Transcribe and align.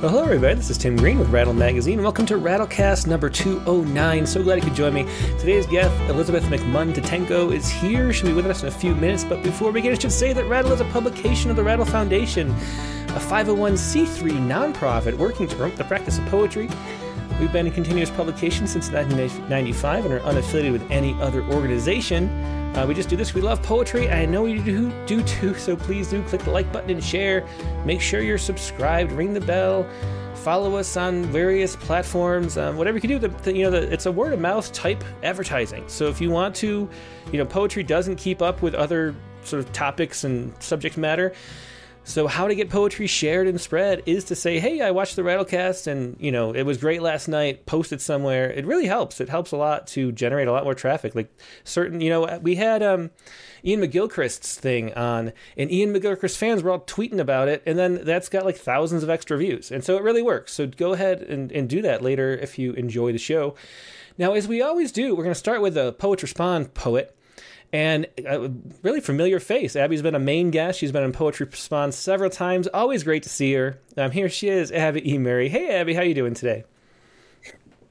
Well, 0.00 0.12
hello, 0.12 0.22
everybody. 0.22 0.54
This 0.54 0.70
is 0.70 0.78
Tim 0.78 0.94
Green 0.94 1.18
with 1.18 1.28
Rattle 1.30 1.52
Magazine, 1.52 2.00
welcome 2.00 2.24
to 2.26 2.34
Rattlecast 2.34 3.08
number 3.08 3.28
209. 3.28 4.26
So 4.26 4.44
glad 4.44 4.54
you 4.54 4.62
could 4.62 4.76
join 4.76 4.94
me. 4.94 5.08
Today's 5.40 5.66
guest, 5.66 5.92
Elizabeth 6.08 6.44
McMunn 6.44 6.94
Tetangco, 6.94 7.52
is 7.52 7.68
here. 7.68 8.12
She'll 8.12 8.28
be 8.28 8.32
with 8.32 8.46
us 8.46 8.62
in 8.62 8.68
a 8.68 8.70
few 8.70 8.94
minutes, 8.94 9.24
but 9.24 9.42
before 9.42 9.72
we 9.72 9.80
get, 9.80 9.90
I 9.90 9.98
should 9.98 10.12
say 10.12 10.32
that 10.32 10.44
Rattle 10.44 10.70
is 10.70 10.80
a 10.80 10.84
publication 10.84 11.50
of 11.50 11.56
the 11.56 11.64
Rattle 11.64 11.84
Foundation, 11.84 12.50
a 12.50 13.18
501c3 13.18 14.30
nonprofit 14.46 15.14
working 15.14 15.48
to 15.48 15.56
promote 15.56 15.76
the 15.76 15.82
practice 15.82 16.16
of 16.18 16.26
poetry. 16.26 16.68
We've 17.40 17.52
been 17.52 17.68
in 17.68 17.72
continuous 17.72 18.10
publication 18.10 18.66
since 18.66 18.90
1995 18.90 20.06
and 20.06 20.14
are 20.14 20.20
unaffiliated 20.20 20.72
with 20.72 20.90
any 20.90 21.14
other 21.20 21.44
organization. 21.44 22.28
Uh, 22.74 22.84
we 22.84 22.94
just 22.94 23.08
do 23.08 23.14
this. 23.14 23.32
We 23.32 23.40
love 23.40 23.62
poetry. 23.62 24.10
I 24.10 24.26
know 24.26 24.46
you 24.46 24.60
do, 24.60 24.90
do 25.06 25.22
too, 25.22 25.54
so 25.54 25.76
please 25.76 26.10
do 26.10 26.20
click 26.24 26.42
the 26.42 26.50
like 26.50 26.72
button 26.72 26.90
and 26.90 27.02
share. 27.02 27.46
Make 27.84 28.00
sure 28.00 28.22
you're 28.22 28.38
subscribed, 28.38 29.12
ring 29.12 29.34
the 29.34 29.40
bell, 29.40 29.88
follow 30.34 30.74
us 30.74 30.96
on 30.96 31.22
various 31.26 31.76
platforms, 31.76 32.58
um, 32.58 32.76
whatever 32.76 32.96
you 32.96 33.00
can 33.00 33.10
do. 33.10 33.20
The, 33.20 33.28
the, 33.28 33.54
you 33.54 33.62
know, 33.62 33.70
the, 33.70 33.92
it's 33.92 34.06
a 34.06 34.12
word 34.12 34.32
of 34.32 34.40
mouth 34.40 34.72
type 34.72 35.04
advertising. 35.22 35.84
So 35.86 36.08
if 36.08 36.20
you 36.20 36.30
want 36.30 36.56
to, 36.56 36.90
you 37.30 37.38
know, 37.38 37.44
poetry 37.44 37.84
doesn't 37.84 38.16
keep 38.16 38.42
up 38.42 38.62
with 38.62 38.74
other 38.74 39.14
sort 39.44 39.64
of 39.64 39.72
topics 39.72 40.24
and 40.24 40.52
subject 40.60 40.96
matter. 40.96 41.32
So 42.08 42.26
how 42.26 42.48
to 42.48 42.54
get 42.54 42.70
poetry 42.70 43.06
shared 43.06 43.48
and 43.48 43.60
spread 43.60 44.02
is 44.06 44.24
to 44.24 44.34
say, 44.34 44.58
"Hey, 44.60 44.80
I 44.80 44.92
watched 44.92 45.14
the 45.14 45.20
Rattlecast 45.20 45.86
and, 45.86 46.16
you 46.18 46.32
know, 46.32 46.54
it 46.54 46.62
was 46.62 46.78
great 46.78 47.02
last 47.02 47.28
night. 47.28 47.66
Post 47.66 47.92
it 47.92 48.00
somewhere." 48.00 48.50
It 48.50 48.64
really 48.64 48.86
helps. 48.86 49.20
It 49.20 49.28
helps 49.28 49.52
a 49.52 49.58
lot 49.58 49.86
to 49.88 50.10
generate 50.10 50.48
a 50.48 50.52
lot 50.52 50.64
more 50.64 50.74
traffic. 50.74 51.14
Like 51.14 51.28
certain, 51.64 52.00
you 52.00 52.08
know, 52.08 52.38
we 52.40 52.54
had 52.54 52.82
um, 52.82 53.10
Iain 53.62 53.82
McGilchrist's 53.82 54.58
thing 54.58 54.94
on, 54.94 55.34
and 55.58 55.70
Iain 55.70 55.92
McGilchrist 55.92 56.38
fans 56.38 56.62
were 56.62 56.70
all 56.70 56.80
tweeting 56.80 57.18
about 57.18 57.46
it, 57.46 57.62
and 57.66 57.78
then 57.78 58.02
that's 58.04 58.30
got 58.30 58.46
like 58.46 58.56
thousands 58.56 59.02
of 59.02 59.10
extra 59.10 59.36
views, 59.36 59.70
and 59.70 59.84
so 59.84 59.98
it 59.98 60.02
really 60.02 60.22
works. 60.22 60.54
So 60.54 60.66
go 60.66 60.94
ahead 60.94 61.20
and, 61.20 61.52
and 61.52 61.68
do 61.68 61.82
that 61.82 62.00
later 62.00 62.34
if 62.34 62.58
you 62.58 62.72
enjoy 62.72 63.12
the 63.12 63.18
show. 63.18 63.54
Now, 64.16 64.32
as 64.32 64.48
we 64.48 64.62
always 64.62 64.92
do, 64.92 65.14
we're 65.14 65.24
going 65.24 65.34
to 65.34 65.38
start 65.38 65.60
with 65.60 65.76
a 65.76 65.92
Poet 65.92 66.22
Respond 66.22 66.72
poet 66.72 67.14
and 67.72 68.06
a 68.24 68.50
really 68.82 69.00
familiar 69.00 69.40
face. 69.40 69.76
Abby's 69.76 70.02
been 70.02 70.14
a 70.14 70.20
main 70.20 70.50
guest. 70.50 70.78
She's 70.78 70.92
been 70.92 71.02
in 71.02 71.12
Poets 71.12 71.40
Respond 71.40 71.94
several 71.94 72.30
times. 72.30 72.66
Always 72.68 73.02
great 73.02 73.22
to 73.24 73.28
see 73.28 73.52
her. 73.54 73.78
Um, 73.96 74.10
here 74.10 74.28
she 74.28 74.48
is, 74.48 74.72
Abby 74.72 75.10
E. 75.10 75.18
Murray. 75.18 75.48
Hey, 75.48 75.76
Abby, 75.78 75.94
how 75.94 76.02
you 76.02 76.14
doing 76.14 76.34
today? 76.34 76.64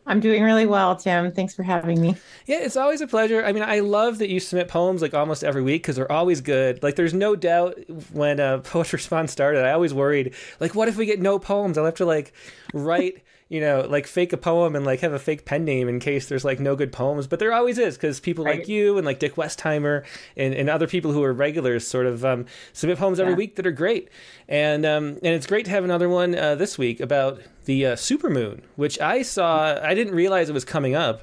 I'm 0.08 0.22
doing 0.22 0.42
really 0.42 0.66
well, 0.66 0.96
Tim. 0.96 1.34
Thanks 1.34 1.54
for 1.54 1.64
having 1.64 2.02
me. 2.02 2.16
Yeah, 2.46 2.60
it's 2.60 2.78
always 2.78 3.02
a 3.02 3.08
pleasure. 3.08 3.44
I 3.44 3.52
mean, 3.52 3.64
I 3.64 3.82
love 3.82 4.20
that 4.20 4.30
you 4.30 4.40
submit 4.40 4.70
poems 4.70 5.02
like 5.02 5.14
almost 5.14 5.44
every 5.44 5.62
week 5.62 5.84
because 5.84 5.98
they're 5.98 6.12
always 6.12 6.40
good. 6.40 6.82
Like, 6.82 6.96
there's 6.96 7.14
no 7.14 7.36
doubt 7.36 7.78
when 8.14 8.40
uh, 8.40 8.60
Poets 8.64 8.94
Respond 8.94 9.30
started, 9.30 9.66
I 9.66 9.74
always 9.74 9.94
worried, 9.94 10.34
like, 10.62 10.74
what 10.74 10.88
if 10.88 10.96
we 10.96 11.06
get 11.06 11.20
no 11.20 11.40
poems? 11.40 11.78
I'll 11.78 11.84
have 11.84 11.96
to 11.96 12.06
like 12.06 12.32
write 12.74 13.22
you 13.50 13.62
know, 13.62 13.86
like 13.90 14.08
fake 14.08 14.34
a 14.34 14.38
poem 14.38 14.76
and 14.76 14.86
like 14.86 15.00
have 15.00 15.14
a 15.14 15.20
fake 15.20 15.46
pen 15.46 15.64
name 15.64 15.88
in 15.88 16.00
case 16.00 16.28
there's 16.28 16.44
like 16.44 16.60
no 16.60 16.76
good 16.76 16.92
poems. 16.92 17.28
But 17.28 17.40
there 17.40 17.54
always 17.54 17.78
is 17.78 17.96
because 17.96 18.20
people 18.20 18.46
right. 18.46 18.60
like 18.60 18.68
you 18.68 18.98
and 18.98 19.06
like 19.06 19.20
Dick 19.20 19.36
Westheimer 19.36 20.04
and, 20.36 20.54
and 20.54 20.70
other 20.70 20.88
people 20.88 21.14
who 21.14 21.24
are 21.24 21.34
regulars 21.34 21.88
sort 21.88 22.06
of 22.06 22.26
um, 22.26 22.46
submit 22.74 22.98
poems 22.98 23.20
every 23.20 23.34
week 23.34 23.56
that 23.56 23.66
are 23.66 23.72
great. 23.72 24.10
And 24.48 24.86
um, 24.86 25.08
and 25.24 25.34
it's 25.34 25.48
great 25.48 25.66
to 25.66 25.72
have 25.72 25.84
another 25.84 26.10
one 26.10 26.36
uh, 26.36 26.56
this 26.56 26.78
week 26.78 27.00
about 27.00 27.42
the 27.66 27.86
uh, 27.86 27.96
supermoon, 27.96 28.62
which 28.76 29.00
I 29.00 29.22
saw. 29.22 29.80
I 29.82 29.94
didn't 29.94 30.16
realize 30.16 30.50
it 30.50 30.54
was 30.54 30.66
coming 30.66 30.96
up 30.96 31.22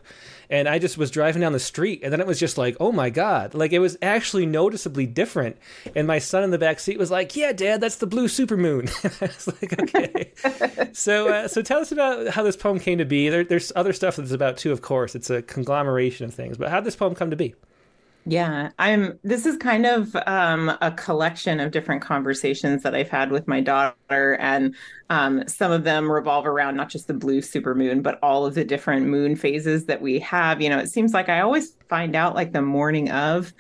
and 0.50 0.68
I 0.68 0.78
just 0.78 0.98
was 0.98 1.10
driving 1.10 1.40
down 1.40 1.52
the 1.52 1.60
street, 1.60 2.00
and 2.02 2.12
then 2.12 2.20
it 2.20 2.26
was 2.26 2.38
just 2.38 2.58
like, 2.58 2.76
oh 2.80 2.92
my 2.92 3.10
god, 3.10 3.54
like 3.54 3.72
it 3.72 3.78
was 3.78 3.96
actually 4.02 4.46
noticeably 4.46 5.06
different. 5.06 5.56
And 5.94 6.06
my 6.06 6.18
son 6.18 6.42
in 6.44 6.50
the 6.50 6.58
back 6.58 6.80
seat 6.80 6.98
was 6.98 7.10
like, 7.10 7.36
"Yeah, 7.36 7.52
Dad, 7.52 7.80
that's 7.80 7.96
the 7.96 8.06
blue 8.06 8.28
supermoon." 8.28 8.88
I 9.22 9.26
was 9.26 9.46
like, 9.46 9.80
"Okay." 9.80 10.90
so, 10.92 11.28
uh, 11.28 11.48
so 11.48 11.62
tell 11.62 11.80
us 11.80 11.92
about 11.92 12.28
how 12.28 12.42
this 12.42 12.56
poem 12.56 12.78
came 12.78 12.98
to 12.98 13.04
be. 13.04 13.28
There, 13.28 13.44
there's 13.44 13.72
other 13.76 13.92
stuff 13.92 14.16
that's 14.16 14.32
about 14.32 14.56
too, 14.56 14.72
of 14.72 14.82
course. 14.82 15.14
It's 15.14 15.30
a 15.30 15.42
conglomeration 15.42 16.26
of 16.26 16.34
things, 16.34 16.56
but 16.56 16.70
how 16.70 16.76
did 16.76 16.86
this 16.86 16.96
poem 16.96 17.14
come 17.14 17.30
to 17.30 17.36
be? 17.36 17.54
Yeah, 18.26 18.70
I'm. 18.78 19.18
This 19.22 19.44
is 19.44 19.58
kind 19.58 19.84
of 19.84 20.16
um, 20.26 20.70
a 20.80 20.90
collection 20.92 21.60
of 21.60 21.72
different 21.72 22.00
conversations 22.00 22.82
that 22.82 22.94
I've 22.94 23.10
had 23.10 23.30
with 23.30 23.46
my 23.46 23.60
daughter, 23.60 24.36
and 24.40 24.74
um, 25.10 25.46
some 25.46 25.70
of 25.72 25.84
them 25.84 26.10
revolve 26.10 26.46
around 26.46 26.74
not 26.74 26.88
just 26.88 27.06
the 27.06 27.12
blue 27.12 27.42
supermoon, 27.42 28.02
but 28.02 28.18
all 28.22 28.46
of 28.46 28.54
the 28.54 28.64
different 28.64 29.06
moon 29.06 29.36
phases 29.36 29.84
that 29.86 30.00
we 30.00 30.18
have. 30.20 30.62
You 30.62 30.70
know, 30.70 30.78
it 30.78 30.88
seems 30.88 31.12
like 31.12 31.28
I 31.28 31.40
always 31.40 31.76
find 31.90 32.16
out 32.16 32.34
like 32.34 32.52
the 32.52 32.62
morning 32.62 33.10
of 33.10 33.52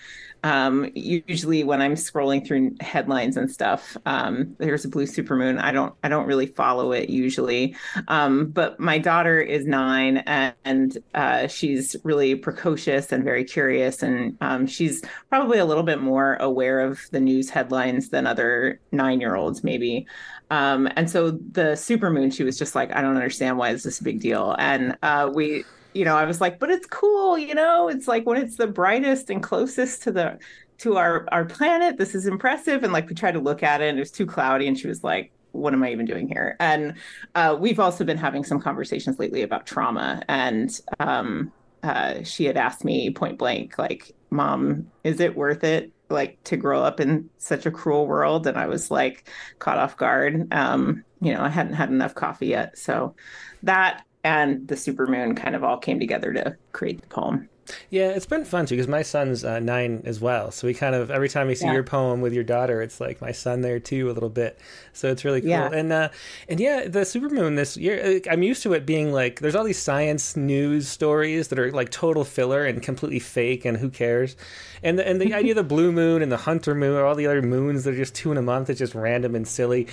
um, 0.44 0.90
usually 0.94 1.64
when 1.64 1.80
I'm 1.80 1.94
scrolling 1.94 2.46
through 2.46 2.76
headlines 2.80 3.38
and 3.38 3.50
stuff, 3.50 3.96
um, 4.04 4.54
there's 4.58 4.84
a 4.84 4.88
blue 4.88 5.06
supermoon. 5.06 5.58
I 5.58 5.72
don't 5.72 5.94
I 6.04 6.10
don't 6.10 6.26
really 6.26 6.46
follow 6.46 6.92
it 6.92 7.08
usually, 7.08 7.74
um, 8.08 8.50
but 8.50 8.78
my 8.78 8.98
daughter 8.98 9.40
is 9.40 9.64
nine 9.66 10.18
and 10.18 10.98
uh, 11.14 11.46
she's 11.46 11.96
really 12.04 12.34
precocious 12.34 13.10
and 13.10 13.24
very 13.24 13.42
curious, 13.42 14.02
and 14.02 14.36
um, 14.42 14.66
she's 14.66 15.02
probably 15.30 15.58
a 15.58 15.64
little 15.64 15.82
bit 15.82 16.02
more 16.02 16.34
aware 16.36 16.80
of 16.80 17.00
the 17.10 17.20
news 17.20 17.48
headlines 17.48 18.10
than 18.10 18.26
other 18.26 18.78
nine 18.92 19.20
year 19.20 19.36
olds 19.36 19.64
maybe. 19.64 20.06
Um, 20.50 20.90
and 20.94 21.10
so 21.10 21.30
the 21.30 21.72
supermoon, 21.72 22.32
she 22.32 22.44
was 22.44 22.58
just 22.58 22.74
like, 22.74 22.94
I 22.94 23.00
don't 23.00 23.16
understand 23.16 23.56
why 23.56 23.70
is 23.70 23.82
this 23.82 23.98
a 23.98 24.04
big 24.04 24.20
deal, 24.20 24.54
and 24.58 24.98
uh, 25.02 25.30
we 25.32 25.64
you 25.94 26.04
know, 26.04 26.16
I 26.16 26.24
was 26.24 26.40
like, 26.40 26.58
but 26.58 26.70
it's 26.70 26.86
cool, 26.86 27.38
you 27.38 27.54
know, 27.54 27.88
it's 27.88 28.08
like 28.08 28.26
when 28.26 28.40
it's 28.40 28.56
the 28.56 28.66
brightest 28.66 29.30
and 29.30 29.42
closest 29.42 30.02
to 30.02 30.12
the 30.12 30.38
to 30.78 30.96
our 30.96 31.26
our 31.30 31.44
planet, 31.44 31.98
this 31.98 32.14
is 32.14 32.26
impressive. 32.26 32.82
And 32.82 32.92
like 32.92 33.08
we 33.08 33.14
tried 33.14 33.32
to 33.32 33.40
look 33.40 33.62
at 33.62 33.80
it 33.80 33.88
and 33.88 33.98
it 33.98 34.02
was 34.02 34.10
too 34.10 34.26
cloudy, 34.26 34.66
and 34.66 34.78
she 34.78 34.88
was 34.88 35.04
like, 35.04 35.30
what 35.52 35.72
am 35.72 35.82
I 35.84 35.92
even 35.92 36.04
doing 36.04 36.28
here? 36.28 36.56
And 36.58 36.94
uh, 37.34 37.56
we've 37.58 37.80
also 37.80 38.04
been 38.04 38.18
having 38.18 38.44
some 38.44 38.60
conversations 38.60 39.18
lately 39.18 39.42
about 39.42 39.66
trauma. 39.66 40.22
And 40.28 40.78
um, 40.98 41.52
uh, 41.82 42.24
she 42.24 42.44
had 42.44 42.56
asked 42.56 42.84
me 42.84 43.10
point 43.10 43.38
blank, 43.38 43.78
like, 43.78 44.12
Mom, 44.30 44.90
is 45.04 45.20
it 45.20 45.36
worth 45.36 45.62
it? 45.62 45.92
Like 46.10 46.42
to 46.44 46.56
grow 46.56 46.82
up 46.82 47.00
in 47.00 47.30
such 47.38 47.66
a 47.66 47.70
cruel 47.70 48.06
world, 48.06 48.46
and 48.46 48.58
I 48.58 48.66
was 48.66 48.90
like 48.90 49.30
caught 49.58 49.78
off 49.78 49.96
guard. 49.96 50.52
Um, 50.52 51.04
you 51.20 51.32
know, 51.32 51.40
I 51.40 51.48
hadn't 51.48 51.74
had 51.74 51.88
enough 51.88 52.14
coffee 52.14 52.48
yet, 52.48 52.76
so 52.76 53.14
that 53.62 54.04
and 54.24 54.66
the 54.66 54.74
supermoon 54.74 55.36
kind 55.36 55.54
of 55.54 55.62
all 55.62 55.76
came 55.76 56.00
together 56.00 56.32
to 56.32 56.56
create 56.72 57.00
the 57.00 57.06
poem. 57.08 57.48
Yeah, 57.90 58.08
it's 58.08 58.26
been 58.26 58.44
fun 58.44 58.66
too 58.66 58.74
because 58.74 58.88
my 58.88 59.02
son's 59.02 59.44
uh, 59.44 59.60
nine 59.60 60.02
as 60.04 60.20
well. 60.20 60.50
So 60.50 60.66
we 60.66 60.74
kind 60.74 60.94
of 60.94 61.10
every 61.10 61.28
time 61.28 61.46
we 61.46 61.54
see 61.54 61.66
yeah. 61.66 61.72
your 61.72 61.82
poem 61.82 62.20
with 62.20 62.32
your 62.32 62.44
daughter, 62.44 62.82
it's 62.82 63.00
like 63.00 63.20
my 63.20 63.32
son 63.32 63.60
there 63.62 63.80
too 63.80 64.10
a 64.10 64.12
little 64.12 64.28
bit. 64.28 64.58
So 64.92 65.10
it's 65.10 65.24
really 65.24 65.40
cool. 65.40 65.50
Yeah. 65.50 65.70
And 65.72 65.92
uh, 65.92 66.08
and 66.48 66.60
yeah, 66.60 66.88
the 66.88 67.00
supermoon 67.00 67.56
this 67.56 67.76
year, 67.76 68.20
I'm 68.30 68.42
used 68.42 68.62
to 68.64 68.72
it 68.74 68.84
being 68.84 69.12
like 69.12 69.40
there's 69.40 69.54
all 69.54 69.64
these 69.64 69.78
science 69.78 70.36
news 70.36 70.88
stories 70.88 71.48
that 71.48 71.58
are 71.58 71.72
like 71.72 71.90
total 71.90 72.24
filler 72.24 72.64
and 72.64 72.82
completely 72.82 73.20
fake, 73.20 73.64
and 73.64 73.78
who 73.78 73.90
cares? 73.90 74.36
And 74.82 74.98
the, 74.98 75.08
and 75.08 75.20
the 75.20 75.32
idea 75.34 75.52
of 75.52 75.56
the 75.56 75.64
blue 75.64 75.92
moon 75.92 76.22
and 76.22 76.30
the 76.30 76.36
hunter 76.36 76.74
moon, 76.74 76.96
or 76.96 77.06
all 77.06 77.14
the 77.14 77.26
other 77.26 77.42
moons 77.42 77.84
that 77.84 77.94
are 77.94 77.96
just 77.96 78.14
two 78.14 78.30
in 78.30 78.36
a 78.36 78.42
month, 78.42 78.68
it's 78.68 78.78
just 78.78 78.94
random 78.94 79.34
and 79.34 79.46
silly. 79.46 79.86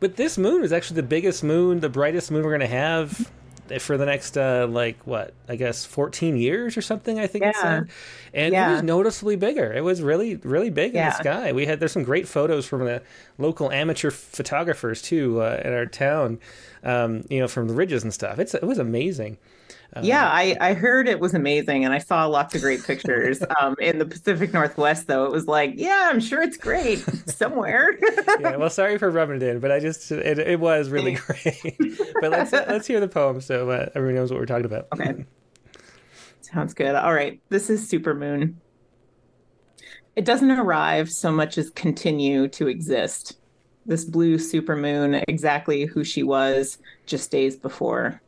But 0.00 0.16
this 0.16 0.38
moon 0.38 0.62
is 0.62 0.72
actually 0.72 0.96
the 0.96 1.08
biggest 1.08 1.42
moon, 1.42 1.80
the 1.80 1.88
brightest 1.88 2.30
moon 2.30 2.44
we're 2.44 2.52
gonna 2.52 2.66
have 2.66 3.30
for 3.80 3.96
the 3.96 4.06
next 4.06 4.36
uh, 4.36 4.66
like 4.68 4.96
what 5.06 5.34
I 5.48 5.56
guess 5.56 5.84
14 5.84 6.36
years 6.36 6.76
or 6.76 6.82
something. 6.82 7.18
I 7.18 7.26
think 7.26 7.42
yeah. 7.42 7.50
it 7.50 7.56
said, 7.56 7.88
and 8.34 8.52
yeah. 8.52 8.68
it 8.68 8.72
was 8.72 8.82
noticeably 8.82 9.36
bigger. 9.36 9.72
It 9.72 9.82
was 9.82 10.02
really 10.02 10.36
really 10.36 10.70
big 10.70 10.94
yeah. 10.94 11.06
in 11.06 11.08
the 11.10 11.16
sky. 11.16 11.52
We 11.52 11.66
had 11.66 11.80
there's 11.80 11.92
some 11.92 12.04
great 12.04 12.28
photos 12.28 12.66
from 12.66 12.84
the 12.84 13.02
local 13.38 13.70
amateur 13.70 14.10
photographers 14.10 15.02
too 15.02 15.40
uh, 15.42 15.60
in 15.64 15.72
our 15.72 15.86
town. 15.86 16.38
Um, 16.82 17.24
you 17.28 17.40
know, 17.40 17.48
from 17.48 17.66
the 17.66 17.74
ridges 17.74 18.04
and 18.04 18.14
stuff. 18.14 18.38
It's 18.38 18.54
it 18.54 18.62
was 18.62 18.78
amazing. 18.78 19.38
Um, 19.96 20.04
yeah, 20.04 20.28
I, 20.28 20.56
I 20.60 20.74
heard 20.74 21.08
it 21.08 21.20
was 21.20 21.32
amazing, 21.32 21.84
and 21.84 21.94
I 21.94 21.98
saw 21.98 22.26
lots 22.26 22.54
of 22.54 22.60
great 22.60 22.84
pictures. 22.84 23.42
um, 23.60 23.76
in 23.80 23.98
the 23.98 24.04
Pacific 24.04 24.52
Northwest, 24.52 25.06
though, 25.06 25.24
it 25.24 25.32
was 25.32 25.46
like, 25.46 25.72
yeah, 25.76 26.08
I'm 26.10 26.20
sure 26.20 26.42
it's 26.42 26.58
great 26.58 26.98
somewhere. 27.28 27.98
yeah, 28.40 28.56
well, 28.56 28.68
sorry 28.68 28.98
for 28.98 29.10
rubbing 29.10 29.36
it 29.36 29.42
in, 29.42 29.60
but 29.60 29.72
I 29.72 29.80
just 29.80 30.10
it, 30.12 30.38
it 30.38 30.60
was 30.60 30.90
really 30.90 31.14
great. 31.14 31.76
but 32.20 32.30
let's 32.30 32.52
let's 32.52 32.86
hear 32.86 33.00
the 33.00 33.08
poem 33.08 33.40
so 33.40 33.70
uh, 33.70 33.88
everyone 33.94 34.16
knows 34.16 34.30
what 34.30 34.38
we're 34.38 34.46
talking 34.46 34.66
about. 34.66 34.88
Okay, 34.92 35.24
sounds 36.42 36.74
good. 36.74 36.94
All 36.94 37.14
right, 37.14 37.40
this 37.48 37.70
is 37.70 37.90
Supermoon. 37.90 38.54
It 40.14 40.24
doesn't 40.24 40.50
arrive 40.50 41.10
so 41.10 41.30
much 41.30 41.58
as 41.58 41.70
continue 41.70 42.48
to 42.48 42.68
exist. 42.68 43.38
This 43.84 44.04
blue 44.04 44.36
supermoon, 44.36 45.22
exactly 45.28 45.84
who 45.84 46.02
she 46.02 46.22
was 46.22 46.78
just 47.06 47.30
days 47.30 47.54
before 47.54 48.20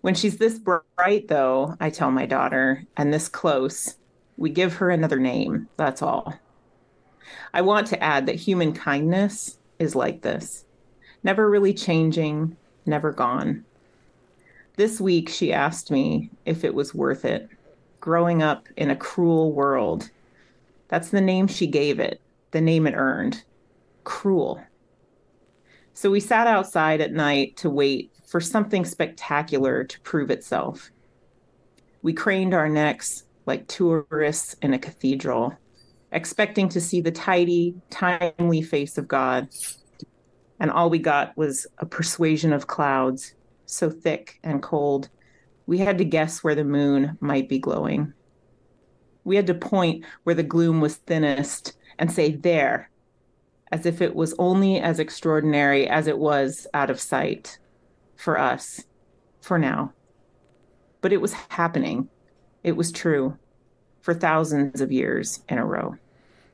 when 0.00 0.14
she's 0.14 0.38
this 0.38 0.58
bright, 0.58 1.28
though, 1.28 1.76
I 1.80 1.90
tell 1.90 2.10
my 2.10 2.26
daughter, 2.26 2.84
and 2.96 3.12
this 3.12 3.28
close, 3.28 3.96
we 4.36 4.50
give 4.50 4.74
her 4.74 4.90
another 4.90 5.18
name. 5.18 5.68
That's 5.76 6.02
all. 6.02 6.34
I 7.52 7.62
want 7.62 7.86
to 7.88 8.02
add 8.02 8.26
that 8.26 8.36
human 8.36 8.72
kindness 8.72 9.58
is 9.78 9.94
like 9.94 10.22
this 10.22 10.64
never 11.22 11.50
really 11.50 11.74
changing, 11.74 12.56
never 12.86 13.12
gone. 13.12 13.64
This 14.76 15.00
week, 15.00 15.28
she 15.28 15.52
asked 15.52 15.90
me 15.90 16.30
if 16.46 16.64
it 16.64 16.74
was 16.74 16.94
worth 16.94 17.26
it, 17.26 17.48
growing 18.00 18.42
up 18.42 18.66
in 18.78 18.88
a 18.88 18.96
cruel 18.96 19.52
world. 19.52 20.08
That's 20.88 21.10
the 21.10 21.20
name 21.20 21.46
she 21.46 21.66
gave 21.66 22.00
it, 22.00 22.22
the 22.52 22.62
name 22.62 22.86
it 22.86 22.94
earned 22.94 23.42
cruel. 24.04 24.60
So 25.94 26.10
we 26.10 26.20
sat 26.20 26.46
outside 26.46 27.00
at 27.00 27.12
night 27.12 27.56
to 27.58 27.70
wait 27.70 28.10
for 28.30 28.40
something 28.40 28.84
spectacular 28.84 29.82
to 29.82 30.00
prove 30.02 30.30
itself. 30.30 30.92
We 32.00 32.12
craned 32.12 32.54
our 32.54 32.68
necks 32.68 33.24
like 33.44 33.66
tourists 33.66 34.54
in 34.62 34.72
a 34.72 34.78
cathedral, 34.78 35.58
expecting 36.12 36.68
to 36.68 36.80
see 36.80 37.00
the 37.00 37.10
tidy, 37.10 37.74
timely 37.90 38.62
face 38.62 38.96
of 38.98 39.08
God. 39.08 39.48
And 40.60 40.70
all 40.70 40.90
we 40.90 41.00
got 41.00 41.36
was 41.36 41.66
a 41.78 41.86
persuasion 41.86 42.52
of 42.52 42.68
clouds, 42.68 43.34
so 43.66 43.90
thick 43.90 44.38
and 44.44 44.62
cold, 44.62 45.08
we 45.66 45.78
had 45.78 45.98
to 45.98 46.04
guess 46.04 46.44
where 46.44 46.54
the 46.54 46.64
moon 46.64 47.18
might 47.20 47.48
be 47.48 47.58
glowing. 47.58 48.12
We 49.24 49.34
had 49.34 49.48
to 49.48 49.54
point 49.54 50.04
where 50.22 50.36
the 50.36 50.44
gloom 50.44 50.80
was 50.80 50.96
thinnest 50.96 51.76
and 51.98 52.12
say, 52.12 52.30
there, 52.30 52.90
as 53.72 53.86
if 53.86 54.00
it 54.00 54.14
was 54.14 54.34
only 54.38 54.78
as 54.78 55.00
extraordinary 55.00 55.88
as 55.88 56.06
it 56.06 56.18
was 56.18 56.68
out 56.72 56.90
of 56.90 57.00
sight 57.00 57.58
for 58.20 58.38
us, 58.38 58.84
for 59.40 59.58
now. 59.58 59.92
But 61.00 61.12
it 61.12 61.20
was 61.20 61.32
happening. 61.48 62.08
It 62.62 62.76
was 62.76 62.92
true 62.92 63.36
for 64.02 64.12
thousands 64.12 64.80
of 64.80 64.92
years 64.92 65.40
in 65.48 65.58
a 65.58 65.64
row. 65.64 65.96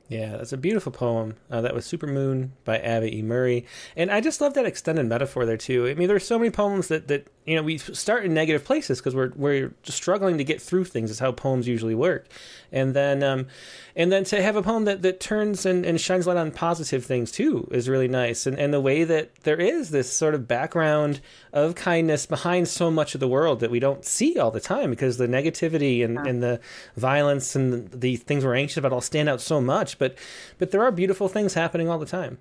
Yeah, 0.07 0.37
that's 0.37 0.53
a 0.53 0.57
beautiful 0.57 0.93
poem. 0.93 1.35
Uh, 1.51 1.59
that 1.61 1.75
was 1.75 1.85
Supermoon 1.85 2.51
by 2.63 2.77
Abby 2.77 3.17
E. 3.17 3.21
Murray. 3.21 3.65
And 3.97 4.09
I 4.09 4.21
just 4.21 4.39
love 4.39 4.53
that 4.53 4.65
extended 4.65 5.05
metaphor 5.05 5.45
there, 5.45 5.57
too. 5.57 5.85
I 5.87 5.95
mean, 5.95 6.07
there's 6.07 6.25
so 6.25 6.39
many 6.39 6.49
poems 6.49 6.87
that, 6.87 7.09
that 7.09 7.27
you 7.47 7.55
know, 7.55 7.63
we 7.63 7.77
start 7.77 8.25
in 8.25 8.33
negative 8.33 8.65
places 8.65 8.99
because 8.99 9.15
we're, 9.15 9.31
we're 9.35 9.73
struggling 9.83 10.37
to 10.37 10.43
get 10.43 10.61
through 10.61 10.83
things, 10.83 11.09
is 11.09 11.19
how 11.19 11.31
poems 11.31 11.67
usually 11.67 11.95
work. 11.95 12.27
And 12.73 12.93
then, 12.93 13.23
um, 13.23 13.47
and 13.95 14.11
then 14.11 14.25
to 14.25 14.41
have 14.43 14.57
a 14.57 14.61
poem 14.61 14.83
that, 14.83 15.01
that 15.01 15.21
turns 15.21 15.65
and, 15.65 15.85
and 15.85 15.99
shines 15.99 16.27
light 16.27 16.35
on 16.35 16.51
positive 16.51 17.05
things, 17.05 17.31
too, 17.31 17.67
is 17.71 17.87
really 17.87 18.09
nice. 18.09 18.45
And, 18.45 18.59
and 18.59 18.73
the 18.73 18.81
way 18.81 19.05
that 19.05 19.33
there 19.43 19.55
is 19.55 19.91
this 19.91 20.11
sort 20.11 20.35
of 20.35 20.45
background 20.45 21.21
of 21.53 21.75
kindness 21.75 22.25
behind 22.25 22.67
so 22.67 22.91
much 22.91 23.15
of 23.15 23.21
the 23.21 23.27
world 23.29 23.61
that 23.61 23.71
we 23.71 23.79
don't 23.79 24.03
see 24.03 24.37
all 24.37 24.51
the 24.51 24.59
time 24.59 24.89
because 24.89 25.17
the 25.17 25.27
negativity 25.27 26.03
and, 26.03 26.15
yeah. 26.15 26.25
and 26.25 26.43
the 26.43 26.59
violence 26.97 27.55
and 27.55 27.89
the, 27.91 27.97
the 27.97 28.15
things 28.17 28.43
we're 28.43 28.55
anxious 28.55 28.77
about 28.77 28.91
all 28.91 29.01
stand 29.01 29.29
out 29.29 29.41
so 29.41 29.61
much 29.61 29.97
but 29.97 30.17
but 30.57 30.71
there 30.71 30.83
are 30.83 30.91
beautiful 30.91 31.27
things 31.27 31.53
happening 31.53 31.89
all 31.89 31.99
the 31.99 32.05
time. 32.05 32.37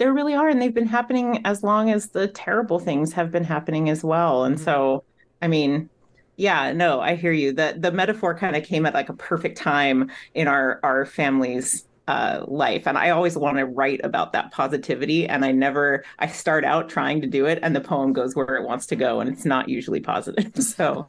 There 0.00 0.14
really 0.14 0.34
are, 0.34 0.48
and 0.48 0.62
they've 0.62 0.72
been 0.72 0.86
happening 0.86 1.42
as 1.44 1.62
long 1.62 1.90
as 1.90 2.08
the 2.08 2.26
terrible 2.26 2.78
things 2.78 3.12
have 3.12 3.30
been 3.30 3.44
happening 3.44 3.90
as 3.90 4.02
well. 4.02 4.44
And 4.44 4.56
mm-hmm. 4.56 4.64
so, 4.64 5.04
I 5.42 5.46
mean, 5.46 5.90
yeah, 6.36 6.72
no, 6.72 7.00
I 7.02 7.16
hear 7.16 7.32
you. 7.32 7.52
The 7.52 7.74
the 7.76 7.92
metaphor 7.92 8.34
kind 8.34 8.56
of 8.56 8.64
came 8.64 8.86
at 8.86 8.94
like 8.94 9.10
a 9.10 9.14
perfect 9.14 9.58
time 9.58 10.10
in 10.32 10.48
our 10.48 10.80
our 10.82 11.04
family's 11.04 11.86
uh, 12.10 12.44
life. 12.48 12.88
And 12.88 12.98
I 12.98 13.10
always 13.10 13.36
want 13.36 13.58
to 13.58 13.64
write 13.64 14.00
about 14.02 14.32
that 14.32 14.50
positivity. 14.50 15.28
And 15.28 15.44
I 15.44 15.52
never, 15.52 16.04
I 16.18 16.26
start 16.26 16.64
out 16.64 16.88
trying 16.88 17.20
to 17.20 17.28
do 17.28 17.46
it, 17.46 17.60
and 17.62 17.74
the 17.76 17.80
poem 17.80 18.12
goes 18.12 18.34
where 18.34 18.56
it 18.56 18.64
wants 18.64 18.86
to 18.86 18.96
go, 18.96 19.20
and 19.20 19.30
it's 19.30 19.44
not 19.44 19.68
usually 19.68 20.00
positive. 20.00 20.50
So 20.80 21.06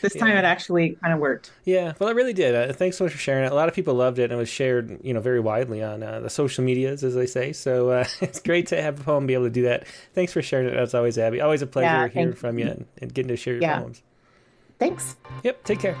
this 0.00 0.14
time 0.14 0.36
it 0.36 0.44
actually 0.44 0.96
kind 1.02 1.12
of 1.12 1.20
worked. 1.20 1.52
Yeah, 1.64 1.92
well, 1.98 2.08
it 2.08 2.16
really 2.16 2.32
did. 2.32 2.54
Uh, 2.54 2.72
thanks 2.72 2.96
so 2.96 3.04
much 3.04 3.12
for 3.12 3.18
sharing 3.18 3.44
it. 3.44 3.52
A 3.52 3.54
lot 3.54 3.68
of 3.68 3.74
people 3.74 3.94
loved 3.94 4.18
it, 4.18 4.24
and 4.24 4.32
it 4.32 4.36
was 4.36 4.48
shared, 4.48 4.98
you 5.02 5.12
know, 5.12 5.20
very 5.20 5.40
widely 5.40 5.82
on 5.82 6.02
uh, 6.02 6.20
the 6.20 6.30
social 6.30 6.64
medias, 6.64 7.04
as 7.04 7.14
they 7.14 7.26
say. 7.26 7.52
So 7.52 7.90
uh, 7.90 8.04
it's 8.20 8.40
great 8.40 8.66
to 8.68 8.80
have 8.80 9.00
a 9.00 9.04
poem 9.04 9.26
be 9.26 9.34
able 9.34 9.44
to 9.44 9.50
do 9.50 9.62
that. 9.62 9.86
Thanks 10.14 10.32
for 10.32 10.42
sharing 10.42 10.68
it 10.68 10.74
as 10.74 10.94
always, 10.94 11.18
Abby. 11.18 11.40
Always 11.40 11.62
a 11.62 11.66
pleasure 11.66 11.86
yeah, 11.86 12.08
hearing 12.08 12.34
from 12.34 12.58
you 12.58 12.66
and, 12.66 12.86
and, 12.98 13.12
getting 13.12 13.28
to 13.28 13.36
share 13.36 13.54
your 13.54 13.62
yeah. 13.62 13.80
poems. 13.80 14.02
Thanks. 14.84 15.16
Yep. 15.44 15.64
Take 15.64 15.78
care. 15.80 15.96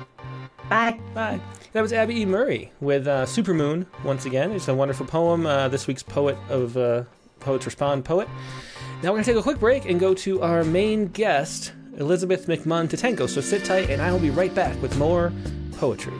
Bye. 0.68 0.98
Bye. 1.14 1.40
That 1.72 1.80
was 1.80 1.92
Abby 1.92 2.20
E. 2.20 2.26
Murray 2.26 2.70
with 2.80 3.06
uh, 3.06 3.24
Supermoon 3.24 3.86
once 4.04 4.26
again. 4.26 4.52
It's 4.52 4.68
a 4.68 4.74
wonderful 4.74 5.06
poem. 5.06 5.46
Uh, 5.46 5.68
this 5.68 5.86
week's 5.86 6.02
poet 6.02 6.36
of 6.50 6.76
uh, 6.76 7.04
Poets 7.40 7.64
Respond 7.64 8.04
poet. 8.04 8.28
Now 9.02 9.10
we're 9.10 9.16
going 9.16 9.24
to 9.24 9.30
take 9.32 9.40
a 9.40 9.42
quick 9.42 9.58
break 9.58 9.86
and 9.86 9.98
go 9.98 10.12
to 10.14 10.42
our 10.42 10.64
main 10.64 11.08
guest, 11.08 11.72
Elizabeth 11.96 12.46
McMunn 12.46 12.88
Tetangco. 12.88 13.26
So 13.26 13.40
sit 13.40 13.64
tight, 13.64 13.88
and 13.88 14.02
I 14.02 14.12
will 14.12 14.20
be 14.20 14.30
right 14.30 14.54
back 14.54 14.80
with 14.82 14.96
more 14.98 15.32
poetry. 15.78 16.14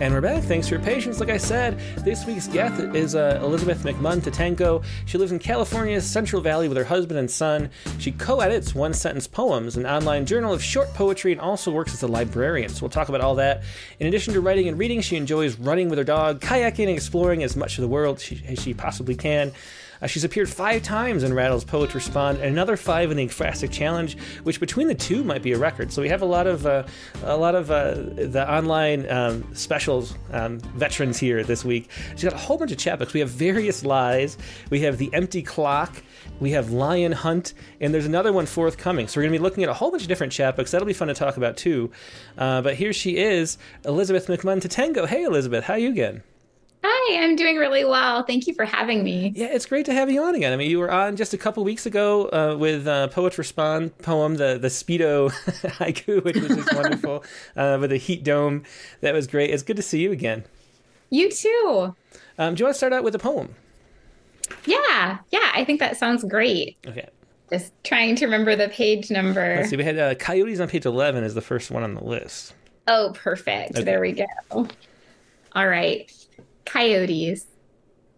And 0.00 0.14
we're 0.14 0.22
back. 0.22 0.42
Thanks 0.44 0.66
for 0.66 0.76
your 0.76 0.82
patience. 0.82 1.20
Like 1.20 1.28
I 1.28 1.36
said, 1.36 1.78
this 2.06 2.24
week's 2.24 2.48
guest 2.48 2.80
is 2.94 3.14
uh, 3.14 3.38
Elizabeth 3.42 3.82
McMunn 3.82 4.22
Tetangco. 4.22 4.82
She 5.04 5.18
lives 5.18 5.30
in 5.30 5.38
California's 5.38 6.10
Central 6.10 6.40
Valley 6.40 6.68
with 6.68 6.78
her 6.78 6.84
husband 6.84 7.18
and 7.18 7.30
son. 7.30 7.68
She 7.98 8.10
co 8.12 8.40
edits 8.40 8.74
One 8.74 8.94
Sentence 8.94 9.26
Poems, 9.26 9.76
an 9.76 9.84
online 9.84 10.24
journal 10.24 10.54
of 10.54 10.62
short 10.62 10.88
poetry, 10.94 11.32
and 11.32 11.40
also 11.40 11.70
works 11.70 11.92
as 11.92 12.02
a 12.02 12.08
librarian. 12.08 12.70
So 12.70 12.80
we'll 12.80 12.90
talk 12.90 13.10
about 13.10 13.20
all 13.20 13.34
that. 13.34 13.62
In 13.98 14.06
addition 14.06 14.32
to 14.32 14.40
writing 14.40 14.68
and 14.68 14.78
reading, 14.78 15.02
she 15.02 15.16
enjoys 15.16 15.58
running 15.58 15.90
with 15.90 15.98
her 15.98 16.04
dog, 16.04 16.40
kayaking, 16.40 16.84
and 16.84 16.96
exploring 16.96 17.42
as 17.42 17.54
much 17.54 17.76
of 17.76 17.82
the 17.82 17.88
world 17.88 18.24
as 18.46 18.58
she 18.58 18.72
possibly 18.72 19.14
can. 19.14 19.52
Uh, 20.02 20.06
she's 20.06 20.24
appeared 20.24 20.48
five 20.48 20.82
times 20.82 21.22
in 21.22 21.34
Rattle's 21.34 21.64
Poets 21.64 21.94
Respond, 21.94 22.38
and 22.38 22.48
another 22.48 22.76
five 22.76 23.10
in 23.10 23.16
the 23.16 23.26
Ekphrastic 23.26 23.70
Challenge, 23.70 24.16
which 24.44 24.60
between 24.60 24.88
the 24.88 24.94
two 24.94 25.22
might 25.24 25.42
be 25.42 25.52
a 25.52 25.58
record. 25.58 25.92
So 25.92 26.02
we 26.02 26.08
have 26.08 26.22
a 26.22 26.26
lot 26.26 26.46
of 26.46 26.66
uh, 26.66 26.84
a 27.24 27.36
lot 27.36 27.54
of 27.54 27.70
uh, 27.70 27.94
the 27.94 28.46
online 28.48 29.08
um, 29.10 29.54
specials 29.54 30.14
um, 30.32 30.58
veterans 30.76 31.18
here 31.18 31.42
this 31.44 31.64
week. 31.64 31.90
She's 32.12 32.24
got 32.24 32.32
a 32.32 32.38
whole 32.38 32.58
bunch 32.58 32.72
of 32.72 32.78
chapbooks. 32.78 33.12
We 33.12 33.20
have 33.20 33.30
various 33.30 33.84
lies. 33.84 34.38
We 34.70 34.80
have 34.80 34.98
the 34.98 35.12
Empty 35.12 35.42
Clock. 35.42 36.02
We 36.38 36.52
have 36.52 36.70
Lion 36.70 37.12
Hunt, 37.12 37.54
and 37.80 37.92
there's 37.92 38.06
another 38.06 38.32
one 38.32 38.46
forthcoming. 38.46 39.08
So 39.08 39.18
we're 39.18 39.24
going 39.24 39.32
to 39.32 39.38
be 39.38 39.42
looking 39.42 39.64
at 39.64 39.70
a 39.70 39.74
whole 39.74 39.90
bunch 39.90 40.02
of 40.02 40.08
different 40.08 40.32
chapbooks. 40.32 40.70
That'll 40.70 40.86
be 40.86 40.92
fun 40.92 41.08
to 41.08 41.14
talk 41.14 41.36
about 41.36 41.56
too. 41.56 41.90
Uh, 42.38 42.62
but 42.62 42.74
here 42.74 42.92
she 42.92 43.16
is, 43.18 43.58
Elizabeth 43.84 44.26
McMunn 44.26 44.60
Tetangco. 44.60 45.06
Hey, 45.06 45.24
Elizabeth, 45.24 45.64
how 45.64 45.74
you 45.74 45.90
again? 45.90 46.22
Hi, 46.82 47.22
I'm 47.22 47.36
doing 47.36 47.56
really 47.56 47.84
well. 47.84 48.22
Thank 48.22 48.46
you 48.46 48.54
for 48.54 48.64
having 48.64 49.04
me. 49.04 49.32
Yeah, 49.36 49.48
it's 49.48 49.66
great 49.66 49.84
to 49.86 49.92
have 49.92 50.10
you 50.10 50.22
on 50.22 50.34
again. 50.34 50.52
I 50.52 50.56
mean, 50.56 50.70
you 50.70 50.78
were 50.78 50.90
on 50.90 51.16
just 51.16 51.34
a 51.34 51.38
couple 51.38 51.62
weeks 51.62 51.84
ago 51.84 52.28
uh, 52.28 52.56
with 52.58 52.86
uh, 52.86 53.08
Poets 53.08 53.36
Respond 53.36 53.96
poem, 53.98 54.36
the 54.36 54.58
the 54.58 54.68
Speedo 54.68 55.30
haiku, 55.78 56.24
which 56.24 56.36
was 56.36 56.48
just 56.48 56.74
wonderful, 56.74 57.22
uh, 57.56 57.76
with 57.80 57.90
the 57.90 57.98
heat 57.98 58.24
dome. 58.24 58.62
That 59.02 59.12
was 59.12 59.26
great. 59.26 59.50
It's 59.50 59.62
good 59.62 59.76
to 59.76 59.82
see 59.82 60.00
you 60.00 60.10
again. 60.10 60.44
You 61.10 61.30
too. 61.30 61.94
Um, 62.38 62.54
do 62.54 62.60
you 62.60 62.64
want 62.64 62.74
to 62.74 62.78
start 62.78 62.92
out 62.94 63.04
with 63.04 63.14
a 63.14 63.18
poem? 63.18 63.54
Yeah, 64.64 65.18
yeah. 65.30 65.50
I 65.54 65.64
think 65.64 65.80
that 65.80 65.98
sounds 65.98 66.24
great. 66.24 66.78
Okay. 66.86 67.08
Just 67.50 67.72
trying 67.84 68.16
to 68.16 68.24
remember 68.24 68.56
the 68.56 68.68
page 68.68 69.10
number. 69.10 69.56
Let's 69.56 69.70
see. 69.70 69.76
We 69.76 69.84
had 69.84 69.98
uh, 69.98 70.14
Coyotes 70.14 70.60
on 70.60 70.68
page 70.68 70.86
eleven 70.86 71.24
is 71.24 71.34
the 71.34 71.42
first 71.42 71.70
one 71.70 71.82
on 71.82 71.94
the 71.94 72.04
list. 72.04 72.54
Oh, 72.88 73.12
perfect. 73.14 73.72
Okay. 73.72 73.84
There 73.84 74.00
we 74.00 74.12
go. 74.12 74.66
All 75.52 75.68
right. 75.68 76.10
Coyotes. 76.72 77.48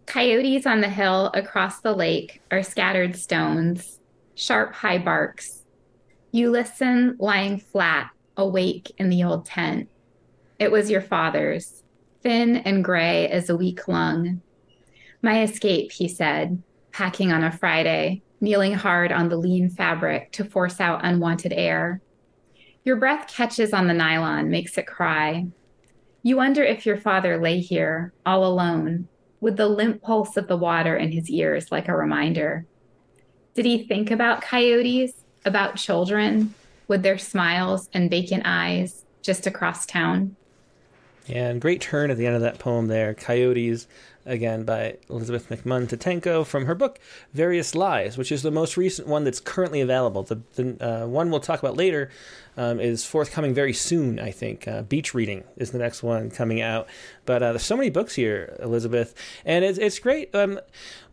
Coyotes 0.04 0.66
on 0.66 0.82
the 0.82 0.88
hill 0.90 1.30
across 1.32 1.80
the 1.80 1.94
lake 1.94 2.42
are 2.50 2.62
scattered 2.62 3.16
stones, 3.16 3.98
sharp 4.34 4.74
high 4.74 4.98
barks. 4.98 5.64
You 6.32 6.50
listen 6.50 7.16
lying 7.18 7.58
flat, 7.58 8.10
awake 8.36 8.92
in 8.98 9.08
the 9.08 9.24
old 9.24 9.46
tent. 9.46 9.88
It 10.58 10.70
was 10.70 10.90
your 10.90 11.00
father's, 11.00 11.82
thin 12.22 12.56
and 12.56 12.84
gray 12.84 13.26
as 13.28 13.48
a 13.48 13.56
weak 13.56 13.88
lung. 13.88 14.42
My 15.22 15.42
escape, 15.42 15.90
he 15.90 16.06
said, 16.06 16.62
packing 16.92 17.32
on 17.32 17.44
a 17.44 17.56
Friday, 17.56 18.20
kneeling 18.42 18.74
hard 18.74 19.12
on 19.12 19.30
the 19.30 19.38
lean 19.38 19.70
fabric 19.70 20.30
to 20.32 20.44
force 20.44 20.78
out 20.78 21.06
unwanted 21.06 21.54
air. 21.54 22.02
Your 22.84 22.96
breath 22.96 23.28
catches 23.28 23.72
on 23.72 23.86
the 23.86 23.94
nylon, 23.94 24.50
makes 24.50 24.76
it 24.76 24.86
cry. 24.86 25.46
You 26.22 26.36
wonder 26.36 26.62
if 26.62 26.86
your 26.86 26.96
father 26.96 27.36
lay 27.36 27.58
here, 27.58 28.12
all 28.24 28.44
alone, 28.44 29.08
with 29.40 29.56
the 29.56 29.68
limp 29.68 30.02
pulse 30.02 30.36
of 30.36 30.46
the 30.46 30.56
water 30.56 30.96
in 30.96 31.10
his 31.10 31.28
ears 31.28 31.72
like 31.72 31.88
a 31.88 31.96
reminder. 31.96 32.64
Did 33.54 33.64
he 33.64 33.84
think 33.84 34.10
about 34.10 34.40
coyotes, 34.40 35.12
about 35.44 35.76
children, 35.76 36.54
with 36.86 37.02
their 37.02 37.18
smiles 37.18 37.88
and 37.92 38.08
vacant 38.08 38.44
eyes 38.46 39.04
just 39.22 39.46
across 39.46 39.84
town? 39.84 40.36
And 41.28 41.60
great 41.60 41.80
turn 41.80 42.10
at 42.10 42.16
the 42.16 42.26
end 42.26 42.36
of 42.36 42.42
that 42.42 42.58
poem 42.58 42.86
there. 42.86 43.14
Coyotes, 43.14 43.86
again 44.24 44.64
by 44.64 44.96
Elizabeth 45.08 45.48
McMunn 45.48 45.88
Tetangco 45.88 46.46
from 46.46 46.66
her 46.66 46.74
book 46.74 46.98
Various 47.32 47.74
Lies, 47.74 48.16
which 48.16 48.32
is 48.32 48.42
the 48.42 48.50
most 48.50 48.76
recent 48.76 49.08
one 49.08 49.24
that's 49.24 49.40
currently 49.40 49.80
available. 49.80 50.22
The, 50.22 50.40
the 50.54 51.02
uh, 51.02 51.06
one 51.06 51.30
we'll 51.30 51.40
talk 51.40 51.58
about 51.58 51.76
later 51.76 52.10
um, 52.56 52.80
is 52.80 53.04
forthcoming 53.04 53.54
very 53.54 53.72
soon, 53.72 54.18
I 54.18 54.30
think. 54.30 54.66
Uh, 54.68 54.82
Beach 54.82 55.14
Reading 55.14 55.44
is 55.56 55.70
the 55.70 55.78
next 55.78 56.02
one 56.02 56.30
coming 56.30 56.60
out. 56.60 56.88
But 57.24 57.42
uh, 57.42 57.52
there's 57.52 57.64
so 57.64 57.76
many 57.76 57.90
books 57.90 58.14
here, 58.14 58.56
Elizabeth, 58.60 59.14
and 59.44 59.64
it's, 59.64 59.78
it's 59.78 59.98
great. 59.98 60.34
Um, 60.34 60.60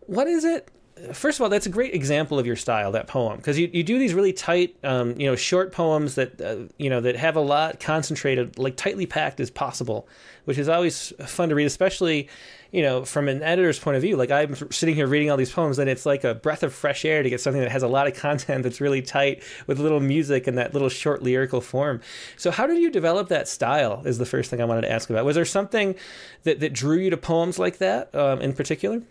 what 0.01 0.27
is 0.27 0.43
it? 0.43 0.69
First 1.13 1.39
of 1.39 1.43
all, 1.43 1.49
that's 1.49 1.65
a 1.65 1.69
great 1.69 1.93
example 1.93 2.39
of 2.39 2.45
your 2.45 2.55
style, 2.55 2.91
that 2.91 3.07
poem, 3.07 3.37
because 3.37 3.57
you, 3.57 3.69
you 3.71 3.83
do 3.83 3.97
these 3.97 4.13
really 4.13 4.33
tight, 4.33 4.75
um, 4.83 5.19
you 5.19 5.25
know, 5.25 5.35
short 5.35 5.71
poems 5.71 6.15
that 6.15 6.39
uh, 6.41 6.71
you 6.77 6.89
know 6.89 7.01
that 7.01 7.15
have 7.15 7.35
a 7.35 7.41
lot 7.41 7.79
concentrated, 7.79 8.57
like 8.57 8.75
tightly 8.75 9.05
packed 9.05 9.39
as 9.39 9.49
possible, 9.49 10.07
which 10.45 10.57
is 10.57 10.69
always 10.69 11.13
fun 11.25 11.49
to 11.49 11.55
read, 11.55 11.65
especially 11.65 12.29
you 12.71 12.81
know 12.81 13.03
from 13.03 13.27
an 13.27 13.41
editor's 13.41 13.79
point 13.79 13.95
of 13.95 14.01
view. 14.01 14.15
Like 14.17 14.31
I'm 14.31 14.55
sitting 14.71 14.95
here 14.95 15.07
reading 15.07 15.31
all 15.31 15.37
these 15.37 15.51
poems, 15.51 15.79
and 15.79 15.89
it's 15.89 16.05
like 16.05 16.23
a 16.23 16.35
breath 16.35 16.63
of 16.63 16.73
fresh 16.73 17.05
air 17.05 17.23
to 17.23 17.29
get 17.29 17.41
something 17.41 17.61
that 17.61 17.71
has 17.71 17.83
a 17.83 17.87
lot 17.87 18.07
of 18.07 18.15
content 18.15 18.63
that's 18.63 18.81
really 18.81 19.01
tight 19.01 19.43
with 19.67 19.79
a 19.79 19.83
little 19.83 19.99
music 19.99 20.47
and 20.47 20.57
that 20.57 20.73
little 20.73 20.89
short 20.89 21.21
lyrical 21.23 21.61
form. 21.61 22.01
So, 22.37 22.51
how 22.51 22.67
did 22.67 22.81
you 22.81 22.91
develop 22.91 23.29
that 23.29 23.47
style? 23.47 24.01
Is 24.05 24.17
the 24.17 24.25
first 24.25 24.49
thing 24.49 24.61
I 24.61 24.65
wanted 24.65 24.81
to 24.81 24.91
ask 24.91 25.09
about. 25.09 25.25
Was 25.25 25.35
there 25.35 25.45
something 25.45 25.95
that 26.43 26.59
that 26.59 26.73
drew 26.73 26.97
you 26.97 27.09
to 27.09 27.17
poems 27.17 27.57
like 27.57 27.77
that 27.77 28.13
um, 28.13 28.41
in 28.41 28.53
particular? 28.53 29.01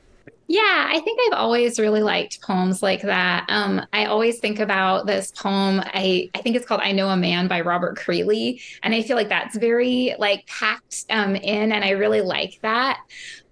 Yeah, 0.51 0.87
I 0.89 1.01
think 1.01 1.21
I've 1.27 1.39
always 1.39 1.79
really 1.79 2.03
liked 2.03 2.41
poems 2.41 2.83
like 2.83 3.03
that. 3.03 3.45
Um, 3.51 3.83
I 3.93 4.07
always 4.07 4.39
think 4.39 4.61
about 4.61 5.05
this 5.07 5.31
poem. 5.31 5.83
I, 5.85 6.31
I 6.35 6.41
think 6.41 6.57
it's 6.57 6.65
called 6.65 6.81
"I 6.83 6.93
Know 6.93 7.11
a 7.11 7.19
Man" 7.19 7.49
by 7.49 7.61
Robert 7.61 7.99
Creeley, 7.99 8.63
and 8.83 8.95
I 8.95 9.03
feel 9.03 9.15
like 9.15 9.29
that's 9.29 9.59
very 9.59 10.15
like 10.19 10.47
packed 10.47 11.05
um, 11.11 11.37
in, 11.37 11.71
and 11.71 11.85
I 11.85 11.91
really 11.91 12.23
like 12.23 12.59
that. 12.63 12.99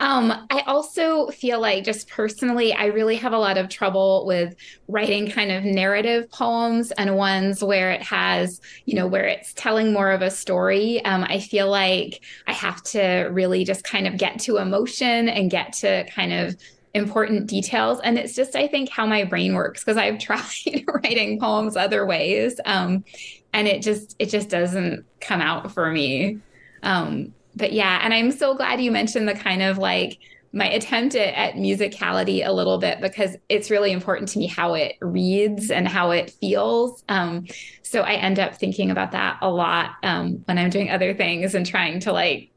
Um, 0.01 0.47
I 0.51 0.61
also 0.67 1.27
feel 1.29 1.61
like, 1.61 1.85
just 1.85 2.09
personally, 2.09 2.73
I 2.73 2.87
really 2.87 3.17
have 3.17 3.35
a 3.35 3.39
lot 3.39 3.59
of 3.59 3.69
trouble 3.69 4.25
with 4.27 4.55
writing 4.89 5.31
kind 5.31 5.53
of 5.53 5.65
narrative 5.65 6.31
poems 6.31 6.93
and 6.93 7.15
ones 7.17 7.63
where 7.63 7.91
it 7.93 8.03
has, 8.03 8.59
you 8.87 8.95
know, 8.95 9.07
where 9.07 9.25
it's 9.27 9.53
telling 9.53 9.93
more 9.93 10.13
of 10.13 10.23
a 10.23 10.31
story. 10.31 11.05
Um, 11.05 11.25
I 11.25 11.41
feel 11.41 11.71
like 11.71 12.23
I 12.47 12.53
have 12.55 12.83
to 12.85 13.29
really 13.33 13.65
just 13.65 13.85
kind 13.85 14.07
of 14.07 14.17
get 14.17 14.39
to 14.41 14.57
emotion 14.59 15.29
and 15.29 15.51
get 15.51 15.75
to 15.75 16.05
kind 16.11 16.33
of 16.33 16.57
important 16.97 17.47
details. 17.47 18.01
And 18.01 18.19
it's 18.19 18.35
just, 18.35 18.57
I 18.57 18.67
think, 18.67 18.91
how 18.91 19.07
my 19.07 19.25
brain 19.25 19.55
works 19.55 19.85
because 19.85 19.97
I've 19.97 20.19
tried 20.21 20.85
writing 20.89 21.39
poems 21.39 21.77
other 21.77 22.05
ways. 22.05 22.59
Um, 22.65 23.05
and 23.53 23.69
it 23.69 23.83
just, 23.83 24.17
it 24.19 24.27
just 24.31 24.49
doesn't 24.49 25.05
come 25.21 25.41
out 25.41 25.73
for 25.73 25.91
me. 25.91 26.39
Um, 26.83 27.35
but 27.55 27.73
yeah, 27.73 28.01
and 28.03 28.13
I'm 28.13 28.33
so 28.33 28.55
glad 28.55 28.81
you 28.81 28.91
mentioned 28.91 29.29
the 29.29 29.35
kind 29.35 29.63
of 29.63 29.79
like 29.79 30.19
my 30.53 30.69
attempt 30.71 31.15
at, 31.15 31.35
at, 31.35 31.55
musicality 31.55 32.47
a 32.47 32.53
little 32.53 32.79
bit 32.79 33.01
because 33.01 33.37
it's 33.49 33.71
really 33.71 33.93
important 33.93 34.29
to 34.31 34.39
me 34.39 34.47
how 34.47 34.75
it 34.75 34.97
reads 35.01 35.71
and 35.71 35.87
how 35.87 36.11
it 36.13 36.31
feels. 36.31 37.03
Um, 37.09 37.47
so 37.83 38.03
I 38.03 38.15
end 38.15 38.39
up 38.39 38.55
thinking 38.55 38.91
about 38.91 39.13
that 39.13 39.39
a 39.43 39.51
lot 39.51 39.93
um, 40.03 40.43
when 40.47 40.59
I'm 40.59 40.71
doing 40.71 40.91
other 40.91 41.13
things 41.13 41.55
and 41.55 41.67
trying 41.67 42.01
to 42.01 42.13
like 42.13 42.51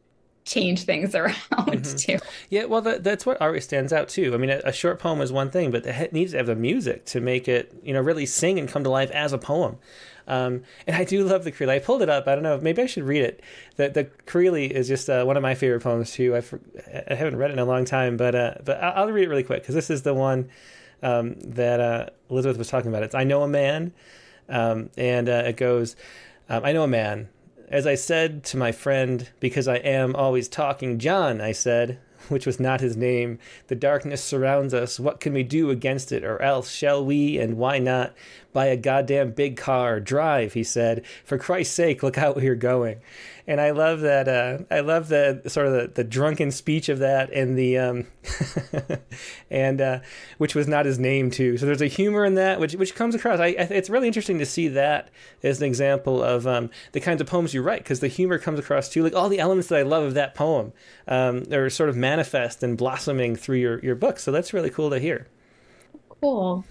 change 0.49 0.83
things 0.83 1.15
around 1.15 1.35
mm-hmm. 1.51 1.95
too. 1.95 2.17
Yeah, 2.49 2.65
well, 2.65 2.81
that, 2.81 3.03
that's 3.03 3.25
what 3.25 3.39
always 3.41 3.63
stands 3.63 3.93
out 3.93 4.09
too. 4.09 4.33
I 4.33 4.37
mean, 4.37 4.49
a, 4.49 4.61
a, 4.65 4.73
short 4.73 4.99
poem 4.99 5.21
is 5.21 5.31
one 5.31 5.51
thing, 5.51 5.71
but 5.71 5.85
it 5.85 6.11
needs 6.11 6.31
to 6.31 6.37
have 6.37 6.47
the 6.47 6.55
music 6.55 7.05
to 7.05 7.21
make 7.21 7.47
it, 7.47 7.73
you 7.83 7.93
know, 7.93 8.01
really 8.01 8.25
sing 8.25 8.59
and 8.59 8.67
come 8.67 8.83
to 8.83 8.89
life 8.89 9.11
as 9.11 9.31
a 9.31 9.37
poem. 9.37 9.77
Um, 10.27 10.63
and 10.85 10.95
I 10.95 11.05
do 11.05 11.23
love 11.23 11.43
the 11.43 11.51
Creeley. 11.51 11.69
I 11.69 11.79
pulled 11.79 12.01
it 12.01 12.09
up. 12.09 12.27
I 12.27 12.35
don't 12.35 12.43
know. 12.43 12.59
Maybe 12.59 12.81
I 12.83 12.85
should 12.85 13.03
read 13.03 13.23
it. 13.23 13.41
The 13.77 13.89
the 13.89 14.05
Creeley 14.27 14.69
is 14.69 14.87
just 14.87 15.09
uh, 15.09 15.23
one 15.23 15.37
of 15.37 15.41
my 15.41 15.55
favorite 15.55 15.81
poems 15.81 16.11
too. 16.11 16.35
I, 16.35 16.43
I 17.09 17.15
haven't 17.15 17.37
read 17.37 17.49
it 17.49 17.53
in 17.53 17.59
a 17.59 17.65
long 17.65 17.83
time, 17.83 18.15
but 18.15 18.35
uh, 18.35 18.53
but 18.63 18.81
I'll, 18.81 19.05
I'll 19.05 19.11
read 19.11 19.23
it 19.23 19.29
really 19.29 19.43
quick 19.43 19.63
because 19.63 19.73
this 19.73 19.89
is 19.89 20.03
the 20.03 20.13
one 20.13 20.49
um, 21.01 21.33
that 21.39 21.79
uh, 21.79 22.05
Elizabeth 22.29 22.59
was 22.59 22.69
talking 22.69 22.89
about. 22.89 23.01
It's 23.01 23.15
I 23.15 23.23
know 23.23 23.41
a 23.41 23.47
man, 23.47 23.91
um, 24.47 24.91
and 24.97 25.27
uh, 25.27 25.43
it 25.47 25.57
goes, 25.57 25.95
um, 26.47 26.63
I 26.63 26.73
know 26.73 26.83
a 26.83 26.87
man 26.87 27.29
as 27.69 27.85
I 27.85 27.95
said 27.95 28.43
to 28.45 28.57
my 28.57 28.71
friend, 28.71 29.29
because 29.39 29.67
I 29.67 29.77
am 29.77 30.15
always 30.15 30.47
talking, 30.47 30.99
John, 30.99 31.39
I 31.39 31.51
said, 31.51 31.99
which 32.27 32.45
was 32.45 32.59
not 32.59 32.81
his 32.81 32.97
name, 32.97 33.39
the 33.67 33.75
darkness 33.75 34.23
surrounds 34.23 34.73
us. 34.73 34.99
What 34.99 35.19
can 35.19 35.33
we 35.33 35.43
do 35.43 35.69
against 35.69 36.11
it? 36.11 36.23
Or 36.23 36.41
else, 36.41 36.71
shall 36.71 37.03
we, 37.03 37.37
and 37.37 37.57
why 37.57 37.79
not, 37.79 38.13
buy 38.53 38.65
a 38.65 38.77
goddamn 38.77 39.31
big 39.31 39.55
car? 39.55 39.99
Drive, 39.99 40.53
he 40.53 40.63
said. 40.63 41.05
For 41.23 41.37
Christ's 41.37 41.75
sake, 41.75 42.03
look 42.03 42.17
out 42.17 42.35
where 42.35 42.45
you're 42.45 42.55
going 42.55 43.01
and 43.49 43.59
I 43.59 43.71
love 43.71 44.01
that. 44.01 44.27
Uh, 44.27 44.59
I 44.69 44.81
love 44.81 45.09
the 45.09 45.41
sort 45.47 45.65
of 45.65 45.73
the, 45.73 45.87
the 45.87 46.03
drunken 46.03 46.51
speech 46.51 46.87
of 46.87 46.99
that, 46.99 47.33
and 47.33 47.57
the 47.57 47.79
um, 47.79 48.05
and 49.49 49.81
uh, 49.81 49.99
which 50.37 50.53
was 50.53 50.67
not 50.67 50.85
his 50.85 50.99
name 50.99 51.31
too. 51.31 51.57
So 51.57 51.65
there's 51.65 51.81
a 51.81 51.87
humor 51.87 52.25
in 52.25 52.35
that, 52.35 52.59
which 52.59 52.73
which 52.75 52.93
comes 52.93 53.15
across. 53.15 53.39
I, 53.39 53.47
I 53.47 53.67
it's 53.71 53.89
really 53.89 54.05
interesting 54.05 54.37
to 54.37 54.45
see 54.45 54.67
that 54.67 55.09
as 55.41 55.59
an 55.61 55.65
example 55.65 56.23
of 56.23 56.45
um, 56.45 56.69
the 56.91 56.99
kinds 56.99 57.21
of 57.21 57.27
poems 57.27 57.55
you 57.55 57.63
write, 57.63 57.79
because 57.79 58.01
the 58.01 58.07
humor 58.07 58.37
comes 58.37 58.59
across 58.59 58.87
too. 58.87 59.01
Like 59.01 59.15
all 59.15 59.29
the 59.29 59.39
elements 59.39 59.67
that 59.69 59.79
I 59.79 59.81
love 59.81 60.03
of 60.03 60.13
that 60.13 60.35
poem 60.35 60.71
um, 61.07 61.51
are 61.51 61.71
sort 61.71 61.89
of 61.89 61.97
manifest 61.97 62.61
and 62.61 62.77
blossoming 62.77 63.35
through 63.35 63.57
your 63.57 63.79
your 63.79 63.95
book. 63.95 64.19
So 64.19 64.31
that's 64.31 64.53
really 64.53 64.69
cool 64.69 64.91
to 64.91 64.99
hear. 64.99 65.27
Cool. 66.21 66.65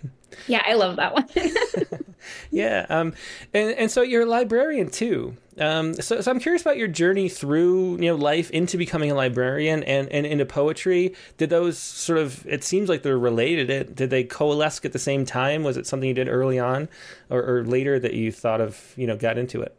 Yeah, 0.47 0.63
I 0.67 0.75
love 0.75 0.97
that 0.97 1.15
one. 1.15 1.29
yeah, 2.51 2.87
um, 2.89 3.15
and 3.55 3.71
and 3.73 3.91
so 3.91 4.03
you're 4.03 4.23
a 4.23 4.27
librarian 4.27 4.91
too. 4.91 5.37
Um, 5.59 5.95
so, 5.95 6.21
so 6.21 6.31
I'm 6.31 6.39
curious 6.39 6.63
about 6.63 6.77
your 6.77 6.89
journey 6.89 7.29
through 7.29 7.93
you 7.93 8.09
know 8.09 8.15
life 8.15 8.51
into 8.51 8.77
becoming 8.77 9.11
a 9.11 9.15
librarian 9.15 9.83
and, 9.85 10.09
and 10.09 10.27
into 10.27 10.47
poetry. 10.47 11.15
Did 11.37 11.51
those 11.51 11.79
sort 11.79 12.19
of? 12.19 12.47
It 12.47 12.65
seems 12.65 12.89
like 12.89 13.03
they're 13.03 13.19
related. 13.19 13.95
Did 13.95 14.11
they 14.11 14.25
coalesce 14.25 14.85
at 14.85 14.93
the 14.93 14.99
same 14.99 15.25
time? 15.25 15.63
Was 15.65 15.77
it 15.77 15.87
something 15.87 16.09
you 16.09 16.15
did 16.15 16.29
early 16.29 16.59
on, 16.59 16.89
or, 17.31 17.43
or 17.43 17.65
later 17.65 17.99
that 17.99 18.15
you 18.15 18.31
thought 18.31 18.61
of? 18.61 18.95
You 18.97 19.07
know, 19.07 19.17
got 19.17 19.39
into 19.39 19.63
it. 19.63 19.77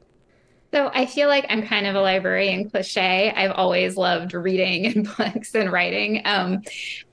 So 0.71 0.91
I 0.93 1.07
feel 1.07 1.27
like 1.27 1.45
I'm 1.49 1.63
kind 1.63 1.87
of 1.87 1.95
a 1.95 2.01
librarian 2.01 2.69
cliche. 2.69 3.31
I've 3.31 3.51
always 3.51 3.97
loved 3.97 4.33
reading 4.33 4.85
and 4.85 5.09
books 5.17 5.55
and 5.55 5.71
writing. 5.71 6.21
Um, 6.25 6.61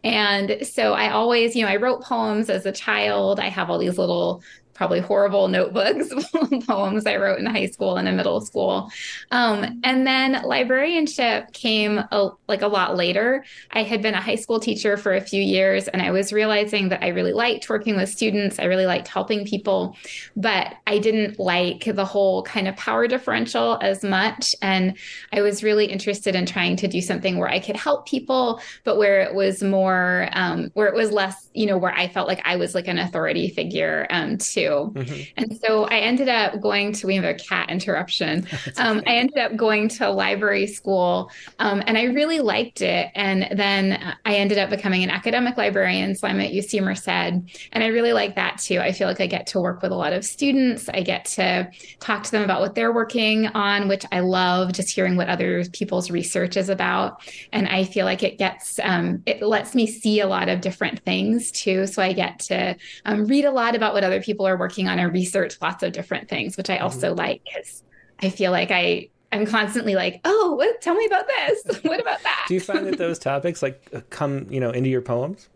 and 0.04 0.66
so 0.66 0.92
I 0.92 1.10
always, 1.10 1.56
you 1.56 1.64
know, 1.64 1.70
I 1.70 1.76
wrote 1.76 2.02
poems 2.02 2.50
as 2.50 2.66
a 2.66 2.72
child. 2.72 3.40
I 3.40 3.48
have 3.48 3.70
all 3.70 3.78
these 3.78 3.96
little 3.98 4.42
probably 4.76 5.00
horrible 5.00 5.48
notebooks 5.48 6.12
poems 6.66 7.06
I 7.06 7.16
wrote 7.16 7.38
in 7.38 7.46
high 7.46 7.66
school 7.66 7.96
and 7.96 8.06
in 8.06 8.16
middle 8.16 8.40
school. 8.40 8.90
Um, 9.30 9.80
and 9.82 10.06
then 10.06 10.42
librarianship 10.44 11.52
came 11.52 11.98
a, 11.98 12.30
like 12.46 12.62
a 12.62 12.68
lot 12.68 12.96
later. 12.96 13.44
I 13.72 13.82
had 13.82 14.02
been 14.02 14.14
a 14.14 14.20
high 14.20 14.36
school 14.36 14.60
teacher 14.60 14.96
for 14.96 15.14
a 15.14 15.20
few 15.20 15.42
years, 15.42 15.88
and 15.88 16.02
I 16.02 16.10
was 16.10 16.32
realizing 16.32 16.90
that 16.90 17.02
I 17.02 17.08
really 17.08 17.32
liked 17.32 17.68
working 17.68 17.96
with 17.96 18.08
students. 18.10 18.58
I 18.58 18.64
really 18.64 18.86
liked 18.86 19.08
helping 19.08 19.46
people, 19.46 19.96
but 20.36 20.74
I 20.86 20.98
didn't 20.98 21.38
like 21.38 21.84
the 21.84 22.04
whole 22.04 22.42
kind 22.42 22.68
of 22.68 22.76
power 22.76 23.08
differential 23.08 23.78
as 23.80 24.04
much. 24.04 24.54
And 24.60 24.96
I 25.32 25.40
was 25.40 25.62
really 25.62 25.86
interested 25.86 26.34
in 26.34 26.44
trying 26.44 26.76
to 26.76 26.88
do 26.88 27.00
something 27.00 27.38
where 27.38 27.48
I 27.48 27.60
could 27.60 27.76
help 27.76 28.06
people, 28.06 28.60
but 28.84 28.98
where 28.98 29.20
it 29.20 29.34
was 29.34 29.62
more, 29.62 30.28
um, 30.32 30.70
where 30.74 30.88
it 30.88 30.94
was 30.94 31.12
less, 31.12 31.48
you 31.54 31.66
know, 31.66 31.78
where 31.78 31.94
I 31.94 32.08
felt 32.08 32.28
like 32.28 32.42
I 32.44 32.56
was 32.56 32.74
like 32.74 32.88
an 32.88 32.98
authority 32.98 33.48
figure 33.48 34.06
um, 34.10 34.36
too. 34.36 34.65
Mm-hmm. 34.66 35.22
And 35.36 35.58
so 35.58 35.84
I 35.84 35.98
ended 35.98 36.28
up 36.28 36.60
going 36.60 36.92
to, 36.94 37.06
we 37.06 37.16
have 37.16 37.24
a 37.24 37.34
cat 37.34 37.70
interruption. 37.70 38.46
Um, 38.78 39.02
I 39.06 39.16
ended 39.16 39.38
up 39.38 39.56
going 39.56 39.88
to 39.88 40.10
library 40.10 40.66
school 40.66 41.30
um, 41.58 41.82
and 41.86 41.96
I 41.96 42.04
really 42.04 42.40
liked 42.40 42.82
it. 42.82 43.10
And 43.14 43.48
then 43.58 44.16
I 44.24 44.34
ended 44.34 44.58
up 44.58 44.70
becoming 44.70 45.02
an 45.02 45.08
academic 45.08 45.56
librarian. 45.56 46.14
So 46.14 46.26
I'm 46.28 46.40
at 46.40 46.52
UC 46.52 46.82
Merced. 46.82 47.08
And 47.08 47.48
I 47.72 47.86
really 47.86 48.12
like 48.12 48.34
that 48.36 48.58
too. 48.58 48.80
I 48.80 48.92
feel 48.92 49.08
like 49.08 49.20
I 49.20 49.26
get 49.26 49.46
to 49.48 49.60
work 49.60 49.82
with 49.82 49.92
a 49.92 49.94
lot 49.94 50.12
of 50.12 50.24
students. 50.24 50.88
I 50.88 51.02
get 51.02 51.24
to 51.36 51.70
talk 52.00 52.24
to 52.24 52.30
them 52.30 52.42
about 52.42 52.60
what 52.60 52.74
they're 52.74 52.92
working 52.92 53.46
on, 53.48 53.88
which 53.88 54.04
I 54.12 54.20
love 54.20 54.72
just 54.72 54.90
hearing 54.90 55.16
what 55.16 55.28
other 55.28 55.64
people's 55.72 56.10
research 56.10 56.56
is 56.56 56.68
about. 56.68 57.20
And 57.52 57.68
I 57.68 57.84
feel 57.84 58.04
like 58.04 58.22
it 58.22 58.38
gets, 58.38 58.78
um, 58.82 59.22
it 59.26 59.42
lets 59.42 59.74
me 59.74 59.86
see 59.86 60.20
a 60.20 60.26
lot 60.26 60.48
of 60.48 60.60
different 60.60 61.00
things 61.00 61.50
too. 61.50 61.86
So 61.86 62.02
I 62.02 62.12
get 62.12 62.40
to 62.40 62.76
um, 63.04 63.26
read 63.26 63.44
a 63.44 63.50
lot 63.50 63.74
about 63.74 63.94
what 63.94 64.04
other 64.04 64.20
people 64.20 64.46
are 64.46 64.55
are 64.56 64.58
working 64.58 64.88
on 64.88 64.98
and 64.98 65.12
research 65.12 65.58
lots 65.60 65.82
of 65.82 65.92
different 65.92 66.28
things, 66.28 66.56
which 66.56 66.70
I 66.70 66.78
also 66.78 67.08
mm-hmm. 67.08 67.18
like 67.18 67.42
because 67.44 67.82
I 68.20 68.30
feel 68.30 68.50
like 68.50 68.70
I 68.70 69.08
I'm 69.32 69.44
constantly 69.44 69.94
like, 69.94 70.20
oh, 70.24 70.54
what, 70.54 70.80
tell 70.80 70.94
me 70.94 71.04
about 71.06 71.26
this. 71.26 71.78
what 71.82 72.00
about 72.00 72.22
that? 72.22 72.46
do 72.48 72.54
you 72.54 72.60
find 72.60 72.86
that 72.86 72.98
those 72.98 73.18
topics 73.30 73.62
like 73.62 73.88
uh, 73.92 74.00
come, 74.10 74.46
you 74.50 74.60
know, 74.60 74.70
into 74.70 74.88
your 74.88 75.02
poems? 75.02 75.48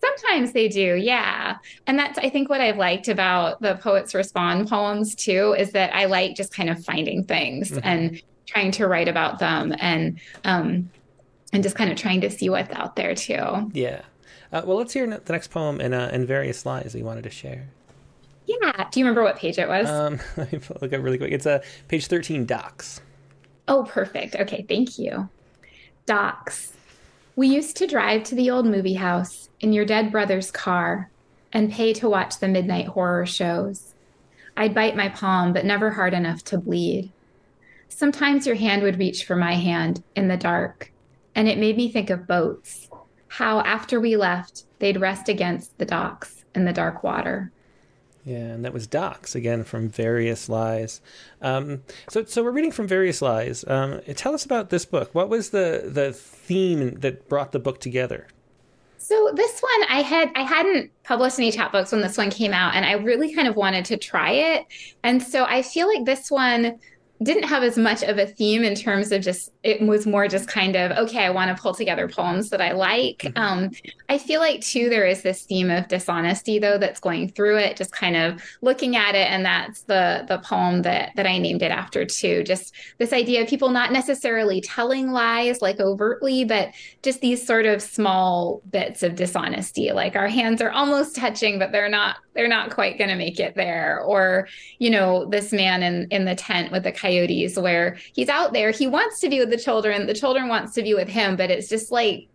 Sometimes 0.00 0.52
they 0.52 0.68
do, 0.68 0.94
yeah. 0.94 1.56
And 1.86 1.98
that's 1.98 2.18
I 2.18 2.30
think 2.30 2.48
what 2.48 2.60
I've 2.60 2.76
liked 2.76 3.08
about 3.08 3.60
the 3.60 3.74
Poets 3.76 4.14
Respond 4.14 4.68
poems 4.68 5.14
too 5.14 5.54
is 5.58 5.72
that 5.72 5.94
I 5.94 6.04
like 6.06 6.36
just 6.36 6.54
kind 6.54 6.70
of 6.70 6.84
finding 6.84 7.24
things 7.24 7.70
mm-hmm. 7.70 7.80
and 7.82 8.22
trying 8.46 8.70
to 8.72 8.86
write 8.86 9.08
about 9.08 9.40
them 9.40 9.74
and 9.80 10.20
um 10.44 10.88
and 11.52 11.62
just 11.62 11.74
kind 11.74 11.90
of 11.90 11.96
trying 11.96 12.20
to 12.20 12.30
see 12.30 12.48
what's 12.48 12.72
out 12.72 12.96
there 12.96 13.14
too. 13.14 13.70
Yeah. 13.72 14.02
Uh, 14.52 14.62
well, 14.64 14.76
let's 14.76 14.92
hear 14.92 15.06
the 15.06 15.32
next 15.32 15.48
poem 15.48 15.80
in 15.80 15.92
uh, 15.92 16.10
in 16.12 16.24
various 16.26 16.64
lies 16.64 16.92
that 16.92 16.98
you 16.98 17.04
wanted 17.04 17.24
to 17.24 17.30
share. 17.30 17.68
Yeah. 18.46 18.88
Do 18.90 19.00
you 19.00 19.06
remember 19.06 19.22
what 19.22 19.36
page 19.36 19.58
it 19.58 19.68
was? 19.68 19.88
Um, 19.88 20.20
let 20.36 20.52
me 20.52 20.60
look 20.80 20.92
up 20.92 21.02
really 21.02 21.18
quick. 21.18 21.32
It's 21.32 21.46
a 21.46 21.56
uh, 21.56 21.62
page 21.88 22.06
13, 22.06 22.46
Docks. 22.46 23.00
Oh, 23.68 23.84
perfect. 23.84 24.36
Okay, 24.36 24.64
thank 24.68 24.98
you. 24.98 25.28
Docks. 26.06 26.72
We 27.34 27.48
used 27.48 27.76
to 27.78 27.86
drive 27.86 28.22
to 28.24 28.34
the 28.34 28.50
old 28.50 28.66
movie 28.66 28.94
house 28.94 29.48
in 29.60 29.72
your 29.72 29.84
dead 29.84 30.12
brother's 30.12 30.50
car 30.50 31.10
and 31.52 31.72
pay 31.72 31.92
to 31.94 32.08
watch 32.08 32.38
the 32.38 32.48
midnight 32.48 32.86
horror 32.86 33.26
shows. 33.26 33.94
I'd 34.56 34.74
bite 34.74 34.96
my 34.96 35.08
palm, 35.08 35.52
but 35.52 35.64
never 35.64 35.90
hard 35.90 36.14
enough 36.14 36.42
to 36.44 36.58
bleed. 36.58 37.10
Sometimes 37.88 38.46
your 38.46 38.56
hand 38.56 38.82
would 38.82 38.98
reach 38.98 39.24
for 39.24 39.36
my 39.36 39.54
hand 39.54 40.02
in 40.14 40.28
the 40.28 40.36
dark, 40.36 40.92
and 41.34 41.48
it 41.48 41.58
made 41.58 41.76
me 41.76 41.90
think 41.90 42.10
of 42.10 42.26
boats 42.26 42.88
how 43.36 43.60
after 43.60 44.00
we 44.00 44.16
left, 44.16 44.64
they'd 44.78 45.00
rest 45.00 45.28
against 45.28 45.76
the 45.76 45.84
docks 45.84 46.44
in 46.54 46.64
the 46.64 46.72
dark 46.72 47.02
water. 47.02 47.52
Yeah, 48.26 48.38
and 48.38 48.64
that 48.64 48.72
was 48.72 48.88
Docks 48.88 49.36
again 49.36 49.62
from 49.62 49.88
Various 49.88 50.48
Lies. 50.48 51.00
Um, 51.40 51.84
so, 52.10 52.24
so 52.24 52.42
we're 52.42 52.50
reading 52.50 52.72
from 52.72 52.88
Various 52.88 53.22
Lies. 53.22 53.64
Um, 53.68 54.00
tell 54.16 54.34
us 54.34 54.44
about 54.44 54.68
this 54.70 54.84
book. 54.84 55.14
What 55.14 55.28
was 55.28 55.50
the 55.50 55.82
the 55.86 56.12
theme 56.12 56.98
that 57.00 57.28
brought 57.28 57.52
the 57.52 57.60
book 57.60 57.78
together? 57.78 58.26
So 58.98 59.30
this 59.32 59.60
one, 59.60 59.88
I 59.88 60.02
had 60.02 60.32
I 60.34 60.42
hadn't 60.42 60.90
published 61.04 61.38
any 61.38 61.52
chapbooks 61.52 61.92
when 61.92 62.00
this 62.00 62.18
one 62.18 62.30
came 62.30 62.52
out, 62.52 62.74
and 62.74 62.84
I 62.84 62.94
really 62.94 63.32
kind 63.32 63.46
of 63.46 63.54
wanted 63.54 63.84
to 63.84 63.96
try 63.96 64.32
it. 64.32 64.66
And 65.04 65.22
so 65.22 65.44
I 65.44 65.62
feel 65.62 65.86
like 65.86 66.04
this 66.04 66.28
one 66.28 66.80
didn't 67.22 67.44
have 67.44 67.62
as 67.62 67.78
much 67.78 68.02
of 68.02 68.18
a 68.18 68.26
theme 68.26 68.62
in 68.62 68.74
terms 68.74 69.10
of 69.10 69.22
just 69.22 69.50
it 69.62 69.80
was 69.80 70.06
more 70.06 70.28
just 70.28 70.48
kind 70.48 70.76
of 70.76 70.90
okay 70.98 71.24
i 71.24 71.30
want 71.30 71.54
to 71.54 71.60
pull 71.62 71.72
together 71.72 72.08
poems 72.08 72.50
that 72.50 72.60
i 72.60 72.72
like 72.72 73.18
mm-hmm. 73.18 73.38
um, 73.38 73.70
i 74.08 74.18
feel 74.18 74.40
like 74.40 74.60
too 74.60 74.88
there 74.88 75.06
is 75.06 75.22
this 75.22 75.42
theme 75.44 75.70
of 75.70 75.88
dishonesty 75.88 76.58
though 76.58 76.76
that's 76.76 77.00
going 77.00 77.28
through 77.28 77.56
it 77.56 77.76
just 77.76 77.92
kind 77.92 78.16
of 78.16 78.42
looking 78.60 78.96
at 78.96 79.14
it 79.14 79.30
and 79.30 79.44
that's 79.44 79.82
the 79.84 80.24
the 80.28 80.38
poem 80.38 80.82
that 80.82 81.10
that 81.16 81.26
i 81.26 81.38
named 81.38 81.62
it 81.62 81.70
after 81.70 82.04
too 82.04 82.42
just 82.42 82.74
this 82.98 83.12
idea 83.12 83.42
of 83.42 83.48
people 83.48 83.70
not 83.70 83.92
necessarily 83.92 84.60
telling 84.60 85.10
lies 85.10 85.62
like 85.62 85.80
overtly 85.80 86.44
but 86.44 86.72
just 87.02 87.20
these 87.20 87.44
sort 87.44 87.64
of 87.64 87.80
small 87.80 88.60
bits 88.70 89.02
of 89.02 89.14
dishonesty 89.14 89.90
like 89.92 90.16
our 90.16 90.28
hands 90.28 90.60
are 90.60 90.70
almost 90.70 91.16
touching 91.16 91.58
but 91.58 91.72
they're 91.72 91.88
not 91.88 92.16
they're 92.36 92.48
not 92.48 92.70
quite 92.70 92.98
going 92.98 93.10
to 93.10 93.16
make 93.16 93.40
it 93.40 93.54
there. 93.54 94.00
Or 94.00 94.48
you 94.78 94.90
know 94.90 95.24
this 95.24 95.52
man 95.52 95.82
in 95.82 96.06
in 96.10 96.24
the 96.24 96.34
tent 96.34 96.72
with 96.72 96.84
the 96.84 96.92
coyotes 96.92 97.56
where 97.56 97.96
he's 98.14 98.28
out 98.28 98.52
there 98.52 98.70
he 98.70 98.86
wants 98.86 99.20
to 99.20 99.28
be 99.28 99.40
with 99.40 99.50
the 99.50 99.56
children 99.56 100.06
the 100.06 100.14
children 100.14 100.48
wants 100.48 100.74
to 100.74 100.82
be 100.82 100.94
with 100.94 101.08
him 101.08 101.36
but 101.36 101.50
it's 101.50 101.68
just 101.68 101.90
like 101.90 102.28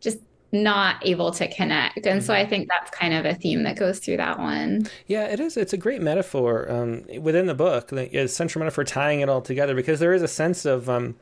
just 0.00 0.18
not 0.52 0.96
able 1.06 1.30
to 1.32 1.48
connect. 1.52 2.06
And 2.06 2.22
so 2.22 2.32
i 2.32 2.40
mm-hmm. 2.40 2.50
think 2.50 2.68
that's 2.68 2.90
kind 2.90 3.14
of 3.14 3.24
a 3.24 3.34
theme 3.34 3.64
that 3.64 3.76
goes 3.76 3.98
through 3.98 4.18
that 4.18 4.38
one. 4.38 4.86
Yeah 5.06 5.24
it 5.24 5.40
is. 5.40 5.56
It's 5.56 5.72
a 5.72 5.78
great 5.78 6.02
metaphor 6.02 6.70
um, 6.70 7.04
within 7.20 7.46
the 7.46 7.54
book 7.54 7.88
the 7.88 8.28
central 8.28 8.60
metaphor 8.60 8.84
tying 8.84 9.20
it 9.20 9.28
all 9.28 9.42
together 9.42 9.74
because 9.74 10.00
there 10.00 10.14
is 10.14 10.22
a 10.22 10.28
sense 10.28 10.64
of 10.64 10.88
um, 10.88 11.16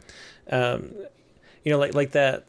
um, 0.50 0.92
you 1.66 1.72
know 1.72 1.78
like 1.78 1.94
like 1.94 2.12
that 2.12 2.46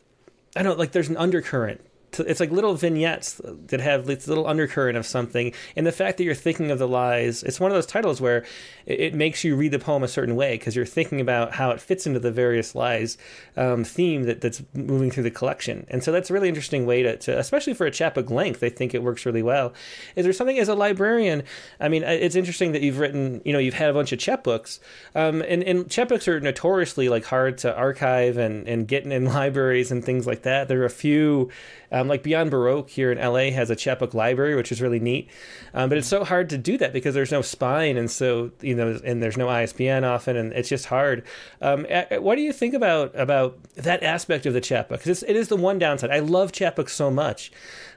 i 0.56 0.62
don't 0.64 0.78
like 0.78 0.92
there's 0.92 1.10
an 1.10 1.18
undercurrent 1.18 1.82
it's 2.20 2.40
like 2.40 2.52
little 2.52 2.76
vignettes 2.76 3.42
that 3.44 3.80
have 3.80 4.06
this 4.06 4.28
little 4.28 4.48
undercurrent 4.48 4.98
of 4.98 5.06
something. 5.06 5.54
And 5.76 5.86
the 5.86 5.92
fact 5.92 6.18
that 6.18 6.24
you're 6.24 6.36
thinking 6.36 6.72
of 6.72 6.80
the 6.80 6.88
lies 6.88 7.44
it's 7.44 7.60
one 7.60 7.72
of 7.72 7.76
those 7.76 7.86
titles 7.86 8.22
where 8.22 8.46
it, 8.86 9.14
makes 9.14 9.44
you 9.44 9.56
read 9.56 9.72
the 9.72 9.80
poem 9.80 10.04
a 10.04 10.08
certain 10.08 10.36
way 10.36 10.58
because 10.58 10.76
you're 10.76 10.86
thinking 10.86 11.20
about 11.20 11.54
how 11.54 11.72
it 11.72 11.82
fits 11.82 12.06
into 12.06 12.20
the 12.20 12.32
various 12.32 12.76
lies 12.76 13.18
um, 13.56 13.84
theme 13.84 14.24
that, 14.24 14.42
that's 14.42 14.62
moving 14.74 15.10
through 15.10 15.24
the 15.24 15.32
collection. 15.32 15.86
And 15.90 16.04
so 16.04 16.12
that's 16.12 16.30
a 16.30 16.34
really 16.34 16.50
interesting 16.50 16.86
way 16.86 17.04
to, 17.04 17.18
to 17.18 17.38
especially 17.38 17.74
for 17.74 17.86
a 17.86 17.92
chapbook 17.92 18.30
length 18.30 18.64
i 18.64 18.70
think 18.70 18.94
it 18.94 19.02
works 19.02 19.26
really 19.26 19.44
well. 19.44 19.74
Is 20.16 20.24
there 20.24 20.34
something 20.34 20.60
as 20.60 20.70
a 20.70 20.76
librarian 20.76 21.44
i 21.80 21.90
mean 21.90 22.04
it's 22.04 22.36
interesting 22.36 22.72
that 22.74 22.82
you've 22.82 23.00
written 23.00 23.42
you 23.44 23.54
know 23.54 23.60
you've 23.60 23.74
had 23.74 23.90
a 23.90 23.94
bunch 23.94 24.12
of 24.12 24.20
chapbooks 24.20 24.80
um, 25.16 25.42
and, 25.42 25.64
and 25.64 25.88
chapbooks 25.88 26.28
are 26.28 26.40
notoriously 26.40 27.10
like 27.10 27.26
hard 27.26 27.58
to 27.60 27.76
archive 27.76 28.38
and, 28.38 28.68
and 28.68 28.88
get 28.88 29.06
in 29.06 29.26
libraries 29.38 29.92
and 29.92 30.04
things 30.04 30.28
like 30.28 30.44
that. 30.44 30.68
There 30.68 30.82
are 30.82 30.86
a 30.86 30.90
few 30.90 31.50
um, 31.92 32.07
like 32.08 32.24
Beyond 32.24 32.52
Baroque 32.52 32.90
here 32.90 33.12
in 33.12 33.18
LA 33.18 33.52
has 33.52 33.70
a 33.70 33.76
chapbook 33.76 34.14
library, 34.14 34.56
which 34.56 34.72
is 34.72 34.82
really 34.82 35.00
neat. 35.00 35.30
Um, 35.74 35.90
but 35.90 35.98
it's 35.98 36.08
so 36.08 36.24
hard 36.24 36.50
to 36.50 36.58
do 36.58 36.78
that 36.78 36.94
because 36.94 37.14
there's 37.14 37.32
no 37.32 37.42
spine, 37.42 37.98
and 37.98 38.10
so 38.10 38.52
you 38.62 38.76
know, 38.76 39.00
and 39.04 39.22
there's 39.22 39.38
no 39.38 39.50
ISBN 39.50 40.04
often, 40.04 40.36
and 40.36 40.54
it's 40.54 40.70
just 40.70 40.86
hard. 40.86 41.24
Um, 41.62 41.86
what 42.20 42.36
do 42.36 42.42
you 42.42 42.54
think 42.54 42.74
about 42.74 43.18
about 43.20 43.62
that 43.76 44.04
aspect 44.04 44.46
of 44.46 44.54
the 44.54 44.62
chapbook? 44.62 45.00
Because 45.00 45.24
it 45.24 45.36
is 45.36 45.48
the 45.48 45.58
one 45.58 45.80
downside. 45.80 46.12
I 46.12 46.20
love 46.20 46.52
chapbooks 46.52 46.90
so 46.90 47.12
much, 47.12 47.52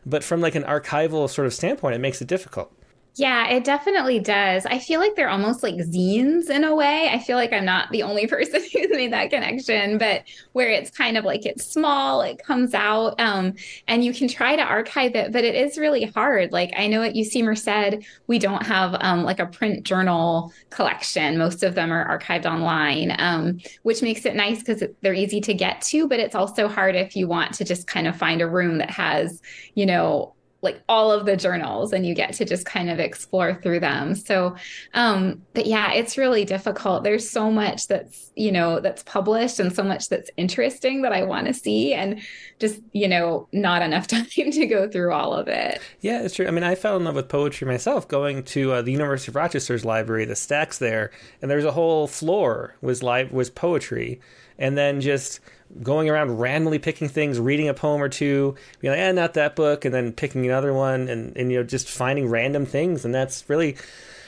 but 0.04 0.24
from 0.24 0.40
like 0.40 0.54
an 0.54 0.64
archival 0.64 1.28
sort 1.28 1.46
of 1.46 1.54
standpoint, 1.54 1.94
it 1.94 2.00
makes 2.00 2.20
it 2.20 2.28
difficult. 2.28 2.72
Yeah, 3.16 3.48
it 3.48 3.64
definitely 3.64 4.20
does. 4.20 4.64
I 4.66 4.78
feel 4.78 5.00
like 5.00 5.14
they're 5.16 5.28
almost 5.28 5.62
like 5.64 5.74
zines 5.74 6.48
in 6.48 6.62
a 6.64 6.74
way. 6.74 7.08
I 7.12 7.18
feel 7.18 7.36
like 7.36 7.52
I'm 7.52 7.64
not 7.64 7.90
the 7.90 8.04
only 8.04 8.26
person 8.28 8.62
who's 8.62 8.88
made 8.90 9.12
that 9.12 9.30
connection, 9.30 9.98
but 9.98 10.22
where 10.52 10.70
it's 10.70 10.90
kind 10.90 11.16
of 11.18 11.24
like 11.24 11.44
it's 11.44 11.66
small, 11.66 12.22
it 12.22 12.42
comes 12.42 12.72
out, 12.72 13.20
um, 13.20 13.54
and 13.88 14.04
you 14.04 14.14
can 14.14 14.28
try 14.28 14.54
to 14.56 14.62
archive 14.62 15.16
it, 15.16 15.32
but 15.32 15.44
it 15.44 15.54
is 15.56 15.76
really 15.76 16.04
hard. 16.04 16.52
Like 16.52 16.72
I 16.76 16.86
know 16.86 17.02
at 17.02 17.16
UC 17.16 17.42
Merced, 17.42 18.02
we 18.28 18.38
don't 18.38 18.64
have 18.64 18.96
um, 19.00 19.24
like 19.24 19.40
a 19.40 19.46
print 19.46 19.84
journal 19.84 20.52
collection. 20.70 21.36
Most 21.36 21.62
of 21.64 21.74
them 21.74 21.92
are 21.92 22.18
archived 22.18 22.46
online, 22.46 23.14
um, 23.18 23.58
which 23.82 24.02
makes 24.02 24.24
it 24.24 24.36
nice 24.36 24.60
because 24.60 24.84
they're 25.02 25.14
easy 25.14 25.40
to 25.42 25.52
get 25.52 25.82
to, 25.82 26.06
but 26.08 26.20
it's 26.20 26.36
also 26.36 26.68
hard 26.68 26.94
if 26.94 27.16
you 27.16 27.26
want 27.26 27.54
to 27.54 27.64
just 27.64 27.86
kind 27.88 28.06
of 28.06 28.16
find 28.16 28.40
a 28.40 28.46
room 28.48 28.78
that 28.78 28.90
has, 28.90 29.42
you 29.74 29.84
know, 29.84 30.34
like 30.62 30.82
all 30.88 31.10
of 31.10 31.26
the 31.26 31.36
journals 31.36 31.92
and 31.92 32.06
you 32.06 32.14
get 32.14 32.32
to 32.34 32.44
just 32.44 32.66
kind 32.66 32.90
of 32.90 32.98
explore 32.98 33.54
through 33.62 33.80
them. 33.80 34.14
So 34.14 34.56
um 34.94 35.42
but 35.54 35.66
yeah 35.66 35.92
it's 35.92 36.18
really 36.18 36.44
difficult. 36.44 37.04
There's 37.04 37.28
so 37.28 37.50
much 37.50 37.88
that's 37.88 38.30
you 38.36 38.52
know 38.52 38.80
that's 38.80 39.02
published 39.04 39.60
and 39.60 39.72
so 39.72 39.82
much 39.82 40.08
that's 40.08 40.30
interesting 40.36 41.02
that 41.02 41.12
i 41.12 41.22
want 41.22 41.46
to 41.46 41.52
see 41.52 41.92
and 41.92 42.20
just 42.58 42.80
you 42.92 43.08
know 43.08 43.48
not 43.52 43.82
enough 43.82 44.06
time 44.06 44.26
to 44.26 44.66
go 44.66 44.88
through 44.88 45.12
all 45.12 45.34
of 45.34 45.48
it. 45.48 45.80
Yeah 46.00 46.22
it's 46.22 46.34
true. 46.34 46.46
I 46.46 46.50
mean 46.50 46.64
i 46.64 46.74
fell 46.74 46.96
in 46.96 47.04
love 47.04 47.14
with 47.14 47.28
poetry 47.28 47.66
myself 47.66 48.08
going 48.08 48.42
to 48.44 48.72
uh, 48.72 48.82
the 48.82 48.92
university 48.92 49.30
of 49.30 49.36
rochester's 49.36 49.84
library 49.84 50.24
the 50.24 50.36
stacks 50.36 50.78
there 50.78 51.10
and 51.42 51.50
there's 51.50 51.64
a 51.64 51.72
whole 51.72 52.06
floor 52.06 52.76
was 52.80 53.02
live 53.02 53.32
was 53.32 53.50
poetry. 53.50 54.20
And 54.58 54.76
then 54.76 55.00
just 55.00 55.40
going 55.82 56.08
around 56.08 56.38
randomly 56.38 56.78
picking 56.78 57.08
things, 57.08 57.38
reading 57.38 57.68
a 57.68 57.74
poem 57.74 58.02
or 58.02 58.08
two, 58.08 58.54
being 58.80 58.92
like, 58.92 59.00
eh, 59.00 59.12
not 59.12 59.34
that 59.34 59.56
book, 59.56 59.84
and 59.84 59.94
then 59.94 60.12
picking 60.12 60.44
another 60.44 60.72
one, 60.72 61.08
and, 61.08 61.36
and 61.36 61.50
you 61.50 61.58
know, 61.58 61.64
just 61.64 61.88
finding 61.88 62.28
random 62.28 62.66
things. 62.66 63.04
And 63.04 63.14
that's 63.14 63.48
really, 63.48 63.76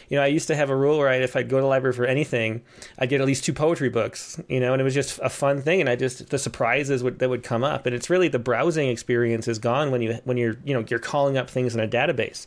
you 0.08 0.16
know, 0.16 0.22
I 0.22 0.26
used 0.26 0.48
to 0.48 0.54
have 0.54 0.70
a 0.70 0.76
rule 0.76 0.98
where 0.98 1.08
I, 1.08 1.16
if 1.16 1.34
I'd 1.36 1.48
go 1.48 1.56
to 1.56 1.62
the 1.62 1.68
library 1.68 1.94
for 1.94 2.04
anything, 2.04 2.62
I'd 2.98 3.08
get 3.08 3.20
at 3.20 3.26
least 3.26 3.44
two 3.44 3.52
poetry 3.52 3.88
books, 3.88 4.40
you 4.48 4.60
know, 4.60 4.72
and 4.72 4.80
it 4.80 4.84
was 4.84 4.94
just 4.94 5.18
a 5.22 5.28
fun 5.28 5.62
thing. 5.62 5.80
And 5.80 5.88
I 5.88 5.96
just, 5.96 6.30
the 6.30 6.38
surprises 6.38 7.02
would, 7.02 7.18
that 7.18 7.28
would 7.28 7.42
come 7.42 7.64
up. 7.64 7.86
And 7.86 7.94
it's 7.94 8.08
really 8.10 8.28
the 8.28 8.38
browsing 8.38 8.88
experience 8.88 9.48
is 9.48 9.58
gone 9.58 9.90
when 9.90 10.02
you, 10.02 10.20
when 10.24 10.36
you're, 10.36 10.56
you 10.64 10.74
know, 10.74 10.84
you're 10.88 10.98
calling 10.98 11.36
up 11.36 11.50
things 11.50 11.74
in 11.74 11.80
a 11.80 11.88
database. 11.88 12.46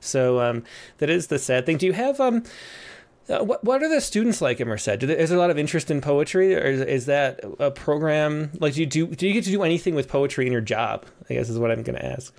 So 0.00 0.40
um, 0.40 0.64
that 0.98 1.10
is 1.10 1.26
the 1.26 1.38
sad 1.38 1.66
thing. 1.66 1.76
Do 1.76 1.86
you 1.86 1.92
have, 1.92 2.20
um, 2.20 2.44
uh, 3.28 3.44
what 3.44 3.62
what 3.62 3.82
are 3.82 3.88
the 3.88 4.00
students 4.00 4.40
like 4.40 4.60
at 4.60 4.66
Merced? 4.66 5.00
They, 5.00 5.18
is 5.18 5.30
there 5.30 5.38
a 5.38 5.40
lot 5.40 5.50
of 5.50 5.58
interest 5.58 5.90
in 5.90 6.00
poetry, 6.00 6.54
or 6.54 6.60
is, 6.60 6.80
is, 6.80 7.06
that 7.06 7.40
a 7.58 7.70
program? 7.70 8.50
Like, 8.58 8.74
do 8.74 8.80
you 8.80 8.86
do 8.86 9.06
do 9.06 9.26
you 9.26 9.34
get 9.34 9.44
to 9.44 9.50
do 9.50 9.62
anything 9.62 9.94
with 9.94 10.08
poetry 10.08 10.46
in 10.46 10.52
your 10.52 10.60
job? 10.60 11.04
I 11.28 11.34
guess 11.34 11.48
is 11.48 11.58
what 11.58 11.70
I'm 11.70 11.82
going 11.82 11.98
to 11.98 12.04
ask. 12.04 12.34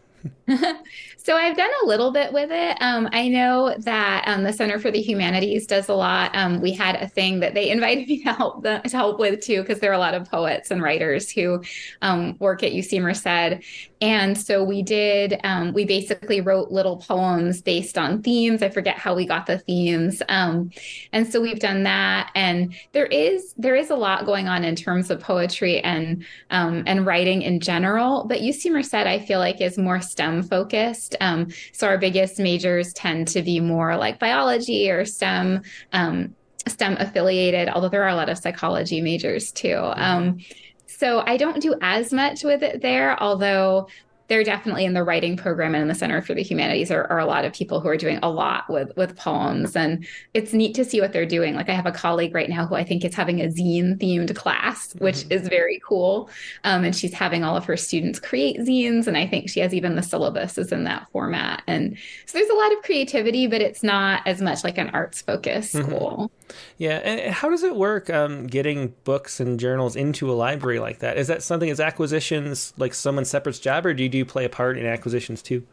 so 1.17 1.36
I've 1.36 1.55
done 1.55 1.69
a 1.84 1.86
little 1.86 2.12
bit 2.12 2.34
with 2.34 2.49
it. 2.51 2.77
Um, 2.82 3.08
I 3.12 3.27
know 3.27 3.75
that 3.79 4.23
um, 4.27 4.43
the 4.43 4.53
Center 4.53 4.79
for 4.79 4.89
the 4.89 5.01
Humanities 5.01 5.67
does 5.67 5.89
a 5.89 5.93
lot. 5.93 6.36
Um, 6.36 6.60
we 6.60 6.71
had 6.71 6.95
a 6.95 7.08
thing 7.08 7.39
that 7.41 7.53
they 7.53 7.69
invited 7.71 8.08
me 8.08 8.23
to 8.23 8.34
help 8.34 8.63
the, 8.63 8.79
to 8.79 8.97
help 8.97 9.19
with 9.19 9.41
too, 9.41 9.62
because 9.62 9.79
there 9.79 9.91
are 9.91 9.95
a 9.95 9.99
lot 9.99 10.13
of 10.13 10.29
poets 10.29 10.71
and 10.71 10.82
writers 10.82 11.29
who 11.29 11.63
um, 12.01 12.36
work 12.39 12.63
at 12.63 12.71
UC 12.71 13.01
Merced, 13.01 13.63
and 14.01 14.38
so 14.38 14.63
we 14.63 14.82
did. 14.82 15.39
Um, 15.43 15.73
we 15.73 15.86
basically 15.86 16.41
wrote 16.41 16.71
little 16.71 16.97
poems 16.97 17.62
based 17.62 17.97
on 17.97 18.21
themes. 18.23 18.63
I 18.63 18.69
forget 18.69 18.97
how 18.97 19.13
we 19.13 19.25
got 19.25 19.45
the 19.45 19.60
themes, 19.60 20.21
um, 20.29 20.71
and 21.12 21.27
so 21.27 21.41
we've 21.41 21.60
done 21.60 21.84
that. 21.84 22.32
And 22.34 22.73
there 22.93 23.08
is 23.08 23.53
there 23.58 23.75
is 23.75 23.89
a 23.89 23.95
lot 23.95 24.25
going 24.25 24.47
on 24.47 24.63
in 24.63 24.75
terms 24.75 25.10
of 25.10 25.19
poetry 25.19 25.79
and 25.82 26.25
and 26.49 27.05
writing 27.05 27.41
in 27.41 27.60
general. 27.60 28.25
But 28.25 28.39
UC 28.39 28.71
Merced, 28.71 28.93
I 28.95 29.19
feel 29.19 29.39
like, 29.39 29.62
is 29.62 29.77
more 29.77 30.01
STEM 30.10 30.43
focused. 30.43 31.15
Um, 31.22 31.48
so 31.72 31.88
our 31.88 31.98
biggest 31.98 32.39
majors 32.39 32.93
tend 32.93 33.28
to 33.30 33.41
be 33.41 33.60
more 33.60 33.95
like 33.98 34.19
biology 34.19 34.89
or 34.89 35.06
STEM. 35.06 35.62
Um, 35.93 36.36
STEM 36.67 36.98
affiliated, 37.00 37.69
although 37.69 37.89
there 37.89 38.04
are 38.04 38.10
a 38.10 38.15
lot 38.15 38.30
of 38.30 38.38
psychology 38.38 39.02
majors 39.02 39.52
too. 39.52 39.69
Mm-hmm. 39.69 40.02
Um, 40.02 40.39
so 40.88 41.24
I 41.26 41.38
don't 41.38 41.62
do 41.62 41.76
as 41.82 42.12
much 42.12 42.43
with 42.43 42.62
it 42.62 42.82
there, 42.82 43.22
although 43.22 43.88
they're 44.30 44.44
definitely 44.44 44.86
in 44.86 44.94
the 44.94 45.04
writing 45.04 45.36
program 45.36 45.74
and 45.74 45.82
in 45.82 45.88
the 45.88 45.96
Center 45.96 46.22
for 46.22 46.36
the 46.36 46.44
Humanities 46.44 46.92
are, 46.92 47.06
are, 47.08 47.20
a 47.20 47.26
lot 47.26 47.46
of 47.46 47.52
people 47.52 47.80
who 47.82 47.89
are 47.89 47.98
doing 47.98 48.20
a 48.22 48.30
lot 48.30 48.70
with 48.70 48.96
with 48.96 49.18
poems, 49.18 49.76
and 49.76 50.08
it's 50.34 50.54
neat 50.54 50.76
to 50.76 50.86
see 50.86 51.02
what 51.02 51.12
they're 51.12 51.26
doing. 51.26 51.56
Like 51.56 51.68
I 51.68 51.74
have 51.74 51.88
a 51.88 51.92
colleague 51.92 52.34
right 52.34 52.50
now 52.50 52.65
who 52.65 52.76
I 52.76 52.84
think 52.84 53.04
is 53.04 53.15
having 53.15 53.42
a 53.42 53.48
zine 53.48 53.98
themed 53.98 54.34
class, 54.36 54.94
which 55.00 55.18
mm-hmm. 55.18 55.34
is 55.34 55.48
very 55.50 55.82
cool, 55.86 56.30
um, 56.63 56.84
and 56.84 56.96
she's 56.96 57.13
having 57.13 57.44
all 57.44 57.58
of 57.58 57.65
her 57.65 57.76
students 57.76 58.20
create 58.20 58.60
zines, 58.60 59.08
and 59.08 59.18
I 59.18 59.28
think 59.28 59.50
she 59.50 59.60
has 59.60 59.74
even 59.74 59.96
the 59.96 60.04
syllabus 60.04 60.58
is 60.58 60.72
in 60.72 60.84
that 60.84 61.08
format. 61.12 61.63
And 61.68 61.98
so 62.26 62.38
there's 62.38 62.50
a 62.50 62.56
lot 62.56 62.72
of 62.72 62.84
creativity, 62.84 63.48
but 63.48 63.62
it's 63.62 63.84
not 63.84 64.22
as 64.28 64.42
much 64.42 64.63
like 64.63 64.78
an 64.78 64.92
arts 64.92 65.22
focused 65.22 65.76
mm-hmm. 65.76 65.89
school. 65.89 66.32
Yeah, 66.77 66.97
and 66.97 67.33
how 67.33 67.49
does 67.49 67.63
it 67.63 67.75
work 67.75 68.09
um, 68.09 68.47
getting 68.47 68.93
books 69.03 69.39
and 69.39 69.59
journals 69.59 69.95
into 69.95 70.31
a 70.31 70.33
library 70.33 70.79
like 70.79 70.99
that? 70.99 71.17
Is 71.17 71.27
that 71.27 71.43
something 71.43 71.69
as 71.69 71.79
acquisitions 71.79 72.73
like 72.77 72.93
someone's 72.93 73.29
separate 73.29 73.59
job, 73.62 73.85
or 73.85 73.93
do 73.93 74.03
you, 74.03 74.09
do 74.09 74.17
you 74.17 74.25
play 74.25 74.45
a 74.45 74.49
part 74.49 74.77
in 74.77 74.85
acquisitions 74.85 75.41
too? 75.41 75.65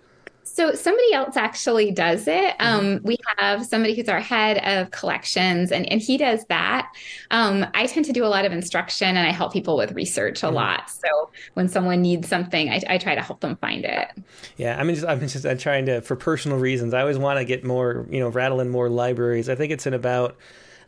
So 0.47 0.73
somebody 0.75 1.13
else 1.13 1.37
actually 1.37 1.91
does 1.91 2.29
it. 2.29 2.57
Mm-hmm. 2.59 2.65
Um, 2.65 3.01
we 3.03 3.17
have 3.37 3.67
somebody 3.67 3.95
who's 3.95 4.09
our 4.09 4.21
head 4.21 4.59
of 4.59 4.91
collections, 4.93 5.73
and, 5.73 5.91
and 5.91 6.01
he 6.01 6.17
does 6.17 6.45
that. 6.47 6.93
Um, 7.33 7.67
I 7.75 7.87
tend 7.87 8.07
to 8.07 8.13
do 8.13 8.25
a 8.25 8.29
lot 8.29 8.45
of 8.45 8.53
instruction, 8.53 9.09
and 9.09 9.27
I 9.27 9.33
help 9.33 9.53
people 9.53 9.77
with 9.77 9.93
research 9.93 10.43
a 10.43 10.47
mm-hmm. 10.47 10.55
lot. 10.55 10.89
So 10.89 11.31
when 11.55 11.69
someone 11.69 12.01
needs 12.01 12.29
something, 12.29 12.71
I, 12.71 12.81
I, 12.89 12.99
try 12.99 13.15
to 13.17 13.23
help 13.23 13.41
them 13.41 13.57
find 13.57 13.85
it. 13.85 14.09
Yeah, 14.57 14.81
I 14.81 14.85
mean, 14.85 14.95
just, 14.95 15.07
I'm 15.07 15.21
just 15.21 15.45
I'm 15.45 15.59
trying 15.59 15.87
to, 15.87 16.01
for 16.01 16.15
personal 16.15 16.59
reasons, 16.59 16.95
I 16.95 17.01
always 17.01 17.19
want 17.19 17.39
to 17.39 17.45
get 17.45 17.65
more, 17.65 18.07
you 18.09 18.21
know, 18.21 18.29
rattle 18.29 18.61
in 18.61 18.71
more 18.71 18.89
libraries. 18.89 19.49
I 19.49 19.57
think 19.57 19.73
it's 19.73 19.87
in 19.87 19.95
about 19.95 20.37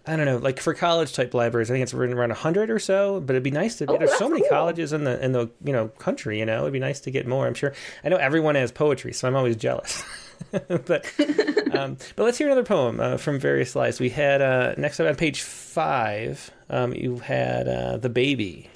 I 0.07 0.17
don't 0.17 0.25
know, 0.25 0.39
like 0.39 0.59
for 0.59 0.73
college 0.73 1.13
type 1.13 1.35
libraries, 1.35 1.71
I 1.71 1.75
think 1.75 1.83
it's 1.83 1.93
around 1.93 2.33
hundred 2.33 2.71
or 2.71 2.79
so. 2.79 3.21
But 3.21 3.35
it'd 3.35 3.43
be 3.43 3.51
nice 3.51 3.77
to. 3.77 3.87
Oh, 3.91 3.99
there's 3.99 4.17
so 4.17 4.29
many 4.29 4.41
cool. 4.41 4.51
colleges 4.51 4.95
in 4.95 5.05
the 5.05 5.23
in 5.23 5.33
the 5.33 5.51
you 5.63 5.73
know 5.73 5.89
country. 5.89 6.39
You 6.39 6.47
know, 6.47 6.63
it'd 6.63 6.73
be 6.73 6.79
nice 6.79 7.01
to 7.01 7.11
get 7.11 7.27
more. 7.27 7.47
I'm 7.47 7.55
sure. 7.55 7.75
I 8.03 8.09
know 8.09 8.17
everyone 8.17 8.55
has 8.55 8.73
poetry, 8.73 9.13
so 9.13 9.29
I'm 9.29 9.37
always 9.37 9.57
jealous. 9.57 10.03
but 10.51 11.05
um, 11.75 11.99
but 12.17 12.25
let's 12.25 12.39
hear 12.39 12.47
another 12.47 12.65
poem 12.65 13.01
uh, 13.01 13.19
from 13.19 13.39
Various 13.39 13.77
Lies. 13.77 14.01
We 14.01 14.09
had 14.09 14.41
uh, 14.41 14.75
next 14.79 14.99
up 14.99 15.09
on 15.09 15.15
page 15.15 15.43
five. 15.43 16.51
Um, 16.71 16.95
you 16.95 17.19
had 17.19 17.69
uh, 17.69 17.97
the 17.99 18.09
baby. 18.09 18.71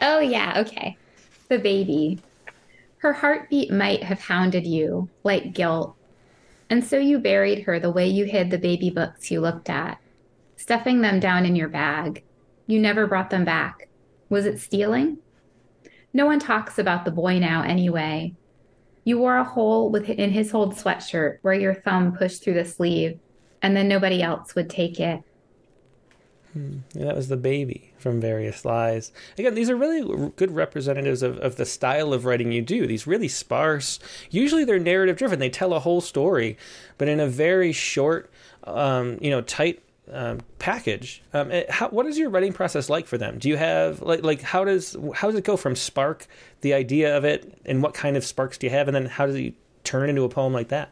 Oh 0.00 0.20
yeah, 0.20 0.60
okay. 0.60 0.96
The 1.48 1.58
baby. 1.58 2.20
Her 2.98 3.12
heartbeat 3.12 3.70
might 3.70 4.02
have 4.02 4.20
hounded 4.20 4.66
you 4.66 5.08
like 5.24 5.52
guilt, 5.52 5.94
and 6.70 6.82
so 6.82 6.98
you 6.98 7.18
buried 7.18 7.64
her 7.64 7.78
the 7.78 7.90
way 7.90 8.08
you 8.08 8.24
hid 8.24 8.50
the 8.50 8.58
baby 8.58 8.88
books 8.90 9.30
you 9.30 9.40
looked 9.40 9.68
at 9.68 10.00
stuffing 10.68 11.00
them 11.00 11.18
down 11.18 11.46
in 11.46 11.56
your 11.56 11.70
bag. 11.70 12.22
You 12.66 12.78
never 12.78 13.06
brought 13.06 13.30
them 13.30 13.46
back. 13.46 13.88
Was 14.28 14.44
it 14.44 14.60
stealing? 14.60 15.16
No 16.12 16.26
one 16.26 16.38
talks 16.38 16.78
about 16.78 17.06
the 17.06 17.10
boy 17.10 17.38
now 17.38 17.62
anyway. 17.62 18.34
You 19.02 19.16
wore 19.16 19.38
a 19.38 19.44
hole 19.44 19.96
in 19.96 20.30
his 20.30 20.52
old 20.52 20.74
sweatshirt 20.74 21.38
where 21.40 21.54
your 21.54 21.72
thumb 21.72 22.14
pushed 22.14 22.44
through 22.44 22.52
the 22.52 22.66
sleeve, 22.66 23.18
and 23.62 23.74
then 23.74 23.88
nobody 23.88 24.22
else 24.22 24.54
would 24.54 24.68
take 24.68 25.00
it. 25.00 25.22
Hmm. 26.52 26.80
Yeah, 26.92 27.06
that 27.06 27.16
was 27.16 27.28
the 27.28 27.38
baby 27.38 27.94
from 27.96 28.20
Various 28.20 28.66
Lies. 28.66 29.10
Again, 29.38 29.54
these 29.54 29.70
are 29.70 29.76
really 29.76 30.30
good 30.36 30.50
representatives 30.50 31.22
of, 31.22 31.38
of 31.38 31.56
the 31.56 31.64
style 31.64 32.12
of 32.12 32.26
writing 32.26 32.52
you 32.52 32.60
do. 32.60 32.86
These 32.86 33.06
really 33.06 33.28
sparse, 33.28 33.98
usually 34.28 34.66
they're 34.66 34.78
narrative 34.78 35.16
driven. 35.16 35.38
They 35.38 35.48
tell 35.48 35.72
a 35.72 35.80
whole 35.80 36.02
story, 36.02 36.58
but 36.98 37.08
in 37.08 37.20
a 37.20 37.26
very 37.26 37.72
short, 37.72 38.30
um, 38.64 39.16
you 39.22 39.30
know, 39.30 39.40
tight 39.40 39.82
um, 40.12 40.40
package. 40.58 41.22
Um, 41.32 41.50
eh, 41.50 41.64
how, 41.68 41.88
what 41.88 42.06
is 42.06 42.18
your 42.18 42.30
writing 42.30 42.52
process 42.52 42.88
like 42.88 43.06
for 43.06 43.18
them? 43.18 43.38
Do 43.38 43.48
you 43.48 43.56
have 43.56 44.02
like 44.02 44.22
like 44.22 44.40
how 44.40 44.64
does 44.64 44.96
how 45.14 45.28
does 45.28 45.36
it 45.36 45.44
go 45.44 45.56
from 45.56 45.76
spark 45.76 46.26
the 46.60 46.74
idea 46.74 47.16
of 47.16 47.24
it, 47.24 47.60
and 47.64 47.82
what 47.82 47.94
kind 47.94 48.16
of 48.16 48.24
sparks 48.24 48.58
do 48.58 48.66
you 48.66 48.70
have, 48.70 48.88
and 48.88 48.94
then 48.94 49.06
how 49.06 49.26
does 49.26 49.36
it 49.36 49.54
turn 49.84 50.08
into 50.08 50.24
a 50.24 50.28
poem 50.28 50.52
like 50.52 50.68
that? 50.68 50.90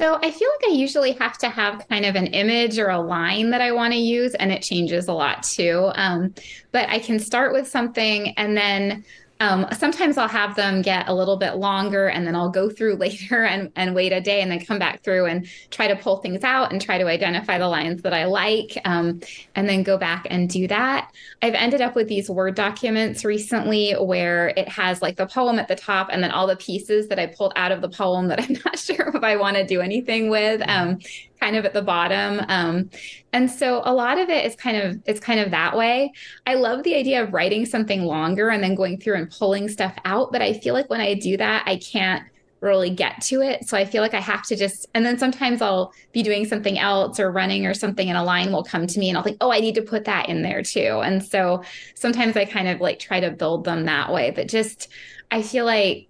So 0.00 0.16
I 0.16 0.30
feel 0.30 0.48
like 0.48 0.72
I 0.72 0.74
usually 0.74 1.12
have 1.12 1.38
to 1.38 1.48
have 1.48 1.86
kind 1.88 2.04
of 2.04 2.16
an 2.16 2.26
image 2.28 2.78
or 2.78 2.88
a 2.88 3.00
line 3.00 3.50
that 3.50 3.60
I 3.60 3.70
want 3.72 3.92
to 3.92 3.98
use, 3.98 4.34
and 4.34 4.50
it 4.50 4.62
changes 4.62 5.06
a 5.06 5.12
lot 5.12 5.42
too. 5.44 5.90
Um, 5.94 6.34
but 6.72 6.88
I 6.88 6.98
can 6.98 7.18
start 7.18 7.52
with 7.52 7.68
something 7.68 8.30
and 8.36 8.56
then 8.56 9.04
um, 9.44 9.66
sometimes 9.76 10.16
I'll 10.16 10.26
have 10.26 10.56
them 10.56 10.80
get 10.80 11.06
a 11.06 11.14
little 11.14 11.36
bit 11.36 11.56
longer 11.56 12.08
and 12.08 12.26
then 12.26 12.34
I'll 12.34 12.50
go 12.50 12.70
through 12.70 12.96
later 13.04 13.44
and, 13.44 13.70
and 13.76 13.94
wait 13.94 14.12
a 14.12 14.20
day 14.20 14.40
and 14.40 14.50
then 14.50 14.64
come 14.64 14.78
back 14.78 15.02
through 15.02 15.26
and 15.26 15.46
try 15.70 15.86
to 15.86 15.96
pull 15.96 16.16
things 16.18 16.42
out 16.42 16.72
and 16.72 16.80
try 16.80 16.96
to 16.98 17.06
identify 17.06 17.58
the 17.58 17.68
lines 17.68 18.02
that 18.02 18.14
I 18.14 18.24
like 18.24 18.78
um, 18.84 19.20
and 19.54 19.68
then 19.68 19.82
go 19.82 19.98
back 19.98 20.26
and 20.30 20.48
do 20.48 20.66
that. 20.68 21.10
I've 21.42 21.54
ended 21.54 21.82
up 21.82 21.94
with 21.94 22.08
these 22.08 22.30
Word 22.30 22.54
documents 22.54 23.24
recently 23.24 23.92
where 23.92 24.48
it 24.48 24.68
has 24.68 25.02
like 25.02 25.16
the 25.16 25.26
poem 25.26 25.58
at 25.58 25.68
the 25.68 25.76
top 25.76 26.08
and 26.10 26.22
then 26.22 26.30
all 26.30 26.46
the 26.46 26.56
pieces 26.56 27.08
that 27.08 27.18
I 27.18 27.26
pulled 27.26 27.52
out 27.56 27.70
of 27.70 27.82
the 27.82 27.90
poem 27.90 28.28
that 28.28 28.40
I'm 28.42 28.56
not 28.64 28.78
sure 28.78 29.12
if 29.14 29.22
I 29.22 29.36
want 29.36 29.56
to 29.56 29.66
do 29.66 29.80
anything 29.80 30.30
with. 30.30 30.62
Um, 30.66 30.98
kind 31.44 31.56
of 31.56 31.66
at 31.66 31.74
the 31.74 31.82
bottom. 31.82 32.40
Um, 32.48 32.88
and 33.34 33.50
so 33.50 33.82
a 33.84 33.92
lot 33.92 34.18
of 34.18 34.30
it 34.30 34.46
is 34.46 34.56
kind 34.56 34.78
of 34.78 35.02
it's 35.04 35.20
kind 35.20 35.40
of 35.40 35.50
that 35.50 35.76
way. 35.76 36.10
I 36.46 36.54
love 36.54 36.82
the 36.84 36.94
idea 36.94 37.22
of 37.22 37.34
writing 37.34 37.66
something 37.66 38.02
longer 38.02 38.48
and 38.48 38.62
then 38.62 38.74
going 38.74 38.98
through 38.98 39.16
and 39.16 39.30
pulling 39.30 39.68
stuff 39.68 39.94
out, 40.06 40.32
but 40.32 40.40
I 40.40 40.54
feel 40.54 40.72
like 40.72 40.88
when 40.88 41.02
I 41.02 41.12
do 41.14 41.36
that, 41.36 41.64
I 41.66 41.76
can't 41.76 42.22
really 42.60 42.88
get 42.88 43.20
to 43.20 43.42
it. 43.42 43.68
So 43.68 43.76
I 43.76 43.84
feel 43.84 44.00
like 44.00 44.14
I 44.14 44.20
have 44.20 44.42
to 44.44 44.56
just, 44.56 44.86
and 44.94 45.04
then 45.04 45.18
sometimes 45.18 45.60
I'll 45.60 45.92
be 46.12 46.22
doing 46.22 46.46
something 46.46 46.78
else 46.78 47.20
or 47.20 47.30
running 47.30 47.66
or 47.66 47.74
something, 47.74 48.08
and 48.08 48.16
a 48.16 48.22
line 48.22 48.50
will 48.50 48.64
come 48.64 48.86
to 48.86 48.98
me 48.98 49.10
and 49.10 49.18
I'll 49.18 49.24
think, 49.24 49.36
oh, 49.42 49.52
I 49.52 49.60
need 49.60 49.74
to 49.74 49.82
put 49.82 50.06
that 50.06 50.30
in 50.30 50.40
there 50.40 50.62
too. 50.62 51.02
And 51.04 51.22
so 51.22 51.62
sometimes 51.94 52.38
I 52.38 52.46
kind 52.46 52.68
of 52.68 52.80
like 52.80 52.98
try 52.98 53.20
to 53.20 53.30
build 53.30 53.64
them 53.64 53.84
that 53.84 54.10
way. 54.10 54.30
But 54.30 54.48
just, 54.48 54.88
I 55.30 55.42
feel 55.42 55.66
like 55.66 56.08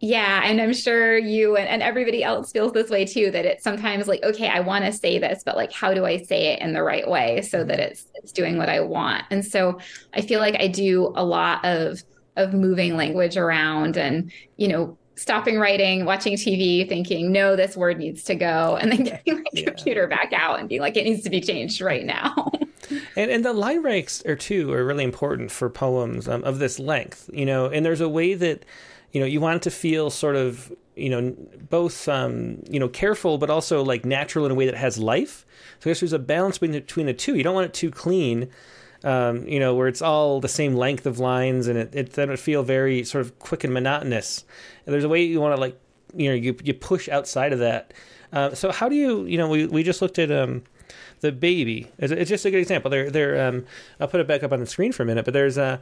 yeah, 0.00 0.40
and 0.44 0.62
I'm 0.62 0.72
sure 0.72 1.18
you 1.18 1.56
and, 1.56 1.68
and 1.68 1.82
everybody 1.82 2.24
else 2.24 2.50
feels 2.50 2.72
this 2.72 2.88
way 2.88 3.04
too. 3.04 3.30
That 3.30 3.44
it's 3.44 3.62
sometimes 3.62 4.08
like, 4.08 4.22
okay, 4.22 4.48
I 4.48 4.60
want 4.60 4.86
to 4.86 4.92
say 4.92 5.18
this, 5.18 5.42
but 5.44 5.56
like, 5.56 5.72
how 5.72 5.92
do 5.92 6.06
I 6.06 6.16
say 6.22 6.54
it 6.54 6.62
in 6.62 6.72
the 6.72 6.82
right 6.82 7.08
way 7.08 7.42
so 7.42 7.64
that 7.64 7.78
it's 7.78 8.06
it's 8.14 8.32
doing 8.32 8.56
what 8.56 8.70
I 8.70 8.80
want? 8.80 9.24
And 9.30 9.44
so 9.44 9.78
I 10.14 10.22
feel 10.22 10.40
like 10.40 10.56
I 10.58 10.68
do 10.68 11.12
a 11.16 11.24
lot 11.24 11.62
of 11.64 12.02
of 12.36 12.54
moving 12.54 12.96
language 12.96 13.36
around 13.36 13.98
and 13.98 14.32
you 14.56 14.68
know 14.68 14.96
stopping 15.16 15.58
writing, 15.58 16.06
watching 16.06 16.32
TV, 16.32 16.88
thinking, 16.88 17.30
no, 17.30 17.54
this 17.54 17.76
word 17.76 17.98
needs 17.98 18.24
to 18.24 18.34
go, 18.34 18.78
and 18.80 18.90
then 18.90 19.04
getting 19.04 19.34
my 19.34 19.44
yeah. 19.52 19.64
computer 19.66 20.06
back 20.06 20.32
out 20.32 20.58
and 20.58 20.68
being 20.70 20.80
like, 20.80 20.96
it 20.96 21.04
needs 21.04 21.22
to 21.24 21.30
be 21.30 21.42
changed 21.42 21.82
right 21.82 22.06
now. 22.06 22.50
and 23.16 23.30
and 23.30 23.44
the 23.44 23.52
line 23.52 23.82
breaks 23.82 24.24
are 24.24 24.36
too 24.36 24.72
are 24.72 24.82
really 24.82 25.04
important 25.04 25.50
for 25.50 25.68
poems 25.68 26.26
um, 26.26 26.42
of 26.44 26.58
this 26.58 26.78
length, 26.78 27.28
you 27.34 27.44
know. 27.44 27.66
And 27.66 27.84
there's 27.84 28.00
a 28.00 28.08
way 28.08 28.32
that 28.32 28.64
you 29.12 29.20
know 29.20 29.26
you 29.26 29.40
want 29.40 29.56
it 29.56 29.62
to 29.62 29.70
feel 29.70 30.10
sort 30.10 30.36
of 30.36 30.72
you 30.96 31.08
know 31.08 31.34
both 31.68 32.08
um, 32.08 32.62
you 32.70 32.78
know 32.78 32.88
careful 32.88 33.38
but 33.38 33.50
also 33.50 33.82
like 33.82 34.04
natural 34.04 34.44
in 34.44 34.52
a 34.52 34.54
way 34.54 34.66
that 34.66 34.76
has 34.76 34.98
life. 34.98 35.44
So 35.80 35.88
i 35.88 35.90
guess 35.90 36.00
there's 36.00 36.12
a 36.12 36.18
balance 36.18 36.58
between 36.58 36.72
the, 36.72 36.80
between 36.80 37.06
the 37.06 37.14
two. 37.14 37.36
You 37.36 37.42
don't 37.42 37.54
want 37.54 37.66
it 37.66 37.74
too 37.74 37.90
clean 37.90 38.50
um, 39.04 39.46
you 39.46 39.58
know 39.58 39.74
where 39.74 39.88
it's 39.88 40.02
all 40.02 40.40
the 40.40 40.48
same 40.48 40.74
length 40.74 41.06
of 41.06 41.18
lines 41.18 41.66
and 41.66 41.78
it, 41.78 41.94
it 41.94 42.12
then 42.12 42.28
would 42.28 42.40
feel 42.40 42.62
very 42.62 43.04
sort 43.04 43.24
of 43.24 43.38
quick 43.38 43.64
and 43.64 43.72
monotonous. 43.72 44.44
And 44.84 44.92
there's 44.92 45.04
a 45.04 45.08
way 45.08 45.22
you 45.22 45.40
want 45.40 45.54
to 45.54 45.60
like 45.60 45.78
you 46.14 46.28
know 46.28 46.34
you, 46.34 46.56
you 46.62 46.74
push 46.74 47.08
outside 47.08 47.52
of 47.52 47.60
that. 47.60 47.92
Uh, 48.32 48.54
so 48.54 48.70
how 48.70 48.88
do 48.88 48.94
you 48.94 49.24
you 49.24 49.38
know 49.38 49.48
we, 49.48 49.66
we 49.66 49.82
just 49.82 50.02
looked 50.02 50.18
at 50.18 50.30
um, 50.30 50.62
the 51.20 51.32
baby. 51.32 51.90
It's, 51.98 52.12
it's 52.12 52.28
just 52.28 52.44
a 52.44 52.50
good 52.50 52.60
example. 52.60 52.90
There 52.90 53.10
there 53.10 53.48
um, 53.48 53.64
i'll 54.00 54.08
put 54.08 54.20
it 54.20 54.26
back 54.26 54.42
up 54.42 54.52
on 54.52 54.60
the 54.60 54.66
screen 54.66 54.92
for 54.92 55.02
a 55.02 55.06
minute 55.06 55.24
but 55.24 55.34
there's 55.34 55.56
a 55.56 55.80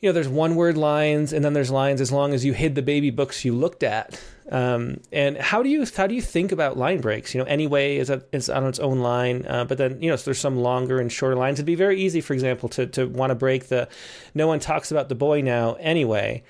you 0.00 0.08
know, 0.08 0.14
there's 0.14 0.28
one 0.28 0.56
word 0.56 0.78
lines, 0.78 1.32
and 1.32 1.44
then 1.44 1.52
there's 1.52 1.70
lines 1.70 2.00
as 2.00 2.10
long 2.10 2.32
as 2.32 2.44
you 2.44 2.54
hid 2.54 2.74
the 2.74 2.82
baby 2.82 3.10
books 3.10 3.44
you 3.44 3.54
looked 3.54 3.82
at. 3.82 4.18
Um, 4.50 5.00
and 5.12 5.36
how 5.36 5.62
do 5.62 5.68
you 5.68 5.86
how 5.94 6.06
do 6.06 6.14
you 6.14 6.22
think 6.22 6.52
about 6.52 6.78
line 6.78 7.00
breaks? 7.00 7.34
You 7.34 7.40
know, 7.40 7.46
anyway 7.46 7.98
is 7.98 8.08
a, 8.08 8.22
is 8.32 8.48
on 8.48 8.66
its 8.66 8.78
own 8.78 9.00
line, 9.00 9.44
uh, 9.46 9.64
but 9.64 9.78
then 9.78 10.00
you 10.02 10.10
know 10.10 10.16
so 10.16 10.24
there's 10.24 10.40
some 10.40 10.56
longer 10.56 11.00
and 11.00 11.12
shorter 11.12 11.36
lines. 11.36 11.56
It'd 11.58 11.66
be 11.66 11.74
very 11.74 12.00
easy, 12.00 12.20
for 12.20 12.32
example, 12.32 12.68
to 12.70 12.86
to 12.86 13.06
want 13.06 13.30
to 13.30 13.34
break 13.34 13.68
the 13.68 13.88
no 14.34 14.46
one 14.46 14.58
talks 14.58 14.90
about 14.90 15.08
the 15.08 15.14
boy 15.14 15.42
now 15.42 15.74
anyway, 15.74 16.42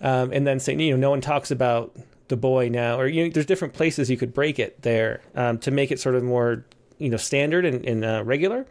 um, 0.00 0.32
and 0.32 0.46
then 0.46 0.58
saying 0.58 0.80
you 0.80 0.90
know 0.90 1.00
no 1.00 1.10
one 1.10 1.20
talks 1.20 1.50
about 1.50 1.96
the 2.28 2.36
boy 2.36 2.68
now, 2.68 2.98
or 2.98 3.06
you 3.06 3.24
know 3.24 3.30
there's 3.30 3.46
different 3.46 3.72
places 3.72 4.10
you 4.10 4.16
could 4.16 4.34
break 4.34 4.58
it 4.58 4.82
there 4.82 5.22
um, 5.36 5.58
to 5.58 5.70
make 5.70 5.92
it 5.92 6.00
sort 6.00 6.16
of 6.16 6.24
more 6.24 6.64
you 6.98 7.08
know 7.08 7.16
standard 7.16 7.64
and, 7.64 7.86
and 7.86 8.04
uh, 8.04 8.22
regular. 8.24 8.66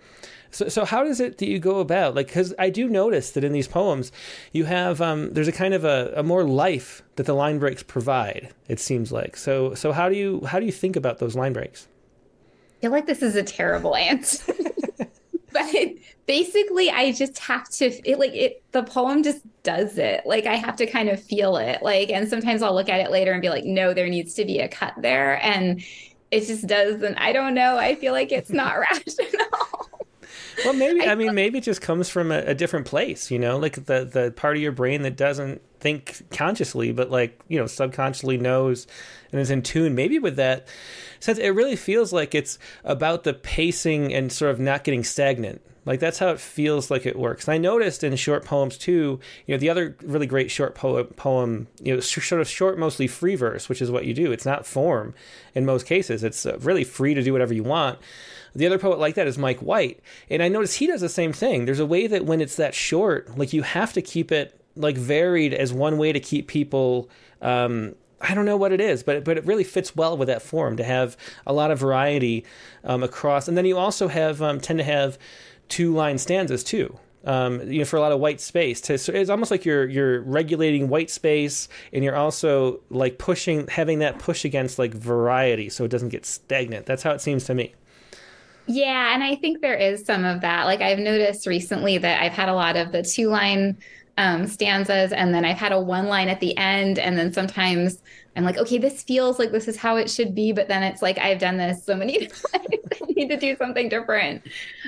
So, 0.56 0.70
so 0.70 0.86
how 0.86 1.04
does 1.04 1.20
it 1.20 1.38
that 1.40 1.48
you 1.48 1.60
go 1.60 1.80
about 1.82 2.16
like? 2.16 2.28
Because 2.28 2.54
I 2.58 2.70
do 2.70 2.88
notice 2.88 3.32
that 3.32 3.44
in 3.44 3.52
these 3.52 3.68
poems, 3.68 4.14
you 4.54 4.64
have 4.64 5.02
um, 5.02 5.34
there's 5.34 5.50
a 5.50 5.52
kind 5.52 5.74
of 5.74 5.84
a, 5.84 6.14
a 6.16 6.24
more 6.24 6.46
life 6.46 7.04
that 7.18 7.26
the 7.26 7.34
line 7.34 7.60
breaks 7.60 7.84
provide. 7.84 8.54
It 8.70 8.80
seems 8.80 9.12
like 9.12 9.36
so. 9.36 9.74
So 9.74 9.92
how 9.92 10.08
do 10.08 10.16
you 10.16 10.46
how 10.46 10.62
do 10.62 10.66
you 10.66 10.72
think 10.72 10.96
about 10.96 11.20
those 11.20 11.36
line 11.36 11.52
breaks? 11.52 11.90
I 12.78 12.82
feel 12.82 12.92
like 12.92 13.06
this 13.06 13.22
is 13.22 13.36
a 13.36 13.44
terrible 13.44 13.98
answer. 13.98 14.54
but 15.52 15.76
basically 16.28 16.92
i 16.92 17.14
just 17.14 17.40
have 17.40 17.70
to 17.70 17.86
it 18.04 18.20
like 18.20 18.34
it 18.34 18.62
the 18.74 18.84
poem 18.84 19.24
just 19.24 19.40
does 19.64 19.98
it 19.98 20.22
like 20.26 20.46
i 20.46 20.56
have 20.56 20.76
to 20.76 20.86
kind 20.86 21.08
of 21.08 21.24
feel 21.24 21.56
it 21.56 21.82
like 21.82 22.10
and 22.10 22.28
sometimes 22.28 22.62
i'll 22.62 22.74
look 22.74 22.90
at 22.90 23.00
it 23.00 23.10
later 23.10 23.32
and 23.32 23.42
be 23.42 23.48
like 23.48 23.64
no 23.64 23.94
there 23.94 24.10
needs 24.10 24.34
to 24.34 24.44
be 24.44 24.60
a 24.60 24.68
cut 24.68 24.94
there 24.98 25.42
and 25.42 25.82
it 26.32 26.42
just 26.46 26.68
doesn't 26.68 27.16
i 27.20 27.32
don't 27.32 27.54
know 27.54 27.78
i 27.78 27.96
feel 27.96 28.12
like 28.12 28.34
it's 28.34 28.50
not 28.50 28.78
rational 28.92 29.75
well, 30.64 30.74
maybe 30.74 31.02
I, 31.02 31.12
I 31.12 31.16
mean 31.16 31.36
maybe 31.36 31.58
it 31.58 31.64
just 31.64 31.82
comes 31.82 32.10
from 32.10 32.32
a, 32.32 32.40
a, 32.40 32.56
different 32.56 32.86
place, 32.86 33.30
you 33.32 33.40
know, 33.40 33.58
like 33.58 33.86
the 33.86 34.06
the 34.06 34.34
part 34.36 34.56
of 34.56 34.62
your 34.62 34.72
brain 34.72 35.02
that 35.02 35.18
doesn't 35.18 35.62
think 35.80 36.30
consciously, 36.32 36.92
but 36.92 37.12
like 37.12 37.40
you 37.48 37.60
know 37.60 37.68
subconsciously 37.68 38.38
knows 38.38 38.88
and 39.32 39.42
is 39.42 39.52
in 39.52 39.62
tune. 39.62 39.96
Maybe 39.96 40.20
with 40.20 40.36
that 40.38 40.68
sense, 41.20 41.38
it 41.38 41.50
really 41.50 41.76
feels 41.76 42.14
like 42.14 42.34
it's 42.36 42.58
about 42.84 43.24
the 43.24 43.34
pacing 43.34 44.14
and 44.14 44.32
sort 44.32 44.52
of 44.52 44.60
not 44.60 44.84
getting 44.84 45.04
stagnant. 45.04 45.62
Like 45.86 46.00
that's 46.00 46.18
how 46.18 46.30
it 46.30 46.40
feels 46.40 46.90
like 46.90 47.06
it 47.06 47.18
works. 47.18 47.48
And 47.48 47.54
I 47.54 47.58
noticed 47.58 48.04
in 48.04 48.16
short 48.16 48.44
poems 48.44 48.78
too. 48.78 49.20
You 49.46 49.54
know, 49.54 49.60
the 49.60 49.70
other 49.70 49.96
really 50.04 50.26
great 50.26 50.50
short 50.50 50.74
poem, 50.74 51.08
poem, 51.16 51.68
you 51.82 51.94
know, 51.94 52.00
sort 52.00 52.42
of 52.42 52.50
short, 52.50 52.80
mostly 52.80 53.08
free 53.08 53.36
verse, 53.36 53.70
which 53.70 53.82
is 53.82 53.92
what 53.92 54.06
you 54.06 54.14
do. 54.14 54.32
It's 54.32 54.46
not 54.46 54.66
form 54.66 55.14
in 55.54 55.66
most 55.66 55.86
cases. 55.86 56.24
It's 56.24 56.46
uh, 56.46 56.58
really 56.62 56.84
free 56.84 57.14
to 57.14 57.22
do 57.22 57.32
whatever 57.32 57.54
you 57.54 57.64
want. 57.64 58.00
The 58.56 58.66
other 58.66 58.80
poet 58.80 59.00
like 59.00 59.16
that 59.16 59.28
is 59.28 59.38
Mike 59.38 59.60
White. 59.60 60.00
And 60.30 60.42
I 60.42 60.48
notice 60.48 60.76
he 60.76 60.88
does 60.88 61.02
the 61.02 61.10
same 61.10 61.34
thing. 61.34 61.66
There's 61.66 61.80
a 61.80 61.86
way 61.86 62.08
that 62.08 62.26
when 62.26 62.42
it's 62.42 62.56
that 62.56 62.74
short, 62.74 63.38
like 63.38 63.54
you 63.54 63.64
have 63.64 63.94
to 63.94 64.02
keep 64.02 64.32
it 64.32 64.60
like 64.76 64.98
varied 64.98 65.54
as 65.54 65.74
one 65.74 65.98
way 65.98 66.12
to 66.12 66.20
keep 66.20 66.48
people 66.48 67.10
um, 67.42 67.96
I 68.22 68.34
don't 68.34 68.46
know 68.46 68.58
what 68.58 68.72
it 68.72 68.82
is, 68.82 69.04
but 69.04 69.24
but 69.24 69.38
it 69.38 69.46
really 69.46 69.64
fits 69.64 69.96
well 69.96 70.18
with 70.18 70.28
that 70.28 70.42
form 70.42 70.78
to 70.78 70.84
have 70.84 71.18
a 71.46 71.54
lot 71.54 71.72
of 71.72 71.80
variety 71.80 72.46
um, 72.84 73.04
across, 73.04 73.48
and 73.48 73.58
then 73.58 73.66
you 73.66 73.78
also 73.78 74.08
have 74.08 74.42
um, 74.42 74.60
tend 74.60 74.80
to 74.80 74.86
have 74.86 75.18
two 75.70 75.94
line 75.94 76.18
stanzas 76.18 76.64
too. 76.64 76.98
Um, 77.26 77.72
you 77.72 77.80
know, 77.80 77.86
for 77.86 77.98
a 77.98 78.02
lot 78.02 78.12
of 78.12 78.20
white 78.20 78.40
space, 78.40 78.80
to, 78.82 79.00
so 79.00 79.12
it's 79.12 79.32
almost 79.32 79.50
like 79.50 79.66
you're 79.66 79.88
you're 79.88 80.22
regulating 80.22 80.90
white 80.90 81.10
space, 81.10 81.68
and 81.92 82.04
you're 82.04 82.16
also 82.16 82.82
like 82.90 83.18
pushing, 83.18 83.68
having 83.68 84.00
that 84.00 84.20
push 84.20 84.46
against 84.46 84.80
like 84.80 84.94
variety, 84.94 85.70
so 85.70 85.84
it 85.84 85.92
doesn't 85.92 86.10
get 86.10 86.26
stagnant. 86.26 86.86
That's 86.86 87.04
how 87.04 87.12
it 87.12 87.22
seems 87.22 87.44
to 87.46 87.56
me. 87.56 87.74
Yeah, 88.68 89.14
and 89.14 89.24
I 89.24 89.36
think 89.36 89.62
there 89.62 89.76
is 89.78 90.06
some 90.06 90.26
of 90.26 90.42
that. 90.42 90.66
Like 90.66 90.82
I've 90.82 90.98
noticed 91.00 91.46
recently 91.46 91.98
that 92.00 92.22
I've 92.22 92.34
had 92.34 92.50
a 92.50 92.54
lot 92.54 92.76
of 92.76 92.92
the 92.92 93.04
two 93.04 93.28
line 93.30 93.78
um, 94.18 94.48
stanzas, 94.48 95.12
and 95.12 95.34
then 95.34 95.46
I've 95.46 95.58
had 95.58 95.72
a 95.72 95.80
one 95.80 96.08
line 96.08 96.30
at 96.30 96.40
the 96.40 96.58
end, 96.58 96.98
and 96.98 97.18
then 97.18 97.32
sometimes 97.32 98.02
I'm 98.36 98.44
like, 98.44 98.58
okay, 98.58 98.78
this 98.80 99.04
feels 99.04 99.38
like 99.40 99.52
this 99.52 99.68
is 99.68 99.78
how 99.78 99.98
it 99.98 100.10
should 100.10 100.34
be, 100.34 100.52
but 100.52 100.68
then 100.68 100.82
it's 100.84 101.02
like 101.02 101.18
I've 101.20 101.40
done 101.40 101.58
this 101.58 101.86
so 101.86 101.96
many 101.96 102.20
times, 102.28 102.44
I 102.54 103.06
need 103.16 103.30
to 103.30 103.38
do 103.38 103.56
something 103.58 103.88
different. 103.90 104.42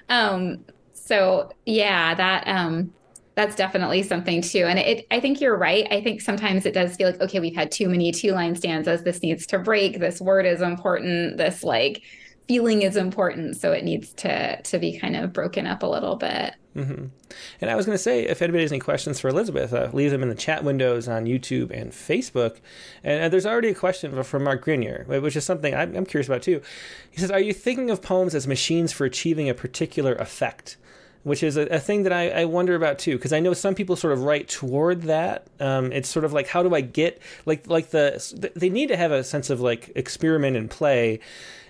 Um, 0.10 0.66
so 0.94 1.52
yeah, 1.66 2.16
that 2.16 2.48
um, 2.48 2.94
that's 3.36 3.56
definitely 3.56 4.02
something 4.02 4.42
too. 4.42 4.66
And 4.66 4.80
it, 4.80 5.06
I 5.12 5.20
think 5.20 5.40
you're 5.40 5.58
right. 5.58 5.88
I 5.92 6.02
think 6.02 6.22
sometimes 6.22 6.66
it 6.66 6.74
does 6.74 6.96
feel 6.96 7.12
like, 7.12 7.22
okay, 7.22 7.40
we've 7.40 7.56
had 7.56 7.72
too 7.72 7.88
many 7.90 8.12
two 8.12 8.32
line 8.32 8.56
stanzas. 8.56 9.04
This 9.04 9.22
needs 9.22 9.46
to 9.48 9.60
break. 9.60 10.00
This 10.00 10.20
word 10.20 10.48
is 10.48 10.62
important. 10.62 11.38
This 11.38 11.64
like 11.64 12.02
feeling 12.48 12.82
is 12.82 12.96
important 12.96 13.58
so 13.58 13.72
it 13.72 13.84
needs 13.84 14.14
to 14.14 14.62
to 14.62 14.80
be 14.80 14.98
kind 14.98 15.16
of 15.16 15.34
broken 15.34 15.68
up 15.68 15.84
a 15.84 15.88
little 15.88 16.16
bit. 16.16 16.54
Mm-hmm. 16.76 17.06
and 17.60 17.72
i 17.72 17.76
was 17.76 17.88
going 17.88 17.98
to 17.98 18.02
say 18.02 18.28
if 18.28 18.40
anybody 18.40 18.62
has 18.62 18.72
any 18.72 18.80
questions 18.80 19.20
for 19.20 19.30
elizabeth 19.30 19.74
uh, 19.74 19.90
leave 19.94 20.12
them 20.12 20.22
in 20.22 20.30
the 20.30 20.36
chat 20.36 20.64
windows 20.64 21.08
on 21.08 21.26
youtube 21.26 21.72
and 21.72 21.92
facebook. 21.92 22.58
And 23.04 23.24
uh, 23.24 23.30
there's 23.30 23.48
already 23.48 23.70
a 23.70 23.74
question 23.74 24.22
from 24.24 24.44
mark 24.44 24.62
grenier 24.62 25.04
which 25.08 25.36
is 25.36 25.44
something 25.44 25.74
I'm, 25.74 25.96
I'm 25.96 26.06
curious 26.06 26.28
about 26.28 26.44
too. 26.44 26.62
He 27.10 27.20
says 27.20 27.32
are 27.32 27.40
you 27.40 27.52
thinking 27.52 27.90
of 27.90 28.04
poems 28.04 28.36
as 28.36 28.46
machines 28.48 28.94
for 28.94 29.06
achieving 29.06 29.50
a 29.50 29.56
particular 29.56 30.14
effect 30.16 30.78
which 31.24 31.44
is 31.44 31.58
a, 31.58 31.64
a, 31.68 31.80
thing 31.80 32.04
that 32.04 32.14
I, 32.14 32.30
I, 32.30 32.46
wonder 32.46 32.76
about 32.76 33.00
too, 33.00 33.18
because 33.18 33.34
I 33.34 33.40
know 33.40 33.54
some 33.54 33.76
people 33.76 33.96
sort 33.96 34.14
of 34.14 34.24
write 34.24 34.48
toward 34.48 35.04
that. 35.04 35.48
Um, 35.60 35.92
it's 35.92 36.10
sort 36.10 36.26
of 36.26 36.34
like, 36.34 36.48
how 36.48 36.64
do 36.64 36.74
I 36.74 36.82
get 36.82 37.20
like 37.46 37.68
like 37.68 37.90
the 37.90 38.52
they 38.56 38.70
need 38.70 38.88
to 38.88 38.98
have 38.98 39.12
a 39.12 39.24
sense 39.24 39.50
of 39.50 39.60
like 39.60 39.92
experiment 39.96 40.56
and 40.56 40.70
play, 40.70 41.20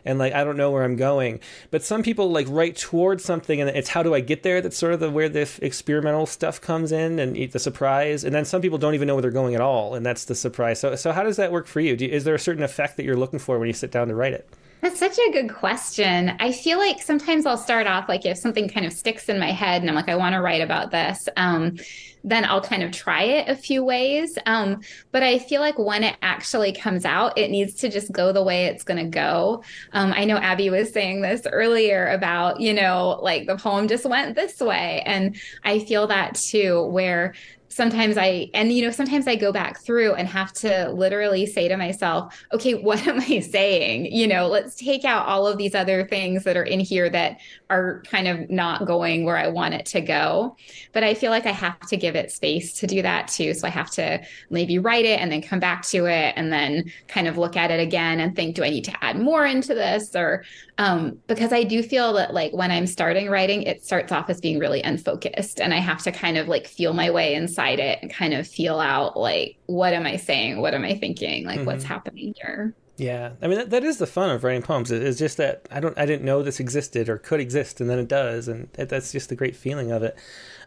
and 0.06 0.20
like 0.20 0.34
I 0.34 0.44
don't 0.44 0.58
know 0.58 0.72
where 0.72 0.84
I'm 0.84 0.96
going. 0.96 1.40
But 1.72 1.84
some 1.84 2.04
people 2.04 2.32
like 2.32 2.48
write 2.50 2.78
toward 2.78 3.22
something, 3.22 3.60
and 3.62 3.70
it's 3.70 3.90
how 3.90 4.04
do 4.04 4.14
I 4.14 4.20
get 4.20 4.44
there? 4.44 4.62
That's 4.62 4.78
sort 4.78 4.94
of 4.94 5.00
the 5.00 5.10
where 5.10 5.30
the 5.30 5.50
experimental 5.62 6.26
stuff 6.26 6.62
comes 6.62 6.92
in 6.92 7.20
and 7.20 7.36
the 7.52 7.60
surprise. 7.60 8.24
And 8.24 8.34
then 8.34 8.46
some 8.46 8.62
people 8.62 8.78
don't 8.78 8.94
even 8.94 9.08
know 9.08 9.16
where 9.16 9.22
they're 9.22 9.32
going 9.32 9.56
at 9.56 9.62
all, 9.62 9.96
and 9.96 10.06
that's 10.06 10.26
the 10.26 10.36
surprise. 10.36 10.80
So 10.80 10.96
so 10.96 11.12
how 11.12 11.24
does 11.24 11.38
that 11.38 11.52
work 11.52 11.68
for 11.68 11.80
you? 11.80 11.96
you 11.96 12.08
is 12.08 12.24
there 12.24 12.36
a 12.36 12.40
certain 12.40 12.64
effect 12.64 12.98
that 12.98 13.04
you're 13.04 13.18
looking 13.18 13.40
for 13.40 13.60
when 13.60 13.68
you 13.68 13.74
sit 13.74 13.92
down 13.92 14.08
to 14.08 14.16
write 14.16 14.34
it? 14.34 14.48
That's 14.82 15.00
such 15.00 15.18
a 15.18 15.32
good 15.32 15.52
question. 15.52 16.36
I 16.40 16.52
feel 16.52 16.78
like 16.78 17.02
sometimes 17.02 17.46
I'll 17.46 17.58
start 17.58 17.88
off 17.88 18.08
like 18.08 18.26
if 18.26 18.38
something 18.38 18.70
kind 18.70 18.86
of 18.86 18.94
sticks 18.94 19.28
in 19.28 19.40
my 19.40 19.52
head 19.52 19.82
and 19.82 19.90
I'm 19.90 19.96
like, 19.96 20.10
I 20.10 20.16
want 20.16 20.34
to 20.34 20.42
write 20.42 20.62
about 20.62 20.92
this. 20.92 21.28
Um, 21.36 21.78
then 22.24 22.46
I'll 22.46 22.62
kind 22.62 22.84
of 22.84 22.92
try 22.92 23.24
it 23.24 23.50
a 23.50 23.56
few 23.56 23.84
ways. 23.84 24.38
Um, 24.46 24.82
but 25.12 25.24
I 25.24 25.40
feel 25.40 25.62
like 25.62 25.80
when 25.80 26.04
it 26.04 26.18
actually 26.22 26.74
comes 26.74 27.06
out, 27.06 27.38
it 27.38 27.50
needs 27.50 27.76
to 27.76 27.90
just 27.90 28.12
go 28.12 28.32
the 28.32 28.44
way 28.44 28.66
it's 28.66 28.84
going 28.84 29.04
to 29.04 29.10
go. 29.10 29.64
Um, 29.94 30.14
I 30.14 30.26
know 30.26 30.38
Abby 30.38 30.70
was 30.70 30.92
saying 30.92 31.22
this 31.22 31.48
earlier 31.52 32.08
about, 32.08 32.60
you 32.60 32.74
know, 32.74 33.20
like 33.22 33.48
the 33.48 33.58
poem 33.58 33.88
just 33.88 34.06
went 34.06 34.36
this 34.36 34.60
way. 34.60 35.02
And 35.06 35.38
I 35.64 35.80
feel 35.80 36.08
that 36.08 36.36
too, 36.36 36.84
where 36.88 37.34
sometimes 37.70 38.18
I, 38.18 38.50
and 38.54 38.72
you 38.72 38.84
know, 38.84 38.92
sometimes 38.92 39.28
I 39.28 39.36
go 39.36 39.52
back 39.52 39.80
through 39.80 40.14
and 40.16 40.28
have 40.28 40.54
to 40.54 40.92
literally 40.92 41.46
say 41.46 41.68
to 41.68 41.78
myself, 41.78 42.46
okay, 42.54 42.74
what 42.88 43.06
am 43.08 43.20
I 43.20 43.40
saying? 43.40 44.12
You 44.12 44.28
know, 44.28 44.48
let's 44.48 44.76
take 44.76 45.06
out 45.06 45.26
all 45.26 45.48
of 45.48 45.58
these 45.58 45.76
other 45.76 46.06
things 46.06 46.44
that 46.44 46.58
are 46.58 46.64
in 46.64 46.80
here 46.80 47.10
that 47.10 47.40
are 47.70 48.02
kind 48.10 48.28
of 48.28 48.50
not 48.50 48.86
going 48.86 49.26
where 49.26 49.38
I 49.38 49.48
want 49.48 49.74
it 49.74 49.86
to 49.88 50.02
go. 50.02 50.56
But 50.94 51.04
I 51.04 51.14
feel 51.14 51.32
like 51.32 51.46
I 51.46 51.52
have 51.52 51.80
to 51.82 51.98
give 51.98 52.16
it 52.16 52.32
space 52.32 52.74
to 52.80 52.88
do 52.88 53.02
that 53.02 53.28
too. 53.28 53.54
So 53.54 53.68
I 53.68 53.72
have 53.72 53.92
to 53.92 54.22
maybe 54.50 54.80
write 54.80 55.06
it 55.06 55.20
and 55.20 55.32
then 55.32 55.42
come 55.42 55.60
back 55.60 55.84
to 55.88 56.06
it 56.06 56.34
and 56.36 56.52
then 56.52 56.92
kind 57.08 57.28
of 57.28 57.38
look 57.38 57.58
at 57.58 57.72
it 57.72 57.80
again 57.80 58.20
and 58.20 58.36
think, 58.36 58.56
do 58.56 58.64
I 58.64 58.70
need 58.70 58.86
to 58.86 59.04
add 59.04 59.20
more 59.20 59.46
into 59.46 59.74
this? 59.74 60.16
Or 60.16 60.44
um, 60.78 61.18
because 61.28 61.52
I 61.52 61.64
do 61.64 61.84
feel 61.84 62.14
that 62.14 62.34
like 62.34 62.54
when 62.54 62.72
I'm 62.72 62.88
starting 62.88 63.30
writing, 63.30 63.64
it 63.64 63.84
starts 63.84 64.12
off 64.12 64.30
as 64.30 64.40
being 64.40 64.60
really 64.60 64.82
unfocused 64.82 65.60
and 65.60 65.74
I 65.74 65.80
have 65.80 66.04
to 66.04 66.12
kind 66.12 66.38
of 66.38 66.48
like 66.48 66.68
feel 66.68 66.94
my 66.94 67.10
way 67.12 67.36
inside 67.36 67.80
it 67.80 68.00
and 68.02 68.14
kind 68.14 68.34
of 68.34 68.48
feel 68.48 68.80
out 68.80 69.18
like, 69.18 69.58
what 69.66 69.94
am 69.94 70.06
I 70.06 70.18
saying? 70.18 70.62
What 70.62 70.74
am 70.74 70.86
I 70.86 70.98
thinking? 70.98 71.46
Like, 71.46 71.58
mm-hmm. 71.58 71.66
what's 71.66 71.84
happening 71.84 72.34
here? 72.38 72.74
Yeah, 72.98 73.34
I 73.44 73.48
mean 73.48 73.60
that, 73.60 73.70
that 73.70 73.84
is 73.84 74.00
the 74.00 74.08
fun 74.08 74.32
of 74.32 74.44
writing 74.44 74.64
poems. 74.64 74.92
It's 74.92 75.20
just 75.20 75.38
that 75.38 75.68
I 75.72 75.80
don't, 75.80 75.98
I 76.00 76.08
didn't 76.08 76.26
know 76.26 76.42
this 76.42 76.60
existed 76.60 77.10
or 77.10 77.20
could 77.20 77.40
exist, 77.40 77.80
and 77.80 77.88
then 77.88 78.00
it 78.00 78.08
does, 78.08 78.48
and 78.48 78.70
that's 78.74 79.12
just 79.12 79.30
the 79.30 79.36
great 79.36 79.56
feeling 79.56 79.92
of 79.92 80.02
it. 80.02 80.18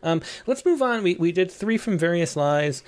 Um, 0.03 0.23
let's 0.47 0.65
move 0.65 0.81
on. 0.81 1.03
We 1.03 1.17
we 1.17 1.33
did 1.33 1.51
three 1.51 1.77
from 1.77 1.99
various 1.99 2.37
lies. 2.37 2.85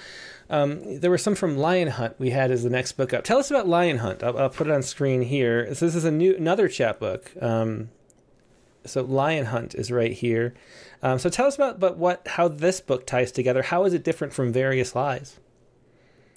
Um, 0.48 1.00
there 1.00 1.10
were 1.10 1.18
some 1.18 1.34
from 1.34 1.56
Lion 1.56 1.88
Hunt. 1.88 2.20
We 2.20 2.30
had 2.30 2.52
as 2.52 2.62
the 2.62 2.70
next 2.70 2.92
book 2.92 3.12
up. 3.12 3.24
Tell 3.24 3.38
us 3.38 3.50
about 3.50 3.66
Lion 3.66 3.98
Hunt. 3.98 4.22
I'll, 4.22 4.38
I'll 4.38 4.50
put 4.50 4.68
it 4.68 4.72
on 4.72 4.82
screen 4.82 5.22
here. 5.22 5.74
So 5.74 5.86
this 5.86 5.96
is 5.96 6.04
a 6.04 6.10
new 6.12 6.36
another 6.36 6.68
chapbook. 6.68 7.32
Um, 7.42 7.90
so 8.84 9.02
Lion 9.02 9.46
Hunt 9.46 9.74
is 9.74 9.90
right 9.90 10.12
here. 10.12 10.54
Um, 11.02 11.18
so 11.18 11.28
tell 11.28 11.46
us 11.46 11.56
about 11.56 11.80
but 11.80 11.96
what 11.96 12.26
how 12.28 12.46
this 12.46 12.80
book 12.80 13.06
ties 13.06 13.32
together. 13.32 13.62
How 13.62 13.84
is 13.86 13.92
it 13.92 14.04
different 14.04 14.32
from 14.32 14.52
various 14.52 14.94
lies? 14.94 15.40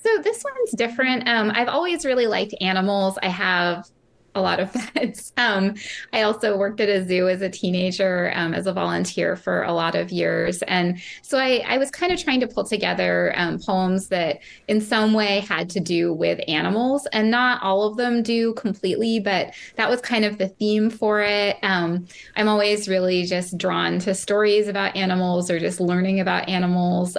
So 0.05 0.21
this 0.21 0.43
one's 0.43 0.71
different. 0.73 1.27
Um, 1.27 1.51
I've 1.55 1.67
always 1.67 2.05
really 2.05 2.27
liked 2.27 2.53
animals. 2.61 3.17
I 3.23 3.29
have 3.29 3.89
a 4.35 4.41
lot 4.41 4.59
of 4.59 4.71
pets. 4.93 5.33
Um, 5.37 5.73
I 6.13 6.21
also 6.21 6.55
worked 6.55 6.79
at 6.79 6.89
a 6.89 7.03
zoo 7.03 7.27
as 7.27 7.41
a 7.41 7.49
teenager 7.49 8.31
um, 8.35 8.53
as 8.53 8.67
a 8.67 8.73
volunteer 8.73 9.35
for 9.35 9.63
a 9.63 9.73
lot 9.73 9.95
of 9.95 10.11
years. 10.11 10.61
And 10.63 10.99
so 11.23 11.39
I, 11.39 11.63
I 11.65 11.79
was 11.79 11.89
kind 11.89 12.11
of 12.11 12.21
trying 12.21 12.39
to 12.41 12.47
pull 12.47 12.65
together 12.65 13.33
um, 13.35 13.57
poems 13.57 14.09
that 14.09 14.41
in 14.67 14.79
some 14.79 15.13
way 15.13 15.39
had 15.39 15.71
to 15.71 15.79
do 15.79 16.13
with 16.13 16.39
animals. 16.47 17.07
And 17.11 17.31
not 17.31 17.63
all 17.63 17.87
of 17.87 17.97
them 17.97 18.21
do 18.21 18.53
completely, 18.53 19.19
but 19.19 19.55
that 19.75 19.89
was 19.89 20.01
kind 20.01 20.23
of 20.23 20.37
the 20.37 20.49
theme 20.49 20.91
for 20.91 21.21
it. 21.21 21.57
Um, 21.63 22.05
I'm 22.35 22.47
always 22.47 22.87
really 22.87 23.25
just 23.25 23.57
drawn 23.57 23.97
to 23.99 24.13
stories 24.13 24.67
about 24.67 24.95
animals 24.95 25.49
or 25.49 25.59
just 25.59 25.79
learning 25.79 26.19
about 26.19 26.47
animals. 26.47 27.17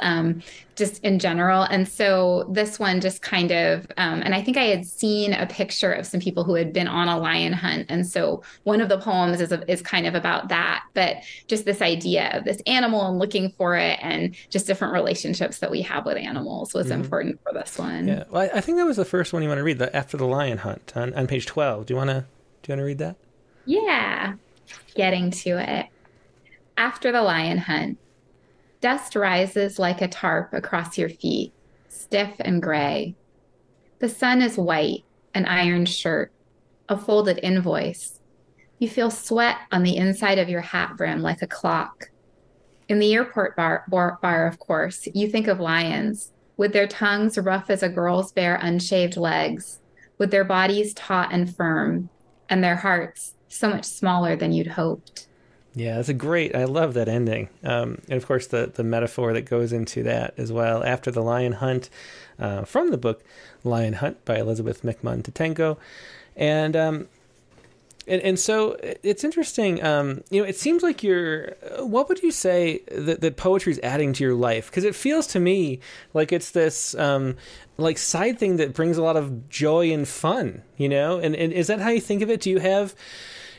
Just 0.76 1.02
in 1.02 1.18
general. 1.18 1.62
And 1.62 1.88
so 1.88 2.46
this 2.50 2.78
one 2.78 3.00
just 3.00 3.22
kind 3.22 3.50
of, 3.50 3.86
um, 3.96 4.20
and 4.22 4.34
I 4.34 4.42
think 4.42 4.56
I 4.58 4.64
had 4.64 4.84
seen 4.84 5.32
a 5.32 5.46
picture 5.46 5.90
of 5.90 6.06
some 6.06 6.20
people 6.20 6.44
who 6.44 6.54
had 6.54 6.72
been 6.72 6.86
on 6.86 7.08
a 7.08 7.18
lion 7.18 7.54
hunt. 7.54 7.86
And 7.88 8.06
so 8.06 8.42
one 8.64 8.82
of 8.82 8.90
the 8.90 8.98
poems 8.98 9.40
is, 9.40 9.52
is 9.68 9.80
kind 9.80 10.06
of 10.06 10.14
about 10.14 10.48
that, 10.50 10.84
but 10.92 11.16
just 11.48 11.64
this 11.64 11.80
idea 11.80 12.30
of 12.36 12.44
this 12.44 12.60
animal 12.66 13.08
and 13.08 13.18
looking 13.18 13.50
for 13.56 13.74
it 13.76 13.98
and 14.02 14.34
just 14.50 14.66
different 14.66 14.92
relationships 14.92 15.58
that 15.60 15.70
we 15.70 15.80
have 15.82 16.04
with 16.04 16.18
animals 16.18 16.74
was 16.74 16.88
mm-hmm. 16.88 17.00
important 17.00 17.40
for 17.42 17.54
this 17.54 17.78
one. 17.78 18.06
Yeah. 18.06 18.24
Well, 18.30 18.48
I 18.52 18.60
think 18.60 18.76
that 18.76 18.86
was 18.86 18.98
the 18.98 19.06
first 19.06 19.32
one 19.32 19.42
you 19.42 19.48
want 19.48 19.58
to 19.58 19.64
read, 19.64 19.78
the 19.78 19.94
After 19.96 20.18
the 20.18 20.26
Lion 20.26 20.58
Hunt 20.58 20.92
on, 20.94 21.14
on 21.14 21.26
page 21.26 21.46
12. 21.46 21.86
Do 21.86 21.94
you 21.94 21.96
want 21.96 22.10
to, 22.10 22.26
do 22.62 22.72
you 22.72 22.72
want 22.72 22.80
to 22.80 22.84
read 22.84 22.98
that? 22.98 23.16
Yeah. 23.64 24.34
Getting 24.94 25.30
to 25.30 25.58
it. 25.58 25.86
After 26.76 27.12
the 27.12 27.22
Lion 27.22 27.58
Hunt. 27.58 27.98
Dust 28.80 29.16
rises 29.16 29.78
like 29.78 30.02
a 30.02 30.08
tarp 30.08 30.52
across 30.52 30.98
your 30.98 31.08
feet, 31.08 31.52
stiff 31.88 32.34
and 32.40 32.62
gray. 32.62 33.14
The 33.98 34.08
sun 34.08 34.42
is 34.42 34.58
white, 34.58 35.04
an 35.34 35.46
iron 35.46 35.86
shirt, 35.86 36.32
a 36.88 36.96
folded 36.96 37.40
invoice. 37.42 38.20
You 38.78 38.88
feel 38.88 39.10
sweat 39.10 39.56
on 39.72 39.82
the 39.82 39.96
inside 39.96 40.38
of 40.38 40.50
your 40.50 40.60
hat 40.60 40.96
brim 40.96 41.22
like 41.22 41.40
a 41.40 41.46
clock. 41.46 42.10
In 42.88 42.98
the 42.98 43.14
airport 43.14 43.56
bar, 43.56 43.84
bar, 43.88 44.18
bar, 44.20 44.46
of 44.46 44.58
course, 44.58 45.08
you 45.14 45.28
think 45.28 45.48
of 45.48 45.58
lions, 45.58 46.32
with 46.56 46.72
their 46.72 46.86
tongues 46.86 47.38
rough 47.38 47.70
as 47.70 47.82
a 47.82 47.88
girl's 47.88 48.32
bare 48.32 48.56
unshaved 48.56 49.16
legs, 49.16 49.80
with 50.18 50.30
their 50.30 50.44
bodies 50.44 50.94
taut 50.94 51.30
and 51.32 51.54
firm, 51.54 52.10
and 52.48 52.62
their 52.62 52.76
hearts 52.76 53.34
so 53.48 53.70
much 53.70 53.84
smaller 53.84 54.36
than 54.36 54.52
you'd 54.52 54.68
hoped. 54.68 55.28
Yeah, 55.76 56.00
it's 56.00 56.08
a 56.08 56.14
great. 56.14 56.56
I 56.56 56.64
love 56.64 56.94
that 56.94 57.06
ending, 57.06 57.50
um, 57.62 57.98
and 58.08 58.14
of 58.14 58.26
course 58.26 58.46
the 58.46 58.72
the 58.74 58.82
metaphor 58.82 59.34
that 59.34 59.42
goes 59.42 59.74
into 59.74 60.02
that 60.04 60.32
as 60.38 60.50
well. 60.50 60.82
After 60.82 61.10
the 61.10 61.20
lion 61.20 61.52
hunt, 61.52 61.90
uh, 62.38 62.64
from 62.64 62.90
the 62.90 62.96
book 62.96 63.22
Lion 63.62 63.92
Hunt 63.92 64.24
by 64.24 64.38
Elizabeth 64.38 64.82
McMunn 64.82 65.22
Tetangco, 65.22 65.76
and 66.34 66.74
um, 66.74 67.08
and, 68.08 68.22
and 68.22 68.38
so 68.38 68.78
it's 69.02 69.22
interesting. 69.22 69.84
Um, 69.84 70.22
you 70.30 70.40
know, 70.40 70.48
it 70.48 70.56
seems 70.56 70.82
like 70.82 71.02
you're. 71.02 71.56
What 71.80 72.08
would 72.08 72.22
you 72.22 72.30
say 72.30 72.80
that, 72.90 73.20
that 73.20 73.36
poetry 73.36 73.72
is 73.72 73.80
adding 73.82 74.14
to 74.14 74.24
your 74.24 74.34
life? 74.34 74.70
Because 74.70 74.84
it 74.84 74.94
feels 74.94 75.26
to 75.28 75.40
me 75.40 75.80
like 76.14 76.32
it's 76.32 76.52
this 76.52 76.94
um, 76.94 77.36
like 77.76 77.98
side 77.98 78.38
thing 78.38 78.56
that 78.56 78.72
brings 78.72 78.96
a 78.96 79.02
lot 79.02 79.16
of 79.18 79.50
joy 79.50 79.92
and 79.92 80.08
fun. 80.08 80.62
You 80.78 80.88
know, 80.88 81.18
and, 81.18 81.36
and 81.36 81.52
is 81.52 81.66
that 81.66 81.80
how 81.80 81.90
you 81.90 82.00
think 82.00 82.22
of 82.22 82.30
it? 82.30 82.40
Do 82.40 82.48
you 82.48 82.60
have 82.60 82.94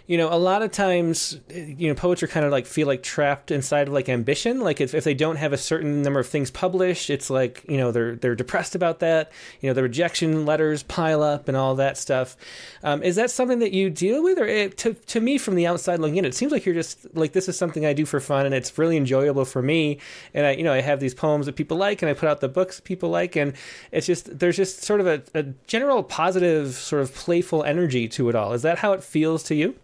you 0.07 0.17
know, 0.17 0.31
a 0.31 0.39
lot 0.39 0.61
of 0.61 0.71
times, 0.71 1.37
you 1.53 1.89
know, 1.89 1.93
poets 1.93 2.23
are 2.23 2.27
kind 2.27 2.45
of 2.45 2.51
like 2.51 2.65
feel 2.65 2.87
like 2.87 3.03
trapped 3.03 3.51
inside 3.51 3.89
of 3.89 3.93
like 3.93 4.07
ambition. 4.07 4.61
Like 4.61 4.79
if, 4.79 4.93
if 4.93 5.03
they 5.03 5.13
don't 5.13 5.35
have 5.35 5.51
a 5.51 5.57
certain 5.57 6.01
number 6.01 6.21
of 6.21 6.27
things 6.27 6.49
published, 6.49 7.09
it's 7.09 7.29
like, 7.29 7.65
you 7.67 7.75
know, 7.75 7.91
they're, 7.91 8.15
they're 8.15 8.33
depressed 8.33 8.73
about 8.73 8.99
that. 8.99 9.33
You 9.59 9.69
know, 9.69 9.73
the 9.73 9.83
rejection 9.83 10.45
letters 10.45 10.81
pile 10.83 11.21
up 11.21 11.49
and 11.49 11.57
all 11.57 11.75
that 11.75 11.97
stuff. 11.97 12.37
Um, 12.83 13.03
is 13.03 13.17
that 13.17 13.31
something 13.31 13.59
that 13.59 13.73
you 13.73 13.89
deal 13.89 14.23
with? 14.23 14.39
Or 14.39 14.45
it, 14.45 14.77
to, 14.77 14.93
to 14.93 15.19
me 15.19 15.37
from 15.37 15.55
the 15.55 15.67
outside 15.67 15.99
looking 15.99 16.15
in, 16.15 16.25
it 16.25 16.33
seems 16.33 16.53
like 16.53 16.65
you're 16.65 16.73
just 16.73 17.13
like, 17.13 17.33
this 17.33 17.49
is 17.49 17.57
something 17.57 17.85
I 17.85 17.91
do 17.91 18.05
for 18.05 18.21
fun 18.21 18.45
and 18.45 18.55
it's 18.55 18.77
really 18.77 18.95
enjoyable 18.95 19.43
for 19.43 19.61
me. 19.61 19.99
And 20.33 20.45
I, 20.45 20.51
you 20.51 20.63
know, 20.63 20.71
I 20.71 20.79
have 20.79 21.01
these 21.01 21.13
poems 21.13 21.47
that 21.47 21.57
people 21.57 21.75
like 21.75 22.01
and 22.01 22.09
I 22.09 22.13
put 22.13 22.29
out 22.29 22.39
the 22.39 22.47
books 22.47 22.79
people 22.79 23.09
like. 23.09 23.35
And 23.35 23.51
it's 23.91 24.07
just, 24.07 24.39
there's 24.39 24.55
just 24.55 24.83
sort 24.83 25.01
of 25.01 25.07
a, 25.07 25.21
a 25.33 25.43
general 25.67 26.01
positive 26.01 26.75
sort 26.75 27.01
of 27.01 27.13
playful 27.13 27.61
energy 27.65 28.07
to 28.07 28.29
it 28.29 28.35
all. 28.35 28.53
Is 28.53 28.61
that 28.61 28.77
how 28.77 28.93
it 28.93 29.03
feels 29.03 29.43
to 29.43 29.55
you? 29.55 29.75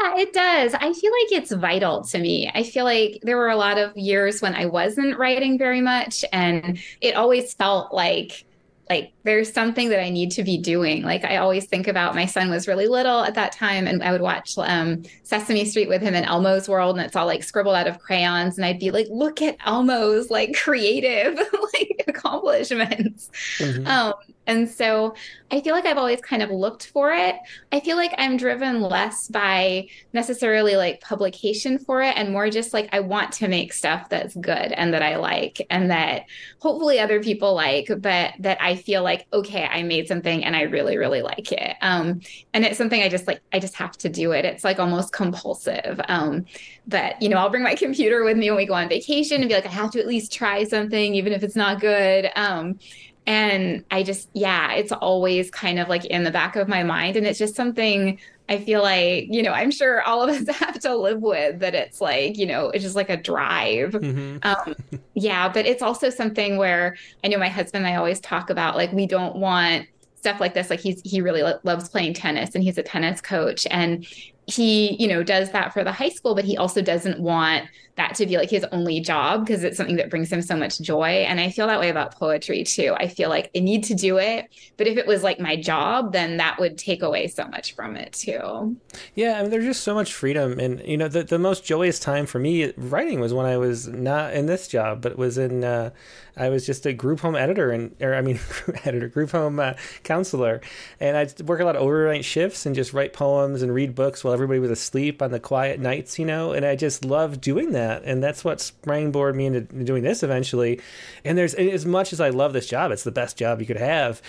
Yeah, 0.00 0.16
it 0.18 0.32
does. 0.32 0.74
I 0.74 0.92
feel 0.92 1.12
like 1.12 1.32
it's 1.32 1.52
vital 1.52 2.04
to 2.04 2.18
me. 2.18 2.50
I 2.54 2.62
feel 2.62 2.84
like 2.84 3.20
there 3.22 3.36
were 3.36 3.48
a 3.48 3.56
lot 3.56 3.78
of 3.78 3.96
years 3.96 4.40
when 4.42 4.54
I 4.54 4.66
wasn't 4.66 5.18
writing 5.18 5.58
very 5.58 5.80
much 5.80 6.24
and 6.32 6.78
it 7.00 7.14
always 7.14 7.54
felt 7.54 7.92
like 7.92 8.44
like 8.90 9.12
there's 9.22 9.52
something 9.52 9.90
that 9.90 10.02
I 10.02 10.08
need 10.08 10.30
to 10.32 10.42
be 10.42 10.56
doing. 10.56 11.02
Like 11.02 11.22
I 11.24 11.36
always 11.36 11.66
think 11.66 11.88
about 11.88 12.14
my 12.14 12.24
son 12.24 12.48
was 12.50 12.66
really 12.66 12.86
little 12.88 13.22
at 13.22 13.34
that 13.34 13.52
time 13.52 13.86
and 13.86 14.02
I 14.02 14.12
would 14.12 14.22
watch 14.22 14.54
um, 14.56 15.02
Sesame 15.24 15.66
Street 15.66 15.90
with 15.90 16.00
him 16.00 16.14
in 16.14 16.24
Elmo's 16.24 16.68
world 16.70 16.96
and 16.96 17.04
it's 17.04 17.14
all 17.14 17.26
like 17.26 17.42
scribbled 17.42 17.74
out 17.76 17.86
of 17.86 17.98
crayons 17.98 18.56
and 18.56 18.64
I'd 18.64 18.78
be 18.78 18.90
like, 18.90 19.06
look 19.10 19.42
at 19.42 19.58
Elmo's 19.66 20.30
like 20.30 20.54
creative 20.54 21.36
like 21.74 21.97
accomplishments. 22.18 23.30
Mm-hmm. 23.58 23.86
Um, 23.86 24.14
and 24.46 24.68
so 24.68 25.14
I 25.50 25.60
feel 25.60 25.74
like 25.74 25.84
I've 25.84 25.98
always 25.98 26.22
kind 26.22 26.42
of 26.42 26.50
looked 26.50 26.86
for 26.86 27.12
it. 27.12 27.36
I 27.70 27.80
feel 27.80 27.96
like 27.96 28.14
I'm 28.16 28.38
driven 28.38 28.80
less 28.80 29.28
by 29.28 29.88
necessarily 30.14 30.74
like 30.74 31.02
publication 31.02 31.78
for 31.78 32.02
it 32.02 32.16
and 32.16 32.32
more 32.32 32.48
just 32.48 32.72
like 32.72 32.88
I 32.92 33.00
want 33.00 33.32
to 33.32 33.48
make 33.48 33.74
stuff 33.74 34.08
that's 34.08 34.34
good 34.34 34.72
and 34.72 34.94
that 34.94 35.02
I 35.02 35.16
like 35.16 35.66
and 35.68 35.90
that 35.90 36.24
hopefully 36.60 36.98
other 36.98 37.22
people 37.22 37.54
like, 37.54 37.88
but 37.98 38.32
that 38.38 38.56
I 38.60 38.76
feel 38.76 39.02
like, 39.02 39.26
okay, 39.34 39.64
I 39.64 39.82
made 39.82 40.08
something 40.08 40.42
and 40.42 40.56
I 40.56 40.62
really, 40.62 40.96
really 40.96 41.20
like 41.20 41.52
it. 41.52 41.76
Um, 41.82 42.20
and 42.54 42.64
it's 42.64 42.78
something 42.78 43.02
I 43.02 43.10
just 43.10 43.26
like, 43.26 43.42
I 43.52 43.58
just 43.58 43.74
have 43.74 43.98
to 43.98 44.08
do 44.08 44.32
it. 44.32 44.46
It's 44.46 44.64
like 44.64 44.78
almost 44.78 45.12
compulsive. 45.12 46.00
Um, 46.08 46.46
but 46.88 47.20
you 47.22 47.28
know, 47.28 47.36
I'll 47.36 47.50
bring 47.50 47.62
my 47.62 47.74
computer 47.76 48.24
with 48.24 48.36
me 48.36 48.50
when 48.50 48.56
we 48.56 48.66
go 48.66 48.74
on 48.74 48.88
vacation 48.88 49.40
and 49.40 49.48
be 49.48 49.54
like, 49.54 49.66
I 49.66 49.70
have 49.70 49.90
to 49.92 50.00
at 50.00 50.06
least 50.06 50.32
try 50.32 50.64
something, 50.64 51.14
even 51.14 51.32
if 51.32 51.42
it's 51.42 51.56
not 51.56 51.80
good. 51.80 52.30
Um, 52.34 52.78
and 53.26 53.84
I 53.90 54.02
just, 54.02 54.30
yeah, 54.32 54.72
it's 54.72 54.90
always 54.90 55.50
kind 55.50 55.78
of 55.78 55.88
like 55.88 56.06
in 56.06 56.24
the 56.24 56.30
back 56.30 56.56
of 56.56 56.66
my 56.66 56.82
mind. 56.82 57.14
And 57.14 57.26
it's 57.26 57.38
just 57.38 57.54
something 57.54 58.18
I 58.48 58.56
feel 58.56 58.80
like, 58.80 59.26
you 59.28 59.42
know, 59.42 59.52
I'm 59.52 59.70
sure 59.70 60.00
all 60.02 60.22
of 60.22 60.30
us 60.30 60.56
have 60.56 60.80
to 60.80 60.96
live 60.96 61.20
with 61.20 61.60
that 61.60 61.74
it's 61.74 62.00
like, 62.00 62.38
you 62.38 62.46
know, 62.46 62.70
it's 62.70 62.82
just 62.82 62.96
like 62.96 63.10
a 63.10 63.18
drive. 63.18 63.90
Mm-hmm. 63.90 64.38
Um, 64.42 65.00
yeah. 65.14 65.46
But 65.50 65.66
it's 65.66 65.82
also 65.82 66.08
something 66.08 66.56
where 66.56 66.96
I 67.22 67.28
know 67.28 67.38
my 67.38 67.50
husband 67.50 67.84
and 67.84 67.94
I 67.94 67.98
always 67.98 68.18
talk 68.20 68.48
about 68.48 68.76
like, 68.76 68.92
we 68.92 69.06
don't 69.06 69.36
want 69.36 69.86
stuff 70.16 70.40
like 70.40 70.54
this. 70.54 70.70
Like 70.70 70.80
he's, 70.80 71.02
he 71.04 71.20
really 71.20 71.42
lo- 71.42 71.60
loves 71.64 71.90
playing 71.90 72.14
tennis 72.14 72.54
and 72.54 72.64
he's 72.64 72.78
a 72.78 72.82
tennis 72.82 73.20
coach. 73.20 73.66
And 73.70 74.06
he, 74.48 74.96
you 75.00 75.06
know, 75.06 75.22
does 75.22 75.50
that 75.50 75.74
for 75.74 75.84
the 75.84 75.92
high 75.92 76.08
school, 76.08 76.34
but 76.34 76.44
he 76.44 76.56
also 76.56 76.80
doesn't 76.80 77.20
want 77.20 77.68
that 77.96 78.14
to 78.14 78.24
be 78.24 78.38
like 78.38 78.48
his 78.48 78.64
only 78.72 78.98
job 78.98 79.44
because 79.44 79.62
it's 79.62 79.76
something 79.76 79.96
that 79.96 80.08
brings 80.08 80.32
him 80.32 80.40
so 80.40 80.56
much 80.56 80.80
joy. 80.80 81.26
And 81.28 81.38
I 81.38 81.50
feel 81.50 81.66
that 81.66 81.78
way 81.78 81.90
about 81.90 82.14
poetry 82.14 82.64
too. 82.64 82.94
I 82.96 83.08
feel 83.08 83.28
like 83.28 83.50
I 83.54 83.58
need 83.58 83.84
to 83.84 83.94
do 83.94 84.16
it, 84.16 84.48
but 84.78 84.86
if 84.86 84.96
it 84.96 85.06
was 85.06 85.22
like 85.22 85.38
my 85.38 85.60
job, 85.60 86.12
then 86.12 86.38
that 86.38 86.58
would 86.58 86.78
take 86.78 87.02
away 87.02 87.26
so 87.26 87.46
much 87.46 87.74
from 87.74 87.94
it 87.94 88.14
too. 88.14 88.76
Yeah, 89.14 89.38
I 89.38 89.42
mean, 89.42 89.50
there's 89.50 89.64
just 89.64 89.82
so 89.82 89.94
much 89.94 90.14
freedom, 90.14 90.58
and 90.58 90.80
you 90.86 90.96
know, 90.96 91.08
the 91.08 91.24
the 91.24 91.38
most 91.38 91.64
joyous 91.64 92.00
time 92.00 92.24
for 92.24 92.38
me 92.38 92.72
writing 92.76 93.20
was 93.20 93.34
when 93.34 93.44
I 93.44 93.58
was 93.58 93.88
not 93.88 94.32
in 94.32 94.46
this 94.46 94.66
job, 94.66 95.02
but 95.02 95.18
was 95.18 95.36
in. 95.36 95.62
Uh, 95.62 95.90
I 96.38 96.48
was 96.48 96.66
just 96.66 96.86
a 96.86 96.92
group 96.92 97.20
home 97.20 97.36
editor 97.36 97.70
and, 97.70 97.94
or 98.00 98.14
I 98.14 98.20
mean, 98.20 98.40
editor, 98.84 99.08
group 99.08 99.30
home 99.30 99.60
uh, 99.60 99.74
counselor, 100.02 100.60
and 101.00 101.16
I'd 101.16 101.40
work 101.42 101.60
a 101.60 101.64
lot 101.64 101.76
of 101.76 101.82
overnight 101.82 102.24
shifts 102.24 102.66
and 102.66 102.74
just 102.74 102.92
write 102.92 103.12
poems 103.12 103.62
and 103.62 103.72
read 103.72 103.94
books 103.94 104.24
while 104.24 104.34
everybody 104.34 104.58
was 104.60 104.70
asleep 104.70 105.22
on 105.22 105.30
the 105.30 105.40
quiet 105.40 105.80
nights, 105.80 106.18
you 106.18 106.24
know. 106.24 106.52
And 106.52 106.64
I 106.64 106.76
just 106.76 107.04
loved 107.04 107.40
doing 107.40 107.72
that 107.72 108.04
and 108.04 108.22
that's 108.22 108.44
what 108.44 108.58
springboarded 108.58 109.34
me 109.34 109.46
into 109.46 109.60
doing 109.60 110.02
this 110.02 110.22
eventually. 110.22 110.80
And 111.24 111.36
there's 111.36 111.54
as 111.54 111.84
much 111.84 112.12
as 112.12 112.20
I 112.20 112.30
love 112.30 112.52
this 112.52 112.66
job, 112.66 112.90
it's 112.90 113.04
the 113.04 113.10
best 113.10 113.36
job 113.36 113.60
you 113.60 113.66
could 113.66 113.76
have. 113.76 114.22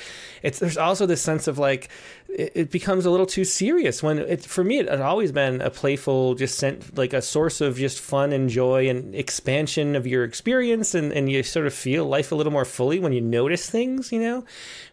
It's 0.44 0.60
there's 0.60 0.78
also 0.78 1.06
this 1.06 1.22
sense 1.22 1.48
of 1.48 1.58
like 1.58 1.90
it, 2.28 2.52
it 2.56 2.72
becomes 2.72 3.06
a 3.06 3.12
little 3.12 3.26
too 3.26 3.46
serious 3.46 4.04
when 4.04 4.20
it 4.20 4.46
for 4.46 4.64
me 4.64 4.80
it 4.80 4.90
had 4.90 5.02
always 5.02 5.32
been 5.32 5.62
a 5.62 5.70
playful, 5.70 6.36
just 6.36 6.58
sent 6.58 6.98
like 6.98 7.14
a 7.14 7.22
source 7.22 7.62
of 7.62 7.78
just 7.78 8.00
fun 8.00 8.34
and 8.34 8.50
joy 8.50 8.90
and 8.90 9.16
expansion 9.16 9.96
of 9.96 10.06
your 10.06 10.24
experience, 10.24 10.94
and 10.94 11.12
and 11.12 11.32
you 11.32 11.44
sort 11.44 11.68
of 11.68 11.74
feel 11.74 11.99
life 12.08 12.32
a 12.32 12.36
little 12.36 12.52
more 12.52 12.66
fully 12.66 13.00
when 13.00 13.12
you 13.12 13.22
notice 13.22 13.70
things, 13.70 14.12
you 14.12 14.20
know, 14.20 14.44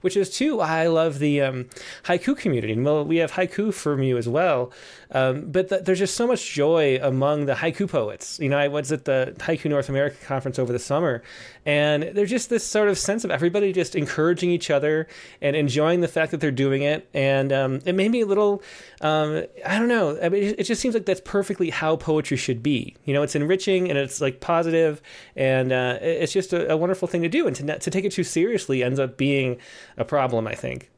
which 0.06 0.16
is 0.16 0.30
too 0.30 0.60
I 0.60 0.86
love 0.86 1.18
the 1.18 1.40
um, 1.40 1.64
haiku 2.04 2.38
community. 2.38 2.74
And 2.74 2.84
well, 2.84 3.04
we 3.04 3.16
have 3.16 3.32
haiku 3.32 3.74
from 3.74 4.04
you 4.04 4.16
as 4.16 4.28
well, 4.28 4.72
um, 5.10 5.50
but 5.50 5.68
th- 5.68 5.82
there's 5.82 5.98
just 5.98 6.14
so 6.14 6.28
much 6.28 6.52
joy 6.52 7.00
among 7.02 7.46
the 7.46 7.54
haiku 7.54 7.90
poets. 7.90 8.38
You 8.38 8.48
know, 8.48 8.56
I 8.56 8.68
was 8.68 8.92
at 8.92 9.04
the 9.04 9.34
Haiku 9.38 9.68
North 9.68 9.88
America 9.88 10.16
conference 10.24 10.60
over 10.60 10.72
the 10.72 10.78
summer, 10.78 11.24
and 11.64 12.04
there's 12.04 12.30
just 12.30 12.50
this 12.50 12.64
sort 12.64 12.88
of 12.88 12.98
sense 12.98 13.24
of 13.24 13.32
everybody 13.32 13.72
just 13.72 13.96
encouraging 13.96 14.50
each 14.50 14.70
other 14.70 15.08
and 15.40 15.56
enjoying 15.56 16.00
the 16.00 16.08
fact 16.08 16.30
that 16.30 16.40
they're 16.40 16.52
doing 16.52 16.82
it. 16.82 17.08
And 17.12 17.52
um, 17.52 17.80
it 17.84 17.94
made 17.96 18.12
me 18.12 18.20
a 18.20 18.26
little, 18.26 18.62
um, 19.00 19.44
I 19.64 19.76
don't 19.78 19.88
know, 19.88 20.16
I 20.22 20.28
mean, 20.28 20.54
it 20.56 20.62
just 20.62 20.80
seems 20.80 20.94
like 20.94 21.06
that's 21.06 21.20
perfectly 21.24 21.70
how 21.70 21.96
poetry 21.96 22.36
should 22.36 22.62
be. 22.62 22.94
You 23.04 23.14
know, 23.14 23.22
it's 23.22 23.34
enriching 23.34 23.88
and 23.88 23.98
it's 23.98 24.20
like 24.20 24.40
positive, 24.40 25.02
and 25.34 25.72
uh, 25.72 25.98
it's 26.00 26.32
just 26.32 26.52
a, 26.52 26.72
a, 26.72 26.76
wonderful 26.76 27.08
thing 27.08 27.22
to 27.22 27.28
do. 27.28 27.48
And 27.48 27.56
to, 27.56 27.78
to 27.78 27.90
take 27.90 28.04
it 28.04 28.12
too 28.12 28.24
seriously 28.24 28.84
ends 28.84 29.00
up 29.00 29.16
being 29.16 29.58
a 29.96 30.04
problem, 30.04 30.46
I 30.46 30.54
think. 30.54 30.90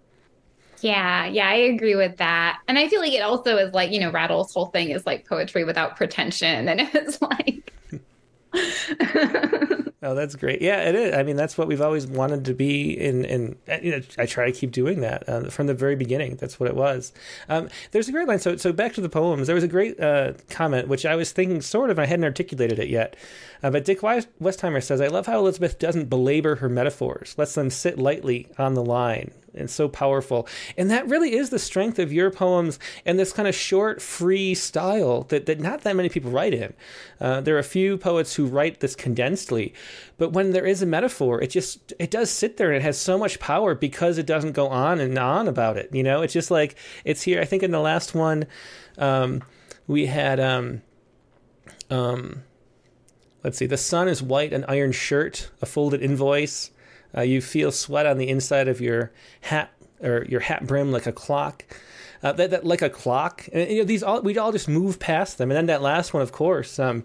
Yeah, 0.80 1.26
yeah, 1.26 1.48
I 1.48 1.54
agree 1.54 1.96
with 1.96 2.18
that. 2.18 2.60
And 2.68 2.78
I 2.78 2.88
feel 2.88 3.00
like 3.00 3.12
it 3.12 3.22
also 3.22 3.56
is 3.56 3.74
like, 3.74 3.90
you 3.90 4.00
know, 4.00 4.10
Rattle's 4.10 4.52
whole 4.54 4.66
thing 4.66 4.90
is 4.90 5.04
like 5.06 5.26
poetry 5.26 5.64
without 5.64 5.96
pretension. 5.96 6.68
And 6.78 6.80
it's 6.80 7.20
like 7.20 7.72
oh, 10.02 10.14
that's 10.14 10.36
great. 10.36 10.62
Yeah, 10.62 10.88
it 10.88 10.94
is. 10.94 11.14
I 11.14 11.22
mean, 11.22 11.36
that's 11.36 11.58
what 11.58 11.68
we've 11.68 11.80
always 11.80 12.06
wanted 12.06 12.44
to 12.46 12.54
be. 12.54 12.98
In, 12.98 13.24
in 13.24 13.56
you 13.82 13.92
know, 13.92 14.00
I 14.16 14.26
try 14.26 14.50
to 14.50 14.52
keep 14.52 14.70
doing 14.70 15.00
that 15.00 15.28
uh, 15.28 15.50
from 15.50 15.66
the 15.66 15.74
very 15.74 15.96
beginning. 15.96 16.36
That's 16.36 16.58
what 16.58 16.68
it 16.68 16.74
was. 16.74 17.12
Um, 17.48 17.68
there's 17.90 18.08
a 18.08 18.12
great 18.12 18.28
line. 18.28 18.38
So, 18.38 18.56
so 18.56 18.72
back 18.72 18.94
to 18.94 19.00
the 19.00 19.08
poems. 19.08 19.46
There 19.46 19.54
was 19.54 19.64
a 19.64 19.68
great 19.68 20.00
uh, 20.00 20.32
comment 20.50 20.88
which 20.88 21.04
I 21.04 21.16
was 21.16 21.32
thinking 21.32 21.60
sort 21.60 21.90
of. 21.90 21.98
I 21.98 22.06
hadn't 22.06 22.24
articulated 22.24 22.78
it 22.78 22.88
yet. 22.88 23.16
Uh, 23.62 23.70
but 23.70 23.84
Dick 23.84 24.00
Westheimer 24.00 24.82
says, 24.82 25.00
"I 25.00 25.08
love 25.08 25.26
how 25.26 25.38
Elizabeth 25.38 25.78
doesn't 25.78 26.08
belabor 26.08 26.56
her 26.56 26.68
metaphors. 26.68 27.34
Lets 27.36 27.54
them 27.54 27.70
sit 27.70 27.98
lightly 27.98 28.48
on 28.58 28.74
the 28.74 28.84
line." 28.84 29.32
And 29.54 29.70
so 29.70 29.88
powerful. 29.88 30.46
And 30.76 30.90
that 30.90 31.08
really 31.08 31.34
is 31.34 31.50
the 31.50 31.58
strength 31.58 31.98
of 31.98 32.12
your 32.12 32.30
poems 32.30 32.78
and 33.04 33.18
this 33.18 33.32
kind 33.32 33.48
of 33.48 33.54
short, 33.54 34.00
free 34.00 34.54
style 34.54 35.22
that, 35.24 35.46
that 35.46 35.60
not 35.60 35.82
that 35.82 35.96
many 35.96 36.08
people 36.08 36.30
write 36.30 36.54
in. 36.54 36.74
Uh, 37.20 37.40
there 37.40 37.56
are 37.56 37.60
a 37.60 37.64
few 37.64 37.96
poets 37.96 38.34
who 38.34 38.46
write 38.46 38.80
this 38.80 38.94
condensedly, 38.94 39.74
but 40.16 40.32
when 40.32 40.52
there 40.52 40.66
is 40.66 40.82
a 40.82 40.86
metaphor, 40.86 41.40
it 41.42 41.48
just 41.50 41.92
it 41.98 42.10
does 42.10 42.30
sit 42.30 42.56
there 42.56 42.68
and 42.68 42.76
it 42.76 42.82
has 42.82 42.98
so 42.98 43.18
much 43.18 43.40
power 43.40 43.74
because 43.74 44.18
it 44.18 44.26
doesn't 44.26 44.52
go 44.52 44.68
on 44.68 45.00
and 45.00 45.18
on 45.18 45.48
about 45.48 45.76
it. 45.76 45.88
You 45.92 46.02
know, 46.02 46.22
it's 46.22 46.32
just 46.32 46.50
like 46.50 46.76
it's 47.04 47.22
here. 47.22 47.40
I 47.40 47.44
think 47.44 47.62
in 47.62 47.70
the 47.70 47.80
last 47.80 48.14
one, 48.14 48.46
um, 48.98 49.42
we 49.86 50.06
had 50.06 50.38
um, 50.38 50.82
um, 51.90 52.44
let's 53.42 53.58
see, 53.58 53.66
the 53.66 53.76
sun 53.76 54.08
is 54.08 54.22
white, 54.22 54.52
an 54.52 54.64
iron 54.68 54.92
shirt, 54.92 55.50
a 55.60 55.66
folded 55.66 56.02
invoice. 56.02 56.70
Uh, 57.16 57.22
you 57.22 57.40
feel 57.40 57.72
sweat 57.72 58.06
on 58.06 58.18
the 58.18 58.28
inside 58.28 58.68
of 58.68 58.80
your 58.80 59.12
hat 59.42 59.72
or 60.00 60.24
your 60.28 60.40
hat 60.40 60.66
brim 60.66 60.92
like 60.92 61.06
a 61.06 61.12
clock. 61.12 61.64
Uh, 62.20 62.32
that, 62.32 62.50
that 62.50 62.66
like 62.66 62.82
a 62.82 62.90
clock. 62.90 63.48
And 63.52 63.70
you 63.70 63.78
know 63.78 63.84
these 63.84 64.02
all 64.02 64.20
we 64.22 64.36
all 64.38 64.50
just 64.50 64.68
move 64.68 64.98
past 64.98 65.38
them. 65.38 65.50
And 65.50 65.56
then 65.56 65.66
that 65.66 65.82
last 65.82 66.12
one, 66.12 66.22
of 66.22 66.32
course, 66.32 66.78
um, 66.78 67.04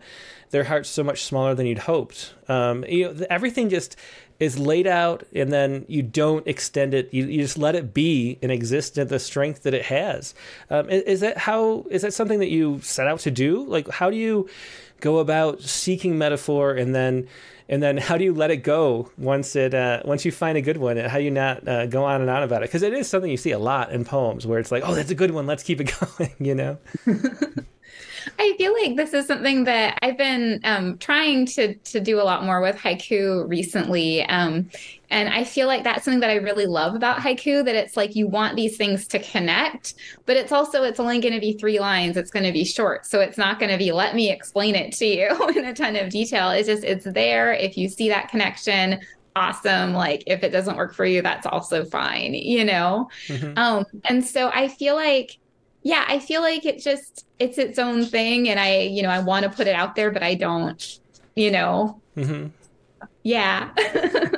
their 0.50 0.64
heart's 0.64 0.90
so 0.90 1.04
much 1.04 1.24
smaller 1.24 1.54
than 1.54 1.68
you'd 1.68 1.80
hoped. 1.80 2.34
Um, 2.48 2.84
you 2.86 3.14
know 3.14 3.26
everything 3.30 3.70
just 3.70 3.96
is 4.40 4.58
laid 4.58 4.88
out, 4.88 5.24
and 5.34 5.54
then 5.54 5.86
you 5.88 6.02
don't 6.02 6.46
extend 6.48 6.96
it. 6.96 7.14
You, 7.14 7.26
you 7.26 7.42
just 7.42 7.58
let 7.60 7.76
it 7.76 7.94
be 7.94 8.40
and 8.42 8.52
exist 8.52 8.98
at 8.98 9.10
the 9.10 9.20
strength 9.20 9.64
that 9.64 9.76
it 9.76 9.86
has. 9.86 10.34
Um, 10.72 10.90
is, 10.90 11.04
is 11.04 11.20
that 11.20 11.38
how? 11.38 11.86
Is 11.92 12.02
that 12.02 12.14
something 12.14 12.40
that 12.40 12.50
you 12.50 12.80
set 12.82 13.08
out 13.08 13.20
to 13.22 13.32
do? 13.32 13.64
Like 13.66 13.88
how 13.90 14.10
do 14.10 14.18
you 14.18 14.50
go 15.00 15.20
about 15.20 15.62
seeking 15.62 16.18
metaphor 16.18 16.74
and 16.74 16.96
then? 16.96 17.28
And 17.70 17.82
then 17.82 17.98
how 17.98 18.18
do 18.18 18.24
you 18.24 18.34
let 18.34 18.52
it 18.52 18.58
go 18.58 19.10
once 19.18 19.56
it 19.56 19.74
uh, 19.74 20.02
once 20.06 20.26
you 20.26 20.32
find 20.32 20.58
a 20.58 20.62
good 20.62 20.78
one? 20.78 20.98
How 20.98 21.18
do 21.18 21.24
you 21.24 21.32
not 21.32 21.68
uh, 21.68 21.86
go 21.86 22.04
on 22.04 22.22
and 22.22 22.30
on 22.30 22.44
about 22.44 22.64
it? 22.64 22.70
Because 22.70 22.84
it 22.84 22.94
is 22.94 23.08
something 23.08 23.30
you 23.30 23.38
see 23.38 23.52
a 23.52 23.60
lot 23.60 23.92
in 23.92 24.06
poems 24.06 24.46
where 24.46 24.60
it's 24.60 24.72
like 24.72 24.84
oh 24.86 24.96
that's 24.96 25.12
a 25.12 25.16
good 25.16 25.32
one. 25.32 25.48
Let's 25.48 25.64
keep 25.64 25.82
it 25.82 25.94
going 26.18 26.34
you 26.40 26.56
know 26.56 26.78
I 28.40 28.56
feel 28.58 28.74
like 28.74 28.96
this 28.96 29.14
is 29.14 29.28
something 29.28 29.64
that 29.66 30.00
I've 30.02 30.18
been 30.18 30.60
um, 30.64 30.98
trying 30.98 31.46
to 31.48 31.76
to 31.76 32.00
do 32.00 32.20
a 32.20 32.24
lot 32.24 32.44
more 32.46 32.62
with 32.62 32.76
haiku 32.76 33.48
recently. 33.48 34.24
Um, 34.26 34.70
and 35.10 35.30
I 35.30 35.44
feel 35.44 35.68
like 35.68 35.84
that's 35.84 36.06
something 36.06 36.22
that 36.22 36.32
I 36.32 36.36
really 36.36 36.66
love 36.66 36.96
about 36.96 37.20
haiku 37.20 37.64
that 37.66 37.76
it's 37.76 37.96
like 37.96 38.16
you 38.16 38.28
want 38.28 38.56
these 38.56 38.78
things 38.78 39.08
to 39.10 39.20
connect, 39.20 39.94
but 40.26 40.38
it's 40.38 40.52
also 40.52 40.84
it's 40.84 41.00
only 41.00 41.20
going 41.20 41.36
to 41.36 41.40
be 41.40 41.54
three 41.54 41.80
lines. 41.80 42.18
It's 42.18 42.32
going 42.32 42.46
to 42.46 42.52
be 42.52 42.66
short. 42.66 43.06
So 43.06 43.20
it's 43.22 43.38
not 43.38 43.60
going 43.60 43.72
to 43.72 43.78
be 43.78 43.92
let 43.92 44.16
me 44.16 44.32
explain 44.32 44.74
it 44.76 44.92
to 44.94 45.06
you 45.06 45.50
in 45.56 45.66
a 45.66 45.74
ton 45.74 45.96
of 45.96 46.10
detail. 46.10 46.50
It's 46.50 46.68
just 46.68 46.84
it's 46.84 47.06
there 47.06 47.54
if 47.54 47.78
you 47.78 47.90
see 47.90 48.10
that 48.10 48.30
connection, 48.30 49.02
awesome. 49.36 49.94
Like 49.94 50.24
if 50.28 50.44
it 50.44 50.50
doesn't 50.50 50.78
work 50.78 50.94
for 50.94 51.06
you, 51.06 51.22
that's 51.22 51.46
also 51.46 51.86
fine, 51.86 52.34
you 52.34 52.66
know? 52.66 53.10
Mm-hmm. 53.28 53.58
Um 53.58 53.86
and 54.06 54.26
so 54.26 54.50
I 54.54 54.68
feel 54.68 54.96
like 54.96 55.38
yeah, 55.84 56.06
I 56.08 56.20
feel 56.20 56.42
like 56.42 56.66
it 56.66 56.82
just 56.82 57.26
it's 57.40 57.58
its 57.58 57.78
own 57.78 58.06
thing 58.06 58.50
and 58.50 58.60
I, 58.60 58.82
you 58.82 59.04
know, 59.04 59.10
I 59.10 59.20
want 59.20 59.44
to 59.44 59.50
put 59.50 59.68
it 59.68 59.76
out 59.76 59.96
there, 59.96 60.12
but 60.12 60.24
I 60.24 60.34
don't, 60.34 61.00
you 61.36 61.52
know. 61.52 62.02
Mm-hmm. 62.16 62.48
Yeah. 63.24 63.70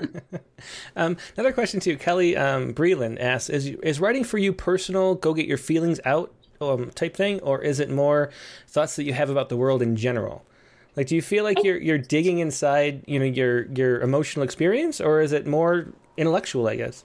um, 0.95 1.17
another 1.35 1.53
question 1.53 1.79
too. 1.79 1.97
Kelly 1.97 2.35
um, 2.35 2.73
Breland 2.73 3.19
asks: 3.19 3.49
Is 3.49 3.67
is 3.67 3.99
writing 3.99 4.23
for 4.23 4.37
you 4.37 4.53
personal? 4.53 5.15
Go 5.15 5.33
get 5.33 5.47
your 5.47 5.57
feelings 5.57 5.99
out 6.05 6.33
um, 6.61 6.91
type 6.91 7.15
thing, 7.15 7.39
or 7.41 7.61
is 7.61 7.79
it 7.79 7.89
more 7.89 8.31
thoughts 8.67 8.95
that 8.95 9.03
you 9.03 9.13
have 9.13 9.29
about 9.29 9.49
the 9.49 9.57
world 9.57 9.81
in 9.81 9.95
general? 9.95 10.43
Like, 10.95 11.07
do 11.07 11.15
you 11.15 11.21
feel 11.21 11.43
like 11.43 11.63
you're 11.63 11.77
you're 11.77 11.97
digging 11.97 12.39
inside, 12.39 13.03
you 13.05 13.19
know, 13.19 13.25
your 13.25 13.65
your 13.67 14.01
emotional 14.01 14.43
experience, 14.43 15.01
or 15.01 15.21
is 15.21 15.31
it 15.31 15.45
more 15.45 15.87
intellectual? 16.17 16.67
I 16.67 16.75
guess. 16.75 17.03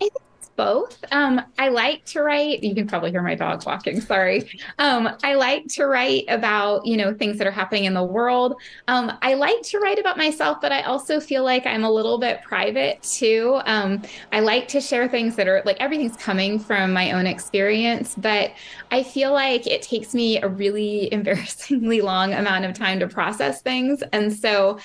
I 0.00 0.08
think 0.08 0.23
both. 0.56 1.04
Um, 1.12 1.40
I 1.58 1.68
like 1.68 2.04
to 2.06 2.22
write. 2.22 2.62
You 2.62 2.74
can 2.74 2.86
probably 2.86 3.10
hear 3.10 3.22
my 3.22 3.34
dog 3.34 3.64
walking. 3.66 4.00
Sorry. 4.00 4.48
Um, 4.78 5.16
I 5.22 5.34
like 5.34 5.66
to 5.68 5.86
write 5.86 6.24
about 6.28 6.86
you 6.86 6.96
know 6.96 7.14
things 7.14 7.38
that 7.38 7.46
are 7.46 7.52
happening 7.52 7.84
in 7.84 7.94
the 7.94 8.02
world. 8.02 8.54
Um, 8.88 9.12
I 9.22 9.34
like 9.34 9.60
to 9.62 9.78
write 9.78 9.98
about 9.98 10.16
myself, 10.16 10.60
but 10.60 10.72
I 10.72 10.82
also 10.82 11.20
feel 11.20 11.44
like 11.44 11.66
I'm 11.66 11.84
a 11.84 11.90
little 11.90 12.18
bit 12.18 12.42
private 12.42 13.02
too. 13.02 13.60
Um, 13.64 14.02
I 14.32 14.40
like 14.40 14.68
to 14.68 14.80
share 14.80 15.08
things 15.08 15.36
that 15.36 15.48
are 15.48 15.62
like 15.64 15.78
everything's 15.80 16.16
coming 16.16 16.58
from 16.58 16.92
my 16.92 17.12
own 17.12 17.26
experience, 17.26 18.14
but 18.16 18.52
I 18.90 19.02
feel 19.02 19.32
like 19.32 19.66
it 19.66 19.82
takes 19.82 20.14
me 20.14 20.40
a 20.40 20.48
really 20.48 21.12
embarrassingly 21.12 22.00
long 22.00 22.32
amount 22.34 22.64
of 22.64 22.74
time 22.74 23.00
to 23.00 23.08
process 23.08 23.62
things, 23.62 24.02
and 24.12 24.32
so 24.32 24.78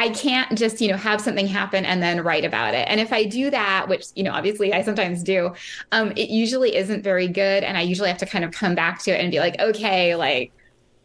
I 0.00 0.08
can't 0.08 0.56
just, 0.56 0.80
you 0.80 0.88
know, 0.88 0.96
have 0.96 1.20
something 1.20 1.46
happen 1.46 1.84
and 1.84 2.02
then 2.02 2.24
write 2.24 2.46
about 2.46 2.72
it. 2.72 2.88
And 2.88 3.00
if 3.00 3.12
I 3.12 3.24
do 3.24 3.50
that, 3.50 3.86
which, 3.86 4.06
you 4.14 4.22
know, 4.22 4.32
obviously 4.32 4.72
I 4.72 4.80
sometimes 4.80 5.22
do, 5.22 5.52
um, 5.92 6.12
it 6.16 6.30
usually 6.30 6.74
isn't 6.74 7.04
very 7.04 7.28
good. 7.28 7.62
And 7.62 7.76
I 7.76 7.82
usually 7.82 8.08
have 8.08 8.16
to 8.16 8.26
kind 8.26 8.42
of 8.42 8.50
come 8.50 8.74
back 8.74 9.02
to 9.02 9.10
it 9.10 9.20
and 9.20 9.30
be 9.30 9.40
like, 9.40 9.60
okay, 9.60 10.14
like 10.14 10.52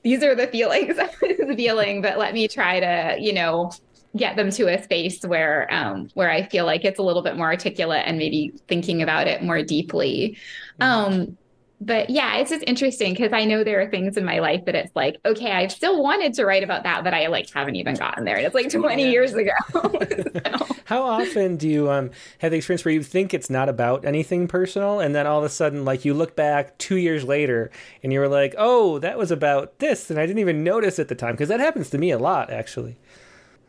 these 0.04 0.24
are 0.24 0.34
the 0.34 0.48
feelings 0.48 0.96
the 1.22 1.54
feeling, 1.58 2.02
but 2.02 2.18
let 2.18 2.34
me 2.34 2.48
try 2.48 2.80
to, 2.80 3.18
you 3.20 3.34
know, 3.34 3.70
get 4.16 4.38
them 4.38 4.50
to 4.52 4.74
a 4.74 4.82
space 4.82 5.22
where 5.26 5.68
um, 5.74 6.08
where 6.14 6.32
I 6.32 6.44
feel 6.44 6.66
like 6.66 6.86
it's 6.86 6.98
a 6.98 7.04
little 7.04 7.22
bit 7.22 7.36
more 7.36 7.48
articulate 7.48 8.04
and 8.06 8.18
maybe 8.18 8.54
thinking 8.70 9.02
about 9.02 9.28
it 9.28 9.44
more 9.44 9.62
deeply. 9.62 10.38
Mm-hmm. 10.80 11.14
Um, 11.14 11.38
but 11.86 12.10
yeah, 12.10 12.38
it's 12.38 12.50
just 12.50 12.64
interesting 12.66 13.14
because 13.14 13.32
I 13.32 13.46
know 13.46 13.64
there 13.64 13.80
are 13.80 13.90
things 13.90 14.18
in 14.18 14.26
my 14.26 14.40
life 14.40 14.66
that 14.66 14.74
it's 14.74 14.96
like, 14.96 15.18
okay, 15.24 15.52
I've 15.52 15.72
still 15.72 16.02
wanted 16.02 16.34
to 16.34 16.46
write 16.46 16.64
about 16.64 16.84
that, 16.84 17.04
but 17.04 17.14
I 17.14 17.28
like 17.28 17.50
haven't 17.52 17.76
even 17.76 17.96
gotten 17.96 18.26
there. 18.26 18.36
And 18.36 18.46
it's 18.46 18.56
like 18.56 18.70
20 18.70 19.04
yeah. 19.04 19.10
years 19.10 19.34
ago. 19.36 19.52
so. 19.72 20.68
How 20.86 21.04
often 21.04 21.58
do 21.58 21.70
you 21.70 21.92
um, 21.92 22.10
have 22.40 22.52
the 22.52 22.58
experience 22.58 22.86
where 22.86 22.94
you 22.94 23.04
think 23.04 23.34
it's 23.34 23.50
not 23.50 23.70
about 23.70 24.04
anything 24.04 24.48
personal, 24.48 25.00
and 25.00 25.14
then 25.14 25.28
all 25.28 25.40
of 25.40 25.44
a 25.44 25.50
sudden, 25.50 25.86
like 25.86 26.06
you 26.06 26.14
look 26.14 26.36
back 26.36 26.78
two 26.78 26.98
years 26.98 27.24
later, 27.24 27.72
and 28.04 28.12
you 28.12 28.20
were 28.20 28.28
like, 28.28 28.56
oh, 28.58 29.00
that 29.00 29.18
was 29.18 29.32
about 29.32 29.80
this, 29.80 30.10
and 30.10 30.20
I 30.20 30.26
didn't 30.26 30.40
even 30.40 30.64
notice 30.64 31.00
at 31.00 31.08
the 31.08 31.16
time 31.16 31.34
because 31.34 31.50
that 31.50 31.60
happens 31.60 31.90
to 31.92 31.98
me 31.98 32.12
a 32.12 32.20
lot, 32.20 32.50
actually. 32.50 32.98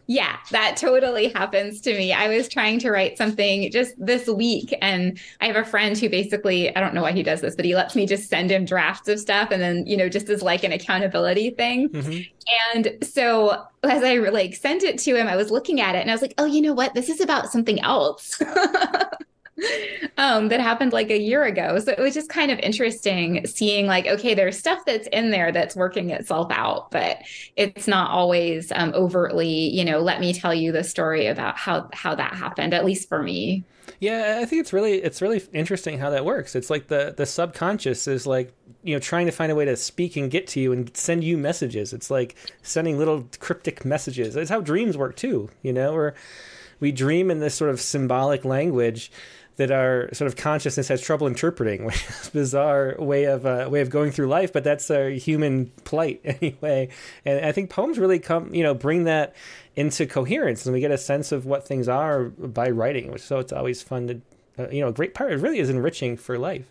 Yeah, 0.08 0.36
that 0.52 0.76
totally 0.76 1.28
happens 1.30 1.80
to 1.80 1.92
me. 1.92 2.12
I 2.12 2.28
was 2.28 2.48
trying 2.48 2.78
to 2.80 2.90
write 2.90 3.18
something 3.18 3.70
just 3.72 3.94
this 3.98 4.28
week, 4.28 4.76
and 4.80 5.18
I 5.40 5.46
have 5.46 5.56
a 5.56 5.64
friend 5.64 5.98
who 5.98 6.08
basically, 6.08 6.74
I 6.76 6.80
don't 6.80 6.94
know 6.94 7.02
why 7.02 7.12
he 7.12 7.24
does 7.24 7.40
this, 7.40 7.56
but 7.56 7.64
he 7.64 7.74
lets 7.74 7.96
me 7.96 8.06
just 8.06 8.28
send 8.28 8.50
him 8.50 8.64
drafts 8.64 9.08
of 9.08 9.18
stuff 9.18 9.50
and 9.50 9.60
then, 9.60 9.84
you 9.86 9.96
know, 9.96 10.08
just 10.08 10.28
as 10.28 10.42
like 10.42 10.62
an 10.62 10.72
accountability 10.72 11.50
thing. 11.50 11.88
Mm-hmm. 11.88 12.20
And 12.74 13.04
so 13.04 13.64
as 13.82 14.04
I 14.04 14.16
like 14.18 14.54
sent 14.54 14.84
it 14.84 14.98
to 15.00 15.16
him, 15.16 15.26
I 15.26 15.36
was 15.36 15.50
looking 15.50 15.80
at 15.80 15.96
it 15.96 16.00
and 16.00 16.10
I 16.10 16.14
was 16.14 16.22
like, 16.22 16.34
oh, 16.38 16.46
you 16.46 16.62
know 16.62 16.74
what? 16.74 16.94
This 16.94 17.08
is 17.08 17.20
about 17.20 17.50
something 17.50 17.80
else. 17.80 18.40
um, 20.18 20.48
that 20.48 20.60
happened 20.60 20.92
like 20.92 21.10
a 21.10 21.18
year 21.18 21.44
ago. 21.44 21.78
So 21.78 21.92
it 21.92 21.98
was 21.98 22.14
just 22.14 22.28
kind 22.28 22.50
of 22.50 22.58
interesting 22.60 23.46
seeing 23.46 23.86
like, 23.86 24.06
okay, 24.06 24.34
there's 24.34 24.58
stuff 24.58 24.84
that's 24.84 25.08
in 25.08 25.30
there 25.30 25.52
that's 25.52 25.76
working 25.76 26.10
itself 26.10 26.50
out, 26.50 26.90
but 26.90 27.18
it's 27.56 27.88
not 27.88 28.10
always 28.10 28.70
um, 28.72 28.92
overtly, 28.94 29.48
you 29.48 29.84
know, 29.84 30.00
let 30.00 30.20
me 30.20 30.32
tell 30.32 30.54
you 30.54 30.72
the 30.72 30.84
story 30.84 31.26
about 31.26 31.56
how 31.56 31.88
how 31.92 32.14
that 32.14 32.34
happened. 32.34 32.74
At 32.74 32.84
least 32.84 33.08
for 33.08 33.22
me. 33.22 33.64
Yeah, 33.98 34.40
I 34.42 34.44
think 34.44 34.60
it's 34.60 34.72
really 34.72 35.02
it's 35.02 35.22
really 35.22 35.42
interesting 35.52 35.98
how 35.98 36.10
that 36.10 36.24
works. 36.24 36.54
It's 36.54 36.68
like 36.68 36.88
the 36.88 37.14
the 37.16 37.24
subconscious 37.24 38.06
is 38.06 38.26
like 38.26 38.52
you 38.82 38.94
know 38.94 39.00
trying 39.00 39.26
to 39.26 39.32
find 39.32 39.50
a 39.50 39.54
way 39.54 39.64
to 39.64 39.76
speak 39.76 40.16
and 40.16 40.30
get 40.30 40.46
to 40.48 40.60
you 40.60 40.72
and 40.72 40.94
send 40.94 41.24
you 41.24 41.38
messages. 41.38 41.92
It's 41.92 42.10
like 42.10 42.36
sending 42.62 42.98
little 42.98 43.26
cryptic 43.38 43.84
messages. 43.84 44.36
It's 44.36 44.50
how 44.50 44.60
dreams 44.60 44.98
work 44.98 45.16
too. 45.16 45.48
You 45.62 45.72
know, 45.72 45.94
or 45.94 46.14
we 46.78 46.92
dream 46.92 47.30
in 47.30 47.40
this 47.40 47.54
sort 47.54 47.70
of 47.70 47.80
symbolic 47.80 48.44
language 48.44 49.10
that 49.56 49.70
our 49.70 50.12
sort 50.12 50.26
of 50.26 50.36
consciousness 50.36 50.88
has 50.88 51.00
trouble 51.00 51.26
interpreting, 51.26 51.84
which 51.86 52.08
is 52.08 52.28
a 52.28 52.30
bizarre 52.30 52.94
way 52.98 53.24
of 53.24 53.46
uh, 53.46 53.68
way 53.70 53.80
of 53.80 53.90
going 53.90 54.10
through 54.10 54.28
life. 54.28 54.52
But 54.52 54.64
that's 54.64 54.90
a 54.90 55.18
human 55.18 55.66
plight 55.84 56.20
anyway. 56.24 56.88
And 57.24 57.44
I 57.44 57.52
think 57.52 57.70
poems 57.70 57.98
really 57.98 58.18
come, 58.18 58.54
you 58.54 58.62
know, 58.62 58.74
bring 58.74 59.04
that 59.04 59.34
into 59.74 60.06
coherence, 60.06 60.64
and 60.64 60.72
we 60.72 60.80
get 60.80 60.90
a 60.90 60.98
sense 60.98 61.32
of 61.32 61.46
what 61.46 61.66
things 61.66 61.88
are 61.88 62.24
by 62.24 62.70
writing. 62.70 63.10
Which 63.10 63.22
so 63.22 63.38
it's 63.38 63.52
always 63.52 63.82
fun 63.82 64.06
to, 64.06 64.64
uh, 64.64 64.70
you 64.70 64.80
know, 64.80 64.88
a 64.88 64.92
great 64.92 65.14
part. 65.14 65.32
It 65.32 65.36
really 65.36 65.58
is 65.58 65.70
enriching 65.70 66.16
for 66.16 66.38
life. 66.38 66.66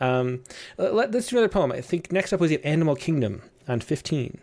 Um, 0.00 0.44
let, 0.76 1.12
us 1.14 1.28
do 1.28 1.36
another 1.36 1.48
poem. 1.48 1.72
I 1.72 1.80
think 1.80 2.12
next 2.12 2.32
up 2.32 2.38
was 2.38 2.50
the 2.50 2.64
Animal 2.64 2.94
Kingdom 2.94 3.42
on 3.66 3.80
fifteen. 3.80 4.38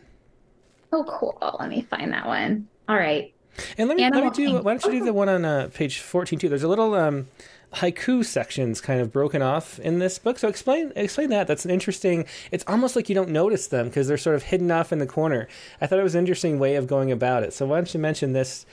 Oh, 0.92 1.04
cool. 1.04 1.38
Let 1.60 1.70
me 1.70 1.82
find 1.82 2.14
that 2.14 2.26
one. 2.26 2.68
All 2.88 2.96
right. 2.96 3.34
And 3.78 3.88
let 3.88 3.98
me 3.98 4.04
Animal 4.04 4.26
let 4.26 4.38
me 4.38 4.46
do. 4.46 4.62
Why 4.62 4.76
don't 4.76 4.94
you 4.94 5.00
do 5.00 5.06
the 5.06 5.14
one 5.14 5.30
on 5.30 5.46
uh, 5.46 5.70
page 5.74 6.00
fourteen 6.00 6.40
too? 6.40 6.50
There's 6.50 6.64
a 6.64 6.68
little 6.68 6.94
um, 6.94 7.28
haiku 7.76 8.24
sections 8.24 8.80
kind 8.80 9.02
of 9.02 9.12
broken 9.12 9.42
off 9.42 9.80
in 9.80 10.00
this 10.00 10.18
book. 10.18 10.40
So 10.40 10.48
explain 10.48 10.92
explain 10.96 11.30
that. 11.30 11.48
That's 11.48 11.66
an 11.66 11.72
interesting. 11.72 12.26
It's 12.52 12.64
almost 12.68 12.96
like 12.96 13.10
you 13.10 13.16
don't 13.16 13.30
notice 13.30 13.68
them 13.68 13.88
because 13.88 14.08
they're 14.08 14.18
sort 14.18 14.36
of 14.36 14.44
hidden 14.44 14.72
off 14.72 14.92
in 14.92 15.00
the 15.00 15.06
corner. 15.06 15.48
I 15.82 15.88
thought 15.88 16.00
it 16.00 16.04
was 16.04 16.16
an 16.16 16.20
interesting 16.20 16.60
way 16.60 16.76
of 16.76 16.88
going 16.88 17.12
about 17.12 17.44
it. 17.44 17.54
So 17.54 17.66
why 17.66 17.78
don't 17.78 17.94
you 17.94 18.00
mention 18.00 18.34
this, 18.34 18.66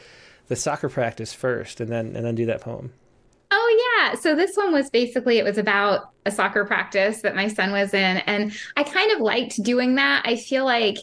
the 0.48 0.56
soccer 0.56 0.88
practice 0.88 1.32
first, 1.32 1.80
and 1.80 1.90
then 1.90 2.14
and 2.16 2.24
then 2.24 2.34
do 2.34 2.46
that 2.46 2.60
poem. 2.60 2.92
Oh 3.50 3.98
yeah. 4.00 4.14
So 4.14 4.34
this 4.34 4.56
one 4.56 4.72
was 4.72 4.88
basically 4.88 5.38
it 5.38 5.44
was 5.44 5.58
about 5.58 6.10
a 6.24 6.30
soccer 6.30 6.64
practice 6.64 7.22
that 7.22 7.34
my 7.34 7.48
son 7.48 7.72
was 7.72 7.92
in 7.92 8.18
and 8.18 8.52
I 8.76 8.84
kind 8.84 9.12
of 9.12 9.20
liked 9.20 9.62
doing 9.62 9.96
that. 9.96 10.22
I 10.24 10.36
feel 10.36 10.64
like 10.64 10.98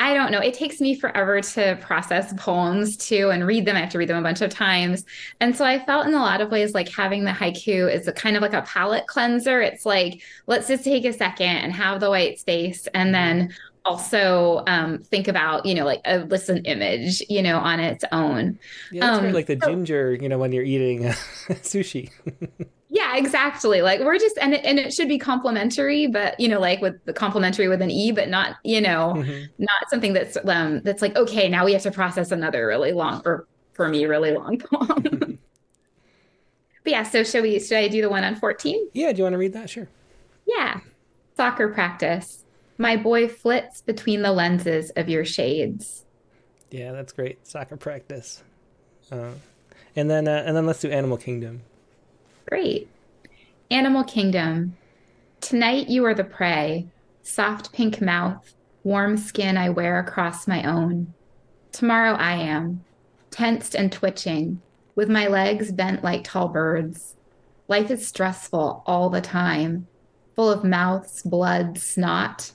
I 0.00 0.14
don't 0.14 0.30
know. 0.30 0.38
It 0.38 0.54
takes 0.54 0.80
me 0.80 0.94
forever 0.94 1.40
to 1.40 1.76
process 1.80 2.32
poems 2.36 2.96
too 2.96 3.30
and 3.30 3.44
read 3.44 3.64
them. 3.66 3.76
I 3.76 3.80
have 3.80 3.90
to 3.90 3.98
read 3.98 4.08
them 4.08 4.16
a 4.16 4.22
bunch 4.22 4.40
of 4.42 4.50
times. 4.50 5.04
And 5.40 5.56
so 5.56 5.64
I 5.64 5.84
felt 5.84 6.06
in 6.06 6.14
a 6.14 6.20
lot 6.20 6.40
of 6.40 6.50
ways 6.52 6.72
like 6.72 6.88
having 6.88 7.24
the 7.24 7.32
haiku 7.32 7.92
is 7.92 8.06
a 8.06 8.12
kind 8.12 8.36
of 8.36 8.42
like 8.42 8.52
a 8.52 8.62
palate 8.62 9.08
cleanser. 9.08 9.60
It's 9.60 9.84
like, 9.84 10.22
let's 10.46 10.68
just 10.68 10.84
take 10.84 11.04
a 11.04 11.12
second 11.12 11.48
and 11.48 11.72
have 11.72 11.98
the 11.98 12.10
white 12.10 12.38
space 12.38 12.86
and 12.94 13.12
then 13.12 13.52
also 13.84 14.62
um, 14.68 14.98
think 14.98 15.26
about, 15.26 15.66
you 15.66 15.74
know, 15.74 15.84
like 15.84 16.02
a 16.04 16.18
listen 16.18 16.58
image, 16.58 17.20
you 17.28 17.42
know, 17.42 17.58
on 17.58 17.80
its 17.80 18.04
own. 18.12 18.58
Yeah, 18.92 19.00
that's 19.00 19.24
um, 19.24 19.32
like 19.32 19.46
the 19.46 19.56
ginger, 19.56 20.14
you 20.14 20.28
know, 20.28 20.38
when 20.38 20.52
you're 20.52 20.64
eating 20.64 21.02
sushi. 21.48 22.10
Yeah, 22.90 23.16
exactly. 23.16 23.82
Like 23.82 24.00
we're 24.00 24.18
just 24.18 24.38
and 24.38 24.54
it, 24.54 24.64
and 24.64 24.78
it 24.78 24.94
should 24.94 25.08
be 25.08 25.18
complimentary, 25.18 26.06
but 26.06 26.38
you 26.40 26.48
know, 26.48 26.58
like 26.58 26.80
with 26.80 27.04
the 27.04 27.12
complimentary 27.12 27.68
with 27.68 27.82
an 27.82 27.90
e, 27.90 28.12
but 28.12 28.28
not 28.28 28.56
you 28.64 28.80
know, 28.80 29.14
mm-hmm. 29.16 29.44
not 29.58 29.90
something 29.90 30.14
that's 30.14 30.38
um 30.44 30.80
that's 30.82 31.02
like 31.02 31.14
okay, 31.16 31.48
now 31.48 31.64
we 31.64 31.72
have 31.74 31.82
to 31.82 31.90
process 31.90 32.30
another 32.30 32.66
really 32.66 32.92
long 32.92 33.20
or 33.26 33.46
for 33.72 33.88
me 33.88 34.06
really 34.06 34.32
long 34.32 34.58
poem. 34.72 35.38
but 36.82 36.90
yeah, 36.90 37.02
so 37.02 37.22
should 37.22 37.42
we 37.42 37.60
should 37.60 37.78
I 37.78 37.88
do 37.88 38.00
the 38.00 38.08
one 38.08 38.24
on 38.24 38.36
fourteen? 38.36 38.88
Yeah, 38.94 39.12
do 39.12 39.18
you 39.18 39.24
want 39.24 39.34
to 39.34 39.38
read 39.38 39.52
that? 39.52 39.68
Sure. 39.68 39.88
Yeah, 40.46 40.80
soccer 41.36 41.68
practice. 41.68 42.44
My 42.78 42.96
boy 42.96 43.28
flits 43.28 43.82
between 43.82 44.22
the 44.22 44.32
lenses 44.32 44.90
of 44.90 45.08
your 45.10 45.24
shades. 45.26 46.06
Yeah, 46.70 46.92
that's 46.92 47.12
great. 47.12 47.46
Soccer 47.46 47.76
practice. 47.76 48.42
Uh, 49.10 49.32
and 49.94 50.08
then 50.08 50.26
uh, 50.26 50.42
and 50.46 50.56
then 50.56 50.64
let's 50.64 50.80
do 50.80 50.90
Animal 50.90 51.18
Kingdom. 51.18 51.62
Great. 52.48 52.88
Animal 53.70 54.04
Kingdom. 54.04 54.74
Tonight 55.42 55.90
you 55.90 56.06
are 56.06 56.14
the 56.14 56.24
prey, 56.24 56.86
soft 57.22 57.74
pink 57.74 58.00
mouth, 58.00 58.54
warm 58.82 59.18
skin 59.18 59.58
I 59.58 59.68
wear 59.68 59.98
across 59.98 60.48
my 60.48 60.64
own. 60.64 61.12
Tomorrow 61.72 62.14
I 62.14 62.36
am, 62.36 62.84
tensed 63.30 63.74
and 63.74 63.92
twitching, 63.92 64.62
with 64.94 65.10
my 65.10 65.26
legs 65.26 65.70
bent 65.72 66.02
like 66.02 66.24
tall 66.24 66.48
birds. 66.48 67.16
Life 67.68 67.90
is 67.90 68.08
stressful 68.08 68.82
all 68.86 69.10
the 69.10 69.20
time, 69.20 69.86
full 70.34 70.50
of 70.50 70.64
mouths, 70.64 71.20
blood, 71.22 71.76
snot. 71.76 72.52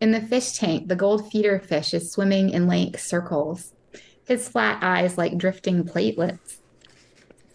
In 0.00 0.12
the 0.12 0.22
fish 0.22 0.52
tank, 0.52 0.88
the 0.88 0.96
gold 0.96 1.30
feeder 1.30 1.58
fish 1.58 1.92
is 1.92 2.10
swimming 2.10 2.48
in 2.48 2.66
lank 2.66 2.96
circles, 2.96 3.74
his 4.24 4.48
flat 4.48 4.82
eyes 4.82 5.18
like 5.18 5.36
drifting 5.36 5.84
platelets. 5.84 6.60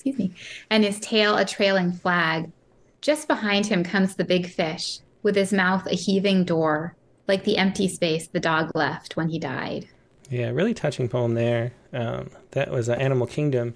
Excuse 0.06 0.18
me. 0.18 0.36
And 0.70 0.84
his 0.84 1.00
tail 1.00 1.38
a 1.38 1.46
trailing 1.46 1.94
flag. 1.94 2.52
Just 3.00 3.28
behind 3.28 3.66
him 3.66 3.84
comes 3.84 4.16
the 4.16 4.26
big 4.26 4.50
fish, 4.50 5.00
with 5.24 5.36
his 5.36 5.54
mouth 5.54 5.86
a 5.88 5.96
heaving 5.96 6.44
door, 6.44 6.96
like 7.28 7.44
the 7.44 7.58
empty 7.58 7.88
space 7.88 8.28
the 8.28 8.40
dog 8.40 8.72
left 8.76 9.16
when 9.16 9.30
he 9.30 9.40
died. 9.40 9.88
Yeah, 10.30 10.50
really 10.50 10.74
touching 10.74 11.08
poem 11.08 11.36
there. 11.36 11.74
Um, 11.94 12.32
that 12.52 12.72
was 12.72 12.90
uh, 12.90 12.94
Animal 12.94 13.28
Kingdom 13.28 13.76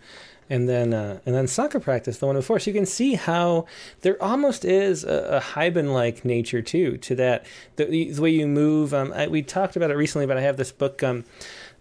and 0.49 0.67
then 0.67 0.93
uh, 0.93 1.19
and 1.25 1.35
then 1.35 1.47
soccer 1.47 1.79
practice, 1.79 2.17
the 2.17 2.25
one 2.25 2.35
before. 2.35 2.59
So 2.59 2.69
you 2.69 2.73
can 2.73 2.85
see 2.85 3.15
how 3.15 3.65
there 4.01 4.21
almost 4.21 4.63
is 4.63 5.03
a, 5.03 5.37
a 5.37 5.41
Haibun 5.41 5.93
like 5.93 6.23
nature 6.23 6.61
too 6.61 6.97
to 6.97 7.15
that. 7.15 7.45
The, 7.75 8.11
the 8.11 8.21
way 8.21 8.29
you 8.29 8.47
move. 8.47 8.93
Um, 8.93 9.13
I, 9.13 9.27
we 9.27 9.41
talked 9.41 9.75
about 9.75 9.91
it 9.91 9.95
recently, 9.95 10.25
but 10.25 10.37
I 10.37 10.41
have 10.41 10.57
this 10.57 10.71
book. 10.71 11.03
Um, 11.03 11.25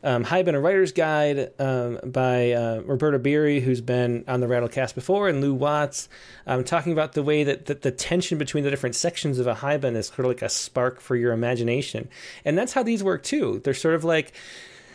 um, 0.06 0.24
Haibun, 0.24 0.54
a 0.54 0.60
writer's 0.60 0.92
guide 0.92 1.50
um, 1.58 1.98
by 2.04 2.52
uh, 2.52 2.80
Roberta 2.82 3.18
Beary, 3.18 3.60
who's 3.60 3.80
been 3.80 4.24
on 4.28 4.38
the 4.38 4.46
Rattlecast 4.46 4.94
before, 4.94 5.28
and 5.28 5.40
Lew 5.40 5.52
Watts, 5.52 6.08
um, 6.46 6.62
talking 6.62 6.92
about 6.92 7.14
the 7.14 7.24
way 7.24 7.42
that, 7.42 7.66
that 7.66 7.82
the 7.82 7.90
tension 7.90 8.38
between 8.38 8.62
the 8.62 8.70
different 8.70 8.94
sections 8.94 9.40
of 9.40 9.48
a 9.48 9.54
Haibun 9.56 9.96
is 9.96 10.06
sort 10.06 10.20
of 10.20 10.26
like 10.26 10.42
a 10.42 10.48
spark 10.48 11.00
for 11.00 11.16
your 11.16 11.32
imagination. 11.32 12.08
And 12.44 12.56
that's 12.56 12.72
how 12.72 12.84
these 12.84 13.02
work 13.02 13.24
too. 13.24 13.60
They're 13.64 13.74
sort 13.74 13.96
of 13.96 14.04
like 14.04 14.32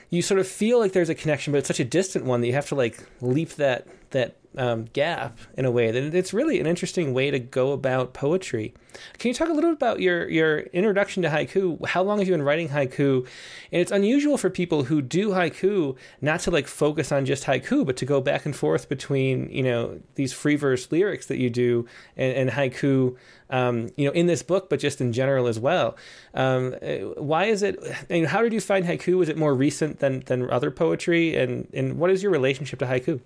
you 0.10 0.22
sort 0.22 0.40
of 0.40 0.48
feel 0.48 0.80
like 0.80 0.94
there's 0.94 1.10
a 1.10 1.16
connection, 1.16 1.52
but 1.52 1.58
it's 1.58 1.68
such 1.68 1.82
a 1.82 1.86
distant 1.86 2.24
one 2.24 2.40
that 2.40 2.48
you 2.48 2.54
have 2.54 2.70
to 2.70 2.76
like 2.76 3.04
leap 3.20 3.50
that 3.56 3.86
that 4.12 4.38
um, 4.58 4.86
gap 4.94 5.38
in 5.58 5.66
a 5.66 5.72
way 5.72 5.92
that 5.92 6.14
it's 6.14 6.34
really 6.34 6.60
an 6.60 6.68
interesting 6.68 7.14
way 7.14 7.32
to 7.32 7.40
go 7.40 7.72
about 7.72 8.14
poetry. 8.14 8.74
Can 9.18 9.30
you 9.30 9.34
talk 9.34 9.48
a 9.48 9.54
little 9.54 9.70
bit 9.70 9.78
about 9.78 10.02
your 10.02 10.28
your 10.30 10.60
introduction 10.60 11.24
to 11.24 11.30
haiku? 11.30 11.86
How 11.86 12.04
long 12.04 12.20
have 12.20 12.28
you 12.28 12.34
been 12.34 12.44
writing 12.44 12.70
haiku? 12.70 13.26
And 13.72 13.82
it's 13.82 13.92
unusual 13.92 14.38
for 14.38 14.50
people 14.50 14.84
who 14.84 15.02
do 15.02 15.30
haiku 15.30 15.96
not 16.20 16.42
to 16.42 16.52
like 16.52 16.68
focus 16.68 17.12
on 17.12 17.26
just 17.26 17.46
haiku, 17.46 17.86
but 17.86 17.96
to 17.98 18.06
go 18.06 18.20
back 18.20 18.46
and 18.46 18.54
forth 18.54 18.90
between 18.90 19.50
you 19.50 19.64
know 19.64 20.00
these 20.16 20.34
free 20.34 20.58
verse 20.58 20.92
lyrics 20.92 21.28
that 21.28 21.38
you 21.38 21.50
do 21.50 21.88
and, 22.18 22.34
and 22.34 22.50
haiku. 22.52 23.16
Um, 23.50 23.90
you 23.98 24.06
know, 24.06 24.14
in 24.14 24.28
this 24.28 24.44
book, 24.44 24.70
but 24.70 24.80
just 24.80 25.02
in 25.02 25.12
general 25.12 25.46
as 25.46 25.60
well. 25.60 25.98
Um, 26.34 26.72
why 27.18 27.46
is 27.46 27.64
it? 27.64 27.78
Mean, 28.10 28.24
how 28.24 28.42
did 28.42 28.54
you 28.54 28.62
find 28.62 28.86
haiku? 28.86 29.18
Was 29.18 29.28
it 29.28 29.38
more 29.38 29.54
recent 29.54 30.00
than 30.00 30.22
than 30.22 30.50
other 30.50 30.72
poetry? 30.72 31.36
And 31.36 31.68
and 31.74 31.98
what 31.98 32.12
is 32.12 32.24
your 32.24 32.32
relationship 32.32 32.80
to 32.80 32.86
haiku? 32.86 33.20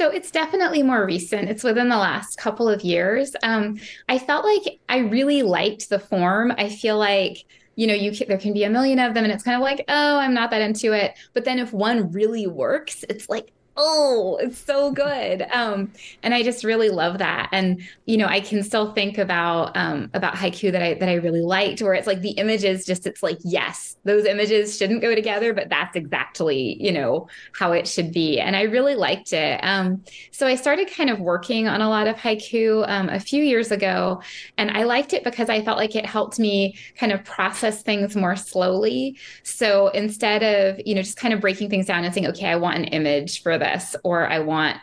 So 0.00 0.10
it's 0.10 0.30
definitely 0.30 0.82
more 0.82 1.04
recent. 1.06 1.48
It's 1.48 1.62
within 1.62 1.88
the 1.88 1.96
last 1.96 2.36
couple 2.36 2.68
of 2.68 2.82
years. 2.82 3.36
Um, 3.42 3.78
I 4.08 4.18
felt 4.18 4.44
like 4.44 4.80
I 4.88 4.98
really 4.98 5.42
liked 5.42 5.88
the 5.88 5.98
form. 5.98 6.52
I 6.56 6.68
feel 6.68 6.98
like 6.98 7.44
you 7.74 7.86
know 7.86 7.94
you 7.94 8.12
can, 8.12 8.28
there 8.28 8.38
can 8.38 8.52
be 8.52 8.64
a 8.64 8.70
million 8.70 8.98
of 8.98 9.14
them 9.14 9.24
and 9.24 9.32
it's 9.32 9.42
kind 9.42 9.56
of 9.56 9.62
like 9.62 9.82
oh 9.88 10.18
i'm 10.18 10.34
not 10.34 10.50
that 10.50 10.60
into 10.60 10.92
it 10.92 11.14
but 11.32 11.46
then 11.46 11.58
if 11.58 11.72
one 11.72 12.12
really 12.12 12.46
works 12.46 13.02
it's 13.08 13.30
like 13.30 13.50
oh 13.76 14.38
it's 14.40 14.58
so 14.58 14.90
good. 14.92 15.46
Um 15.52 15.92
and 16.22 16.34
i 16.34 16.42
just 16.42 16.64
really 16.64 16.90
love 16.90 17.18
that. 17.18 17.48
And 17.52 17.82
you 18.06 18.16
know 18.16 18.26
i 18.26 18.40
can 18.40 18.62
still 18.62 18.92
think 18.92 19.18
about 19.18 19.76
um 19.76 20.10
about 20.14 20.34
haiku 20.34 20.70
that 20.72 20.82
i 20.82 20.94
that 20.94 21.08
i 21.08 21.14
really 21.14 21.40
liked 21.40 21.80
where 21.80 21.94
it's 21.94 22.06
like 22.06 22.20
the 22.20 22.32
images 22.32 22.84
just 22.84 23.06
it's 23.06 23.22
like 23.22 23.38
yes 23.42 23.96
those 24.04 24.24
images 24.24 24.76
shouldn't 24.76 25.00
go 25.00 25.14
together 25.14 25.54
but 25.54 25.68
that's 25.68 25.96
exactly 25.96 26.76
you 26.80 26.92
know 26.92 27.28
how 27.54 27.72
it 27.72 27.86
should 27.88 28.12
be. 28.12 28.38
And 28.38 28.56
i 28.56 28.62
really 28.62 28.94
liked 28.94 29.32
it. 29.32 29.60
Um 29.62 30.02
so 30.30 30.46
i 30.46 30.54
started 30.54 30.90
kind 30.90 31.10
of 31.10 31.20
working 31.20 31.68
on 31.68 31.80
a 31.80 31.88
lot 31.88 32.06
of 32.06 32.16
haiku 32.16 32.84
um, 32.88 33.08
a 33.08 33.20
few 33.20 33.42
years 33.42 33.70
ago. 33.70 34.22
And 34.58 34.70
i 34.70 34.82
liked 34.84 35.12
it 35.12 35.24
because 35.24 35.48
i 35.48 35.62
felt 35.62 35.78
like 35.78 35.96
it 35.96 36.06
helped 36.06 36.38
me 36.38 36.76
kind 36.96 37.12
of 37.12 37.24
process 37.24 37.82
things 37.82 38.14
more 38.16 38.36
slowly. 38.36 39.16
So 39.42 39.88
instead 39.88 40.42
of 40.42 40.80
you 40.86 40.94
know 40.94 41.02
just 41.02 41.16
kind 41.16 41.32
of 41.32 41.40
breaking 41.40 41.70
things 41.70 41.86
down 41.86 42.04
and 42.04 42.12
saying 42.12 42.26
okay 42.26 42.46
i 42.46 42.56
want 42.56 42.76
an 42.76 42.84
image 42.84 43.42
for 43.42 43.58
this 43.62 43.96
or 44.04 44.28
I 44.28 44.40
want 44.40 44.78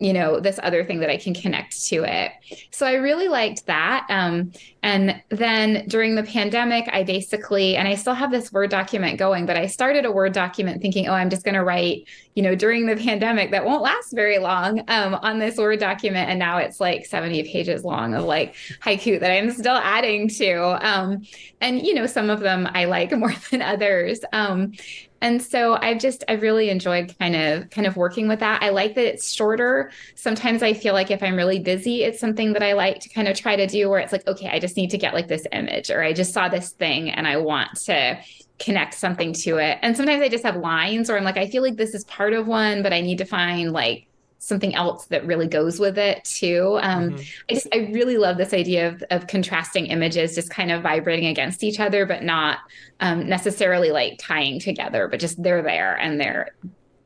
you 0.00 0.14
know 0.14 0.40
this 0.40 0.58
other 0.62 0.82
thing 0.82 0.98
that 1.00 1.10
i 1.10 1.16
can 1.16 1.34
connect 1.34 1.84
to 1.86 2.02
it. 2.04 2.32
So 2.70 2.86
i 2.86 2.94
really 2.94 3.28
liked 3.28 3.66
that. 3.66 4.06
Um, 4.08 4.52
and 4.82 5.22
then 5.28 5.86
during 5.88 6.14
the 6.14 6.22
pandemic 6.22 6.88
i 6.90 7.04
basically 7.04 7.76
and 7.76 7.86
i 7.86 7.94
still 7.94 8.14
have 8.14 8.30
this 8.30 8.50
word 8.50 8.70
document 8.70 9.18
going 9.18 9.44
but 9.44 9.56
i 9.56 9.66
started 9.66 10.06
a 10.06 10.10
word 10.10 10.32
document 10.32 10.80
thinking 10.80 11.06
oh 11.06 11.12
i'm 11.12 11.28
just 11.28 11.44
going 11.44 11.54
to 11.54 11.62
write 11.62 12.08
you 12.34 12.42
know 12.42 12.54
during 12.54 12.86
the 12.86 12.96
pandemic 13.08 13.50
that 13.50 13.64
won't 13.64 13.82
last 13.82 14.12
very 14.14 14.38
long 14.38 14.80
um, 14.88 15.14
on 15.16 15.38
this 15.38 15.58
word 15.58 15.78
document. 15.78 16.30
And 16.30 16.38
now 16.38 16.56
it's 16.56 16.80
like 16.80 17.04
70 17.04 17.52
pages 17.52 17.84
long 17.84 18.14
of 18.14 18.24
like 18.24 18.56
haiku 18.82 19.20
that 19.20 19.30
i'm 19.30 19.50
still 19.50 19.76
adding 19.76 20.28
to. 20.28 20.88
Um, 20.88 21.22
and 21.60 21.86
you 21.86 21.92
know 21.92 22.06
some 22.06 22.30
of 22.30 22.40
them 22.40 22.66
i 22.72 22.86
like 22.86 23.12
more 23.16 23.34
than 23.50 23.60
others. 23.60 24.20
Um, 24.32 24.72
and 25.20 25.42
so 25.42 25.74
I've 25.74 25.98
just 25.98 26.24
I've 26.28 26.42
really 26.42 26.70
enjoyed 26.70 27.14
kind 27.18 27.36
of 27.36 27.70
kind 27.70 27.86
of 27.86 27.96
working 27.96 28.28
with 28.28 28.40
that. 28.40 28.62
I 28.62 28.70
like 28.70 28.94
that 28.94 29.06
it's 29.06 29.32
shorter. 29.32 29.90
Sometimes 30.14 30.62
I 30.62 30.72
feel 30.72 30.94
like 30.94 31.10
if 31.10 31.22
I'm 31.22 31.36
really 31.36 31.58
busy, 31.58 32.04
it's 32.04 32.18
something 32.18 32.52
that 32.54 32.62
I 32.62 32.72
like 32.72 33.00
to 33.00 33.08
kind 33.10 33.28
of 33.28 33.36
try 33.36 33.56
to 33.56 33.66
do 33.66 33.90
where 33.90 34.00
it's 34.00 34.12
like, 34.12 34.26
okay, 34.26 34.48
I 34.48 34.58
just 34.58 34.76
need 34.76 34.90
to 34.90 34.98
get 34.98 35.14
like 35.14 35.28
this 35.28 35.46
image 35.52 35.90
or 35.90 36.02
I 36.02 36.12
just 36.12 36.32
saw 36.32 36.48
this 36.48 36.70
thing 36.70 37.10
and 37.10 37.26
I 37.26 37.36
want 37.36 37.76
to 37.84 38.18
connect 38.58 38.94
something 38.94 39.32
to 39.32 39.58
it. 39.58 39.78
And 39.82 39.96
sometimes 39.96 40.22
I 40.22 40.28
just 40.28 40.44
have 40.44 40.56
lines 40.56 41.10
or 41.10 41.16
I'm 41.16 41.24
like, 41.24 41.38
I 41.38 41.48
feel 41.48 41.62
like 41.62 41.76
this 41.76 41.94
is 41.94 42.04
part 42.04 42.32
of 42.32 42.46
one, 42.46 42.82
but 42.82 42.92
I 42.92 43.00
need 43.00 43.18
to 43.18 43.24
find 43.24 43.72
like 43.72 44.06
something 44.40 44.74
else 44.74 45.04
that 45.06 45.24
really 45.26 45.46
goes 45.46 45.78
with 45.78 45.98
it 45.98 46.24
too. 46.24 46.78
Um, 46.82 47.10
mm-hmm. 47.10 47.22
I 47.48 47.54
just 47.54 47.68
I 47.72 47.90
really 47.92 48.16
love 48.16 48.38
this 48.38 48.52
idea 48.52 48.88
of 48.88 49.04
of 49.10 49.26
contrasting 49.28 49.86
images, 49.86 50.34
just 50.34 50.50
kind 50.50 50.72
of 50.72 50.82
vibrating 50.82 51.26
against 51.26 51.62
each 51.62 51.78
other, 51.78 52.06
but 52.06 52.24
not 52.24 52.58
um, 52.98 53.28
necessarily 53.28 53.90
like 53.90 54.18
tying 54.18 54.58
together, 54.58 55.06
but 55.08 55.20
just 55.20 55.40
they're 55.42 55.62
there 55.62 55.94
and 55.94 56.20
they're 56.20 56.48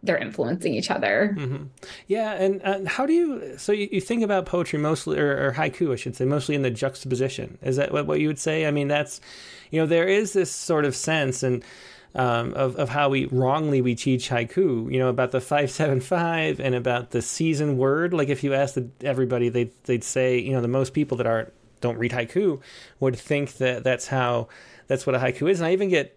they're 0.04 0.18
influencing 0.18 0.74
each 0.74 0.90
other. 0.90 1.34
Mm-hmm. 1.36 1.64
Yeah, 2.06 2.32
and, 2.34 2.62
and 2.62 2.86
how 2.86 3.06
do 3.06 3.12
you? 3.12 3.58
So 3.58 3.72
you, 3.72 3.88
you 3.90 4.00
think 4.00 4.22
about 4.22 4.46
poetry 4.46 4.78
mostly, 4.78 5.18
or, 5.18 5.48
or, 5.48 5.52
haiku, 5.52 5.92
I 5.92 5.96
should 5.96 6.14
say, 6.14 6.24
mostly 6.26 6.54
in 6.54 6.62
the 6.62 6.70
juxtaposition. 6.70 7.58
Is 7.62 7.76
that 7.76 7.90
what, 7.90 8.06
what 8.06 8.20
you 8.20 8.28
would 8.28 8.38
say? 8.38 8.66
I 8.66 8.70
mean, 8.70 8.88
that's 8.88 9.20
you 9.70 9.80
know, 9.80 9.86
there 9.86 10.06
is 10.06 10.34
this 10.34 10.52
sort 10.52 10.84
of 10.84 10.94
sense, 10.94 11.42
and 11.42 11.64
um, 12.14 12.54
of, 12.54 12.76
of 12.76 12.90
how 12.90 13.08
we 13.08 13.26
wrongly 13.26 13.80
we 13.80 13.94
teach 13.94 14.30
haiku, 14.30 14.90
you 14.92 14.98
know, 14.98 15.08
about 15.08 15.32
the 15.32 15.40
575 15.40 16.60
and 16.60 16.74
about 16.74 17.10
the 17.10 17.20
season 17.20 17.76
word. 17.76 18.14
Like 18.14 18.28
if 18.28 18.44
you 18.44 18.54
asked 18.54 18.78
everybody, 19.02 19.48
they'd, 19.48 19.72
they'd 19.84 20.04
say, 20.04 20.38
you 20.38 20.52
know, 20.52 20.60
the 20.60 20.68
most 20.68 20.92
people 20.92 21.16
that 21.18 21.26
aren't, 21.26 21.52
don't 21.80 21.98
read 21.98 22.12
haiku 22.12 22.60
would 23.00 23.16
think 23.16 23.54
that 23.54 23.84
that's 23.84 24.06
how 24.06 24.48
that's 24.86 25.06
what 25.06 25.14
a 25.14 25.18
haiku 25.18 25.50
is. 25.50 25.60
And 25.60 25.66
I 25.66 25.72
even 25.72 25.88
get, 25.88 26.16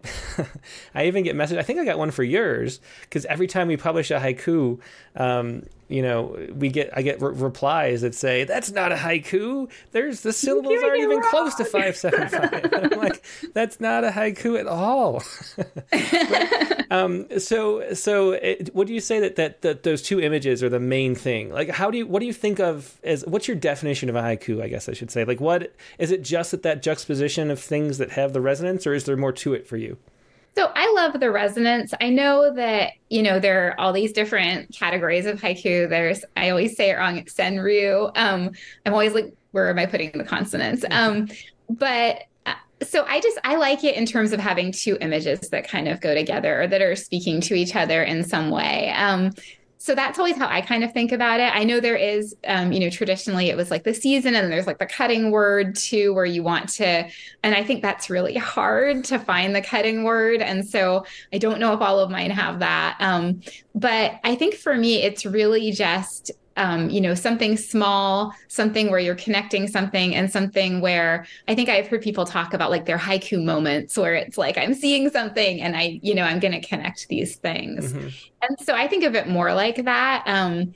I 0.95 1.05
even 1.05 1.23
get 1.23 1.35
message. 1.35 1.57
I 1.57 1.61
think 1.61 1.79
I 1.79 1.85
got 1.85 1.97
one 1.97 2.11
for 2.11 2.23
yours 2.23 2.79
because 3.01 3.25
every 3.25 3.47
time 3.47 3.67
we 3.67 3.77
publish 3.77 4.11
a 4.11 4.19
haiku, 4.19 4.79
um, 5.17 5.63
you 5.89 6.01
know, 6.01 6.37
we 6.53 6.69
get 6.69 6.89
I 6.95 7.01
get 7.01 7.21
re- 7.21 7.33
replies 7.33 8.01
that 8.01 8.13
say 8.13 8.43
that's 8.43 8.71
not 8.71 8.91
a 8.91 8.95
haiku. 8.95 9.69
There's 9.91 10.21
the 10.21 10.33
syllables 10.33 10.83
aren't 10.83 10.99
even 10.99 11.19
wrong. 11.19 11.29
close 11.29 11.55
to 11.55 11.65
five 11.65 11.95
seven 11.95 12.27
five. 12.27 12.69
I'm 12.73 12.99
like, 12.99 13.23
that's 13.53 13.79
not 13.79 14.03
a 14.03 14.09
haiku 14.09 14.59
at 14.59 14.67
all. 14.67 15.23
but, 15.91 16.91
um, 16.91 17.39
so 17.39 17.93
so 17.93 18.31
it, 18.31 18.75
what 18.75 18.87
do 18.87 18.93
you 18.93 18.99
say 18.99 19.21
that, 19.21 19.37
that 19.37 19.61
that 19.61 19.83
those 19.83 20.01
two 20.01 20.19
images 20.19 20.61
are 20.61 20.69
the 20.69 20.79
main 20.79 21.15
thing? 21.15 21.51
Like, 21.51 21.69
how 21.69 21.89
do 21.89 21.97
you 21.99 22.05
what 22.05 22.19
do 22.19 22.25
you 22.25 22.33
think 22.33 22.59
of 22.59 22.99
as 23.03 23.25
what's 23.25 23.47
your 23.47 23.57
definition 23.57 24.09
of 24.09 24.15
a 24.15 24.21
haiku? 24.21 24.61
I 24.61 24.67
guess 24.67 24.89
I 24.89 24.93
should 24.93 25.09
say. 25.09 25.23
Like, 25.23 25.39
what 25.39 25.73
is 25.99 26.11
it? 26.11 26.21
Just 26.21 26.51
that 26.51 26.63
that 26.63 26.83
juxtaposition 26.83 27.49
of 27.49 27.61
things 27.61 27.97
that 27.97 28.11
have 28.11 28.33
the 28.33 28.41
resonance, 28.41 28.85
or 28.85 28.93
is 28.93 29.05
there 29.05 29.15
more 29.15 29.31
to 29.31 29.53
it 29.53 29.65
for 29.65 29.77
you? 29.77 29.97
So 30.57 30.71
I 30.73 30.91
love 30.95 31.19
the 31.19 31.29
resonance. 31.29 31.93
I 32.01 32.09
know 32.09 32.51
that, 32.55 32.93
you 33.09 33.21
know, 33.21 33.39
there 33.39 33.67
are 33.67 33.79
all 33.79 33.93
these 33.93 34.11
different 34.11 34.73
categories 34.73 35.27
of 35.27 35.39
haiku. 35.39 35.87
There's, 35.87 36.25
I 36.35 36.49
always 36.49 36.75
say 36.75 36.89
it 36.89 36.95
wrong, 36.95 37.21
senryu. 37.25 38.11
Um, 38.17 38.53
I'm 38.83 38.93
always 38.93 39.13
like, 39.13 39.35
where 39.51 39.69
am 39.69 39.77
I 39.77 39.85
putting 39.85 40.17
the 40.17 40.23
consonants? 40.23 40.83
Um, 40.89 41.27
but 41.69 42.23
uh, 42.47 42.55
so 42.81 43.05
I 43.07 43.19
just 43.19 43.37
I 43.43 43.57
like 43.57 43.83
it 43.83 43.97
in 43.97 44.07
terms 44.07 44.33
of 44.33 44.39
having 44.39 44.71
two 44.71 44.97
images 44.99 45.41
that 45.49 45.67
kind 45.67 45.87
of 45.87 46.01
go 46.01 46.15
together 46.15 46.63
or 46.63 46.65
that 46.65 46.81
are 46.81 46.95
speaking 46.95 47.39
to 47.41 47.53
each 47.53 47.75
other 47.75 48.01
in 48.01 48.23
some 48.23 48.49
way. 48.49 48.91
Um, 48.97 49.33
so 49.77 49.93
that's 49.95 50.17
always 50.17 50.35
how 50.35 50.47
I 50.47 50.61
kind 50.61 50.83
of 50.83 50.91
think 50.91 51.11
about 51.11 51.39
it. 51.39 51.55
I 51.55 51.63
know 51.63 51.79
there 51.79 51.95
is, 51.95 52.35
um, 52.47 52.71
you 52.71 52.79
know, 52.79 52.89
traditionally 52.89 53.49
it 53.49 53.57
was 53.57 53.69
like 53.69 53.83
the 53.83 53.93
season, 53.93 54.35
and 54.35 54.51
there's 54.51 54.67
like 54.67 54.79
the 54.79 54.85
cutting 54.85 55.31
word 55.31 55.75
too, 55.75 56.13
where 56.13 56.25
you 56.25 56.43
want 56.43 56.69
to, 56.69 57.07
and 57.43 57.55
I 57.55 57.63
think 57.63 57.81
that's 57.81 58.09
really 58.09 58.35
hard 58.35 59.03
to 59.05 59.19
find 59.19 59.55
the 59.55 59.61
cutting 59.61 60.03
word. 60.03 60.41
And 60.41 60.67
so 60.67 61.05
I 61.31 61.37
don't 61.37 61.59
know 61.59 61.73
if 61.73 61.81
all 61.81 61.99
of 61.99 62.09
mine 62.09 62.31
have 62.31 62.59
that. 62.59 62.97
Um, 62.99 63.41
but 63.75 64.19
I 64.23 64.35
think 64.35 64.55
for 64.55 64.75
me, 64.75 65.03
it's 65.03 65.25
really 65.25 65.71
just 65.71 66.31
um, 66.57 66.89
you 66.89 66.99
know, 66.99 67.13
something 67.13 67.55
small, 67.55 68.33
something 68.47 68.91
where 68.91 68.99
you're 68.99 69.15
connecting 69.15 69.67
something, 69.67 70.15
and 70.15 70.31
something 70.31 70.81
where 70.81 71.25
I 71.47 71.55
think 71.55 71.69
I've 71.69 71.87
heard 71.87 72.01
people 72.01 72.25
talk 72.25 72.53
about 72.53 72.71
like 72.71 72.85
their 72.85 72.97
haiku 72.97 73.43
moments 73.43 73.97
where 73.97 74.15
it's 74.15 74.37
like 74.37 74.57
I'm 74.57 74.73
seeing 74.73 75.09
something 75.09 75.61
and 75.61 75.77
I, 75.77 75.99
you 76.01 76.13
know, 76.13 76.23
I'm 76.23 76.39
going 76.39 76.59
to 76.59 76.67
connect 76.67 77.07
these 77.07 77.37
things. 77.37 77.93
Mm-hmm. 77.93 78.07
And 78.41 78.59
so 78.61 78.75
I 78.75 78.87
think 78.87 79.03
of 79.03 79.15
it 79.15 79.27
more 79.27 79.53
like 79.53 79.85
that. 79.85 80.23
Um, 80.25 80.73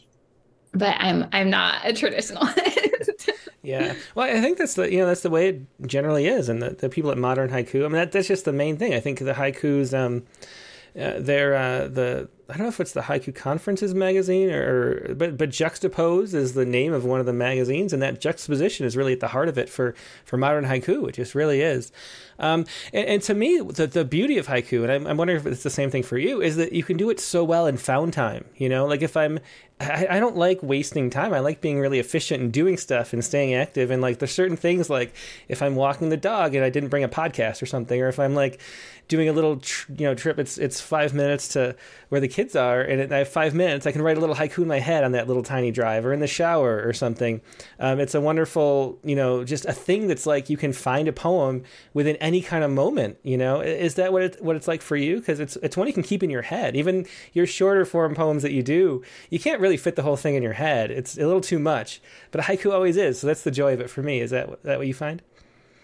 but 0.74 0.96
I'm 1.00 1.28
I'm 1.34 1.50
not 1.50 1.86
a 1.86 1.92
traditionalist. 1.92 3.30
Yeah, 3.64 3.94
well, 4.16 4.26
I 4.28 4.42
think 4.42 4.58
that's 4.58 4.74
the 4.74 4.92
you 4.92 4.98
know 4.98 5.06
that's 5.06 5.22
the 5.22 5.30
way 5.30 5.50
it 5.50 5.62
generally 5.86 6.26
is, 6.26 6.50
and 6.50 6.62
the, 6.62 6.72
the 6.72 6.90
people 6.90 7.12
at 7.12 7.18
Modern 7.18 7.50
Haiku. 7.50 7.86
I 7.86 7.90
mean, 7.90 7.92
that, 7.92 8.12
that's 8.12 8.28
just 8.28 8.46
the 8.46 8.54
main 8.54 8.78
thing. 8.78 8.96
I 8.96 9.00
think 9.00 9.20
the 9.20 9.34
haikus, 9.34 9.96
um, 9.96 10.24
uh, 10.96 11.00
uh, 11.00 11.88
the 11.88 12.30
I 12.52 12.58
don't 12.58 12.64
know 12.64 12.70
if 12.70 12.82
it's 12.82 12.92
the 12.92 13.02
Haiku 13.02 13.34
Conferences 13.34 13.94
magazine 13.94 14.52
or, 14.52 15.06
or, 15.10 15.16
but 15.16 15.38
but 15.38 15.50
Juxtapose 15.52 16.34
is 16.34 16.54
the 16.54 16.66
name 16.66 16.92
of 16.92 17.06
one 17.06 17.22
of 17.22 17.26
the 17.26 17.34
magazines, 17.34 17.94
and 17.94 18.02
that 18.02 18.20
juxtaposition 18.20 18.86
is 18.86 18.98
really 18.98 19.14
at 19.14 19.22
the 19.22 19.30
heart 19.30 19.48
of 19.48 19.58
it 19.58 19.70
for 19.70 19.96
for 20.26 20.36
modern 20.36 20.66
haiku. 20.66 21.08
It 21.08 21.14
just 21.14 21.34
really 21.34 21.62
is. 21.62 21.94
Um, 22.40 22.66
and, 22.92 23.08
and, 23.08 23.22
to 23.24 23.36
me, 23.36 23.60
the, 23.60 23.86
the 23.86 24.04
beauty 24.04 24.40
of 24.40 24.48
haiku, 24.48 24.82
and 24.82 24.92
I'm, 24.92 25.06
I'm, 25.06 25.16
wondering 25.16 25.40
if 25.40 25.46
it's 25.46 25.62
the 25.62 25.70
same 25.70 25.92
thing 25.92 26.02
for 26.02 26.18
you, 26.18 26.42
is 26.42 26.56
that 26.56 26.74
you 26.74 26.82
can 26.82 26.98
do 26.98 27.12
it 27.12 27.20
so 27.20 27.44
well 27.44 27.68
in 27.68 27.78
found 27.78 28.14
time. 28.14 28.46
You 28.58 28.68
know, 28.68 28.88
like 28.88 29.04
if 29.04 29.16
I'm, 29.16 29.40
I, 29.80 30.08
I 30.10 30.20
don't 30.20 30.36
like 30.36 30.62
wasting 30.64 31.12
time. 31.12 31.36
I 31.36 31.40
like 31.40 31.62
being 31.62 31.80
really 31.80 32.00
efficient 32.00 32.42
and 32.42 32.52
doing 32.52 32.78
stuff 32.78 33.14
and 33.14 33.24
staying 33.24 33.54
active. 33.54 33.92
And 33.92 34.02
like 34.02 34.18
there's 34.18 34.32
certain 34.32 34.58
things 34.58 34.90
like 34.90 35.14
if 35.50 35.62
I'm 35.62 35.76
walking 35.76 36.10
the 36.10 36.18
dog 36.18 36.56
and 36.56 36.66
I 36.66 36.72
didn't 36.72 36.90
bring 36.90 37.04
a 37.04 37.10
podcast 37.10 37.62
or 37.62 37.68
something, 37.68 38.02
or 38.02 38.08
if 38.08 38.20
I'm 38.20 38.34
like 38.34 38.60
doing 39.12 39.28
a 39.28 39.34
little 39.34 39.58
tr- 39.58 39.92
you 39.92 40.08
know 40.08 40.16
trip, 40.16 40.40
it's 40.40 40.58
it's 40.58 40.80
five 40.80 41.14
minutes 41.14 41.50
to 41.50 41.76
where 42.08 42.22
the 42.22 42.30
kids 42.30 42.56
are, 42.56 42.80
and 42.80 43.14
I 43.14 43.18
have 43.20 43.28
five 43.28 43.54
minutes. 43.54 43.86
I 43.86 43.92
can 43.92 44.02
write 44.02 44.16
a 44.16 44.22
little 44.22 44.36
haiku 44.36 44.60
in 44.60 44.70
my 44.70 44.80
head 44.80 45.04
on 45.04 45.12
that 45.12 45.28
little 45.28 45.44
tiny 45.44 45.70
drive, 45.70 46.06
or 46.06 46.14
in 46.14 46.22
the 46.22 46.28
shower 46.28 46.82
or 46.86 46.94
something. 46.94 47.42
Um, 47.78 48.00
it's 48.00 48.16
a 48.16 48.22
wonderful, 48.22 48.98
you 49.04 49.18
know, 49.18 49.44
just 49.44 49.66
a 49.66 49.74
thing 49.74 50.08
that's 50.08 50.26
like 50.26 50.50
you 50.50 50.56
can 50.56 50.72
find 50.72 51.10
a 51.10 51.14
poem 51.14 51.64
within 51.94 52.16
any 52.16 52.42
kind 52.42 52.64
of 52.64 52.72
moment. 52.72 53.18
You 53.22 53.38
know, 53.38 53.60
is 53.60 53.96
that 53.96 54.14
what 54.14 54.22
it, 54.22 54.42
what 54.42 54.56
it's 54.56 54.68
like 54.68 54.82
for 54.82 54.96
you? 54.96 55.18
Because 55.18 55.42
it's 55.42 55.58
it's 55.58 55.76
one 55.76 55.88
you 55.88 55.94
can 55.94 56.04
keep 56.04 56.24
in 56.24 56.30
your 56.30 56.44
head. 56.44 56.78
Even 56.78 57.06
your 57.34 57.46
shorter 57.46 57.84
form 57.84 58.16
poems 58.16 58.44
that 58.44 58.54
you 58.54 58.64
do, 58.64 59.04
you 59.30 59.40
can't 59.40 59.60
really 59.60 59.78
fit 59.78 59.98
the 59.98 60.04
whole 60.04 60.18
thing 60.18 60.36
in 60.36 60.42
your 60.42 60.54
head. 60.54 60.90
It's 60.90 61.18
a 61.18 61.26
little 61.28 61.42
too 61.42 61.60
much. 61.60 62.02
But 62.32 62.40
a 62.40 62.44
haiku 62.46 62.72
always 62.72 62.96
is. 62.96 63.20
So 63.20 63.28
that's 63.28 63.44
the 63.44 63.52
joy 63.52 63.74
of 63.74 63.82
it 63.82 63.90
for 63.90 64.02
me. 64.02 64.22
Is 64.22 64.32
that 64.32 64.64
that 64.64 64.78
what 64.78 64.88
you 64.88 64.94
find? 64.94 65.22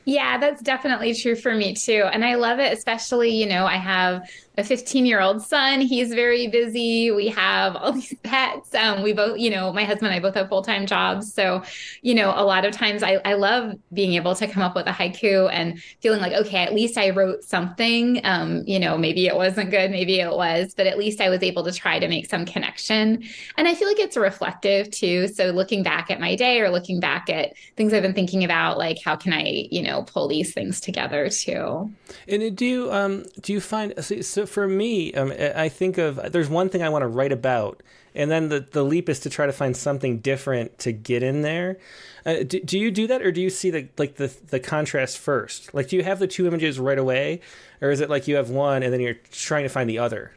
Yeah, 0.08 0.38
that's 0.38 0.62
definitely 0.62 1.14
true 1.14 1.36
for 1.36 1.54
me 1.54 1.74
too. 1.74 2.06
And 2.14 2.24
I 2.24 2.36
love 2.36 2.60
it, 2.60 2.72
especially, 2.72 3.32
you 3.32 3.46
know, 3.46 3.66
I 3.66 3.76
have 3.76 4.22
a 4.58 4.64
15 4.64 5.06
year 5.06 5.22
old 5.22 5.42
son. 5.42 5.82
He's 5.82 6.14
very 6.14 6.48
busy. 6.48 7.12
We 7.12 7.28
have 7.30 7.76
all 7.76 7.92
these 7.94 8.16
pets. 8.24 8.74
Um, 8.74 9.04
we 9.04 9.14
both, 9.14 9.38
you 9.38 9.52
know, 9.52 9.72
my 9.72 9.84
husband 9.84 10.08
and 10.08 10.16
I 10.16 10.20
both 10.20 10.36
have 10.36 10.50
full 10.50 10.64
time 10.64 10.86
jobs. 10.86 11.32
So, 11.32 11.64
you 12.02 12.16
know, 12.16 12.34
a 12.36 12.44
lot 12.44 12.66
of 12.66 12.74
times 12.74 13.04
I, 13.04 13.20
I 13.24 13.34
love 13.34 13.76
being 13.94 14.14
able 14.14 14.34
to 14.36 14.48
come 14.48 14.64
up 14.64 14.76
with 14.76 14.88
a 14.88 14.92
haiku 14.92 15.50
and 15.54 15.80
feeling 16.02 16.22
like, 16.22 16.34
okay, 16.34 16.58
at 16.58 16.74
least 16.74 16.98
I 16.98 17.12
wrote 17.12 17.44
something. 17.44 18.20
Um, 18.24 18.64
you 18.66 18.80
know, 18.80 18.98
maybe 18.98 19.28
it 19.28 19.36
wasn't 19.36 19.70
good, 19.70 19.92
maybe 19.92 20.20
it 20.20 20.32
was, 20.32 20.74
but 20.74 20.88
at 20.88 20.98
least 20.98 21.22
I 21.22 21.30
was 21.30 21.44
able 21.44 21.64
to 21.64 21.72
try 21.72 22.00
to 22.00 22.08
make 22.08 22.28
some 22.28 22.46
connection. 22.46 23.24
And 23.58 23.68
I 23.68 23.76
feel 23.76 23.88
like 23.88 24.00
it's 24.00 24.18
reflective 24.18 24.90
too. 24.90 25.28
So 25.28 25.52
looking 25.52 25.84
back 25.84 26.10
at 26.10 26.20
my 26.20 26.36
day 26.36 26.62
or 26.62 26.70
looking 26.70 27.00
back 27.00 27.30
at 27.30 27.54
things 27.76 27.94
I've 27.94 28.02
been 28.02 28.14
thinking 28.14 28.44
about, 28.44 28.80
like 28.80 28.98
how 29.04 29.16
can 29.16 29.34
I, 29.34 29.68
you 29.70 29.84
know, 29.84 30.02
pull 30.04 30.28
these 30.28 30.54
things 30.54 30.82
together 30.82 31.30
too. 31.30 31.92
And 32.28 32.56
do 32.56 32.66
you, 32.66 32.92
um, 32.92 33.26
do 33.42 33.54
you 33.54 33.62
find, 33.62 33.94
so 34.04 34.47
for 34.48 34.68
me, 34.68 35.14
um, 35.14 35.32
I 35.56 35.70
think 35.70 35.98
of 35.98 36.32
there's 36.32 36.50
one 36.50 36.70
thing 36.70 36.84
I 36.84 36.90
want 36.90 37.04
to 37.04 37.08
write 37.08 37.32
about, 37.32 37.84
and 38.16 38.32
then 38.32 38.50
the 38.50 38.60
the 38.60 38.84
leap 38.84 39.10
is 39.10 39.20
to 39.22 39.30
try 39.30 39.46
to 39.46 39.54
find 39.54 39.76
something 39.76 40.20
different 40.20 40.80
to 40.80 40.92
get 40.92 41.24
in 41.24 41.42
there. 41.42 41.78
Uh, 42.26 42.44
do, 42.44 42.60
do 42.60 42.78
you 42.78 42.92
do 42.92 43.08
that, 43.08 43.22
or 43.22 43.32
do 43.32 43.42
you 43.42 43.50
see 43.50 43.70
the 43.70 43.88
like 43.98 44.16
the 44.16 44.34
the 44.48 44.60
contrast 44.60 45.18
first? 45.18 45.74
Like, 45.74 45.90
do 45.90 45.96
you 45.96 46.04
have 46.04 46.20
the 46.20 46.28
two 46.28 46.48
images 46.48 46.80
right 46.80 46.98
away, 46.98 47.42
or 47.82 47.92
is 47.92 48.02
it 48.02 48.10
like 48.10 48.28
you 48.28 48.36
have 48.36 48.50
one 48.50 48.84
and 48.84 48.92
then 48.92 49.00
you're 49.00 49.18
trying 49.32 49.64
to 49.64 49.70
find 49.70 49.90
the 49.90 50.00
other? 50.00 50.34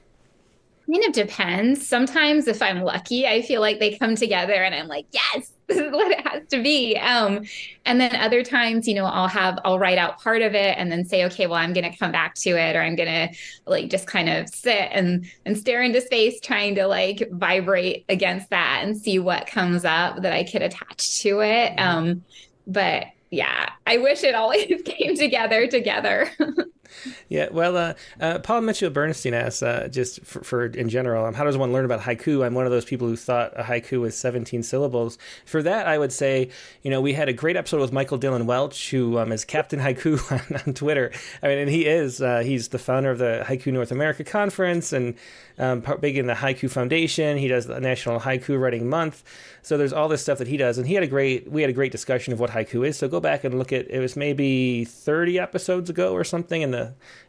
kind 0.91 1.05
of 1.05 1.13
depends. 1.13 1.87
Sometimes 1.87 2.47
if 2.49 2.63
I'm 2.63 2.83
lucky, 2.83 3.27
I 3.27 3.43
feel 3.43 3.61
like 3.61 3.79
they 3.79 3.97
come 3.97 4.17
together 4.17 4.55
and 4.55 4.75
I'm 4.75 4.89
like, 4.89 5.07
yes, 5.13 5.53
this 5.71 5.79
is 5.87 5.93
what 5.93 6.11
it 6.11 6.27
has 6.27 6.43
to 6.49 6.63
be. 6.63 6.97
Um, 6.97 7.45
and 7.85 8.01
then 8.01 8.15
other 8.17 8.43
times, 8.43 8.87
you 8.87 8.95
know, 8.95 9.05
I'll 9.05 9.29
have, 9.29 9.59
I'll 9.65 9.79
write 9.79 9.99
out 9.99 10.21
part 10.21 10.43
of 10.43 10.55
it 10.55 10.77
and 10.77 10.91
then 10.91 11.05
say, 11.05 11.25
okay, 11.27 11.47
well, 11.47 11.59
I'm 11.59 11.73
going 11.73 11.91
to 11.91 11.97
come 11.97 12.13
back 12.13 12.35
to 12.37 12.51
it 12.51 12.77
or 12.77 12.83
I'm 12.83 12.97
going 12.97 13.29
to 13.29 13.37
like 13.67 13.91
just 13.91 14.07
kind 14.07 14.29
of 14.29 14.49
sit 14.49 14.89
and, 14.93 15.27
and 15.47 15.57
stare 15.57 15.83
into 15.83 16.01
space, 16.01 16.41
trying 16.41 16.75
to 16.77 16.87
like 16.87 17.29
vibrate 17.31 18.05
against 18.09 18.51
that 18.51 18.81
and 18.83 18.97
see 18.97 19.19
what 19.19 19.47
comes 19.47 19.85
up 19.85 20.23
that 20.23 20.33
I 20.33 20.45
could 20.45 20.63
attach 20.63 21.21
to 21.23 21.41
it. 21.41 21.77
Mm-hmm. 21.77 21.99
Um, 21.99 22.25
but 22.67 23.07
yeah, 23.31 23.71
I 23.87 23.99
wish 23.99 24.25
it 24.25 24.35
always 24.35 24.83
came 24.85 25.17
together 25.17 25.67
together. 25.67 26.31
Yeah, 27.29 27.49
well, 27.53 27.77
uh, 27.77 27.95
uh, 28.21 28.39
Paul 28.41 28.63
Mitchell 28.63 28.91
Bernstein 28.91 29.35
asks, 29.35 29.63
uh, 29.63 29.89
just 29.89 30.25
for, 30.25 30.43
for, 30.43 30.67
in 30.67 30.89
general, 30.89 31.25
um, 31.25 31.35
how 31.35 31.45
does 31.45 31.57
one 31.57 31.73
learn 31.73 31.85
about 31.85 32.01
haiku? 32.01 32.45
I'm 32.45 32.55
one 32.55 32.67
of 32.67 32.73
those 32.73 32.85
people 32.85 33.07
who 33.07 33.15
thought 33.15 33.53
a 33.57 33.63
haiku 33.63 34.01
was 34.01 34.17
17 34.17 34.65
syllables. 34.65 35.17
For 35.47 35.63
that, 35.63 35.87
I 35.87 35.97
would 35.97 36.13
say, 36.13 36.51
you 36.83 36.91
know, 36.91 37.01
we 37.01 37.13
had 37.13 37.29
a 37.29 37.33
great 37.33 37.57
episode 37.57 37.81
with 37.81 37.93
Michael 37.93 38.19
Dylan 38.19 38.47
Welch, 38.47 38.91
who 38.91 39.19
um, 39.19 39.31
is 39.31 39.45
Captain 39.45 39.79
Haiku 39.79 40.21
on, 40.51 40.63
on, 40.67 40.75
Twitter. 40.75 41.13
I 41.41 41.49
mean, 41.49 41.59
and 41.59 41.71
he 41.71 41.87
is, 41.87 42.21
uh, 42.21 42.41
he's 42.41 42.69
the 42.69 42.79
founder 42.79 43.13
of 43.13 43.19
the 43.19 43.45
Haiku 43.47 43.73
North 43.73 43.93
America 43.93 44.25
Conference 44.25 44.93
and 44.93 45.15
um, 45.59 45.85
big 46.01 46.19
in 46.19 46.27
the 46.27 46.35
Haiku 46.35 46.69
Foundation. 46.69 47.39
He 47.39 47.47
does 47.47 47.67
the 47.67 47.81
National 47.81 48.19
Haiku 48.19 48.61
Writing 48.61 48.89
Month. 48.89 49.23
So 49.63 49.77
there's 49.79 49.93
all 49.93 50.09
this 50.09 50.23
stuff 50.23 50.39
that 50.39 50.49
he 50.49 50.57
does, 50.57 50.79
and 50.79 50.87
he 50.87 50.95
had 50.95 51.05
a 51.05 51.07
great, 51.07 51.51
we 51.51 51.61
had 51.61 51.71
a 51.71 51.75
great 51.75 51.93
discussion 51.93 52.33
of 52.33 52.41
what 52.41 52.51
haiku 52.51 52.87
is. 52.87 52.97
So 52.97 53.09
go 53.09 53.21
back 53.21 53.45
and 53.45 53.59
look 53.59 53.73
at, 53.73 53.91
it 53.91 54.01
it 54.01 54.03
was 54.03 54.17
maybe 54.17 54.87
30 54.87 55.39
episodes 55.39 55.91
ago 55.91 56.15
or 56.15 56.25
something 56.25 56.63
in 56.63 56.71
the 56.71 56.80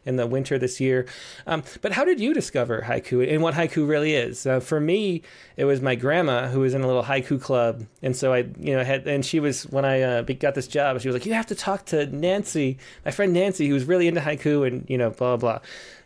in 0.04 0.16
the 0.16 0.26
winter 0.26 0.58
this 0.58 0.80
year. 0.80 1.06
Um, 1.46 1.62
but 1.80 1.92
how 1.92 2.04
did 2.04 2.20
you 2.20 2.34
discover 2.34 2.82
haiku 2.82 3.30
and 3.32 3.42
what 3.42 3.54
haiku 3.54 3.88
really 3.88 4.14
is? 4.14 4.46
Uh, 4.46 4.60
for 4.60 4.80
me, 4.80 5.22
it 5.56 5.64
was 5.64 5.80
my 5.80 5.94
grandma 5.94 6.48
who 6.48 6.60
was 6.60 6.74
in 6.74 6.82
a 6.82 6.86
little 6.86 7.04
haiku 7.04 7.40
club, 7.40 7.86
and 8.02 8.16
so 8.16 8.32
I, 8.32 8.38
you 8.58 8.76
know, 8.76 8.84
had 8.84 9.06
and 9.06 9.24
she 9.24 9.40
was 9.40 9.64
when 9.64 9.84
I 9.84 10.02
uh, 10.02 10.22
got 10.22 10.54
this 10.54 10.66
job, 10.66 11.00
she 11.00 11.08
was 11.08 11.14
like, 11.14 11.26
"You 11.26 11.34
have 11.34 11.46
to 11.46 11.54
talk 11.54 11.86
to 11.86 12.06
Nancy, 12.06 12.78
my 13.04 13.10
friend 13.10 13.32
Nancy, 13.32 13.68
who 13.68 13.74
was 13.74 13.84
really 13.84 14.08
into 14.08 14.20
haiku, 14.20 14.66
and 14.66 14.84
you 14.88 14.98
know, 14.98 15.10
blah 15.10 15.36
blah." 15.36 15.60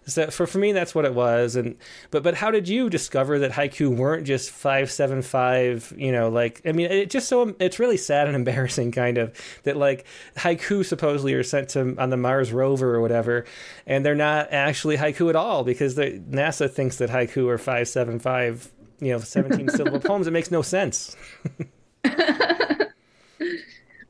So 0.06 0.30
for 0.30 0.46
for 0.46 0.58
me, 0.58 0.70
that's 0.72 0.94
what 0.94 1.04
it 1.04 1.14
was. 1.14 1.56
And 1.56 1.76
but 2.10 2.22
but 2.22 2.34
how 2.34 2.52
did 2.52 2.68
you 2.68 2.88
discover 2.88 3.40
that 3.40 3.52
haiku 3.52 3.94
weren't 3.94 4.24
just 4.24 4.50
five 4.50 4.90
seven 4.90 5.20
five? 5.20 5.92
You 5.96 6.12
know, 6.12 6.28
like 6.28 6.62
I 6.64 6.72
mean, 6.72 6.90
it 6.90 7.10
just 7.10 7.28
so 7.28 7.54
it's 7.58 7.78
really 7.80 7.96
sad 7.96 8.28
and 8.28 8.36
embarrassing, 8.46 8.92
kind 8.92 9.18
of 9.18 9.36
that 9.64 9.76
like 9.76 10.06
haiku 10.36 10.84
supposedly 10.84 11.34
are 11.34 11.42
sent 11.42 11.70
to 11.70 11.96
on 11.98 12.10
the 12.10 12.16
Mars 12.16 12.52
rover 12.52 12.94
or 12.94 13.00
whatever, 13.00 13.44
and 13.86 14.06
they're 14.06 14.14
not 14.14 14.52
actually 14.52 14.96
haiku 14.96 15.28
at 15.28 15.36
all 15.36 15.64
because 15.64 15.96
the, 15.96 16.22
NASA 16.30 16.70
thinks 16.70 16.98
that 16.98 17.10
haiku 17.10 17.48
are 17.48 17.58
five 17.58 17.88
seven 17.88 18.18
five. 18.18 18.70
You 18.98 19.12
know, 19.12 19.18
seventeen 19.18 19.68
syllable 19.68 20.00
poems. 20.04 20.26
It 20.26 20.30
makes 20.30 20.50
no 20.50 20.62
sense. 20.62 21.16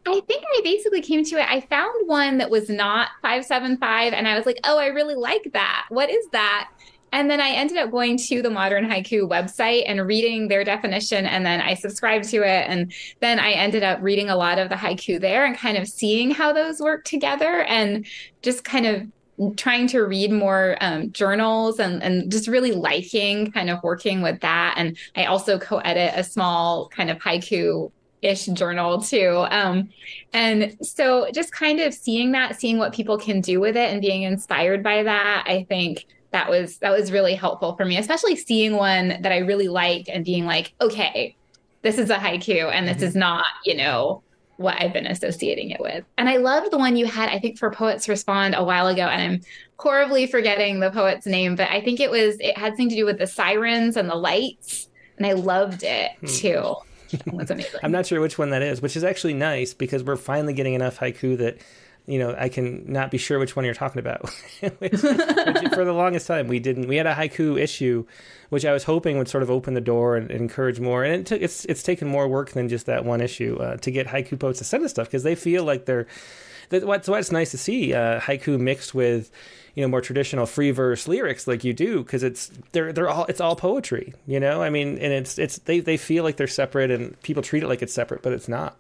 I 0.06 0.20
think 0.20 0.44
I 0.56 0.60
basically 0.62 1.02
came 1.02 1.24
to 1.24 1.36
it. 1.36 1.46
I 1.48 1.60
found 1.60 2.08
one 2.08 2.38
that 2.38 2.50
was 2.50 2.68
not 2.68 3.08
575 3.22 4.12
and 4.12 4.28
I 4.28 4.36
was 4.36 4.46
like, 4.46 4.58
"Oh, 4.64 4.78
I 4.78 4.86
really 4.86 5.14
like 5.14 5.50
that. 5.52 5.86
What 5.88 6.10
is 6.10 6.26
that?" 6.32 6.70
And 7.12 7.30
then 7.30 7.40
I 7.40 7.50
ended 7.50 7.78
up 7.78 7.90
going 7.90 8.18
to 8.18 8.42
the 8.42 8.50
Modern 8.50 8.84
Haiku 8.84 9.28
website 9.28 9.84
and 9.86 10.06
reading 10.06 10.48
their 10.48 10.64
definition. 10.64 11.24
And 11.24 11.46
then 11.46 11.60
I 11.60 11.74
subscribed 11.74 12.28
to 12.30 12.42
it. 12.42 12.66
And 12.68 12.92
then 13.20 13.38
I 13.38 13.52
ended 13.52 13.82
up 13.82 14.00
reading 14.02 14.28
a 14.28 14.36
lot 14.36 14.58
of 14.58 14.68
the 14.68 14.74
haiku 14.74 15.20
there 15.20 15.44
and 15.44 15.56
kind 15.56 15.78
of 15.78 15.88
seeing 15.88 16.30
how 16.30 16.52
those 16.52 16.80
work 16.80 17.04
together 17.04 17.62
and 17.62 18.06
just 18.42 18.64
kind 18.64 18.86
of 18.86 19.56
trying 19.56 19.86
to 19.86 20.00
read 20.00 20.32
more 20.32 20.76
um, 20.80 21.12
journals 21.12 21.78
and, 21.78 22.02
and 22.02 22.30
just 22.30 22.48
really 22.48 22.72
liking 22.72 23.52
kind 23.52 23.70
of 23.70 23.82
working 23.82 24.22
with 24.22 24.40
that. 24.40 24.74
And 24.76 24.96
I 25.14 25.26
also 25.26 25.58
co 25.58 25.78
edit 25.78 26.12
a 26.16 26.24
small 26.24 26.88
kind 26.88 27.10
of 27.10 27.18
haiku 27.18 27.90
ish 28.26 28.46
journal 28.46 29.00
too. 29.00 29.46
Um, 29.50 29.88
and 30.32 30.76
so 30.82 31.30
just 31.32 31.52
kind 31.52 31.80
of 31.80 31.94
seeing 31.94 32.32
that, 32.32 32.60
seeing 32.60 32.78
what 32.78 32.92
people 32.92 33.18
can 33.18 33.40
do 33.40 33.60
with 33.60 33.76
it 33.76 33.92
and 33.92 34.00
being 34.00 34.22
inspired 34.22 34.82
by 34.82 35.02
that, 35.04 35.44
I 35.46 35.64
think 35.68 36.06
that 36.32 36.50
was 36.50 36.78
that 36.78 36.90
was 36.90 37.12
really 37.12 37.34
helpful 37.34 37.76
for 37.76 37.84
me, 37.84 37.96
especially 37.96 38.36
seeing 38.36 38.74
one 38.74 39.20
that 39.22 39.32
I 39.32 39.38
really 39.38 39.68
like 39.68 40.08
and 40.08 40.24
being 40.24 40.44
like, 40.44 40.74
okay, 40.80 41.36
this 41.82 41.98
is 41.98 42.10
a 42.10 42.16
haiku 42.16 42.70
and 42.72 42.86
this 42.86 42.96
mm-hmm. 42.96 43.04
is 43.04 43.14
not, 43.14 43.46
you 43.64 43.76
know, 43.76 44.22
what 44.56 44.80
I've 44.80 44.92
been 44.92 45.06
associating 45.06 45.70
it 45.70 45.80
with. 45.80 46.04
And 46.18 46.28
I 46.28 46.36
loved 46.38 46.72
the 46.72 46.78
one 46.78 46.96
you 46.96 47.06
had, 47.06 47.28
I 47.28 47.38
think, 47.38 47.58
for 47.58 47.70
Poets 47.70 48.08
Respond 48.08 48.54
a 48.56 48.64
while 48.64 48.88
ago. 48.88 49.02
And 49.02 49.22
I'm 49.22 49.40
horribly 49.78 50.26
forgetting 50.26 50.80
the 50.80 50.90
poet's 50.90 51.26
name, 51.26 51.56
but 51.56 51.70
I 51.70 51.80
think 51.80 52.00
it 52.00 52.10
was, 52.10 52.36
it 52.40 52.56
had 52.56 52.72
something 52.72 52.88
to 52.88 52.96
do 52.96 53.04
with 53.04 53.18
the 53.18 53.26
sirens 53.26 53.96
and 53.96 54.08
the 54.08 54.14
lights. 54.14 54.88
And 55.18 55.26
I 55.26 55.32
loved 55.32 55.82
it 55.82 56.12
hmm. 56.20 56.26
too. 56.26 56.74
amazing. 57.26 57.64
I'm 57.82 57.92
not 57.92 58.06
sure 58.06 58.20
which 58.20 58.38
one 58.38 58.50
that 58.50 58.62
is, 58.62 58.80
which 58.80 58.96
is 58.96 59.04
actually 59.04 59.34
nice 59.34 59.74
because 59.74 60.02
we're 60.02 60.16
finally 60.16 60.52
getting 60.52 60.74
enough 60.74 60.98
haiku 60.98 61.36
that 61.38 61.58
you 62.06 62.18
know 62.18 62.34
I 62.38 62.48
can 62.48 62.90
not 62.90 63.10
be 63.10 63.18
sure 63.18 63.38
which 63.38 63.56
one 63.56 63.64
you're 63.64 63.74
talking 63.74 63.98
about. 63.98 64.28
which, 64.60 64.92
which 64.92 65.74
for 65.74 65.84
the 65.84 65.92
longest 65.92 66.26
time 66.26 66.48
we 66.48 66.58
didn't. 66.58 66.88
We 66.88 66.96
had 66.96 67.06
a 67.06 67.14
haiku 67.14 67.60
issue, 67.60 68.06
which 68.50 68.64
I 68.64 68.72
was 68.72 68.84
hoping 68.84 69.18
would 69.18 69.28
sort 69.28 69.42
of 69.42 69.50
open 69.50 69.74
the 69.74 69.80
door 69.80 70.16
and, 70.16 70.30
and 70.30 70.40
encourage 70.40 70.80
more. 70.80 71.04
And 71.04 71.14
it 71.14 71.26
took, 71.26 71.40
it's 71.40 71.64
it's 71.66 71.82
taken 71.82 72.08
more 72.08 72.28
work 72.28 72.50
than 72.50 72.68
just 72.68 72.86
that 72.86 73.04
one 73.04 73.20
issue 73.20 73.56
uh, 73.56 73.76
to 73.78 73.90
get 73.90 74.06
haiku 74.06 74.38
poets 74.38 74.58
to 74.58 74.64
send 74.64 74.84
us 74.84 74.90
stuff 74.90 75.08
because 75.08 75.22
they 75.22 75.34
feel 75.34 75.64
like 75.64 75.86
they're. 75.86 76.06
That's 76.68 76.84
what's 76.84 77.08
why 77.08 77.20
it's 77.20 77.30
nice 77.30 77.52
to 77.52 77.58
see 77.58 77.94
uh, 77.94 78.20
haiku 78.20 78.58
mixed 78.58 78.92
with 78.92 79.30
you 79.76 79.82
know 79.82 79.88
more 79.88 80.00
traditional 80.00 80.46
free 80.46 80.72
verse 80.72 81.06
lyrics 81.06 81.46
like 81.46 81.62
you 81.62 81.72
do 81.72 82.02
because 82.02 82.24
it's 82.24 82.50
they're 82.72 82.92
they're 82.92 83.08
all 83.08 83.26
it's 83.26 83.40
all 83.40 83.54
poetry 83.54 84.12
you 84.26 84.40
know 84.40 84.60
i 84.62 84.70
mean 84.70 84.98
and 84.98 85.12
it's 85.12 85.38
it's 85.38 85.58
they 85.60 85.78
they 85.78 85.96
feel 85.96 86.24
like 86.24 86.36
they're 86.36 86.48
separate 86.48 86.90
and 86.90 87.20
people 87.22 87.42
treat 87.42 87.62
it 87.62 87.68
like 87.68 87.82
it's 87.82 87.94
separate 87.94 88.22
but 88.22 88.32
it's 88.32 88.48
not 88.48 88.76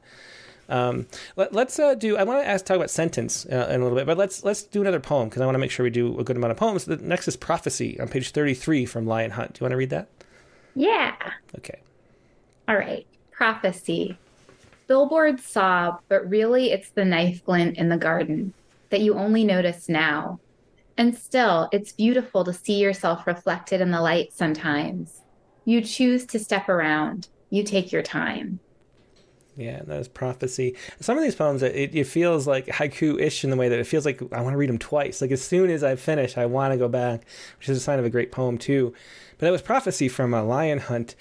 Um, 0.68 1.06
let, 1.36 1.54
us 1.54 1.78
uh, 1.78 1.94
do. 1.94 2.16
I 2.16 2.24
want 2.24 2.42
to 2.42 2.48
ask 2.48 2.64
talk 2.64 2.76
about 2.76 2.90
sentence 2.90 3.46
uh, 3.46 3.68
in 3.70 3.80
a 3.80 3.84
little 3.84 3.96
bit, 3.96 4.04
but 4.04 4.18
let's 4.18 4.42
let's 4.42 4.64
do 4.64 4.80
another 4.80 4.98
poem 4.98 5.28
because 5.28 5.40
I 5.40 5.44
want 5.44 5.54
to 5.54 5.60
make 5.60 5.70
sure 5.70 5.84
we 5.84 5.90
do 5.90 6.18
a 6.18 6.24
good 6.24 6.36
amount 6.36 6.50
of 6.50 6.56
poems. 6.56 6.86
The 6.86 6.96
next 6.96 7.28
is 7.28 7.36
prophecy 7.36 8.00
on 8.00 8.08
page 8.08 8.32
thirty-three 8.32 8.84
from 8.84 9.06
Lion 9.06 9.30
Hunt. 9.30 9.52
Do 9.54 9.58
you 9.60 9.64
want 9.64 9.72
to 9.72 9.76
read 9.76 9.90
that? 9.90 10.08
Yeah. 10.74 11.14
Okay. 11.58 11.78
All 12.66 12.74
right. 12.76 13.06
Prophecy. 13.30 14.18
Billboards 14.88 15.44
sob, 15.46 16.00
but 16.08 16.28
really 16.28 16.72
it's 16.72 16.90
the 16.90 17.04
knife 17.04 17.44
glint 17.44 17.76
in 17.76 17.88
the 17.88 17.96
garden 17.96 18.52
that 18.90 19.00
you 19.02 19.14
only 19.14 19.44
notice 19.44 19.88
now. 19.88 20.40
And 20.98 21.16
still, 21.16 21.68
it's 21.72 21.92
beautiful 21.92 22.44
to 22.44 22.52
see 22.52 22.78
yourself 22.80 23.26
reflected 23.26 23.80
in 23.80 23.90
the 23.90 24.00
light 24.00 24.32
sometimes. 24.32 25.20
You 25.64 25.80
choose 25.82 26.24
to 26.26 26.38
step 26.38 26.68
around, 26.68 27.28
you 27.50 27.64
take 27.64 27.92
your 27.92 28.02
time. 28.02 28.60
Yeah, 29.56 29.82
that 29.84 30.00
is 30.00 30.08
prophecy. 30.08 30.76
Some 31.00 31.16
of 31.16 31.24
these 31.24 31.34
poems, 31.34 31.62
it, 31.62 31.94
it 31.94 32.06
feels 32.06 32.46
like 32.46 32.66
haiku-ish 32.66 33.42
in 33.42 33.50
the 33.50 33.56
way 33.56 33.70
that 33.70 33.78
it 33.78 33.86
feels 33.86 34.04
like 34.04 34.20
I 34.32 34.42
want 34.42 34.52
to 34.52 34.58
read 34.58 34.68
them 34.68 34.78
twice. 34.78 35.22
Like 35.22 35.30
as 35.30 35.42
soon 35.42 35.70
as 35.70 35.82
I 35.82 35.96
finish, 35.96 36.36
I 36.36 36.44
want 36.44 36.72
to 36.72 36.78
go 36.78 36.88
back, 36.88 37.24
which 37.58 37.70
is 37.70 37.78
a 37.78 37.80
sign 37.80 37.98
of 37.98 38.04
a 38.04 38.10
great 38.10 38.30
poem 38.30 38.58
too. 38.58 38.92
But 39.38 39.46
that 39.46 39.52
was 39.52 39.62
prophecy 39.62 40.08
from 40.08 40.34
a 40.34 40.44
lion 40.44 40.78
hunt. 40.78 41.14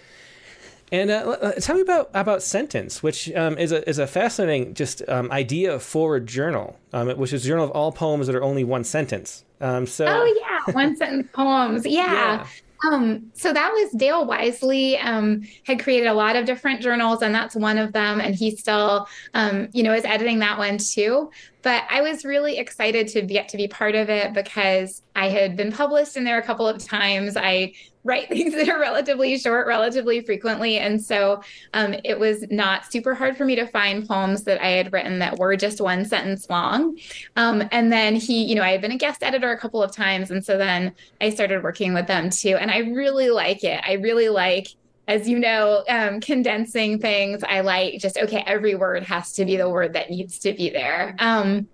And 0.92 1.10
uh, 1.10 1.54
tell 1.54 1.76
me 1.76 1.82
about 1.82 2.12
about 2.14 2.44
sentence, 2.44 3.02
which 3.02 3.32
um, 3.34 3.58
is 3.58 3.72
a 3.72 3.88
is 3.90 4.00
a 4.00 4.06
fascinating 4.06 4.74
just 4.74 5.02
um, 5.10 5.32
idea 5.32 5.80
for 5.80 6.18
a 6.18 6.22
journal, 6.22 6.78
um, 6.94 7.10
which 7.18 7.34
is 7.34 7.44
a 7.44 7.48
journal 7.48 7.66
of 7.66 7.72
all 7.72 7.92
poems 7.92 8.28
that 8.28 8.36
are 8.36 8.44
only 8.44 8.64
one 8.64 8.84
sentence. 8.84 9.45
Um, 9.62 9.86
so 9.86 10.06
oh 10.06 10.26
yeah, 10.42 10.74
one 10.74 10.96
sentence 10.96 11.30
poems. 11.34 11.86
Yeah. 11.96 12.14
yeah. 12.14 12.48
Um, 12.92 13.32
so 13.34 13.54
that 13.54 13.72
was 13.72 13.92
Dale 13.94 14.26
Wisely 14.26 14.98
um, 14.98 15.44
had 15.64 15.82
created 15.82 16.08
a 16.08 16.14
lot 16.14 16.36
of 16.36 16.46
different 16.46 16.82
journals, 16.82 17.22
and 17.22 17.34
that's 17.34 17.56
one 17.56 17.78
of 17.78 17.94
them. 17.94 18.20
And 18.20 18.36
he 18.36 18.56
still, 18.56 19.08
um, 19.34 19.70
you 19.72 19.82
know, 19.82 19.94
is 19.94 20.06
editing 20.06 20.40
that 20.40 20.58
one 20.58 20.78
too. 20.78 21.32
But 21.66 21.86
I 21.90 22.02
was 22.02 22.24
really 22.24 22.60
excited 22.60 23.08
to 23.08 23.24
get 23.24 23.50
to 23.50 23.58
be 23.58 23.68
part 23.68 23.96
of 23.96 24.08
it 24.08 24.36
because 24.36 25.02
I 25.16 25.30
had 25.30 25.58
been 25.58 25.72
published 25.72 26.16
in 26.16 26.24
there 26.24 26.38
a 26.38 26.44
couple 26.44 26.68
of 26.68 26.78
times. 26.78 27.36
I 27.36 27.74
write 28.04 28.28
things 28.30 28.54
that 28.54 28.70
are 28.70 28.80
relatively 28.80 29.36
short 29.40 29.66
relatively 29.66 30.22
frequently. 30.22 30.78
And 30.78 31.04
so 31.04 31.42
um, 31.74 31.96
it 32.04 32.20
was 32.20 32.46
not 32.52 32.92
super 32.92 33.16
hard 33.16 33.36
for 33.36 33.46
me 33.46 33.56
to 33.56 33.66
find 33.66 34.08
poems 34.08 34.44
that 34.44 34.64
I 34.64 34.68
had 34.68 34.94
written 34.94 35.18
that 35.18 35.40
were 35.40 35.56
just 35.56 35.82
one 35.82 36.06
sentence 36.06 36.48
long. 36.52 37.00
Um, 37.36 37.68
and 37.72 37.92
then 37.92 38.16
he, 38.16 38.44
you 38.44 38.54
know, 38.54 38.62
I 38.62 38.70
had 38.70 38.82
been 38.82 38.92
a 38.92 38.98
guest 38.98 39.24
editor 39.24 39.52
a 39.52 39.58
couple 39.58 39.82
of 39.82 39.92
times. 39.92 40.30
And 40.30 40.46
so 40.46 40.60
then 40.60 40.94
I 41.20 41.32
started 41.32 41.64
working 41.64 41.96
with 41.96 42.06
them 42.06 42.30
too. 42.30 42.58
And 42.58 42.70
I 42.70 42.78
really 42.78 43.32
like 43.32 43.64
it. 43.64 43.82
I 43.84 43.94
really 43.94 44.30
like 44.30 44.68
as 45.08 45.30
you 45.30 45.40
know, 45.40 45.84
um, 45.88 46.20
condensing 46.20 47.00
things, 47.00 47.44
I 47.44 47.62
like 47.62 48.00
just, 48.00 48.18
okay, 48.18 48.44
every 48.46 48.76
word 48.76 49.04
has 49.04 49.34
to 49.34 49.46
be 49.46 49.56
the 49.56 49.70
word 49.70 49.94
that 49.94 50.10
needs 50.10 50.40
to 50.40 50.54
be 50.54 50.70
there. 50.70 51.16
Um, 51.20 51.68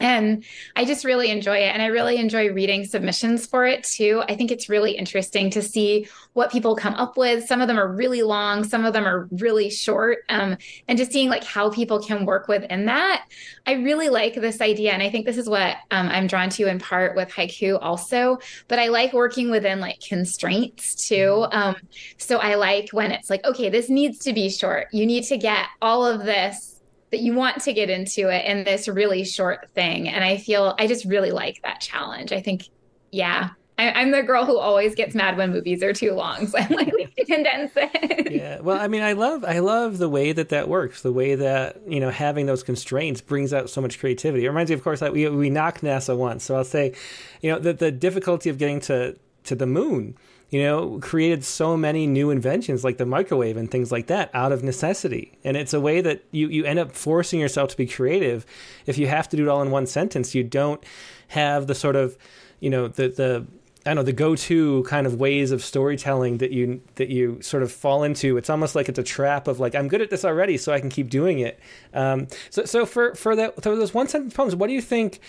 and 0.00 0.44
I 0.74 0.84
just 0.84 1.04
really 1.04 1.30
enjoy 1.30 1.58
it. 1.58 1.72
And 1.72 1.82
I 1.82 1.86
really 1.86 2.16
enjoy 2.16 2.52
reading 2.52 2.84
submissions 2.84 3.46
for 3.46 3.66
it 3.66 3.84
too. 3.84 4.22
I 4.28 4.34
think 4.34 4.50
it's 4.50 4.68
really 4.68 4.92
interesting 4.92 5.50
to 5.50 5.62
see 5.62 6.08
what 6.34 6.52
people 6.52 6.76
come 6.76 6.94
up 6.94 7.16
with. 7.16 7.46
Some 7.46 7.60
of 7.60 7.68
them 7.68 7.78
are 7.78 7.88
really 7.88 8.22
long, 8.22 8.64
some 8.64 8.84
of 8.84 8.92
them 8.92 9.06
are 9.06 9.28
really 9.32 9.70
short. 9.70 10.18
Um, 10.28 10.58
and 10.88 10.98
just 10.98 11.12
seeing 11.12 11.30
like 11.30 11.44
how 11.44 11.70
people 11.70 12.02
can 12.02 12.26
work 12.26 12.48
within 12.48 12.86
that. 12.86 13.26
I 13.66 13.74
really 13.74 14.08
like 14.08 14.34
this 14.34 14.60
idea. 14.60 14.92
And 14.92 15.02
I 15.02 15.10
think 15.10 15.24
this 15.24 15.38
is 15.38 15.48
what 15.48 15.76
um, 15.90 16.08
I'm 16.08 16.26
drawn 16.26 16.50
to 16.50 16.66
in 16.66 16.78
part 16.78 17.16
with 17.16 17.30
haiku 17.30 17.78
also. 17.80 18.38
But 18.68 18.78
I 18.78 18.88
like 18.88 19.12
working 19.12 19.50
within 19.50 19.80
like 19.80 20.00
constraints 20.00 20.94
too. 21.08 21.46
Um, 21.52 21.76
so 22.18 22.38
I 22.38 22.56
like 22.56 22.90
when 22.92 23.12
it's 23.12 23.30
like, 23.30 23.44
okay, 23.44 23.70
this 23.70 23.88
needs 23.88 24.18
to 24.20 24.32
be 24.32 24.50
short. 24.50 24.88
You 24.92 25.06
need 25.06 25.24
to 25.24 25.38
get 25.38 25.66
all 25.80 26.04
of 26.04 26.24
this 26.24 26.75
that 27.10 27.20
you 27.20 27.34
want 27.34 27.62
to 27.62 27.72
get 27.72 27.88
into 27.88 28.28
it 28.28 28.44
in 28.44 28.64
this 28.64 28.88
really 28.88 29.24
short 29.24 29.70
thing. 29.70 30.08
And 30.08 30.24
I 30.24 30.38
feel 30.38 30.74
I 30.78 30.86
just 30.86 31.04
really 31.04 31.30
like 31.30 31.60
that 31.62 31.80
challenge. 31.80 32.32
I 32.32 32.40
think, 32.40 32.68
yeah, 33.12 33.50
I, 33.78 34.02
am 34.02 34.10
the 34.10 34.22
girl 34.22 34.46
who 34.46 34.58
always 34.58 34.94
gets 34.94 35.14
mad 35.14 35.36
when 35.36 35.52
movies 35.52 35.82
are 35.82 35.92
too 35.92 36.12
long. 36.12 36.46
So 36.46 36.58
I'm 36.58 36.70
like, 36.70 36.92
condense 37.26 37.72
it. 37.76 38.32
Yeah. 38.32 38.60
Well, 38.60 38.78
I 38.78 38.88
mean, 38.88 39.02
I 39.02 39.12
love, 39.12 39.44
I 39.44 39.58
love 39.58 39.98
the 39.98 40.08
way 40.08 40.32
that 40.32 40.48
that 40.48 40.68
works. 40.68 41.02
The 41.02 41.12
way 41.12 41.34
that 41.34 41.80
you 41.86 42.00
know 42.00 42.10
having 42.10 42.46
those 42.46 42.62
constraints 42.62 43.20
brings 43.20 43.52
out 43.52 43.70
so 43.70 43.80
much 43.80 43.98
creativity. 43.98 44.44
It 44.44 44.48
reminds 44.48 44.70
me, 44.70 44.74
of 44.74 44.82
course, 44.82 45.00
that 45.00 45.12
we 45.12 45.28
we 45.28 45.50
knocked 45.50 45.82
NASA 45.82 46.16
once. 46.16 46.44
So 46.44 46.56
I'll 46.56 46.64
say, 46.64 46.94
you 47.40 47.50
know, 47.50 47.58
the 47.58 47.72
the 47.72 47.90
difficulty 47.90 48.50
of 48.50 48.58
getting 48.58 48.80
to 48.80 49.16
to 49.44 49.54
the 49.54 49.66
moon 49.66 50.16
you 50.50 50.62
know, 50.62 50.98
created 51.00 51.44
so 51.44 51.76
many 51.76 52.06
new 52.06 52.30
inventions 52.30 52.84
like 52.84 52.98
the 52.98 53.06
microwave 53.06 53.56
and 53.56 53.70
things 53.70 53.90
like 53.90 54.06
that 54.06 54.30
out 54.32 54.52
of 54.52 54.62
necessity. 54.62 55.36
And 55.42 55.56
it's 55.56 55.74
a 55.74 55.80
way 55.80 56.00
that 56.00 56.22
you, 56.30 56.48
you 56.48 56.64
end 56.64 56.78
up 56.78 56.92
forcing 56.92 57.40
yourself 57.40 57.70
to 57.70 57.76
be 57.76 57.86
creative. 57.86 58.46
If 58.86 58.96
you 58.96 59.08
have 59.08 59.28
to 59.30 59.36
do 59.36 59.42
it 59.44 59.48
all 59.48 59.60
in 59.62 59.70
one 59.70 59.86
sentence, 59.86 60.34
you 60.34 60.44
don't 60.44 60.82
have 61.28 61.66
the 61.66 61.74
sort 61.74 61.96
of, 61.96 62.16
you 62.60 62.70
know, 62.70 62.86
the, 62.86 63.08
the, 63.08 63.46
I 63.84 63.90
don't 63.90 63.96
know 63.96 64.02
the 64.02 64.12
go-to 64.12 64.82
kind 64.84 65.06
of 65.06 65.14
ways 65.14 65.52
of 65.52 65.62
storytelling 65.62 66.38
that 66.38 66.50
you 66.50 66.82
that 66.96 67.08
you 67.08 67.40
sort 67.40 67.62
of 67.62 67.70
fall 67.70 68.02
into. 68.02 68.36
It's 68.36 68.50
almost 68.50 68.74
like 68.74 68.88
it's 68.88 68.98
a 68.98 69.04
trap 69.04 69.46
of 69.46 69.60
like 69.60 69.76
I'm 69.76 69.86
good 69.86 70.02
at 70.02 70.10
this 70.10 70.24
already, 70.24 70.58
so 70.58 70.72
I 70.72 70.80
can 70.80 70.90
keep 70.90 71.08
doing 71.08 71.38
it. 71.38 71.60
Um, 71.94 72.26
so 72.50 72.64
so 72.64 72.84
for 72.84 73.14
for 73.14 73.36
that 73.36 73.62
for 73.62 73.76
those 73.76 73.94
one 73.94 74.08
sentence 74.08 74.34
poems, 74.34 74.56
what 74.56 74.66
do 74.66 74.72
you 74.72 74.82
think? 74.82 75.20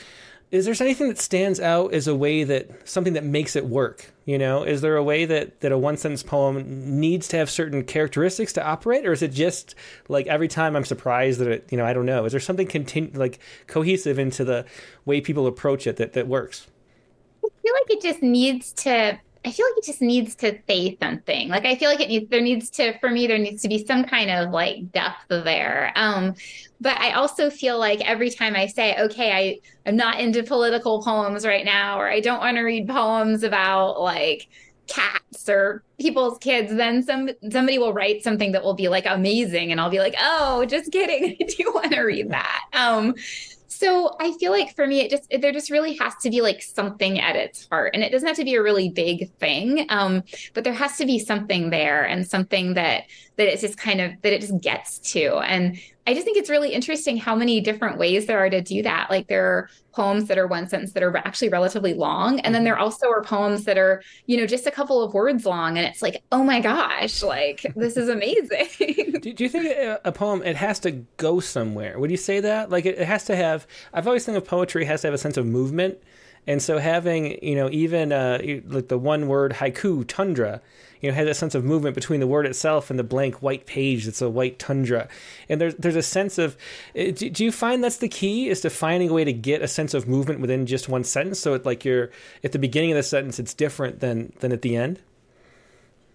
Is 0.51 0.65
there 0.65 0.75
anything 0.79 1.07
that 1.09 1.19
stands 1.19 1.59
out 1.59 1.93
as 1.93 2.07
a 2.07 2.15
way 2.15 2.43
that 2.43 2.87
something 2.87 3.13
that 3.13 3.23
makes 3.23 3.55
it 3.55 3.65
work 3.65 4.13
you 4.27 4.37
know? 4.37 4.63
Is 4.63 4.81
there 4.81 4.97
a 4.97 5.03
way 5.03 5.23
that 5.23 5.61
that 5.61 5.71
a 5.71 5.77
one 5.77 5.95
sentence 5.95 6.21
poem 6.21 6.99
needs 6.99 7.29
to 7.29 7.37
have 7.37 7.49
certain 7.49 7.85
characteristics 7.85 8.51
to 8.53 8.63
operate 8.63 9.05
or 9.05 9.13
is 9.13 9.21
it 9.21 9.31
just 9.31 9.73
like 10.09 10.27
every 10.27 10.49
time 10.49 10.75
i'm 10.75 10.83
surprised 10.83 11.39
that 11.39 11.47
it 11.47 11.67
you 11.71 11.77
know 11.77 11.85
i 11.85 11.93
don't 11.93 12.05
know? 12.05 12.25
Is 12.25 12.33
there 12.33 12.41
something 12.41 12.67
continu- 12.67 13.15
like 13.17 13.39
cohesive 13.67 14.19
into 14.19 14.43
the 14.43 14.65
way 15.05 15.21
people 15.21 15.47
approach 15.47 15.87
it 15.87 15.95
that 15.95 16.11
that 16.11 16.27
works? 16.27 16.67
I 17.43 17.47
feel 17.63 17.73
like 17.73 17.89
it 17.89 18.01
just 18.01 18.21
needs 18.21 18.73
to 18.73 19.17
I 19.47 19.51
feel 19.51 19.65
like 19.65 19.77
it 19.77 19.85
just 19.85 20.01
needs 20.01 20.35
to 20.35 20.59
say 20.67 20.97
something. 21.01 21.47
Like 21.47 21.65
I 21.65 21.75
feel 21.75 21.89
like 21.89 22.01
it 22.01 22.09
needs 22.09 22.29
there 22.29 22.41
needs 22.41 22.69
to 22.71 22.99
for 22.99 23.09
me 23.09 23.27
there 23.27 23.37
needs 23.37 23.61
to 23.61 23.69
be 23.69 23.85
some 23.85 24.03
kind 24.03 24.29
of 24.29 24.51
like 24.51 24.91
depth 24.91 25.23
there. 25.29 25.93
Um 25.95 26.35
but 26.81 26.99
I 26.99 27.13
also 27.13 27.49
feel 27.49 27.79
like 27.79 28.01
every 28.01 28.29
time 28.29 28.57
I 28.57 28.67
say, 28.67 28.97
okay, 28.99 29.31
I, 29.31 29.59
I'm 29.89 29.95
not 29.95 30.19
into 30.19 30.43
political 30.43 31.01
poems 31.01 31.45
right 31.45 31.65
now, 31.65 31.97
or 31.99 32.09
I 32.09 32.19
don't 32.19 32.39
want 32.39 32.57
to 32.57 32.61
read 32.61 32.87
poems 32.87 33.41
about 33.41 34.01
like 34.01 34.49
cats 34.87 35.49
or 35.49 35.83
people's 35.97 36.37
kids, 36.39 36.75
then 36.75 37.01
some 37.03 37.29
somebody 37.49 37.79
will 37.79 37.93
write 37.93 38.23
something 38.23 38.51
that 38.51 38.63
will 38.63 38.73
be 38.75 38.89
like 38.89 39.05
amazing, 39.07 39.71
and 39.71 39.79
I'll 39.79 39.89
be 39.89 39.99
like, 39.99 40.15
oh, 40.19 40.65
just 40.65 40.91
kidding, 40.91 41.37
I 41.41 41.45
do 41.45 41.71
want 41.73 41.93
to 41.93 42.01
read 42.01 42.31
that. 42.31 42.65
Um, 42.73 43.15
so 43.77 44.15
I 44.19 44.31
feel 44.39 44.51
like 44.51 44.75
for 44.75 44.87
me, 44.87 45.01
it 45.01 45.11
just 45.11 45.29
there 45.29 45.51
just 45.51 45.69
really 45.69 45.95
has 45.97 46.15
to 46.23 46.31
be 46.31 46.41
like 46.41 46.63
something 46.63 47.19
at 47.19 47.35
its 47.35 47.67
heart, 47.69 47.91
and 47.93 48.03
it 48.03 48.11
doesn't 48.11 48.27
have 48.27 48.37
to 48.37 48.43
be 48.43 48.55
a 48.55 48.63
really 48.63 48.89
big 48.89 49.31
thing, 49.35 49.85
um, 49.89 50.23
but 50.55 50.63
there 50.63 50.73
has 50.73 50.97
to 50.97 51.05
be 51.05 51.19
something 51.19 51.69
there 51.69 52.03
and 52.03 52.27
something 52.27 52.73
that 52.73 53.03
that 53.35 53.47
it's 53.47 53.61
just 53.61 53.77
kind 53.77 54.01
of 54.01 54.13
that 54.23 54.33
it 54.33 54.41
just 54.41 54.59
gets 54.61 54.97
to. 55.11 55.37
And 55.37 55.79
I 56.07 56.13
just 56.13 56.23
think 56.23 56.37
it's 56.37 56.49
really 56.49 56.71
interesting 56.71 57.17
how 57.17 57.35
many 57.35 57.59
different 57.59 57.97
ways 57.97 58.27
there 58.27 58.39
are 58.39 58.49
to 58.49 58.61
do 58.61 58.81
that. 58.81 59.09
Like 59.09 59.27
there 59.27 59.45
are 59.45 59.69
poems 59.91 60.29
that 60.29 60.37
are 60.37 60.47
one 60.47 60.69
sentence 60.69 60.93
that 60.93 61.03
are 61.03 61.15
actually 61.17 61.49
relatively 61.49 61.93
long, 61.93 62.39
and 62.39 62.55
then 62.55 62.61
mm-hmm. 62.61 62.65
there 62.65 62.79
also 62.79 63.09
are 63.09 63.21
poems 63.21 63.65
that 63.65 63.77
are 63.77 64.01
you 64.25 64.37
know 64.37 64.47
just 64.47 64.65
a 64.65 64.71
couple 64.71 65.03
of 65.03 65.13
words 65.13 65.45
long, 65.45 65.77
and 65.77 65.85
it's 65.85 66.01
like 66.01 66.23
oh 66.31 66.45
my 66.45 66.61
gosh, 66.61 67.21
like 67.21 67.65
this 67.75 67.97
is 67.97 68.07
amazing. 68.07 69.19
do, 69.21 69.33
do, 69.33 69.43
you 69.43 69.49
think 69.49 69.99
a 70.05 70.11
poem 70.13 70.41
it 70.43 70.55
has 70.55 70.79
to 70.79 70.91
go 71.17 71.41
somewhere? 71.41 71.99
Would 71.99 72.09
you 72.09 72.17
say 72.17 72.39
that? 72.39 72.69
Like 72.69 72.85
it, 72.85 72.97
it 72.97 73.05
has 73.05 73.25
to 73.25 73.35
have? 73.35 73.67
I've 73.93 74.07
always 74.07 74.25
think 74.25 74.37
of 74.37 74.45
poetry 74.45 74.85
has 74.85 75.01
to 75.01 75.07
have 75.07 75.13
a 75.13 75.17
sense 75.17 75.35
of 75.35 75.45
movement. 75.45 75.99
And 76.47 76.61
so 76.61 76.77
having, 76.77 77.43
you 77.43 77.55
know, 77.55 77.69
even 77.71 78.13
uh, 78.13 78.39
like 78.67 78.87
the 78.87 78.97
one 78.97 79.27
word 79.27 79.51
haiku, 79.51 80.07
tundra, 80.07 80.61
you 81.01 81.09
know, 81.09 81.15
has 81.15 81.27
a 81.27 81.33
sense 81.33 81.55
of 81.55 81.63
movement 81.63 81.95
between 81.95 82.19
the 82.19 82.27
word 82.27 82.45
itself 82.45 82.89
and 82.89 82.97
the 82.99 83.03
blank 83.03 83.41
white 83.41 83.65
page 83.65 84.05
that's 84.05 84.21
a 84.21 84.29
white 84.29 84.59
tundra. 84.59 85.07
And 85.49 85.61
there's 85.61 85.75
there's 85.75 85.95
a 85.95 86.03
sense 86.03 86.37
of 86.37 86.57
eh, 86.95 87.11
do, 87.11 87.29
do 87.29 87.43
you 87.43 87.51
find 87.51 87.83
that's 87.83 87.97
the 87.97 88.09
key 88.09 88.49
is 88.49 88.61
to 88.61 88.69
finding 88.69 89.09
a 89.09 89.13
way 89.13 89.23
to 89.23 89.33
get 89.33 89.61
a 89.61 89.67
sense 89.67 89.93
of 89.93 90.07
movement 90.07 90.39
within 90.39 90.65
just 90.65 90.89
one 90.89 91.03
sentence 91.03 91.39
so 91.39 91.53
it 91.53 91.65
like 91.65 91.85
you're 91.85 92.11
at 92.43 92.51
the 92.51 92.59
beginning 92.59 92.91
of 92.91 92.97
the 92.97 93.03
sentence 93.03 93.39
it's 93.39 93.53
different 93.53 93.99
than 93.99 94.33
than 94.39 94.51
at 94.51 94.61
the 94.61 94.75
end? 94.75 94.99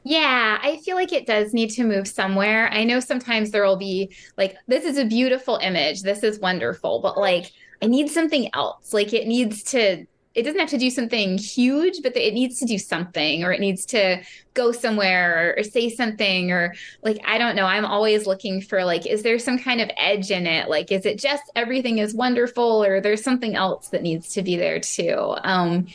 Yeah, 0.05 0.59
I 0.61 0.79
feel 0.79 0.97
like 0.97 1.13
it 1.13 1.27
does 1.27 1.55
need 1.55 1.71
to 1.71 1.85
move 1.85 2.09
somewhere. 2.09 2.69
I 2.73 2.83
know 2.85 2.99
sometimes 2.99 3.51
there 3.51 3.65
will 3.65 3.77
be 3.77 4.15
like, 4.37 4.57
this 4.67 4.85
is 4.85 4.99
a 4.99 5.05
beautiful 5.05 5.59
image. 5.63 6.03
This 6.03 6.25
is 6.25 6.41
wonderful, 6.41 7.01
but 7.01 7.17
like, 7.17 7.53
I 7.81 7.87
need 7.87 8.11
something 8.11 8.51
else. 8.55 8.93
Like, 8.93 9.13
it 9.13 9.29
needs 9.29 9.63
to 9.65 10.07
it 10.35 10.43
doesn't 10.45 10.61
have 10.61 10.71
to 10.71 10.79
do 10.79 10.91
something 10.91 11.37
huge, 11.37 12.03
but 12.03 12.17
it 12.17 12.33
needs 12.33 12.59
to 12.61 12.65
do 12.65 12.79
something 12.79 13.45
or 13.45 13.53
it 13.53 13.61
needs 13.61 13.85
to 13.87 14.23
go 14.55 14.73
somewhere 14.73 15.55
or, 15.57 15.61
or, 15.61 15.63
say 15.63 15.91
something 15.91 16.51
or 16.51 16.75
like, 17.03 17.19
I 17.27 17.39
don't 17.39 17.55
know. 17.55 17.67
I'm 17.67 17.85
always 17.85 18.27
looking 18.27 18.63
for 18.63 18.85
like, 18.85 19.07
is 19.07 19.23
there 19.23 19.39
some 19.39 19.59
kind 19.59 19.81
of 19.81 19.91
edge 19.97 20.31
in 20.31 20.47
it? 20.47 20.71
Like, 20.71 20.91
is 20.91 21.05
it 21.05 21.19
just 21.19 21.43
everything 21.55 21.99
is 21.99 22.15
wonderful 22.15 22.83
or 22.83 23.01
there's 23.01 23.23
something 23.23 23.55
else 23.55 23.89
that 23.89 24.03
needs 24.03 24.31
to 24.31 24.43
be 24.43 24.57
there 24.57 24.81
too? 24.81 25.35
Um, 25.43 25.87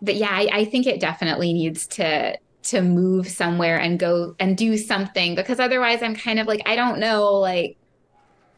but 0.00 0.14
yeah, 0.14 0.30
I, 0.30 0.48
I 0.52 0.64
think 0.64 0.86
it 0.86 1.00
definitely 1.00 1.52
needs 1.52 1.86
to 1.88 2.38
to 2.64 2.82
move 2.82 3.28
somewhere 3.28 3.78
and 3.78 3.96
go 3.98 4.34
and 4.40 4.56
do 4.56 4.76
something 4.76 5.36
because 5.36 5.60
otherwise 5.60 6.02
I'm 6.02 6.16
kind 6.16 6.40
of 6.40 6.48
like, 6.48 6.62
I 6.66 6.74
don't 6.74 6.98
know, 6.98 7.34
like 7.34 7.76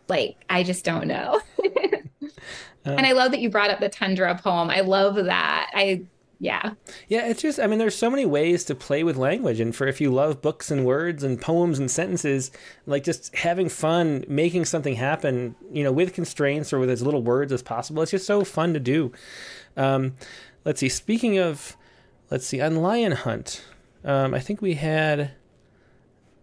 like 0.08 0.36
I 0.48 0.62
just 0.62 0.84
don't 0.84 1.06
know. 1.06 1.40
uh, 2.86 2.90
and 2.90 3.06
I 3.06 3.12
love 3.12 3.30
that 3.32 3.40
you 3.40 3.50
brought 3.50 3.70
up 3.70 3.80
the 3.80 3.88
tundra 3.88 4.38
poem. 4.42 4.70
I 4.70 4.80
love 4.80 5.16
that. 5.16 5.70
I 5.74 6.02
yeah. 6.40 6.74
Yeah, 7.08 7.26
it's 7.26 7.42
just 7.42 7.58
I 7.58 7.66
mean 7.66 7.78
there's 7.78 7.96
so 7.96 8.10
many 8.10 8.24
ways 8.24 8.64
to 8.64 8.74
play 8.74 9.02
with 9.02 9.16
language 9.16 9.58
and 9.58 9.74
for 9.74 9.86
if 9.88 10.00
you 10.00 10.12
love 10.12 10.40
books 10.40 10.70
and 10.70 10.84
words 10.84 11.24
and 11.24 11.40
poems 11.40 11.78
and 11.78 11.90
sentences, 11.90 12.50
like 12.86 13.02
just 13.02 13.34
having 13.34 13.68
fun 13.68 14.24
making 14.28 14.64
something 14.64 14.94
happen, 14.94 15.56
you 15.72 15.82
know, 15.82 15.92
with 15.92 16.14
constraints 16.14 16.72
or 16.72 16.78
with 16.78 16.90
as 16.90 17.02
little 17.02 17.22
words 17.22 17.52
as 17.52 17.62
possible. 17.62 18.02
It's 18.02 18.12
just 18.12 18.26
so 18.26 18.44
fun 18.44 18.72
to 18.74 18.80
do. 18.80 19.12
Um, 19.76 20.14
let's 20.64 20.80
see, 20.80 20.88
speaking 20.88 21.38
of 21.38 21.76
let's 22.30 22.46
see, 22.46 22.60
on 22.60 22.76
Lion 22.76 23.12
Hunt, 23.12 23.64
um, 24.04 24.32
I 24.32 24.38
think 24.40 24.62
we 24.62 24.74
had 24.74 25.32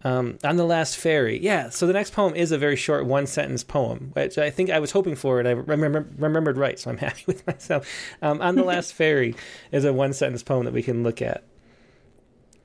um, 0.06 0.38
on 0.44 0.54
the 0.54 0.64
last 0.64 0.96
ferry. 0.96 1.36
Yeah, 1.42 1.68
so 1.70 1.84
the 1.84 1.92
next 1.92 2.12
poem 2.12 2.36
is 2.36 2.52
a 2.52 2.58
very 2.58 2.76
short 2.76 3.06
one 3.06 3.26
sentence 3.26 3.64
poem, 3.64 4.12
which 4.12 4.38
I 4.38 4.50
think 4.50 4.70
I 4.70 4.78
was 4.78 4.92
hoping 4.92 5.16
for, 5.16 5.40
and 5.40 5.48
I 5.48 5.50
remember, 5.50 6.06
remembered 6.16 6.56
right, 6.56 6.78
so 6.78 6.90
I'm 6.90 6.96
happy 7.08 7.24
with 7.26 7.44
myself. 7.44 7.88
Um, 8.22 8.40
on 8.40 8.54
the 8.54 8.62
last 8.74 8.92
ferry 8.92 9.34
is 9.72 9.84
a 9.84 9.92
one 9.92 10.12
sentence 10.12 10.44
poem 10.44 10.64
that 10.64 10.72
we 10.72 10.82
can 10.82 11.02
look 11.02 11.20
at. 11.20 11.42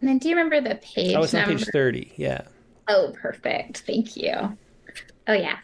And 0.02 0.10
then, 0.10 0.20
do 0.20 0.30
you 0.30 0.36
remember 0.36 0.62
the 0.62 0.76
page? 0.76 1.16
Oh, 1.16 1.24
it's 1.24 1.34
number? 1.34 1.52
on 1.52 1.58
page 1.58 1.68
thirty. 1.74 2.14
Yeah. 2.16 2.44
Oh, 2.88 3.12
perfect. 3.20 3.80
Thank 3.88 4.16
you. 4.16 4.58
Oh 5.28 5.34
yeah. 5.34 5.58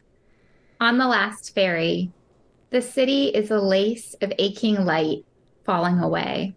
On 0.81 0.97
the 0.97 1.07
last 1.07 1.53
ferry, 1.53 2.11
the 2.71 2.81
city 2.81 3.27
is 3.27 3.51
a 3.51 3.59
lace 3.59 4.15
of 4.21 4.33
aching 4.39 4.83
light 4.83 5.25
falling 5.63 5.99
away. 5.99 6.55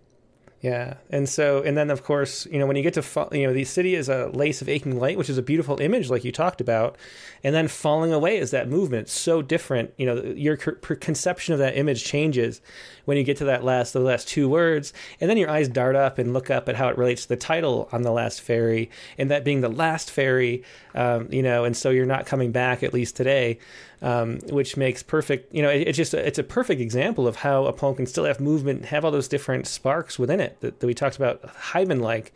Yeah, 0.60 0.96
and 1.08 1.26
so 1.26 1.62
and 1.62 1.74
then 1.74 1.88
of 1.88 2.04
course 2.04 2.44
you 2.44 2.58
know 2.58 2.66
when 2.66 2.76
you 2.76 2.82
get 2.82 2.92
to 2.92 3.28
you 3.32 3.46
know 3.46 3.54
the 3.54 3.64
city 3.64 3.94
is 3.94 4.10
a 4.10 4.28
lace 4.28 4.60
of 4.60 4.68
aching 4.68 4.98
light, 4.98 5.16
which 5.16 5.30
is 5.30 5.38
a 5.38 5.42
beautiful 5.42 5.80
image 5.80 6.10
like 6.10 6.22
you 6.22 6.32
talked 6.32 6.60
about, 6.60 6.96
and 7.42 7.54
then 7.54 7.66
falling 7.66 8.12
away 8.12 8.36
is 8.36 8.50
that 8.50 8.68
movement. 8.68 9.08
So 9.08 9.40
different. 9.40 9.94
You 9.96 10.04
know 10.04 10.22
your 10.22 10.56
conception 10.58 11.54
of 11.54 11.60
that 11.60 11.78
image 11.78 12.04
changes 12.04 12.60
when 13.06 13.16
you 13.16 13.24
get 13.24 13.38
to 13.38 13.46
that 13.46 13.64
last 13.64 13.94
the 13.94 14.00
last 14.00 14.28
two 14.28 14.50
words, 14.50 14.92
and 15.18 15.30
then 15.30 15.38
your 15.38 15.48
eyes 15.48 15.66
dart 15.66 15.96
up 15.96 16.18
and 16.18 16.34
look 16.34 16.50
up 16.50 16.68
at 16.68 16.76
how 16.76 16.88
it 16.88 16.98
relates 16.98 17.22
to 17.22 17.28
the 17.28 17.36
title 17.36 17.88
on 17.90 18.02
the 18.02 18.12
last 18.12 18.42
ferry, 18.42 18.90
and 19.16 19.30
that 19.30 19.44
being 19.44 19.62
the 19.62 19.70
last 19.70 20.10
ferry. 20.10 20.62
Um, 20.94 21.32
you 21.32 21.42
know, 21.42 21.64
and 21.64 21.74
so 21.74 21.88
you're 21.88 22.04
not 22.04 22.26
coming 22.26 22.52
back 22.52 22.82
at 22.82 22.92
least 22.92 23.16
today 23.16 23.58
um, 24.02 24.38
which 24.48 24.76
makes 24.76 25.02
perfect. 25.02 25.54
You 25.54 25.62
know, 25.62 25.70
it, 25.70 25.88
it's 25.88 25.96
just 25.96 26.14
it's 26.14 26.38
a 26.38 26.44
perfect 26.44 26.80
example 26.80 27.26
of 27.26 27.36
how 27.36 27.66
a 27.66 27.72
poem 27.72 27.96
can 27.96 28.06
still 28.06 28.24
have 28.24 28.40
movement, 28.40 28.86
have 28.86 29.04
all 29.04 29.10
those 29.10 29.28
different 29.28 29.66
sparks 29.66 30.18
within 30.18 30.40
it 30.40 30.60
that, 30.60 30.80
that 30.80 30.86
we 30.86 30.94
talked 30.94 31.16
about 31.16 31.42
Haibun 31.42 32.00
like. 32.00 32.32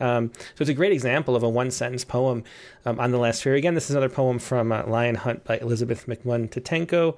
Um, 0.00 0.32
so 0.34 0.62
it's 0.62 0.70
a 0.70 0.74
great 0.74 0.92
example 0.92 1.36
of 1.36 1.42
a 1.42 1.48
one 1.48 1.70
sentence 1.70 2.04
poem 2.04 2.44
um, 2.84 2.98
on 2.98 3.12
the 3.12 3.18
last 3.18 3.42
ferry. 3.42 3.58
Again, 3.58 3.74
this 3.74 3.84
is 3.84 3.90
another 3.90 4.08
poem 4.08 4.38
from 4.38 4.72
uh, 4.72 4.84
Lion 4.86 5.14
Hunt 5.14 5.44
by 5.44 5.58
Elizabeth 5.58 6.06
McMunn 6.06 6.50
Tetangco. 6.50 7.16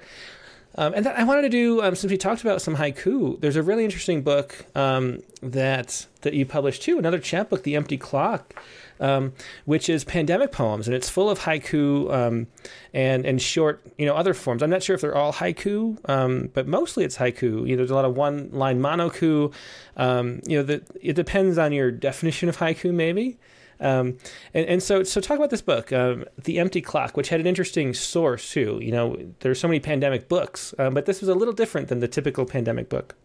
Um, 0.76 0.92
and 0.94 1.06
I 1.06 1.22
wanted 1.22 1.42
to 1.42 1.48
do, 1.48 1.82
um, 1.82 1.94
since 1.94 2.10
we 2.10 2.16
talked 2.16 2.42
about 2.42 2.60
some 2.60 2.76
haiku, 2.76 3.40
there's 3.40 3.56
a 3.56 3.62
really 3.62 3.84
interesting 3.84 4.22
book 4.22 4.66
um, 4.74 5.22
that 5.40 6.06
that 6.22 6.34
you 6.34 6.44
published 6.44 6.82
too, 6.82 6.98
another 6.98 7.20
chapbook, 7.20 7.62
The 7.62 7.76
Empty 7.76 7.96
Clock, 7.96 8.60
um, 9.00 9.32
which 9.64 9.88
is 9.88 10.04
pandemic 10.04 10.52
poems, 10.52 10.86
and 10.86 10.94
it's 10.94 11.08
full 11.08 11.30
of 11.30 11.40
haiku 11.40 12.12
um, 12.12 12.46
and 12.92 13.24
and 13.26 13.40
short, 13.40 13.84
you 13.98 14.06
know, 14.06 14.14
other 14.14 14.34
forms. 14.34 14.62
I'm 14.62 14.70
not 14.70 14.82
sure 14.82 14.94
if 14.94 15.00
they're 15.00 15.16
all 15.16 15.32
haiku, 15.32 15.98
um, 16.08 16.50
but 16.54 16.66
mostly 16.66 17.04
it's 17.04 17.16
haiku. 17.16 17.66
You 17.66 17.70
know, 17.70 17.76
there's 17.76 17.90
a 17.90 17.94
lot 17.94 18.04
of 18.04 18.16
one 18.16 18.50
line 18.52 18.80
monoku. 18.80 19.52
Um, 19.96 20.40
you 20.46 20.58
know, 20.58 20.62
the, 20.62 20.82
it 21.00 21.14
depends 21.14 21.58
on 21.58 21.72
your 21.72 21.90
definition 21.90 22.48
of 22.48 22.56
haiku, 22.58 22.92
maybe. 22.92 23.38
Um, 23.80 24.18
and, 24.54 24.66
and, 24.66 24.82
so, 24.82 25.02
so 25.02 25.20
talk 25.20 25.36
about 25.36 25.50
this 25.50 25.60
book, 25.60 25.92
um, 25.92 26.24
The 26.42 26.58
Empty 26.58 26.80
Clock, 26.80 27.16
which 27.16 27.28
had 27.28 27.40
an 27.40 27.46
interesting 27.46 27.92
source 27.92 28.50
too. 28.50 28.78
You 28.80 28.92
know, 28.92 29.18
there's 29.40 29.58
so 29.60 29.68
many 29.68 29.80
pandemic 29.80 30.28
books, 30.28 30.74
um, 30.78 30.94
but 30.94 31.06
this 31.06 31.20
was 31.20 31.28
a 31.28 31.34
little 31.34 31.54
different 31.54 31.88
than 31.88 32.00
the 32.00 32.08
typical 32.08 32.46
pandemic 32.46 32.88
book. 32.88 33.16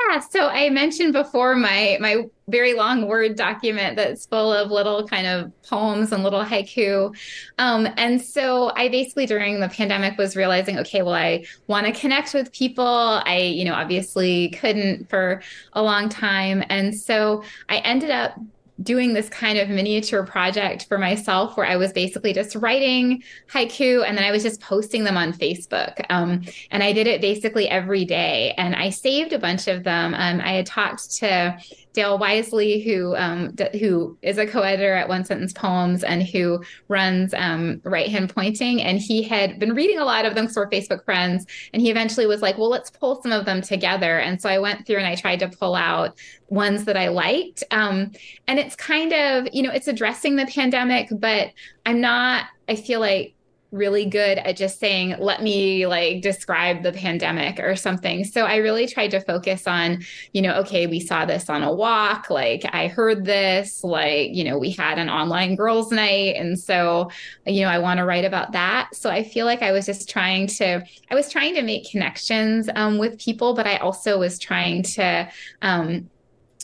Yeah, 0.00 0.20
so 0.20 0.46
I 0.46 0.70
mentioned 0.70 1.12
before 1.12 1.56
my 1.56 1.98
my 2.00 2.24
very 2.46 2.72
long 2.74 3.06
word 3.08 3.36
document 3.36 3.96
that's 3.96 4.26
full 4.26 4.52
of 4.52 4.70
little 4.70 5.06
kind 5.06 5.26
of 5.26 5.52
poems 5.62 6.12
and 6.12 6.22
little 6.22 6.44
haiku. 6.44 7.14
Um, 7.58 7.88
and 7.96 8.22
so 8.22 8.72
I 8.76 8.88
basically 8.88 9.26
during 9.26 9.60
the 9.60 9.68
pandemic 9.68 10.16
was 10.16 10.36
realizing, 10.36 10.78
okay, 10.78 11.02
well, 11.02 11.14
I 11.14 11.44
want 11.66 11.86
to 11.86 11.92
connect 11.92 12.32
with 12.32 12.52
people. 12.52 12.86
I, 12.86 13.38
you 13.38 13.64
know, 13.64 13.74
obviously 13.74 14.50
couldn't 14.50 15.10
for 15.10 15.42
a 15.72 15.82
long 15.82 16.08
time. 16.08 16.64
And 16.70 16.94
so 16.94 17.42
I 17.68 17.78
ended 17.78 18.10
up 18.10 18.38
doing 18.82 19.12
this 19.12 19.28
kind 19.28 19.58
of 19.58 19.68
miniature 19.68 20.22
project 20.24 20.86
for 20.86 20.98
myself 20.98 21.56
where 21.56 21.66
I 21.66 21.76
was 21.76 21.92
basically 21.92 22.32
just 22.32 22.54
writing 22.54 23.22
haiku 23.50 24.06
and 24.06 24.16
then 24.16 24.24
I 24.24 24.30
was 24.30 24.42
just 24.42 24.60
posting 24.60 25.04
them 25.04 25.16
on 25.16 25.32
Facebook. 25.32 26.04
Um, 26.10 26.42
and 26.70 26.82
I 26.82 26.92
did 26.92 27.06
it 27.06 27.20
basically 27.20 27.68
every 27.68 28.04
day. 28.04 28.54
And 28.56 28.76
I 28.76 28.90
saved 28.90 29.32
a 29.32 29.38
bunch 29.38 29.66
of 29.66 29.82
them. 29.82 30.14
Um, 30.14 30.40
I 30.40 30.52
had 30.52 30.66
talked 30.66 31.10
to 31.16 31.58
Dale 31.98 32.16
Wisely, 32.16 32.80
who 32.80 33.16
um, 33.16 33.50
d- 33.56 33.76
who 33.80 34.16
is 34.22 34.38
a 34.38 34.46
co-editor 34.46 34.94
at 34.94 35.08
One 35.08 35.24
Sentence 35.24 35.52
Poems 35.52 36.04
and 36.04 36.22
who 36.22 36.62
runs 36.86 37.34
um, 37.34 37.80
Right 37.82 38.08
Hand 38.08 38.32
Pointing, 38.32 38.80
and 38.80 39.00
he 39.00 39.24
had 39.24 39.58
been 39.58 39.74
reading 39.74 39.98
a 39.98 40.04
lot 40.04 40.24
of 40.24 40.36
them 40.36 40.44
because 40.44 40.56
we're 40.56 40.70
Facebook 40.70 41.04
friends. 41.04 41.44
And 41.72 41.82
he 41.82 41.90
eventually 41.90 42.28
was 42.28 42.40
like, 42.40 42.56
"Well, 42.56 42.70
let's 42.70 42.88
pull 42.88 43.20
some 43.20 43.32
of 43.32 43.46
them 43.46 43.62
together." 43.62 44.20
And 44.20 44.40
so 44.40 44.48
I 44.48 44.60
went 44.60 44.86
through 44.86 44.98
and 44.98 45.08
I 45.08 45.16
tried 45.16 45.40
to 45.40 45.48
pull 45.48 45.74
out 45.74 46.16
ones 46.50 46.84
that 46.84 46.96
I 46.96 47.08
liked. 47.08 47.64
Um, 47.72 48.12
and 48.46 48.60
it's 48.60 48.76
kind 48.76 49.12
of, 49.12 49.48
you 49.52 49.62
know, 49.64 49.72
it's 49.72 49.88
addressing 49.88 50.36
the 50.36 50.46
pandemic, 50.46 51.08
but 51.10 51.48
I'm 51.84 52.00
not. 52.00 52.46
I 52.68 52.76
feel 52.76 53.00
like 53.00 53.34
really 53.70 54.06
good 54.06 54.38
at 54.38 54.56
just 54.56 54.78
saying, 54.80 55.16
let 55.18 55.42
me 55.42 55.86
like 55.86 56.22
describe 56.22 56.82
the 56.82 56.92
pandemic 56.92 57.60
or 57.60 57.76
something. 57.76 58.24
So 58.24 58.46
I 58.46 58.56
really 58.56 58.86
tried 58.86 59.10
to 59.10 59.20
focus 59.20 59.66
on, 59.66 60.02
you 60.32 60.40
know, 60.40 60.54
okay, 60.60 60.86
we 60.86 61.00
saw 61.00 61.26
this 61.26 61.50
on 61.50 61.62
a 61.62 61.72
walk. 61.72 62.30
Like 62.30 62.64
I 62.72 62.88
heard 62.88 63.24
this, 63.24 63.84
like, 63.84 64.34
you 64.34 64.44
know, 64.44 64.58
we 64.58 64.70
had 64.70 64.98
an 64.98 65.10
online 65.10 65.54
girls' 65.54 65.92
night. 65.92 66.36
And 66.36 66.58
so, 66.58 67.10
you 67.46 67.62
know, 67.62 67.68
I 67.68 67.78
want 67.78 67.98
to 67.98 68.04
write 68.04 68.24
about 68.24 68.52
that. 68.52 68.90
So 68.94 69.10
I 69.10 69.22
feel 69.22 69.44
like 69.44 69.62
I 69.62 69.72
was 69.72 69.84
just 69.84 70.08
trying 70.08 70.46
to, 70.46 70.82
I 71.10 71.14
was 71.14 71.30
trying 71.30 71.54
to 71.54 71.62
make 71.62 71.90
connections 71.90 72.70
um, 72.74 72.96
with 72.96 73.20
people, 73.20 73.54
but 73.54 73.66
I 73.66 73.76
also 73.76 74.18
was 74.18 74.38
trying 74.38 74.82
to, 74.82 75.28
um, 75.60 76.08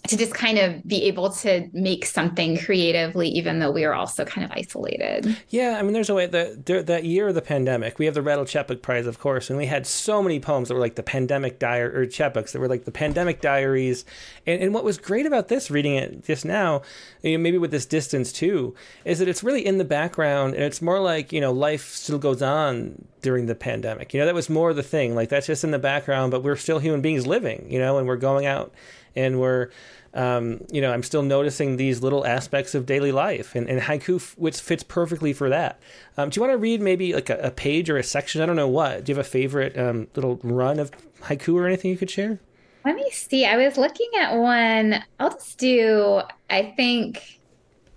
to 0.08 0.16
just 0.16 0.34
kind 0.34 0.58
of 0.58 0.86
be 0.86 1.04
able 1.04 1.30
to 1.30 1.68
make 1.72 2.04
something 2.04 2.58
creatively, 2.58 3.28
even 3.28 3.58
though 3.58 3.70
we 3.70 3.84
are 3.84 3.94
also 3.94 4.24
kind 4.24 4.44
of 4.44 4.50
isolated. 4.52 5.36
Yeah, 5.48 5.76
I 5.78 5.82
mean, 5.82 5.94
there's 5.94 6.10
a 6.10 6.14
way 6.14 6.26
that 6.26 6.66
that 6.66 7.04
year 7.04 7.28
of 7.28 7.34
the 7.34 7.42
pandemic, 7.42 7.98
we 7.98 8.04
have 8.04 8.14
the 8.14 8.22
Rattle 8.22 8.44
Chapbook 8.44 8.82
Prize, 8.82 9.06
of 9.06 9.18
course, 9.18 9.48
and 9.48 9.58
we 9.58 9.66
had 9.66 9.86
so 9.86 10.22
many 10.22 10.40
poems 10.40 10.68
that 10.68 10.74
were 10.74 10.80
like 10.80 10.96
the 10.96 11.02
pandemic 11.02 11.58
diary 11.58 11.96
or 11.96 12.06
chapbooks 12.06 12.52
that 12.52 12.58
were 12.58 12.68
like 12.68 12.84
the 12.84 12.92
pandemic 12.92 13.40
diaries. 13.40 14.04
And, 14.46 14.62
and 14.62 14.74
what 14.74 14.84
was 14.84 14.98
great 14.98 15.24
about 15.24 15.48
this, 15.48 15.70
reading 15.70 15.94
it 15.94 16.24
just 16.24 16.44
now, 16.44 16.82
you 17.22 17.38
know, 17.38 17.42
maybe 17.42 17.58
with 17.58 17.70
this 17.70 17.86
distance 17.86 18.30
too, 18.30 18.74
is 19.06 19.18
that 19.20 19.28
it's 19.28 19.42
really 19.42 19.64
in 19.64 19.78
the 19.78 19.84
background 19.84 20.54
and 20.54 20.64
it's 20.64 20.82
more 20.82 21.00
like 21.00 21.32
you 21.32 21.40
know 21.40 21.52
life 21.52 21.90
still 21.90 22.18
goes 22.18 22.42
on 22.42 23.06
during 23.22 23.46
the 23.46 23.54
pandemic. 23.54 24.12
You 24.12 24.20
know, 24.20 24.26
that 24.26 24.34
was 24.34 24.50
more 24.50 24.74
the 24.74 24.82
thing. 24.82 25.14
Like 25.14 25.30
that's 25.30 25.46
just 25.46 25.64
in 25.64 25.70
the 25.70 25.78
background, 25.78 26.30
but 26.30 26.42
we're 26.42 26.56
still 26.56 26.78
human 26.78 27.00
beings 27.00 27.26
living. 27.26 27.66
You 27.70 27.78
know, 27.78 27.96
and 27.96 28.06
we're 28.06 28.16
going 28.16 28.44
out 28.44 28.74
and 29.16 29.40
we're 29.40 29.70
um, 30.14 30.64
you 30.70 30.80
know, 30.80 30.92
I'm 30.92 31.02
still 31.02 31.22
noticing 31.22 31.76
these 31.76 32.00
little 32.00 32.24
aspects 32.24 32.74
of 32.74 32.86
daily 32.86 33.10
life, 33.10 33.56
and, 33.56 33.68
and 33.68 33.80
haiku 33.80 34.16
f- 34.16 34.34
which 34.38 34.60
fits 34.60 34.84
perfectly 34.84 35.32
for 35.32 35.48
that. 35.48 35.80
Um, 36.16 36.30
do 36.30 36.38
you 36.38 36.42
want 36.42 36.52
to 36.52 36.58
read 36.58 36.80
maybe 36.80 37.12
like 37.12 37.30
a, 37.30 37.38
a, 37.38 37.50
page 37.50 37.90
or 37.90 37.96
a 37.96 38.04
section? 38.04 38.40
I 38.40 38.46
don't 38.46 38.54
know 38.54 38.68
what. 38.68 39.04
Do 39.04 39.10
you 39.10 39.16
have 39.16 39.26
a 39.26 39.28
favorite 39.28 39.76
um, 39.76 40.06
little 40.14 40.38
run 40.44 40.78
of 40.78 40.92
haiku 41.22 41.54
or 41.54 41.66
anything 41.66 41.90
you 41.90 41.96
could 41.96 42.10
share? 42.10 42.38
Let 42.84 42.94
me 42.94 43.10
see. 43.10 43.44
I 43.44 43.56
was 43.56 43.76
looking 43.76 44.08
at 44.20 44.36
one. 44.36 45.02
I'll 45.18 45.30
just 45.30 45.58
do. 45.58 46.22
I 46.48 46.72
think. 46.76 47.40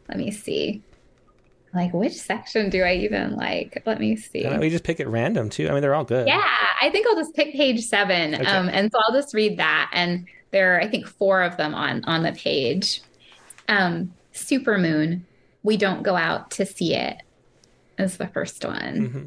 Let 0.10 0.18
me 0.18 0.32
see. 0.32 0.82
Like 1.74 1.94
which 1.94 2.14
section 2.14 2.72
do 2.72 2.82
I 2.82 2.96
even 2.96 3.36
like? 3.36 3.84
Let 3.86 4.00
me 4.00 4.16
see. 4.16 4.48
we 4.58 4.72
just 4.72 4.84
pick 4.84 5.00
it 5.00 5.08
random 5.08 5.52
too. 5.52 5.68
I 5.70 5.74
mean, 5.74 5.82
they're 5.82 5.94
all 5.94 6.06
good. 6.06 6.26
Yeah, 6.26 6.44
I 6.82 6.90
think 6.90 7.06
I'll 7.06 7.16
just 7.16 7.36
pick 7.36 7.54
page 7.54 7.86
seven. 7.86 8.34
Okay. 8.34 8.46
Um, 8.46 8.70
and 8.70 8.92
so 8.92 8.98
I'll 9.06 9.14
just 9.14 9.36
read 9.36 9.58
that 9.60 9.92
and 9.94 10.26
there 10.52 10.76
are, 10.76 10.82
I 10.82 10.88
think, 10.88 11.08
four 11.08 11.42
of 11.42 11.58
them 11.58 11.76
on 11.76 12.04
on 12.06 12.24
the 12.24 12.32
page. 12.32 13.02
Um, 13.68 14.14
Supermoon, 14.34 15.22
we 15.64 15.78
don't 15.78 16.04
go 16.04 16.16
out 16.16 16.52
to 16.52 16.66
see 16.66 16.96
it 16.96 17.22
is 17.98 18.18
the 18.18 18.28
first 18.28 18.64
one. 18.64 18.96
Mm-hmm. 18.96 19.26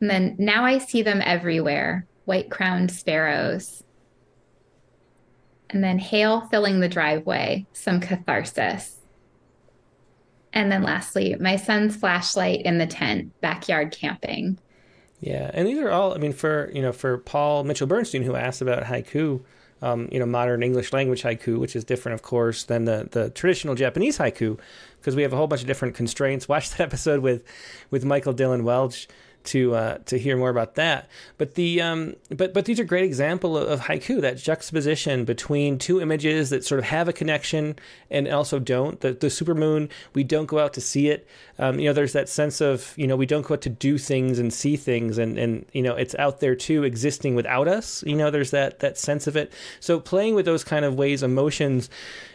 And 0.00 0.10
then 0.10 0.36
now 0.38 0.64
I 0.64 0.78
see 0.78 1.02
them 1.02 1.22
everywhere, 1.24 2.06
white 2.24 2.50
crowned 2.50 2.90
sparrows. 2.90 3.82
And 5.70 5.82
then 5.82 5.98
hail 5.98 6.42
filling 6.42 6.80
the 6.80 6.88
driveway, 6.88 7.66
some 7.72 8.00
catharsis. 8.00 8.98
And 10.52 10.70
then 10.70 10.82
lastly, 10.82 11.34
my 11.40 11.56
son's 11.56 11.96
flashlight 11.96 12.62
in 12.62 12.78
the 12.78 12.86
tent, 12.86 13.40
backyard 13.40 13.96
camping. 13.98 14.58
Yeah, 15.20 15.50
and 15.54 15.66
these 15.66 15.78
are 15.78 15.90
all. 15.90 16.14
I 16.14 16.18
mean, 16.18 16.32
for 16.32 16.70
you 16.72 16.82
know, 16.82 16.92
for 16.92 17.18
Paul 17.18 17.64
Mitchell 17.64 17.86
Bernstein, 17.86 18.22
who 18.22 18.36
asked 18.36 18.60
about 18.60 18.84
haiku, 18.84 19.42
um, 19.84 20.08
you 20.10 20.18
know, 20.18 20.24
modern 20.24 20.62
English 20.62 20.94
language 20.94 21.22
haiku, 21.22 21.58
which 21.58 21.76
is 21.76 21.84
different, 21.84 22.14
of 22.14 22.22
course, 22.22 22.64
than 22.64 22.86
the, 22.86 23.06
the 23.10 23.28
traditional 23.30 23.74
Japanese 23.74 24.16
haiku, 24.16 24.58
because 24.98 25.14
we 25.14 25.20
have 25.20 25.34
a 25.34 25.36
whole 25.36 25.46
bunch 25.46 25.60
of 25.60 25.66
different 25.66 25.94
constraints. 25.94 26.48
Watch 26.54 26.70
that 26.70 26.80
episode 26.80 27.20
with, 27.20 27.44
with 27.90 28.02
Michael 28.02 28.32
Dylan 28.32 28.62
Welch 28.62 29.06
to 29.44 29.74
uh, 29.74 29.98
to 30.06 30.18
hear 30.18 30.36
more 30.36 30.50
about 30.50 30.74
that. 30.74 31.08
But 31.38 31.54
the 31.54 31.80
um, 31.80 32.14
but 32.30 32.54
but 32.54 32.64
these 32.64 32.80
are 32.80 32.84
great 32.84 33.04
example 33.04 33.56
of, 33.56 33.68
of, 33.68 33.80
haiku 33.80 34.20
that 34.20 34.38
juxtaposition 34.38 35.24
between 35.24 35.78
two 35.78 36.00
images 36.00 36.50
that 36.50 36.64
sort 36.64 36.78
of 36.78 36.86
have 36.86 37.08
a 37.08 37.12
connection 37.12 37.76
and 38.10 38.28
also 38.28 38.58
don't. 38.58 39.00
The 39.00 39.12
the 39.12 39.28
supermoon 39.28 39.90
we 40.14 40.24
don't 40.24 40.46
go 40.46 40.58
out 40.58 40.72
to 40.74 40.80
see 40.80 41.08
it. 41.08 41.26
Um, 41.58 41.78
you 41.78 41.88
know, 41.88 41.92
there's 41.92 42.12
that 42.14 42.28
sense 42.28 42.60
of 42.60 42.94
you 42.96 43.06
know 43.06 43.16
we 43.16 43.26
don't 43.26 43.46
go 43.46 43.54
out 43.54 43.62
to 43.62 43.70
do 43.70 43.98
things 43.98 44.38
and 44.38 44.52
see 44.52 44.76
things, 44.76 45.18
and 45.18 45.38
and 45.38 45.66
you 45.72 45.82
know 45.82 45.94
it's 45.94 46.14
out 46.16 46.40
there 46.40 46.54
too, 46.54 46.84
existing 46.84 47.34
without 47.34 47.68
us. 47.68 48.02
You 48.04 48.16
know, 48.16 48.30
there's 48.30 48.50
that 48.50 48.80
that 48.80 48.98
sense 48.98 49.26
of 49.26 49.36
it. 49.36 49.52
So 49.80 50.00
playing 50.00 50.34
with 50.34 50.46
those 50.46 50.64
kind 50.64 50.84
of 50.84 50.94
ways, 50.94 51.22
emotions 51.22 51.90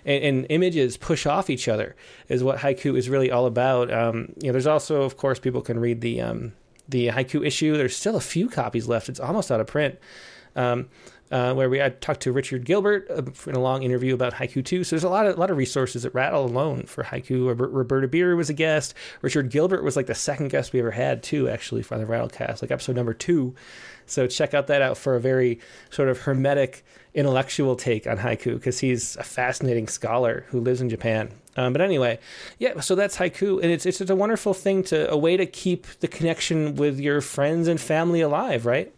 and, 0.05 0.23
and 0.23 0.45
images 0.49 0.97
push 0.97 1.25
off 1.25 1.49
each 1.49 1.67
other 1.67 1.95
is 2.27 2.43
what 2.43 2.59
haiku 2.59 2.97
is 2.97 3.09
really 3.09 3.31
all 3.31 3.45
about. 3.45 3.91
Um, 3.91 4.33
you 4.39 4.47
know, 4.47 4.53
there's 4.53 4.67
also 4.67 5.03
of 5.03 5.17
course 5.17 5.39
people 5.39 5.61
can 5.61 5.79
read 5.79 6.01
the 6.01 6.21
um, 6.21 6.53
the 6.89 7.07
haiku 7.07 7.45
issue. 7.45 7.77
There's 7.77 7.95
still 7.95 8.15
a 8.15 8.21
few 8.21 8.49
copies 8.49 8.87
left. 8.87 9.09
It's 9.09 9.19
almost 9.19 9.51
out 9.51 9.59
of 9.59 9.67
print. 9.67 9.99
Um, 10.55 10.89
uh, 11.31 11.53
where 11.53 11.69
we 11.69 11.81
I 11.81 11.89
talked 11.89 12.21
to 12.21 12.31
Richard 12.31 12.65
Gilbert 12.65 13.07
uh, 13.09 13.21
in 13.47 13.55
a 13.55 13.59
long 13.59 13.83
interview 13.83 14.13
about 14.13 14.33
haiku 14.33 14.65
too. 14.65 14.83
So 14.83 14.95
there's 14.95 15.03
a 15.03 15.09
lot 15.09 15.27
of 15.27 15.37
a 15.37 15.39
lot 15.39 15.51
of 15.51 15.57
resources 15.57 16.05
at 16.05 16.13
Rattle 16.15 16.45
alone 16.45 16.83
for 16.83 17.03
haiku. 17.03 17.53
Roberta 17.59 18.07
Beary 18.07 18.35
was 18.35 18.49
a 18.49 18.53
guest. 18.53 18.95
Richard 19.21 19.51
Gilbert 19.51 19.83
was 19.83 19.95
like 19.95 20.07
the 20.07 20.15
second 20.15 20.49
guest 20.49 20.73
we 20.73 20.79
ever 20.79 20.91
had 20.91 21.21
too, 21.21 21.47
actually 21.47 21.83
for 21.83 21.97
the 21.97 22.05
Rattlecast, 22.05 22.61
like 22.61 22.71
episode 22.71 22.95
number 22.95 23.13
two. 23.13 23.53
So 24.07 24.25
check 24.25 24.55
out 24.55 24.67
that 24.67 24.81
out 24.81 24.97
for 24.97 25.15
a 25.15 25.21
very 25.21 25.59
sort 25.91 26.09
of 26.09 26.19
hermetic 26.19 26.83
intellectual 27.13 27.75
take 27.75 28.07
on 28.07 28.17
haiku 28.17 28.55
because 28.55 28.79
he's 28.79 29.15
a 29.17 29.23
fascinating 29.23 29.87
scholar 29.87 30.45
who 30.49 30.59
lives 30.59 30.81
in 30.81 30.89
Japan. 30.89 31.31
Um, 31.57 31.73
but 31.73 31.81
anyway, 31.81 32.19
yeah, 32.57 32.79
so 32.79 32.95
that's 32.95 33.17
haiku, 33.17 33.61
and 33.61 33.71
it's 33.71 33.85
it's 33.85 33.97
just 33.97 34.09
a 34.09 34.15
wonderful 34.15 34.53
thing 34.53 34.83
to 34.83 35.09
a 35.11 35.17
way 35.17 35.35
to 35.37 35.45
keep 35.45 35.87
the 35.99 36.07
connection 36.07 36.75
with 36.75 36.99
your 36.99 37.21
friends 37.21 37.67
and 37.67 37.79
family 37.81 38.21
alive, 38.21 38.65
right? 38.65 38.93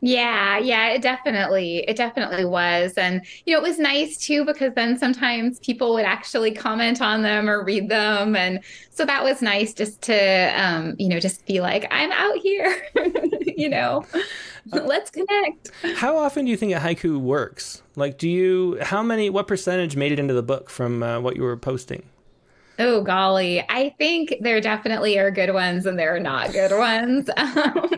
Yeah, 0.00 0.58
yeah, 0.58 0.90
it 0.90 1.02
definitely, 1.02 1.78
it 1.88 1.96
definitely 1.96 2.44
was. 2.44 2.92
And, 2.94 3.26
you 3.46 3.54
know, 3.54 3.60
it 3.60 3.68
was 3.68 3.78
nice 3.80 4.16
too, 4.16 4.44
because 4.44 4.72
then 4.74 4.96
sometimes 4.96 5.58
people 5.58 5.92
would 5.94 6.04
actually 6.04 6.52
comment 6.52 7.02
on 7.02 7.22
them 7.22 7.50
or 7.50 7.64
read 7.64 7.88
them. 7.88 8.36
And 8.36 8.60
so 8.90 9.04
that 9.04 9.24
was 9.24 9.42
nice 9.42 9.74
just 9.74 10.00
to, 10.02 10.52
um, 10.56 10.94
you 10.98 11.08
know, 11.08 11.18
just 11.18 11.44
be 11.46 11.60
like, 11.60 11.88
I'm 11.90 12.12
out 12.12 12.36
here, 12.36 12.80
you 13.56 13.68
know, 13.68 14.06
uh, 14.72 14.82
let's 14.84 15.10
connect. 15.10 15.72
How 15.96 16.16
often 16.16 16.44
do 16.44 16.50
you 16.52 16.56
think 16.56 16.72
a 16.72 16.78
haiku 16.78 17.18
works? 17.18 17.82
Like, 17.96 18.18
do 18.18 18.28
you, 18.28 18.78
how 18.80 19.02
many, 19.02 19.30
what 19.30 19.48
percentage 19.48 19.96
made 19.96 20.12
it 20.12 20.20
into 20.20 20.34
the 20.34 20.44
book 20.44 20.70
from 20.70 21.02
uh, 21.02 21.18
what 21.18 21.34
you 21.34 21.42
were 21.42 21.56
posting? 21.56 22.08
Oh, 22.78 23.02
golly. 23.02 23.64
I 23.68 23.92
think 23.98 24.36
there 24.40 24.60
definitely 24.60 25.18
are 25.18 25.32
good 25.32 25.52
ones 25.52 25.84
and 25.86 25.98
there 25.98 26.14
are 26.14 26.20
not 26.20 26.52
good 26.52 26.70
ones. 26.70 27.28
Um, 27.38 27.90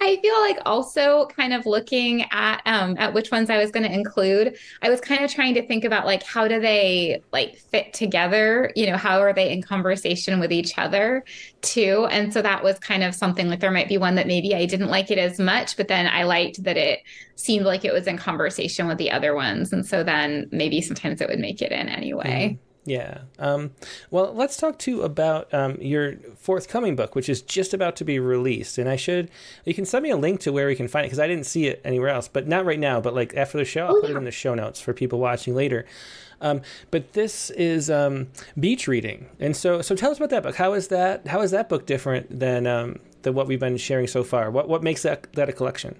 I 0.00 0.18
feel 0.22 0.38
like 0.40 0.58
also 0.64 1.26
kind 1.36 1.52
of 1.52 1.66
looking 1.66 2.24
at 2.30 2.60
um, 2.66 2.96
at 2.98 3.14
which 3.14 3.30
ones 3.30 3.50
I 3.50 3.58
was 3.58 3.70
going 3.70 3.84
to 3.84 3.92
include. 3.92 4.56
I 4.82 4.90
was 4.90 5.00
kind 5.00 5.24
of 5.24 5.32
trying 5.32 5.54
to 5.54 5.66
think 5.66 5.84
about 5.84 6.06
like 6.06 6.22
how 6.22 6.48
do 6.48 6.60
they 6.60 7.22
like 7.32 7.56
fit 7.56 7.92
together? 7.92 8.72
You 8.76 8.86
know, 8.86 8.96
how 8.96 9.20
are 9.20 9.32
they 9.32 9.50
in 9.50 9.62
conversation 9.62 10.40
with 10.40 10.52
each 10.52 10.78
other 10.78 11.24
too? 11.62 12.06
And 12.10 12.32
so 12.32 12.42
that 12.42 12.62
was 12.62 12.78
kind 12.78 13.02
of 13.02 13.14
something 13.14 13.48
like 13.48 13.60
there 13.60 13.70
might 13.70 13.88
be 13.88 13.98
one 13.98 14.14
that 14.16 14.26
maybe 14.26 14.54
I 14.54 14.66
didn't 14.66 14.88
like 14.88 15.10
it 15.10 15.18
as 15.18 15.38
much, 15.38 15.76
but 15.76 15.88
then 15.88 16.06
I 16.06 16.24
liked 16.24 16.62
that 16.64 16.76
it 16.76 17.00
seemed 17.36 17.64
like 17.64 17.84
it 17.84 17.92
was 17.92 18.06
in 18.06 18.18
conversation 18.18 18.86
with 18.86 18.98
the 18.98 19.10
other 19.10 19.34
ones, 19.34 19.72
and 19.72 19.86
so 19.86 20.02
then 20.02 20.48
maybe 20.52 20.80
sometimes 20.80 21.20
it 21.20 21.28
would 21.28 21.38
make 21.38 21.62
it 21.62 21.72
in 21.72 21.88
anyway. 21.88 22.58
Mm. 22.58 22.69
Yeah. 22.90 23.18
Um, 23.38 23.70
well, 24.10 24.34
let's 24.34 24.56
talk 24.56 24.76
too 24.76 25.02
about 25.02 25.54
um, 25.54 25.76
your 25.80 26.14
forthcoming 26.36 26.96
book, 26.96 27.14
which 27.14 27.28
is 27.28 27.40
just 27.40 27.72
about 27.72 27.94
to 27.96 28.04
be 28.04 28.18
released. 28.18 28.78
And 28.78 28.88
I 28.88 28.96
should, 28.96 29.30
you 29.64 29.74
can 29.74 29.84
send 29.84 30.02
me 30.02 30.10
a 30.10 30.16
link 30.16 30.40
to 30.40 30.52
where 30.52 30.66
we 30.66 30.74
can 30.74 30.88
find 30.88 31.04
it 31.04 31.06
because 31.06 31.20
I 31.20 31.28
didn't 31.28 31.46
see 31.46 31.68
it 31.68 31.80
anywhere 31.84 32.08
else, 32.08 32.26
but 32.26 32.48
not 32.48 32.64
right 32.64 32.80
now. 32.80 33.00
But 33.00 33.14
like 33.14 33.32
after 33.36 33.58
the 33.58 33.64
show, 33.64 33.86
I'll 33.86 33.96
oh, 33.96 34.00
put 34.00 34.10
yeah. 34.10 34.16
it 34.16 34.18
in 34.18 34.24
the 34.24 34.32
show 34.32 34.56
notes 34.56 34.80
for 34.80 34.92
people 34.92 35.20
watching 35.20 35.54
later. 35.54 35.86
Um, 36.40 36.62
but 36.90 37.12
this 37.12 37.50
is 37.50 37.90
um, 37.90 38.26
beach 38.58 38.88
reading, 38.88 39.28
and 39.38 39.54
so 39.54 39.82
so 39.82 39.94
tell 39.94 40.10
us 40.10 40.16
about 40.16 40.30
that 40.30 40.42
book. 40.42 40.56
How 40.56 40.72
is 40.72 40.88
that? 40.88 41.26
How 41.26 41.42
is 41.42 41.50
that 41.50 41.68
book 41.68 41.84
different 41.86 42.40
than 42.40 42.66
um, 42.66 42.98
than 43.22 43.34
what 43.34 43.46
we've 43.46 43.60
been 43.60 43.76
sharing 43.76 44.06
so 44.06 44.24
far? 44.24 44.50
What 44.50 44.66
what 44.66 44.82
makes 44.82 45.02
that 45.02 45.30
that 45.34 45.50
a 45.50 45.52
collection? 45.52 45.96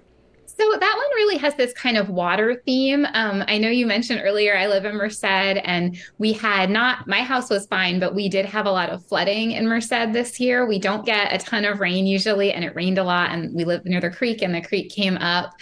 So 0.61 0.77
that 0.77 0.93
one 0.95 1.15
really 1.15 1.37
has 1.37 1.55
this 1.55 1.73
kind 1.73 1.97
of 1.97 2.09
water 2.09 2.61
theme. 2.67 3.07
Um, 3.15 3.43
I 3.47 3.57
know 3.57 3.69
you 3.69 3.87
mentioned 3.87 4.21
earlier 4.23 4.55
I 4.55 4.67
live 4.67 4.85
in 4.85 4.93
Merced, 4.93 5.23
and 5.23 5.97
we 6.19 6.33
had 6.33 6.69
not 6.69 7.07
my 7.07 7.23
house 7.23 7.49
was 7.49 7.65
fine, 7.65 7.99
but 7.99 8.13
we 8.13 8.29
did 8.29 8.45
have 8.45 8.67
a 8.67 8.71
lot 8.71 8.91
of 8.91 9.03
flooding 9.03 9.53
in 9.53 9.67
Merced 9.67 10.13
this 10.13 10.39
year. 10.39 10.67
We 10.67 10.77
don't 10.77 11.03
get 11.03 11.33
a 11.33 11.43
ton 11.43 11.65
of 11.65 11.79
rain 11.79 12.05
usually, 12.05 12.53
and 12.53 12.63
it 12.63 12.75
rained 12.75 12.99
a 12.99 13.03
lot, 13.03 13.31
and 13.31 13.55
we 13.55 13.65
live 13.65 13.85
near 13.85 14.01
the 14.01 14.11
creek, 14.11 14.43
and 14.43 14.53
the 14.53 14.61
creek 14.61 14.91
came 14.91 15.17
up. 15.17 15.53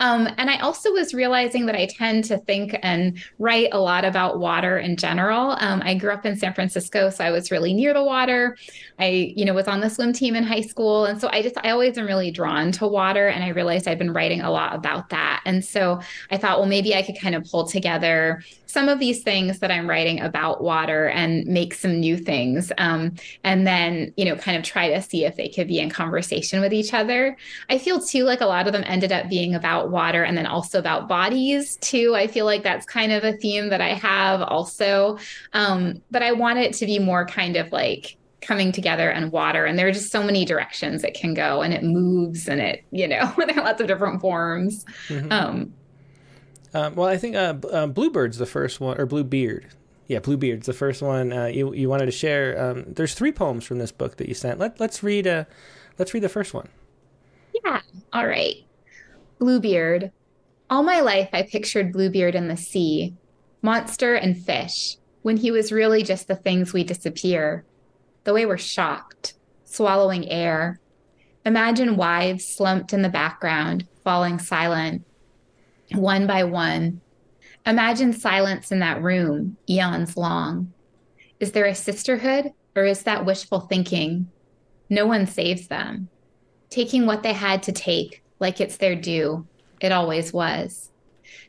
Um, 0.00 0.28
and 0.36 0.50
I 0.50 0.58
also 0.58 0.92
was 0.92 1.14
realizing 1.14 1.66
that 1.66 1.74
I 1.74 1.86
tend 1.86 2.24
to 2.24 2.38
think 2.38 2.78
and 2.82 3.18
write 3.38 3.68
a 3.72 3.80
lot 3.80 4.04
about 4.04 4.38
water 4.38 4.78
in 4.78 4.96
general. 4.96 5.56
Um, 5.60 5.82
I 5.84 5.94
grew 5.94 6.10
up 6.10 6.26
in 6.26 6.36
San 6.36 6.52
Francisco, 6.54 7.10
so 7.10 7.24
I 7.24 7.30
was 7.30 7.50
really 7.50 7.72
near 7.72 7.94
the 7.94 8.04
water. 8.04 8.56
I, 8.98 9.32
you 9.36 9.44
know, 9.44 9.54
was 9.54 9.68
on 9.68 9.80
the 9.80 9.88
swim 9.90 10.12
team 10.12 10.34
in 10.34 10.44
high 10.44 10.60
school, 10.60 11.06
and 11.06 11.20
so 11.20 11.28
I 11.28 11.42
just 11.42 11.56
I 11.64 11.70
always 11.70 11.96
am 11.98 12.06
really 12.06 12.30
drawn 12.30 12.72
to 12.72 12.86
water, 12.86 13.28
and 13.28 13.42
I 13.42 13.48
realized 13.48 13.88
I've 13.88 13.98
been 13.98 14.12
writing 14.12 14.40
a 14.40 14.50
lot 14.50 14.74
about 14.74 15.10
that. 15.10 15.42
And 15.44 15.64
so 15.64 16.00
I 16.30 16.36
thought, 16.36 16.58
well, 16.58 16.68
maybe 16.68 16.94
I 16.94 17.02
could 17.02 17.18
kind 17.18 17.34
of 17.34 17.44
pull 17.44 17.66
together 17.66 18.42
some 18.66 18.88
of 18.88 18.98
these 18.98 19.22
things 19.22 19.60
that 19.60 19.70
I'm 19.70 19.88
writing 19.88 20.20
about 20.20 20.62
water 20.62 21.08
and 21.08 21.46
make 21.46 21.74
some 21.74 21.98
new 22.00 22.16
things. 22.16 22.72
Um, 22.78 23.14
and 23.44 23.66
then, 23.66 24.12
you 24.16 24.24
know, 24.24 24.36
kind 24.36 24.56
of 24.56 24.64
try 24.64 24.88
to 24.90 25.00
see 25.00 25.24
if 25.24 25.36
they 25.36 25.48
could 25.48 25.68
be 25.68 25.78
in 25.78 25.88
conversation 25.88 26.60
with 26.60 26.72
each 26.72 26.92
other. 26.92 27.36
I 27.70 27.78
feel 27.78 28.00
too 28.00 28.24
like 28.24 28.40
a 28.40 28.46
lot 28.46 28.66
of 28.66 28.72
them 28.72 28.84
ended 28.86 29.12
up 29.12 29.28
being 29.28 29.54
about 29.54 29.90
water 29.90 30.22
and 30.22 30.36
then 30.36 30.46
also 30.46 30.78
about 30.78 31.08
bodies 31.08 31.76
too. 31.76 32.14
I 32.14 32.26
feel 32.26 32.44
like 32.44 32.62
that's 32.62 32.86
kind 32.86 33.12
of 33.12 33.24
a 33.24 33.32
theme 33.32 33.70
that 33.70 33.80
I 33.80 33.94
have 33.94 34.42
also. 34.42 35.18
Um, 35.52 36.02
but 36.10 36.22
I 36.22 36.32
want 36.32 36.58
it 36.58 36.74
to 36.74 36.86
be 36.86 36.98
more 36.98 37.26
kind 37.26 37.56
of 37.56 37.72
like, 37.72 38.16
coming 38.42 38.70
together 38.70 39.10
and 39.10 39.32
water 39.32 39.64
and 39.64 39.76
there 39.76 39.88
are 39.88 39.92
just 39.92 40.12
so 40.12 40.22
many 40.22 40.44
directions 40.44 41.02
it 41.02 41.14
can 41.14 41.34
go 41.34 41.62
and 41.62 41.74
it 41.74 41.82
moves 41.82 42.46
and 42.48 42.60
it 42.60 42.84
you 42.92 43.08
know 43.08 43.34
there 43.46 43.58
are 43.58 43.64
lots 43.64 43.80
of 43.80 43.88
different 43.88 44.20
forms 44.20 44.84
mm-hmm. 45.08 45.32
um, 45.32 45.72
um, 46.76 46.94
well 46.94 47.08
i 47.08 47.16
think 47.16 47.36
uh, 47.36 47.54
uh, 47.72 47.86
bluebird's 47.86 48.38
the 48.38 48.46
first 48.46 48.80
one 48.80 49.00
or 49.00 49.06
bluebeard. 49.06 49.66
Yeah 50.08 50.20
bluebeard's 50.20 50.66
the 50.66 50.72
first 50.72 51.02
one 51.02 51.32
uh, 51.32 51.46
you, 51.46 51.74
you 51.74 51.88
wanted 51.88 52.06
to 52.06 52.12
share 52.12 52.58
um, 52.60 52.84
there's 52.86 53.14
three 53.14 53.32
poems 53.32 53.64
from 53.64 53.78
this 53.78 53.92
book 53.92 54.16
that 54.18 54.28
you 54.28 54.34
sent. 54.34 54.58
Let, 54.58 54.78
let's 54.78 55.02
read 55.02 55.26
uh, 55.26 55.44
let's 55.98 56.14
read 56.14 56.22
the 56.22 56.28
first 56.28 56.54
one. 56.54 56.68
Yeah 57.64 57.80
all 58.12 58.26
right. 58.26 58.56
Bluebeard. 59.38 60.12
All 60.70 60.82
my 60.82 61.00
life 61.00 61.28
i 61.32 61.42
pictured 61.42 61.92
bluebeard 61.92 62.34
in 62.34 62.48
the 62.48 62.56
sea 62.56 63.14
monster 63.62 64.14
and 64.14 64.36
fish 64.36 64.96
when 65.22 65.38
he 65.38 65.50
was 65.50 65.72
really 65.72 66.04
just 66.04 66.28
the 66.28 66.36
things 66.36 66.72
we 66.72 66.84
disappear 66.84 67.64
the 68.26 68.34
way 68.34 68.44
we're 68.44 68.58
shocked, 68.58 69.34
swallowing 69.64 70.28
air. 70.28 70.80
Imagine 71.44 71.96
wives 71.96 72.44
slumped 72.44 72.92
in 72.92 73.02
the 73.02 73.08
background, 73.08 73.86
falling 74.02 74.38
silent, 74.40 75.04
one 75.92 76.26
by 76.26 76.44
one. 76.44 77.00
Imagine 77.64 78.12
silence 78.12 78.70
in 78.70 78.78
that 78.80 79.02
room, 79.02 79.56
eons 79.68 80.16
long. 80.16 80.72
Is 81.40 81.52
there 81.52 81.66
a 81.66 81.74
sisterhood 81.74 82.52
or 82.74 82.84
is 82.84 83.02
that 83.02 83.24
wishful 83.24 83.60
thinking? 83.60 84.30
No 84.88 85.06
one 85.06 85.26
saves 85.26 85.68
them. 85.68 86.08
Taking 86.70 87.06
what 87.06 87.22
they 87.22 87.32
had 87.32 87.62
to 87.64 87.72
take 87.72 88.22
like 88.38 88.60
it's 88.60 88.76
their 88.76 88.94
due. 88.94 89.46
It 89.80 89.92
always 89.92 90.32
was. 90.32 90.90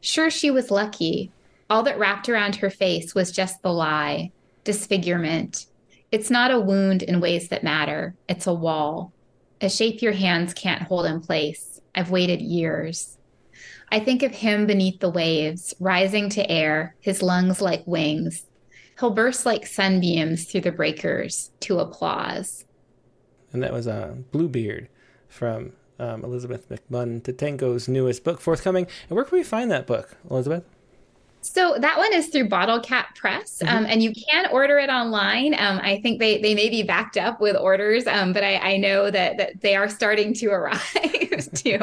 Sure, 0.01 0.29
she 0.29 0.51
was 0.51 0.71
lucky. 0.71 1.31
All 1.69 1.83
that 1.83 1.99
wrapped 1.99 2.29
around 2.29 2.57
her 2.57 2.69
face 2.69 3.13
was 3.13 3.31
just 3.31 3.61
the 3.61 3.71
lie, 3.71 4.31
disfigurement, 4.63 5.67
it's 6.09 6.29
not 6.29 6.51
a 6.51 6.59
wound 6.59 7.03
in 7.03 7.19
ways 7.19 7.49
that 7.49 7.65
matter, 7.65 8.15
it's 8.29 8.47
a 8.47 8.53
wall, 8.53 9.11
a 9.59 9.69
shape 9.69 10.01
your 10.01 10.13
hands 10.13 10.53
can't 10.53 10.83
hold 10.83 11.05
in 11.05 11.19
place. 11.19 11.81
I've 11.93 12.11
waited 12.11 12.41
years. 12.41 13.17
I 13.89 13.99
think 13.99 14.23
of 14.23 14.31
him 14.31 14.67
beneath 14.67 14.99
the 14.99 15.09
waves, 15.09 15.73
rising 15.79 16.29
to 16.31 16.49
air, 16.49 16.95
his 16.99 17.21
lungs 17.21 17.61
like 17.61 17.85
wings. 17.88 18.45
He'll 18.99 19.11
burst 19.11 19.45
like 19.45 19.65
sunbeams 19.65 20.45
through 20.45 20.61
the 20.61 20.71
breakers 20.71 21.51
to 21.61 21.79
applause. 21.79 22.65
And 23.53 23.63
that 23.63 23.71
was 23.71 23.88
uh, 23.88 24.15
Bluebeard 24.31 24.89
from 25.29 25.73
um, 25.99 26.23
Elizabeth 26.23 26.67
McMunn 26.69 27.21
Tetangco's 27.21 27.88
newest 27.88 28.23
book 28.23 28.41
forthcoming. 28.41 28.88
And 29.09 29.15
where 29.15 29.23
can 29.23 29.38
we 29.38 29.43
find 29.43 29.71
that 29.71 29.88
book, 29.88 30.17
Elizabeth? 30.29 30.63
So 31.48 31.78
that 31.80 31.98
one 31.98 32.14
is 32.14 32.28
through 32.28 32.50
Bottlecap 32.50 33.16
Press, 33.16 33.60
mm-hmm. 33.60 33.76
um, 33.76 33.86
and 33.86 34.04
you 34.04 34.14
can 34.14 34.48
order 34.52 34.78
it 34.78 34.89
online. 34.89 35.54
Um, 35.54 35.80
I 35.82 36.00
think 36.02 36.20
they 36.20 36.39
they 36.41 36.54
may 36.54 36.70
be 36.70 36.84
backed 36.84 37.18
up 37.18 37.39
with 37.39 37.56
orders, 37.56 38.06
um, 38.06 38.34
but 38.34 38.43
I, 38.43 38.56
I, 38.58 38.78
know 38.78 39.10
that 39.10 39.38
that 39.38 39.62
they 39.62 39.76
are 39.76 39.89
starting 39.89 40.34
to 40.36 40.48
arrive 40.52 40.82
too. 41.54 41.80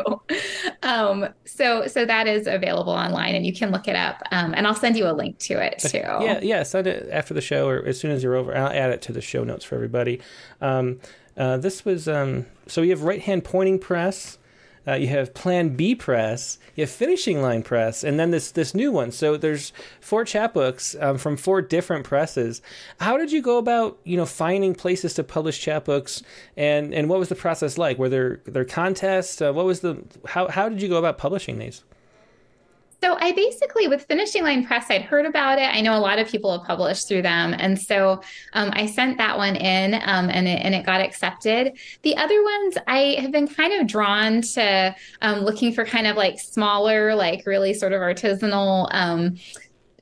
Um, 0.82 1.28
so 1.44 1.86
so 1.86 2.04
that 2.04 2.26
is 2.26 2.46
available 2.46 2.92
online, 2.92 3.34
and 3.34 3.46
you 3.46 3.52
can 3.52 3.70
look 3.70 3.88
it 3.88 3.96
up. 3.96 4.22
Um, 4.30 4.54
and 4.54 4.66
I'll 4.66 4.74
send 4.74 4.96
you 4.96 5.08
a 5.08 5.12
link 5.12 5.38
to 5.40 5.54
it 5.54 5.78
too. 5.78 5.98
Yeah, 5.98 6.40
yeah. 6.42 6.62
Send 6.62 6.86
it 6.86 7.08
after 7.10 7.32
the 7.32 7.40
show 7.40 7.68
or 7.68 7.84
as 7.84 7.98
soon 7.98 8.10
as 8.10 8.22
you're 8.22 8.34
over. 8.34 8.56
I'll 8.56 8.68
add 8.68 8.90
it 8.90 9.02
to 9.02 9.12
the 9.12 9.22
show 9.22 9.44
notes 9.44 9.64
for 9.64 9.74
everybody. 9.76 10.20
Um, 10.60 11.00
uh, 11.36 11.56
this 11.56 11.84
was 11.84 12.04
so 12.04 12.44
we 12.82 12.90
have 12.90 13.02
right 13.02 13.20
hand 13.20 13.44
pointing 13.44 13.78
press. 13.78 14.38
Uh, 14.86 14.94
you 14.94 15.08
have 15.08 15.34
Plan 15.34 15.70
B 15.70 15.94
press, 15.94 16.58
you 16.74 16.82
have 16.82 16.90
Finishing 16.90 17.40
Line 17.40 17.62
press, 17.62 18.04
and 18.04 18.18
then 18.20 18.30
this 18.30 18.50
this 18.50 18.74
new 18.74 18.92
one. 18.92 19.10
So 19.10 19.36
there's 19.36 19.72
four 20.00 20.24
chapbooks 20.24 21.00
um, 21.02 21.18
from 21.18 21.36
four 21.36 21.62
different 21.62 22.04
presses. 22.04 22.60
How 23.00 23.16
did 23.16 23.32
you 23.32 23.40
go 23.40 23.58
about 23.58 23.98
you 24.04 24.16
know 24.16 24.26
finding 24.26 24.74
places 24.74 25.14
to 25.14 25.24
publish 25.24 25.64
chapbooks, 25.64 26.22
and 26.56 26.92
and 26.92 27.08
what 27.08 27.18
was 27.18 27.28
the 27.28 27.34
process 27.34 27.78
like? 27.78 27.98
Were 27.98 28.08
there 28.08 28.40
there 28.44 28.64
contests? 28.64 29.40
Uh, 29.40 29.52
what 29.52 29.64
was 29.64 29.80
the 29.80 30.02
how 30.26 30.48
how 30.48 30.68
did 30.68 30.82
you 30.82 30.88
go 30.88 30.96
about 30.96 31.18
publishing 31.18 31.58
these? 31.58 31.82
So 33.04 33.18
I 33.20 33.32
basically, 33.32 33.86
with 33.86 34.06
Finishing 34.06 34.44
Line 34.44 34.64
Press, 34.64 34.86
I'd 34.88 35.02
heard 35.02 35.26
about 35.26 35.58
it. 35.58 35.68
I 35.68 35.82
know 35.82 35.94
a 35.94 36.00
lot 36.00 36.18
of 36.18 36.26
people 36.26 36.56
have 36.56 36.66
published 36.66 37.06
through 37.06 37.20
them, 37.20 37.54
and 37.58 37.78
so 37.78 38.22
um, 38.54 38.70
I 38.72 38.86
sent 38.86 39.18
that 39.18 39.36
one 39.36 39.56
in, 39.56 39.92
um, 40.06 40.30
and 40.30 40.48
it 40.48 40.64
and 40.64 40.74
it 40.74 40.86
got 40.86 41.02
accepted. 41.02 41.78
The 42.00 42.16
other 42.16 42.42
ones, 42.42 42.78
I 42.86 43.18
have 43.20 43.30
been 43.30 43.46
kind 43.46 43.78
of 43.78 43.86
drawn 43.86 44.40
to 44.40 44.96
um, 45.20 45.40
looking 45.40 45.74
for 45.74 45.84
kind 45.84 46.06
of 46.06 46.16
like 46.16 46.40
smaller, 46.40 47.14
like 47.14 47.44
really 47.44 47.74
sort 47.74 47.92
of 47.92 48.00
artisanal. 48.00 48.88
Um, 48.90 49.36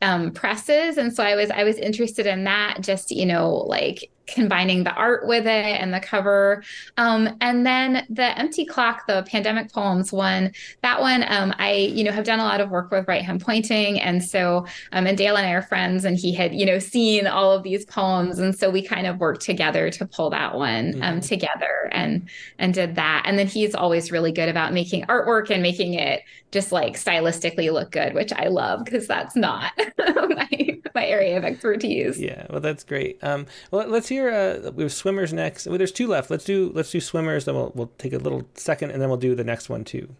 um, 0.00 0.32
presses 0.32 0.98
and 0.98 1.14
so 1.14 1.22
i 1.22 1.36
was 1.36 1.48
i 1.52 1.62
was 1.62 1.76
interested 1.76 2.26
in 2.26 2.42
that 2.42 2.78
just 2.80 3.12
you 3.12 3.24
know 3.24 3.54
like 3.68 4.10
combining 4.26 4.84
the 4.84 4.92
art 4.92 5.26
with 5.26 5.46
it 5.46 5.48
and 5.48 5.92
the 5.92 6.00
cover. 6.00 6.62
Um, 6.96 7.36
and 7.40 7.66
then 7.66 8.06
the 8.08 8.38
empty 8.38 8.64
clock, 8.64 9.06
the 9.06 9.24
pandemic 9.26 9.72
poems 9.72 10.12
one, 10.12 10.52
that 10.82 11.00
one, 11.00 11.24
um, 11.28 11.54
I, 11.58 11.72
you 11.72 12.04
know, 12.04 12.12
have 12.12 12.24
done 12.24 12.40
a 12.40 12.44
lot 12.44 12.60
of 12.60 12.70
work 12.70 12.90
with 12.90 13.08
right 13.08 13.22
hand 13.22 13.40
pointing. 13.40 14.00
And 14.00 14.22
so, 14.22 14.66
um, 14.92 15.06
and 15.06 15.18
Dale 15.18 15.36
and 15.36 15.46
I 15.46 15.52
are 15.52 15.62
friends 15.62 16.04
and 16.04 16.16
he 16.16 16.32
had, 16.32 16.54
you 16.54 16.66
know, 16.66 16.78
seen 16.78 17.26
all 17.26 17.52
of 17.52 17.62
these 17.62 17.84
poems. 17.84 18.38
And 18.38 18.56
so 18.56 18.70
we 18.70 18.82
kind 18.82 19.06
of 19.06 19.18
worked 19.18 19.42
together 19.42 19.90
to 19.90 20.06
pull 20.06 20.30
that 20.30 20.54
one, 20.54 20.94
um, 20.94 21.00
mm-hmm. 21.00 21.18
together 21.20 21.88
and, 21.92 22.28
and 22.58 22.74
did 22.74 22.94
that. 22.94 23.24
And 23.26 23.38
then 23.38 23.46
he's 23.46 23.74
always 23.74 24.12
really 24.12 24.32
good 24.32 24.48
about 24.48 24.72
making 24.72 25.04
artwork 25.06 25.50
and 25.50 25.62
making 25.62 25.94
it 25.94 26.22
just 26.52 26.70
like 26.70 26.94
stylistically 26.94 27.72
look 27.72 27.90
good, 27.90 28.14
which 28.14 28.32
I 28.32 28.48
love 28.48 28.84
because 28.84 29.06
that's 29.06 29.34
not 29.34 29.72
my, 29.98 30.80
my 30.94 31.06
area 31.06 31.36
of 31.38 31.44
expertise. 31.44 32.20
Yeah. 32.20 32.46
Well, 32.50 32.60
that's 32.60 32.84
great. 32.84 33.18
Um, 33.22 33.46
well, 33.70 33.88
let's 33.88 34.11
Uh, 34.20 34.70
we 34.72 34.82
have 34.82 34.92
swimmers 34.92 35.32
next. 35.32 35.66
Well, 35.66 35.78
there's 35.78 35.92
two 35.92 36.06
left. 36.06 36.30
Let's 36.30 36.44
do 36.44 36.70
let's 36.74 36.90
do 36.90 37.00
swimmers. 37.00 37.44
Then 37.44 37.54
we'll 37.54 37.72
we'll 37.74 37.92
take 37.98 38.12
a 38.12 38.18
little 38.18 38.48
second, 38.54 38.90
and 38.90 39.00
then 39.00 39.08
we'll 39.08 39.18
do 39.18 39.34
the 39.34 39.44
next 39.44 39.68
one 39.68 39.84
too. 39.84 40.14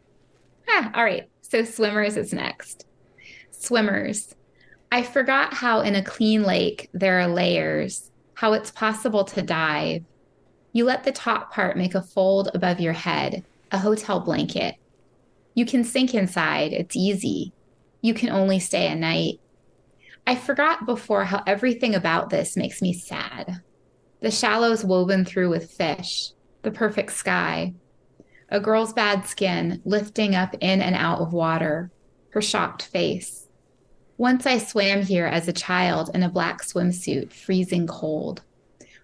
Ah, 0.68 0.90
all 0.94 1.04
right. 1.04 1.28
So 1.42 1.64
swimmers 1.64 2.16
is 2.16 2.32
next. 2.32 2.86
Swimmers. 3.50 4.34
I 4.90 5.02
forgot 5.02 5.54
how 5.54 5.80
in 5.80 5.94
a 5.94 6.02
clean 6.02 6.42
lake 6.42 6.90
there 6.92 7.20
are 7.20 7.28
layers. 7.28 8.10
How 8.34 8.52
it's 8.54 8.70
possible 8.70 9.24
to 9.24 9.42
dive. 9.42 10.04
You 10.72 10.84
let 10.84 11.04
the 11.04 11.12
top 11.12 11.52
part 11.52 11.76
make 11.76 11.94
a 11.94 12.02
fold 12.02 12.50
above 12.54 12.80
your 12.80 12.94
head, 12.94 13.44
a 13.70 13.78
hotel 13.78 14.20
blanket. 14.20 14.76
You 15.54 15.66
can 15.66 15.84
sink 15.84 16.14
inside. 16.14 16.72
It's 16.72 16.96
easy. 16.96 17.52
You 18.00 18.14
can 18.14 18.30
only 18.30 18.58
stay 18.58 18.88
a 18.88 18.94
night. 18.94 19.38
I 20.26 20.34
forgot 20.34 20.86
before 20.86 21.24
how 21.24 21.42
everything 21.46 21.94
about 21.94 22.30
this 22.30 22.56
makes 22.56 22.80
me 22.80 22.92
sad. 22.92 23.60
The 24.22 24.30
shallows 24.30 24.84
woven 24.84 25.24
through 25.24 25.50
with 25.50 25.72
fish, 25.72 26.30
the 26.62 26.70
perfect 26.70 27.12
sky, 27.12 27.74
a 28.48 28.60
girl's 28.60 28.92
bad 28.92 29.26
skin 29.26 29.82
lifting 29.84 30.36
up 30.36 30.54
in 30.60 30.80
and 30.80 30.94
out 30.94 31.18
of 31.18 31.32
water, 31.32 31.90
her 32.30 32.40
shocked 32.40 32.82
face. 32.82 33.48
Once 34.16 34.46
I 34.46 34.58
swam 34.58 35.02
here 35.02 35.26
as 35.26 35.48
a 35.48 35.52
child 35.52 36.10
in 36.14 36.22
a 36.22 36.28
black 36.28 36.62
swimsuit, 36.62 37.32
freezing 37.32 37.88
cold. 37.88 38.42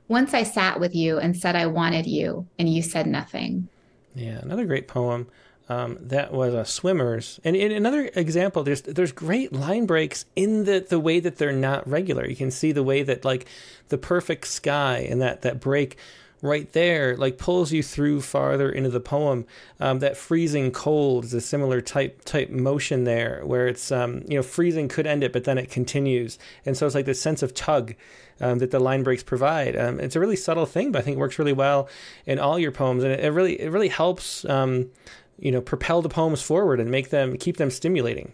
Once 0.06 0.34
I 0.34 0.44
sat 0.44 0.78
with 0.78 0.94
you 0.94 1.18
and 1.18 1.36
said 1.36 1.56
I 1.56 1.66
wanted 1.66 2.06
you, 2.06 2.46
and 2.56 2.72
you 2.72 2.80
said 2.80 3.08
nothing. 3.08 3.68
Yeah, 4.14 4.38
another 4.38 4.66
great 4.66 4.86
poem. 4.86 5.26
Um, 5.68 5.98
that 6.00 6.32
was 6.32 6.54
a 6.54 6.64
swimmers. 6.64 7.40
And 7.44 7.54
in 7.54 7.72
another 7.72 8.10
example, 8.14 8.62
there's 8.62 8.82
there's 8.82 9.12
great 9.12 9.52
line 9.52 9.84
breaks 9.84 10.24
in 10.34 10.64
the 10.64 10.80
the 10.80 10.98
way 10.98 11.20
that 11.20 11.36
they're 11.36 11.52
not 11.52 11.86
regular. 11.88 12.26
You 12.26 12.36
can 12.36 12.50
see 12.50 12.72
the 12.72 12.82
way 12.82 13.02
that 13.02 13.24
like 13.24 13.46
the 13.88 13.98
perfect 13.98 14.46
sky 14.46 15.06
and 15.10 15.20
that 15.20 15.42
that 15.42 15.60
break 15.60 15.98
right 16.40 16.72
there 16.72 17.16
like 17.16 17.36
pulls 17.36 17.72
you 17.72 17.82
through 17.82 18.20
farther 18.20 18.70
into 18.70 18.90
the 18.90 19.00
poem. 19.00 19.46
Um, 19.80 19.98
that 19.98 20.16
freezing 20.16 20.70
cold 20.70 21.24
is 21.24 21.34
a 21.34 21.40
similar 21.40 21.80
type 21.80 22.24
type 22.24 22.50
motion 22.50 23.04
there, 23.04 23.42
where 23.44 23.68
it's 23.68 23.92
um, 23.92 24.22
you 24.26 24.36
know 24.36 24.42
freezing 24.42 24.88
could 24.88 25.06
end 25.06 25.22
it, 25.22 25.32
but 25.32 25.44
then 25.44 25.58
it 25.58 25.70
continues, 25.70 26.38
and 26.64 26.76
so 26.76 26.86
it's 26.86 26.94
like 26.94 27.06
this 27.06 27.20
sense 27.20 27.42
of 27.42 27.54
tug. 27.54 27.94
Um, 28.40 28.60
that 28.60 28.70
the 28.70 28.78
line 28.78 29.02
breaks 29.02 29.24
provide. 29.24 29.76
Um, 29.76 29.98
it's 29.98 30.14
a 30.14 30.20
really 30.20 30.36
subtle 30.36 30.64
thing, 30.64 30.92
but 30.92 31.00
I 31.00 31.02
think 31.02 31.16
it 31.16 31.18
works 31.18 31.40
really 31.40 31.52
well 31.52 31.88
in 32.24 32.38
all 32.38 32.56
your 32.56 32.70
poems, 32.70 33.02
and 33.02 33.12
it, 33.12 33.18
it 33.18 33.30
really 33.30 33.60
it 33.60 33.72
really 33.72 33.88
helps 33.88 34.44
um, 34.44 34.90
you 35.38 35.52
know, 35.52 35.60
propel 35.60 36.02
the 36.02 36.08
poems 36.08 36.42
forward 36.42 36.80
and 36.80 36.90
make 36.90 37.10
them 37.10 37.36
keep 37.36 37.56
them 37.56 37.70
stimulating. 37.70 38.32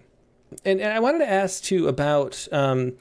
And, 0.64 0.80
and 0.80 0.92
I 0.92 1.00
wanted 1.00 1.18
to 1.18 1.30
ask 1.30 1.62
too 1.62 1.88
about, 1.88 2.46
um, 2.52 2.94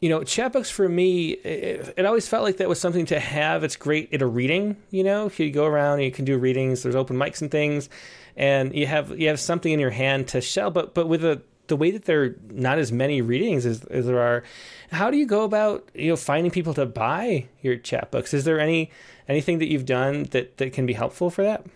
you 0.00 0.08
know, 0.08 0.20
chapbooks 0.20 0.70
for 0.70 0.88
me, 0.88 1.30
it, 1.32 1.94
it, 1.96 2.06
always 2.06 2.26
felt 2.26 2.42
like 2.42 2.56
that 2.58 2.68
was 2.68 2.80
something 2.80 3.06
to 3.06 3.20
have. 3.20 3.64
It's 3.64 3.76
great 3.76 4.12
at 4.14 4.22
a 4.22 4.26
reading, 4.26 4.76
you 4.90 5.04
know, 5.04 5.30
you 5.36 5.50
go 5.50 5.66
around 5.66 6.00
you 6.00 6.10
can 6.10 6.24
do 6.24 6.38
readings. 6.38 6.82
There's 6.82 6.96
open 6.96 7.16
mics 7.16 7.42
and 7.42 7.50
things, 7.50 7.88
and 8.36 8.74
you 8.74 8.86
have 8.86 9.18
you 9.18 9.28
have 9.28 9.40
something 9.40 9.72
in 9.72 9.80
your 9.80 9.90
hand 9.90 10.28
to 10.28 10.40
shell. 10.40 10.70
But 10.70 10.94
but 10.94 11.08
with 11.08 11.20
the 11.20 11.42
the 11.66 11.76
way 11.76 11.90
that 11.90 12.04
there 12.04 12.22
are 12.22 12.36
not 12.50 12.78
as 12.78 12.90
many 12.90 13.22
readings 13.22 13.64
as, 13.64 13.84
as 13.84 14.06
there 14.06 14.20
are, 14.20 14.42
how 14.90 15.10
do 15.10 15.16
you 15.16 15.26
go 15.26 15.44
about 15.44 15.88
you 15.94 16.08
know 16.08 16.16
finding 16.16 16.50
people 16.50 16.74
to 16.74 16.86
buy 16.86 17.46
your 17.60 17.76
chapbooks? 17.76 18.32
Is 18.32 18.44
there 18.44 18.58
any 18.58 18.90
anything 19.28 19.58
that 19.58 19.70
you've 19.70 19.86
done 19.86 20.24
that 20.30 20.56
that 20.56 20.72
can 20.72 20.86
be 20.86 20.94
helpful 20.94 21.30
for 21.30 21.42
that? 21.42 21.66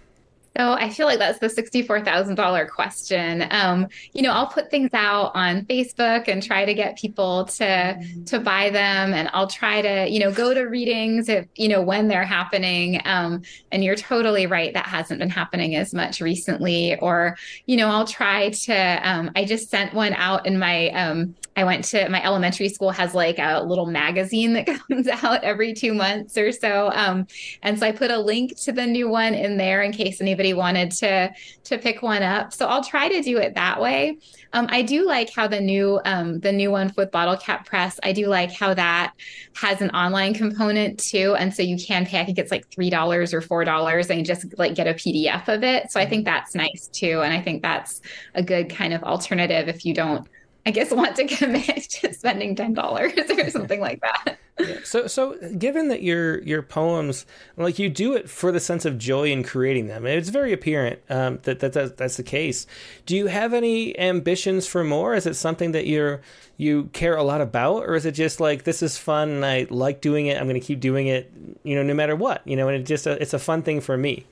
So 0.56 0.72
I 0.72 0.88
feel 0.88 1.06
like 1.06 1.18
that's 1.18 1.40
the 1.40 1.48
$64,000 1.48 2.70
question. 2.70 3.44
Um, 3.50 3.88
you 4.12 4.22
know, 4.22 4.30
I'll 4.30 4.46
put 4.46 4.70
things 4.70 4.90
out 4.92 5.32
on 5.34 5.62
Facebook 5.62 6.28
and 6.28 6.40
try 6.40 6.64
to 6.64 6.74
get 6.74 6.96
people 6.96 7.46
to 7.46 7.64
mm-hmm. 7.64 8.24
to 8.24 8.38
buy 8.38 8.70
them 8.70 9.14
and 9.14 9.28
I'll 9.32 9.48
try 9.48 9.82
to, 9.82 10.08
you 10.08 10.20
know, 10.20 10.30
go 10.30 10.54
to 10.54 10.62
readings 10.62 11.28
if, 11.28 11.46
you 11.56 11.68
know, 11.68 11.82
when 11.82 12.06
they're 12.06 12.24
happening. 12.24 13.00
Um, 13.04 13.42
and 13.72 13.82
you're 13.82 13.96
totally 13.96 14.46
right 14.46 14.72
that 14.74 14.86
hasn't 14.86 15.18
been 15.18 15.30
happening 15.30 15.74
as 15.74 15.92
much 15.92 16.20
recently 16.20 16.96
or, 17.00 17.36
you 17.66 17.76
know, 17.76 17.88
I'll 17.88 18.06
try 18.06 18.50
to 18.50 19.00
um, 19.02 19.32
I 19.34 19.44
just 19.44 19.70
sent 19.70 19.92
one 19.92 20.12
out 20.14 20.46
in 20.46 20.58
my 20.58 20.90
um, 20.90 21.34
I 21.56 21.64
went 21.64 21.84
to 21.86 22.08
my 22.08 22.22
elementary 22.24 22.68
school 22.68 22.90
has 22.90 23.14
like 23.14 23.38
a 23.38 23.62
little 23.62 23.86
magazine 23.86 24.54
that 24.54 24.66
comes 24.88 25.08
out 25.08 25.44
every 25.44 25.72
2 25.72 25.94
months 25.94 26.36
or 26.36 26.52
so. 26.52 26.90
Um, 26.92 27.26
and 27.62 27.78
so 27.78 27.86
I 27.86 27.92
put 27.92 28.10
a 28.10 28.18
link 28.18 28.56
to 28.62 28.72
the 28.72 28.86
new 28.86 29.08
one 29.08 29.34
in 29.34 29.56
there 29.56 29.82
in 29.82 29.92
case 29.92 30.20
anybody 30.20 30.43
somebody 30.44 30.54
wanted 30.54 30.90
to 30.90 31.32
to 31.64 31.78
pick 31.78 32.02
one 32.02 32.22
up. 32.22 32.52
So 32.52 32.66
I'll 32.66 32.84
try 32.84 33.08
to 33.08 33.22
do 33.22 33.38
it 33.38 33.54
that 33.54 33.80
way. 33.80 34.18
Um, 34.52 34.66
I 34.70 34.82
do 34.82 35.06
like 35.06 35.32
how 35.34 35.48
the 35.48 35.60
new 35.60 36.00
um, 36.04 36.40
the 36.40 36.52
new 36.52 36.70
one 36.70 36.92
with 36.96 37.10
Bottlecap 37.10 37.66
Press. 37.66 37.98
I 38.02 38.12
do 38.12 38.26
like 38.26 38.52
how 38.52 38.74
that 38.74 39.14
has 39.54 39.80
an 39.80 39.90
online 39.90 40.34
component 40.34 40.98
too, 40.98 41.34
and 41.38 41.54
so 41.54 41.62
you 41.62 41.78
can 41.78 42.04
pay. 42.04 42.20
I 42.20 42.24
think 42.24 42.38
it's 42.38 42.50
like 42.50 42.70
three 42.70 42.90
dollars 42.90 43.32
or 43.32 43.40
four 43.40 43.64
dollars, 43.64 44.10
and 44.10 44.18
you 44.18 44.24
just 44.24 44.58
like 44.58 44.74
get 44.74 44.86
a 44.86 44.94
PDF 44.94 45.48
of 45.48 45.64
it. 45.64 45.90
So 45.90 45.98
I 45.98 46.06
think 46.06 46.24
that's 46.24 46.54
nice 46.54 46.88
too, 46.92 47.22
and 47.22 47.32
I 47.32 47.40
think 47.40 47.62
that's 47.62 48.00
a 48.34 48.42
good 48.42 48.68
kind 48.68 48.92
of 48.92 49.02
alternative 49.02 49.68
if 49.68 49.84
you 49.84 49.94
don't 49.94 50.28
I 50.66 50.70
guess 50.70 50.90
want 50.90 51.16
to 51.16 51.26
commit 51.26 51.82
to 51.90 52.12
spending 52.14 52.56
ten 52.56 52.74
dollars 52.74 53.12
or 53.30 53.50
something 53.50 53.80
like 53.80 54.00
that. 54.00 54.38
Yeah. 54.58 54.78
So, 54.84 55.06
so 55.08 55.36
given 55.58 55.88
that 55.88 56.02
your 56.02 56.40
your 56.42 56.62
poems, 56.62 57.26
like 57.56 57.78
you 57.78 57.88
do 57.88 58.14
it 58.14 58.30
for 58.30 58.52
the 58.52 58.60
sense 58.60 58.84
of 58.84 58.96
joy 58.96 59.30
in 59.30 59.42
creating 59.42 59.88
them, 59.88 60.06
it's 60.06 60.28
very 60.28 60.52
apparent 60.52 61.00
um, 61.10 61.40
that, 61.42 61.58
that 61.60 61.72
that 61.72 61.96
that's 61.96 62.16
the 62.16 62.22
case. 62.22 62.66
Do 63.04 63.16
you 63.16 63.26
have 63.26 63.52
any 63.52 63.98
ambitions 63.98 64.66
for 64.66 64.84
more? 64.84 65.14
Is 65.14 65.26
it 65.26 65.34
something 65.34 65.72
that 65.72 65.86
you're 65.86 66.20
you 66.56 66.84
care 66.92 67.16
a 67.16 67.24
lot 67.24 67.40
about, 67.40 67.82
or 67.82 67.94
is 67.94 68.06
it 68.06 68.12
just 68.12 68.40
like 68.40 68.64
this 68.64 68.82
is 68.82 68.96
fun 68.96 69.28
and 69.28 69.44
I 69.44 69.66
like 69.70 70.00
doing 70.00 70.26
it? 70.26 70.38
I'm 70.38 70.48
going 70.48 70.60
to 70.60 70.66
keep 70.66 70.80
doing 70.80 71.08
it, 71.08 71.32
you 71.64 71.74
know, 71.74 71.82
no 71.82 71.94
matter 71.94 72.14
what, 72.14 72.46
you 72.46 72.56
know, 72.56 72.68
and 72.68 72.80
it 72.80 72.86
just 72.86 73.06
a, 73.06 73.20
it's 73.20 73.34
a 73.34 73.38
fun 73.38 73.62
thing 73.62 73.80
for 73.80 73.96
me. 73.96 74.24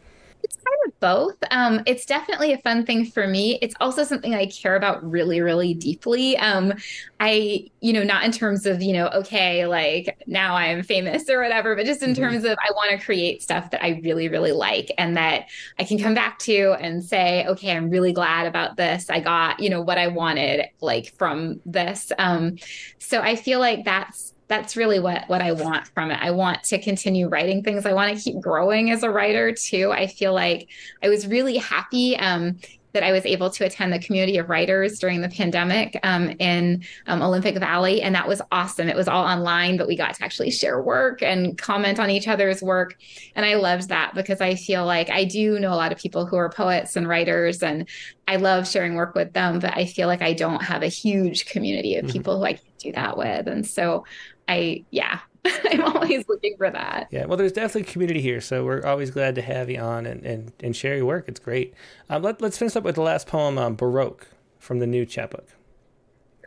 It's 0.43 0.57
kind 0.57 0.77
of 0.87 1.01
both. 1.01 1.37
Um, 1.51 1.83
it's 1.87 2.05
definitely 2.05 2.53
a 2.53 2.59
fun 2.59 2.85
thing 2.85 3.05
for 3.05 3.27
me. 3.27 3.59
It's 3.63 3.75
also 3.81 4.05
something 4.05 4.35
I 4.35 4.47
care 4.47 4.77
about 4.77 5.09
really, 5.09 5.41
really 5.41 5.75
deeply. 5.75 6.37
Um, 6.37 6.73
I, 7.21 7.71
you 7.81 7.93
know, 7.93 8.03
not 8.03 8.25
in 8.25 8.33
terms 8.33 8.67
of, 8.67 8.83
you 8.83 8.93
know, 8.93 9.09
okay, 9.09 9.67
like 9.67 10.21
now 10.27 10.57
I'm 10.57 10.83
famous 10.83 11.29
or 11.31 11.41
whatever, 11.41 11.77
but 11.77 11.87
just 11.87 12.03
in 12.03 12.11
mm-hmm. 12.11 12.23
terms 12.23 12.45
of 12.45 12.57
I 12.59 12.73
want 12.73 12.91
to 12.91 13.05
create 13.05 13.43
stuff 13.43 13.71
that 13.71 13.85
I 13.85 14.01
really, 14.03 14.29
really 14.29 14.53
like 14.53 14.91
and 14.99 15.17
that 15.17 15.47
I 15.79 15.85
can 15.85 15.99
come 15.99 16.15
back 16.15 16.39
to 16.41 16.73
and 16.81 17.05
say, 17.05 17.47
okay, 17.47 17.77
I'm 17.77 17.91
really 17.91 18.13
glad 18.13 18.47
about 18.47 18.77
this. 18.77 19.09
I 19.09 19.21
got, 19.21 19.61
you 19.61 19.71
know, 19.71 19.81
what 19.81 19.99
I 19.99 20.09
wanted 20.09 20.67
like 20.81 21.15
from 21.17 21.61
this. 21.65 22.11
Um, 22.19 22.57
so 22.99 23.21
I 23.21 23.37
feel 23.37 23.61
like 23.61 23.85
that's 23.85 24.32
that's 24.49 24.77
really 24.77 25.01
what 25.01 25.29
what 25.29 25.41
I 25.41 25.53
want 25.53 25.87
from 25.89 26.11
it. 26.11 26.19
I 26.21 26.31
want 26.31 26.63
to 26.65 26.79
continue 26.79 27.29
writing 27.29 27.63
things. 27.63 27.87
I 27.87 27.93
want 27.93 28.17
to 28.17 28.23
keep 28.23 28.41
growing 28.41 28.91
as 28.91 29.03
a 29.03 29.11
writer 29.11 29.53
too. 29.53 29.93
I 29.93 30.07
feel 30.07 30.35
like 30.35 30.69
I 31.03 31.09
was 31.09 31.27
really 31.27 31.57
happy 31.57 32.17
um, 32.19 32.59
that 32.93 33.03
I 33.03 33.13
was 33.13 33.25
able 33.25 33.51
to 33.51 33.65
attend 33.65 33.93
the 33.93 33.99
community 33.99 34.39
of 34.39 34.49
writers 34.49 34.99
during 34.99 35.21
the 35.21 35.29
pandemic 35.29 35.99
um, 36.03 36.35
in 36.39 36.85
um, 37.07 37.23
Olympic 37.23 37.57
Valley. 37.57 38.03
And 38.03 38.15
that 38.15 38.29
was 38.29 38.43
awesome. 38.53 38.89
It 38.89 38.97
was 38.97 39.09
all 39.09 39.25
online, 39.25 39.77
but 39.77 39.89
we 39.89 39.97
got 39.97 40.15
to 40.15 40.25
actually 40.25 40.51
share 40.51 40.81
work 40.81 41.23
and 41.23 41.57
comment 41.57 41.99
on 41.99 42.11
each 42.11 42.29
other's 42.29 42.63
work. 42.63 42.97
And 43.35 43.47
I 43.47 43.55
loved 43.55 43.89
that 43.89 44.15
because 44.15 44.41
I 44.41 44.55
feel 44.55 44.85
like 44.85 45.11
I 45.11 45.25
do 45.25 45.59
know 45.59 45.73
a 45.73 45.77
lot 45.77 45.93
of 45.93 45.99
people 45.99 46.27
who 46.27 46.37
are 46.37 46.51
poets 46.51 46.97
and 46.97 47.09
writers, 47.09 47.63
and 47.63 47.89
I 48.29 48.37
love 48.37 48.69
sharing 48.69 48.95
work 48.95 49.15
with 49.15 49.33
them, 49.33 49.59
but 49.59 49.77
I 49.77 49.87
feel 49.87 50.07
like 50.07 50.23
I 50.23 50.33
don't 50.33 50.63
have 50.63 50.83
a 50.83 50.89
huge 50.89 51.47
community 51.47 51.97
of 51.97 52.05
mm-hmm. 52.05 52.13
people 52.13 52.39
who 52.39 52.45
I 52.45 52.55
can 52.55 52.65
do 52.79 52.93
that 52.93 53.17
with. 53.17 53.49
And 53.49 53.67
so 53.67 54.05
I 54.49 54.85
yeah, 54.91 55.21
I'm 55.45 55.83
always 55.83 56.29
looking 56.29 56.57
for 56.57 56.71
that. 56.71 57.09
Yeah, 57.11 57.27
well, 57.27 57.37
there's 57.37 57.53
definitely 57.53 57.91
community 57.91 58.21
here, 58.21 58.41
so 58.41 58.65
we're 58.65 58.85
always 58.85 59.11
glad 59.11 59.35
to 59.37 59.43
have 59.43 59.69
you 59.69 59.81
on 59.81 60.07
and, 60.07 60.25
and, 60.25 60.53
and 60.61 60.77
share 60.77 60.97
your 60.97 61.07
work. 61.07 61.29
It's 61.29 61.41
great. 61.41 61.75
Um, 62.09 62.23
let, 62.23 62.41
let's 62.41 62.59
finish 62.59 62.77
up 62.77 62.85
with 62.85 62.95
the 62.95 63.03
last 63.03 63.27
poem, 63.27 63.59
um, 63.59 63.75
Baroque, 63.75 64.29
from 64.59 64.79
the 64.79 64.87
new 64.87 65.05
chapbook. 65.05 65.49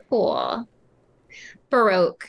Cool. 0.09 0.67
Baroque. 1.69 2.27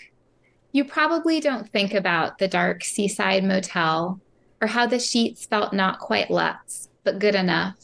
You 0.73 0.85
probably 0.85 1.41
don't 1.41 1.71
think 1.71 1.95
about 1.95 2.39
the 2.39 2.49
dark 2.49 2.85
seaside 2.85 3.45
motel 3.45 4.21
or 4.61 4.69
how 4.69 4.87
the 4.87 4.99
sheets 4.99 5.47
felt 5.47 5.73
not 5.73 6.01
quite 6.01 6.31
luxe, 6.31 6.89
but 7.05 7.19
good 7.19 7.35
enough. 7.35 7.77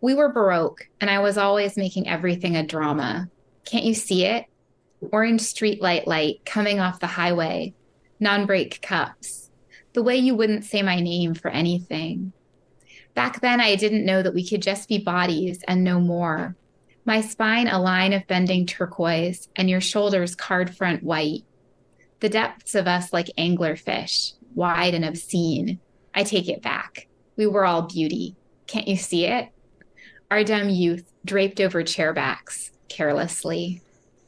We 0.00 0.14
were 0.14 0.32
Baroque, 0.32 0.88
and 1.00 1.08
I 1.08 1.20
was 1.20 1.38
always 1.38 1.76
making 1.76 2.08
everything 2.08 2.56
a 2.56 2.66
drama. 2.66 3.30
Can't 3.64 3.84
you 3.84 3.94
see 3.94 4.24
it? 4.26 4.46
Orange 5.12 5.40
streetlight 5.40 6.06
light 6.06 6.44
coming 6.44 6.80
off 6.80 7.00
the 7.00 7.06
highway, 7.06 7.74
non 8.20 8.46
break 8.46 8.80
cups, 8.82 9.50
the 9.92 10.02
way 10.02 10.16
you 10.16 10.34
wouldn't 10.34 10.64
say 10.64 10.82
my 10.82 11.00
name 11.00 11.34
for 11.34 11.50
anything. 11.50 12.32
Back 13.14 13.40
then, 13.40 13.60
I 13.60 13.76
didn't 13.76 14.04
know 14.04 14.22
that 14.22 14.34
we 14.34 14.46
could 14.46 14.62
just 14.62 14.88
be 14.88 14.98
bodies 14.98 15.62
and 15.68 15.84
no 15.84 16.00
more. 16.00 16.56
My 17.04 17.20
spine 17.20 17.68
a 17.68 17.80
line 17.80 18.12
of 18.12 18.26
bending 18.26 18.66
turquoise, 18.66 19.48
and 19.56 19.70
your 19.70 19.80
shoulders 19.80 20.34
card 20.34 20.74
front 20.74 21.02
white. 21.02 21.44
The 22.20 22.28
depths 22.28 22.74
of 22.74 22.88
us 22.88 23.12
like 23.12 23.30
anglerfish, 23.38 24.32
wide 24.54 24.94
and 24.94 25.04
obscene. 25.04 25.80
I 26.14 26.24
take 26.24 26.48
it 26.48 26.62
back. 26.62 27.06
We 27.36 27.46
were 27.46 27.64
all 27.64 27.82
beauty. 27.82 28.36
Can't 28.66 28.88
you 28.88 28.96
see 28.96 29.26
it? 29.26 29.50
Our 30.30 30.42
dumb 30.42 30.68
youth 30.68 31.12
draped 31.24 31.60
over 31.60 31.82
chairbacks, 31.82 32.70
carelessly. 32.88 33.82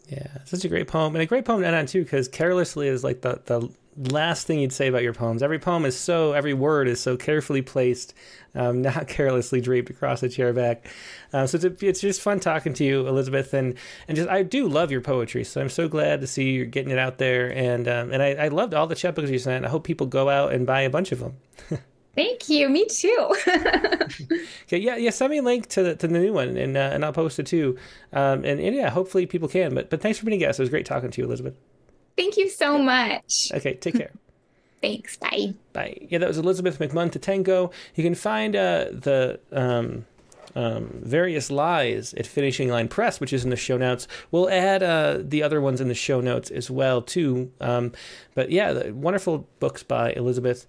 Yeah, 0.08 0.28
such 0.44 0.64
a 0.64 0.68
great 0.68 0.86
poem 0.86 1.14
and 1.16 1.22
a 1.22 1.26
great 1.26 1.44
poem 1.44 1.62
to 1.62 1.66
end 1.66 1.74
on 1.74 1.86
too, 1.86 2.04
because 2.04 2.28
carelessly 2.28 2.86
is 2.88 3.02
like 3.02 3.22
the 3.22 3.40
the 3.46 3.68
last 4.12 4.46
thing 4.46 4.58
you'd 4.60 4.72
say 4.72 4.86
about 4.86 5.02
your 5.02 5.12
poems. 5.12 5.42
Every 5.42 5.58
poem 5.58 5.84
is 5.84 5.98
so 5.98 6.32
every 6.32 6.54
word 6.54 6.86
is 6.86 7.00
so 7.00 7.16
carefully 7.16 7.62
placed, 7.62 8.14
um, 8.54 8.82
not 8.82 9.08
carelessly 9.08 9.60
draped 9.60 9.90
across 9.90 10.22
a 10.22 10.28
chair 10.28 10.52
back. 10.52 10.86
Uh, 11.32 11.46
so 11.46 11.56
it's, 11.56 11.82
it's 11.82 12.00
just 12.00 12.20
fun 12.20 12.38
talking 12.38 12.72
to 12.74 12.84
you, 12.84 13.06
Elizabeth, 13.08 13.52
and 13.52 13.74
and 14.06 14.16
just 14.16 14.28
I 14.28 14.42
do 14.44 14.68
love 14.68 14.92
your 14.92 15.00
poetry. 15.00 15.42
So 15.42 15.60
I'm 15.60 15.68
so 15.68 15.88
glad 15.88 16.20
to 16.20 16.26
see 16.26 16.52
you're 16.52 16.66
getting 16.66 16.92
it 16.92 16.98
out 16.98 17.18
there, 17.18 17.52
and 17.52 17.88
um, 17.88 18.12
and 18.12 18.22
I, 18.22 18.34
I 18.34 18.48
loved 18.48 18.74
all 18.74 18.86
the 18.86 18.94
chapbooks 18.94 19.28
you 19.28 19.38
sent. 19.40 19.64
I 19.64 19.68
hope 19.68 19.82
people 19.84 20.06
go 20.06 20.28
out 20.28 20.52
and 20.52 20.66
buy 20.66 20.82
a 20.82 20.90
bunch 20.90 21.10
of 21.10 21.18
them. 21.18 21.36
Thank 22.16 22.48
you. 22.48 22.68
Me 22.70 22.86
too. 22.86 23.36
okay. 23.46 24.78
Yeah. 24.78 24.96
Yeah. 24.96 25.10
Send 25.10 25.30
me 25.30 25.38
a 25.38 25.42
link 25.42 25.68
to 25.68 25.82
the, 25.82 25.96
to 25.96 26.08
the 26.08 26.18
new 26.18 26.32
one, 26.32 26.56
and 26.56 26.76
uh, 26.76 26.90
and 26.92 27.04
I'll 27.04 27.12
post 27.12 27.38
it 27.38 27.46
too. 27.46 27.76
Um, 28.12 28.44
and, 28.44 28.58
and 28.58 28.74
yeah, 28.74 28.88
hopefully 28.88 29.26
people 29.26 29.48
can. 29.48 29.74
But 29.74 29.90
but 29.90 30.00
thanks 30.00 30.18
for 30.18 30.24
being 30.24 30.42
a 30.42 30.46
guest. 30.46 30.58
It 30.58 30.62
was 30.62 30.70
great 30.70 30.86
talking 30.86 31.10
to 31.10 31.20
you, 31.20 31.26
Elizabeth. 31.26 31.56
Thank 32.16 32.38
you 32.38 32.48
so 32.48 32.78
much. 32.78 33.52
Okay. 33.54 33.74
Take 33.74 33.96
care. 33.96 34.10
Thanks. 34.80 35.16
Bye. 35.16 35.54
Bye. 35.72 36.06
Yeah, 36.08 36.18
that 36.18 36.28
was 36.28 36.38
Elizabeth 36.38 36.78
McMunn 36.78 37.10
Tetangco. 37.10 37.72
You 37.94 38.02
can 38.02 38.14
find 38.14 38.56
uh, 38.56 38.86
the. 38.90 39.38
Um, 39.52 40.06
um, 40.54 41.00
various 41.02 41.50
lies 41.50 42.14
at 42.14 42.26
Finishing 42.26 42.70
Line 42.70 42.88
Press, 42.88 43.20
which 43.20 43.34
is 43.34 43.44
in 43.44 43.50
the 43.50 43.56
show 43.56 43.76
notes. 43.76 44.08
We'll 44.30 44.48
add 44.48 44.82
uh, 44.82 45.18
the 45.20 45.42
other 45.42 45.60
ones 45.60 45.82
in 45.82 45.88
the 45.88 45.94
show 45.94 46.22
notes 46.22 46.50
as 46.50 46.70
well 46.70 47.02
too. 47.02 47.52
Um, 47.60 47.92
but 48.34 48.50
yeah, 48.50 48.88
wonderful 48.88 49.46
books 49.60 49.82
by 49.82 50.12
Elizabeth. 50.12 50.66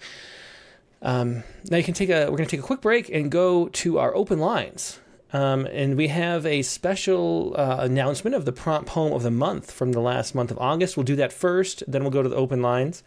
Um, 1.02 1.44
now 1.69 1.78
you 1.78 1.84
can 1.84 1.94
take 1.94 2.10
a. 2.10 2.26
We're 2.26 2.38
going 2.38 2.49
to 2.49 2.56
take 2.56 2.60
a 2.60 2.68
quick 2.68 2.82
break 2.82 3.10
and 3.10 3.32
go 3.32 3.68
to 3.69 3.99
our 3.99 4.15
open 4.15 4.40
lines. 4.40 4.99
Um, 5.34 5.65
and 5.65 5.98
we 5.98 6.07
have 6.07 6.45
a 6.45 6.61
special 6.61 7.53
uh, 7.57 7.80
announcement 7.82 8.36
of 8.36 8.45
the 8.45 8.53
prompt 8.53 8.88
poem 8.88 9.11
of 9.11 9.24
the 9.24 9.32
month 9.32 9.72
from 9.72 9.91
the 9.91 9.99
last 9.99 10.34
month 10.34 10.52
of 10.52 10.57
August. 10.57 10.95
We'll 10.95 11.03
do 11.03 11.18
that 11.18 11.34
first, 11.34 11.84
then 11.88 12.02
we'll 12.02 12.11
go 12.11 12.24
to 12.24 12.30
the 12.30 12.36
open 12.36 12.61
lines. 12.61 13.03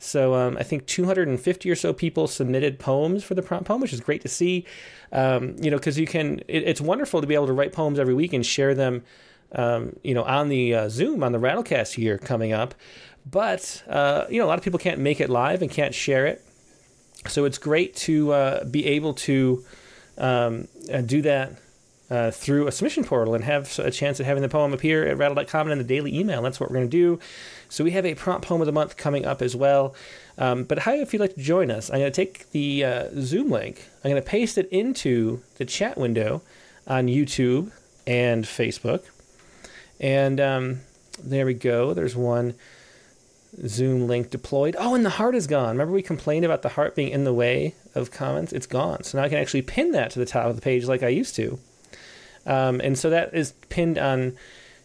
So 0.00 0.34
um, 0.34 0.56
I 0.56 0.62
think 0.62 0.86
250 0.86 1.70
or 1.70 1.76
so 1.76 1.92
people 1.92 2.26
submitted 2.26 2.78
poems 2.78 3.22
for 3.22 3.34
the 3.34 3.42
prompt 3.42 3.68
poem, 3.68 3.80
which 3.80 3.92
is 3.92 4.00
great 4.00 4.22
to 4.22 4.28
see. 4.28 4.64
Um, 5.12 5.56
you 5.60 5.70
know, 5.70 5.76
because 5.76 5.98
you 5.98 6.06
can, 6.06 6.40
it, 6.48 6.64
it's 6.64 6.80
wonderful 6.80 7.20
to 7.20 7.26
be 7.26 7.34
able 7.34 7.46
to 7.46 7.52
write 7.52 7.72
poems 7.72 7.98
every 7.98 8.14
week 8.14 8.32
and 8.32 8.44
share 8.44 8.74
them. 8.74 9.02
Um, 9.52 9.96
you 10.04 10.14
know, 10.14 10.22
on 10.22 10.48
the 10.48 10.74
uh, 10.74 10.88
Zoom 10.88 11.24
on 11.24 11.32
the 11.32 11.38
Rattlecast 11.38 11.94
here 11.94 12.18
coming 12.18 12.52
up, 12.52 12.72
but 13.28 13.82
uh, 13.88 14.26
you 14.30 14.38
know, 14.38 14.46
a 14.46 14.48
lot 14.48 14.58
of 14.58 14.64
people 14.64 14.78
can't 14.78 15.00
make 15.00 15.20
it 15.20 15.28
live 15.28 15.60
and 15.60 15.68
can't 15.68 15.92
share 15.92 16.24
it. 16.24 16.44
So 17.26 17.44
it's 17.44 17.58
great 17.58 17.94
to 17.96 18.32
uh, 18.32 18.64
be 18.64 18.86
able 18.86 19.14
to 19.14 19.64
um, 20.18 20.68
uh, 20.92 21.00
do 21.02 21.22
that 21.22 21.52
uh, 22.10 22.30
through 22.30 22.66
a 22.66 22.72
submission 22.72 23.04
portal 23.04 23.34
and 23.34 23.44
have 23.44 23.78
a 23.78 23.90
chance 23.90 24.18
at 24.18 24.26
having 24.26 24.42
the 24.42 24.48
poem 24.48 24.72
appear 24.72 25.06
at 25.06 25.16
rattle.com 25.16 25.70
and 25.70 25.72
in 25.72 25.78
the 25.78 25.84
daily 25.84 26.18
email. 26.18 26.42
That's 26.42 26.58
what 26.58 26.70
we're 26.70 26.76
going 26.76 26.90
to 26.90 26.96
do. 26.96 27.20
So 27.68 27.84
we 27.84 27.92
have 27.92 28.04
a 28.04 28.14
prompt 28.14 28.46
poem 28.46 28.60
of 28.60 28.66
the 28.66 28.72
month 28.72 28.96
coming 28.96 29.24
up 29.24 29.42
as 29.42 29.54
well. 29.54 29.94
Um, 30.36 30.64
but 30.64 30.80
how 30.80 30.92
if 30.92 31.12
you'd 31.12 31.20
like 31.20 31.34
to 31.34 31.40
join 31.40 31.70
us? 31.70 31.88
I'm 31.90 32.00
going 32.00 32.10
to 32.10 32.16
take 32.16 32.50
the 32.50 32.84
uh, 32.84 33.08
Zoom 33.20 33.50
link, 33.50 33.88
I'm 34.02 34.10
going 34.10 34.22
to 34.22 34.28
paste 34.28 34.58
it 34.58 34.68
into 34.70 35.42
the 35.56 35.64
chat 35.64 35.96
window 35.96 36.42
on 36.86 37.06
YouTube 37.06 37.70
and 38.06 38.44
Facebook. 38.44 39.04
And 40.00 40.40
um, 40.40 40.80
there 41.22 41.46
we 41.46 41.54
go. 41.54 41.94
There's 41.94 42.16
one. 42.16 42.54
Zoom 43.66 44.06
link 44.06 44.30
deployed. 44.30 44.76
Oh, 44.78 44.94
and 44.94 45.04
the 45.04 45.10
heart 45.10 45.34
is 45.34 45.46
gone. 45.46 45.70
Remember 45.70 45.92
we 45.92 46.02
complained 46.02 46.44
about 46.44 46.62
the 46.62 46.70
heart 46.70 46.94
being 46.94 47.10
in 47.10 47.24
the 47.24 47.34
way 47.34 47.74
of 47.94 48.10
comments? 48.10 48.52
It's 48.52 48.66
gone. 48.66 49.02
So 49.02 49.18
now 49.18 49.24
I 49.24 49.28
can 49.28 49.38
actually 49.38 49.62
pin 49.62 49.92
that 49.92 50.10
to 50.12 50.18
the 50.18 50.26
top 50.26 50.46
of 50.46 50.56
the 50.56 50.62
page 50.62 50.86
like 50.86 51.02
I 51.02 51.08
used 51.08 51.34
to. 51.36 51.58
Um, 52.46 52.80
and 52.80 52.98
so 52.98 53.10
that 53.10 53.34
is 53.34 53.52
pinned 53.68 53.98
on 53.98 54.36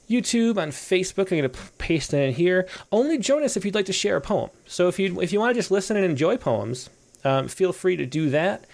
YouTube, 0.10 0.58
on 0.58 0.70
Facebook. 0.70 1.32
I'm 1.32 1.38
going 1.38 1.50
to 1.50 1.60
paste 1.78 2.14
it 2.14 2.28
in 2.28 2.34
here. 2.34 2.68
Only 2.92 3.18
join 3.18 3.44
us 3.44 3.56
if 3.56 3.66
you'd 3.66 3.76
like 3.76 3.86
to 3.86 3.94
share 3.94 4.18
a 4.18 4.22
poem. 4.22 4.50
So 4.66 4.88
if 4.88 5.00
you 5.00 5.22
if 5.22 5.32
you 5.32 5.40
want 5.40 5.52
to 5.52 5.60
just 5.60 5.72
listen 5.72 5.96
and 5.96 6.06
enjoy 6.06 6.38
poems, 6.38 6.90
um, 7.24 7.48
feel 7.48 7.74
free 7.74 7.96
to 7.98 8.06
do 8.06 8.30
that. 8.30 8.66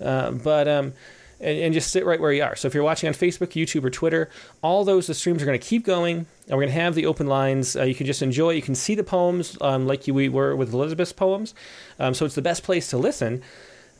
Uh, 0.00 0.30
but 0.30 0.68
um, 0.68 0.92
and, 1.40 1.58
and, 1.58 1.74
just 1.74 1.90
sit 1.90 2.04
right 2.04 2.20
where 2.20 2.32
you 2.32 2.42
are. 2.42 2.56
So 2.56 2.68
if 2.68 2.74
you're 2.74 2.84
watching 2.84 3.08
on 3.08 3.14
Facebook, 3.14 3.48
YouTube, 3.48 3.84
or 3.84 3.90
Twitter, 3.90 4.28
all 4.62 4.84
those 4.84 5.06
the 5.06 5.14
streams 5.14 5.42
are 5.42 5.46
going 5.46 5.58
to 5.58 5.66
keep 5.66 5.84
going, 5.84 6.18
and 6.18 6.50
we're 6.50 6.64
going 6.64 6.68
to 6.68 6.80
have 6.80 6.94
the 6.94 7.06
open 7.06 7.26
lines. 7.26 7.76
Uh, 7.76 7.84
you 7.84 7.94
can 7.94 8.06
just 8.06 8.22
enjoy. 8.22 8.50
You 8.50 8.62
can 8.62 8.74
see 8.74 8.94
the 8.94 9.04
poems 9.04 9.56
um, 9.60 9.86
like 9.86 10.06
you, 10.06 10.14
we 10.14 10.28
were 10.28 10.56
with 10.56 10.72
Elizabeth's 10.72 11.12
poems. 11.12 11.54
Um, 11.98 12.14
so 12.14 12.24
it's 12.24 12.34
the 12.34 12.42
best 12.42 12.62
place 12.62 12.88
to 12.90 12.98
listen. 12.98 13.42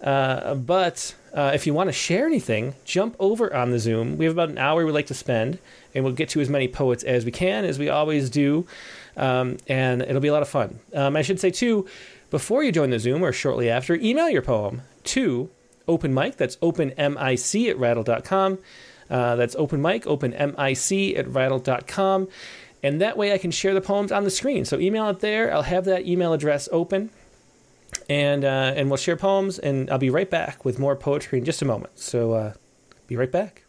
Uh, 0.02 0.54
but 0.54 1.14
uh, 1.34 1.50
if 1.54 1.66
you 1.66 1.74
want 1.74 1.88
to 1.88 1.92
share 1.92 2.26
anything, 2.26 2.74
jump 2.84 3.16
over 3.18 3.54
on 3.54 3.70
the 3.70 3.78
Zoom. 3.78 4.16
We 4.16 4.24
have 4.24 4.34
about 4.34 4.48
an 4.48 4.58
hour 4.58 4.84
we'd 4.84 4.92
like 4.92 5.06
to 5.06 5.14
spend, 5.14 5.58
and 5.94 6.04
we'll 6.04 6.14
get 6.14 6.28
to 6.30 6.40
as 6.40 6.48
many 6.48 6.68
poets 6.68 7.02
as 7.04 7.24
we 7.24 7.32
can, 7.32 7.64
as 7.64 7.78
we 7.78 7.88
always 7.88 8.30
do. 8.30 8.66
Um, 9.16 9.56
and 9.66 10.02
it'll 10.02 10.20
be 10.20 10.28
a 10.28 10.32
lot 10.32 10.42
of 10.42 10.48
fun. 10.48 10.78
Um, 10.94 11.16
I 11.16 11.22
should 11.22 11.40
say, 11.40 11.50
too, 11.50 11.86
before 12.30 12.62
you 12.62 12.70
join 12.70 12.90
the 12.90 12.98
Zoom 12.98 13.22
or 13.22 13.32
shortly 13.32 13.68
after, 13.68 13.96
email 13.96 14.28
your 14.28 14.42
poem 14.42 14.82
to 15.04 15.50
open 15.88 16.14
mic. 16.14 16.36
That's 16.36 16.58
open 16.62 16.92
mic 16.96 17.68
at 17.68 17.78
rattle.com. 17.78 18.58
Uh, 19.10 19.36
that's 19.36 19.56
open 19.56 19.80
mic, 19.80 20.06
open 20.06 20.32
mic 20.32 21.16
at 21.16 21.28
rattle.com. 21.28 22.28
And 22.82 23.00
that 23.00 23.16
way 23.16 23.32
I 23.32 23.38
can 23.38 23.50
share 23.50 23.74
the 23.74 23.80
poems 23.80 24.12
on 24.12 24.24
the 24.24 24.30
screen. 24.30 24.64
So 24.64 24.78
email 24.78 25.08
it 25.08 25.20
there. 25.20 25.52
I'll 25.52 25.62
have 25.62 25.84
that 25.86 26.06
email 26.06 26.32
address 26.32 26.68
open. 26.70 27.10
And, 28.08 28.44
uh, 28.44 28.74
and 28.76 28.90
we'll 28.90 28.98
share 28.98 29.16
poems. 29.16 29.58
And 29.58 29.90
I'll 29.90 29.98
be 29.98 30.10
right 30.10 30.30
back 30.30 30.64
with 30.64 30.78
more 30.78 30.94
poetry 30.94 31.38
in 31.38 31.44
just 31.44 31.62
a 31.62 31.64
moment. 31.64 31.98
So 31.98 32.32
uh, 32.32 32.52
be 33.06 33.16
right 33.16 33.32
back. 33.32 33.64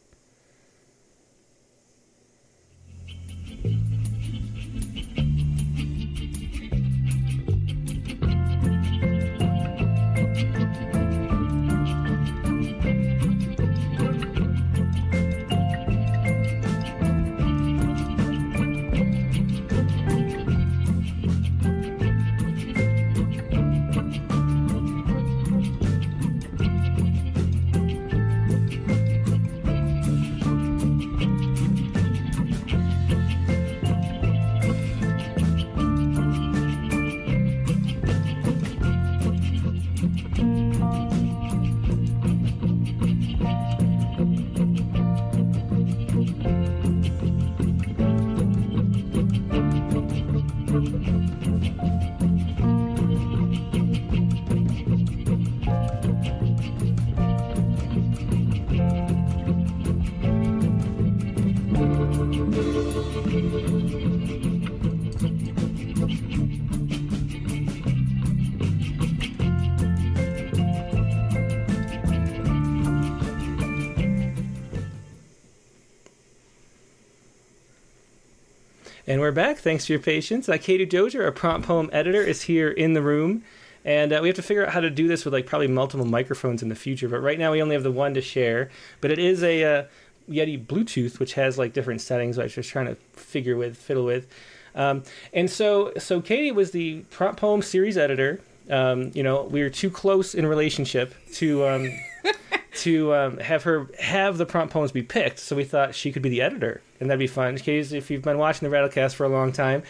And 79.19 79.25
we're 79.25 79.33
back. 79.33 79.57
Thanks 79.57 79.85
for 79.85 79.91
your 79.91 80.01
patience. 80.01 80.47
Uh, 80.47 80.57
Katie 80.57 80.85
Dozier, 80.85 81.25
our 81.25 81.33
prompt 81.33 81.67
poem 81.67 81.89
editor, 81.91 82.21
is 82.21 82.43
here 82.43 82.69
in 82.69 82.93
the 82.93 83.01
room. 83.01 83.43
And 83.83 84.13
uh, 84.13 84.19
we 84.21 84.29
have 84.29 84.37
to 84.37 84.41
figure 84.41 84.65
out 84.65 84.71
how 84.71 84.79
to 84.79 84.89
do 84.89 85.09
this 85.09 85.25
with 85.25 85.33
like 85.33 85.45
probably 85.45 85.67
multiple 85.67 86.05
microphones 86.05 86.63
in 86.63 86.69
the 86.69 86.75
future. 86.75 87.09
But 87.09 87.19
right 87.19 87.37
now 87.37 87.51
we 87.51 87.61
only 87.61 87.75
have 87.75 87.83
the 87.83 87.91
one 87.91 88.13
to 88.13 88.21
share. 88.21 88.69
But 89.01 89.11
it 89.11 89.19
is 89.19 89.43
a 89.43 89.63
uh, 89.65 89.83
Yeti 90.29 90.65
Bluetooth, 90.65 91.19
which 91.19 91.33
has 91.33 91.57
like 91.57 91.73
different 91.73 91.99
settings. 91.99 92.37
Which 92.37 92.43
I 92.43 92.45
was 92.45 92.55
just 92.55 92.69
trying 92.69 92.85
to 92.85 92.95
figure 93.11 93.57
with, 93.57 93.75
fiddle 93.75 94.05
with. 94.05 94.25
Um, 94.73 95.03
and 95.33 95.49
so, 95.49 95.91
so 95.97 96.21
Katie 96.21 96.53
was 96.53 96.71
the 96.71 97.01
prompt 97.09 97.41
poem 97.41 97.61
series 97.61 97.97
editor. 97.97 98.39
Um, 98.69 99.11
you 99.13 99.23
know, 99.23 99.43
we 99.43 99.61
were 99.63 99.69
too 99.69 99.89
close 99.89 100.33
in 100.33 100.45
relationship 100.45 101.13
to 101.33 101.67
um, 101.67 101.89
to 102.79 103.13
um, 103.13 103.37
have 103.37 103.63
her 103.63 103.89
have 103.99 104.37
the 104.37 104.45
prompt 104.45 104.73
poems 104.73 104.91
be 104.91 105.03
picked. 105.03 105.39
So 105.39 105.55
we 105.55 105.63
thought 105.63 105.95
she 105.95 106.11
could 106.11 106.21
be 106.21 106.29
the 106.29 106.41
editor, 106.41 106.81
and 106.99 107.09
that'd 107.09 107.19
be 107.19 107.27
fun. 107.27 107.57
Katie, 107.57 107.97
if 107.97 108.09
you've 108.09 108.21
been 108.21 108.37
watching 108.37 108.69
the 108.69 108.75
Rattlecast 108.75 109.15
for 109.15 109.25
a 109.25 109.29
long 109.29 109.51
time, 109.51 109.83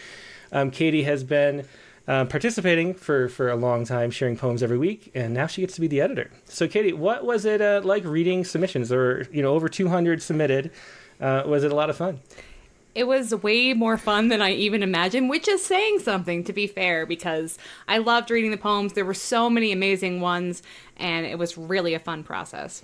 um, 0.52 0.70
Katie 0.70 1.04
has 1.04 1.24
been 1.24 1.66
uh, 2.08 2.24
participating 2.24 2.94
for 2.94 3.28
for 3.28 3.48
a 3.48 3.56
long 3.56 3.84
time, 3.84 4.10
sharing 4.10 4.36
poems 4.36 4.62
every 4.62 4.78
week, 4.78 5.10
and 5.14 5.32
now 5.32 5.46
she 5.46 5.60
gets 5.60 5.74
to 5.74 5.80
be 5.80 5.86
the 5.86 6.00
editor. 6.00 6.30
So, 6.44 6.66
Katie, 6.66 6.92
what 6.92 7.24
was 7.24 7.44
it 7.44 7.60
uh, 7.60 7.80
like 7.84 8.04
reading 8.04 8.44
submissions? 8.44 8.88
There 8.88 8.98
were 8.98 9.26
you 9.32 9.42
know 9.42 9.54
over 9.54 9.68
200 9.68 10.22
submitted. 10.22 10.70
Uh, 11.20 11.42
was 11.46 11.64
it 11.64 11.70
a 11.70 11.74
lot 11.74 11.90
of 11.90 11.96
fun? 11.96 12.20
It 12.94 13.04
was 13.04 13.34
way 13.34 13.72
more 13.72 13.96
fun 13.96 14.28
than 14.28 14.42
I 14.42 14.52
even 14.52 14.82
imagined, 14.82 15.30
which 15.30 15.46
is 15.48 15.64
saying 15.64 16.00
something 16.00 16.44
to 16.44 16.52
be 16.52 16.66
fair, 16.66 17.06
because 17.06 17.58
I 17.86 17.98
loved 17.98 18.30
reading 18.30 18.50
the 18.50 18.56
poems. 18.56 18.92
There 18.92 19.04
were 19.04 19.14
so 19.14 19.48
many 19.48 19.72
amazing 19.72 20.20
ones, 20.20 20.62
and 20.96 21.24
it 21.26 21.38
was 21.38 21.56
really 21.56 21.94
a 21.94 21.98
fun 21.98 22.24
process. 22.24 22.82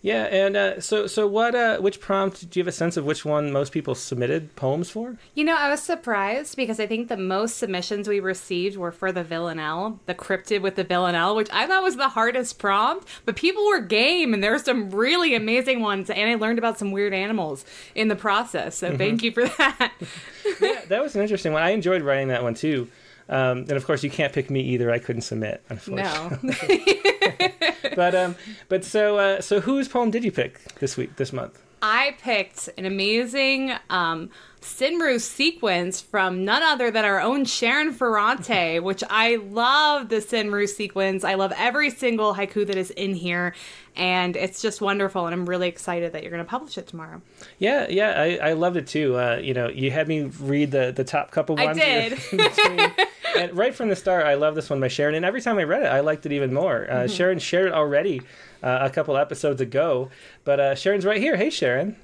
Yeah, 0.00 0.24
and 0.24 0.56
uh, 0.56 0.80
so 0.80 1.08
so 1.08 1.26
what? 1.26 1.56
Uh, 1.56 1.78
which 1.78 2.00
prompt? 2.00 2.48
Do 2.48 2.58
you 2.58 2.62
have 2.62 2.68
a 2.68 2.72
sense 2.72 2.96
of 2.96 3.04
which 3.04 3.24
one 3.24 3.50
most 3.50 3.72
people 3.72 3.96
submitted 3.96 4.54
poems 4.54 4.90
for? 4.90 5.16
You 5.34 5.44
know, 5.44 5.56
I 5.56 5.68
was 5.68 5.82
surprised 5.82 6.56
because 6.56 6.78
I 6.78 6.86
think 6.86 7.08
the 7.08 7.16
most 7.16 7.56
submissions 7.56 8.08
we 8.08 8.20
received 8.20 8.76
were 8.76 8.92
for 8.92 9.10
the 9.10 9.24
villanelle, 9.24 9.98
the 10.06 10.14
cryptid 10.14 10.62
with 10.62 10.76
the 10.76 10.84
villanelle, 10.84 11.34
which 11.34 11.48
I 11.52 11.66
thought 11.66 11.82
was 11.82 11.96
the 11.96 12.10
hardest 12.10 12.60
prompt. 12.60 13.08
But 13.24 13.34
people 13.34 13.66
were 13.66 13.80
game, 13.80 14.32
and 14.32 14.42
there 14.42 14.52
were 14.52 14.60
some 14.60 14.90
really 14.90 15.34
amazing 15.34 15.80
ones, 15.80 16.10
and 16.10 16.30
I 16.30 16.36
learned 16.36 16.58
about 16.58 16.78
some 16.78 16.92
weird 16.92 17.12
animals 17.12 17.64
in 17.96 18.06
the 18.06 18.16
process. 18.16 18.76
So 18.76 18.88
mm-hmm. 18.88 18.98
thank 18.98 19.22
you 19.24 19.32
for 19.32 19.46
that. 19.48 19.92
yeah, 20.60 20.80
that 20.86 21.02
was 21.02 21.16
an 21.16 21.22
interesting 21.22 21.52
one. 21.52 21.62
I 21.62 21.70
enjoyed 21.70 22.02
writing 22.02 22.28
that 22.28 22.44
one 22.44 22.54
too. 22.54 22.88
Um, 23.28 23.58
and 23.58 23.72
of 23.72 23.86
course, 23.86 24.02
you 24.02 24.10
can't 24.10 24.32
pick 24.32 24.50
me 24.50 24.60
either. 24.60 24.90
I 24.90 24.98
couldn't 24.98 25.22
submit, 25.22 25.62
unfortunately. 25.68 26.38
No. 26.42 27.48
but 27.96 28.14
um, 28.14 28.36
but 28.68 28.84
so 28.84 29.18
uh, 29.18 29.40
so 29.40 29.60
whose 29.60 29.88
poem 29.88 30.10
did 30.10 30.24
you 30.24 30.32
pick 30.32 30.62
this 30.76 30.96
week, 30.96 31.16
this 31.16 31.32
month? 31.32 31.62
I 31.82 32.16
picked 32.20 32.68
an 32.76 32.84
amazing 32.84 33.72
um, 33.90 34.30
Senryu 34.60 35.20
sequence 35.20 36.00
from 36.00 36.44
none 36.44 36.62
other 36.62 36.90
than 36.90 37.04
our 37.04 37.20
own 37.20 37.44
Sharon 37.44 37.92
Ferrante, 37.92 38.80
which 38.82 39.02
I 39.08 39.36
love 39.36 40.08
the 40.08 40.16
Senryu 40.16 40.68
sequence. 40.68 41.24
I 41.24 41.34
love 41.34 41.52
every 41.56 41.90
single 41.90 42.34
haiku 42.34 42.66
that 42.66 42.76
is 42.76 42.90
in 42.90 43.14
here, 43.14 43.54
and 43.96 44.36
it's 44.36 44.62
just 44.62 44.80
wonderful. 44.80 45.26
And 45.26 45.34
I'm 45.34 45.48
really 45.48 45.68
excited 45.68 46.12
that 46.12 46.22
you're 46.22 46.30
going 46.30 46.44
to 46.44 46.48
publish 46.48 46.78
it 46.78 46.86
tomorrow. 46.86 47.20
Yeah, 47.58 47.86
yeah, 47.88 48.20
I, 48.20 48.50
I 48.50 48.52
loved 48.54 48.76
it 48.76 48.86
too. 48.86 49.18
Uh, 49.18 49.40
you 49.42 49.54
know, 49.54 49.68
you 49.68 49.90
had 49.90 50.08
me 50.08 50.22
read 50.22 50.70
the 50.70 50.92
the 50.94 51.04
top 51.04 51.30
couple 51.30 51.56
ones. 51.56 51.78
I 51.78 52.08
did. 52.08 53.08
and 53.36 53.56
right 53.56 53.74
from 53.74 53.88
the 53.88 53.96
start, 53.96 54.26
I 54.26 54.34
love 54.34 54.54
this 54.54 54.70
one 54.70 54.80
by 54.80 54.88
Sharon, 54.88 55.14
and 55.14 55.24
every 55.24 55.40
time 55.40 55.58
I 55.58 55.64
read 55.64 55.82
it, 55.82 55.88
I 55.88 56.00
liked 56.00 56.26
it 56.26 56.32
even 56.32 56.52
more. 56.52 56.86
Uh, 56.88 56.94
mm-hmm. 56.94 57.14
Sharon 57.14 57.38
shared 57.38 57.68
it 57.68 57.72
already 57.72 58.22
uh, 58.62 58.78
a 58.82 58.90
couple 58.90 59.16
episodes 59.16 59.60
ago, 59.60 60.10
but 60.44 60.60
uh, 60.60 60.74
Sharon's 60.74 61.04
right 61.04 61.20
here. 61.20 61.36
Hey, 61.36 61.50
Sharon. 61.50 61.96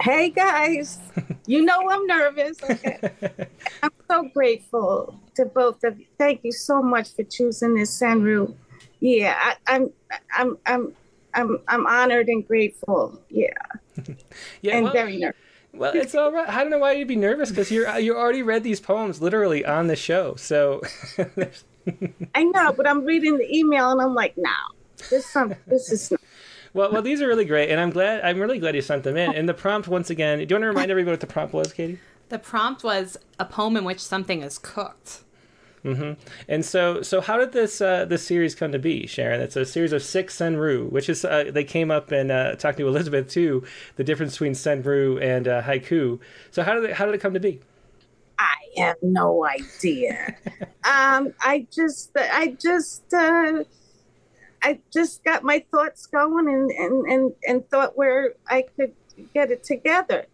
Hey 0.00 0.30
guys, 0.30 0.98
you 1.46 1.64
know 1.64 1.88
I'm 1.88 2.06
nervous. 2.06 2.56
Okay. 2.62 2.98
I'm 3.82 3.90
so 4.10 4.28
grateful 4.34 5.20
to 5.36 5.46
both 5.46 5.82
of 5.84 5.98
you. 5.98 6.06
Thank 6.18 6.40
you 6.44 6.52
so 6.52 6.82
much 6.82 7.14
for 7.14 7.22
choosing 7.22 7.74
this 7.74 8.00
Senryu. 8.00 8.54
Yeah, 9.00 9.36
I, 9.38 9.56
I'm, 9.74 9.90
I'm, 10.36 10.58
I'm, 10.66 10.92
I'm, 11.34 11.58
I'm 11.68 11.86
honored 11.86 12.28
and 12.28 12.46
grateful. 12.46 13.20
Yeah, 13.30 13.48
yeah, 14.62 14.76
and 14.76 14.84
well, 14.84 14.92
very 14.92 15.18
nervous. 15.18 15.36
Well, 15.74 15.94
it's 15.94 16.14
all 16.14 16.30
right. 16.30 16.48
I 16.48 16.62
don't 16.62 16.70
know 16.70 16.78
why 16.78 16.92
you'd 16.92 17.08
be 17.08 17.16
nervous 17.16 17.50
because 17.50 17.70
you're 17.70 17.88
uh, 17.88 17.96
you 17.96 18.16
already 18.16 18.42
read 18.42 18.62
these 18.62 18.80
poems 18.80 19.22
literally 19.22 19.64
on 19.64 19.86
the 19.86 19.96
show. 19.96 20.34
So 20.36 20.82
I 22.34 22.44
know, 22.44 22.72
but 22.72 22.86
I'm 22.86 23.04
reading 23.04 23.38
the 23.38 23.56
email 23.56 23.90
and 23.90 24.02
I'm 24.02 24.14
like, 24.14 24.34
no, 24.36 24.50
this 25.10 25.26
some 25.26 25.54
this 25.66 25.90
is. 25.90 26.10
Not. 26.10 26.20
Well, 26.74 26.90
well, 26.90 27.02
these 27.02 27.20
are 27.20 27.28
really 27.28 27.44
great, 27.44 27.70
and 27.70 27.78
I'm 27.78 27.90
glad. 27.90 28.22
I'm 28.22 28.40
really 28.40 28.58
glad 28.58 28.74
you 28.74 28.82
sent 28.82 29.04
them 29.04 29.16
in. 29.16 29.34
And 29.34 29.48
the 29.48 29.54
prompt, 29.54 29.88
once 29.88 30.08
again, 30.08 30.38
do 30.38 30.46
you 30.48 30.54
want 30.54 30.62
to 30.62 30.68
remind 30.68 30.90
everybody 30.90 31.12
what 31.12 31.20
the 31.20 31.26
prompt 31.26 31.52
was, 31.52 31.72
Katie? 31.72 31.98
The 32.30 32.38
prompt 32.38 32.82
was 32.82 33.18
a 33.38 33.44
poem 33.44 33.76
in 33.76 33.84
which 33.84 34.00
something 34.00 34.42
is 34.42 34.58
cooked. 34.58 35.22
Mm-hmm. 35.84 36.12
And 36.48 36.64
so, 36.64 37.02
so 37.02 37.20
how 37.20 37.36
did 37.38 37.52
this 37.52 37.80
uh, 37.80 38.04
this 38.04 38.24
series 38.24 38.54
come 38.54 38.70
to 38.72 38.78
be, 38.78 39.06
Sharon? 39.06 39.40
It's 39.40 39.56
a 39.56 39.66
series 39.66 39.92
of 39.92 40.02
six 40.02 40.38
senryu, 40.38 40.90
which 40.90 41.08
is 41.08 41.24
uh, 41.24 41.50
they 41.52 41.64
came 41.64 41.90
up 41.90 42.12
and 42.12 42.30
uh, 42.30 42.54
talked 42.54 42.78
to 42.78 42.86
Elizabeth 42.86 43.28
too. 43.28 43.64
The 43.96 44.04
difference 44.04 44.34
between 44.34 44.52
senryu 44.52 45.20
and 45.20 45.48
uh, 45.48 45.62
haiku. 45.62 46.20
So 46.52 46.62
how 46.62 46.74
did 46.74 46.84
it, 46.84 46.92
how 46.94 47.06
did 47.06 47.16
it 47.16 47.20
come 47.20 47.34
to 47.34 47.40
be? 47.40 47.60
I 48.38 48.54
have 48.76 48.96
no 49.02 49.44
idea. 49.44 50.36
um, 50.84 51.34
I 51.40 51.66
just 51.72 52.12
I 52.16 52.56
just 52.60 53.12
uh, 53.12 53.64
I 54.62 54.80
just 54.92 55.24
got 55.24 55.42
my 55.42 55.64
thoughts 55.70 56.06
going 56.06 56.48
and 56.48 56.70
and 56.70 57.06
and, 57.06 57.32
and 57.46 57.68
thought 57.68 57.96
where 57.96 58.34
I 58.48 58.64
could 58.76 58.92
get 59.34 59.50
it 59.50 59.62
together. 59.64 60.26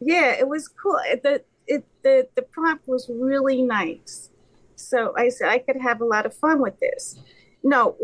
Yeah, 0.00 0.32
it 0.32 0.48
was 0.48 0.68
cool. 0.68 0.98
The 1.22 1.42
it 1.66 1.84
the 2.02 2.28
the 2.34 2.42
prompt 2.42 2.86
was 2.88 3.10
really 3.12 3.62
nice 3.62 4.30
so 4.76 5.14
I 5.16 5.28
said 5.28 5.48
I 5.48 5.58
could 5.58 5.80
have 5.80 6.00
a 6.00 6.04
lot 6.04 6.26
of 6.26 6.34
fun 6.34 6.60
with 6.60 6.78
this. 6.80 7.18
No, 7.62 7.96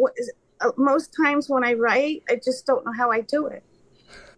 uh, 0.61 0.71
most 0.77 1.15
times 1.23 1.49
when 1.49 1.65
I 1.65 1.75
write, 1.75 2.23
I 2.29 2.37
just 2.37 2.67
don't 2.67 2.85
know 2.85 2.93
how 2.93 3.11
I 3.11 3.21
do 3.21 3.47
it. 3.47 3.63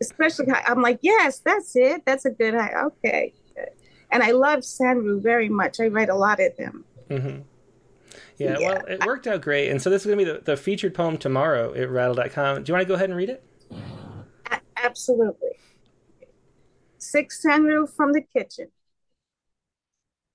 Especially, 0.01 0.47
I'm 0.67 0.83
like, 0.83 0.99
yes, 1.03 1.39
that's 1.39 1.75
it. 1.77 2.03
That's 2.05 2.25
a 2.25 2.31
good. 2.31 2.55
Okay, 2.55 3.33
and 4.11 4.23
I 4.23 4.33
love 4.33 4.61
Senryu 4.61 5.23
very 5.23 5.49
much. 5.49 5.81
I 5.81 5.87
write 5.87 6.09
a 6.09 6.15
lot 6.15 6.41
of 6.41 6.57
them. 6.57 6.85
Mm-hmm. 7.09 7.41
Yeah, 8.39 8.59
yeah, 8.59 8.69
well, 8.69 8.85
it 8.87 9.07
worked 9.07 9.27
out 9.27 9.41
great. 9.41 9.71
And 9.71 9.81
so 9.81 9.91
this 9.91 10.03
is 10.03 10.07
going 10.07 10.19
to 10.19 10.25
be 10.25 10.31
the, 10.31 10.41
the 10.41 10.57
featured 10.57 10.95
poem 10.95 11.19
tomorrow 11.19 11.75
at 11.75 11.91
rattle.com. 11.91 12.65
Do 12.65 12.71
you 12.71 12.75
want 12.75 12.83
to 12.83 12.89
go 12.89 12.95
ahead 12.95 13.11
and 13.11 13.17
read 13.17 13.31
it? 13.31 13.45
A- 14.51 14.61
absolutely. 14.77 15.51
Six 16.99 17.45
Senryu 17.45 17.89
from 17.95 18.13
the 18.13 18.23
kitchen. 18.23 18.69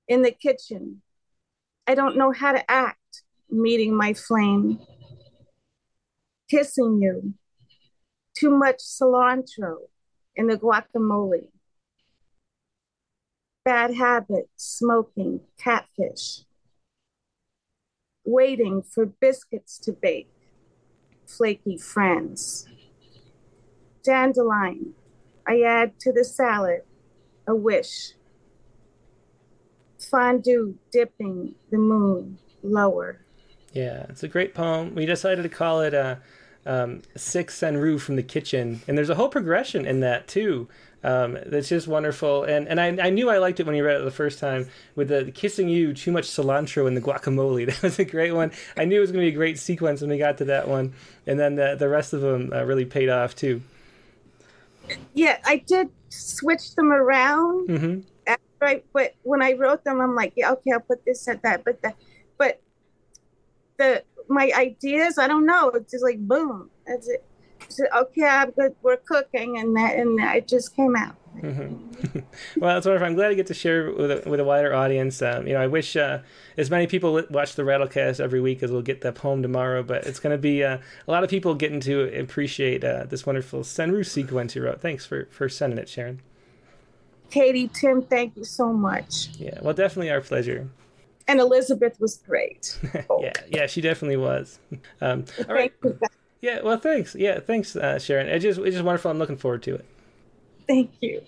In 0.08 0.22
the 0.22 0.32
kitchen, 0.32 1.02
I 1.86 1.95
don't 1.95 2.18
know 2.18 2.32
how 2.32 2.54
to 2.54 2.72
act 2.72 3.24
meeting 3.49 3.95
my 3.95 4.14
flame. 4.14 4.80
Kissing 6.49 7.02
you. 7.02 7.34
Too 8.34 8.52
much 8.52 8.78
cilantro 8.78 9.78
in 10.36 10.48
the 10.48 10.58
guacamole. 10.58 11.48
Bad 13.66 13.94
habit, 13.95 14.49
smoking, 14.56 15.41
catfish. 15.58 16.47
Waiting 18.28 18.84
for 18.84 19.06
biscuits 19.06 19.80
to 19.80 19.94
bake. 19.94 20.30
Flaky 21.26 21.78
friends. 21.78 22.68
Dandelion, 24.04 24.94
I 25.48 25.62
add 25.62 25.98
to 26.02 26.12
the 26.12 26.26
salad 26.26 26.82
a 27.48 27.56
wish 27.56 28.12
fondue 29.98 30.76
dipping 30.91 31.56
the 31.72 31.78
moon 31.78 32.38
lower. 32.64 33.22
Yeah, 33.74 34.06
it's 34.10 34.24
a 34.24 34.28
great 34.28 34.54
poem. 34.54 34.94
We 34.94 35.06
decided 35.06 35.44
to 35.44 35.49
call 35.49 35.82
it 35.82 35.94
uh, 35.94 36.18
um, 36.66 37.02
Six 37.16 37.58
Senryu 37.60 37.99
from 37.99 38.18
the 38.18 38.24
Kitchen. 38.24 38.82
And 38.88 38.98
there's 38.98 39.10
a 39.10 39.16
whole 39.16 39.30
progression 39.30 39.86
in 39.86 40.02
that, 40.02 40.28
too. 40.28 40.68
Um, 41.08 41.38
that's 41.46 41.70
just 41.70 41.88
wonderful. 41.88 42.44
And 42.44 42.68
and 42.68 42.80
I, 42.80 43.08
I 43.08 43.10
knew 43.10 43.30
I 43.30 43.38
liked 43.38 43.60
it 43.60 43.66
when 43.66 43.76
you 43.76 43.86
read 43.86 44.02
it 44.02 44.04
the 44.04 44.12
first 44.12 44.40
time 44.40 44.70
with 44.96 45.08
the 45.10 45.32
kissing 45.32 45.70
you, 45.70 45.94
too 45.94 46.12
much 46.12 46.26
cilantro 46.26 46.88
in 46.88 46.96
the 46.96 47.02
guacamole. 47.02 47.66
That 47.68 47.82
was 47.82 48.00
a 48.00 48.06
great 48.06 48.34
one. 48.34 48.52
I 48.76 48.86
knew 48.86 48.98
it 48.98 49.02
was 49.02 49.12
going 49.12 49.26
to 49.26 49.32
be 49.32 49.34
a 49.34 49.38
great 49.38 49.58
sequence 49.58 50.02
when 50.02 50.10
we 50.10 50.18
got 50.18 50.38
to 50.40 50.46
that 50.46 50.68
one. 50.68 50.94
And 51.26 51.40
then 51.40 51.56
the, 51.56 51.76
the 51.76 51.90
rest 51.90 52.14
of 52.14 52.22
them 52.22 52.52
uh, 52.54 52.64
really 52.64 52.86
paid 52.86 53.10
off, 53.10 53.36
too. 53.36 53.62
Yeah, 55.14 55.38
I 55.46 55.58
did 55.58 55.90
switch 56.10 56.76
them 56.76 56.92
around. 56.92 57.70
Mm-hmm 57.70 58.00
right. 58.60 58.86
But 58.94 59.16
when 59.24 59.42
I 59.42 59.54
wrote 59.54 59.84
them, 59.84 60.02
I'm 60.02 60.16
like, 60.16 60.34
yeah, 60.36 60.52
okay, 60.52 60.72
I'll 60.72 60.80
put 60.80 61.06
this 61.06 61.28
at 61.28 61.42
that, 61.44 61.64
but 61.64 61.82
that, 61.82 61.96
but 62.38 62.62
the 63.78 64.04
my 64.28 64.52
ideas, 64.56 65.18
I 65.18 65.28
don't 65.28 65.46
know. 65.46 65.70
It's 65.70 65.92
just 65.92 66.04
like 66.04 66.20
boom. 66.20 66.70
That's 66.86 67.08
it. 67.08 67.24
So, 67.70 67.86
okay, 67.96 68.26
I'm 68.26 68.52
good. 68.52 68.76
We're 68.82 68.98
cooking, 68.98 69.58
and 69.58 69.76
that, 69.76 69.96
and 69.96 70.20
it 70.20 70.48
just 70.48 70.76
came 70.76 70.96
out. 70.96 71.16
Mm-hmm. 71.42 72.20
well, 72.60 72.76
that's 72.76 72.86
wonderful. 72.86 73.08
I'm 73.08 73.16
glad 73.16 73.30
to 73.30 73.36
get 73.36 73.48
to 73.48 73.54
share 73.54 73.92
with 73.92 74.12
a, 74.12 74.30
with 74.30 74.40
a 74.40 74.44
wider 74.44 74.74
audience. 74.74 75.22
Um, 75.22 75.48
you 75.48 75.54
know, 75.54 75.62
I 75.62 75.68
wish 75.68 75.96
uh, 75.96 76.20
as 76.58 76.70
many 76.70 76.88
people 76.88 77.22
watch 77.30 77.56
the 77.56 77.64
Rattlecast 77.64 78.20
every 78.20 78.42
week 78.42 78.64
as 78.64 78.72
we'll 78.72 78.82
get 78.82 79.02
that 79.02 79.16
poem 79.16 79.42
tomorrow. 79.42 79.84
But 79.84 80.06
it's 80.06 80.20
going 80.20 80.32
to 80.32 80.38
be 80.38 80.64
uh, 80.64 80.80
a 81.08 81.12
lot 81.12 81.24
of 81.24 81.30
people 81.30 81.54
getting 81.56 81.80
to 81.82 82.20
appreciate 82.20 82.84
uh, 82.84 83.06
this 83.06 83.26
wonderful 83.26 83.62
Senryu 83.62 84.06
sequence 84.06 84.56
you 84.56 84.64
wrote. 84.64 84.82
Thanks 84.82 85.06
for 85.06 85.28
for 85.32 85.48
sending 85.50 85.80
it, 85.80 85.90
Sharon. 85.90 86.22
Katie, 87.30 87.70
Tim, 87.74 88.02
thank 88.02 88.38
you 88.38 88.44
so 88.44 88.72
much. 88.72 89.30
Yeah, 89.38 89.60
well, 89.62 89.74
definitely 89.74 90.10
our 90.12 90.22
pleasure. 90.22 90.70
And 91.28 91.42
Elizabeth 91.42 92.00
was 92.00 92.18
great. 92.26 92.80
yeah, 93.20 93.34
yeah, 93.50 93.68
she 93.68 93.82
definitely 93.82 94.18
was. 94.18 94.60
Um, 95.02 95.26
all 95.48 95.54
right. 95.54 95.72
Yeah, 96.42 96.62
well, 96.62 96.78
thanks. 96.78 97.16
Yeah, 97.16 97.40
thanks, 97.40 97.76
uh, 97.76 98.00
Sharon. 98.00 98.28
It 98.28 98.40
just 98.40 98.60
it's 98.60 98.76
just 98.76 98.84
wonderful. 98.84 99.10
I'm 99.10 99.20
looking 99.20 99.38
forward 99.38 99.64
to 99.64 99.76
it. 99.76 99.86
Thank 100.68 100.92
you. 101.02 101.22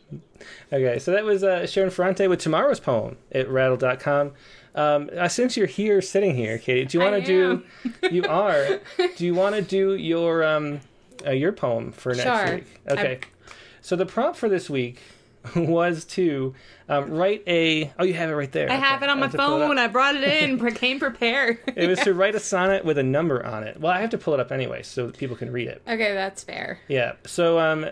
Okay, 0.72 1.00
so 1.00 1.12
that 1.12 1.24
was 1.24 1.44
uh, 1.44 1.66
Sharon 1.66 1.90
Ferrante 1.90 2.28
with 2.28 2.40
tomorrow's 2.40 2.80
poem 2.80 3.18
at 3.32 3.50
rattle.com. 3.50 4.34
Um, 4.76 5.10
uh, 5.18 5.28
since 5.28 5.58
you're 5.58 5.68
here, 5.68 6.02
sitting 6.02 6.36
here, 6.36 6.58
Katie, 6.58 6.86
do 6.86 6.98
you 6.98 7.04
want 7.04 7.16
to 7.16 7.26
do? 7.26 7.64
you 8.12 8.24
are. 8.26 8.80
Do 9.16 9.26
you 9.26 9.34
want 9.34 9.56
to 9.56 9.62
do 9.62 9.96
your 9.96 10.44
um, 10.44 10.82
uh, 11.26 11.32
your 11.32 11.54
poem 11.54 11.92
for 11.92 12.14
next 12.14 12.24
sure. 12.24 12.56
week? 12.56 12.82
Okay. 12.90 13.20
I'm... 13.22 13.54
So 13.82 13.96
the 13.96 14.06
prompt 14.06 14.38
for 14.38 14.50
this 14.50 14.70
week 14.70 15.02
was 15.56 16.06
to 16.06 16.54
um, 16.88 17.12
write 17.12 17.44
a. 17.48 17.92
Oh, 17.98 18.04
you 18.04 18.14
have 18.14 18.30
it 18.30 18.34
right 18.34 18.52
there. 18.52 18.70
I 18.70 18.76
okay. 18.76 18.86
have 18.86 19.04
it 19.04 19.10
on 19.10 19.20
my 19.20 19.30
phone. 19.30 19.78
I 19.78 19.88
brought 19.88 20.16
it 20.16 20.24
in. 20.24 20.60
came 20.76 21.00
prepared. 21.00 21.60
it 21.76 21.88
was 21.88 22.00
to 22.00 22.14
write 22.16 22.36
a 22.36 22.40
sonnet 22.40 22.84
with 22.86 22.98
a 22.98 23.04
number 23.04 23.46
on 23.46 23.64
it. 23.64 23.80
Well, 23.80 23.92
I 23.92 24.02
have 24.02 24.10
to 24.12 24.18
pull 24.18 24.34
it 24.34 24.40
up 24.40 24.52
anyway 24.52 24.84
so 24.84 25.08
that 25.08 25.18
people 25.18 25.36
can 25.36 25.52
read 25.52 25.68
it. 25.68 25.82
Okay, 25.88 26.14
that's 26.14 26.44
fair. 26.44 26.80
Yeah. 26.88 27.14
So 27.26 27.60
um, 27.60 27.90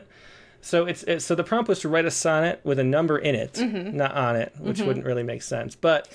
so 0.62 0.86
it's, 0.86 1.04
it's, 1.04 1.24
so 1.24 1.36
the 1.36 1.44
prompt 1.44 1.70
was 1.70 1.80
to 1.80 1.90
write 1.90 2.06
a 2.06 2.12
sonnet 2.12 2.60
with 2.64 2.80
a 2.80 2.84
number 2.84 3.18
in 3.18 3.36
it, 3.36 3.54
mm-hmm. 3.54 3.96
not 3.96 4.14
on 4.16 4.36
it, 4.36 4.54
which 4.60 4.78
mm-hmm. 4.78 4.88
wouldn't 4.88 5.06
really 5.06 5.24
make 5.24 5.42
sense. 5.42 5.76
But 5.76 6.12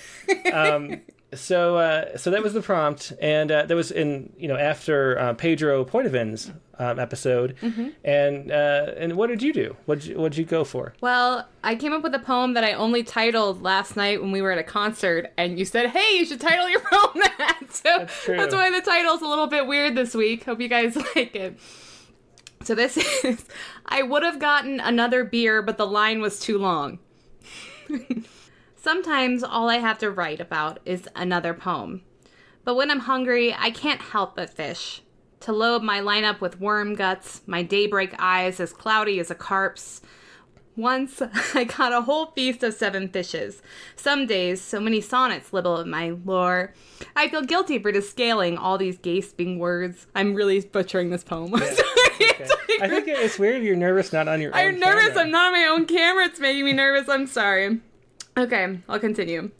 um, 0.52 1.00
so 1.34 1.76
uh, 1.76 2.16
so 2.16 2.30
that 2.30 2.42
was 2.42 2.52
the 2.52 2.62
prompt, 2.62 3.12
and 3.20 3.50
uh, 3.50 3.66
that 3.66 3.74
was 3.74 3.90
in 3.90 4.32
you 4.36 4.48
know 4.48 4.56
after 4.56 5.18
uh, 5.18 5.34
Pedro 5.34 5.84
Poitevins 5.84 6.52
um, 6.78 6.98
episode. 6.98 7.56
Mm-hmm. 7.62 7.88
And 8.04 8.50
uh, 8.50 8.92
and 8.96 9.16
what 9.16 9.28
did 9.28 9.42
you 9.42 9.52
do? 9.52 9.76
What 9.86 10.04
what 10.16 10.32
did 10.32 10.38
you 10.38 10.44
go 10.44 10.64
for? 10.64 10.94
Well, 11.00 11.48
I 11.62 11.74
came 11.74 11.92
up 11.92 12.02
with 12.02 12.14
a 12.14 12.18
poem 12.18 12.54
that 12.54 12.64
I 12.64 12.72
only 12.72 13.02
titled 13.02 13.62
last 13.62 13.96
night 13.96 14.20
when 14.20 14.32
we 14.32 14.42
were 14.42 14.52
at 14.52 14.58
a 14.58 14.64
concert, 14.64 15.32
and 15.36 15.58
you 15.58 15.64
said, 15.64 15.90
"Hey, 15.90 16.18
you 16.18 16.26
should 16.26 16.40
title 16.40 16.68
your 16.68 16.80
poem 16.92 17.22
that." 17.38 17.66
So 17.70 17.82
that's, 17.98 18.26
that's 18.26 18.54
why 18.54 18.70
the 18.70 18.80
title's 18.80 19.22
a 19.22 19.26
little 19.26 19.46
bit 19.46 19.66
weird 19.66 19.94
this 19.94 20.14
week. 20.14 20.44
Hope 20.44 20.60
you 20.60 20.68
guys 20.68 20.96
like 21.16 21.34
it. 21.34 21.58
So 22.64 22.74
this 22.74 22.96
is 23.24 23.44
I 23.86 24.02
would 24.02 24.22
have 24.22 24.38
gotten 24.38 24.80
another 24.80 25.24
beer, 25.24 25.62
but 25.62 25.78
the 25.78 25.86
line 25.86 26.20
was 26.20 26.38
too 26.40 26.58
long. 26.58 26.98
Sometimes 28.82 29.44
all 29.44 29.70
I 29.70 29.76
have 29.76 29.98
to 29.98 30.10
write 30.10 30.40
about 30.40 30.80
is 30.84 31.08
another 31.14 31.54
poem. 31.54 32.02
But 32.64 32.74
when 32.74 32.90
I'm 32.90 32.98
hungry, 32.98 33.54
I 33.56 33.70
can't 33.70 34.00
help 34.00 34.34
but 34.34 34.50
fish. 34.50 35.02
To 35.42 35.52
load 35.52 35.84
my 35.84 36.00
lineup 36.00 36.40
with 36.40 36.60
worm 36.60 36.96
guts, 36.96 37.42
my 37.46 37.62
daybreak 37.62 38.12
eyes 38.18 38.58
as 38.58 38.72
cloudy 38.72 39.20
as 39.20 39.30
a 39.30 39.36
carp's, 39.36 40.00
once 40.74 41.22
I 41.54 41.64
caught 41.64 41.92
a 41.92 42.00
whole 42.00 42.32
feast 42.32 42.64
of 42.64 42.74
seven 42.74 43.08
fishes. 43.08 43.62
Some 43.94 44.26
days, 44.26 44.60
so 44.60 44.80
many 44.80 45.00
sonnets 45.00 45.52
libel 45.52 45.78
at 45.78 45.86
my 45.86 46.16
lore. 46.24 46.74
I 47.14 47.28
feel 47.28 47.42
guilty 47.42 47.78
for 47.78 47.92
descaling 47.92 48.58
all 48.58 48.78
these 48.78 48.98
gasping 48.98 49.60
words. 49.60 50.08
I'm 50.16 50.34
really 50.34 50.58
butchering 50.60 51.10
this 51.10 51.22
poem. 51.22 51.54
Yeah. 52.20 52.28
okay. 52.28 52.78
I 52.80 52.88
think 52.88 53.08
it's 53.08 53.36
weird 53.36 53.62
you're 53.62 53.74
nervous 53.74 54.12
not 54.12 54.28
on 54.28 54.40
your 54.40 54.54
own. 54.54 54.60
I'm 54.60 54.78
nervous. 54.78 55.08
Camera. 55.08 55.22
I'm 55.22 55.30
not 55.30 55.46
on 55.46 55.52
my 55.52 55.66
own 55.66 55.86
camera. 55.86 56.26
It's 56.26 56.38
making 56.38 56.64
me 56.64 56.72
nervous. 56.72 57.08
I'm 57.08 57.26
sorry. 57.26 57.80
Okay, 58.36 58.78
I'll 58.88 58.98
continue. 58.98 59.50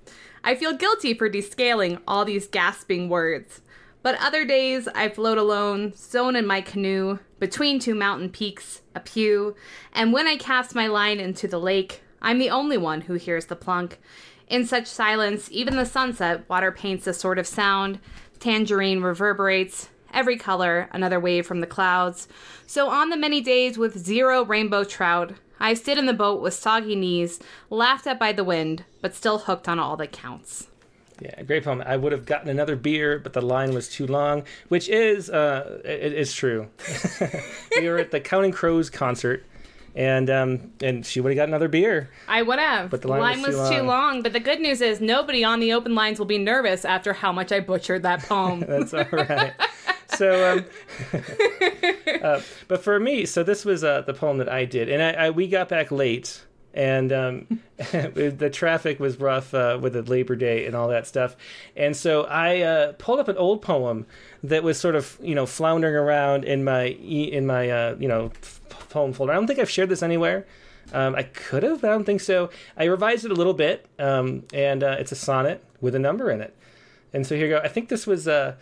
I 0.43 0.55
feel 0.55 0.73
guilty 0.73 1.13
for 1.15 1.29
descaling 1.29 2.01
all 2.09 2.25
these 2.25 2.49
gasping 2.49 3.09
words. 3.09 3.61
But 4.03 4.21
other 4.21 4.45
days 4.45 4.89
I 4.89 5.09
float 5.09 5.39
alone, 5.39 5.93
sewn 5.95 6.35
in 6.35 6.47
my 6.47 6.61
canoe, 6.61 7.19
between 7.39 7.79
two 7.79 7.95
mountain 7.95 8.31
peaks, 8.31 8.83
a 8.95 9.01
pew, 9.01 9.55
and 9.93 10.13
when 10.13 10.27
I 10.27 10.37
cast 10.37 10.75
my 10.75 10.87
line 10.87 11.21
into 11.21 11.47
the 11.47 11.61
lake, 11.61 12.03
I'm 12.21 12.39
the 12.39 12.51
only 12.51 12.79
one 12.79 13.03
who 13.03 13.15
hears 13.15 13.47
the 13.47 13.57
plunk. 13.57 14.01
In 14.49 14.67
such 14.67 14.87
silence, 14.87 15.49
even 15.53 15.77
the 15.77 15.85
sunset 15.85 16.49
water 16.49 16.73
paints 16.73 17.07
a 17.07 17.15
sort 17.15 17.39
of 17.39 17.47
sound, 17.47 18.01
tangerine 18.41 19.03
reverberates, 19.03 19.91
every 20.13 20.37
color, 20.37 20.89
another 20.93 21.21
wave 21.21 21.47
from 21.47 21.61
the 21.61 21.67
clouds. 21.67 22.27
So 22.67 22.89
on 22.89 23.11
the 23.11 23.17
many 23.17 23.41
days 23.41 23.79
with 23.79 23.99
zero 23.99 24.45
rainbow 24.45 24.85
trout, 24.85 25.35
I 25.63 25.75
sit 25.75 25.97
in 25.97 26.07
the 26.07 26.13
boat 26.13 26.43
with 26.43 26.55
soggy 26.55 26.97
knees, 26.97 27.39
laughed 27.71 28.09
at 28.09 28.19
by 28.19 28.33
the 28.33 28.43
wind, 28.43 28.85
but 29.01 29.15
still 29.15 29.39
hooked 29.39 29.69
on 29.69 29.79
all 29.79 29.97
that 29.97 30.11
counts. 30.11 30.67
Yeah, 31.21 31.41
great 31.43 31.63
poem. 31.63 31.85
I 31.87 31.97
would 31.97 32.11
have 32.11 32.27
gotten 32.27 32.49
another 32.49 32.75
beer, 32.75 33.21
but 33.21 33.33
the 33.33 33.43
line 33.43 33.73
was 33.73 33.89
too 33.89 34.09
long, 34.09 34.43
which 34.69 34.89
is 34.89 35.31
uh, 35.31 35.81
it 35.85 36.15
is 36.15 36.35
true. 36.35 36.67
we 37.79 37.89
were 37.89 37.99
at 37.99 38.11
the 38.11 38.19
Counting 38.19 38.51
Crows 38.51 38.91
concert, 38.91 39.47
and 39.95 40.29
um, 40.29 40.73
and 40.83 41.07
she 41.07 41.21
would 41.21 41.31
have 41.31 41.37
got 41.37 41.49
another 41.49 41.69
beer. 41.69 42.11
I 42.27 42.43
would 42.43 42.59
have. 42.59 42.91
But 42.91 43.03
the 43.03 43.09
line, 43.09 43.21
line 43.21 43.43
was, 43.43 43.55
was 43.57 43.69
too, 43.69 43.77
long. 43.77 43.83
too, 43.83 43.87
long. 43.87 44.23
But 44.23 44.33
the 44.33 44.41
good 44.41 44.61
news 44.61 44.81
is 44.81 45.01
nobody 45.01 45.45
on 45.45 45.61
the 45.61 45.75
open 45.75 45.95
lines 45.95 46.19
will 46.19 46.27
be 46.27 46.39
nervous 46.39 46.85
after 46.85 47.13
how 47.13 47.31
much 47.31 47.53
I 47.53 47.61
butchered 47.61 48.03
that 48.03 48.25
poem. 48.25 48.61
That's 48.67 48.93
all 48.93 49.05
right. 49.13 49.53
so, 50.23 50.53
um, 50.53 50.65
uh, 52.23 52.41
but 52.69 52.85
for 52.85 53.01
me, 53.01 53.27
so 53.27 53.43
this 53.43 53.65
was 53.65 53.83
uh, 53.83 54.03
the 54.03 54.15
poem 54.15 54.39
that 54.39 54.49
I 54.49 54.65
did, 54.65 54.89
and 54.89 55.03
I, 55.03 55.27
I 55.27 55.31
we 55.31 55.49
got 55.49 55.69
back 55.69 55.91
late 55.91 56.45
and 56.75 57.13
um, 57.13 57.61
the 57.77 58.51
traffic 58.53 58.99
was 58.99 59.19
rough 59.19 59.53
uh, 59.53 59.79
with 59.81 59.93
the 59.93 60.03
Labor 60.03 60.37
Day 60.37 60.67
and 60.67 60.75
all 60.75 60.89
that 60.89 61.07
stuff. 61.07 61.37
And 61.77 61.97
so 61.97 62.23
I 62.23 62.61
uh, 62.61 62.93
pulled 62.95 63.21
up 63.21 63.29
an 63.29 63.37
old 63.37 63.63
poem 63.63 64.07
that 64.43 64.63
was 64.63 64.79
sort 64.79 64.95
of 64.95 65.19
you 65.21 65.35
know 65.35 65.47
floundering 65.47 65.97
around 65.97 66.45
in 66.45 66.65
my 66.65 66.85
in 66.85 67.47
my 67.47 67.69
uh, 67.69 67.97
you 67.99 68.09
know 68.09 68.31
poem 68.89 69.13
folder. 69.13 69.33
I 69.33 69.35
don't 69.37 69.47
think 69.47 69.59
I've 69.59 69.71
shared 69.71 69.89
this 69.89 70.03
anywhere. 70.03 70.47
Um, 70.93 71.15
I 71.15 71.23
could 71.23 71.63
have, 71.63 71.81
but 71.81 71.91
I 71.91 71.93
don't 71.93 72.05
think 72.05 72.21
so. 72.21 72.51
I 72.77 72.85
revised 72.85 73.25
it 73.25 73.31
a 73.31 73.35
little 73.35 73.55
bit, 73.55 73.87
um, 73.99 74.45
and 74.53 74.83
uh, 74.83 74.97
it's 74.99 75.13
a 75.13 75.17
sonnet 75.17 75.65
with 75.81 75.95
a 75.95 75.99
number 75.99 76.31
in 76.31 76.41
it. 76.41 76.55
And 77.13 77.27
so 77.27 77.35
here 77.35 77.47
you 77.47 77.53
go. 77.53 77.61
I 77.63 77.69
think 77.69 77.89
this 77.89 78.07
was 78.07 78.27
uh, 78.27 78.57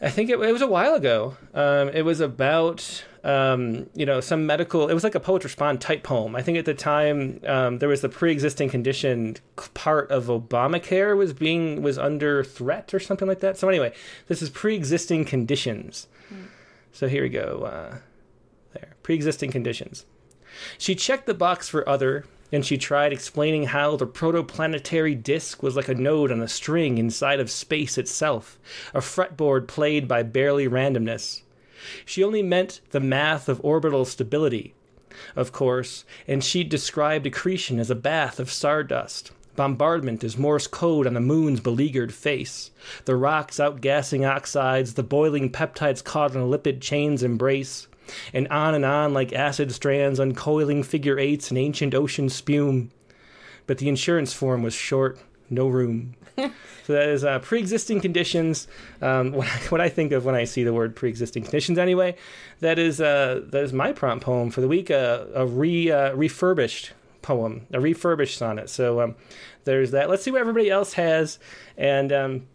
I 0.00 0.10
think 0.10 0.30
it, 0.30 0.40
it 0.40 0.52
was 0.52 0.62
a 0.62 0.66
while 0.66 0.94
ago. 0.94 1.36
Um, 1.54 1.88
it 1.90 2.02
was 2.02 2.20
about 2.20 3.04
um, 3.24 3.88
you 3.94 4.04
know 4.04 4.20
some 4.20 4.46
medical. 4.46 4.88
It 4.88 4.94
was 4.94 5.04
like 5.04 5.14
a 5.14 5.20
poet 5.20 5.44
respond 5.44 5.80
type 5.80 6.02
poem. 6.02 6.34
I 6.34 6.42
think 6.42 6.58
at 6.58 6.64
the 6.64 6.74
time 6.74 7.40
um, 7.46 7.78
there 7.78 7.88
was 7.88 8.00
the 8.00 8.08
pre-existing 8.08 8.68
condition 8.70 9.36
part 9.74 10.10
of 10.10 10.26
Obamacare 10.26 11.16
was 11.16 11.32
being 11.32 11.82
was 11.82 11.98
under 11.98 12.42
threat 12.42 12.92
or 12.92 13.00
something 13.00 13.28
like 13.28 13.40
that. 13.40 13.58
So 13.58 13.68
anyway, 13.68 13.92
this 14.26 14.42
is 14.42 14.50
pre-existing 14.50 15.24
conditions. 15.24 16.08
Mm. 16.32 16.46
So 16.92 17.08
here 17.08 17.22
we 17.22 17.28
go. 17.28 17.62
Uh, 17.64 17.98
there, 18.74 18.94
pre-existing 19.02 19.50
conditions. 19.50 20.04
She 20.78 20.94
checked 20.94 21.26
the 21.26 21.34
box 21.34 21.68
for 21.68 21.88
other 21.88 22.24
and 22.52 22.64
she 22.66 22.76
tried 22.76 23.12
explaining 23.12 23.64
how 23.64 23.96
the 23.96 24.06
protoplanetary 24.06 25.20
disk 25.20 25.62
was 25.62 25.74
like 25.74 25.88
a 25.88 25.94
node 25.94 26.30
on 26.30 26.42
a 26.42 26.46
string 26.46 26.98
inside 26.98 27.40
of 27.40 27.50
space 27.50 27.96
itself, 27.96 28.58
a 28.92 29.00
fretboard 29.00 29.66
played 29.66 30.06
by 30.06 30.22
barely 30.22 30.68
randomness. 30.68 31.42
She 32.04 32.22
only 32.22 32.42
meant 32.42 32.82
the 32.90 33.00
math 33.00 33.48
of 33.48 33.64
orbital 33.64 34.04
stability, 34.04 34.74
of 35.34 35.50
course, 35.50 36.04
and 36.28 36.44
she 36.44 36.62
described 36.62 37.26
accretion 37.26 37.80
as 37.80 37.90
a 37.90 37.94
bath 37.94 38.38
of 38.38 38.52
stardust. 38.52 39.32
Bombardment 39.56 40.24
as 40.24 40.38
Morse 40.38 40.66
code 40.66 41.06
on 41.06 41.12
the 41.12 41.20
moon's 41.20 41.60
beleaguered 41.60 42.14
face. 42.14 42.70
The 43.04 43.16
rocks 43.16 43.58
outgassing 43.58 44.26
oxides, 44.26 44.94
the 44.94 45.02
boiling 45.02 45.50
peptides 45.50 46.02
caught 46.02 46.34
in 46.34 46.40
a 46.40 46.46
lipid 46.46 46.80
chain's 46.80 47.22
embrace 47.22 47.86
and 48.32 48.48
on 48.48 48.74
and 48.74 48.84
on 48.84 49.14
like 49.14 49.32
acid 49.32 49.72
strands 49.72 50.18
uncoiling 50.18 50.82
figure 50.82 51.18
eights 51.18 51.50
in 51.50 51.56
ancient 51.56 51.94
ocean 51.94 52.28
spume. 52.28 52.90
But 53.66 53.78
the 53.78 53.88
insurance 53.88 54.32
form 54.32 54.62
was 54.62 54.74
short, 54.74 55.18
no 55.48 55.68
room. 55.68 56.14
so 56.36 56.50
that 56.88 57.08
is 57.08 57.24
uh, 57.24 57.38
pre-existing 57.40 58.00
conditions. 58.00 58.66
Um, 59.00 59.32
what, 59.36 59.46
I, 59.46 59.58
what, 59.68 59.80
I, 59.80 59.88
think 59.88 60.12
of 60.12 60.24
when 60.24 60.34
I 60.34 60.44
see 60.44 60.64
the 60.64 60.72
word 60.72 60.96
pre-existing 60.96 61.44
conditions, 61.44 61.78
anyway, 61.78 62.16
that 62.60 62.78
is 62.78 63.00
uh, 63.00 63.42
that 63.46 63.62
is 63.62 63.72
my 63.72 63.92
prompt 63.92 64.24
poem 64.24 64.50
for 64.50 64.60
the 64.60 64.68
week. 64.68 64.90
Uh, 64.90 65.26
a 65.34 65.46
re 65.46 65.90
uh, 65.90 66.14
refurbished 66.14 66.92
poem, 67.20 67.66
a 67.72 67.80
refurbished 67.80 68.36
sonnet. 68.36 68.68
So 68.68 69.00
um, 69.00 69.14
there's 69.64 69.92
that. 69.92 70.10
Let's 70.10 70.22
see 70.22 70.30
what 70.30 70.40
everybody 70.40 70.70
else 70.70 70.94
has, 70.94 71.38
and 71.76 72.12
um, 72.12 72.46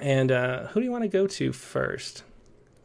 and 0.00 0.30
uh, 0.30 0.66
who 0.68 0.80
do 0.80 0.84
you 0.84 0.92
want 0.92 1.04
to 1.04 1.08
go 1.08 1.26
to 1.26 1.52
first? 1.52 2.24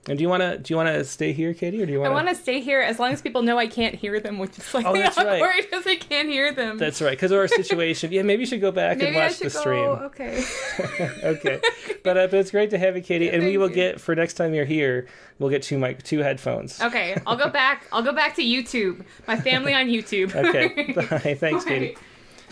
And 0.09 0.17
do 0.17 0.21
you 0.21 0.29
want 0.29 0.41
to 0.41 0.57
do 0.57 0.71
you 0.73 0.77
want 0.77 0.87
to 0.87 1.03
stay 1.03 1.33
here, 1.33 1.53
Katie, 1.53 1.81
or 1.81 1.85
do 1.85 1.91
you 1.91 1.99
want? 1.99 2.11
I 2.11 2.13
want 2.15 2.29
to 2.29 2.35
stay 2.35 2.61
here 2.61 2.79
as 2.79 2.97
long 2.97 3.11
as 3.11 3.21
people 3.21 3.41
know 3.41 3.57
I 3.57 3.67
can't 3.67 3.93
hear 3.93 4.19
them, 4.21 4.39
which 4.39 4.57
is 4.57 4.73
like 4.73 4.85
Oh, 4.85 4.93
that's 4.93 5.17
awkward 5.17 5.41
right. 5.41 5.61
because 5.69 5.85
I 5.85 5.95
can't 5.95 6.29
hear 6.29 6.53
them. 6.53 6.77
That's 6.77 7.01
right, 7.01 7.11
because 7.11 7.31
of 7.31 7.39
our 7.39 7.47
situation. 7.49 8.11
Yeah, 8.13 8.21
maybe 8.21 8.41
you 8.43 8.45
should 8.45 8.61
go 8.61 8.71
back 8.71 8.97
Maybe 8.99 9.07
and 9.07 9.15
watch 9.17 9.39
the 9.39 9.49
stream. 9.49 9.83
go. 9.83 9.91
Okay. 10.05 10.43
okay, 11.23 11.59
but, 12.03 12.17
uh, 12.17 12.27
but 12.27 12.35
it's 12.35 12.51
great 12.51 12.69
to 12.69 12.77
have 12.77 12.95
you, 12.95 13.01
Katie. 13.01 13.29
and 13.29 13.43
we 13.43 13.57
will 13.57 13.69
you. 13.69 13.75
get 13.75 13.99
for 13.99 14.15
next 14.15 14.35
time 14.35 14.53
you're 14.53 14.63
here, 14.65 15.07
we'll 15.39 15.49
get 15.49 15.63
two 15.63 15.77
mic 15.77 16.01
two 16.03 16.19
headphones. 16.19 16.81
Okay. 16.81 17.17
I'll 17.27 17.35
go 17.35 17.49
back. 17.49 17.85
I'll 17.91 18.03
go 18.03 18.13
back 18.13 18.35
to 18.35 18.41
YouTube. 18.43 19.03
My 19.27 19.35
family 19.37 19.73
on 19.73 19.87
YouTube. 19.87 20.33
Okay. 20.47 20.93
Bye. 20.93 21.33
Thanks, 21.33 21.65
Katie. 21.65 21.97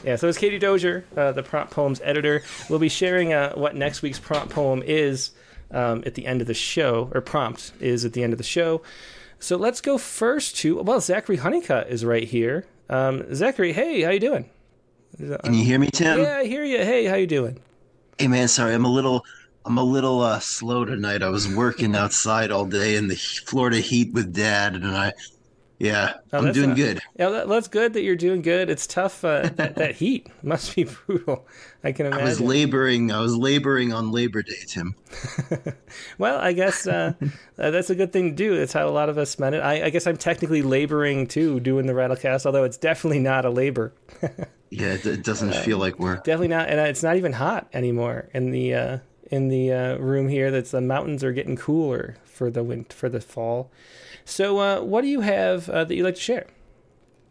Yeah, 0.03 0.17
so 0.17 0.27
it's 0.27 0.37
Katie 0.37 0.59
Dozier, 0.59 1.05
uh, 1.15 1.31
the 1.31 1.41
prompt 1.41 1.71
poems 1.71 2.01
editor. 2.03 2.43
We'll 2.69 2.79
be 2.79 2.89
sharing 2.89 3.31
uh, 3.33 3.53
what 3.53 3.75
next 3.75 4.01
week's 4.01 4.19
prompt 4.19 4.53
poem 4.53 4.83
is 4.85 5.31
um, 5.71 6.03
at 6.05 6.15
the 6.15 6.25
end 6.25 6.41
of 6.41 6.47
the 6.47 6.53
show, 6.53 7.09
or 7.13 7.21
prompt 7.21 7.71
is 7.79 8.05
at 8.05 8.13
the 8.13 8.23
end 8.23 8.33
of 8.33 8.37
the 8.37 8.43
show. 8.43 8.81
So 9.39 9.57
let's 9.57 9.81
go 9.81 9.97
first 9.97 10.55
to 10.57 10.81
well, 10.81 11.01
Zachary 11.01 11.37
Honeycutt 11.37 11.87
is 11.89 12.05
right 12.05 12.23
here. 12.23 12.65
Um, 12.89 13.33
Zachary, 13.33 13.73
hey, 13.73 14.01
how 14.01 14.11
you 14.11 14.19
doing? 14.19 14.49
Can 15.17 15.53
you 15.53 15.63
hear 15.63 15.79
me, 15.79 15.87
Tim? 15.87 16.19
Yeah, 16.19 16.37
I 16.37 16.45
hear 16.45 16.63
you. 16.63 16.79
Hey, 16.79 17.05
how 17.05 17.15
you 17.15 17.27
doing? 17.27 17.59
Hey, 18.17 18.27
man. 18.27 18.47
Sorry, 18.47 18.73
I'm 18.73 18.85
a 18.85 18.91
little, 18.91 19.25
I'm 19.65 19.77
a 19.77 19.83
little 19.83 20.21
uh, 20.21 20.39
slow 20.39 20.83
tonight. 20.83 21.23
I 21.23 21.29
was 21.29 21.47
working 21.53 21.95
outside 21.95 22.51
all 22.51 22.65
day 22.65 22.95
in 22.95 23.07
the 23.07 23.15
Florida 23.15 23.77
heat 23.77 24.13
with 24.13 24.33
Dad, 24.33 24.75
and 24.75 24.85
I, 24.87 25.13
yeah, 25.79 26.13
Oh, 26.31 26.37
I'm 26.39 26.53
doing 26.53 26.69
not- 26.69 26.77
good. 26.77 27.01
Yeah, 27.19 27.29
that, 27.29 27.49
that's 27.49 27.67
good 27.67 27.93
that 27.93 28.01
you're 28.01 28.15
doing 28.15 28.41
good. 28.41 28.69
It's 28.69 28.87
tough. 28.87 29.23
Uh, 29.25 29.49
that, 29.55 29.75
that 29.75 29.95
heat 29.95 30.27
must 30.43 30.75
be 30.75 30.85
brutal. 30.85 31.47
I 31.83 31.91
can 31.91 32.05
imagine. 32.07 32.25
I 32.25 32.29
was 32.29 32.39
laboring. 32.41 33.11
I 33.11 33.19
was 33.19 33.35
laboring 33.35 33.91
on 33.93 34.11
Labor 34.11 34.41
Day, 34.41 34.63
Tim. 34.67 34.95
Well, 36.17 36.39
I 36.39 36.53
guess 36.53 36.87
uh, 36.87 37.13
uh, 37.59 37.71
that's 37.71 37.89
a 37.89 37.95
good 37.95 38.11
thing 38.13 38.29
to 38.31 38.35
do. 38.35 38.57
That's 38.57 38.73
how 38.73 38.87
a 38.87 38.89
lot 38.91 39.09
of 39.09 39.17
us 39.17 39.29
spend 39.29 39.55
it. 39.55 39.59
I, 39.59 39.85
I 39.85 39.89
guess 39.89 40.07
I'm 40.07 40.17
technically 40.17 40.61
laboring 40.61 41.27
too, 41.27 41.59
doing 41.59 41.85
the 41.87 41.93
Rattlecast, 41.93 42.45
although 42.45 42.63
it's 42.63 42.77
definitely 42.77 43.19
not 43.19 43.45
a 43.45 43.49
labor. 43.49 43.93
Yeah, 44.69 44.93
it, 44.93 45.05
it 45.05 45.23
doesn't 45.23 45.53
feel 45.55 45.77
like 45.77 45.99
work. 45.99 46.23
Definitely 46.23 46.49
not, 46.49 46.69
and 46.69 46.79
uh, 46.79 46.83
it's 46.83 47.03
not 47.03 47.15
even 47.17 47.33
hot 47.33 47.67
anymore 47.73 48.29
in 48.33 48.51
the 48.51 48.73
uh, 48.73 48.97
in 49.31 49.47
the 49.49 49.71
uh, 49.71 49.95
room 49.97 50.27
here. 50.27 50.51
That's 50.51 50.71
the 50.71 50.81
mountains 50.81 51.23
are 51.23 51.31
getting 51.33 51.55
cooler 51.55 52.15
for 52.25 52.49
the 52.49 52.63
wind 52.63 52.91
for 52.91 53.07
the 53.09 53.21
fall. 53.21 53.71
So, 54.25 54.57
uh, 54.59 54.81
what 54.81 55.01
do 55.01 55.07
you 55.07 55.21
have 55.21 55.69
uh, 55.69 55.83
that 55.85 55.95
you'd 55.95 56.03
like 56.03 56.15
to 56.15 56.21
share? 56.21 56.47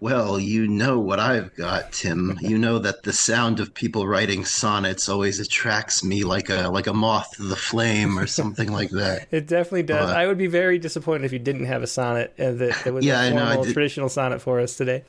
Well, 0.00 0.38
you 0.38 0.66
know 0.68 0.98
what 0.98 1.18
I've 1.18 1.54
got, 1.54 1.92
Tim. 1.92 2.36
You 2.42 2.58
know 2.58 2.78
that 2.78 3.04
the 3.04 3.12
sound 3.12 3.58
of 3.58 3.72
people 3.72 4.06
writing 4.06 4.44
sonnets 4.44 5.08
always 5.08 5.40
attracts 5.40 6.04
me 6.04 6.24
like 6.24 6.50
a 6.50 6.68
like 6.68 6.86
a 6.86 6.92
moth 6.92 7.36
to 7.36 7.42
the 7.44 7.56
flame 7.56 8.18
or 8.18 8.26
something 8.26 8.70
like 8.70 8.90
that. 8.90 9.28
It 9.32 9.46
definitely 9.46 9.84
does. 9.84 10.10
Uh, 10.10 10.12
I 10.12 10.26
would 10.26 10.36
be 10.36 10.46
very 10.46 10.78
disappointed 10.78 11.24
if 11.24 11.32
you 11.32 11.38
didn't 11.38 11.64
have 11.66 11.82
a 11.82 11.86
sonnet 11.86 12.34
uh, 12.38 12.52
that, 12.52 12.84
that 12.84 12.92
was 12.92 13.04
Yeah, 13.06 13.20
I 13.20 13.26
a 13.26 13.30
know, 13.34 13.46
formal 13.46 13.64
did- 13.64 13.72
traditional 13.72 14.08
sonnet 14.10 14.42
for 14.42 14.60
us 14.60 14.76
today. 14.76 15.04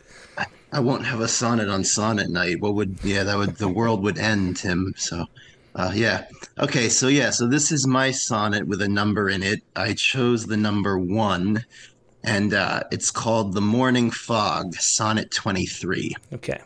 I 0.72 0.80
won't 0.80 1.06
have 1.06 1.20
a 1.20 1.28
sonnet 1.28 1.68
on 1.70 1.84
sonnet 1.84 2.30
night. 2.30 2.62
What 2.62 2.76
would 2.76 2.99
yeah, 3.03 3.24
that 3.24 3.38
would 3.38 3.57
the 3.57 3.68
world 3.68 4.02
would 4.03 4.18
end, 4.18 4.57
Tim. 4.57 4.94
So 4.98 5.26
uh 5.76 5.91
yeah. 5.93 6.26
Okay, 6.60 6.89
so 6.89 7.07
yeah, 7.07 7.30
so 7.30 7.47
this 7.47 7.72
is 7.72 7.85
my 7.85 8.11
sonnet 8.11 8.68
with 8.68 8.81
a 8.81 8.88
number 8.88 9.30
in 9.30 9.43
it. 9.43 9.61
I 9.76 9.93
chose 9.93 10.45
the 10.45 10.57
number 10.57 10.97
1 10.97 11.64
and 12.23 12.53
uh 12.53 12.84
it's 12.91 13.11
called 13.11 13.53
The 13.53 13.61
Morning 13.61 14.10
Fog, 14.11 14.73
Sonnet 14.76 15.31
23. 15.31 16.15
Okay. 16.34 16.61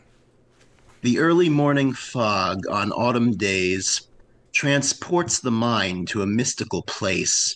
The 1.02 1.20
early 1.20 1.50
morning 1.50 1.94
fog 1.94 2.68
on 2.70 2.92
autumn 2.92 3.38
days 3.38 4.02
transports 4.54 5.40
the 5.40 5.52
mind 5.52 6.10
to 6.10 6.22
a 6.22 6.28
mystical 6.28 6.84
place 6.84 7.56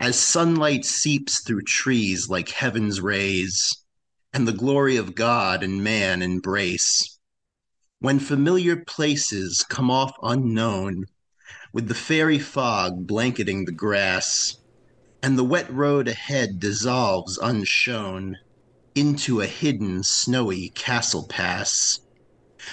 as 0.00 0.18
sunlight 0.18 0.84
seeps 0.84 1.44
through 1.44 1.62
trees 1.62 2.28
like 2.28 2.48
heaven's 2.48 3.00
rays 3.00 3.84
and 4.32 4.48
the 4.48 4.52
glory 4.52 4.96
of 4.96 5.14
God 5.14 5.62
and 5.62 5.84
man 5.84 6.22
embrace. 6.22 7.20
When 8.02 8.18
familiar 8.18 8.74
places 8.74 9.64
come 9.68 9.88
off 9.88 10.12
unknown, 10.24 11.04
with 11.72 11.86
the 11.86 11.94
fairy 11.94 12.40
fog 12.40 13.06
blanketing 13.06 13.64
the 13.64 13.70
grass, 13.70 14.56
and 15.22 15.38
the 15.38 15.44
wet 15.44 15.72
road 15.72 16.08
ahead 16.08 16.58
dissolves 16.58 17.38
unshown 17.38 18.38
into 18.96 19.40
a 19.40 19.46
hidden 19.46 20.02
snowy 20.02 20.70
castle 20.70 21.28
pass. 21.28 22.00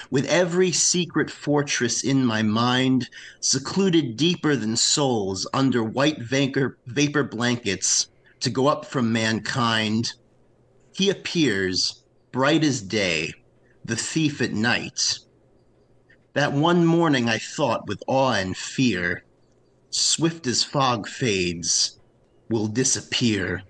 With 0.09 0.25
every 0.25 0.71
secret 0.71 1.29
fortress 1.29 2.03
in 2.03 2.25
my 2.25 2.41
mind, 2.41 3.07
secluded 3.39 4.17
deeper 4.17 4.55
than 4.55 4.75
souls 4.75 5.47
under 5.53 5.83
white 5.83 6.23
vapor, 6.23 6.79
blankets 7.29 8.07
to 8.39 8.49
go 8.49 8.65
up 8.65 8.83
from 8.83 9.13
mankind, 9.13 10.13
he 10.91 11.07
appears, 11.11 12.01
bright 12.31 12.63
as 12.63 12.81
day, 12.81 13.31
the 13.89 13.95
thief 13.95 14.41
at 14.41 14.53
night. 14.53 15.19
That 16.33 16.53
one 16.53 16.85
morning 16.85 17.27
I 17.27 17.39
thought 17.39 17.87
with 17.87 18.01
awe 18.07 18.33
and 18.33 18.55
fear, 18.55 19.23
swift 19.89 20.47
as 20.47 20.63
fog 20.63 21.07
fades, 21.07 21.99
will 22.49 22.67
disappear. 22.67 23.63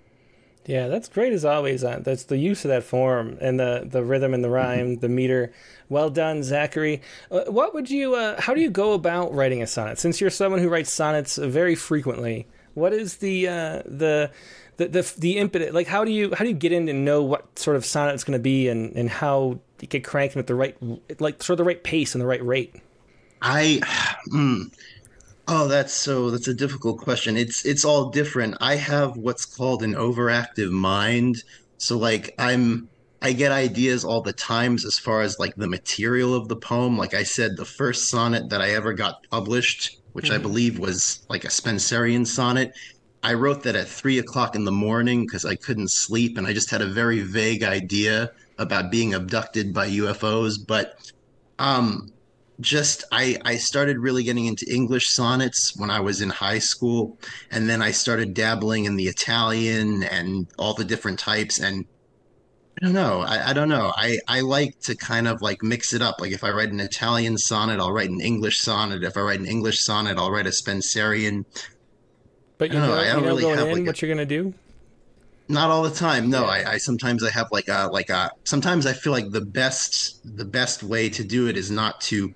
Yeah, 0.65 0.87
that's 0.87 1.07
great 1.07 1.33
as 1.33 1.45
always. 1.45 1.83
Uh, 1.83 1.99
that's 2.03 2.25
the 2.25 2.37
use 2.37 2.63
of 2.63 2.69
that 2.69 2.83
form 2.83 3.37
and 3.41 3.59
the 3.59 3.87
the 3.89 4.03
rhythm 4.03 4.33
and 4.33 4.43
the 4.43 4.49
rhyme, 4.49 4.97
the 4.97 5.09
meter. 5.09 5.51
Well 5.87 6.11
done, 6.11 6.43
Zachary. 6.43 7.01
Uh, 7.31 7.45
what 7.47 7.73
would 7.73 7.89
you? 7.89 8.13
Uh, 8.13 8.39
how 8.39 8.53
do 8.53 8.61
you 8.61 8.69
go 8.69 8.93
about 8.93 9.33
writing 9.33 9.63
a 9.63 9.67
sonnet? 9.67 9.97
Since 9.97 10.21
you're 10.21 10.29
someone 10.29 10.61
who 10.61 10.69
writes 10.69 10.91
sonnets 10.91 11.37
very 11.37 11.73
frequently, 11.73 12.45
what 12.75 12.93
is 12.93 13.17
the 13.17 13.47
uh, 13.47 13.81
the 13.85 14.31
the 14.77 14.89
the 14.89 15.13
the 15.17 15.37
impetus? 15.37 15.73
Like, 15.73 15.87
how 15.87 16.05
do 16.05 16.11
you 16.11 16.35
how 16.35 16.43
do 16.43 16.49
you 16.51 16.55
get 16.55 16.71
in 16.71 16.87
and 16.87 17.03
know 17.03 17.23
what 17.23 17.57
sort 17.57 17.75
of 17.75 17.83
sonnet 17.83 18.13
it's 18.13 18.23
going 18.23 18.37
to 18.37 18.43
be 18.43 18.67
and 18.67 18.95
and 18.95 19.09
how 19.09 19.61
you 19.81 19.87
get 19.87 20.03
cranking 20.03 20.39
at 20.39 20.47
the 20.47 20.55
right 20.55 20.75
like 21.19 21.41
sort 21.41 21.51
of 21.51 21.57
the 21.57 21.63
right 21.63 21.83
pace 21.83 22.15
and 22.15 22.21
the 22.21 22.27
right 22.27 22.43
rate? 22.43 22.75
I, 23.41 23.79
mm, 24.31 24.73
oh, 25.47 25.67
that's 25.67 25.93
so. 25.93 26.29
That's 26.31 26.47
a 26.47 26.53
difficult 26.53 26.99
question. 26.99 27.37
It's 27.37 27.65
it's 27.65 27.85
all 27.85 28.09
different. 28.09 28.57
I 28.61 28.75
have 28.75 29.17
what's 29.17 29.45
called 29.45 29.83
an 29.83 29.93
overactive 29.93 30.71
mind. 30.71 31.43
So 31.77 31.97
like 31.97 32.35
I'm, 32.37 32.89
I 33.21 33.33
get 33.33 33.51
ideas 33.51 34.03
all 34.03 34.21
the 34.21 34.33
times 34.33 34.85
as 34.85 34.99
far 34.99 35.21
as 35.21 35.39
like 35.39 35.55
the 35.55 35.67
material 35.67 36.33
of 36.33 36.47
the 36.47 36.55
poem. 36.55 36.97
Like 36.97 37.13
I 37.13 37.23
said, 37.23 37.57
the 37.57 37.65
first 37.65 38.09
sonnet 38.09 38.49
that 38.49 38.61
I 38.61 38.71
ever 38.71 38.93
got 38.93 39.25
published, 39.29 39.99
which 40.13 40.31
I 40.31 40.37
believe 40.37 40.79
was 40.79 41.25
like 41.29 41.45
a 41.45 41.49
Spenserian 41.49 42.25
sonnet. 42.25 42.73
I 43.21 43.33
wrote 43.33 43.63
that 43.63 43.75
at 43.75 43.87
three 43.87 44.17
o'clock 44.19 44.55
in 44.55 44.63
the 44.63 44.71
morning 44.71 45.25
because 45.25 45.43
I 45.43 45.55
couldn't 45.55 45.91
sleep, 45.91 46.37
and 46.37 46.47
I 46.47 46.53
just 46.53 46.69
had 46.69 46.81
a 46.81 46.87
very 46.87 47.19
vague 47.19 47.63
idea 47.63 48.31
about 48.59 48.91
being 48.91 49.13
abducted 49.15 49.73
by 49.73 49.89
UFOs. 49.89 50.55
But 50.65 51.11
um, 51.57 52.11
just 52.59 53.05
I 53.11 53.37
I 53.43 53.55
started 53.57 53.97
really 53.97 54.23
getting 54.23 54.45
into 54.45 54.71
English 54.71 55.09
sonnets 55.09 55.75
when 55.75 55.89
I 55.89 56.01
was 56.01 56.21
in 56.21 56.29
high 56.29 56.59
school, 56.59 57.17
and 57.49 57.69
then 57.69 57.81
I 57.81 57.91
started 57.91 58.33
dabbling 58.33 58.85
in 58.85 58.97
the 58.97 59.07
Italian 59.07 60.03
and 60.03 60.47
all 60.59 60.73
the 60.73 60.83
different 60.83 61.19
types. 61.19 61.59
And 61.59 61.85
I 62.81 62.85
don't 62.85 62.93
know, 62.93 63.21
I, 63.21 63.49
I 63.49 63.53
don't 63.53 63.69
know. 63.69 63.93
I 63.95 64.19
I 64.27 64.41
like 64.41 64.79
to 64.81 64.95
kind 64.95 65.27
of 65.27 65.41
like 65.41 65.63
mix 65.63 65.93
it 65.93 66.01
up. 66.01 66.19
Like 66.19 66.31
if 66.31 66.43
I 66.43 66.51
write 66.51 66.71
an 66.71 66.79
Italian 66.79 67.37
sonnet, 67.37 67.79
I'll 67.79 67.93
write 67.93 68.09
an 68.09 68.21
English 68.21 68.59
sonnet. 68.59 69.03
If 69.03 69.15
I 69.17 69.21
write 69.21 69.39
an 69.39 69.47
English 69.47 69.79
sonnet, 69.79 70.17
I'll 70.17 70.31
write 70.31 70.47
a 70.47 70.51
Spenserian. 70.51 71.45
But 72.57 72.71
you 72.71 72.79
know, 72.79 72.87
know, 72.87 72.93
I 72.95 73.07
you 73.07 73.21
know 73.21 73.27
really 73.27 73.41
going 73.43 73.57
have, 73.57 73.67
in 73.67 73.73
like, 73.73 73.83
a- 73.83 73.85
what 73.85 74.01
you're 74.01 74.13
going 74.13 74.27
to 74.27 74.43
do. 74.43 74.53
Not 75.49 75.71
all 75.71 75.81
the 75.81 75.89
time. 75.89 76.29
No, 76.29 76.43
Yeah. 76.43 76.47
I, 76.69 76.71
I 76.73 76.77
sometimes 76.77 77.23
I 77.23 77.31
have 77.31 77.47
like 77.51 77.67
a 77.67 77.89
like 77.91 78.09
a 78.09 78.29
sometimes 78.45 78.85
I 78.85 78.93
feel 78.93 79.11
like 79.11 79.31
the 79.31 79.41
best 79.41 80.21
the 80.23 80.45
best 80.45 80.83
way 80.83 81.09
to 81.09 81.23
do 81.23 81.47
it 81.47 81.57
is 81.57 81.71
not 81.71 81.99
to 82.01 82.33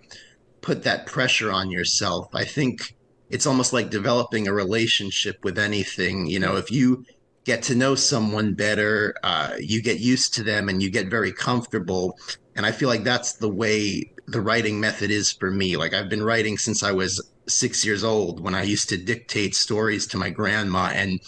put 0.62 0.84
that 0.84 1.06
pressure 1.06 1.52
on 1.52 1.70
yourself. 1.70 2.28
I 2.34 2.44
think 2.44 2.96
it's 3.30 3.46
almost 3.46 3.72
like 3.72 3.92
developing 3.92 4.48
a 4.48 4.54
relationship 4.54 5.38
with 5.44 5.60
anything. 5.60 6.26
You 6.26 6.40
know, 6.40 6.56
if 6.56 6.72
you 6.72 7.06
get 7.46 7.62
to 7.64 7.76
know 7.76 7.94
someone 7.94 8.56
better, 8.56 9.14
uh, 9.24 9.58
you 9.60 9.84
get 9.84 10.00
used 10.00 10.34
to 10.36 10.44
them 10.44 10.68
and 10.68 10.82
you 10.82 10.90
get 10.90 11.08
very 11.08 11.32
comfortable. 11.32 12.18
And 12.56 12.66
I 12.66 12.72
feel 12.72 12.90
like 12.90 13.04
that's 13.04 13.34
the 13.34 13.50
way 13.50 14.12
the 14.26 14.42
writing 14.42 14.80
method 14.80 15.12
is 15.12 15.32
for 15.32 15.52
me. 15.52 15.78
Like 15.78 15.94
I've 15.94 16.10
been 16.10 16.24
writing 16.24 16.58
since 16.58 16.82
I 16.82 16.94
was 16.94 17.22
six 17.48 17.86
years 17.86 18.04
old 18.04 18.40
when 18.40 18.56
I 18.56 18.64
used 18.64 18.90
to 18.90 18.98
dictate 18.98 19.54
stories 19.54 20.08
to 20.08 20.18
my 20.18 20.32
grandma 20.32 20.92
and 20.94 21.20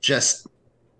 just 0.00 0.46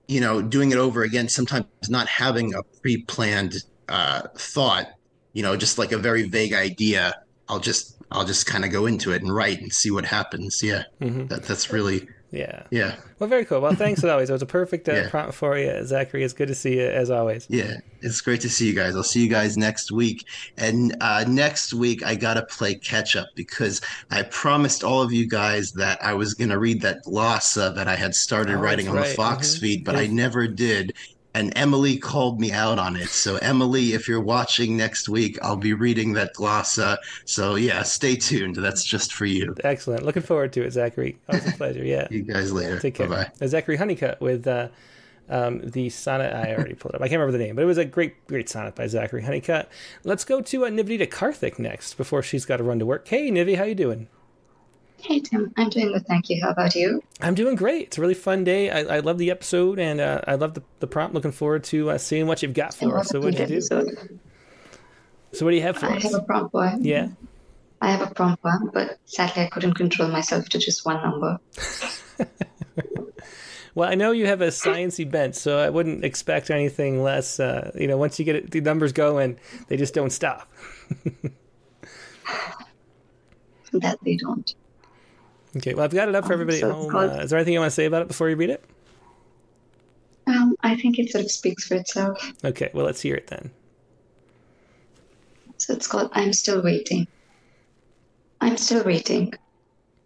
you 0.08 0.20
know, 0.20 0.42
doing 0.42 0.70
it 0.72 0.78
over 0.78 1.02
again, 1.02 1.28
sometimes 1.28 1.66
not 1.88 2.06
having 2.08 2.54
a 2.54 2.62
pre 2.80 3.02
planned 3.02 3.54
uh, 3.88 4.22
thought, 4.36 4.86
you 5.32 5.42
know, 5.42 5.56
just 5.56 5.78
like 5.78 5.92
a 5.92 5.98
very 5.98 6.28
vague 6.28 6.52
idea. 6.52 7.14
I'll 7.48 7.60
just, 7.60 7.96
I'll 8.10 8.24
just 8.24 8.46
kind 8.46 8.64
of 8.64 8.70
go 8.72 8.86
into 8.86 9.12
it 9.12 9.22
and 9.22 9.34
write 9.34 9.60
and 9.60 9.72
see 9.72 9.90
what 9.90 10.04
happens. 10.04 10.62
Yeah, 10.62 10.84
hmm 11.00 11.26
that, 11.26 11.44
that's 11.44 11.72
really, 11.72 12.08
Yeah. 12.36 12.64
Yeah. 12.70 12.96
Well, 13.18 13.28
very 13.28 13.44
cool. 13.46 13.60
Well, 13.60 13.74
thanks 13.74 14.04
as 14.04 14.10
always. 14.10 14.28
It 14.28 14.32
was 14.34 14.42
a 14.42 14.46
perfect 14.46 14.88
uh, 14.88 14.92
Yeah. 14.92 15.08
prompt 15.10 15.34
for 15.34 15.56
you, 15.58 15.84
Zachary. 15.86 16.22
It's 16.22 16.34
good 16.34 16.48
to 16.48 16.54
see 16.54 16.74
you 16.78 16.86
as 16.86 17.10
always. 17.10 17.46
Yeah, 17.48 17.74
it's 18.02 18.20
great 18.20 18.42
to 18.42 18.50
see 18.50 18.66
you 18.66 18.74
guys. 18.74 18.94
I'll 18.94 19.02
see 19.02 19.22
you 19.22 19.30
guys 19.30 19.56
next 19.56 19.90
week. 19.90 20.26
And 20.58 20.94
uh, 21.00 21.24
next 21.26 21.72
week, 21.72 22.04
I 22.04 22.14
got 22.14 22.34
to 22.34 22.42
play 22.44 22.74
catch 22.74 23.16
up 23.16 23.28
because 23.34 23.80
I 24.10 24.22
promised 24.24 24.84
all 24.84 25.00
of 25.02 25.12
you 25.12 25.26
guys 25.26 25.72
that 25.72 25.98
I 26.04 26.12
was 26.14 26.34
going 26.34 26.50
to 26.50 26.58
read 26.58 26.82
that 26.82 27.04
glossa 27.06 27.74
that 27.74 27.88
I 27.88 27.94
had 27.96 28.14
started 28.14 28.56
Oh, 28.56 28.60
writing 28.60 28.88
on 28.88 28.96
right. 28.96 29.08
the 29.08 29.14
Fox 29.14 29.54
Mhm. 29.56 29.60
feed, 29.60 29.84
but 29.84 29.94
Yeah. 29.94 30.02
I 30.02 30.06
never 30.08 30.46
did. 30.46 30.92
And 31.36 31.52
Emily 31.54 31.98
called 31.98 32.40
me 32.40 32.50
out 32.50 32.78
on 32.78 32.96
it. 32.96 33.10
So, 33.10 33.36
Emily, 33.36 33.92
if 33.92 34.08
you're 34.08 34.22
watching 34.22 34.74
next 34.74 35.06
week, 35.06 35.38
I'll 35.42 35.54
be 35.54 35.74
reading 35.74 36.14
that 36.14 36.34
glossa. 36.34 36.96
So, 37.26 37.56
yeah, 37.56 37.82
stay 37.82 38.16
tuned. 38.16 38.56
That's 38.56 38.82
just 38.82 39.12
for 39.12 39.26
you. 39.26 39.54
Excellent. 39.62 40.02
Looking 40.02 40.22
forward 40.22 40.54
to 40.54 40.62
it, 40.62 40.70
Zachary. 40.72 41.18
Always 41.28 41.46
a 41.46 41.52
pleasure. 41.52 41.84
Yeah. 41.84 42.08
You 42.16 42.22
guys 42.22 42.52
later. 42.52 42.80
Take 42.80 42.94
care. 42.94 43.06
Bye 43.06 43.24
bye. 43.24 43.30
Uh, 43.42 43.48
Zachary 43.48 43.76
Honeycutt 43.76 44.18
with 44.22 44.46
uh, 44.46 44.68
um, 45.28 45.60
the 45.60 45.90
sonnet. 45.90 46.32
I 46.32 46.54
already 46.54 46.72
pulled 46.72 46.94
up. 46.94 47.02
I 47.02 47.08
can't 47.08 47.20
remember 47.20 47.36
the 47.36 47.44
name, 47.44 47.56
but 47.56 47.62
it 47.62 47.66
was 47.66 47.76
a 47.76 47.84
great, 47.84 48.26
great 48.26 48.48
sonnet 48.48 48.74
by 48.74 48.86
Zachary 48.86 49.22
Honeycutt. 49.22 49.68
Let's 50.04 50.24
go 50.24 50.40
to 50.40 50.64
uh, 50.64 50.70
Nivedita 50.70 51.06
Karthik 51.08 51.58
next 51.58 51.94
before 51.94 52.22
she's 52.22 52.46
got 52.46 52.56
to 52.56 52.62
run 52.62 52.78
to 52.78 52.86
work. 52.86 53.06
Hey, 53.06 53.30
Nivi, 53.30 53.56
how 53.56 53.64
you 53.64 53.74
doing? 53.74 54.08
Hey 54.98 55.20
Tim, 55.20 55.52
I'm 55.56 55.68
doing 55.68 55.92
good, 55.92 56.06
thank 56.06 56.30
you. 56.30 56.42
How 56.42 56.50
about 56.50 56.74
you? 56.74 57.02
I'm 57.20 57.34
doing 57.34 57.54
great. 57.54 57.88
It's 57.88 57.98
a 57.98 58.00
really 58.00 58.14
fun 58.14 58.44
day. 58.44 58.70
I, 58.70 58.96
I 58.96 58.98
love 59.00 59.18
the 59.18 59.30
episode 59.30 59.78
and 59.78 60.00
uh, 60.00 60.22
I 60.26 60.34
love 60.34 60.54
the, 60.54 60.62
the 60.80 60.86
prompt. 60.86 61.14
Looking 61.14 61.32
forward 61.32 61.64
to 61.64 61.90
uh, 61.90 61.98
seeing 61.98 62.26
what 62.26 62.42
you've 62.42 62.54
got 62.54 62.74
for 62.74 62.98
us. 62.98 63.08
So 63.08 63.20
what'd 63.20 63.36
good 63.36 63.50
you 63.50 63.56
do? 63.56 63.60
So 65.32 65.44
what 65.44 65.50
do 65.50 65.56
you 65.56 65.62
have 65.62 65.76
for 65.76 65.86
I 65.86 65.96
us? 65.96 66.04
I 66.04 66.08
have 66.08 66.22
a 66.22 66.22
prompt. 66.22 66.84
Yeah. 66.84 67.08
I 67.80 67.90
have 67.90 68.10
a 68.10 68.14
prompt 68.14 68.42
but 68.72 68.98
sadly 69.04 69.42
I 69.42 69.46
couldn't 69.48 69.74
control 69.74 70.08
myself 70.08 70.48
to 70.48 70.58
just 70.58 70.84
one 70.86 71.02
number. 71.02 71.38
Well, 73.76 73.90
I 73.90 73.94
know 73.94 74.10
you 74.12 74.26
have 74.26 74.40
a 74.40 74.46
sciencey 74.46 75.08
bent, 75.08 75.36
so 75.36 75.58
I 75.58 75.68
wouldn't 75.68 76.02
expect 76.02 76.48
anything 76.48 77.02
less. 77.02 77.38
Uh, 77.38 77.72
you 77.74 77.86
know, 77.86 77.98
once 77.98 78.18
you 78.18 78.24
get 78.24 78.34
it, 78.34 78.50
the 78.50 78.62
numbers 78.62 78.92
going, 78.92 79.38
they 79.68 79.76
just 79.76 79.92
don't 79.92 80.08
stop. 80.10 80.50
That 83.72 83.98
they 84.02 84.16
don't. 84.16 84.54
Okay, 85.56 85.74
well, 85.74 85.84
I've 85.84 85.92
got 85.94 86.08
it 86.08 86.14
up 86.14 86.24
for 86.24 86.32
Um, 86.34 86.40
everybody 86.40 86.60
so 86.60 86.68
at 86.68 86.74
home. 86.74 86.90
called- 86.90 87.10
Uh, 87.10 87.22
is 87.22 87.30
there 87.30 87.38
anything 87.38 87.54
you 87.54 87.60
want 87.60 87.70
to 87.70 87.74
say 87.74 87.86
about 87.86 88.02
it 88.02 88.08
before 88.08 88.28
you 88.28 88.36
read 88.36 88.50
it? 88.50 88.64
Um, 90.26 90.56
I 90.62 90.76
think 90.76 90.98
it 90.98 91.10
sort 91.10 91.24
of 91.24 91.30
speaks 91.30 91.66
for 91.66 91.76
itself. 91.76 92.32
Okay, 92.44 92.70
well, 92.74 92.84
let's 92.84 93.00
hear 93.00 93.14
it 93.14 93.28
then. 93.28 93.50
So 95.58 95.72
it's 95.72 95.86
called 95.86 96.10
I'm 96.12 96.32
Still 96.32 96.62
Waiting. 96.62 97.06
I'm 98.40 98.56
still 98.58 98.84
waiting. 98.84 99.32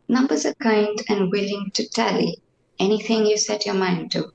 Numbers 0.09 0.47
are 0.47 0.55
kind 0.55 0.97
and 1.09 1.31
willing 1.32 1.70
to 1.74 1.89
tally 1.89 2.39
anything 2.78 3.27
you 3.27 3.36
set 3.36 3.66
your 3.66 3.74
mind 3.74 4.12
to. 4.12 4.32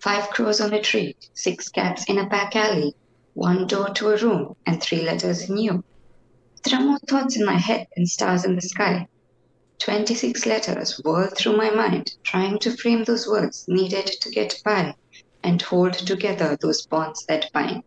Five 0.00 0.30
crows 0.30 0.60
on 0.60 0.72
a 0.72 0.80
tree, 0.80 1.16
six 1.34 1.68
cats 1.68 2.04
in 2.08 2.18
a 2.18 2.26
back 2.28 2.56
alley, 2.56 2.94
one 3.34 3.66
door 3.66 3.90
to 3.90 4.08
a 4.10 4.16
room, 4.16 4.56
and 4.66 4.80
three 4.82 5.02
letters 5.02 5.50
in 5.50 5.58
you. 5.58 5.84
There 6.64 6.78
are 6.80 6.84
more 6.84 6.98
thoughts 7.00 7.36
in 7.36 7.44
my 7.44 7.58
head 7.58 7.86
than 7.94 8.06
stars 8.06 8.44
in 8.44 8.54
the 8.54 8.62
sky. 8.62 9.06
26 9.78 10.46
letters 10.46 11.00
whirl 11.04 11.28
through 11.36 11.56
my 11.56 11.70
mind, 11.70 12.16
trying 12.24 12.58
to 12.58 12.76
frame 12.76 13.04
those 13.04 13.28
words 13.28 13.66
needed 13.68 14.06
to 14.06 14.30
get 14.30 14.60
by 14.64 14.94
and 15.42 15.62
hold 15.62 15.92
together 15.92 16.56
those 16.60 16.86
bonds 16.86 17.24
that 17.26 17.50
bind. 17.52 17.84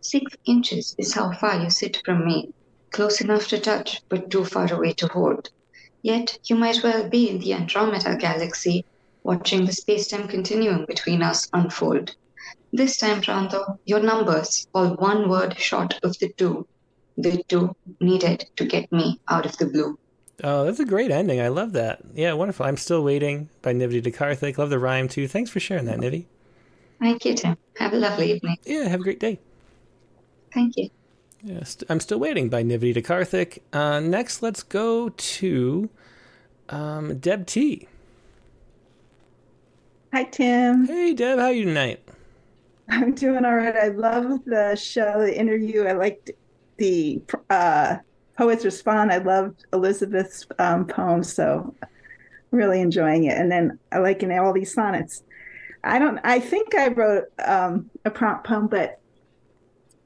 Six 0.00 0.36
inches 0.46 0.94
is 0.98 1.14
how 1.14 1.32
far 1.32 1.60
you 1.60 1.70
sit 1.70 2.00
from 2.04 2.24
me, 2.24 2.52
close 2.90 3.20
enough 3.20 3.48
to 3.48 3.58
touch, 3.58 4.00
but 4.08 4.30
too 4.30 4.44
far 4.44 4.72
away 4.72 4.92
to 4.94 5.08
hold. 5.08 5.50
Yet 6.02 6.38
you 6.44 6.56
might 6.56 6.82
well 6.84 7.08
be 7.08 7.28
in 7.28 7.38
the 7.40 7.54
Andromeda 7.54 8.16
galaxy, 8.16 8.84
watching 9.22 9.64
the 9.64 9.72
space-time 9.72 10.28
continuum 10.28 10.84
between 10.86 11.22
us 11.22 11.48
unfold. 11.52 12.14
This 12.72 12.96
time 12.96 13.22
round, 13.26 13.50
though, 13.50 13.78
your 13.84 14.00
numbers 14.00 14.66
fall 14.72 14.94
one 14.96 15.28
word 15.28 15.58
short 15.58 15.98
of 16.02 16.18
the 16.18 16.32
two, 16.36 16.66
the 17.16 17.42
two 17.48 17.74
needed 18.00 18.44
to 18.56 18.64
get 18.64 18.92
me 18.92 19.20
out 19.28 19.46
of 19.46 19.56
the 19.56 19.66
blue. 19.66 19.98
Oh, 20.44 20.64
that's 20.64 20.78
a 20.78 20.84
great 20.84 21.10
ending. 21.10 21.40
I 21.40 21.48
love 21.48 21.72
that. 21.72 22.00
Yeah, 22.14 22.32
wonderful. 22.34 22.64
I'm 22.64 22.76
still 22.76 23.02
waiting 23.02 23.48
by 23.60 23.72
Nivedita 23.74 24.14
Karthik. 24.14 24.56
Love 24.56 24.70
the 24.70 24.78
rhyme 24.78 25.08
too. 25.08 25.26
Thanks 25.26 25.50
for 25.50 25.58
sharing 25.58 25.86
that, 25.86 25.98
Nivi. 25.98 26.26
Thank 27.00 27.24
you, 27.24 27.34
Tim. 27.34 27.56
Have 27.78 27.92
a 27.92 27.96
lovely 27.96 28.32
evening. 28.32 28.56
Yeah, 28.64 28.84
have 28.88 29.00
a 29.00 29.02
great 29.02 29.20
day. 29.20 29.40
Thank 30.54 30.76
you. 30.76 30.90
Yeah, 31.42 31.64
st- 31.64 31.90
I'm 31.90 32.00
still 32.00 32.18
waiting 32.18 32.48
by 32.48 32.62
Nivedita 32.62 33.04
Karthik. 33.04 33.60
Uh, 33.72 34.00
next, 34.00 34.42
let's 34.42 34.62
go 34.62 35.08
to 35.08 35.88
um, 36.68 37.18
Deb 37.18 37.46
T. 37.46 37.88
Hi, 40.12 40.24
Tim. 40.24 40.86
Hey, 40.86 41.14
Deb, 41.14 41.38
how 41.38 41.46
are 41.46 41.52
you 41.52 41.64
tonight? 41.64 42.00
I'm 42.88 43.14
doing 43.14 43.44
all 43.44 43.56
right. 43.56 43.76
I 43.76 43.88
love 43.88 44.40
the 44.46 44.74
show, 44.74 45.20
the 45.20 45.38
interview. 45.38 45.84
I 45.84 45.92
liked 45.92 46.30
the 46.78 47.20
uh, 47.50 47.98
poets 48.38 48.64
respond. 48.64 49.12
I 49.12 49.18
loved 49.18 49.66
Elizabeth's 49.74 50.46
um, 50.58 50.86
poem, 50.86 51.22
so 51.22 51.74
really 52.52 52.80
enjoying 52.80 53.24
it. 53.24 53.36
And 53.36 53.52
then 53.52 53.78
I 53.92 53.98
like 53.98 54.22
in 54.22 54.32
all 54.38 54.52
these 54.54 54.72
sonnets. 54.72 55.22
I 55.84 55.98
don't. 55.98 56.18
I 56.24 56.40
think 56.40 56.74
I 56.74 56.88
wrote 56.88 57.24
um, 57.44 57.90
a 58.04 58.10
prompt 58.10 58.46
poem, 58.46 58.68
but 58.68 59.00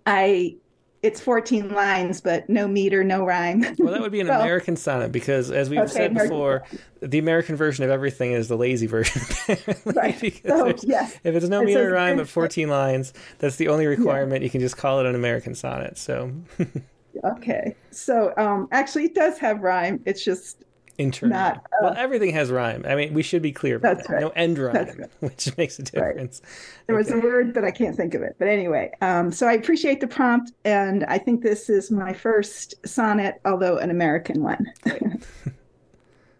I 0.07 0.57
it's 1.03 1.21
14 1.21 1.71
lines, 1.71 2.21
but 2.21 2.49
no 2.49 2.69
meter, 2.69 3.03
no 3.03 3.25
rhyme. 3.27 3.63
Well, 3.79 3.93
that 3.93 4.01
would 4.01 4.13
be 4.13 4.21
an 4.21 4.27
So- 4.29 4.41
American 4.41 4.77
sonnet 4.77 5.11
because, 5.11 5.51
as 5.51 5.69
we've 5.69 5.81
Okay, 5.81 5.89
said 5.93 6.11
American 6.13 6.31
before, 6.37 6.63
the 7.01 7.19
American 7.19 7.57
version 7.57 7.85
of 7.85 7.91
everything 7.91 8.31
is 8.33 8.47
the 8.47 8.57
lazy 8.57 8.87
version. 8.87 9.21
Right. 9.85 10.21
because 10.21 10.81
So, 10.83 10.87
yes. 10.89 11.19
If 11.25 11.35
it's 11.35 11.49
no 11.49 11.63
It 11.63 11.67
meter 11.67 11.87
says- 11.87 11.93
rhyme 11.93 12.19
but 12.19 12.29
14 12.29 12.69
lines, 12.69 13.13
that's 13.41 13.57
the 13.57 13.67
only 13.69 13.87
requirement. 13.87 14.45
You 14.45 14.51
can 14.51 14.61
just 14.61 14.77
call 14.77 15.01
it 15.01 15.07
an 15.07 15.17
American 15.17 15.57
sonnet. 15.57 15.99
So, 15.99 16.31
Okay. 17.25 17.77
So 17.91 18.33
um, 18.37 18.69
actually, 18.73 19.05
it 19.05 19.15
does 19.15 19.39
have 19.39 19.61
rhyme. 19.61 20.03
It's 20.07 20.25
just 20.25 20.65
internal. 20.99 21.37
Not, 21.39 21.57
uh, 21.57 21.77
well, 21.83 21.95
everything 21.97 22.33
has 22.33 22.51
rhyme. 22.51 22.85
I 22.87 22.95
mean, 22.95 23.15
we 23.15 23.23
should 23.23 23.43
be 23.43 23.53
clear 23.53 23.77
about 23.77 23.97
That's 23.97 24.09
that. 24.09 24.15
right. 24.15 24.21
No 24.21 24.29
end 24.31 24.59
rhyme, 24.59 24.75
right. 24.99 25.11
which 25.21 25.57
makes 25.57 25.79
a 25.79 25.83
Right. 25.83 25.93
difference. 26.15 26.43
There 26.87 26.97
was 26.97 27.11
a 27.11 27.19
word, 27.19 27.55
but 27.55 27.65
I 27.65 27.71
can't 27.71 27.97
think 27.97 28.15
of 28.15 28.23
it. 28.23 28.37
But 28.39 28.49
anyway, 28.49 28.93
um, 29.01 29.33
so 29.33 29.47
I 29.47 29.53
appreciate 29.55 30.01
the 30.01 30.07
prompt, 30.07 30.53
and 30.65 31.05
I 31.05 31.19
think 31.19 31.43
this 31.43 31.69
is 31.71 31.91
my 31.91 32.13
first 32.13 32.75
sonnet, 32.87 33.41
although 33.45 33.79
an 33.79 33.91
American 33.91 34.43
one. 34.43 34.73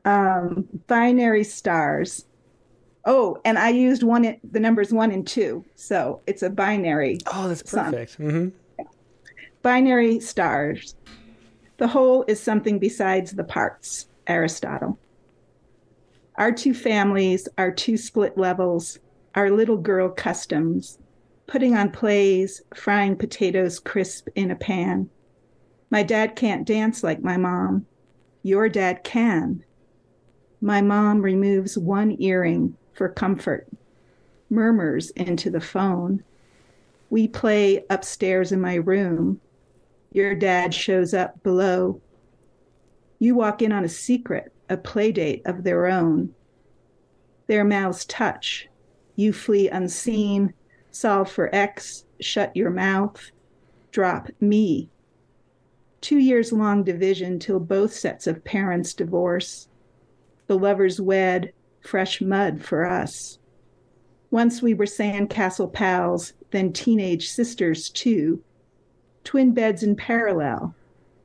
um, 0.05 0.69
binary 0.86 1.44
stars. 1.44 2.24
Oh, 3.05 3.39
and 3.44 3.59
I 3.59 3.70
used 3.70 4.03
one, 4.05 4.36
the 4.49 4.61
numbers 4.61 4.93
one 4.93 5.11
and 5.11 5.27
two, 5.27 5.65
so 5.74 6.20
it's 6.27 6.43
a 6.43 6.51
binary. 6.51 7.19
Oh, 7.32 7.49
that's 7.49 7.62
perfect. 7.62 8.15
hmm 8.15 8.49
Binary 9.62 10.18
stars. 10.18 10.97
The 11.76 11.86
whole 11.86 12.24
is 12.26 12.40
something 12.40 12.80
besides 12.80 13.32
the 13.32 13.44
parts. 13.44 14.09
Aristotle. 14.26 14.98
Our 16.36 16.51
two 16.51 16.74
families, 16.74 17.48
our 17.59 17.70
two 17.70 17.97
split 17.97 18.36
levels, 18.36 18.98
our 19.34 19.51
little 19.51 19.76
girl 19.76 20.09
customs, 20.09 20.98
putting 21.47 21.76
on 21.76 21.90
plays, 21.90 22.62
frying 22.74 23.16
potatoes 23.16 23.78
crisp 23.78 24.28
in 24.34 24.51
a 24.51 24.56
pan. 24.56 25.09
My 25.90 26.02
dad 26.02 26.34
can't 26.34 26.66
dance 26.66 27.02
like 27.05 27.22
my 27.22 27.36
mom. 27.36 27.86
Your 28.43 28.68
dad 28.68 29.05
can. 29.05 29.64
My 30.60 30.80
mom 30.80 31.22
removes 31.22 31.78
one 31.78 32.16
earring 32.20 32.76
for 32.94 33.09
comfort, 33.09 33.68
murmurs 34.51 35.10
into 35.10 35.51
the 35.51 35.60
phone. 35.60 36.24
We 37.10 37.28
play 37.28 37.84
upstairs 37.90 38.51
in 38.51 38.60
my 38.60 38.74
room. 38.74 39.40
Your 40.12 40.34
dad 40.34 40.74
shows 40.74 41.14
up 41.14 41.43
below. 41.43 42.01
You 43.18 43.34
walk 43.34 43.62
in 43.62 43.72
on 43.72 43.84
a 43.84 43.89
secret, 43.89 44.52
a 44.68 44.76
play 44.76 45.10
date 45.10 45.43
of 45.47 45.64
their 45.64 45.86
own. 45.86 46.34
Their 47.47 47.64
mouths 47.64 48.05
touch. 48.05 48.68
You 49.16 49.32
flee 49.32 49.68
unseen, 49.68 50.52
solve 50.90 51.30
for 51.30 51.55
X, 51.55 52.05
shut 52.20 52.55
your 52.55 52.70
mouth, 52.70 53.30
drop 53.90 54.28
me. 54.40 54.90
Two 56.02 56.18
years 56.18 56.52
long 56.52 56.82
division 56.82 57.39
till 57.39 57.60
both 57.60 57.94
sets 57.94 58.26
of 58.26 58.44
parents 58.44 58.93
divorce. 58.93 59.68
The 60.47 60.59
lovers 60.59 61.01
wed, 61.01 61.52
fresh 61.80 62.20
mud 62.20 62.62
for 62.62 62.84
us. 62.84 63.39
Once 64.30 64.60
we 64.60 64.74
were 64.74 64.86
sandcastle 64.86 65.72
pals, 65.72 66.32
then 66.51 66.72
teenage 66.72 67.28
sisters 67.28 67.89
too. 67.89 68.43
Twin 69.24 69.53
beds 69.53 69.82
in 69.82 69.97
parallel. 69.97 70.74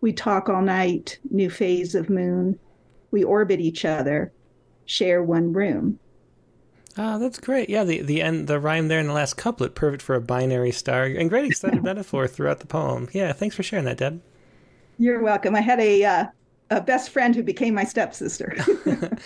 We 0.01 0.13
talk 0.13 0.49
all 0.49 0.61
night, 0.61 1.19
new 1.31 1.49
phase 1.49 1.95
of 1.95 2.09
moon. 2.09 2.59
We 3.11 3.23
orbit 3.23 3.59
each 3.59 3.85
other, 3.85 4.31
share 4.85 5.23
one 5.23 5.53
room. 5.53 5.99
Oh, 6.97 7.19
that's 7.19 7.39
great. 7.39 7.69
Yeah, 7.69 7.83
the 7.83 8.01
the 8.01 8.21
end, 8.21 8.47
the 8.47 8.59
rhyme 8.59 8.87
there 8.87 8.99
in 8.99 9.07
the 9.07 9.13
last 9.13 9.37
couplet, 9.37 9.75
perfect 9.75 10.01
for 10.01 10.15
a 10.15 10.21
binary 10.21 10.71
star, 10.71 11.05
and 11.05 11.29
great 11.29 11.45
extended 11.45 11.83
metaphor 11.83 12.27
throughout 12.27 12.59
the 12.59 12.67
poem. 12.67 13.07
Yeah, 13.13 13.33
thanks 13.33 13.55
for 13.55 13.63
sharing 13.63 13.85
that, 13.85 13.97
Deb. 13.97 14.21
You're 14.97 15.21
welcome. 15.21 15.55
I 15.55 15.61
had 15.61 15.79
a 15.79 16.03
uh, 16.03 16.25
a 16.69 16.81
best 16.81 17.11
friend 17.11 17.35
who 17.35 17.43
became 17.43 17.73
my 17.73 17.83
stepsister. 17.83 18.55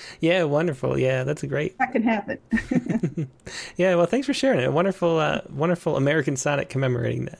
yeah, 0.20 0.44
wonderful. 0.44 0.98
Yeah, 0.98 1.24
that's 1.24 1.44
great. 1.44 1.78
That 1.80 1.92
can 1.92 2.04
happen. 2.04 2.38
yeah, 3.78 3.96
well, 3.96 4.06
thanks 4.06 4.28
for 4.28 4.34
sharing 4.34 4.60
it. 4.60 4.72
Wonderful, 4.72 5.18
uh, 5.18 5.42
wonderful 5.50 5.96
American 5.96 6.36
Sonnet 6.36 6.70
commemorating 6.70 7.26
that. 7.26 7.40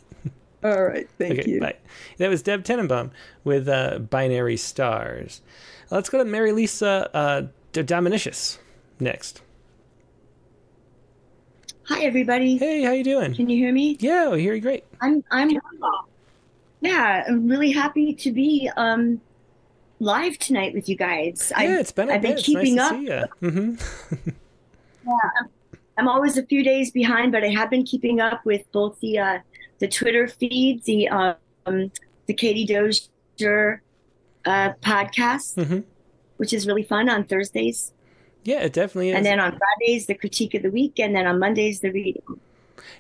All 0.64 0.84
right, 0.84 1.08
thank 1.18 1.40
okay, 1.40 1.52
you. 1.52 1.60
Bye. 1.60 1.76
That 2.18 2.30
was 2.30 2.42
Deb 2.42 2.64
Tenenbaum 2.64 3.12
with 3.44 3.68
uh, 3.68 4.00
Binary 4.00 4.58
Stars. 4.58 5.42
Let's 5.90 6.10
go 6.10 6.20
to 6.20 6.26
Mary 6.26 6.52
Lisa 6.52 7.10
uh, 7.14 7.44
Dominicius 7.74 8.60
next. 9.00 9.42
Hi, 11.86 12.04
everybody. 12.04 12.58
Hey, 12.58 12.84
how 12.84 12.92
you 12.92 13.04
doing? 13.04 13.34
Can 13.34 13.50
you 13.50 13.58
hear 13.58 13.74
me? 13.74 13.98
Yeah, 14.00 14.30
we 14.30 14.42
hear 14.42 14.54
you 14.54 14.62
great. 14.62 14.86
I'm. 15.02 15.24
I'm. 15.32 15.52
Yeah, 16.82 17.24
I'm 17.28 17.48
really 17.48 17.72
happy 17.72 18.14
to 18.14 18.32
be 18.32 18.70
um, 18.78 19.20
live 20.00 20.38
tonight 20.38 20.74
with 20.74 20.88
you 20.88 20.96
guys. 20.96 21.52
Yeah, 21.52 21.64
I've, 21.64 21.70
it's 21.80 21.92
been 21.92 22.10
a 22.10 22.14
I've 22.14 22.22
bit. 22.22 22.28
been 22.30 22.38
It's 22.38 22.46
keeping 22.46 22.76
nice 22.76 22.92
up. 22.92 22.92
to 22.92 22.98
see 22.98 23.06
you. 23.08 23.52
Mm-hmm. 23.52 24.30
Yeah, 25.04 25.14
I'm, 25.40 25.50
I'm 25.98 26.08
always 26.08 26.38
a 26.38 26.46
few 26.46 26.64
days 26.64 26.92
behind, 26.92 27.32
but 27.32 27.44
I 27.44 27.48
have 27.48 27.72
been 27.72 27.84
keeping 27.84 28.20
up 28.20 28.46
with 28.46 28.72
both 28.72 29.00
the 29.00 29.18
uh, 29.18 29.40
the 29.82 29.88
Twitter 29.90 30.28
feeds, 30.30 30.86
the 30.86 31.10
um, 31.10 31.92
the 32.28 32.34
Katie 32.34 32.66
Dozier 32.66 33.82
uh, 34.46 34.72
podcast, 34.82 35.56
Mm-hmm. 35.56 35.80
which 36.38 36.54
is 36.54 36.66
really 36.68 36.84
fun 36.84 37.10
on 37.10 37.24
Thursdays, 37.26 37.92
Yeah, 38.44 38.62
it 38.62 38.74
definitely 38.74 39.10
is. 39.10 39.16
and 39.18 39.26
then 39.26 39.40
on 39.40 39.58
Fridays 39.58 40.06
the 40.06 40.16
critique 40.16 40.54
of 40.54 40.64
the 40.64 40.72
week, 40.72 41.00
and 41.00 41.16
then 41.16 41.28
on 41.28 41.40
Mondays 41.40 41.82
the 41.82 41.92
reading. 41.92 42.22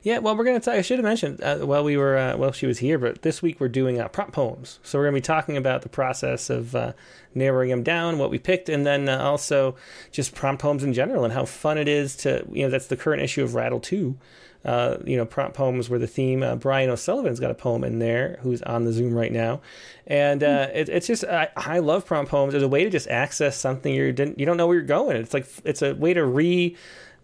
Yeah, 0.03 0.19
well, 0.19 0.35
we're 0.37 0.43
going 0.43 0.59
to 0.59 0.63
talk. 0.63 0.75
I 0.75 0.81
should 0.81 0.97
have 0.99 1.03
mentioned 1.05 1.41
uh, 1.43 1.57
while 1.59 1.83
we 1.83 1.97
were 1.97 2.17
uh, 2.17 2.37
while 2.37 2.51
she 2.51 2.65
was 2.67 2.79
here, 2.79 2.97
but 2.99 3.21
this 3.23 3.41
week 3.41 3.59
we're 3.59 3.67
doing 3.67 3.99
uh, 3.99 4.07
prompt 4.07 4.33
poems. 4.33 4.79
So 4.83 4.97
we're 4.99 5.05
going 5.05 5.15
to 5.15 5.21
be 5.21 5.25
talking 5.35 5.57
about 5.57 5.81
the 5.83 5.89
process 5.89 6.49
of 6.49 6.75
uh, 6.75 6.93
narrowing 7.35 7.69
them 7.69 7.83
down, 7.83 8.17
what 8.19 8.29
we 8.31 8.37
picked, 8.39 8.69
and 8.69 8.85
then 8.85 9.09
uh, 9.09 9.17
also 9.19 9.75
just 10.11 10.33
prompt 10.35 10.61
poems 10.61 10.83
in 10.83 10.93
general 10.93 11.23
and 11.23 11.33
how 11.33 11.45
fun 11.45 11.77
it 11.79 11.87
is 11.87 12.15
to 12.17 12.45
you 12.51 12.63
know 12.63 12.69
that's 12.69 12.87
the 12.87 12.97
current 12.97 13.21
issue 13.23 13.43
of 13.43 13.53
Rattle 13.55 13.79
too. 13.79 14.17
Uh, 14.63 14.97
you 15.05 15.17
know, 15.17 15.25
prompt 15.25 15.55
poems 15.55 15.89
were 15.89 15.97
the 15.97 16.07
theme. 16.07 16.43
Uh, 16.43 16.55
Brian 16.55 16.89
O'Sullivan's 16.89 17.39
got 17.39 17.51
a 17.51 17.55
poem 17.55 17.83
in 17.83 17.99
there, 17.99 18.37
who's 18.41 18.61
on 18.61 18.85
the 18.85 18.93
Zoom 18.93 19.13
right 19.13 19.31
now, 19.31 19.61
and 20.05 20.43
uh, 20.43 20.67
it, 20.73 20.89
it's 20.89 21.07
just 21.07 21.23
I, 21.23 21.49
I 21.55 21.79
love 21.79 22.05
prompt 22.05 22.29
poems 22.29 22.53
as 22.53 22.61
a 22.61 22.67
way 22.67 22.83
to 22.83 22.89
just 22.89 23.07
access 23.07 23.57
something 23.57 23.93
you 23.93 24.11
didn't 24.11 24.39
you 24.39 24.45
don't 24.45 24.57
know 24.57 24.67
where 24.67 24.77
you're 24.77 24.85
going. 24.85 25.17
It's 25.17 25.33
like 25.33 25.47
it's 25.63 25.81
a 25.81 25.95
way 25.95 26.13
to 26.13 26.23
re 26.23 26.75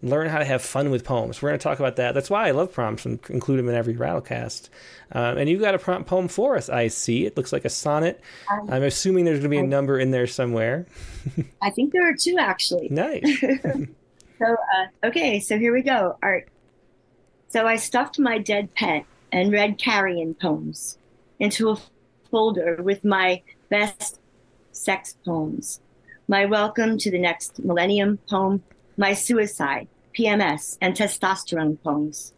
learn 0.02 0.28
how 0.28 0.38
to 0.38 0.44
have 0.44 0.62
fun 0.62 0.90
with 0.90 1.04
poems. 1.04 1.42
We're 1.42 1.48
going 1.50 1.58
to 1.58 1.62
talk 1.62 1.80
about 1.80 1.96
that. 1.96 2.14
That's 2.14 2.30
why 2.30 2.46
I 2.46 2.52
love 2.52 2.72
prompts 2.72 3.04
and 3.04 3.18
include 3.30 3.58
them 3.58 3.68
in 3.68 3.74
every 3.74 3.94
Rattlecast. 3.94 4.68
Um, 5.10 5.38
and 5.38 5.48
you've 5.48 5.60
got 5.60 5.74
a 5.74 5.78
prompt 5.78 6.08
poem 6.08 6.28
for 6.28 6.56
us, 6.56 6.68
I 6.68 6.86
see. 6.86 7.26
It 7.26 7.36
looks 7.36 7.52
like 7.52 7.64
a 7.64 7.70
sonnet. 7.70 8.20
I'm 8.68 8.84
assuming 8.84 9.24
there's 9.24 9.38
going 9.40 9.50
to 9.50 9.56
be 9.56 9.58
a 9.58 9.66
number 9.66 9.98
in 9.98 10.12
there 10.12 10.28
somewhere. 10.28 10.86
I 11.62 11.70
think 11.70 11.92
there 11.92 12.08
are 12.08 12.14
two 12.14 12.36
actually. 12.38 12.88
Nice. 12.90 13.44
So, 14.38 14.46
uh, 14.46 15.08
okay, 15.08 15.40
so 15.40 15.58
here 15.58 15.72
we 15.72 15.82
go. 15.82 16.16
Art. 16.22 16.48
So 17.50 17.66
I 17.66 17.76
stuffed 17.76 18.18
my 18.18 18.36
dead 18.36 18.74
pet 18.74 19.06
and 19.32 19.50
read 19.50 19.78
carrion 19.78 20.34
poems 20.34 20.98
into 21.38 21.70
a 21.70 21.78
folder 22.30 22.82
with 22.82 23.06
my 23.06 23.40
best 23.70 24.20
sex 24.72 25.16
poems, 25.24 25.80
my 26.28 26.44
welcome 26.44 26.98
to 26.98 27.10
the 27.10 27.18
next 27.18 27.64
millennium 27.64 28.18
poem, 28.28 28.62
my 28.98 29.14
suicide, 29.14 29.88
PMS, 30.12 30.76
and 30.82 30.94
testosterone 30.94 31.82
poems. 31.82 32.34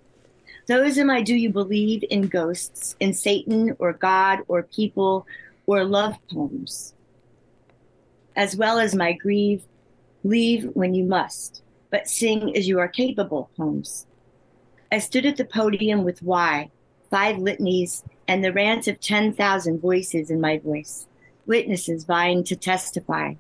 Those 0.69 0.97
are 0.97 1.05
my 1.05 1.23
do 1.23 1.35
you 1.35 1.51
believe 1.51 2.05
in 2.09 2.29
ghosts, 2.29 2.95
in 3.01 3.13
Satan 3.13 3.75
or 3.81 3.93
God 3.93 4.39
or 4.47 4.63
people 4.63 5.27
or 5.67 5.83
love 5.83 6.19
poems, 6.33 6.95
as 8.37 8.55
well 8.55 8.79
as 8.79 8.95
my 8.95 9.13
grieve, 9.15 9.65
leave 10.23 10.71
when 10.75 10.95
you 10.95 11.03
must 11.03 11.65
but 11.91 12.07
sing 12.07 12.57
as 12.57 12.69
you 12.69 12.79
are 12.79 12.87
capable 12.87 13.51
poems. 13.57 14.07
I 14.93 14.99
stood 14.99 15.27
at 15.27 15.37
the 15.37 15.45
podium 15.45 16.03
with 16.05 16.23
why, 16.23 16.71
five 17.11 17.37
litanies, 17.37 18.03
and 18.27 18.45
the 18.45 18.53
rant 18.53 18.89
of 18.89 19.01
10,000 19.01 19.81
voices 19.81 20.31
in 20.31 20.41
my 20.41 20.59
voice, 20.59 21.07
witnesses 21.47 22.05
vying 22.05 22.45
to 22.45 22.57
testify, 22.57 23.35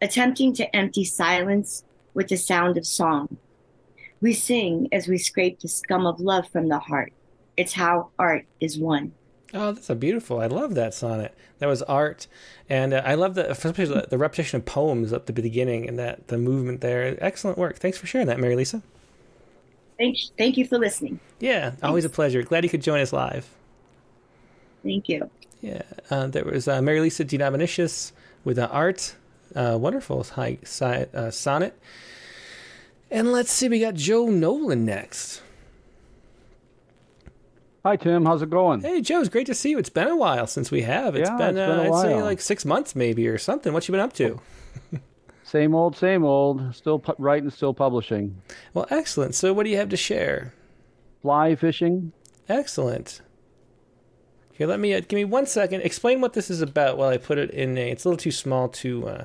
attempting 0.00 0.54
to 0.54 0.74
empty 0.74 1.04
silence 1.04 1.84
with 2.14 2.28
the 2.28 2.36
sound 2.36 2.78
of 2.78 2.86
song. 2.86 3.36
We 4.20 4.32
sing 4.32 4.88
as 4.92 5.08
we 5.08 5.18
scrape 5.18 5.60
the 5.60 5.68
scum 5.68 6.06
of 6.06 6.20
love 6.20 6.48
from 6.48 6.68
the 6.68 6.78
heart. 6.78 7.12
It's 7.56 7.74
how 7.74 8.10
art 8.18 8.46
is 8.60 8.78
won. 8.78 9.12
Oh, 9.52 9.72
that's 9.72 9.90
a 9.90 9.94
beautiful. 9.94 10.40
I 10.40 10.46
love 10.46 10.74
that 10.74 10.94
sonnet. 10.94 11.34
That 11.58 11.66
was 11.66 11.82
art, 11.82 12.26
and 12.68 12.92
uh, 12.92 13.02
I 13.04 13.14
love 13.14 13.36
the 13.36 13.48
especially 13.48 13.86
the, 13.86 14.18
repetition 14.18 14.56
of 14.58 14.66
poems 14.66 15.12
up 15.12 15.26
the 15.26 15.32
beginning 15.32 15.88
and 15.88 15.96
that 15.98 16.26
the 16.26 16.38
movement 16.38 16.80
there. 16.80 17.16
Excellent 17.20 17.56
work. 17.56 17.76
Thanks 17.76 17.96
for 17.96 18.06
sharing 18.06 18.26
that, 18.26 18.40
Mary 18.40 18.56
Lisa. 18.56 18.82
Thank, 19.98 20.16
thank 20.36 20.56
you 20.56 20.66
for 20.66 20.78
listening. 20.78 21.20
Yeah, 21.40 21.72
always 21.82 22.04
a 22.04 22.08
pleasure. 22.08 22.42
Glad 22.42 22.64
you 22.64 22.70
could 22.70 22.82
join 22.82 23.00
us 23.00 23.12
live. 23.12 23.48
Thank 24.82 25.08
you. 25.08 25.30
Yeah, 25.60 25.82
uh, 26.10 26.26
there 26.26 26.44
was 26.44 26.66
uh, 26.68 26.82
Mary 26.82 27.00
Lisa 27.00 27.24
Denominicius 27.24 28.12
with 28.44 28.58
uh, 28.58 28.68
art. 28.70 29.14
Uh, 29.54 29.78
wonderful 29.80 30.22
high, 30.24 30.58
si- 30.64 30.84
uh, 31.14 31.30
sonnet. 31.30 31.78
And 33.10 33.30
let's 33.30 33.52
see, 33.52 33.68
we 33.68 33.78
got 33.80 33.94
Joe 33.94 34.26
Nolan 34.26 34.84
next. 34.84 35.42
Hi, 37.84 37.96
Tim. 37.96 38.24
How's 38.24 38.42
it 38.42 38.50
going? 38.50 38.80
Hey, 38.80 39.00
Joe, 39.02 39.20
it's 39.20 39.28
great 39.28 39.46
to 39.46 39.54
see 39.54 39.70
you. 39.70 39.78
It's 39.78 39.90
been 39.90 40.08
a 40.08 40.16
while 40.16 40.46
since 40.46 40.70
we 40.70 40.82
have. 40.82 41.14
It's 41.14 41.28
Yeah, 41.28 41.36
been, 41.36 41.56
it's 41.56 41.66
been 41.66 41.78
uh, 41.78 41.82
a 41.82 41.96
I'd 41.96 42.02
say 42.02 42.14
while. 42.14 42.24
like 42.24 42.40
six 42.40 42.64
months 42.64 42.96
maybe 42.96 43.28
or 43.28 43.38
something. 43.38 43.72
What 43.72 43.86
you 43.86 43.92
been 43.92 44.00
up 44.00 44.14
to? 44.14 44.40
Same 45.54 45.72
old, 45.72 45.96
same 45.96 46.24
old. 46.24 46.74
Still 46.74 46.98
pu- 46.98 47.14
writing, 47.16 47.48
still 47.48 47.72
publishing. 47.72 48.42
Well, 48.72 48.88
excellent. 48.90 49.36
So, 49.36 49.52
what 49.52 49.62
do 49.62 49.70
you 49.70 49.76
have 49.76 49.88
to 49.90 49.96
share? 49.96 50.52
Fly 51.22 51.54
fishing. 51.54 52.10
Excellent. 52.48 53.20
Here, 54.50 54.66
let 54.66 54.80
me 54.80 54.94
uh, 54.94 55.00
give 55.00 55.16
me 55.16 55.24
one 55.24 55.46
second. 55.46 55.82
Explain 55.82 56.20
what 56.20 56.32
this 56.32 56.50
is 56.50 56.60
about 56.60 56.98
while 56.98 57.08
I 57.08 57.18
put 57.18 57.38
it 57.38 57.50
in 57.52 57.78
a. 57.78 57.88
It's 57.88 58.04
a 58.04 58.08
little 58.08 58.18
too 58.18 58.32
small 58.32 58.68
to 58.70 59.06
uh, 59.06 59.24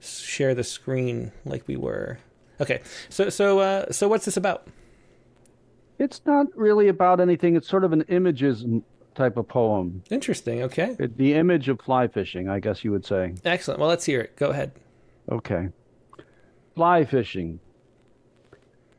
share 0.00 0.56
the 0.56 0.64
screen 0.64 1.30
like 1.44 1.68
we 1.68 1.76
were. 1.76 2.18
Okay, 2.60 2.80
so 3.08 3.28
so 3.28 3.60
uh, 3.60 3.92
so 3.92 4.08
what's 4.08 4.24
this 4.24 4.36
about? 4.36 4.66
It's 6.00 6.20
not 6.26 6.48
really 6.56 6.88
about 6.88 7.20
anything. 7.20 7.54
It's 7.54 7.68
sort 7.68 7.84
of 7.84 7.92
an 7.92 8.02
images 8.08 8.64
type 9.14 9.36
of 9.36 9.46
poem. 9.46 10.02
Interesting. 10.10 10.62
Okay, 10.64 10.96
It, 10.98 11.16
the 11.16 11.34
image 11.34 11.68
of 11.68 11.80
fly 11.80 12.08
fishing, 12.08 12.48
I 12.48 12.58
guess 12.58 12.82
you 12.82 12.90
would 12.90 13.06
say. 13.06 13.34
excellent. 13.44 13.78
Well, 13.78 13.88
let's 13.88 14.04
hear 14.04 14.20
it. 14.22 14.34
Go 14.34 14.50
ahead. 14.50 14.72
Okay. 15.30 15.68
Fly 16.74 17.04
fishing. 17.04 17.60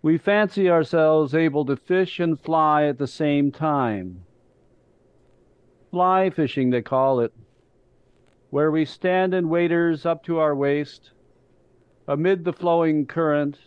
We 0.01 0.17
fancy 0.17 0.69
ourselves 0.69 1.33
able 1.33 1.65
to 1.65 1.75
fish 1.75 2.19
and 2.19 2.39
fly 2.39 2.85
at 2.85 2.97
the 2.97 3.07
same 3.07 3.51
time. 3.51 4.23
Fly 5.91 6.29
fishing, 6.29 6.69
they 6.69 6.83
call 6.83 7.19
it, 7.19 7.33
where 8.51 8.69
we 8.69 8.85
stand 8.85 9.33
in 9.33 9.49
waders 9.49 10.05
up 10.05 10.23
to 10.25 10.37
our 10.37 10.55
waist, 10.55 11.11
amid 12.07 12.43
the 12.43 12.53
flowing 12.53 13.05
current, 13.07 13.57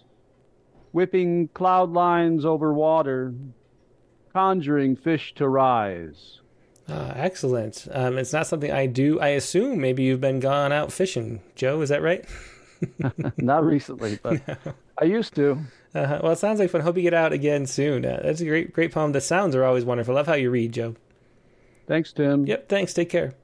whipping 0.92 1.48
cloud 1.48 1.92
lines 1.92 2.44
over 2.44 2.72
water, 2.72 3.34
conjuring 4.32 4.94
fish 4.94 5.34
to 5.34 5.48
rise. 5.48 6.41
Ah, 6.88 7.12
excellent. 7.14 7.86
Um, 7.90 8.18
it's 8.18 8.32
not 8.32 8.46
something 8.46 8.70
I 8.72 8.86
do. 8.86 9.20
I 9.20 9.28
assume 9.28 9.80
maybe 9.80 10.02
you've 10.02 10.20
been 10.20 10.40
gone 10.40 10.72
out 10.72 10.92
fishing, 10.92 11.40
Joe. 11.54 11.80
Is 11.80 11.88
that 11.90 12.02
right? 12.02 12.24
Not 13.36 13.64
recently, 13.64 14.18
but 14.22 14.40
I 15.00 15.04
used 15.04 15.34
to. 15.36 15.58
Uh, 15.94 16.18
well, 16.22 16.32
it 16.32 16.38
sounds 16.38 16.58
like 16.58 16.70
fun. 16.70 16.80
Hope 16.80 16.96
you 16.96 17.02
get 17.02 17.14
out 17.14 17.32
again 17.32 17.66
soon. 17.66 18.04
Uh, 18.04 18.20
that's 18.22 18.40
a 18.40 18.44
great, 18.44 18.72
great 18.72 18.92
poem. 18.92 19.12
The 19.12 19.20
sounds 19.20 19.54
are 19.54 19.64
always 19.64 19.84
wonderful. 19.84 20.14
Love 20.14 20.26
how 20.26 20.34
you 20.34 20.50
read, 20.50 20.72
Joe. 20.72 20.96
Thanks, 21.86 22.12
Tim. 22.12 22.46
Yep. 22.46 22.68
Thanks. 22.68 22.94
Take 22.94 23.10
care. 23.10 23.34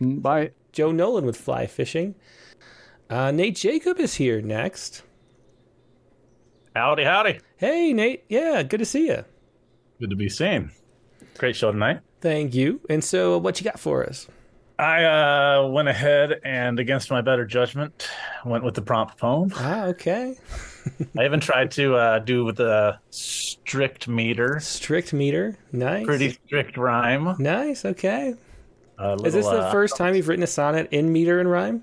Mm, 0.00 0.22
Bye. 0.22 0.52
Joe 0.72 0.92
Nolan 0.92 1.24
with 1.26 1.36
fly 1.36 1.66
fishing. 1.66 2.14
Uh, 3.10 3.30
Nate 3.30 3.56
Jacob 3.56 3.98
is 3.98 4.14
here 4.14 4.40
next. 4.40 5.02
Howdy, 6.76 7.04
howdy. 7.04 7.40
Hey, 7.56 7.92
Nate. 7.92 8.24
Yeah, 8.28 8.62
good 8.62 8.78
to 8.78 8.84
see 8.84 9.08
you. 9.08 9.24
Good 9.98 10.10
to 10.10 10.16
be 10.16 10.28
seen. 10.28 10.70
Great 11.36 11.56
show 11.56 11.72
tonight. 11.72 12.00
Thank 12.20 12.54
you. 12.54 12.80
And 12.90 13.02
so, 13.02 13.38
what 13.38 13.60
you 13.60 13.64
got 13.64 13.78
for 13.78 14.04
us? 14.04 14.26
I 14.78 15.04
uh, 15.04 15.66
went 15.68 15.88
ahead 15.88 16.40
and, 16.44 16.78
against 16.78 17.10
my 17.10 17.20
better 17.20 17.44
judgment, 17.44 18.08
went 18.44 18.62
with 18.62 18.74
the 18.74 18.82
prompt 18.82 19.16
poem. 19.18 19.52
Ah, 19.56 19.86
okay. 19.86 20.36
I 21.18 21.24
even 21.24 21.40
tried 21.40 21.72
to 21.72 21.96
uh, 21.96 22.18
do 22.20 22.44
with 22.44 22.56
the 22.56 22.98
strict 23.10 24.06
meter, 24.08 24.60
Strict 24.60 25.12
meter. 25.12 25.58
Nice. 25.72 26.06
pretty 26.06 26.30
strict 26.46 26.76
rhyme. 26.76 27.34
Nice. 27.40 27.84
Okay. 27.84 28.34
A 28.98 29.14
Is 29.24 29.34
this 29.34 29.46
the 29.46 29.62
uh, 29.62 29.72
first 29.72 29.96
time 29.96 30.14
you've 30.14 30.28
written 30.28 30.42
a 30.44 30.48
sonnet 30.48 30.88
in 30.92 31.12
meter 31.12 31.40
and 31.40 31.50
rhyme? 31.50 31.82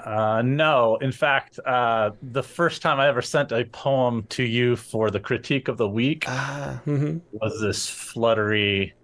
Uh, 0.00 0.42
no, 0.42 0.96
in 0.96 1.12
fact, 1.12 1.58
uh, 1.64 2.10
the 2.22 2.42
first 2.42 2.82
time 2.82 2.98
I 2.98 3.06
ever 3.08 3.20
sent 3.22 3.52
a 3.52 3.64
poem 3.66 4.24
to 4.30 4.42
you 4.42 4.74
for 4.76 5.10
the 5.10 5.20
critique 5.20 5.68
of 5.68 5.76
the 5.76 5.88
week 5.88 6.24
Ah. 6.26 6.80
hmm 6.84 7.18
was 7.32 7.60
this 7.60 7.88
fluttery 7.88 8.94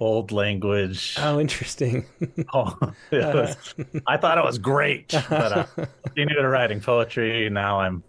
old 0.00 0.32
language. 0.32 1.14
Oh, 1.18 1.38
interesting. 1.38 2.06
Oh, 2.52 2.74
it 3.12 3.34
was, 3.34 3.74
I 4.06 4.16
thought 4.16 4.38
it 4.38 4.44
was 4.44 4.58
great, 4.58 5.08
but 5.08 5.52
uh, 5.52 5.66
continued 6.04 6.42
writing 6.42 6.80
poetry. 6.80 7.48
Now 7.48 7.80
I'm, 7.80 8.02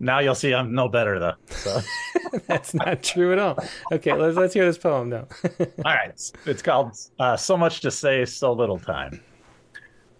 now 0.00 0.20
you'll 0.20 0.34
see 0.34 0.54
I'm 0.54 0.74
no 0.74 0.88
better 0.88 1.18
though. 1.18 1.34
So. 1.48 1.80
That's 2.46 2.72
not 2.72 3.02
true 3.02 3.32
at 3.32 3.38
all. 3.38 3.58
Okay, 3.92 4.14
let's 4.14 4.36
let's 4.36 4.54
hear 4.54 4.64
this 4.64 4.78
poem 4.78 5.10
now. 5.10 5.26
all 5.60 5.66
right, 5.84 6.08
it's, 6.08 6.32
it's 6.46 6.62
called 6.62 6.96
uh, 7.18 7.36
"So 7.36 7.56
Much 7.56 7.80
to 7.80 7.90
Say, 7.90 8.24
So 8.24 8.52
Little 8.52 8.78
Time." 8.78 9.20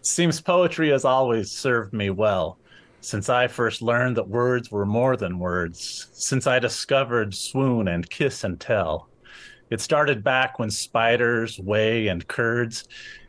Seems 0.03 0.41
poetry 0.41 0.91
has 0.91 1.05
always 1.05 1.51
served 1.51 1.93
me 1.95 2.11
well 2.11 2.59
since 3.01 3.29
I 3.29 3.49
first 3.49 3.81
learned 3.83 4.17
that 4.17 4.29
words 4.29 4.71
were 4.71 4.87
more 4.87 5.17
than 5.17 5.39
words, 5.39 6.09
since 6.13 6.47
I 6.47 6.59
discovered 6.59 7.35
swoon 7.35 7.89
and 7.89 8.09
kiss 8.09 8.45
and 8.45 8.61
tell. 8.61 9.09
It 9.73 9.81
started 9.81 10.23
back 10.23 10.59
when 10.59 10.71
spiders, 10.71 11.59
whey, 11.59 12.09
and 12.09 12.29
curds 12.29 12.87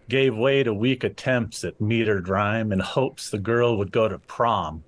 gave 0.10 0.36
way 0.36 0.62
to 0.62 0.74
weak 0.74 1.06
attempts 1.06 1.64
at 1.64 1.80
metered 1.80 2.28
rhyme 2.28 2.74
in 2.74 2.82
hopes 2.82 3.30
the 3.30 3.40
girl 3.40 3.78
would 3.78 3.94
go 3.94 4.10
to 4.10 4.20
prom. 4.20 4.84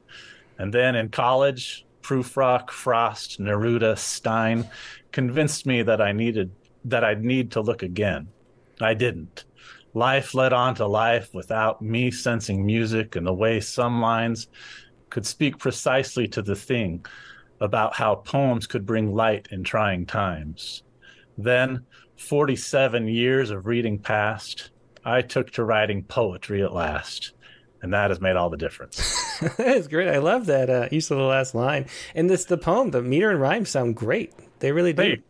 And 0.60 0.74
then 0.74 0.96
in 0.96 1.08
college, 1.08 1.86
Prufrock, 2.02 2.72
Frost, 2.72 3.40
Neruda, 3.40 3.98
Stein 3.98 4.70
convinced 5.14 5.66
me 5.66 5.82
that 5.84 6.02
I 6.02 6.12
needed 6.12 6.52
that 6.84 7.06
I'd 7.06 7.24
need 7.24 7.52
to 7.54 7.62
look 7.62 7.84
again. 7.84 8.28
I 8.82 8.94
didn't. 8.94 9.46
Life 9.94 10.34
led 10.34 10.52
on 10.52 10.76
to 10.76 10.86
life 10.86 11.34
without 11.34 11.82
me 11.82 12.12
sensing 12.12 12.66
music 12.66 13.16
and 13.16 13.26
the 13.26 13.34
way 13.34 13.62
some 13.62 14.02
lines 14.02 14.50
could 15.10 15.26
speak 15.26 15.58
precisely 15.58 16.28
to 16.28 16.42
the 16.42 16.58
thing 16.58 17.06
about 17.62 17.96
how 17.96 18.16
poems 18.16 18.68
could 18.68 18.86
bring 18.86 19.16
light 19.16 19.48
in 19.52 19.64
trying 19.64 20.06
times. 20.06 20.84
Then, 21.38 21.86
47 22.18 23.08
years 23.08 23.50
of 23.50 23.66
reading 23.66 24.00
past, 24.00 24.72
I 25.04 25.22
took 25.22 25.52
to 25.52 25.64
writing 25.64 26.04
poetry 26.04 26.64
at 26.64 26.74
last. 26.74 27.34
And 27.82 27.94
that 27.94 28.10
has 28.10 28.20
made 28.20 28.36
all 28.36 28.50
the 28.50 28.58
difference. 28.58 28.98
that 29.58 29.78
is 29.78 29.88
great. 29.88 30.08
I 30.08 30.18
love 30.18 30.48
that 30.48 30.70
uh, 30.70 30.88
use 30.92 31.12
of 31.12 31.18
the 31.18 31.24
last 31.24 31.54
line. 31.54 31.86
And 32.16 32.30
this 32.30 32.46
the 32.46 32.58
poem, 32.58 32.92
the 32.92 33.02
meter 33.02 33.30
and 33.30 33.40
rhyme 33.40 33.66
sound 33.66 33.96
great. 33.96 34.34
They 34.60 34.72
really 34.72 34.94
do. 34.94 35.04
Hey, 35.04 35.22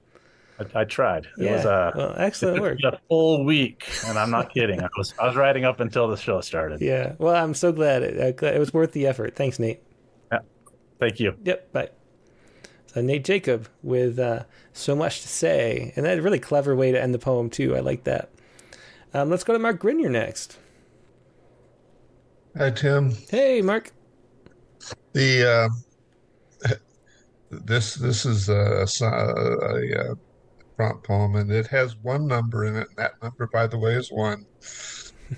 I, 0.59 0.81
I 0.81 0.83
tried. 0.85 1.25
It 1.37 1.43
Yeah, 1.43 1.51
was 1.55 1.65
uh, 1.65 1.91
well, 1.95 2.13
excellent 2.17 2.57
it 2.57 2.61
work. 2.61 2.79
A 2.85 2.97
full 3.09 3.43
week, 3.43 3.89
and 4.07 4.17
I'm 4.17 4.31
not 4.31 4.53
kidding. 4.53 4.81
I 4.81 4.87
was 4.97 5.13
I 5.19 5.27
was 5.27 5.35
writing 5.35 5.65
up 5.65 5.81
until 5.81 6.07
the 6.07 6.15
show 6.15 6.39
started. 6.39 6.79
Yeah. 6.79 7.15
Well, 7.17 7.35
I'm 7.35 7.53
so 7.53 7.73
glad 7.73 8.03
it, 8.03 8.19
uh, 8.19 8.31
glad 8.31 8.55
it 8.55 8.59
was 8.59 8.73
worth 8.73 8.93
the 8.93 9.05
effort. 9.07 9.35
Thanks, 9.35 9.59
Nate. 9.59 9.81
Yeah. 10.31 10.39
Thank 10.99 11.19
you. 11.19 11.33
Yep. 11.43 11.73
Bye. 11.73 11.89
So 12.95 13.01
Nate 13.01 13.25
Jacob 13.25 13.67
with 13.83 14.17
uh, 14.19 14.43
so 14.71 14.95
much 14.95 15.21
to 15.21 15.27
say, 15.27 15.91
and 15.97 16.05
that's 16.05 16.17
a 16.17 16.21
really 16.21 16.39
clever 16.39 16.73
way 16.77 16.93
to 16.93 17.01
end 17.01 17.13
the 17.13 17.19
poem 17.19 17.49
too. 17.49 17.75
I 17.75 17.81
like 17.81 18.05
that. 18.05 18.29
Um, 19.13 19.29
let's 19.29 19.43
go 19.43 19.51
to 19.51 19.59
Mark 19.59 19.81
Grinier 19.81 20.09
next. 20.09 20.57
Hi, 22.57 22.71
Tim. 22.71 23.11
Hey, 23.29 23.61
Mark. 23.61 23.91
The 25.11 25.69
uh, 26.63 26.69
this 27.49 27.95
this 27.95 28.25
is 28.25 28.47
a, 28.47 28.85
a, 29.01 29.05
a, 29.05 30.11
uh 30.11 30.15
prompt 30.77 31.05
poem, 31.05 31.35
and 31.35 31.51
it 31.51 31.67
has 31.67 31.97
one 31.97 32.25
number 32.25 32.63
in 32.63 32.77
it. 32.77 32.87
And 32.87 32.97
that 32.97 33.21
number, 33.21 33.47
by 33.47 33.67
the 33.67 33.77
way, 33.77 33.95
is 33.95 34.09
one. 34.09 34.45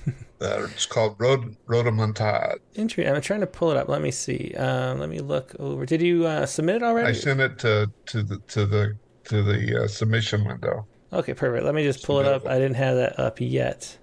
uh, 0.41 0.67
it's 0.71 0.85
called 0.85 1.15
Rod 1.17 1.55
Rhodomontade. 1.67 2.59
Interesting. 2.75 3.13
I'm 3.13 3.21
trying 3.21 3.41
to 3.41 3.47
pull 3.47 3.71
it 3.71 3.77
up. 3.77 3.89
Let 3.89 4.01
me 4.01 4.11
see. 4.11 4.53
Uh, 4.57 4.95
let 4.95 5.09
me 5.09 5.19
look 5.19 5.55
over. 5.59 5.85
Did 5.85 6.01
you 6.01 6.25
uh, 6.25 6.45
submit 6.45 6.77
it 6.77 6.83
already? 6.83 7.09
I 7.09 7.13
sent 7.13 7.39
it 7.39 7.57
to 7.59 7.91
to 8.07 8.23
the 8.23 8.37
to 8.39 8.65
the 8.65 8.95
to 9.25 9.43
the 9.43 9.83
uh, 9.83 9.87
submission 9.87 10.45
window. 10.45 10.85
Okay, 11.13 11.33
perfect. 11.33 11.63
Let 11.65 11.73
me 11.73 11.83
just 11.83 12.05
pull 12.05 12.19
it 12.19 12.25
up. 12.25 12.45
I 12.47 12.59
didn't 12.59 12.75
have 12.75 12.95
that 12.97 13.19
up 13.19 13.39
yet. 13.39 13.97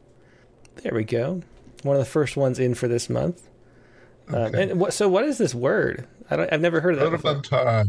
There 0.77 0.95
we 0.95 1.05
go. 1.05 1.43
One 1.83 1.97
of 1.97 2.01
the 2.01 2.11
first 2.11 2.37
ones 2.37 2.59
in 2.59 2.75
for 2.75 2.89
this 2.89 3.11
month. 3.11 3.49
Um, 4.29 4.55
and 4.55 4.81
what, 4.81 4.95
so, 4.95 5.07
what 5.07 5.25
is 5.25 5.37
this 5.37 5.55
word? 5.55 6.07
I 6.31 6.37
don't, 6.37 6.53
I've 6.53 6.63
never 6.63 6.81
heard 6.81 6.97
of 6.97 7.23
that. 7.23 7.89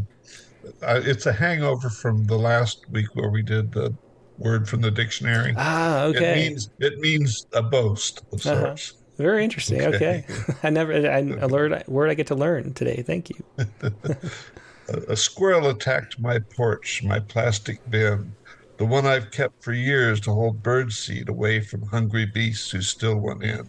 Uh, 0.82 1.00
it's 1.04 1.26
a 1.26 1.32
hangover 1.32 1.88
from 1.88 2.26
the 2.26 2.36
last 2.36 2.84
week 2.90 3.06
where 3.14 3.30
we 3.30 3.40
did 3.40 3.72
the 3.72 3.94
word 4.38 4.68
from 4.68 4.80
the 4.80 4.90
dictionary. 4.90 5.54
Ah, 5.56 6.04
okay. 6.04 6.32
It 6.32 6.50
means 6.50 6.70
it 6.78 6.98
means 6.98 7.46
a 7.52 7.62
boast 7.62 8.22
of 8.32 8.44
Uh-huh. 8.46 8.60
sorts. 8.76 8.92
Very 9.18 9.44
interesting. 9.44 9.82
Okay, 9.82 10.24
I 10.62 10.70
never. 10.70 10.92
I, 10.92 11.18
a 11.40 11.48
word, 11.48 11.82
word 11.88 12.10
I 12.10 12.14
get 12.14 12.26
to 12.28 12.34
learn 12.34 12.74
today. 12.74 13.02
Thank 13.02 13.30
you. 13.30 13.36
A, 15.08 15.16
squirrel 15.16 15.68
attacked 15.68 16.20
my 16.20 16.38
porch, 16.54 17.02
my 17.02 17.18
plastic 17.18 17.80
bin, 17.90 18.36
the 18.78 18.84
one 18.84 19.04
I've 19.04 19.32
kept 19.32 19.64
for 19.64 19.72
years 19.72 20.20
to 20.20 20.32
hold 20.32 20.62
birdseed 20.62 21.28
away 21.28 21.60
from 21.60 21.82
hungry 21.82 22.26
beasts 22.26 22.70
who 22.70 22.82
still 22.82 23.16
went 23.16 23.42
in, 23.42 23.68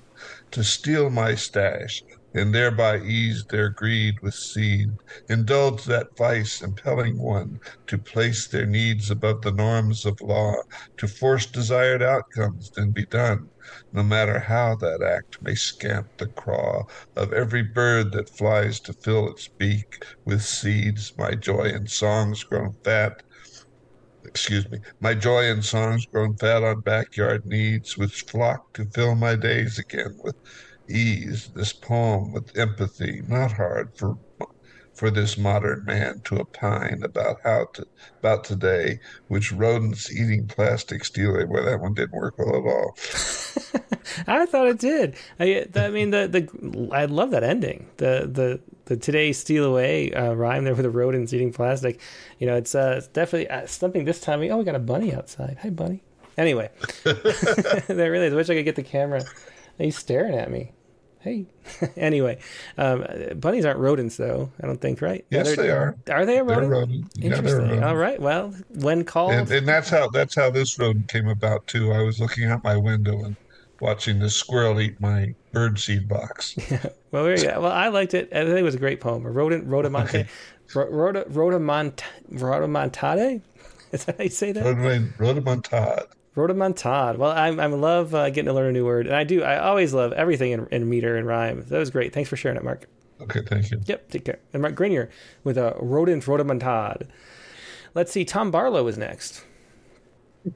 to 0.52 0.64
steal 0.64 1.10
my 1.10 1.34
stash 1.34 2.04
and 2.34 2.54
thereby 2.54 3.00
ease 3.00 3.46
their 3.50 3.70
greed 3.70 4.16
with 4.22 4.34
seed, 4.34 4.90
indulge 5.30 5.86
that 5.86 6.08
vice 6.18 6.62
impelling 6.62 7.18
one 7.18 7.60
to 7.88 7.98
place 7.98 8.48
their 8.48 8.66
needs 8.66 9.10
above 9.10 9.42
the 9.42 9.52
norms 9.52 10.06
of 10.06 10.20
law, 10.22 10.54
to 10.98 11.08
force 11.08 11.46
desired 11.46 12.04
outcomes, 12.04 12.70
then 12.76 12.92
be 12.92 13.06
done, 13.06 13.50
no 13.92 14.04
matter 14.04 14.40
how 14.40 14.76
that 14.76 15.02
act 15.02 15.42
may 15.42 15.56
scamp 15.56 16.08
the 16.18 16.28
craw 16.28 16.84
of 17.16 17.34
every 17.34 17.64
bird 17.64 18.12
that 18.12 18.36
flies 18.38 18.80
to 18.80 18.94
fill 18.94 19.30
its 19.30 19.48
beak 19.58 20.04
with 20.26 20.42
seeds, 20.42 21.14
my 21.18 21.32
joy 21.32 21.64
in 21.64 21.88
songs 21.88 22.44
grown 22.44 22.74
fat. 22.84 23.24
Excuse 24.26 24.70
me, 24.70 24.80
my 25.00 25.14
joy 25.14 25.46
in 25.46 25.62
songs 25.62 26.06
grown 26.06 26.36
fat 26.36 26.62
on 26.62 26.82
backyard 26.82 27.46
needs, 27.46 27.98
which 27.98 28.24
flock 28.24 28.74
to 28.74 28.86
fill 28.94 29.16
my 29.16 29.36
days 29.36 29.80
again 29.80 30.18
with 30.24 30.36
ease. 30.90 31.50
This 31.56 31.74
poem 31.74 32.32
with 32.34 32.58
empathy, 32.58 33.22
not 33.28 33.54
hard 33.54 33.96
for 33.96 34.18
for 34.98 35.12
this 35.12 35.38
modern 35.38 35.86
man 35.86 36.20
to 36.26 36.40
opine 36.40 37.04
about 37.04 37.38
how 37.44 37.68
to 37.74 37.86
about 38.20 38.44
today, 38.44 39.00
which 39.28 39.52
rodents 39.52 40.12
eating 40.12 40.48
plastic 40.48 41.06
steal 41.06 41.36
away. 41.36 41.46
Well, 41.46 41.66
that 41.66 41.80
one 41.80 41.94
didn't 41.94 42.14
work 42.14 42.40
well 42.40 42.56
at 42.56 42.64
all. 42.66 42.98
I 44.28 44.46
thought 44.48 44.68
it 44.68 44.80
did. 44.80 45.16
I, 45.40 45.68
I 45.76 45.90
mean, 45.90 46.10
the 46.10 46.28
the 46.28 46.90
I 46.92 47.06
love 47.06 47.32
that 47.32 47.44
ending. 47.44 47.88
The 47.98 48.28
the 48.32 48.60
the 48.86 48.98
today 48.98 49.34
steal 49.34 49.66
away 49.66 50.12
uh, 50.14 50.34
rhyme 50.34 50.64
there 50.64 50.74
with 50.74 50.84
the 50.84 50.90
rodents 50.90 51.32
eating 51.32 51.54
plastic. 51.54 52.00
You 52.40 52.48
know, 52.48 52.56
it's 52.56 52.74
uh, 52.74 53.02
definitely 53.14 53.50
uh, 53.50 53.68
something 53.68 54.06
this 54.06 54.20
time. 54.20 54.42
Oh, 54.50 54.58
we 54.58 54.64
got 54.64 54.76
a 54.76 54.80
bunny 54.80 55.14
outside. 55.14 55.58
Hi, 55.62 55.70
bunny. 55.70 56.02
Anyway, 56.38 56.70
there 57.04 58.12
really 58.12 58.28
is. 58.28 58.34
I 58.34 58.36
wish 58.36 58.50
I 58.50 58.56
could 58.56 58.66
get 58.66 58.76
the 58.76 58.84
camera. 58.84 59.24
He's 59.78 59.98
staring 59.98 60.36
at 60.36 60.50
me. 60.50 60.72
Hey. 61.28 61.46
anyway, 61.98 62.40
um, 62.78 63.06
bunnies 63.36 63.66
aren't 63.66 63.80
rodents, 63.80 64.16
though. 64.18 64.50
I 64.64 64.68
don't 64.68 64.80
think, 64.80 65.02
right? 65.02 65.26
Yes, 65.30 65.56
they 65.58 65.70
are. 65.70 65.96
Are 66.10 66.26
they 66.26 66.40
a 66.40 66.46
They're 66.46 66.56
rodent? 66.56 66.72
rodent. 66.72 67.06
Yeah, 67.16 67.26
Interesting. 67.36 67.62
rodent. 67.64 67.84
All 67.84 67.96
right. 67.98 68.20
Well, 68.22 68.54
when 68.70 69.04
called, 69.04 69.34
And, 69.34 69.52
and 69.52 69.68
that's 69.68 69.90
how 69.90 70.08
that's 70.10 70.36
how 70.36 70.50
this 70.50 70.80
rodent 70.80 71.10
came 71.10 71.28
about 71.28 71.68
too. 71.68 71.92
I 71.92 72.02
was 72.02 72.20
looking 72.22 72.46
out 72.46 72.64
my 72.64 72.78
window 72.78 73.24
and 73.26 73.36
watching 73.82 74.20
this 74.20 74.36
squirrel 74.36 74.80
eat 74.80 75.00
my 75.02 75.34
birdseed 75.54 76.08
box. 76.08 76.56
Well, 77.10 77.24
there 77.24 77.38
you 77.40 77.44
go. 77.46 77.62
Well, 77.62 77.72
I 77.72 77.88
liked 77.88 78.14
it. 78.14 78.28
I 78.34 78.44
think 78.44 78.58
it 78.60 78.64
was 78.64 78.76
a 78.76 78.80
great 78.80 79.00
poem. 79.00 79.26
A 79.26 79.32
rodent, 79.32 79.66
rhodomonte, 79.66 80.28
ro- 80.76 80.90
rhoda, 80.90 81.24
rhodamont, 81.30 82.02
rhodomontade. 82.34 83.42
Is 83.94 84.04
that 84.06 84.18
how 84.18 84.24
you 84.26 84.30
say 84.30 84.52
that? 84.52 84.64
Rhodom- 84.66 85.16
Rhodomontade. 85.18 86.06
Rhodomontade. 86.38 87.18
Well, 87.18 87.32
I'm 87.32 87.60
I 87.60 87.66
love 87.66 88.14
uh, 88.14 88.30
getting 88.30 88.46
to 88.46 88.54
learn 88.54 88.68
a 88.70 88.72
new 88.72 88.86
word, 88.86 89.08
and 89.08 89.16
I 89.16 89.24
do. 89.24 89.44
I 89.44 89.58
always 89.60 89.94
love 89.94 90.14
everything 90.14 90.52
in, 90.52 90.68
in 90.68 90.88
meter 90.88 91.18
and 91.18 91.26
rhyme. 91.28 91.66
That 91.68 91.80
was 91.80 91.90
great. 91.90 92.14
Thanks 92.14 92.30
for 92.30 92.38
sharing 92.38 92.58
it, 92.58 92.64
Mark. 92.64 92.88
Okay, 93.22 93.42
thank 93.42 93.72
you. 93.72 93.82
Yep, 93.86 94.12
take 94.12 94.26
care. 94.26 94.40
And 94.54 94.62
Mark 94.62 94.76
Grenier 94.76 95.10
with 95.44 95.58
a 95.58 95.76
rodent 95.80 96.24
rhodomontade. 96.26 97.08
Let's 97.96 98.12
see. 98.12 98.24
Tom 98.24 98.52
Barlow 98.52 98.86
is 98.88 98.98
next. 98.98 99.44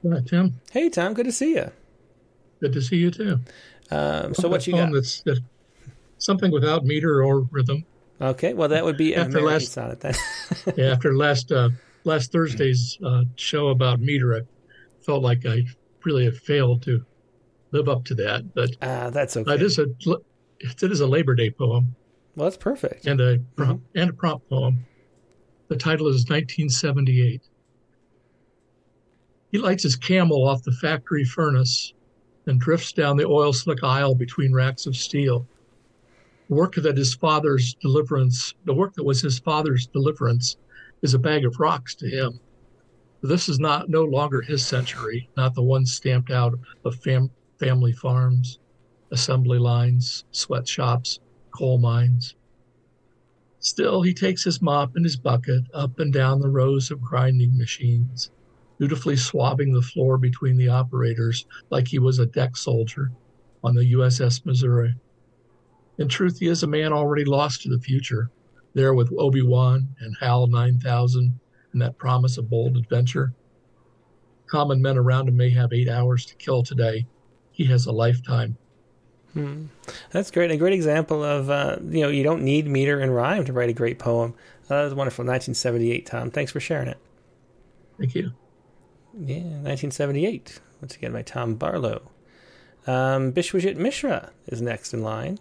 Hi, 0.09 0.19
Tim. 0.25 0.61
Hey, 0.71 0.89
Tom. 0.89 1.13
Good 1.15 1.25
to 1.25 1.31
see 1.31 1.55
you. 1.55 1.71
Good 2.59 2.73
to 2.73 2.81
see 2.81 2.97
you 2.97 3.09
too. 3.09 3.39
Um, 3.89 4.35
so 4.35 4.43
Well, 4.43 4.51
what 4.51 4.61
that 4.61 4.67
you 4.67 4.73
got? 4.73 4.93
That's, 4.93 5.21
that's 5.23 5.39
something 6.19 6.51
without 6.51 6.85
meter 6.85 7.23
or 7.23 7.41
rhythm. 7.51 7.83
Okay, 8.21 8.53
well 8.53 8.69
that 8.69 8.85
would 8.85 8.97
be 8.97 9.15
After 9.15 9.39
American 9.39 9.45
last- 9.53 9.71
sonnet 9.71 9.99
then. 10.01 10.13
Yeah, 10.77 10.91
after 10.91 11.15
last 11.15 11.51
uh, 11.51 11.69
last 12.03 12.31
Thursday's 12.31 12.99
uh, 13.03 13.23
show 13.35 13.69
about 13.69 13.99
meter, 13.99 14.35
I 14.35 14.41
felt 15.03 15.23
like 15.23 15.45
I 15.45 15.63
really 16.03 16.25
have 16.25 16.37
failed 16.37 16.81
to 16.83 17.03
live 17.71 17.87
up 17.89 18.03
to 18.05 18.15
that. 18.15 18.53
But 18.53 18.75
Ah, 18.81 19.09
that's 19.09 19.37
okay. 19.37 19.53
it 19.55 19.61
is 19.61 19.79
a 19.79 19.85
it 20.59 20.83
is 20.83 20.99
a 21.01 21.07
Labor 21.07 21.33
Day 21.35 21.49
poem 21.51 21.95
Well, 22.35 22.45
that's 22.45 22.57
perfect. 22.57 23.05
and 23.07 23.19
a 23.19 23.39
prompt, 23.55 23.85
and 23.95 24.09
a 24.09 24.13
prompt 24.13 24.49
poem. 24.49 24.85
The 25.69 25.75
title 25.77 26.07
is 26.07 26.25
1978. 26.29 27.41
He 29.51 29.57
lights 29.57 29.83
his 29.83 29.95
camel 29.95 30.47
off 30.47 30.63
the 30.63 30.71
factory 30.73 31.23
furnace 31.25 31.93
and 32.47 32.59
drifts 32.59 32.91
down 32.93 33.17
the 33.17 33.25
oil 33.25 33.53
slick 33.53 33.83
aisle 33.83 34.15
between 34.15 34.53
racks 34.53 34.85
of 34.85 34.95
steel. 34.95 35.45
The 36.49 36.55
work 36.55 36.75
that 36.75 36.97
his 36.97 37.15
father's 37.15 37.75
deliverance, 37.75 38.53
the 38.65 38.73
work 38.73 38.93
that 38.95 39.03
was 39.03 39.21
his 39.21 39.39
father's 39.39 39.87
deliverance, 39.87 40.57
is 41.01 41.13
a 41.13 41.19
bag 41.19 41.45
of 41.45 41.59
rocks 41.59 41.95
to 41.95 42.07
him. 42.09 42.39
This 43.23 43.47
is 43.47 43.59
not 43.59 43.87
no 43.87 44.03
longer 44.03 44.41
his 44.41 44.65
century, 44.65 45.29
not 45.37 45.53
the 45.53 45.61
one 45.61 45.85
stamped 45.85 46.31
out 46.31 46.57
of 46.83 46.95
fam- 46.95 47.29
family 47.59 47.91
farms, 47.91 48.57
assembly 49.11 49.59
lines, 49.59 50.25
sweatshops, 50.31 51.19
coal 51.51 51.77
mines. 51.77 52.35
Still, 53.59 54.01
he 54.01 54.15
takes 54.15 54.43
his 54.43 54.59
mop 54.59 54.95
and 54.95 55.05
his 55.05 55.17
bucket 55.17 55.65
up 55.71 55.99
and 55.99 56.11
down 56.11 56.41
the 56.41 56.49
rows 56.49 56.89
of 56.89 56.99
grinding 56.99 57.55
machines, 57.55 58.31
dutifully 58.79 59.15
swabbing 59.15 59.71
the 59.71 59.83
floor 59.83 60.17
between 60.17 60.57
the 60.57 60.69
operators 60.69 61.45
like 61.69 61.89
he 61.89 61.99
was 61.99 62.17
a 62.17 62.25
deck 62.25 62.57
soldier 62.57 63.11
on 63.63 63.75
the 63.75 63.93
USS 63.93 64.43
Missouri. 64.47 64.95
In 65.99 66.07
truth, 66.07 66.39
he 66.39 66.47
is 66.47 66.63
a 66.63 66.67
man 66.67 66.91
already 66.91 67.25
lost 67.25 67.61
to 67.61 67.69
the 67.69 67.79
future, 67.79 68.31
there 68.73 68.95
with 68.95 69.13
Obi 69.15 69.43
Wan 69.43 69.95
and 69.99 70.15
HAL 70.19 70.47
9000 70.47 71.39
and 71.73 71.81
that 71.81 71.97
promise 71.97 72.37
of 72.37 72.49
bold 72.49 72.77
adventure. 72.77 73.33
Common 74.47 74.81
men 74.81 74.97
around 74.97 75.29
him 75.29 75.37
may 75.37 75.49
have 75.49 75.71
eight 75.71 75.87
hours 75.87 76.25
to 76.25 76.35
kill 76.35 76.63
today. 76.63 77.05
He 77.51 77.65
has 77.65 77.85
a 77.85 77.91
lifetime. 77.91 78.57
Hmm. 79.33 79.67
That's 80.11 80.29
great. 80.29 80.51
A 80.51 80.57
great 80.57 80.73
example 80.73 81.23
of, 81.23 81.49
uh, 81.49 81.77
you 81.89 82.01
know, 82.01 82.09
you 82.09 82.23
don't 82.23 82.43
need 82.43 82.67
meter 82.67 82.99
and 82.99 83.15
rhyme 83.15 83.45
to 83.45 83.53
write 83.53 83.69
a 83.69 83.73
great 83.73 83.97
poem. 83.97 84.33
Uh, 84.65 84.75
that 84.79 84.83
was 84.83 84.93
wonderful. 84.93 85.23
1978, 85.23 86.05
Tom. 86.05 86.31
Thanks 86.31 86.51
for 86.51 86.59
sharing 86.59 86.89
it. 86.89 86.97
Thank 87.97 88.15
you. 88.15 88.31
Yeah, 89.13 89.37
1978. 89.37 90.59
Once 90.81 90.95
again, 90.95 91.13
by 91.13 91.21
Tom 91.21 91.55
Barlow. 91.55 92.11
Um, 92.87 93.31
Bishwajit 93.31 93.77
Mishra 93.77 94.31
is 94.47 94.61
next 94.61 94.93
in 94.93 95.01
line. 95.03 95.39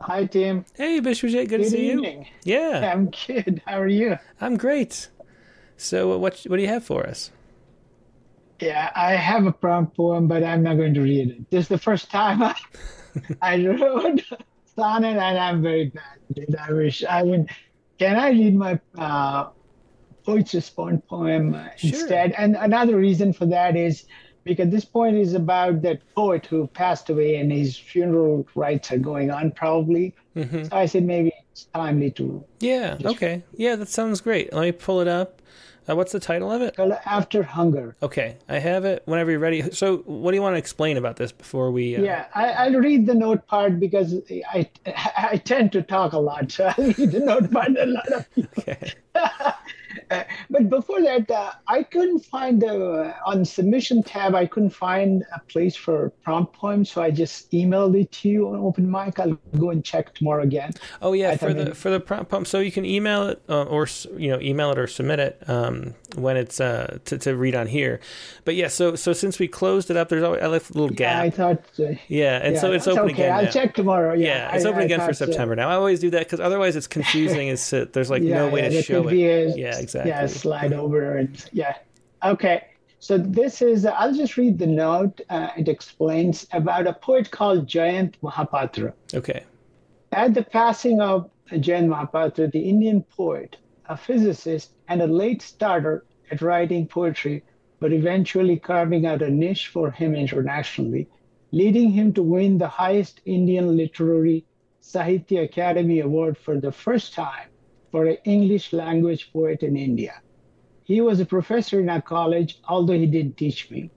Hi, 0.00 0.24
Tim. 0.24 0.64
Hey, 0.74 1.00
Bishwajit. 1.00 1.32
Good, 1.32 1.48
good 1.48 1.58
to 1.58 1.70
see 1.70 1.90
evening. 1.90 2.26
you. 2.44 2.54
Yeah. 2.58 2.92
I'm 2.92 3.10
good. 3.10 3.62
How 3.66 3.80
are 3.80 3.88
you? 3.88 4.18
I'm 4.40 4.56
great. 4.56 5.08
So, 5.78 6.12
uh, 6.12 6.18
what 6.18 6.44
what 6.46 6.56
do 6.56 6.62
you 6.62 6.68
have 6.68 6.84
for 6.84 7.06
us? 7.06 7.30
Yeah, 8.60 8.90
I 8.96 9.12
have 9.12 9.46
a 9.46 9.52
prompt 9.52 9.96
poem, 9.96 10.26
but 10.26 10.42
I'm 10.42 10.62
not 10.64 10.76
going 10.76 10.92
to 10.94 11.00
read 11.00 11.30
it. 11.30 11.50
This 11.50 11.62
is 11.66 11.68
the 11.68 11.78
first 11.78 12.10
time 12.10 12.42
I, 12.42 12.54
I 13.40 13.64
wrote 13.64 14.20
sonnet, 14.76 15.16
and 15.16 15.38
I'm 15.38 15.62
very 15.62 15.86
bad 15.86 16.18
at 16.30 16.38
it. 16.42 16.54
I 16.58 16.72
wish 16.72 17.04
I 17.04 17.22
would. 17.22 17.48
Can 17.98 18.16
I 18.16 18.30
read 18.30 18.54
my 18.56 18.80
uh, 18.98 19.50
Poets 20.24 20.54
Respond 20.54 21.06
poem 21.06 21.54
uh, 21.54 21.68
Sure. 21.76 21.90
instead? 21.90 22.32
And 22.32 22.56
another 22.56 22.96
reason 22.96 23.32
for 23.32 23.46
that 23.46 23.76
is 23.76 24.04
because 24.44 24.70
this 24.70 24.84
poem 24.84 25.16
is 25.16 25.34
about 25.34 25.82
that 25.82 26.00
poet 26.16 26.46
who 26.46 26.66
passed 26.66 27.08
away, 27.10 27.36
and 27.36 27.52
his 27.52 27.76
funeral 27.76 28.46
rites 28.56 28.90
are 28.90 28.98
going 28.98 29.30
on 29.30 29.52
probably. 29.52 30.16
Mm-hmm. 30.34 30.64
So 30.64 30.76
I 30.76 30.86
said 30.86 31.04
maybe 31.04 31.32
it's 31.52 31.64
timely 31.72 32.10
to 32.12 32.44
Yeah. 32.58 32.98
Okay. 33.04 33.44
Yeah, 33.54 33.76
that 33.76 33.88
sounds 33.88 34.20
great. 34.20 34.52
Let 34.52 34.62
me 34.62 34.72
pull 34.72 35.00
it 35.00 35.06
up. 35.08 35.42
Uh, 35.88 35.96
what's 35.96 36.12
the 36.12 36.20
title 36.20 36.50
of 36.52 36.60
it? 36.62 36.78
After 37.06 37.42
Hunger. 37.42 37.96
Okay, 38.02 38.36
I 38.48 38.58
have 38.58 38.84
it. 38.84 39.02
Whenever 39.06 39.30
you're 39.30 39.40
ready. 39.40 39.62
So, 39.70 39.98
what 39.98 40.32
do 40.32 40.36
you 40.36 40.42
want 40.42 40.54
to 40.54 40.58
explain 40.58 40.96
about 40.96 41.16
this 41.16 41.32
before 41.32 41.70
we? 41.70 41.96
Uh, 41.96 42.02
Yeah, 42.02 42.26
I, 42.34 42.50
I'll 42.50 42.74
read 42.74 43.06
the 43.06 43.14
note 43.14 43.46
part 43.46 43.80
because 43.80 44.14
I 44.52 44.68
I 45.16 45.40
tend 45.44 45.72
to 45.72 45.82
talk 45.82 46.12
a 46.12 46.18
lot, 46.18 46.50
so 46.52 46.66
I'll 46.78 46.84
read 46.84 47.12
the 47.12 47.20
note 47.20 47.50
part 47.50 47.70
a 47.76 47.86
lot 47.86 48.08
of 48.12 48.34
people. 48.34 48.64
Okay. 48.68 48.92
Uh, 50.10 50.24
but 50.50 50.68
before 50.68 51.00
that, 51.02 51.30
uh, 51.30 51.52
I 51.66 51.82
couldn't 51.82 52.20
find 52.20 52.60
the 52.60 53.14
on 53.26 53.44
submission 53.44 54.02
tab. 54.02 54.34
I 54.34 54.46
couldn't 54.46 54.70
find 54.70 55.24
a 55.34 55.40
place 55.40 55.76
for 55.76 56.10
prompt 56.22 56.54
poem, 56.54 56.84
so 56.84 57.02
I 57.02 57.10
just 57.10 57.50
emailed 57.52 57.98
it 58.00 58.10
to 58.12 58.28
you 58.28 58.48
on 58.48 58.56
open 58.56 58.90
mic. 58.90 59.18
I'll 59.18 59.38
go 59.58 59.70
and 59.70 59.84
check 59.84 60.14
tomorrow 60.14 60.42
again. 60.42 60.72
Oh 61.02 61.12
yeah, 61.12 61.36
for 61.36 61.52
the 61.52 61.64
maybe- 61.64 61.72
for 61.72 61.90
the 61.90 62.00
prompt 62.00 62.30
pump. 62.30 62.46
So 62.46 62.60
you 62.60 62.72
can 62.72 62.84
email 62.84 63.28
it 63.28 63.42
uh, 63.48 63.64
or 63.64 63.88
you 64.16 64.30
know 64.30 64.40
email 64.40 64.70
it 64.70 64.78
or 64.78 64.86
submit 64.86 65.18
it 65.20 65.42
um, 65.48 65.94
when 66.16 66.36
it's 66.36 66.60
uh, 66.60 66.98
to 67.04 67.18
to 67.18 67.36
read 67.36 67.54
on 67.54 67.66
here. 67.66 68.00
But 68.44 68.54
yeah, 68.54 68.68
so 68.68 68.94
so 68.96 69.12
since 69.12 69.38
we 69.38 69.46
closed 69.48 69.90
it 69.90 69.96
up, 69.96 70.08
there's 70.08 70.22
always 70.22 70.42
I 70.42 70.46
left 70.46 70.70
a 70.70 70.72
little 70.74 70.94
Yeah, 70.96 71.20
I 71.20 71.28
gap. 71.28 71.34
thought. 71.36 71.62
Uh, 71.78 71.94
Yeah, 72.08 72.40
and 72.42 72.56
so 72.58 72.72
it's 72.72 72.86
open 72.86 73.04
okay. 73.04 73.12
again. 73.14 73.32
I'll 73.36 73.44
now. 73.44 73.50
check 73.50 73.74
tomorrow. 73.74 74.14
Yeah, 74.14 74.26
Yeah, 74.50 74.54
it's 74.56 74.64
I- 74.64 74.68
open 74.68 74.80
I 74.80 74.84
again 74.84 75.00
for 75.00 75.12
so. 75.12 75.26
September 75.26 75.54
now. 75.56 75.68
I 75.68 75.74
always 75.74 76.00
do 76.00 76.10
that 76.10 76.20
because 76.20 76.40
otherwise 76.40 76.76
it's 76.76 76.86
confusing. 76.86 77.48
Is 77.48 77.72
uh, 77.72 77.86
there's 77.92 78.10
like 78.10 78.22
no 78.22 78.48
way 78.48 78.62
yeah, 78.62 78.68
to 78.70 78.82
show 78.82 79.06
it. 79.08 79.12
a- 79.14 79.58
yeah, 79.58 79.78
exactly. 79.78 80.10
Yeah, 80.10 80.26
slide 80.26 80.72
over 80.72 81.16
and 81.18 81.44
yeah. 81.52 81.74
Okay. 82.24 82.64
So 83.00 83.16
this 83.16 83.62
is 83.62 83.86
I'll 83.86 84.12
just 84.14 84.36
read 84.36 84.58
the 84.58 84.66
note. 84.66 85.20
Uh, 85.30 85.48
it 85.56 85.68
explains 85.68 86.46
about 86.52 86.86
a 86.88 86.92
poet 86.94 87.30
called 87.30 87.66
Jayant 87.68 88.14
Mahapatra. 88.22 88.92
Okay. 89.14 89.44
At 90.10 90.34
the 90.34 90.42
passing 90.42 91.00
of 91.00 91.30
Jayant 91.52 91.86
Mahapatra, 91.88 92.50
the 92.50 92.58
Indian 92.60 93.02
poet, 93.02 93.56
a 93.88 93.96
physicist, 93.96 94.74
and 94.88 95.00
a 95.00 95.06
late 95.06 95.40
starter 95.40 96.04
at 96.30 96.42
writing 96.42 96.86
poetry, 96.86 97.42
but 97.80 97.92
eventually 97.92 98.58
carving 98.58 99.06
out 99.06 99.22
a 99.22 99.30
niche 99.30 99.68
for 99.68 99.90
him 99.90 100.14
internationally, 100.14 101.08
leading 101.52 101.90
him 101.90 102.12
to 102.12 102.22
win 102.22 102.58
the 102.58 102.68
highest 102.68 103.20
Indian 103.24 103.76
Literary 103.76 104.44
Sahitya 104.82 105.48
Akademi 105.48 106.02
Award 106.02 106.36
for 106.36 106.60
the 106.60 106.72
first 106.72 107.14
time 107.14 107.48
for 107.90 108.04
an 108.06 108.18
English 108.24 108.72
language 108.72 109.32
poet 109.32 109.62
in 109.62 109.76
India. 109.76 110.20
He 110.84 111.00
was 111.00 111.20
a 111.20 111.26
professor 111.26 111.80
in 111.80 111.88
our 111.88 112.02
college, 112.02 112.60
although 112.68 112.98
he 112.98 113.06
didn't 113.06 113.36
teach 113.36 113.70
me. 113.70 113.90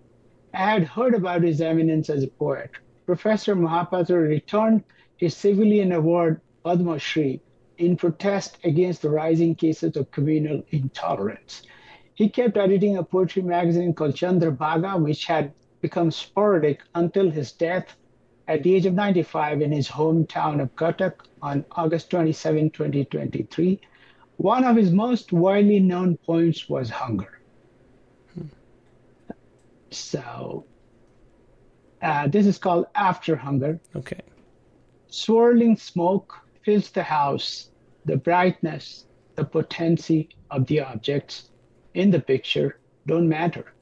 I 0.54 0.72
had 0.72 0.84
heard 0.84 1.16
about 1.16 1.44
his 1.44 1.62
eminence 1.62 2.10
as 2.10 2.24
a 2.24 2.28
poet. 2.28 2.72
Professor 3.06 3.56
Mahapatra 3.56 4.28
returned 4.28 4.84
his 5.18 5.36
civilian 5.36 5.92
award, 5.92 6.42
Padma 6.64 7.00
Shri, 7.00 7.42
in 7.82 7.98
protest 7.98 8.60
against 8.64 9.02
the 9.02 9.10
rising 9.10 9.56
cases 9.56 9.98
of 9.98 10.12
communal 10.12 10.64
intolerance. 10.70 11.64
He 12.14 12.30
kept 12.30 12.56
editing 12.56 12.98
a 12.98 13.04
poetry 13.04 13.42
magazine 13.42 13.94
called 13.96 14.16
Chandra 14.16 14.52
Bhaga, 14.52 15.02
which 15.02 15.26
had 15.26 15.52
become 15.82 16.12
sporadic 16.12 16.82
until 16.94 17.32
his 17.32 17.52
death 17.52 17.96
at 18.48 18.62
the 18.62 18.76
age 18.76 18.86
of 18.86 18.94
95 18.94 19.62
in 19.62 19.72
his 19.72 19.88
hometown 19.88 20.62
of 20.62 20.76
Cuttack 20.76 21.16
on 21.42 21.66
August 21.72 22.12
27, 22.12 22.70
2023. 22.70 23.82
One 24.38 24.64
of 24.64 24.76
his 24.76 24.92
most 24.92 25.34
widely 25.34 25.80
known 25.80 26.18
poems 26.18 26.70
was 26.70 26.90
Hunger. 26.90 27.42
So, 29.90 30.66
uh, 32.02 32.28
this 32.28 32.46
is 32.46 32.60
called 32.60 32.86
After 32.94 33.36
Hunger. 33.36 33.80
Okay. 33.96 34.22
Swirling 35.08 35.78
smoke 35.78 36.36
fills 36.64 36.92
the 36.92 37.04
house. 37.04 37.71
The 38.06 38.18
brightness, 38.18 39.06
the 39.36 39.46
potency 39.46 40.30
of 40.50 40.68
the 40.68 40.82
objects 40.82 41.50
in 41.94 42.12
the 42.12 42.20
picture 42.20 42.80
don't 43.06 43.30
matter. 43.30 43.74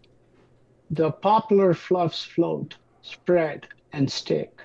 The 0.90 1.12
popular 1.12 1.74
fluffs 1.74 2.24
float, 2.24 2.76
spread, 3.02 3.68
and 3.94 4.12
stick. 4.12 4.62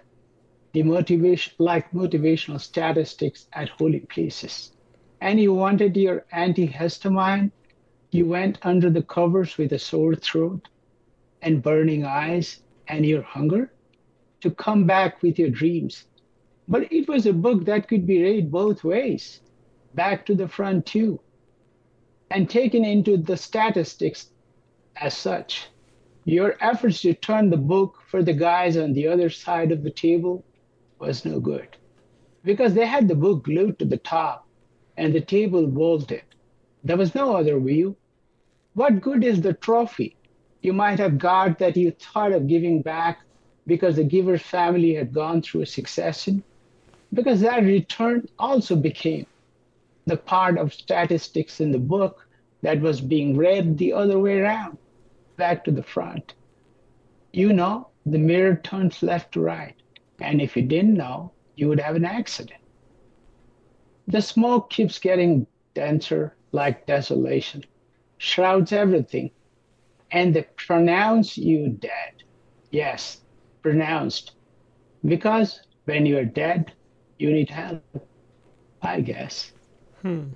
The 0.73 0.83
motivation, 0.83 1.55
like 1.59 1.91
motivational 1.93 2.61
statistics 2.61 3.47
at 3.53 3.69
holy 3.69 4.01
places. 4.01 4.73
And 5.21 5.41
you 5.41 5.55
wanted 5.55 5.97
your 5.97 6.25
antihistamine, 6.33 7.53
you 8.11 8.27
went 8.27 8.59
under 8.63 8.91
the 8.91 9.03
covers 9.03 9.57
with 9.59 9.73
a 9.73 9.79
sore 9.79 10.15
throat 10.15 10.69
and 11.43 11.63
burning 11.63 12.05
eyes 12.05 12.63
and 12.89 13.05
your 13.07 13.23
hunger 13.23 13.73
to 14.41 14.51
come 14.51 14.87
back 14.87 15.23
with 15.23 15.39
your 15.39 15.51
dreams. 15.51 16.07
But 16.67 16.93
it 16.93 17.09
was 17.09 17.27
a 17.27 17.33
book 17.33 17.67
that 17.67 17.89
could 17.89 18.07
be 18.07 18.23
read 18.23 18.51
both 18.51 18.85
ways, 18.85 19.41
back 19.95 20.25
to 20.27 20.35
the 20.35 20.49
front 20.49 20.87
too, 20.87 21.21
and 22.31 22.49
taken 22.49 22.85
into 22.85 23.17
the 23.17 23.37
statistics 23.37 24.31
as 24.97 25.17
such. 25.17 25.69
Your 26.25 26.57
efforts 26.61 27.03
to 27.03 27.13
turn 27.15 27.51
the 27.51 27.59
book 27.59 28.01
for 28.09 28.23
the 28.23 28.33
guys 28.33 28.79
on 28.79 28.95
the 28.95 29.09
other 29.09 29.29
side 29.29 29.73
of 29.73 29.83
the 29.83 29.91
table 29.91 30.43
was 30.99 31.25
no 31.25 31.39
good 31.39 31.77
because 32.45 32.75
they 32.75 32.87
had 32.87 33.09
the 33.09 33.15
book 33.15 33.45
glued 33.45 33.79
to 33.79 33.85
the 33.85 33.99
top 33.99 34.47
and 34.97 35.15
the 35.15 35.21
table 35.21 35.67
bolted. 35.67 36.23
There 36.83 36.97
was 36.97 37.15
no 37.15 37.37
other 37.37 37.59
view. 37.61 37.97
What 38.73 39.03
good 39.03 39.23
is 39.23 39.43
the 39.43 39.53
trophy 39.53 40.17
you 40.63 40.73
might 40.73 40.99
have 40.99 41.19
got 41.19 41.59
that 41.59 41.77
you 41.77 41.91
thought 41.91 42.33
of 42.33 42.49
giving 42.49 42.81
back 42.81 43.21
because 43.67 43.97
the 43.97 44.05
giver's 44.05 44.43
family 44.43 44.95
had 44.95 45.13
gone 45.13 45.43
through 45.43 45.63
a 45.63 45.67
succession? 45.67 46.43
Because 47.15 47.41
that 47.41 47.63
return 47.63 48.29
also 48.39 48.75
became 48.77 49.27
the 50.05 50.17
part 50.17 50.59
of 50.59 50.75
statistics 50.75 51.61
in 51.61 51.71
the 51.71 51.79
book 51.79 52.27
that 52.63 52.81
was 52.81 53.01
being 53.01 53.37
read 53.37 53.79
the 53.79 53.93
other 53.93 54.19
way 54.19 54.41
around, 54.41 54.79
back 55.37 55.65
to 55.65 55.71
the 55.71 55.83
front. 55.83 56.35
You 57.33 57.53
know, 57.53 57.89
the 58.05 58.19
mirror 58.19 58.57
turns 58.57 59.03
left 59.03 59.33
to 59.33 59.41
right. 59.41 59.77
And 60.21 60.43
if 60.43 60.57
you 60.57 60.63
didn't 60.63 60.95
know, 60.95 61.33
you 61.57 61.69
would 61.69 61.81
have 61.81 61.97
an 61.97 62.05
accident. 62.05 62.61
The 64.09 64.21
smoke 64.21 64.71
keeps 64.71 64.99
getting 64.99 65.47
denser, 65.75 66.37
like 66.53 66.87
desolation, 66.87 67.65
shrouds 68.19 68.73
everything, 68.73 69.31
and 70.11 70.35
they 70.35 70.47
pronounce 70.57 71.39
you 71.39 71.69
dead. 71.69 72.25
Yes, 72.71 73.21
pronounced. 73.63 74.33
Because 75.05 75.61
when 75.85 76.07
you're 76.07 76.25
dead, 76.25 76.73
you 77.25 77.35
need 77.35 77.51
help, 77.51 77.83
I 78.83 79.01
guess. 79.01 79.53
Hmm. 80.03 80.31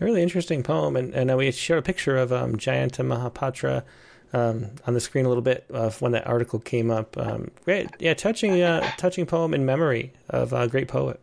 A 0.00 0.04
really 0.04 0.22
interesting 0.22 0.62
poem, 0.62 0.96
and, 0.96 1.14
and 1.14 1.30
uh, 1.30 1.36
we 1.36 1.50
showed 1.52 1.78
a 1.78 1.82
picture 1.82 2.16
of 2.16 2.32
um, 2.32 2.56
Jayanta 2.56 3.04
Mahapatra 3.04 3.84
um, 4.32 4.70
on 4.86 4.94
the 4.94 5.00
screen 5.00 5.24
a 5.24 5.28
little 5.28 5.42
bit 5.42 5.64
of 5.70 6.02
when 6.02 6.12
that 6.12 6.26
article 6.26 6.58
came 6.58 6.90
up. 6.90 7.16
Um, 7.16 7.50
great, 7.64 7.88
yeah, 8.00 8.14
touching, 8.14 8.60
uh, 8.60 8.90
touching 8.96 9.24
poem 9.24 9.54
in 9.54 9.64
memory 9.64 10.12
of 10.30 10.52
a 10.52 10.66
great 10.66 10.88
poet. 10.88 11.20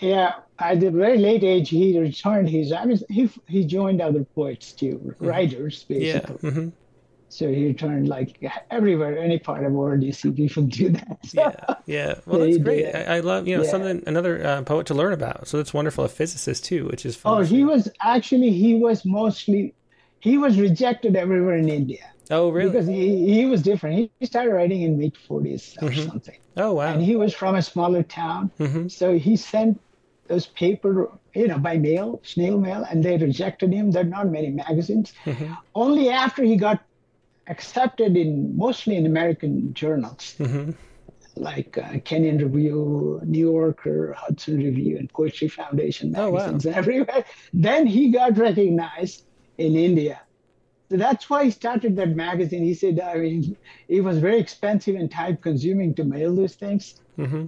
Yeah, 0.00 0.34
at 0.60 0.78
the 0.78 0.92
very 0.92 1.18
late 1.18 1.42
age, 1.42 1.68
he 1.70 1.98
returned 1.98 2.48
his. 2.48 2.72
I 2.72 2.84
mean, 2.84 3.00
he 3.08 3.28
he 3.48 3.64
joined 3.64 4.00
other 4.00 4.22
poets 4.22 4.72
too, 4.72 5.00
mm-hmm. 5.04 5.26
writers 5.26 5.82
basically. 5.84 6.38
Yeah. 6.42 6.50
Mm-hmm. 6.50 6.68
So 7.30 7.48
he 7.48 7.66
returned 7.66 8.08
like 8.08 8.42
everywhere, 8.70 9.18
any 9.18 9.38
part 9.38 9.64
of 9.64 9.70
the 9.70 9.78
world 9.78 10.02
you 10.02 10.12
see 10.12 10.30
people 10.30 10.62
do 10.62 10.90
that. 10.90 11.18
So, 11.28 11.42
yeah, 11.42 11.74
yeah. 11.86 12.14
Well, 12.24 12.40
that's 12.40 12.58
great. 12.58 12.86
I, 12.94 13.16
I, 13.16 13.20
love 13.20 13.46
you 13.46 13.56
know 13.56 13.64
yeah. 13.64 13.70
something 13.70 14.02
another 14.06 14.44
uh, 14.44 14.62
poet 14.62 14.86
to 14.86 14.94
learn 14.94 15.12
about. 15.12 15.46
So 15.46 15.58
that's 15.58 15.74
wonderful. 15.74 16.04
A 16.04 16.08
physicist 16.08 16.64
too, 16.64 16.86
which 16.86 17.04
is 17.04 17.16
fun. 17.16 17.38
Oh, 17.38 17.44
he 17.44 17.64
was 17.64 17.90
actually 18.00 18.50
he 18.50 18.74
was 18.76 19.04
mostly 19.04 19.74
he 20.20 20.38
was 20.38 20.58
rejected 20.58 21.16
everywhere 21.16 21.56
in 21.56 21.68
India. 21.68 22.10
Oh, 22.30 22.50
really? 22.50 22.70
Because 22.70 22.86
he, 22.86 23.32
he 23.32 23.46
was 23.46 23.62
different. 23.62 24.10
He 24.18 24.26
started 24.26 24.52
writing 24.52 24.82
in 24.82 24.98
mid 24.98 25.14
40s 25.14 25.82
or 25.82 25.88
mm-hmm. 25.88 26.08
something. 26.08 26.36
Oh, 26.56 26.74
wow. 26.74 26.92
And 26.92 27.02
he 27.02 27.16
was 27.16 27.34
from 27.34 27.54
a 27.54 27.62
smaller 27.62 28.02
town. 28.02 28.50
Mm-hmm. 28.58 28.88
So 28.88 29.18
he 29.18 29.36
sent 29.36 29.80
those 30.26 30.46
paper, 30.46 31.10
you 31.34 31.48
know, 31.48 31.58
by 31.58 31.78
mail, 31.78 32.20
snail 32.22 32.58
mail, 32.58 32.84
and 32.90 33.02
they 33.02 33.16
rejected 33.16 33.72
him. 33.72 33.90
There 33.90 34.02
are 34.02 34.06
not 34.06 34.28
many 34.28 34.50
magazines. 34.50 35.14
Mm-hmm. 35.24 35.54
Only 35.74 36.10
after 36.10 36.42
he 36.42 36.56
got 36.56 36.82
accepted 37.48 38.16
in 38.16 38.56
mostly 38.56 38.96
in 38.96 39.06
American 39.06 39.74
journals, 39.74 40.34
mm-hmm. 40.38 40.70
like 41.36 41.78
uh, 41.78 41.98
Kenyon 42.04 42.38
Review, 42.38 43.20
New 43.24 43.50
Yorker, 43.52 44.12
Hudson 44.12 44.58
Review, 44.58 44.98
and 44.98 45.12
Poetry 45.12 45.48
Foundation 45.48 46.12
magazines 46.12 46.66
oh, 46.66 46.70
wow. 46.70 46.76
everywhere. 46.78 47.24
Then 47.52 47.86
he 47.86 48.10
got 48.10 48.36
recognized 48.36 49.24
in 49.56 49.74
India. 49.74 50.20
So 50.90 50.96
that's 50.96 51.28
why 51.28 51.44
he 51.44 51.50
started 51.50 51.96
that 51.96 52.16
magazine. 52.16 52.64
He 52.64 52.74
said, 52.74 52.98
I 53.00 53.16
mean, 53.16 53.56
it 53.88 54.00
was 54.00 54.18
very 54.18 54.38
expensive 54.38 54.96
and 54.96 55.10
time 55.10 55.36
consuming 55.36 55.94
to 55.96 56.04
mail 56.04 56.34
those 56.34 56.54
things. 56.54 57.00
Mm-hmm. 57.18 57.46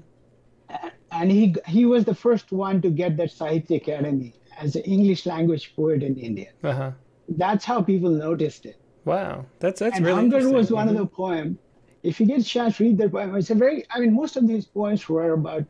And 1.13 1.31
he 1.31 1.57
he 1.67 1.85
was 1.87 2.05
the 2.05 2.15
first 2.15 2.53
one 2.53 2.81
to 2.83 2.91
get 2.91 3.17
that 3.17 3.31
Sahitya 3.31 3.85
Akademi 3.85 4.35
as 4.59 4.77
an 4.77 4.83
English 4.83 5.27
language 5.27 5.75
poet 5.75 6.03
in 6.03 6.17
India. 6.17 6.51
Uh-huh. 6.63 6.93
That's 7.29 7.65
how 7.65 7.83
people 7.83 8.11
noticed 8.11 8.67
it. 8.67 8.80
Wow, 9.05 9.47
that's 9.59 9.81
that's 9.81 9.97
and 9.97 10.07
really. 10.07 10.17
Hunger 10.17 10.51
was 10.51 10.71
one 10.71 10.89
of 10.89 10.97
the 10.97 11.07
poem. 11.07 11.59
If 12.03 12.21
you 12.21 12.27
get 12.27 12.41
a 12.41 12.45
chance, 12.45 12.81
read 12.81 12.99
that 12.99 13.13
poem. 13.13 13.35
It's 13.37 13.51
a 13.51 13.55
very. 13.55 13.85
I 13.91 14.01
mean, 14.01 14.15
most 14.15 14.37
of 14.37 14.47
these 14.47 14.67
poems 14.67 15.09
were 15.09 15.33
about 15.33 15.65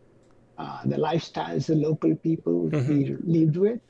uh, 0.58 0.80
the 0.84 0.96
lifestyles 0.96 1.66
the 1.66 1.74
local 1.74 2.14
people 2.16 2.70
mm-hmm. 2.70 2.88
we 2.88 3.16
lived 3.40 3.56
with, 3.56 3.80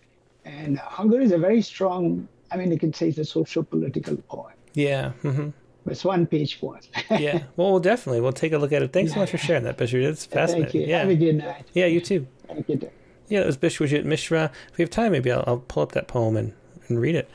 and 0.44 0.78
Hunger 0.78 1.20
is 1.20 1.32
a 1.32 1.38
very 1.38 1.62
strong 1.62 2.28
I 2.50 2.56
mean, 2.56 2.70
you 2.70 2.78
can 2.78 2.92
say 2.92 3.08
it's 3.08 3.18
a 3.18 3.24
social 3.24 3.62
political 3.62 4.16
poem. 4.16 4.52
Yeah. 4.74 5.12
Mm-hmm. 5.22 5.50
It's 5.86 6.04
one 6.04 6.26
page 6.26 6.60
poem. 6.60 6.80
yeah. 7.10 7.44
Well, 7.56 7.70
we'll 7.72 7.80
definitely. 7.80 8.20
We'll 8.20 8.32
take 8.32 8.52
a 8.52 8.58
look 8.58 8.72
at 8.72 8.82
it. 8.82 8.92
Thanks 8.92 9.10
yeah. 9.10 9.14
so 9.14 9.20
much 9.20 9.30
for 9.30 9.38
sharing 9.38 9.64
that, 9.64 9.78
Bishwajit. 9.78 10.04
It's 10.04 10.26
fascinating. 10.26 10.64
Thank 10.64 10.74
you. 10.74 10.80
Yeah. 10.82 10.98
Have 11.00 11.08
a 11.08 11.14
good 11.14 11.36
night. 11.36 11.66
Yeah, 11.72 11.86
you 11.86 12.00
too. 12.00 12.26
Thank 12.46 12.68
you. 12.68 12.90
Yeah, 13.28 13.40
it 13.40 13.46
was 13.46 13.56
Bishwajit 13.56 14.04
Mishra. 14.04 14.50
If 14.70 14.78
we 14.78 14.82
have 14.82 14.90
time, 14.90 15.12
maybe 15.12 15.30
I'll, 15.30 15.44
I'll 15.46 15.58
pull 15.58 15.82
up 15.82 15.92
that 15.92 16.08
poem 16.08 16.36
and, 16.36 16.52
and 16.88 17.00
read 17.00 17.14
it. 17.14 17.30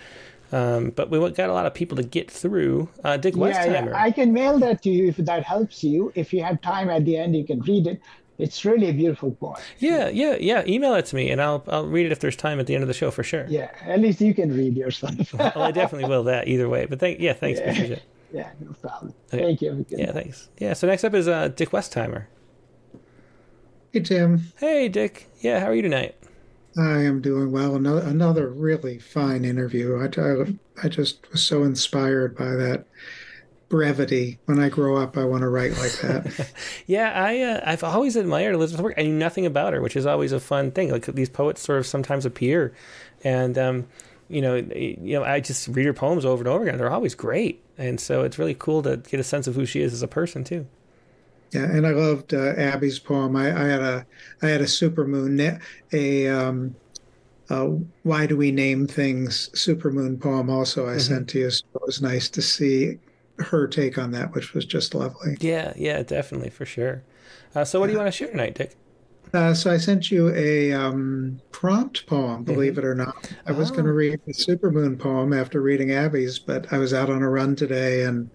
Um, 0.51 0.91
but 0.91 1.09
we 1.09 1.17
got 1.31 1.49
a 1.49 1.53
lot 1.53 1.65
of 1.65 1.73
people 1.73 1.97
to 1.97 2.03
get 2.03 2.29
through. 2.29 2.89
Uh, 3.03 3.17
Dick 3.17 3.33
Westheimer. 3.35 3.65
Yeah, 3.65 3.85
yeah, 3.85 4.03
I 4.03 4.11
can 4.11 4.31
mail 4.31 4.59
that 4.59 4.83
to 4.83 4.89
you 4.89 5.07
if 5.07 5.17
that 5.17 5.43
helps 5.43 5.83
you. 5.83 6.11
If 6.15 6.33
you 6.33 6.43
have 6.43 6.61
time 6.61 6.89
at 6.89 7.05
the 7.05 7.17
end, 7.17 7.35
you 7.35 7.45
can 7.45 7.61
read 7.61 7.87
it. 7.87 8.01
It's 8.37 8.65
really 8.65 8.89
a 8.89 8.93
beautiful 8.93 9.31
poem. 9.31 9.55
Yeah, 9.79 10.09
yeah, 10.09 10.35
yeah. 10.39 10.63
Email 10.67 10.93
it 10.95 11.05
to 11.07 11.15
me, 11.15 11.31
and 11.31 11.41
I'll 11.41 11.63
I'll 11.67 11.87
read 11.87 12.05
it 12.05 12.11
if 12.11 12.19
there's 12.19 12.35
time 12.35 12.59
at 12.59 12.67
the 12.67 12.75
end 12.75 12.83
of 12.83 12.89
the 12.89 12.93
show 12.93 13.09
for 13.09 13.23
sure. 13.23 13.45
Yeah, 13.47 13.71
at 13.85 14.01
least 14.01 14.19
you 14.19 14.33
can 14.33 14.53
read 14.55 14.75
yourself. 14.75 15.33
well, 15.33 15.53
I 15.55 15.71
definitely 15.71 16.09
will 16.09 16.23
that 16.25 16.47
either 16.47 16.67
way. 16.67 16.85
But 16.85 16.99
thank 16.99 17.19
yeah, 17.19 17.33
thanks, 17.33 17.59
yeah. 17.59 17.71
Patricia. 17.71 18.01
Yeah, 18.33 18.49
no 18.59 18.73
problem. 18.73 19.13
Okay. 19.33 19.43
Thank 19.43 19.61
you. 19.61 19.85
Yeah, 19.89 20.11
thanks. 20.11 20.49
Yeah. 20.57 20.73
So 20.73 20.87
next 20.87 21.05
up 21.05 21.13
is 21.13 21.25
uh, 21.25 21.47
Dick 21.47 21.69
Westheimer. 21.69 22.25
Hey 23.93 24.01
Tim. 24.01 24.51
Hey 24.57 24.89
Dick. 24.89 25.29
Yeah, 25.39 25.61
how 25.61 25.67
are 25.67 25.73
you 25.73 25.83
tonight? 25.83 26.15
I 26.77 27.03
am 27.03 27.21
doing 27.21 27.51
well. 27.51 27.75
Another, 27.75 28.01
another 28.01 28.49
really 28.49 28.99
fine 28.99 29.45
interview. 29.45 29.97
I, 29.97 30.09
I, 30.21 30.85
I 30.85 30.89
just 30.89 31.31
was 31.31 31.41
so 31.41 31.63
inspired 31.63 32.35
by 32.35 32.51
that 32.55 32.85
brevity. 33.69 34.39
When 34.45 34.59
I 34.59 34.69
grow 34.69 34.97
up, 34.97 35.17
I 35.17 35.23
want 35.23 35.41
to 35.41 35.49
write 35.49 35.77
like 35.77 35.93
that. 35.99 36.51
yeah, 36.87 37.11
I 37.15 37.41
uh, 37.41 37.61
I've 37.65 37.83
always 37.83 38.15
admired 38.15 38.55
Elizabeth's 38.55 38.83
work. 38.83 38.95
I 38.97 39.03
knew 39.03 39.13
nothing 39.13 39.45
about 39.45 39.73
her, 39.73 39.81
which 39.81 39.95
is 39.95 40.05
always 40.05 40.31
a 40.31 40.39
fun 40.39 40.71
thing. 40.71 40.91
Like 40.91 41.05
these 41.05 41.29
poets 41.29 41.61
sort 41.61 41.79
of 41.79 41.87
sometimes 41.87 42.25
appear, 42.25 42.73
and 43.23 43.57
um, 43.57 43.87
you 44.27 44.41
know, 44.41 44.55
you 44.55 44.97
know, 45.19 45.23
I 45.23 45.39
just 45.39 45.67
read 45.69 45.85
her 45.85 45.93
poems 45.93 46.25
over 46.25 46.41
and 46.41 46.47
over 46.47 46.63
again. 46.63 46.77
They're 46.77 46.91
always 46.91 47.15
great, 47.15 47.63
and 47.77 47.99
so 47.99 48.23
it's 48.23 48.37
really 48.37 48.55
cool 48.55 48.83
to 48.83 48.97
get 48.97 49.19
a 49.19 49.23
sense 49.23 49.47
of 49.47 49.55
who 49.55 49.65
she 49.65 49.81
is 49.81 49.93
as 49.93 50.01
a 50.01 50.07
person 50.07 50.43
too. 50.43 50.67
Yeah, 51.51 51.63
and 51.63 51.87
I 51.87 51.91
loved 51.91 52.33
uh, 52.33 52.53
Abby's 52.57 52.99
poem. 52.99 53.35
I, 53.35 53.47
I, 53.47 53.67
had 53.67 53.81
a 53.81 54.05
I 54.41 54.47
had 54.47 54.61
a 54.61 54.65
supermoon 54.65 55.61
a 55.93 56.27
um, 56.27 56.75
uh, 57.49 57.67
why 58.03 58.25
do 58.25 58.35
we 58.35 58.51
name 58.51 58.87
things 58.87 59.49
supermoon 59.53 60.19
poem 60.19 60.49
also 60.49 60.85
I 60.85 60.91
mm-hmm. 60.91 60.99
sent 60.99 61.29
to 61.29 61.39
you. 61.39 61.51
So 61.51 61.65
it 61.75 61.81
was 61.85 62.01
nice 62.01 62.29
to 62.29 62.41
see 62.41 62.97
her 63.39 63.67
take 63.67 63.97
on 63.97 64.11
that, 64.11 64.33
which 64.33 64.53
was 64.53 64.65
just 64.65 64.95
lovely. 64.95 65.37
Yeah, 65.39 65.73
yeah, 65.75 66.03
definitely 66.03 66.49
for 66.49 66.65
sure. 66.65 67.03
Uh, 67.53 67.63
so, 67.63 67.79
what 67.79 67.87
do 67.87 67.93
you 67.93 67.97
want 67.97 68.07
to 68.07 68.11
share 68.11 68.29
tonight, 68.29 68.55
Dick? 68.55 68.75
Uh, 69.33 69.53
so 69.53 69.71
I 69.71 69.77
sent 69.77 70.11
you 70.11 70.33
a 70.33 70.71
um, 70.71 71.41
prompt 71.51 72.05
poem, 72.05 72.43
believe 72.43 72.73
mm-hmm. 72.73 72.79
it 72.79 72.85
or 72.85 72.95
not. 72.95 73.33
I 73.45 73.51
was 73.51 73.69
oh. 73.69 73.73
going 73.73 73.85
to 73.85 73.91
read 73.91 74.19
the 74.25 74.33
Supermoon 74.33 74.97
poem 74.97 75.33
after 75.33 75.61
reading 75.61 75.91
Abby's, 75.91 76.39
but 76.39 76.71
I 76.71 76.77
was 76.77 76.93
out 76.93 77.09
on 77.09 77.21
a 77.21 77.29
run 77.29 77.55
today, 77.55 78.03
and 78.03 78.29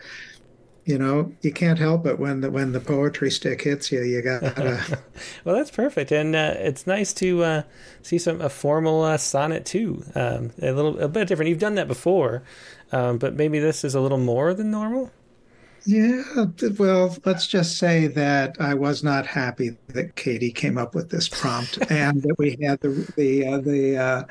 you 0.90 0.98
know 0.98 1.32
you 1.40 1.52
can't 1.52 1.78
help 1.78 2.04
it 2.04 2.18
when 2.18 2.40
the 2.40 2.50
when 2.50 2.72
the 2.72 2.80
poetry 2.80 3.30
stick 3.30 3.62
hits 3.62 3.92
you. 3.92 4.02
You 4.02 4.20
gotta. 4.22 4.98
well, 5.44 5.54
that's 5.54 5.70
perfect, 5.70 6.10
and 6.10 6.34
uh, 6.34 6.54
it's 6.56 6.86
nice 6.86 7.12
to 7.14 7.44
uh, 7.44 7.62
see 8.02 8.18
some 8.18 8.40
a 8.40 8.48
formal 8.48 9.02
uh, 9.02 9.16
sonnet 9.16 9.64
too. 9.64 10.02
Um, 10.16 10.50
a 10.60 10.72
little 10.72 10.98
a 10.98 11.08
bit 11.08 11.28
different. 11.28 11.48
You've 11.48 11.60
done 11.60 11.76
that 11.76 11.86
before, 11.86 12.42
um, 12.90 13.18
but 13.18 13.34
maybe 13.34 13.60
this 13.60 13.84
is 13.84 13.94
a 13.94 14.00
little 14.00 14.18
more 14.18 14.52
than 14.52 14.70
normal. 14.70 15.12
Yeah, 15.86 16.22
well, 16.78 17.16
let's 17.24 17.46
just 17.46 17.78
say 17.78 18.08
that 18.08 18.56
I 18.60 18.74
was 18.74 19.02
not 19.02 19.26
happy 19.26 19.78
that 19.88 20.14
Katie 20.16 20.52
came 20.52 20.76
up 20.76 20.94
with 20.94 21.08
this 21.08 21.28
prompt 21.28 21.78
and 21.90 22.20
that 22.22 22.34
we 22.36 22.58
had 22.60 22.80
the 22.80 23.12
the 23.16 23.46
uh, 23.46 23.58
the 23.58 23.96
uh, 23.96 24.24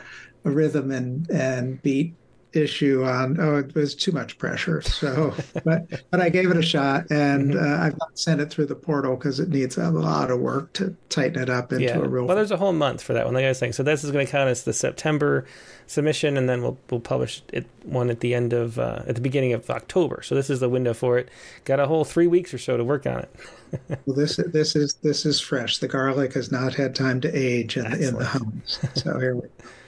rhythm 0.43 0.91
and 0.91 1.29
and 1.31 1.81
beat 1.81 2.15
issue 2.53 3.03
on 3.03 3.39
oh 3.39 3.57
it 3.57 3.75
was 3.75 3.93
too 3.95 4.11
much 4.11 4.37
pressure. 4.37 4.81
So 4.81 5.33
but 5.63 5.87
but 6.09 6.19
i 6.19 6.29
gave 6.29 6.49
it 6.49 6.57
a 6.57 6.61
shot 6.61 7.05
and 7.11 7.53
mm-hmm. 7.53 7.81
uh, 7.81 7.85
i've 7.85 7.97
not 7.99 8.17
sent 8.17 8.41
it 8.41 8.49
through 8.49 8.65
the 8.65 8.75
portal 8.75 9.15
because 9.15 9.39
it 9.39 9.49
needs 9.49 9.77
a 9.77 9.89
lot 9.89 10.31
of 10.31 10.39
work 10.39 10.73
to 10.73 10.95
tighten 11.09 11.41
it 11.41 11.49
up 11.49 11.71
into 11.71 11.85
yeah. 11.85 11.97
a 11.97 12.07
real 12.07 12.25
well 12.25 12.35
there's 12.35 12.51
a 12.51 12.57
whole 12.57 12.73
month 12.73 13.01
for 13.01 13.13
that 13.13 13.25
one 13.25 13.33
like 13.33 13.45
i 13.45 13.49
was 13.49 13.57
saying. 13.57 13.73
So 13.73 13.83
this 13.83 14.03
is 14.03 14.11
going 14.11 14.25
to 14.25 14.31
count 14.31 14.49
as 14.49 14.63
the 14.63 14.73
september 14.73 15.45
submission 15.87 16.37
and 16.37 16.49
then 16.49 16.61
we'll 16.61 16.77
we'll 16.89 16.99
publish 16.99 17.41
it 17.53 17.67
one 17.83 18.09
at 18.09 18.19
the 18.19 18.33
end 18.33 18.53
of 18.53 18.79
uh, 18.79 19.03
at 19.07 19.15
the 19.15 19.21
beginning 19.21 19.53
of 19.53 19.69
october. 19.69 20.21
So 20.23 20.35
this 20.35 20.49
is 20.49 20.59
the 20.59 20.69
window 20.69 20.93
for 20.93 21.17
it. 21.17 21.29
Got 21.65 21.79
a 21.79 21.87
whole 21.87 22.05
three 22.05 22.27
weeks 22.27 22.53
or 22.53 22.57
so 22.57 22.77
to 22.77 22.83
work 22.83 23.05
on 23.05 23.19
it. 23.19 23.35
Well 24.07 24.15
this 24.15 24.37
this 24.47 24.75
is 24.75 24.95
this 25.03 25.27
is 25.27 25.39
fresh. 25.39 25.77
The 25.77 25.87
garlic 25.87 26.33
has 26.33 26.51
not 26.51 26.73
had 26.73 26.95
time 26.95 27.21
to 27.21 27.31
age 27.31 27.77
in, 27.77 27.85
in 27.85 28.15
the 28.15 28.25
homes. 28.25 28.79
So 28.95 29.19
here 29.19 29.35
we 29.35 29.41
go 29.41 29.49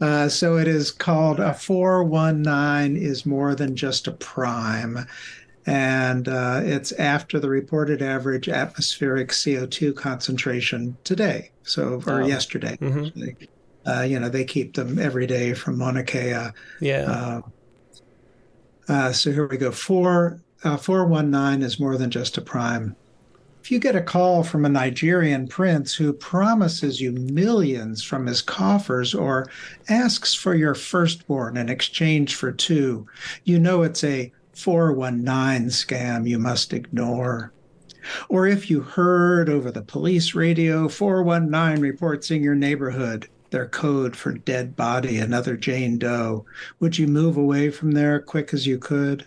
uh, 0.00 0.28
so 0.28 0.56
it 0.56 0.66
is 0.66 0.90
called 0.90 1.40
a 1.40 1.52
419 1.52 2.96
is 2.96 3.26
more 3.26 3.54
than 3.54 3.76
just 3.76 4.06
a 4.06 4.12
prime. 4.12 5.06
And 5.66 6.26
uh, 6.26 6.62
it's 6.64 6.92
after 6.92 7.38
the 7.38 7.50
reported 7.50 8.00
average 8.00 8.48
atmospheric 8.48 9.28
CO2 9.28 9.94
concentration 9.94 10.96
today, 11.04 11.50
so 11.62 12.02
or 12.06 12.22
oh. 12.22 12.26
yesterday. 12.26 12.78
Mm-hmm. 12.80 13.44
Uh, 13.86 14.02
you 14.02 14.18
know, 14.18 14.28
they 14.28 14.44
keep 14.44 14.74
them 14.74 14.98
every 14.98 15.26
day 15.26 15.52
from 15.52 15.78
Mauna 15.78 16.02
Kea. 16.02 16.48
Yeah. 16.80 17.02
Uh, 17.02 17.40
uh, 18.88 19.12
so 19.12 19.30
here 19.32 19.46
we 19.46 19.58
go. 19.58 19.70
Four, 19.70 20.40
419 20.62 21.62
is 21.62 21.78
more 21.78 21.96
than 21.96 22.10
just 22.10 22.38
a 22.38 22.40
prime. 22.40 22.96
If 23.62 23.70
you 23.70 23.78
get 23.78 23.94
a 23.94 24.00
call 24.00 24.42
from 24.42 24.64
a 24.64 24.70
Nigerian 24.70 25.46
prince 25.46 25.94
who 25.94 26.14
promises 26.14 26.98
you 27.00 27.12
millions 27.12 28.02
from 28.02 28.26
his 28.26 28.40
coffers 28.40 29.14
or 29.14 29.50
asks 29.88 30.32
for 30.32 30.54
your 30.54 30.74
firstborn 30.74 31.58
in 31.58 31.68
exchange 31.68 32.34
for 32.34 32.52
two, 32.52 33.06
you 33.44 33.58
know 33.58 33.82
it's 33.82 34.02
a 34.02 34.32
419 34.54 35.68
scam 35.68 36.26
you 36.26 36.38
must 36.38 36.72
ignore. 36.72 37.52
Or 38.30 38.46
if 38.46 38.70
you 38.70 38.80
heard 38.80 39.50
over 39.50 39.70
the 39.70 39.82
police 39.82 40.34
radio 40.34 40.88
419 40.88 41.82
reports 41.82 42.30
in 42.30 42.42
your 42.42 42.54
neighborhood, 42.54 43.28
their 43.50 43.68
code 43.68 44.16
for 44.16 44.32
dead 44.32 44.74
body, 44.74 45.18
another 45.18 45.56
Jane 45.56 45.98
Doe, 45.98 46.46
would 46.80 46.96
you 46.96 47.06
move 47.06 47.36
away 47.36 47.70
from 47.70 47.92
there 47.92 48.20
quick 48.20 48.54
as 48.54 48.66
you 48.66 48.78
could? 48.78 49.26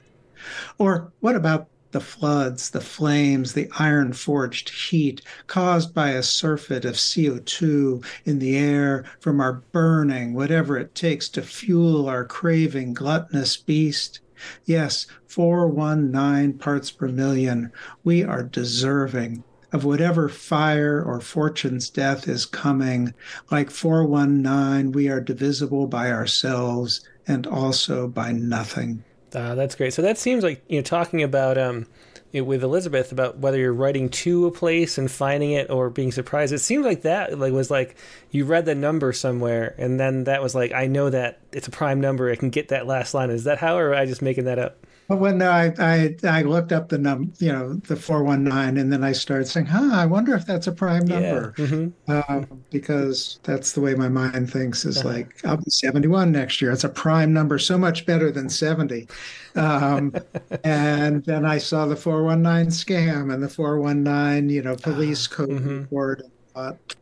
Or 0.80 1.14
what 1.20 1.36
about 1.36 1.68
the 1.94 2.02
floods, 2.02 2.72
the 2.72 2.82
flames, 2.82 3.54
the 3.54 3.70
iron 3.80 4.12
forged 4.12 4.70
heat 4.70 5.22
caused 5.48 5.94
by 5.94 6.10
a 6.10 6.24
surfeit 6.24 6.84
of 6.84 6.96
CO2 6.96 8.04
in 8.26 8.40
the 8.40 8.58
air 8.58 9.06
from 9.20 9.40
our 9.40 9.64
burning, 9.72 10.34
whatever 10.34 10.78
it 10.78 10.96
takes 10.96 11.30
to 11.30 11.42
fuel 11.42 12.10
our 12.10 12.26
craving, 12.26 12.94
gluttonous 12.94 13.56
beast. 13.56 14.20
Yes, 14.66 15.08
419 15.28 16.58
parts 16.58 16.92
per 16.92 17.08
million. 17.08 17.72
We 18.04 18.24
are 18.24 18.44
deserving 18.44 19.44
of 19.72 19.86
whatever 19.86 20.30
fire 20.30 21.02
or 21.02 21.22
fortune's 21.22 21.90
death 21.90 22.28
is 22.28 22.46
coming. 22.46 23.14
Like 23.50 23.72
419, 23.72 24.92
we 24.92 25.10
are 25.10 25.22
divisible 25.22 25.88
by 25.88 26.12
ourselves 26.12 27.02
and 27.28 27.48
also 27.48 28.08
by 28.08 28.32
nothing. 28.32 29.04
Uh, 29.34 29.56
that's 29.56 29.76
great. 29.76 29.94
So 29.94 30.02
that 30.04 30.18
seems 30.18 30.44
like 30.44 30.64
you 30.68 30.78
know 30.78 30.84
talking 30.84 31.24
about 31.24 31.58
um, 31.58 31.88
with 32.34 32.64
Elizabeth 32.64 33.12
about 33.12 33.38
whether 33.38 33.58
you're 33.58 33.74
writing 33.74 34.10
to 34.10 34.48
a 34.48 34.52
place 34.52 34.98
and 34.98 35.10
finding 35.10 35.52
it 35.52 35.70
or 35.70 35.90
being 35.90 36.12
surprised. 36.12 36.54
It 36.54 36.60
seems 36.60 36.86
like 36.86 37.04
that 37.04 37.38
like 37.38 37.54
was 37.54 37.72
like 37.72 37.96
you 38.32 38.46
read 38.46 38.66
the 38.66 38.76
number 38.76 39.14
somewhere 39.14 39.76
and 39.78 40.00
then 40.00 40.26
that 40.26 40.42
was 40.42 40.56
like 40.56 40.72
I 40.74 40.88
know 40.88 41.10
that 41.10 41.40
it's 41.52 41.68
a 41.68 41.72
prime 41.72 42.02
number. 42.02 42.32
I 42.32 42.36
can 42.36 42.50
get 42.50 42.70
that 42.70 42.88
last 42.88 43.14
line. 43.14 43.30
Is 43.30 43.44
that 43.46 43.58
how, 43.60 43.78
or 43.78 43.94
I 43.94 44.06
just 44.06 44.22
making 44.22 44.46
that 44.46 44.60
up? 44.60 44.86
Well, 45.08 45.20
when 45.20 45.42
I, 45.42 45.74
I 45.80 46.16
I 46.24 46.42
looked 46.44 46.72
up 46.72 46.90
the 46.90 46.98
num, 46.98 47.34
you 47.40 47.52
know, 47.52 47.74
the 47.74 47.96
four 47.96 48.24
one 48.24 48.44
nine, 48.44 48.78
and 48.78 48.92
then 48.92 49.04
I 49.04 49.12
started 49.12 49.48
saying, 49.48 49.66
"Huh, 49.66 49.90
I 49.92 50.06
wonder 50.06 50.34
if 50.34 50.46
that's 50.46 50.68
a 50.68 50.72
prime 50.72 51.06
number," 51.06 51.54
yeah. 51.58 51.66
mm-hmm. 51.66 52.32
um, 52.32 52.64
because 52.72 53.40
that's 53.44 53.74
the 53.74 53.82
way 53.82 53.96
my 53.96 54.08
mind 54.08 54.52
thinks. 54.52 54.86
Is 54.86 55.00
uh-huh. 55.00 55.10
like 55.10 55.46
I'll 55.46 55.58
be 55.58 55.70
seventy 55.70 56.08
one 56.08 56.32
next 56.32 56.62
year. 56.62 56.72
It's 56.72 56.86
a 56.86 56.90
prime 56.90 57.34
number, 57.34 57.60
so 57.60 57.78
much 57.78 58.06
better 58.06 58.32
than 58.32 58.50
seventy. 58.50 59.08
Um, 59.56 60.16
and 60.64 61.24
then 61.26 61.46
I 61.46 61.58
saw 61.58 61.86
the 61.86 61.98
four 61.98 62.24
one 62.24 62.42
nine 62.42 62.68
scam 62.68 63.34
and 63.34 63.44
the 63.44 63.50
four 63.50 63.80
one 63.80 64.04
nine, 64.04 64.50
you 64.50 64.62
know, 64.62 64.76
police 64.76 65.28
code 65.28 65.50
mm-hmm. 65.50 65.80
report. 65.82 66.22
And 66.22 66.32
thought, 66.54 66.96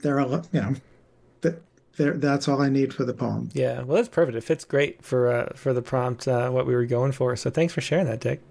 they're, 0.00 0.20
you 0.20 0.40
know, 0.52 0.74
there, 1.96 2.14
that's 2.14 2.48
all 2.48 2.60
I 2.62 2.68
need 2.68 2.92
for 2.92 3.04
the 3.04 3.14
poem. 3.14 3.50
Yeah, 3.52 3.82
well, 3.82 3.96
that's 3.96 4.08
perfect. 4.08 4.36
It 4.36 4.44
fits 4.44 4.64
great 4.64 5.04
for 5.04 5.32
uh, 5.32 5.52
for 5.54 5.72
the 5.72 5.82
prompt, 5.82 6.28
uh, 6.28 6.50
what 6.50 6.66
we 6.66 6.74
were 6.74 6.86
going 6.86 7.12
for. 7.12 7.36
So 7.36 7.50
thanks 7.50 7.72
for 7.72 7.80
sharing 7.80 8.06
that, 8.06 8.20
Dick. 8.20 8.42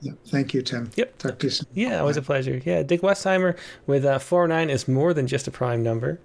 Yeah, 0.00 0.12
thank 0.26 0.52
you, 0.52 0.62
Tim. 0.62 0.90
Yep. 0.96 1.18
Talk 1.18 1.38
to 1.38 1.46
you 1.46 1.50
soon. 1.50 1.68
Yeah, 1.74 2.00
always 2.00 2.16
a 2.16 2.22
pleasure. 2.22 2.60
Yeah, 2.64 2.82
Dick 2.82 3.02
Westheimer 3.02 3.56
with 3.86 4.04
uh, 4.04 4.18
409 4.18 4.68
is 4.68 4.88
more 4.88 5.14
than 5.14 5.28
just 5.28 5.46
a 5.46 5.52
prime 5.52 5.82
number. 5.82 6.20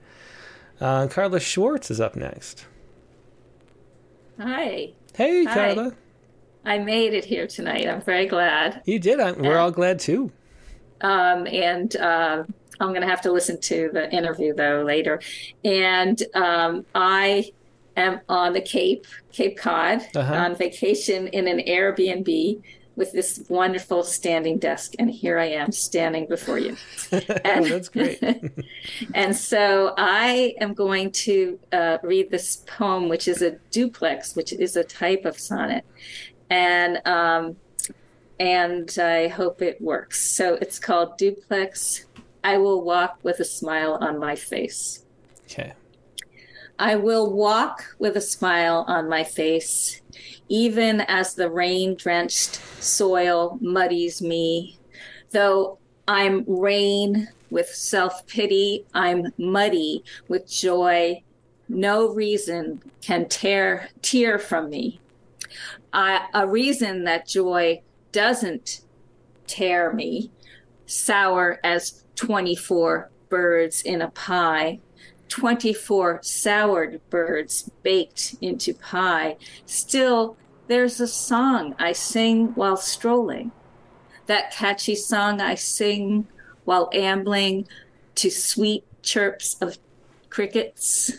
Uh, 0.81 1.07
Carla 1.07 1.39
Schwartz 1.39 1.91
is 1.91 2.01
up 2.01 2.15
next. 2.15 2.65
Hi. 4.39 4.93
Hey, 5.15 5.45
Hi. 5.45 5.53
Carla. 5.53 5.93
I 6.65 6.79
made 6.79 7.13
it 7.13 7.25
here 7.25 7.47
tonight. 7.47 7.87
I'm 7.87 8.01
very 8.01 8.25
glad. 8.25 8.81
You 8.85 8.99
did. 8.99 9.19
I'm, 9.19 9.41
we're 9.41 9.57
all 9.57 9.71
glad 9.71 9.99
too. 9.99 10.31
Um, 11.01 11.45
and 11.47 11.95
uh, 11.95 12.43
I'm 12.79 12.89
going 12.89 13.01
to 13.01 13.07
have 13.07 13.21
to 13.21 13.31
listen 13.31 13.59
to 13.61 13.89
the 13.91 14.11
interview 14.11 14.53
though 14.53 14.83
later. 14.83 15.21
And 15.63 16.21
um, 16.33 16.85
I 16.93 17.51
am 17.95 18.21
on 18.29 18.53
the 18.53 18.61
Cape, 18.61 19.05
Cape 19.31 19.57
Cod, 19.57 20.01
uh-huh. 20.15 20.33
on 20.33 20.55
vacation 20.55 21.27
in 21.27 21.47
an 21.47 21.59
Airbnb 21.67 22.61
with 22.95 23.11
this 23.11 23.43
wonderful 23.47 24.03
standing 24.03 24.57
desk. 24.57 24.93
And 24.97 25.09
here 25.09 25.37
I 25.37 25.45
am 25.45 25.71
standing 25.71 26.25
before 26.27 26.57
you. 26.57 26.75
and, 27.11 27.65
oh, 27.65 27.69
that's 27.69 27.89
great. 27.89 28.21
and 29.13 29.35
so 29.35 29.93
I 29.97 30.55
am 30.59 30.73
going 30.73 31.11
to 31.11 31.59
uh, 31.71 31.99
read 32.01 32.31
this 32.31 32.63
poem, 32.65 33.07
which 33.07 33.27
is 33.27 33.41
a 33.41 33.51
duplex, 33.71 34.35
which 34.35 34.51
is 34.51 34.75
a 34.75 34.83
type 34.83 35.25
of 35.25 35.39
sonnet. 35.39 35.85
And 36.49 37.05
um, 37.05 37.57
and 38.39 38.95
I 38.99 39.27
hope 39.27 39.61
it 39.61 39.81
works. 39.81 40.21
So 40.21 40.55
it's 40.55 40.79
called 40.79 41.17
Duplex 41.17 42.05
I 42.47 42.57
will 42.57 42.81
walk 42.81 43.19
with 43.23 43.41
a 43.41 43.43
smile 43.43 43.97
on 43.99 44.19
my 44.19 44.37
face. 44.37 45.03
Okay. 45.47 45.73
I 46.79 46.95
will 46.95 47.29
walk 47.29 47.83
with 47.99 48.15
a 48.15 48.21
smile 48.21 48.85
on 48.87 49.09
my 49.09 49.25
face, 49.25 50.01
even 50.47 51.01
as 51.01 51.33
the 51.33 51.49
rain 51.51 51.95
drenched 51.95 52.61
soil 52.81 53.59
muddies 53.59 54.21
me. 54.21 54.79
Though 55.31 55.77
I'm 56.07 56.45
rain 56.47 57.27
with 57.49 57.67
self 57.67 58.25
pity, 58.27 58.85
I'm 58.93 59.33
muddy 59.37 60.05
with 60.29 60.49
joy. 60.49 61.23
No 61.67 62.13
reason 62.13 62.81
can 63.01 63.27
tear 63.27 63.89
tear 64.01 64.39
from 64.39 64.69
me. 64.69 65.01
I, 65.91 66.27
a 66.33 66.47
reason 66.47 67.03
that 67.03 67.27
joy 67.27 67.81
doesn't 68.13 68.83
tear 69.47 69.91
me, 69.91 70.31
sour 70.85 71.59
as 71.61 72.05
24 72.17 73.09
birds 73.29 73.81
in 73.81 74.01
a 74.01 74.09
pie, 74.09 74.79
24 75.29 76.19
soured 76.23 76.99
birds 77.09 77.71
baked 77.83 78.35
into 78.41 78.73
pie. 78.73 79.37
Still, 79.65 80.35
there's 80.67 80.99
a 80.99 81.07
song 81.07 81.75
I 81.79 81.93
sing 81.93 82.47
while 82.55 82.75
strolling. 82.75 83.51
That 84.25 84.51
catchy 84.51 84.95
song 84.95 85.39
I 85.39 85.55
sing 85.55 86.27
while 86.65 86.89
ambling 86.91 87.67
to 88.15 88.29
sweet 88.29 88.83
chirps 89.01 89.55
of 89.61 89.77
crickets. 90.29 91.11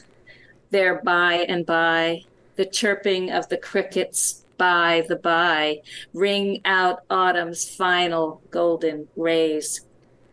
There 0.70 1.00
by 1.02 1.46
and 1.48 1.64
by, 1.64 2.24
the 2.56 2.66
chirping 2.66 3.30
of 3.30 3.48
the 3.48 3.56
crickets 3.56 4.44
by 4.58 5.04
the 5.08 5.16
by 5.16 5.80
ring 6.12 6.60
out 6.64 7.04
autumn's 7.08 7.64
final 7.64 8.42
golden 8.50 9.06
rays 9.16 9.87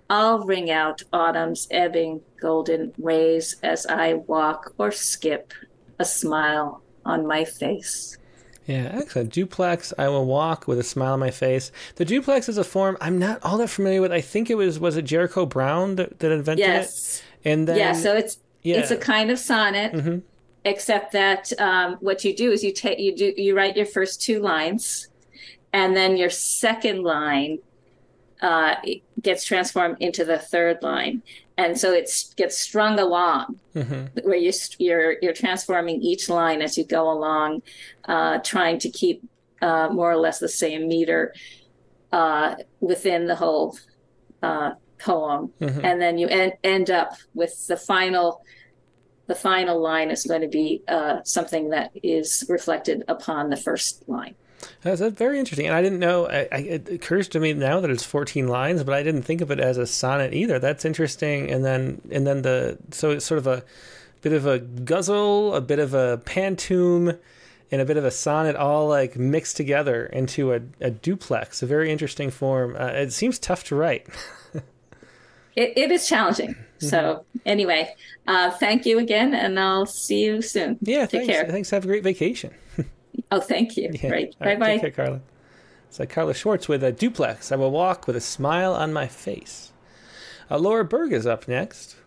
I'll 0.10 0.40
ring 0.44 0.69
out 0.69 1.02
autumn's 1.11 1.68
ebbing 1.72 2.22
golden 2.40 2.94
rays 2.98 3.56
as 3.64 3.86
I 3.86 4.14
walk 4.14 4.73
or 4.77 4.91
skip, 4.91 5.53
a 5.98 6.06
smile 6.06 6.82
on 7.06 7.26
my 7.26 7.44
face. 7.44 8.18
Yeah, 8.65 8.90
excellent. 8.94 9.32
Duplex, 9.32 9.94
I 9.98 10.07
will 10.07 10.26
walk 10.26 10.68
with 10.68 10.80
a 10.80 10.84
smile 10.84 11.14
on 11.14 11.19
my 11.19 11.32
face. 11.32 11.72
The 11.95 12.06
duplex 12.06 12.49
is 12.49 12.57
a 12.57 12.64
form 12.64 12.98
I'm 12.99 13.19
not 13.19 13.40
all 13.44 13.57
that 13.60 13.69
familiar 13.69 14.02
with. 14.02 14.11
I 14.11 14.22
think 14.22 14.49
it 14.49 14.56
was 14.56 14.80
was 14.80 14.98
it 14.98 15.03
Jericho 15.03 15.45
Brown 15.45 15.95
that, 15.95 16.19
that 16.19 16.32
invented 16.32 16.65
yes. 16.65 17.22
it? 17.44 17.49
And 17.49 17.68
then 17.68 17.77
Yeah, 17.77 17.94
so 17.94 18.15
it's 18.15 18.40
yeah. 18.64 18.77
it's 18.77 18.91
a 18.91 18.98
kind 18.98 19.30
of 19.30 19.38
sonnet. 19.38 19.94
Mm-hmm. 19.94 20.19
Except 20.64 21.11
that 21.11 21.53
um, 21.60 21.98
what 21.99 22.26
you 22.26 22.36
do 22.36 22.52
is 22.52 22.64
you 22.64 22.73
take 22.73 22.98
you 22.98 23.15
do 23.15 23.34
you 23.38 23.56
write 23.56 23.77
your 23.77 23.86
first 23.86 24.19
two 24.19 24.40
lines, 24.40 25.10
and 25.72 25.95
then 25.95 26.18
your 26.18 26.32
second 26.32 27.03
line 27.03 27.60
uh, 28.41 28.75
gets 29.21 29.43
transformed 29.43 29.97
into 29.99 30.25
the 30.25 30.37
third 30.37 30.81
line, 30.83 31.21
and 31.57 31.79
so 31.79 31.93
it 31.93 32.09
gets 32.35 32.57
strung 32.57 32.99
along, 32.99 33.59
mm-hmm. 33.73 34.05
where 34.27 34.35
you 34.35 34.51
you're 34.77 35.15
you're 35.21 35.33
transforming 35.33 36.01
each 36.01 36.29
line 36.29 36.61
as 36.61 36.77
you 36.77 36.83
go 36.83 37.09
along, 37.09 37.61
uh, 38.05 38.39
trying 38.39 38.77
to 38.79 38.89
keep 38.89 39.23
uh, 39.61 39.89
more 39.89 40.11
or 40.11 40.17
less 40.17 40.39
the 40.39 40.49
same 40.49 40.87
meter 40.87 41.33
uh, 42.11 42.55
within 42.81 43.27
the 43.27 43.35
whole 43.35 43.77
uh, 44.43 44.71
poem, 44.99 45.51
mm-hmm. 45.61 45.85
and 45.85 46.01
then 46.01 46.17
you 46.17 46.27
end 46.27 46.53
end 46.63 46.89
up 46.89 47.13
with 47.33 47.67
the 47.67 47.77
final. 47.77 48.41
The 49.27 49.33
final 49.33 49.81
line 49.81 50.11
is 50.11 50.23
going 50.23 50.41
to 50.41 50.47
be 50.47 50.83
uh, 50.87 51.23
something 51.23 51.71
that 51.71 51.89
is 52.03 52.45
reflected 52.47 53.03
upon 53.07 53.49
the 53.49 53.57
first 53.57 54.07
line. 54.07 54.35
That's, 54.81 55.01
very 55.01 55.39
interesting. 55.39 55.67
And 55.67 55.75
I 55.75 55.81
didn't 55.81 55.99
know, 55.99 56.27
I, 56.27 56.47
I, 56.51 56.57
it 56.57 56.89
occurs 56.89 57.27
to 57.29 57.39
me 57.39 57.53
now 57.53 57.79
that 57.79 57.89
it's 57.89 58.03
14 58.03 58.47
lines, 58.47 58.83
but 58.83 58.93
I 58.93 59.03
didn't 59.03 59.23
think 59.23 59.41
of 59.41 59.51
it 59.51 59.59
as 59.59 59.77
a 59.77 59.85
sonnet 59.85 60.33
either. 60.33 60.59
That's 60.59 60.85
interesting. 60.85 61.49
And 61.51 61.63
then, 61.63 62.01
and 62.11 62.25
then 62.25 62.41
the, 62.41 62.77
so 62.91 63.11
it's 63.11 63.25
sort 63.25 63.39
of 63.39 63.47
a 63.47 63.63
bit 64.21 64.33
of 64.33 64.45
a 64.45 64.59
ghazal, 64.59 65.55
a 65.55 65.61
bit 65.61 65.79
of 65.79 65.93
a 65.93 66.21
pantoum, 66.25 67.17
and 67.71 67.81
a 67.81 67.85
bit 67.85 67.97
of 67.97 68.05
a 68.05 68.11
sonnet 68.11 68.55
all 68.55 68.87
like 68.87 69.15
mixed 69.15 69.57
together 69.57 70.05
into 70.07 70.53
a, 70.53 70.61
a 70.81 70.89
duplex, 70.89 71.61
a 71.61 71.65
very 71.65 71.91
interesting 71.91 72.31
form. 72.31 72.75
Uh, 72.79 72.87
it 72.87 73.11
seems 73.11 73.39
tough 73.39 73.63
to 73.65 73.75
write. 73.75 74.07
it, 75.55 75.73
it 75.75 75.91
is 75.91 76.07
challenging. 76.07 76.49
Mm-hmm. 76.49 76.87
So 76.87 77.25
anyway, 77.45 77.93
uh, 78.27 78.51
thank 78.51 78.85
you 78.85 78.99
again, 78.99 79.33
and 79.33 79.59
I'll 79.59 79.85
see 79.85 80.23
you 80.25 80.41
soon. 80.41 80.77
Yeah, 80.81 81.05
take 81.05 81.21
thanks. 81.21 81.27
care. 81.27 81.45
Thanks. 81.47 81.69
Have 81.71 81.83
a 81.83 81.87
great 81.87 82.03
vacation. 82.03 82.53
Oh, 83.35 83.41
thank 83.41 83.75
you. 83.75 83.89
Yeah. 83.91 84.11
Right. 84.11 84.35
All 84.39 84.47
bye 84.47 84.55
bye. 84.55 84.77
Take 84.77 84.95
care, 84.95 85.05
Carla. 85.05 85.21
It's 85.89 85.99
like 85.99 86.09
Carla 86.09 86.33
Schwartz 86.33 86.69
with 86.69 86.83
a 86.83 86.91
duplex. 86.93 87.51
I 87.51 87.57
will 87.57 87.71
walk 87.71 88.07
with 88.07 88.15
a 88.15 88.21
smile 88.21 88.73
on 88.73 88.93
my 88.93 89.07
face. 89.07 89.73
Uh, 90.49 90.57
Laura 90.57 90.85
Berg 90.85 91.11
is 91.11 91.25
up 91.25 91.47
next. 91.47 91.97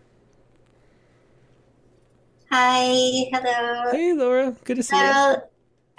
Hi, 2.51 3.29
hello. 3.31 3.91
Hey, 3.91 4.13
Laura. 4.13 4.55
Good 4.63 4.77
to 4.77 4.83
see 4.83 4.95
well, 4.95 5.33
you. 5.33 5.41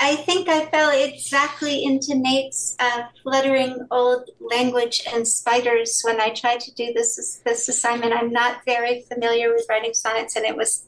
I 0.01 0.16
think 0.16 0.48
I 0.48 0.66
fell 0.66 0.90
exactly 0.90 1.85
into 1.85 2.16
Nate's 2.16 2.74
uh, 2.81 3.05
fluttering 3.23 3.86
old 3.93 4.31
language 4.40 5.02
and 5.12 5.28
spiders 5.28 6.01
when 6.02 6.20
I 6.20 6.31
tried 6.31 6.59
to 6.61 6.74
do 6.74 6.93
this 6.93 7.40
this 7.44 7.69
assignment. 7.69 8.15
I'm 8.15 8.32
not 8.32 8.65
very 8.65 9.02
familiar 9.02 9.52
with 9.52 9.66
writing 9.69 9.94
sonnets, 9.94 10.35
and 10.35 10.44
it 10.44 10.57
was 10.57 10.86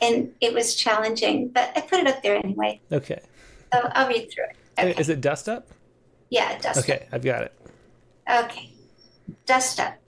and 0.00 0.32
it 0.40 0.52
was 0.52 0.76
challenging, 0.76 1.48
but 1.48 1.72
I 1.74 1.80
put 1.80 1.98
it 2.00 2.06
up 2.06 2.22
there 2.22 2.36
anyway. 2.36 2.80
Okay. 2.92 3.20
So 3.74 3.90
I'll 3.92 4.08
read 4.08 4.30
through 4.30 4.44
it. 4.44 4.56
Okay. 4.78 5.00
Is 5.00 5.08
it 5.08 5.20
dust 5.20 5.48
up? 5.48 5.68
Yeah, 6.30 6.58
dust 6.58 6.78
okay, 6.80 7.06
up. 7.06 7.08
I've 7.12 7.24
got 7.24 7.42
it. 7.42 7.54
Okay. 8.30 8.72
Dust 9.46 9.80
up. 9.80 9.98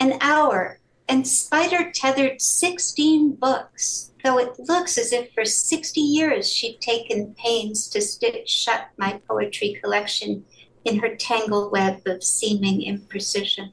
An 0.00 0.18
hour, 0.20 0.78
and 1.08 1.26
Spider 1.26 1.90
tethered 1.92 2.40
16 2.40 3.36
books, 3.36 4.12
though 4.22 4.38
it 4.38 4.58
looks 4.58 4.98
as 4.98 5.12
if 5.12 5.32
for 5.32 5.44
60 5.44 6.00
years 6.00 6.52
she'd 6.52 6.80
taken 6.80 7.34
pains 7.34 7.88
to 7.88 8.00
stitch 8.00 8.48
shut 8.48 8.88
my 8.96 9.20
poetry 9.26 9.78
collection 9.82 10.44
in 10.84 10.98
her 10.98 11.16
tangled 11.16 11.72
web 11.72 12.02
of 12.06 12.22
seeming 12.22 12.82
imprecision. 12.82 13.72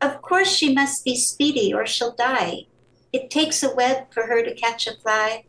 Of 0.00 0.20
course, 0.20 0.48
she 0.48 0.74
must 0.74 1.04
be 1.04 1.16
speedy 1.16 1.72
or 1.72 1.86
she'll 1.86 2.14
die. 2.14 2.66
It 3.12 3.30
takes 3.30 3.62
a 3.62 3.74
web 3.74 4.12
for 4.12 4.24
her 4.24 4.42
to 4.42 4.54
catch 4.54 4.86
a 4.86 4.96
fly. 4.96 5.44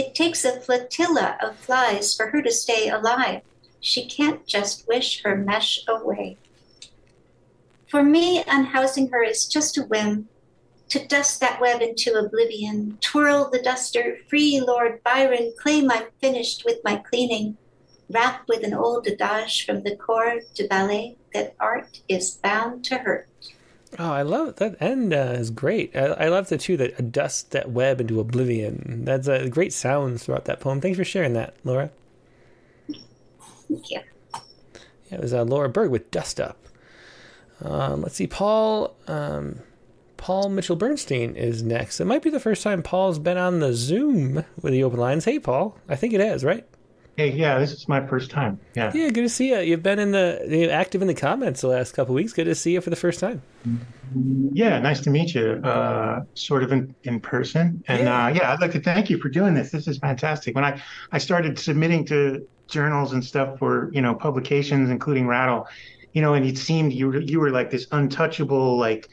It 0.00 0.14
takes 0.14 0.46
a 0.46 0.58
flotilla 0.58 1.36
of 1.42 1.58
flies 1.58 2.14
for 2.14 2.28
her 2.28 2.40
to 2.40 2.50
stay 2.50 2.88
alive. 2.88 3.42
She 3.80 4.06
can't 4.06 4.46
just 4.46 4.88
wish 4.88 5.22
her 5.24 5.36
mesh 5.36 5.80
away. 5.86 6.38
For 7.86 8.02
me, 8.02 8.42
unhousing 8.46 9.10
her 9.10 9.22
is 9.22 9.44
just 9.44 9.76
a 9.76 9.82
whim. 9.82 10.30
To 10.88 11.06
dust 11.06 11.38
that 11.40 11.60
web 11.60 11.82
into 11.82 12.14
oblivion, 12.14 12.96
twirl 13.02 13.50
the 13.50 13.60
duster, 13.60 14.16
free 14.26 14.58
Lord 14.58 15.02
Byron, 15.04 15.52
claim 15.60 15.90
I'm 15.90 16.06
finished 16.18 16.64
with 16.64 16.78
my 16.82 16.96
cleaning, 16.96 17.58
wrap 18.08 18.48
with 18.48 18.64
an 18.64 18.72
old 18.72 19.06
adage 19.06 19.66
from 19.66 19.82
the 19.82 19.96
corps 19.96 20.40
de 20.54 20.66
ballet 20.66 21.18
that 21.34 21.54
art 21.60 22.00
is 22.08 22.38
bound 22.42 22.86
to 22.86 22.96
hurt. 22.96 23.28
Oh, 23.98 24.12
I 24.12 24.22
love 24.22 24.56
that 24.56 24.80
end 24.80 25.12
uh, 25.12 25.34
is 25.36 25.50
great. 25.50 25.94
I, 25.96 26.06
I 26.06 26.28
love 26.28 26.48
the 26.48 26.58
two 26.58 26.76
that 26.76 27.10
dust 27.10 27.50
that 27.50 27.70
web 27.70 28.00
into 28.00 28.20
oblivion. 28.20 29.04
That's 29.04 29.26
a 29.26 29.44
uh, 29.44 29.48
great 29.48 29.72
sounds 29.72 30.24
throughout 30.24 30.44
that 30.44 30.60
poem. 30.60 30.80
Thanks 30.80 30.96
for 30.96 31.04
sharing 31.04 31.32
that, 31.34 31.54
Laura. 31.64 31.90
Thank 32.88 33.90
you. 33.90 34.00
Yeah, 35.10 35.18
it 35.18 35.20
was 35.20 35.34
uh, 35.34 35.44
Laura 35.44 35.68
Berg 35.68 35.90
with 35.90 36.10
Dust 36.10 36.40
Up. 36.40 36.56
Um, 37.62 38.02
let's 38.02 38.14
see, 38.14 38.26
Paul. 38.26 38.94
Um, 39.08 39.60
Paul 40.16 40.50
Mitchell 40.50 40.76
Bernstein 40.76 41.34
is 41.34 41.62
next. 41.62 42.00
It 42.00 42.04
might 42.04 42.22
be 42.22 42.30
the 42.30 42.40
first 42.40 42.62
time 42.62 42.82
Paul's 42.82 43.18
been 43.18 43.38
on 43.38 43.60
the 43.60 43.72
Zoom 43.72 44.44
with 44.60 44.72
the 44.72 44.84
open 44.84 45.00
lines. 45.00 45.24
Hey, 45.24 45.38
Paul. 45.38 45.76
I 45.88 45.96
think 45.96 46.12
it 46.12 46.20
is, 46.20 46.44
right? 46.44 46.66
Hey, 47.20 47.32
yeah, 47.32 47.58
this 47.58 47.72
is 47.72 47.86
my 47.86 48.06
first 48.06 48.30
time. 48.30 48.58
Yeah. 48.74 48.90
Yeah, 48.94 49.10
good 49.10 49.20
to 49.20 49.28
see 49.28 49.50
you. 49.50 49.58
You've 49.58 49.82
been 49.82 49.98
in 49.98 50.12
the 50.12 50.70
active 50.72 51.02
in 51.02 51.06
the 51.06 51.12
comments 51.12 51.60
the 51.60 51.68
last 51.68 51.92
couple 51.92 52.14
weeks. 52.14 52.32
Good 52.32 52.46
to 52.46 52.54
see 52.54 52.72
you 52.72 52.80
for 52.80 52.88
the 52.88 52.96
first 52.96 53.20
time. 53.20 53.42
Yeah, 54.54 54.78
nice 54.78 55.00
to 55.00 55.10
meet 55.10 55.34
you. 55.34 55.60
Uh, 55.62 56.22
sort 56.32 56.62
of 56.62 56.72
in, 56.72 56.94
in 57.02 57.20
person. 57.20 57.84
And 57.88 58.04
yeah. 58.04 58.24
Uh, 58.24 58.28
yeah, 58.28 58.52
I'd 58.54 58.60
like 58.62 58.72
to 58.72 58.80
thank 58.80 59.10
you 59.10 59.18
for 59.18 59.28
doing 59.28 59.52
this. 59.52 59.70
This 59.70 59.86
is 59.86 59.98
fantastic. 59.98 60.54
When 60.54 60.64
I, 60.64 60.80
I 61.12 61.18
started 61.18 61.58
submitting 61.58 62.06
to 62.06 62.48
journals 62.68 63.12
and 63.12 63.22
stuff 63.22 63.58
for, 63.58 63.90
you 63.92 64.00
know, 64.00 64.14
publications, 64.14 64.88
including 64.88 65.26
Rattle, 65.26 65.68
you 66.14 66.22
know, 66.22 66.32
and 66.32 66.46
it 66.46 66.56
seemed 66.56 66.94
you 66.94 67.08
were, 67.08 67.20
you 67.20 67.38
were 67.38 67.50
like 67.50 67.70
this 67.70 67.86
untouchable, 67.92 68.78
like, 68.78 69.10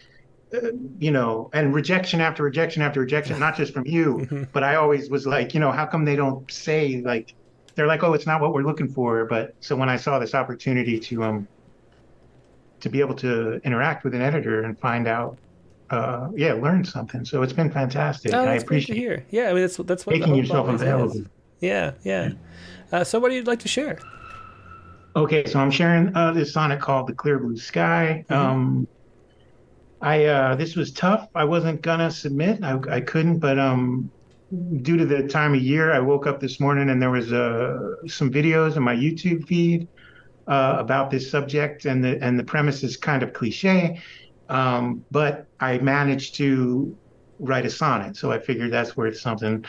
uh, 0.54 0.70
you 0.98 1.12
know, 1.12 1.50
and 1.52 1.76
rejection 1.76 2.22
after 2.22 2.42
rejection 2.42 2.82
after 2.82 3.02
rejection, 3.02 3.38
not 3.38 3.58
just 3.58 3.74
from 3.74 3.86
you, 3.86 4.48
but 4.54 4.64
I 4.64 4.76
always 4.76 5.10
was 5.10 5.28
like, 5.28 5.54
you 5.54 5.60
know, 5.60 5.74
how 5.74 5.86
come 5.86 6.06
they 6.06 6.16
don't 6.16 6.50
say 6.50 7.02
like, 7.02 7.36
they're 7.78 7.88
like, 7.88 8.04
oh, 8.04 8.14
it's 8.14 8.26
not 8.26 8.42
what 8.42 8.54
we're 8.54 8.64
looking 8.64 8.90
for. 8.90 9.24
But 9.26 9.56
so 9.62 9.76
when 9.76 9.88
I 9.88 9.96
saw 9.96 10.20
this 10.20 10.34
opportunity 10.34 11.00
to 11.00 11.24
um 11.24 11.48
to 12.82 12.90
be 12.90 13.00
able 13.00 13.16
to 13.16 13.62
interact 13.64 14.04
with 14.04 14.14
an 14.14 14.22
editor 14.22 14.64
and 14.64 14.78
find 14.80 15.08
out, 15.08 15.38
uh, 15.90 16.30
yeah, 16.36 16.54
learn 16.54 16.84
something. 16.84 17.24
So 17.24 17.44
it's 17.44 17.54
been 17.54 17.72
fantastic. 17.72 18.34
Oh, 18.34 18.44
I 18.44 18.56
appreciate 18.56 18.96
to 18.96 19.00
hear. 19.00 19.26
Yeah, 19.30 19.50
I 19.50 19.54
mean 19.54 19.62
that's 19.62 19.78
that's 19.78 20.06
what 20.06 20.18
making 20.18 20.36
yourself 20.36 20.68
available. 20.68 21.24
Yeah, 21.60 21.92
yeah. 22.04 22.32
Uh, 22.92 23.04
so 23.04 23.20
what 23.20 23.30
do 23.30 23.36
you 23.36 23.44
like 23.44 23.60
to 23.60 23.68
share? 23.68 24.00
Okay, 25.16 25.46
so 25.46 25.60
I'm 25.60 25.72
sharing 25.72 26.16
uh, 26.16 26.32
this 26.32 26.52
sonnet 26.54 26.82
called 26.82 27.08
"The 27.08 27.14
Clear 27.14 27.40
Blue 27.40 27.58
Sky." 27.58 28.26
Mm-hmm. 28.30 28.34
Um, 28.34 28.88
I 30.02 30.26
uh, 30.26 30.56
this 30.56 30.76
was 30.76 30.92
tough. 30.92 31.30
I 31.36 31.44
wasn't 31.44 31.82
gonna 31.84 32.10
submit. 32.10 32.64
I, 32.64 32.80
I 32.90 33.02
couldn't, 33.02 33.38
but 33.38 33.60
um, 33.60 34.10
due 34.82 34.98
to 34.98 35.06
the 35.06 35.28
time 35.28 35.54
of 35.54 35.62
year, 35.62 35.92
I 35.92 36.00
woke 36.00 36.28
up 36.28 36.40
this 36.40 36.60
morning 36.60 36.90
and 36.90 37.02
there 37.02 37.12
was 37.12 37.34
uh, 37.34 37.96
some 38.08 38.32
videos 38.32 38.78
in 38.78 38.84
my 38.84 38.96
YouTube 38.96 39.48
feed 39.48 39.88
uh, 40.48 40.78
about 40.80 41.12
this 41.12 41.30
subject, 41.30 41.86
and 41.86 42.04
the 42.04 42.18
and 42.24 42.40
the 42.40 42.44
premise 42.44 42.84
is 42.84 42.96
kind 42.96 43.24
of 43.24 43.34
cliche, 43.34 44.02
um, 44.50 45.04
but 45.12 45.46
I 45.60 45.78
managed 45.80 46.36
to 46.36 46.96
write 47.40 47.66
a 47.66 47.70
sonnet, 47.70 48.16
so 48.16 48.32
I 48.32 48.40
figured 48.40 48.72
that's 48.72 48.96
worth 48.96 49.18
something. 49.20 49.66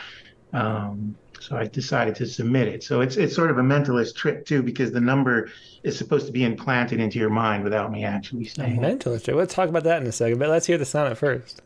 Um, 0.53 1.15
so 1.41 1.55
I 1.55 1.67
decided 1.67 2.15
to 2.15 2.25
submit 2.25 2.67
it. 2.67 2.83
So 2.83 3.01
it's 3.01 3.17
it's 3.17 3.35
sort 3.35 3.51
of 3.51 3.57
a 3.57 3.61
mentalist 3.61 4.15
trick 4.15 4.45
too, 4.45 4.63
because 4.63 4.91
the 4.91 5.01
number 5.01 5.49
is 5.83 5.97
supposed 5.97 6.25
to 6.27 6.31
be 6.31 6.43
implanted 6.43 6.99
into 6.99 7.19
your 7.19 7.29
mind 7.29 7.63
without 7.63 7.91
me 7.91 8.05
actually 8.05 8.45
saying. 8.45 8.77
A 8.77 8.81
mentalist 8.81 9.25
trick. 9.25 9.35
Let's 9.35 9.53
talk 9.53 9.67
about 9.67 9.83
that 9.83 10.01
in 10.01 10.07
a 10.07 10.11
second, 10.11 10.39
but 10.39 10.49
let's 10.49 10.65
hear 10.65 10.77
the 10.77 10.85
sonnet 10.85 11.17
first. 11.17 11.61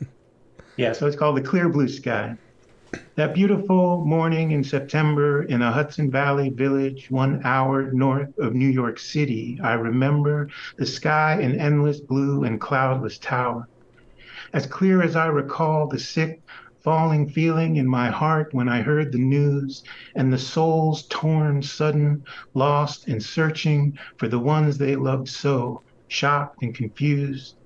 yeah, 0.76 0.92
so 0.92 1.06
it's 1.06 1.16
called 1.16 1.36
the 1.36 1.42
Clear 1.42 1.68
Blue 1.68 1.88
Sky. 1.88 2.36
That 3.16 3.34
beautiful 3.34 4.04
morning 4.06 4.52
in 4.52 4.64
September 4.64 5.42
in 5.42 5.60
a 5.60 5.72
Hudson 5.72 6.10
Valley 6.10 6.48
village 6.48 7.10
one 7.10 7.42
hour 7.44 7.92
north 7.92 8.38
of 8.38 8.54
New 8.54 8.68
York 8.68 8.98
City, 8.98 9.58
I 9.62 9.74
remember 9.74 10.48
the 10.76 10.86
sky 10.86 11.40
an 11.40 11.58
endless 11.60 12.00
blue 12.00 12.44
and 12.44 12.60
cloudless 12.60 13.18
tower. 13.18 13.68
As 14.54 14.66
clear 14.66 15.02
as 15.02 15.16
I 15.16 15.26
recall 15.26 15.88
the 15.88 15.98
sick, 15.98 16.40
falling 16.80 17.28
feeling 17.28 17.76
in 17.76 17.86
my 17.86 18.08
heart 18.08 18.54
when 18.54 18.68
I 18.68 18.80
heard 18.80 19.12
the 19.12 19.18
news 19.18 19.82
and 20.14 20.32
the 20.32 20.38
souls 20.38 21.06
torn, 21.08 21.62
sudden, 21.62 22.24
lost, 22.54 23.08
and 23.08 23.22
searching 23.22 23.98
for 24.16 24.28
the 24.28 24.38
ones 24.38 24.78
they 24.78 24.96
loved 24.96 25.28
so, 25.28 25.82
shocked 26.06 26.62
and 26.62 26.74
confused. 26.74 27.56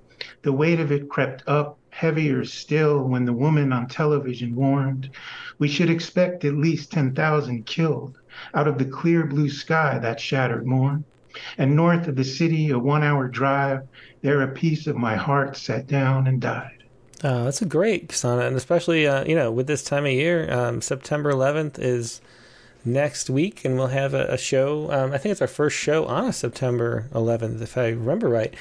The 0.43 0.53
weight 0.53 0.81
of 0.81 0.91
it 0.91 1.09
crept 1.09 1.45
up 1.47 1.79
heavier 1.93 2.45
still 2.45 3.05
when 3.05 3.25
the 3.25 3.33
woman 3.33 3.73
on 3.73 3.87
television 3.87 4.57
warned 4.57 5.11
we 5.59 5.69
should 5.69 5.91
expect 5.91 6.45
at 6.45 6.55
least 6.55 6.91
10,000 6.91 7.65
killed 7.67 8.19
out 8.55 8.67
of 8.67 8.79
the 8.79 8.85
clear 8.85 9.27
blue 9.27 9.49
sky 9.49 9.99
that 9.99 10.19
shattered 10.19 10.67
morn. 10.67 11.05
And 11.57 11.77
north 11.77 12.09
of 12.09 12.17
the 12.17 12.25
city, 12.25 12.71
a 12.71 12.79
one 12.79 13.05
hour 13.05 13.29
drive, 13.29 13.83
there 14.23 14.43
a 14.43 14.49
piece 14.49 14.87
of 14.89 14.97
my 14.97 15.15
heart 15.15 15.57
sat 15.57 15.87
down 15.87 16.27
and 16.27 16.41
died. 16.41 16.83
Oh, 17.23 17.45
that's 17.45 17.63
a 17.63 17.67
great 17.67 18.11
sonnet, 18.11 18.47
and 18.47 18.57
especially 18.57 19.07
uh, 19.07 19.25
you 19.25 19.37
know 19.37 19.53
with 19.53 19.69
this 19.69 19.85
time 19.85 20.05
of 20.05 20.11
year, 20.11 20.53
um, 20.53 20.81
September 20.81 21.33
11th 21.33 21.79
is 21.79 22.21
next 22.85 23.31
week, 23.31 23.65
and 23.65 23.77
we'll 23.77 23.89
have 23.89 24.15
a, 24.15 24.27
a 24.27 24.39
show. 24.39 24.91
Um, 24.91 25.13
I 25.13 25.19
think 25.19 25.33
it's 25.33 25.41
our 25.41 25.47
first 25.47 25.77
show 25.77 26.07
on 26.07 26.33
September 26.33 27.09
11th, 27.13 27.61
if 27.63 27.77
I 27.77 27.89
remember 27.89 28.29
right. 28.29 28.55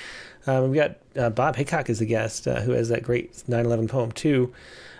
Um, 0.48 0.72
we 0.72 0.78
got 0.78 0.98
uh, 1.16 1.30
Bob 1.30 1.56
Hicok 1.56 1.90
as 1.90 2.02
a 2.02 2.06
guest, 2.06 2.48
uh, 2.48 2.62
who 2.62 2.72
has 2.72 2.90
that 2.90 3.04
great 3.04 3.34
9/11 3.48 3.90
poem 3.90 4.12
too. 4.12 4.54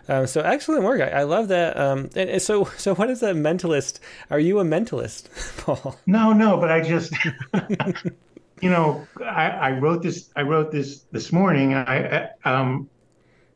Um, 0.08 0.28
so 0.28 0.42
excellent 0.42 0.84
work. 0.84 1.02
I, 1.02 1.22
I 1.22 1.24
love 1.24 1.48
that. 1.50 1.78
Um, 1.78 2.10
and, 2.16 2.30
and, 2.30 2.42
so, 2.42 2.66
so 2.78 2.96
what 2.96 3.10
is 3.10 3.24
a 3.24 3.34
mentalist? 3.34 4.00
Are 4.30 4.40
you 4.40 4.60
a 4.60 4.64
mentalist, 4.64 5.30
Paul? 5.64 5.96
No, 6.06 6.34
no. 6.34 6.58
But 6.58 6.72
I 6.72 6.82
just, 6.82 7.14
you 8.62 8.70
know, 8.70 9.08
I, 9.24 9.50
I, 9.50 9.72
wrote 9.72 10.04
this. 10.04 10.30
I 10.36 10.42
wrote 10.42 10.72
this 10.72 11.06
this 11.12 11.32
morning. 11.32 11.74
I, 11.74 12.30
um, 12.46 12.90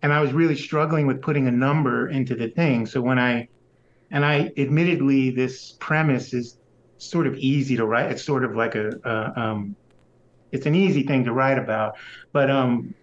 and 0.01 0.13
I 0.13 0.21
was 0.21 0.33
really 0.33 0.55
struggling 0.55 1.07
with 1.07 1.21
putting 1.21 1.47
a 1.47 1.51
number 1.51 2.09
into 2.09 2.35
the 2.35 2.49
thing. 2.49 2.85
So 2.85 3.01
when 3.01 3.17
I, 3.17 3.47
and 4.11 4.25
I, 4.25 4.51
admittedly, 4.57 5.31
this 5.31 5.73
premise 5.79 6.33
is 6.33 6.57
sort 6.97 7.27
of 7.27 7.35
easy 7.37 7.75
to 7.77 7.85
write. 7.85 8.11
It's 8.11 8.23
sort 8.23 8.43
of 8.43 8.55
like 8.55 8.75
a, 8.75 8.91
a 9.03 9.39
um, 9.39 9.75
it's 10.51 10.65
an 10.65 10.75
easy 10.75 11.03
thing 11.03 11.25
to 11.25 11.33
write 11.33 11.57
about. 11.57 11.95
But 12.31 12.49
um, 12.49 12.93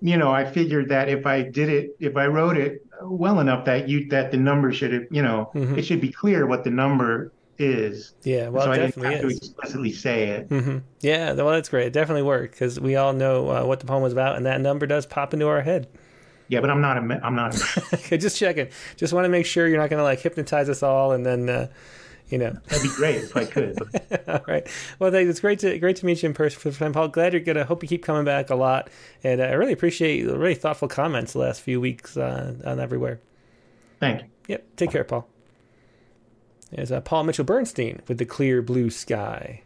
you 0.00 0.16
know, 0.16 0.30
I 0.30 0.44
figured 0.44 0.88
that 0.88 1.08
if 1.08 1.26
I 1.26 1.42
did 1.42 1.68
it, 1.68 1.96
if 2.00 2.16
I 2.16 2.26
wrote 2.26 2.56
it 2.56 2.84
well 3.02 3.40
enough, 3.40 3.64
that 3.66 3.88
you 3.88 4.08
that 4.08 4.30
the 4.30 4.36
number 4.36 4.72
should 4.72 4.92
have, 4.92 5.04
you 5.10 5.22
know, 5.22 5.50
mm-hmm. 5.54 5.78
it 5.78 5.82
should 5.82 6.00
be 6.00 6.10
clear 6.10 6.46
what 6.46 6.64
the 6.64 6.70
number 6.70 7.32
is. 7.58 8.14
Yeah, 8.22 8.48
well, 8.48 8.64
so 8.64 8.72
it 8.72 8.74
I 8.74 8.78
definitely 8.78 9.10
didn't 9.10 9.22
have 9.22 9.30
is. 9.30 9.38
to 9.38 9.46
explicitly 9.46 9.92
say 9.92 10.28
it. 10.28 10.48
Mm-hmm. 10.48 10.78
Yeah, 11.00 11.32
well, 11.34 11.50
that's 11.50 11.68
great. 11.68 11.86
It 11.86 11.92
definitely 11.92 12.22
worked 12.22 12.54
because 12.54 12.80
we 12.80 12.96
all 12.96 13.12
know 13.12 13.48
uh, 13.50 13.64
what 13.64 13.80
the 13.80 13.86
poem 13.86 14.02
was 14.02 14.12
about, 14.12 14.36
and 14.36 14.46
that 14.46 14.60
number 14.60 14.86
does 14.86 15.06
pop 15.06 15.32
into 15.32 15.48
our 15.48 15.60
head. 15.60 15.88
Yeah, 16.48 16.60
but 16.60 16.70
I'm 16.70 16.80
not 16.80 16.98
a. 16.98 17.20
I'm 17.24 17.34
not. 17.34 17.54
A... 17.54 17.82
okay, 17.94 18.18
just 18.18 18.36
checking. 18.36 18.68
Just 18.96 19.12
want 19.12 19.24
to 19.24 19.28
make 19.28 19.46
sure 19.46 19.68
you're 19.68 19.80
not 19.80 19.90
going 19.90 19.98
to 19.98 20.04
like 20.04 20.20
hypnotize 20.20 20.68
us 20.68 20.82
all, 20.82 21.12
and 21.12 21.24
then. 21.24 21.48
Uh, 21.48 21.68
you 22.28 22.38
know. 22.38 22.56
That'd 22.68 22.82
be 22.82 22.96
great 22.96 23.16
if 23.16 23.36
I 23.36 23.44
could. 23.44 23.76
All 24.26 24.40
right. 24.48 24.66
Well, 24.98 25.10
thanks. 25.10 25.28
It's 25.28 25.40
great 25.40 25.58
to 25.58 25.78
great 25.78 25.96
to 25.96 26.06
meet 26.06 26.22
you 26.22 26.28
in 26.28 26.34
person 26.34 26.58
for 26.58 26.70
the 26.70 26.76
time, 26.76 26.94
Paul. 26.94 27.08
Glad 27.08 27.34
you're 27.34 27.42
gonna. 27.42 27.64
Hope 27.64 27.82
you 27.82 27.88
keep 27.90 28.02
coming 28.02 28.24
back 28.24 28.48
a 28.48 28.54
lot, 28.54 28.88
and 29.22 29.38
uh, 29.38 29.44
I 29.44 29.52
really 29.52 29.74
appreciate 29.74 30.22
the 30.22 30.38
really 30.38 30.54
thoughtful 30.54 30.88
comments 30.88 31.34
the 31.34 31.40
last 31.40 31.60
few 31.60 31.78
weeks 31.78 32.16
uh, 32.16 32.54
on 32.64 32.80
everywhere. 32.80 33.20
Thank 34.00 34.22
you. 34.22 34.28
Yep. 34.48 34.76
Take 34.76 34.90
care, 34.92 35.04
Paul. 35.04 35.28
There's 36.70 36.90
uh, 36.90 37.02
Paul 37.02 37.24
Mitchell 37.24 37.44
Bernstein 37.44 38.00
with 38.08 38.16
the 38.16 38.24
clear 38.24 38.62
blue 38.62 38.88
sky. 38.88 39.62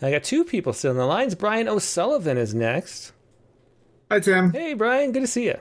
And 0.00 0.08
I 0.08 0.12
got 0.12 0.24
two 0.24 0.44
people 0.44 0.72
still 0.72 0.90
in 0.90 0.98
the 0.98 1.06
lines. 1.06 1.34
Brian 1.34 1.68
O'Sullivan 1.68 2.36
is 2.36 2.54
next. 2.54 3.12
Hi, 4.10 4.20
Tim. 4.20 4.52
Hey, 4.52 4.74
Brian. 4.74 5.12
Good 5.12 5.20
to 5.20 5.26
see 5.26 5.46
you. 5.46 5.58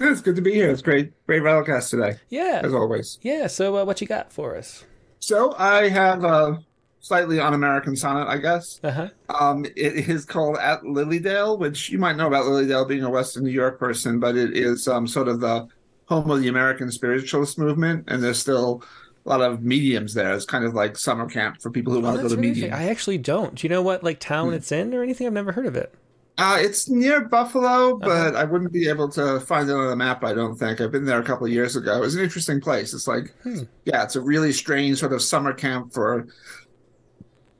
It's 0.00 0.22
good 0.22 0.36
to 0.36 0.42
be 0.42 0.54
here. 0.54 0.70
It's 0.70 0.82
great, 0.82 1.12
great 1.26 1.42
Rattlecast 1.42 1.90
today. 1.90 2.16
Yeah, 2.30 2.62
as 2.64 2.72
always. 2.72 3.18
Yeah. 3.22 3.46
So, 3.48 3.76
uh, 3.76 3.84
what 3.84 4.00
you 4.00 4.06
got 4.06 4.32
for 4.32 4.56
us? 4.56 4.84
So 5.18 5.54
I 5.58 5.90
have 5.90 6.24
uh, 6.24 6.56
slightly 7.00 7.38
un-American 7.38 7.94
sonnet, 7.96 8.26
I 8.26 8.38
guess. 8.38 8.80
Uh-huh. 8.82 9.08
Um, 9.28 9.66
it 9.76 10.08
is 10.08 10.24
called 10.24 10.56
At 10.56 10.82
Lilydale, 10.82 11.58
which 11.58 11.90
you 11.90 11.98
might 11.98 12.16
know 12.16 12.26
about 12.26 12.46
Lilydale 12.46 12.88
being 12.88 13.04
a 13.04 13.10
Western 13.10 13.44
New 13.44 13.50
York 13.50 13.78
person, 13.78 14.18
but 14.18 14.36
it 14.36 14.56
is 14.56 14.88
um, 14.88 15.06
sort 15.06 15.28
of 15.28 15.40
the 15.40 15.68
home 16.06 16.30
of 16.30 16.40
the 16.40 16.48
American 16.48 16.90
spiritualist 16.90 17.58
movement, 17.58 18.04
and 18.08 18.22
there's 18.22 18.38
still 18.38 18.82
a 19.26 19.28
lot 19.28 19.42
of 19.42 19.62
mediums 19.62 20.14
there. 20.14 20.32
It's 20.34 20.46
kind 20.46 20.64
of 20.64 20.72
like 20.74 20.96
summer 20.96 21.28
camp 21.28 21.60
for 21.60 21.70
people 21.70 21.92
who 21.92 21.98
Oh, 21.98 22.02
want 22.04 22.16
to 22.16 22.22
go 22.22 22.28
to 22.30 22.36
mediums. 22.38 22.72
I 22.72 22.84
actually 22.84 23.18
don't. 23.18 23.54
Do 23.56 23.66
you 23.66 23.68
know 23.68 23.82
what 23.82 24.02
like 24.02 24.18
town 24.18 24.54
it's 24.54 24.72
in 24.72 24.94
or 24.94 25.02
anything? 25.02 25.26
I've 25.26 25.34
never 25.34 25.52
heard 25.52 25.66
of 25.66 25.76
it. 25.76 25.94
Uh, 26.40 26.56
it's 26.58 26.88
near 26.88 27.20
Buffalo, 27.26 27.96
Uh-huh. 27.96 27.98
but 28.00 28.36
I 28.36 28.44
wouldn't 28.44 28.72
be 28.72 28.88
able 28.88 29.08
to 29.10 29.40
find 29.40 29.68
it 29.68 29.74
on 29.74 29.88
the 29.88 29.96
map. 29.96 30.24
I 30.24 30.32
don't 30.32 30.56
think. 30.56 30.80
I've 30.80 30.90
been 30.90 31.04
there 31.04 31.20
a 31.20 31.24
couple 31.24 31.46
of 31.46 31.52
years 31.52 31.76
ago. 31.76 31.96
It 31.98 32.00
was 32.00 32.14
an 32.14 32.22
interesting 32.22 32.60
place. 32.60 32.94
It's 32.94 33.06
like, 33.06 33.34
Hmm. 33.42 33.62
yeah, 33.84 34.02
it's 34.04 34.16
a 34.16 34.20
really 34.20 34.52
strange 34.52 34.98
sort 34.98 35.12
of 35.12 35.22
summer 35.22 35.52
camp 35.52 35.92
for 35.92 36.26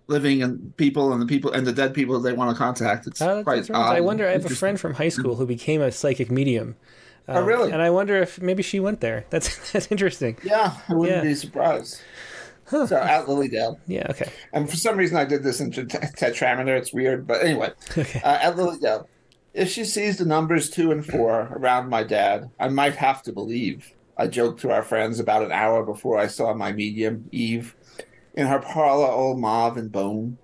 living 0.06 0.42
and 0.42 0.76
people 0.76 1.12
and 1.12 1.22
the 1.22 1.26
people 1.26 1.52
and 1.52 1.66
the 1.66 1.72
dead 1.72 1.94
people 1.94 2.18
they 2.20 2.32
want 2.32 2.50
to 2.50 2.58
contact. 2.58 3.06
It's 3.06 3.22
Oh, 3.22 3.42
quite 3.44 3.68
right. 3.68 3.70
odd. 3.72 3.96
I 3.96 4.00
wonder. 4.00 4.26
I 4.26 4.32
have 4.32 4.44
a 4.46 4.48
friend 4.50 4.78
from 4.80 4.94
high 4.94 5.08
school 5.08 5.36
who 5.36 5.46
became 5.46 5.80
a 5.80 5.92
psychic 5.92 6.30
medium. 6.30 6.76
Um, 7.28 7.36
Oh, 7.36 7.42
really? 7.44 7.70
And 7.70 7.80
I 7.80 7.90
wonder 7.90 8.16
if 8.16 8.40
maybe 8.40 8.62
she 8.62 8.80
went 8.80 9.00
there. 9.00 9.24
That's 9.30 9.70
that's 9.72 9.86
interesting. 9.92 10.36
Yeah, 10.42 10.72
I 10.88 10.94
wouldn't 10.94 11.18
Yeah. 11.18 11.22
be 11.30 11.34
surprised. 11.34 12.00
So 12.70 12.96
at 12.96 13.26
Lilydale. 13.26 13.78
Yeah. 13.86 14.06
Okay. 14.10 14.30
And 14.52 14.70
for 14.70 14.76
some 14.76 14.96
reason, 14.96 15.16
I 15.16 15.24
did 15.24 15.42
this 15.42 15.60
in 15.60 15.70
tet- 15.70 15.88
tetrameter. 15.88 16.76
It's 16.76 16.92
weird, 16.92 17.26
but 17.26 17.42
anyway, 17.42 17.72
uh, 17.96 18.02
at 18.22 18.56
Lilydale, 18.56 19.06
if 19.52 19.68
she 19.68 19.84
sees 19.84 20.18
the 20.18 20.24
numbers 20.24 20.70
two 20.70 20.92
and 20.92 21.04
four 21.04 21.48
around 21.52 21.88
my 21.88 22.04
dad, 22.04 22.50
I 22.58 22.68
might 22.68 22.94
have 22.96 23.22
to 23.24 23.32
believe. 23.32 23.92
I 24.16 24.26
joked 24.28 24.60
to 24.60 24.70
our 24.70 24.82
friends 24.82 25.18
about 25.18 25.42
an 25.42 25.50
hour 25.50 25.84
before 25.84 26.18
I 26.18 26.26
saw 26.26 26.54
my 26.54 26.72
medium, 26.72 27.28
Eve, 27.32 27.74
in 28.34 28.46
her 28.46 28.60
parlor 28.60 29.06
all 29.06 29.36
mauve 29.36 29.76
and 29.76 29.90
bone. 29.90 30.38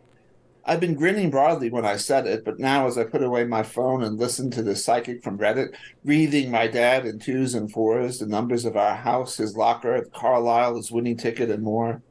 I'd 0.68 0.80
been 0.80 0.94
grinning 0.94 1.30
broadly 1.30 1.70
when 1.70 1.84
I 1.84 1.96
said 1.96 2.26
it, 2.26 2.44
but 2.44 2.58
now 2.58 2.88
as 2.88 2.98
I 2.98 3.04
put 3.04 3.22
away 3.22 3.44
my 3.44 3.62
phone 3.62 4.02
and 4.02 4.18
listened 4.18 4.52
to 4.54 4.64
the 4.64 4.74
psychic 4.74 5.22
from 5.22 5.38
Reddit, 5.38 5.76
breathing 6.04 6.50
my 6.50 6.66
dad 6.66 7.06
in 7.06 7.20
twos 7.20 7.54
and 7.54 7.70
fours, 7.70 8.18
the 8.18 8.26
numbers 8.26 8.64
of 8.64 8.76
our 8.76 8.96
house, 8.96 9.36
his 9.36 9.56
locker, 9.56 10.04
Carlisle, 10.12 10.76
his 10.76 10.90
winning 10.90 11.16
ticket, 11.16 11.50
and 11.50 11.62
more, 11.62 12.02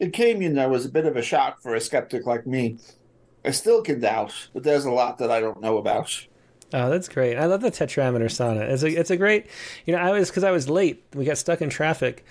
it 0.00 0.12
came, 0.12 0.42
you 0.42 0.48
know, 0.48 0.74
as 0.74 0.86
a 0.86 0.88
bit 0.88 1.06
of 1.06 1.16
a 1.16 1.22
shock 1.22 1.60
for 1.60 1.74
a 1.74 1.80
skeptic 1.80 2.26
like 2.26 2.46
me. 2.46 2.78
I 3.44 3.52
still 3.52 3.82
can 3.82 4.00
doubt, 4.00 4.48
but 4.52 4.64
there's 4.64 4.84
a 4.84 4.90
lot 4.90 5.18
that 5.18 5.30
I 5.30 5.40
don't 5.40 5.60
know 5.60 5.78
about. 5.78 6.26
Oh, 6.72 6.88
that's 6.88 7.08
great. 7.08 7.36
I 7.36 7.46
love 7.46 7.60
the 7.60 7.70
tetrameter 7.70 8.30
sonnet. 8.30 8.70
It's 8.70 8.82
a 8.82 8.88
it's 8.88 9.10
a 9.10 9.16
great. 9.16 9.46
You 9.86 9.94
know, 9.94 10.00
I 10.00 10.10
was 10.10 10.30
because 10.30 10.44
I 10.44 10.50
was 10.50 10.68
late. 10.68 11.04
We 11.14 11.24
got 11.24 11.38
stuck 11.38 11.60
in 11.60 11.68
traffic, 11.68 12.24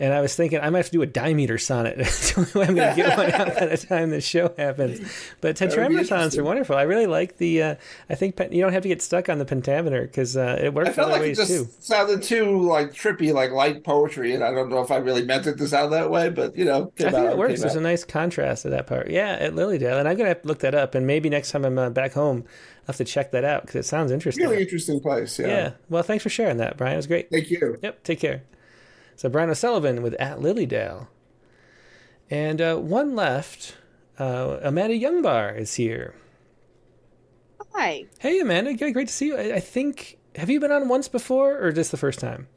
and 0.00 0.12
I 0.14 0.20
was 0.20 0.34
thinking 0.34 0.58
I 0.60 0.70
might 0.70 0.78
have 0.78 0.86
to 0.86 0.92
do 0.92 1.02
a 1.02 1.06
dimeter 1.06 1.58
sonnet. 1.58 1.98
That's 1.98 2.32
the 2.32 2.40
only 2.40 2.52
way 2.54 2.66
I'm 2.66 2.74
going 2.74 2.90
to 2.90 2.96
get 2.96 3.18
one 3.18 3.30
out 3.32 3.54
by 3.54 3.66
the 3.66 3.76
time 3.76 4.10
the 4.10 4.20
show 4.20 4.52
happens. 4.56 5.00
But 5.40 5.56
tetrameter 5.56 6.06
sonnets 6.06 6.36
are 6.38 6.42
wonderful. 6.42 6.74
I 6.76 6.82
really 6.82 7.06
like 7.06 7.36
the. 7.36 7.62
Uh, 7.62 7.74
I 8.08 8.14
think 8.14 8.36
pen, 8.36 8.52
you 8.52 8.62
don't 8.62 8.72
have 8.72 8.82
to 8.82 8.88
get 8.88 9.02
stuck 9.02 9.28
on 9.28 9.38
the 9.38 9.44
pentameter 9.44 10.02
because 10.02 10.36
uh, 10.36 10.58
it 10.60 10.66
I 10.66 10.68
works 10.70 10.90
felt 10.96 11.10
other 11.10 11.12
like 11.12 11.20
it 11.20 11.28
ways 11.28 11.36
just 11.36 11.50
too. 11.50 11.68
sounded 11.78 12.22
too 12.22 12.60
like 12.62 12.92
trippy, 12.92 13.32
like 13.32 13.50
light 13.50 13.84
poetry, 13.84 14.34
and 14.34 14.42
I 14.42 14.50
don't 14.52 14.70
know 14.70 14.80
if 14.80 14.90
I 14.90 14.96
really 14.96 15.24
meant 15.24 15.46
it 15.46 15.58
to 15.58 15.68
sound 15.68 15.92
that 15.92 16.10
way, 16.10 16.30
but 16.30 16.56
you 16.56 16.64
know, 16.64 16.90
I 16.98 17.02
think 17.02 17.14
out- 17.14 17.32
it 17.32 17.36
works. 17.38 17.60
There's 17.60 17.76
a 17.76 17.80
nice 17.80 18.02
contrast 18.04 18.62
to 18.62 18.70
that 18.70 18.86
part. 18.86 19.10
Yeah, 19.10 19.32
at 19.38 19.52
Lilydale, 19.52 19.98
and 19.98 20.08
I'm 20.08 20.16
gonna 20.16 20.28
have 20.30 20.42
to 20.42 20.48
look 20.48 20.60
that 20.60 20.74
up. 20.74 20.94
And 20.94 21.06
maybe 21.06 21.28
next 21.28 21.50
time 21.50 21.64
I'm 21.64 21.78
uh, 21.78 21.90
back 21.90 22.14
home, 22.14 22.44
I'll 22.82 22.86
have 22.88 22.96
to 22.96 23.04
check 23.04 23.32
that 23.32 23.44
out 23.44 23.62
because 23.62 23.76
it 23.76 23.84
sounds 23.84 24.10
interesting. 24.10 24.44
really 24.48 24.62
interesting 24.62 24.98
place. 25.00 25.38
Yeah. 25.38 25.46
Yeah. 25.46 25.70
Well, 25.90 26.02
thanks 26.02 26.22
for 26.22 26.30
sharing 26.30 26.56
that, 26.56 26.76
Brian. 26.76 26.94
It 26.94 26.96
was 26.96 27.06
great. 27.06 27.30
Thank 27.30 27.50
you. 27.50 27.76
Yep. 27.82 28.02
Take 28.02 28.20
care. 28.20 28.42
So 29.20 29.28
Brian 29.28 29.50
O'Sullivan 29.50 30.00
with 30.00 30.14
At 30.14 30.38
Lilydale, 30.38 31.08
and 32.30 32.58
uh, 32.58 32.76
one 32.76 33.14
left. 33.14 33.76
Uh, 34.18 34.60
Amanda 34.62 34.98
Youngbar 34.98 35.58
is 35.58 35.74
here. 35.74 36.14
Hi. 37.74 38.06
Hey, 38.18 38.40
Amanda. 38.40 38.72
Great, 38.72 38.94
great 38.94 39.08
to 39.08 39.12
see 39.12 39.26
you. 39.26 39.36
I, 39.36 39.56
I 39.56 39.60
think 39.60 40.16
have 40.36 40.48
you 40.48 40.58
been 40.58 40.72
on 40.72 40.88
once 40.88 41.06
before, 41.06 41.62
or 41.62 41.70
just 41.70 41.90
the 41.90 41.98
first 41.98 42.18
time? 42.18 42.48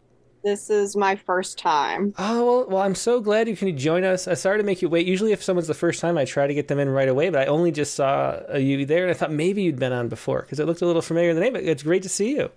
This 0.45 0.69
is 0.69 0.95
my 0.95 1.17
first 1.17 1.59
time. 1.59 2.13
Oh 2.17 2.45
well, 2.45 2.69
well, 2.69 2.81
I'm 2.81 2.95
so 2.95 3.19
glad 3.19 3.49
you 3.49 3.57
can 3.57 3.77
join 3.77 4.05
us. 4.05 4.25
I 4.25 4.35
sorry 4.35 4.57
to 4.57 4.63
make 4.63 4.81
you 4.81 4.87
wait. 4.87 5.05
Usually, 5.05 5.33
if 5.33 5.43
someone's 5.43 5.67
the 5.67 5.73
first 5.73 5.99
time, 5.99 6.17
I 6.17 6.23
try 6.23 6.47
to 6.47 6.53
get 6.53 6.69
them 6.69 6.79
in 6.79 6.87
right 6.87 7.09
away. 7.09 7.29
But 7.29 7.41
I 7.41 7.45
only 7.47 7.73
just 7.73 7.93
saw 7.93 8.39
uh, 8.53 8.57
you 8.57 8.85
there, 8.85 9.03
and 9.03 9.11
I 9.11 9.15
thought 9.15 9.33
maybe 9.33 9.63
you'd 9.63 9.79
been 9.79 9.91
on 9.91 10.07
before 10.07 10.43
because 10.43 10.61
it 10.61 10.65
looked 10.65 10.81
a 10.81 10.85
little 10.85 11.01
familiar 11.01 11.31
in 11.31 11.35
the 11.35 11.41
name. 11.41 11.51
But 11.51 11.63
it's 11.63 11.83
great 11.83 12.03
to 12.03 12.09
see 12.09 12.37
you. 12.37 12.51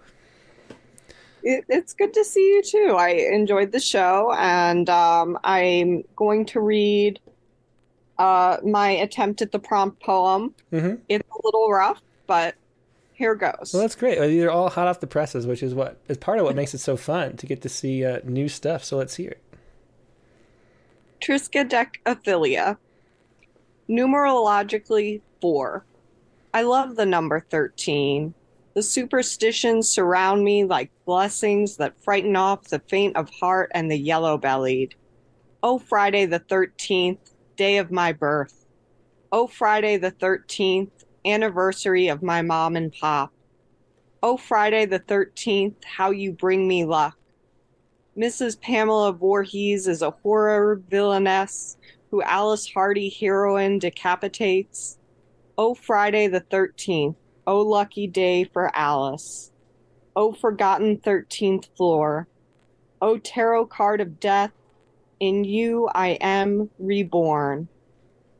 It, 1.46 1.64
it's 1.68 1.94
good 1.94 2.12
to 2.14 2.24
see 2.24 2.40
you 2.40 2.60
too. 2.60 2.96
I 2.98 3.10
enjoyed 3.10 3.70
the 3.70 3.78
show, 3.78 4.32
and 4.36 4.90
um, 4.90 5.38
I'm 5.44 6.02
going 6.16 6.44
to 6.46 6.60
read 6.60 7.20
uh, 8.18 8.56
my 8.64 8.90
attempt 8.90 9.42
at 9.42 9.52
the 9.52 9.60
prompt 9.60 10.02
poem. 10.02 10.56
Mm-hmm. 10.72 10.96
It's 11.08 11.28
a 11.30 11.40
little 11.44 11.70
rough, 11.70 12.02
but 12.26 12.56
here 13.12 13.36
goes. 13.36 13.70
Well, 13.72 13.82
that's 13.82 13.94
great. 13.94 14.18
These 14.18 14.42
are 14.42 14.50
all 14.50 14.68
hot 14.68 14.88
off 14.88 14.98
the 14.98 15.06
presses, 15.06 15.46
which 15.46 15.62
is 15.62 15.72
what 15.72 16.00
is 16.08 16.16
part 16.18 16.40
of 16.40 16.46
what 16.46 16.56
makes 16.56 16.74
it 16.74 16.78
so 16.78 16.96
fun 16.96 17.36
to 17.36 17.46
get 17.46 17.62
to 17.62 17.68
see 17.68 18.04
uh, 18.04 18.18
new 18.24 18.48
stuff. 18.48 18.82
So 18.82 18.96
let's 18.96 19.14
hear 19.14 19.30
it. 19.30 19.42
Triskaidekaphilia. 21.20 22.76
Numerologically, 23.88 25.20
four. 25.40 25.84
I 26.52 26.62
love 26.62 26.96
the 26.96 27.06
number 27.06 27.38
13. 27.38 28.34
The 28.76 28.82
superstitions 28.82 29.88
surround 29.88 30.44
me 30.44 30.64
like 30.64 30.90
blessings 31.06 31.78
that 31.78 31.98
frighten 32.04 32.36
off 32.36 32.64
the 32.64 32.78
faint 32.78 33.16
of 33.16 33.30
heart 33.30 33.70
and 33.72 33.90
the 33.90 33.96
yellow 33.96 34.36
bellied. 34.36 34.94
Oh, 35.62 35.78
Friday 35.78 36.26
the 36.26 36.40
13th, 36.40 37.32
day 37.56 37.78
of 37.78 37.90
my 37.90 38.12
birth. 38.12 38.66
Oh, 39.32 39.46
Friday 39.46 39.96
the 39.96 40.12
13th, 40.12 40.90
anniversary 41.24 42.08
of 42.08 42.22
my 42.22 42.42
mom 42.42 42.76
and 42.76 42.92
pop. 42.92 43.32
Oh, 44.22 44.36
Friday 44.36 44.84
the 44.84 45.00
13th, 45.00 45.82
how 45.82 46.10
you 46.10 46.32
bring 46.32 46.68
me 46.68 46.84
luck. 46.84 47.16
Mrs. 48.14 48.60
Pamela 48.60 49.14
Voorhees 49.14 49.88
is 49.88 50.02
a 50.02 50.10
horror 50.10 50.82
villainess 50.90 51.78
who 52.10 52.20
Alice 52.20 52.70
Hardy 52.70 53.08
heroine 53.08 53.78
decapitates. 53.78 54.98
Oh, 55.56 55.72
Friday 55.74 56.26
the 56.26 56.42
13th. 56.42 57.16
Oh, 57.46 57.60
lucky 57.60 58.06
day 58.06 58.44
for 58.44 58.74
Alice. 58.74 59.50
Oh, 60.16 60.32
forgotten 60.32 60.98
13th 60.98 61.68
floor. 61.76 62.26
Oh, 63.00 63.18
tarot 63.18 63.66
card 63.66 64.00
of 64.00 64.18
death. 64.18 64.52
In 65.20 65.44
you 65.44 65.88
I 65.94 66.18
am 66.20 66.70
reborn. 66.78 67.68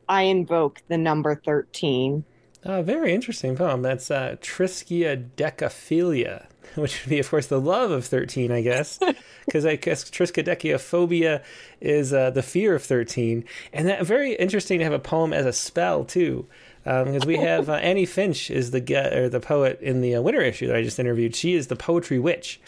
I 0.09 0.23
invoke 0.23 0.81
the 0.87 0.97
number 0.97 1.35
13. 1.35 2.25
Oh, 2.65 2.81
very 2.81 3.13
interesting 3.13 3.55
poem. 3.55 3.81
That's 3.81 4.11
uh, 4.11 4.35
Triskaidekaphilia, 4.41 6.47
which 6.75 7.03
would 7.03 7.09
be, 7.09 7.19
of 7.19 7.29
course, 7.29 7.47
the 7.47 7.61
love 7.61 7.91
of 7.91 8.05
13, 8.05 8.51
I 8.51 8.61
guess. 8.61 8.99
Because 9.45 9.65
I 9.65 9.77
guess 9.77 10.03
Triskaidekaphobia 10.09 11.41
is 11.79 12.11
uh, 12.11 12.31
the 12.31 12.43
fear 12.43 12.75
of 12.75 12.83
13. 12.83 13.45
And 13.71 13.87
that 13.87 14.05
very 14.05 14.33
interesting 14.33 14.79
to 14.79 14.83
have 14.83 14.91
a 14.91 14.99
poem 14.99 15.31
as 15.31 15.45
a 15.45 15.53
spell, 15.53 16.03
too. 16.03 16.47
Because 16.87 17.25
we 17.25 17.35
have 17.35 17.69
uh, 17.69 17.73
Annie 17.73 18.05
Finch 18.05 18.49
is 18.49 18.71
the 18.71 18.79
ge- 18.79 18.91
or 18.91 19.27
the 19.27 19.41
poet 19.41 19.81
in 19.81 19.99
the 19.99 20.15
uh, 20.15 20.21
winter 20.21 20.41
issue 20.41 20.67
that 20.67 20.75
I 20.77 20.83
just 20.83 20.99
interviewed. 20.99 21.35
She 21.35 21.53
is 21.53 21.67
the 21.67 21.75
poetry 21.75 22.17
witch, 22.17 22.61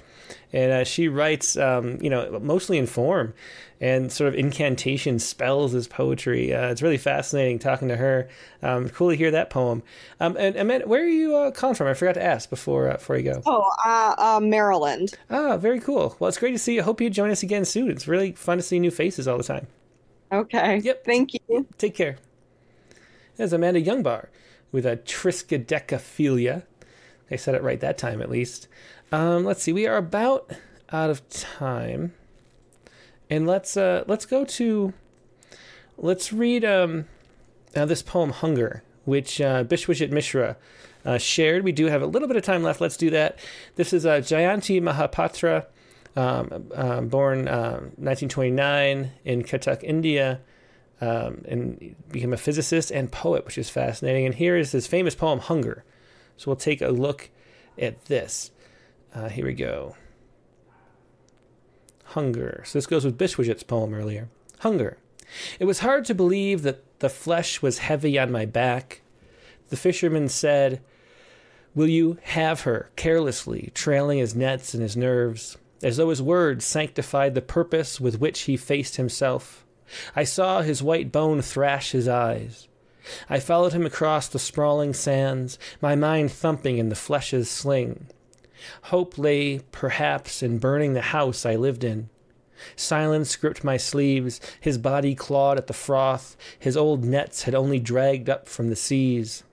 and 0.51 0.73
uh, 0.73 0.83
she 0.83 1.07
writes, 1.07 1.55
um, 1.55 1.97
you 2.01 2.09
know, 2.09 2.37
mostly 2.41 2.77
in 2.77 2.85
form 2.85 3.33
and 3.79 4.11
sort 4.11 4.27
of 4.27 4.35
incantation 4.35 5.19
spells 5.19 5.73
as 5.73 5.87
poetry. 5.87 6.53
Uh, 6.53 6.67
it's 6.67 6.81
really 6.81 6.97
fascinating 6.97 7.59
talking 7.59 7.87
to 7.87 7.95
her. 7.95 8.27
Um, 8.61 8.89
cool 8.89 9.09
to 9.09 9.15
hear 9.15 9.31
that 9.31 9.49
poem. 9.49 9.83
Um, 10.19 10.35
and 10.37 10.57
Amanda, 10.57 10.85
where 10.85 11.01
are 11.01 11.07
you 11.07 11.37
uh, 11.37 11.51
calling 11.51 11.75
from? 11.75 11.87
I 11.87 11.93
forgot 11.93 12.15
to 12.15 12.23
ask 12.23 12.49
before 12.49 12.89
uh, 12.89 12.93
before 12.95 13.15
you 13.15 13.23
go. 13.23 13.41
Oh, 13.45 13.71
uh, 13.85 14.15
uh, 14.17 14.39
Maryland. 14.41 15.13
Ah, 15.29 15.55
very 15.55 15.79
cool. 15.79 16.17
Well, 16.19 16.27
it's 16.27 16.37
great 16.37 16.51
to 16.51 16.59
see 16.59 16.75
you. 16.75 16.81
I 16.81 16.83
hope 16.83 16.99
you 16.99 17.09
join 17.09 17.31
us 17.31 17.41
again 17.41 17.63
soon. 17.63 17.89
It's 17.89 18.07
really 18.07 18.33
fun 18.33 18.57
to 18.57 18.63
see 18.63 18.79
new 18.79 18.91
faces 18.91 19.29
all 19.29 19.37
the 19.37 19.45
time. 19.45 19.67
Okay. 20.29 20.79
Yep. 20.79 21.05
Thank 21.05 21.33
you. 21.35 21.65
Take 21.77 21.95
care. 21.95 22.17
There's 23.39 23.53
Amanda 23.53 23.81
Youngbar 23.81 24.27
with 24.73 24.85
a 24.85 24.97
triskaidekaphilia. 24.97 26.63
I 27.31 27.37
said 27.37 27.55
it 27.55 27.63
right 27.63 27.79
that 27.79 27.97
time, 27.97 28.21
at 28.21 28.29
least. 28.29 28.67
Um, 29.13 29.45
let's 29.45 29.63
see. 29.63 29.71
We 29.71 29.87
are 29.87 29.95
about 29.95 30.51
out 30.91 31.09
of 31.09 31.27
time, 31.29 32.13
and 33.29 33.47
let's 33.47 33.77
uh, 33.77 34.03
let's 34.07 34.25
go 34.25 34.43
to 34.43 34.91
let's 35.97 36.33
read 36.33 36.65
um, 36.65 37.05
uh, 37.73 37.85
this 37.85 38.01
poem 38.01 38.31
"Hunger," 38.31 38.83
which 39.05 39.39
uh, 39.39 39.63
Bishwajit 39.63 40.11
Mishra 40.11 40.57
uh, 41.05 41.17
shared. 41.17 41.63
We 41.63 41.71
do 41.71 41.85
have 41.85 42.01
a 42.01 42.07
little 42.07 42.27
bit 42.27 42.35
of 42.35 42.43
time 42.43 42.61
left. 42.61 42.81
Let's 42.81 42.97
do 42.97 43.09
that. 43.11 43.39
This 43.77 43.93
is 43.93 44.05
uh, 44.05 44.17
Jayanta 44.17 44.81
Mahapatra, 44.81 45.65
um, 46.17 46.69
uh, 46.75 46.99
born 46.99 47.47
uh, 47.47 47.79
1929 47.95 49.11
in 49.23 49.43
Cuttack, 49.43 49.81
India 49.81 50.41
um, 51.01 51.43
and 51.47 51.95
became 52.11 52.33
a 52.33 52.37
physicist 52.37 52.91
and 52.91 53.11
poet, 53.11 53.45
which 53.45 53.57
is 53.57 53.69
fascinating. 53.69 54.25
And 54.25 54.35
here 54.35 54.57
is 54.57 54.71
his 54.71 54.87
famous 54.87 55.15
poem, 55.15 55.39
Hunger. 55.39 55.83
So 56.37 56.45
we'll 56.47 56.55
take 56.55 56.81
a 56.81 56.89
look 56.89 57.29
at 57.77 58.05
this. 58.05 58.51
Uh, 59.13 59.29
here 59.29 59.45
we 59.45 59.53
go. 59.53 59.95
Hunger. 62.03 62.63
So 62.65 62.77
this 62.77 62.87
goes 62.87 63.05
with 63.05 63.17
Bishwajit's 63.17 63.63
poem 63.63 63.93
earlier. 63.93 64.29
Hunger. 64.59 64.97
It 65.59 65.65
was 65.65 65.79
hard 65.79 66.05
to 66.05 66.15
believe 66.15 66.63
that 66.63 66.83
The 66.99 67.09
flesh 67.09 67.61
was 67.61 67.77
heavy 67.79 68.19
on 68.19 68.31
my 68.31 68.45
back. 68.45 69.01
The 69.69 69.77
fisherman 69.77 70.27
said, 70.27 70.81
Will 71.75 71.87
you 71.87 72.17
have 72.23 72.61
her? 72.61 72.89
carelessly, 72.95 73.71
trailing 73.73 74.17
his 74.17 74.35
nets 74.35 74.73
and 74.73 74.83
his 74.83 74.97
nerves, 74.97 75.57
as 75.81 75.97
though 75.97 76.09
his 76.09 76.21
words 76.21 76.65
sanctified 76.65 77.35
the 77.35 77.41
purpose 77.41 78.01
with 78.01 78.19
which 78.19 78.41
he 78.41 78.57
faced 78.57 78.97
himself. 78.97 79.65
I 80.15 80.23
saw 80.23 80.61
his 80.61 80.83
white 80.83 81.11
bone 81.11 81.41
thrash 81.41 81.91
his 81.91 82.07
eyes. 82.07 82.67
I 83.29 83.39
followed 83.39 83.73
him 83.73 83.85
across 83.85 84.27
the 84.27 84.39
sprawling 84.39 84.93
sands, 84.93 85.57
my 85.81 85.95
mind 85.95 86.31
thumping 86.31 86.77
in 86.77 86.89
the 86.89 86.95
flesh's 86.95 87.49
sling. 87.49 88.07
Hope 88.83 89.17
lay, 89.17 89.59
perhaps, 89.71 90.43
in 90.43 90.59
burning 90.59 90.93
the 90.93 91.01
house 91.01 91.45
I 91.45 91.55
lived 91.55 91.83
in. 91.83 92.09
Silence 92.75 93.35
gripped 93.35 93.63
my 93.63 93.77
sleeves, 93.77 94.41
his 94.59 94.77
body 94.77 95.15
clawed 95.15 95.57
at 95.57 95.67
the 95.67 95.73
froth, 95.73 96.35
his 96.57 96.75
old 96.75 97.05
nets 97.05 97.43
had 97.43 97.55
only 97.55 97.79
dragged 97.79 98.29
up 98.29 98.49
from 98.49 98.69
the 98.69 98.75
seas. 98.75 99.43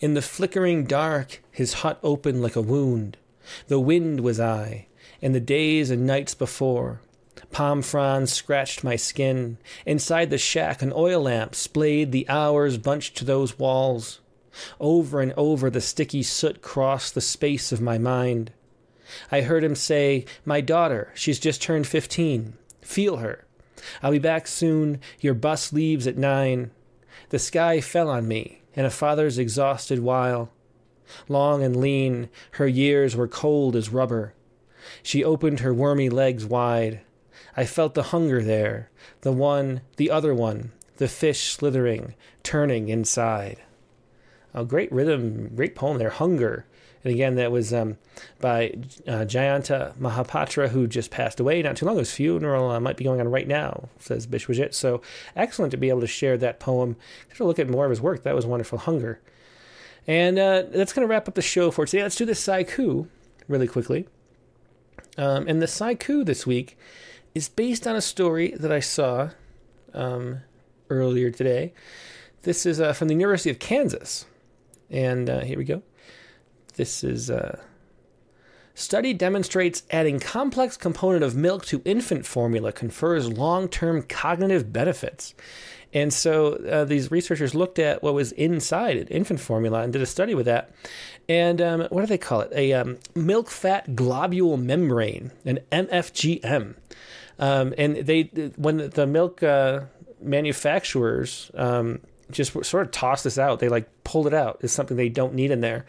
In 0.00 0.14
the 0.14 0.22
flickering 0.22 0.84
dark, 0.84 1.42
his 1.50 1.74
hut 1.74 1.98
opened 2.02 2.42
like 2.42 2.56
a 2.56 2.62
wound. 2.62 3.16
The 3.66 3.80
wind 3.80 4.20
was 4.20 4.38
I, 4.38 4.86
and 5.20 5.34
the 5.34 5.40
days 5.40 5.90
and 5.90 6.06
nights 6.06 6.34
before. 6.34 7.00
Palm 7.50 7.82
fronds 7.82 8.32
scratched 8.32 8.84
my 8.84 8.96
skin. 8.96 9.58
Inside 9.86 10.30
the 10.30 10.38
shack, 10.38 10.82
an 10.82 10.92
oil 10.94 11.22
lamp 11.22 11.54
splayed 11.54 12.12
the 12.12 12.28
hours 12.28 12.78
bunched 12.78 13.16
to 13.16 13.24
those 13.24 13.58
walls. 13.58 14.20
Over 14.80 15.20
and 15.20 15.32
over, 15.36 15.70
the 15.70 15.80
sticky 15.80 16.22
soot 16.22 16.62
crossed 16.62 17.14
the 17.14 17.20
space 17.20 17.70
of 17.72 17.80
my 17.80 17.98
mind. 17.98 18.52
I 19.30 19.42
heard 19.42 19.64
him 19.64 19.74
say, 19.74 20.24
My 20.44 20.60
daughter, 20.60 21.12
she's 21.14 21.38
just 21.38 21.62
turned 21.62 21.86
fifteen. 21.86 22.54
Feel 22.82 23.18
her. 23.18 23.46
I'll 24.02 24.12
be 24.12 24.18
back 24.18 24.46
soon. 24.46 25.00
Your 25.20 25.34
bus 25.34 25.72
leaves 25.72 26.06
at 26.06 26.18
nine. 26.18 26.70
The 27.30 27.38
sky 27.38 27.80
fell 27.80 28.08
on 28.08 28.26
me 28.26 28.62
in 28.74 28.84
a 28.84 28.90
father's 28.90 29.38
exhausted 29.38 30.00
while. 30.00 30.50
Long 31.28 31.62
and 31.62 31.76
lean, 31.76 32.28
her 32.52 32.68
years 32.68 33.16
were 33.16 33.28
cold 33.28 33.76
as 33.76 33.90
rubber. 33.90 34.34
She 35.02 35.24
opened 35.24 35.60
her 35.60 35.72
wormy 35.72 36.08
legs 36.08 36.44
wide. 36.44 37.00
I 37.58 37.64
felt 37.64 37.94
the 37.94 38.04
hunger 38.04 38.40
there, 38.40 38.88
the 39.22 39.32
one, 39.32 39.80
the 39.96 40.12
other 40.12 40.32
one, 40.32 40.70
the 40.98 41.08
fish 41.08 41.50
slithering, 41.50 42.14
turning 42.44 42.88
inside. 42.88 43.58
A 44.54 44.64
great 44.64 44.92
rhythm, 44.92 45.56
great 45.56 45.74
poem 45.74 45.98
there, 45.98 46.10
Hunger. 46.10 46.66
And 47.02 47.12
again, 47.12 47.34
that 47.34 47.50
was 47.50 47.74
um, 47.74 47.96
by 48.40 48.74
uh, 49.08 49.24
Jayanta 49.24 49.96
Mahapatra, 49.96 50.68
who 50.68 50.86
just 50.86 51.10
passed 51.10 51.40
away 51.40 51.60
not 51.60 51.74
too 51.74 51.86
long. 51.86 51.96
His 51.96 52.12
funeral 52.12 52.70
uh, 52.70 52.78
might 52.78 52.96
be 52.96 53.02
going 53.02 53.18
on 53.20 53.28
right 53.28 53.48
now, 53.48 53.88
says 53.98 54.28
Bishwajit. 54.28 54.72
So 54.72 55.02
excellent 55.34 55.72
to 55.72 55.76
be 55.76 55.88
able 55.88 56.02
to 56.02 56.06
share 56.06 56.38
that 56.38 56.60
poem. 56.60 56.94
To 57.34 57.44
look 57.44 57.58
at 57.58 57.68
more 57.68 57.86
of 57.86 57.90
his 57.90 58.00
work, 58.00 58.22
that 58.22 58.36
was 58.36 58.46
wonderful. 58.46 58.78
Hunger. 58.78 59.20
And 60.06 60.38
uh, 60.38 60.62
that's 60.70 60.92
going 60.92 61.04
to 61.04 61.10
wrap 61.10 61.26
up 61.26 61.34
the 61.34 61.42
show 61.42 61.72
for 61.72 61.86
today. 61.86 62.04
Let's 62.04 62.14
do 62.14 62.24
the 62.24 62.34
Saiku 62.34 63.08
really 63.48 63.66
quickly. 63.66 64.06
Um, 65.16 65.48
and 65.48 65.60
the 65.60 65.66
Saiku 65.66 66.24
this 66.24 66.46
week 66.46 66.78
is 67.34 67.48
based 67.48 67.86
on 67.86 67.96
a 67.96 68.00
story 68.00 68.54
that 68.58 68.72
I 68.72 68.80
saw 68.80 69.30
um, 69.94 70.40
earlier 70.90 71.30
today. 71.30 71.72
This 72.42 72.66
is 72.66 72.80
uh, 72.80 72.92
from 72.92 73.08
the 73.08 73.14
University 73.14 73.50
of 73.50 73.58
Kansas. 73.58 74.26
And 74.90 75.28
uh, 75.28 75.40
here 75.40 75.58
we 75.58 75.64
go. 75.64 75.82
This 76.74 77.04
is 77.04 77.30
uh, 77.30 77.60
study 78.78 79.12
demonstrates 79.12 79.82
adding 79.90 80.20
complex 80.20 80.76
component 80.76 81.24
of 81.24 81.34
milk 81.34 81.66
to 81.66 81.82
infant 81.84 82.24
formula 82.24 82.72
confers 82.72 83.28
long-term 83.28 84.02
cognitive 84.02 84.72
benefits. 84.72 85.34
And 85.92 86.12
so 86.12 86.54
uh, 86.54 86.84
these 86.84 87.10
researchers 87.10 87.54
looked 87.54 87.78
at 87.78 88.02
what 88.02 88.14
was 88.14 88.32
inside 88.32 89.08
infant 89.10 89.40
formula 89.40 89.80
and 89.80 89.92
did 89.92 90.02
a 90.02 90.06
study 90.06 90.34
with 90.34 90.46
that. 90.46 90.70
And 91.28 91.60
um, 91.60 91.80
what 91.90 92.02
do 92.02 92.06
they 92.06 92.18
call 92.18 92.42
it? 92.42 92.52
A 92.54 92.72
um, 92.74 92.98
milk 93.14 93.50
fat 93.50 93.96
globule 93.96 94.58
membrane, 94.58 95.32
an 95.44 95.60
MFGM. 95.72 96.74
Um, 97.38 97.74
and 97.78 97.96
they, 97.96 98.24
when 98.56 98.90
the 98.90 99.06
milk 99.06 99.42
uh, 99.42 99.80
manufacturers 100.20 101.50
um, 101.54 102.00
just 102.30 102.52
sort 102.64 102.86
of 102.86 102.92
tossed 102.92 103.24
this 103.24 103.38
out, 103.38 103.60
they 103.60 103.68
like 103.68 103.88
pulled 104.04 104.26
it 104.26 104.34
out. 104.34 104.58
It's 104.60 104.72
something 104.72 104.96
they 104.96 105.08
don't 105.08 105.34
need 105.34 105.50
in 105.50 105.60
there. 105.60 105.86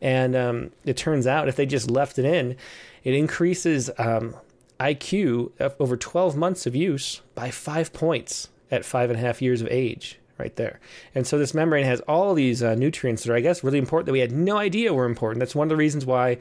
And 0.00 0.36
um, 0.36 0.70
it 0.84 0.96
turns 0.96 1.26
out 1.26 1.48
if 1.48 1.56
they 1.56 1.66
just 1.66 1.90
left 1.90 2.18
it 2.18 2.24
in, 2.24 2.56
it 3.04 3.14
increases 3.14 3.90
um, 3.98 4.36
IQ 4.78 5.52
over 5.80 5.96
12 5.96 6.36
months 6.36 6.66
of 6.66 6.76
use 6.76 7.20
by 7.34 7.50
five 7.50 7.92
points 7.92 8.48
at 8.70 8.84
five 8.84 9.10
and 9.10 9.18
a 9.18 9.22
half 9.22 9.42
years 9.42 9.60
of 9.60 9.68
age, 9.68 10.18
right 10.38 10.54
there. 10.56 10.78
And 11.14 11.26
so 11.26 11.38
this 11.38 11.54
membrane 11.54 11.84
has 11.84 12.00
all 12.02 12.34
these 12.34 12.62
uh, 12.62 12.74
nutrients 12.74 13.24
that 13.24 13.32
are, 13.32 13.36
I 13.36 13.40
guess, 13.40 13.64
really 13.64 13.78
important 13.78 14.06
that 14.06 14.12
we 14.12 14.20
had 14.20 14.30
no 14.30 14.56
idea 14.56 14.94
were 14.94 15.06
important. 15.06 15.40
That's 15.40 15.54
one 15.54 15.64
of 15.64 15.70
the 15.70 15.76
reasons 15.76 16.06
why, 16.06 16.38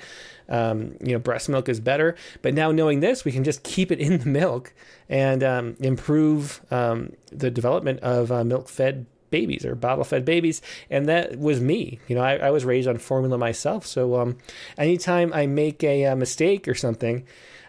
um, 0.49 0.95
you 1.01 1.13
know, 1.13 1.19
breast 1.19 1.49
milk 1.49 1.67
is 1.67 1.79
better. 1.79 2.15
But 2.41 2.53
now 2.53 2.71
knowing 2.71 2.99
this, 2.99 3.25
we 3.25 3.31
can 3.31 3.43
just 3.43 3.63
keep 3.63 3.91
it 3.91 3.99
in 3.99 4.19
the 4.19 4.27
milk 4.27 4.73
and 5.09 5.43
um, 5.43 5.77
improve 5.79 6.61
um, 6.69 7.13
the 7.31 7.49
development 7.49 8.01
of 8.01 8.31
uh, 8.31 8.43
milk-fed 8.43 9.05
babies 9.29 9.65
or 9.65 9.75
bottle 9.75 10.03
fed 10.03 10.25
babies. 10.25 10.61
And 10.89 11.07
that 11.07 11.37
was 11.37 11.59
me. 11.59 11.99
You 12.07 12.15
know, 12.15 12.21
I, 12.21 12.37
I 12.37 12.51
was 12.51 12.65
raised 12.65 12.87
on 12.87 12.97
formula 12.97 13.37
myself. 13.37 13.85
So 13.85 14.15
um, 14.15 14.37
anytime 14.77 15.33
I 15.33 15.47
make 15.47 15.83
a, 15.83 16.03
a, 16.03 16.11
uh, 16.11 16.15
mistake 16.15 16.67
or 16.67 16.75
something, 16.75 17.25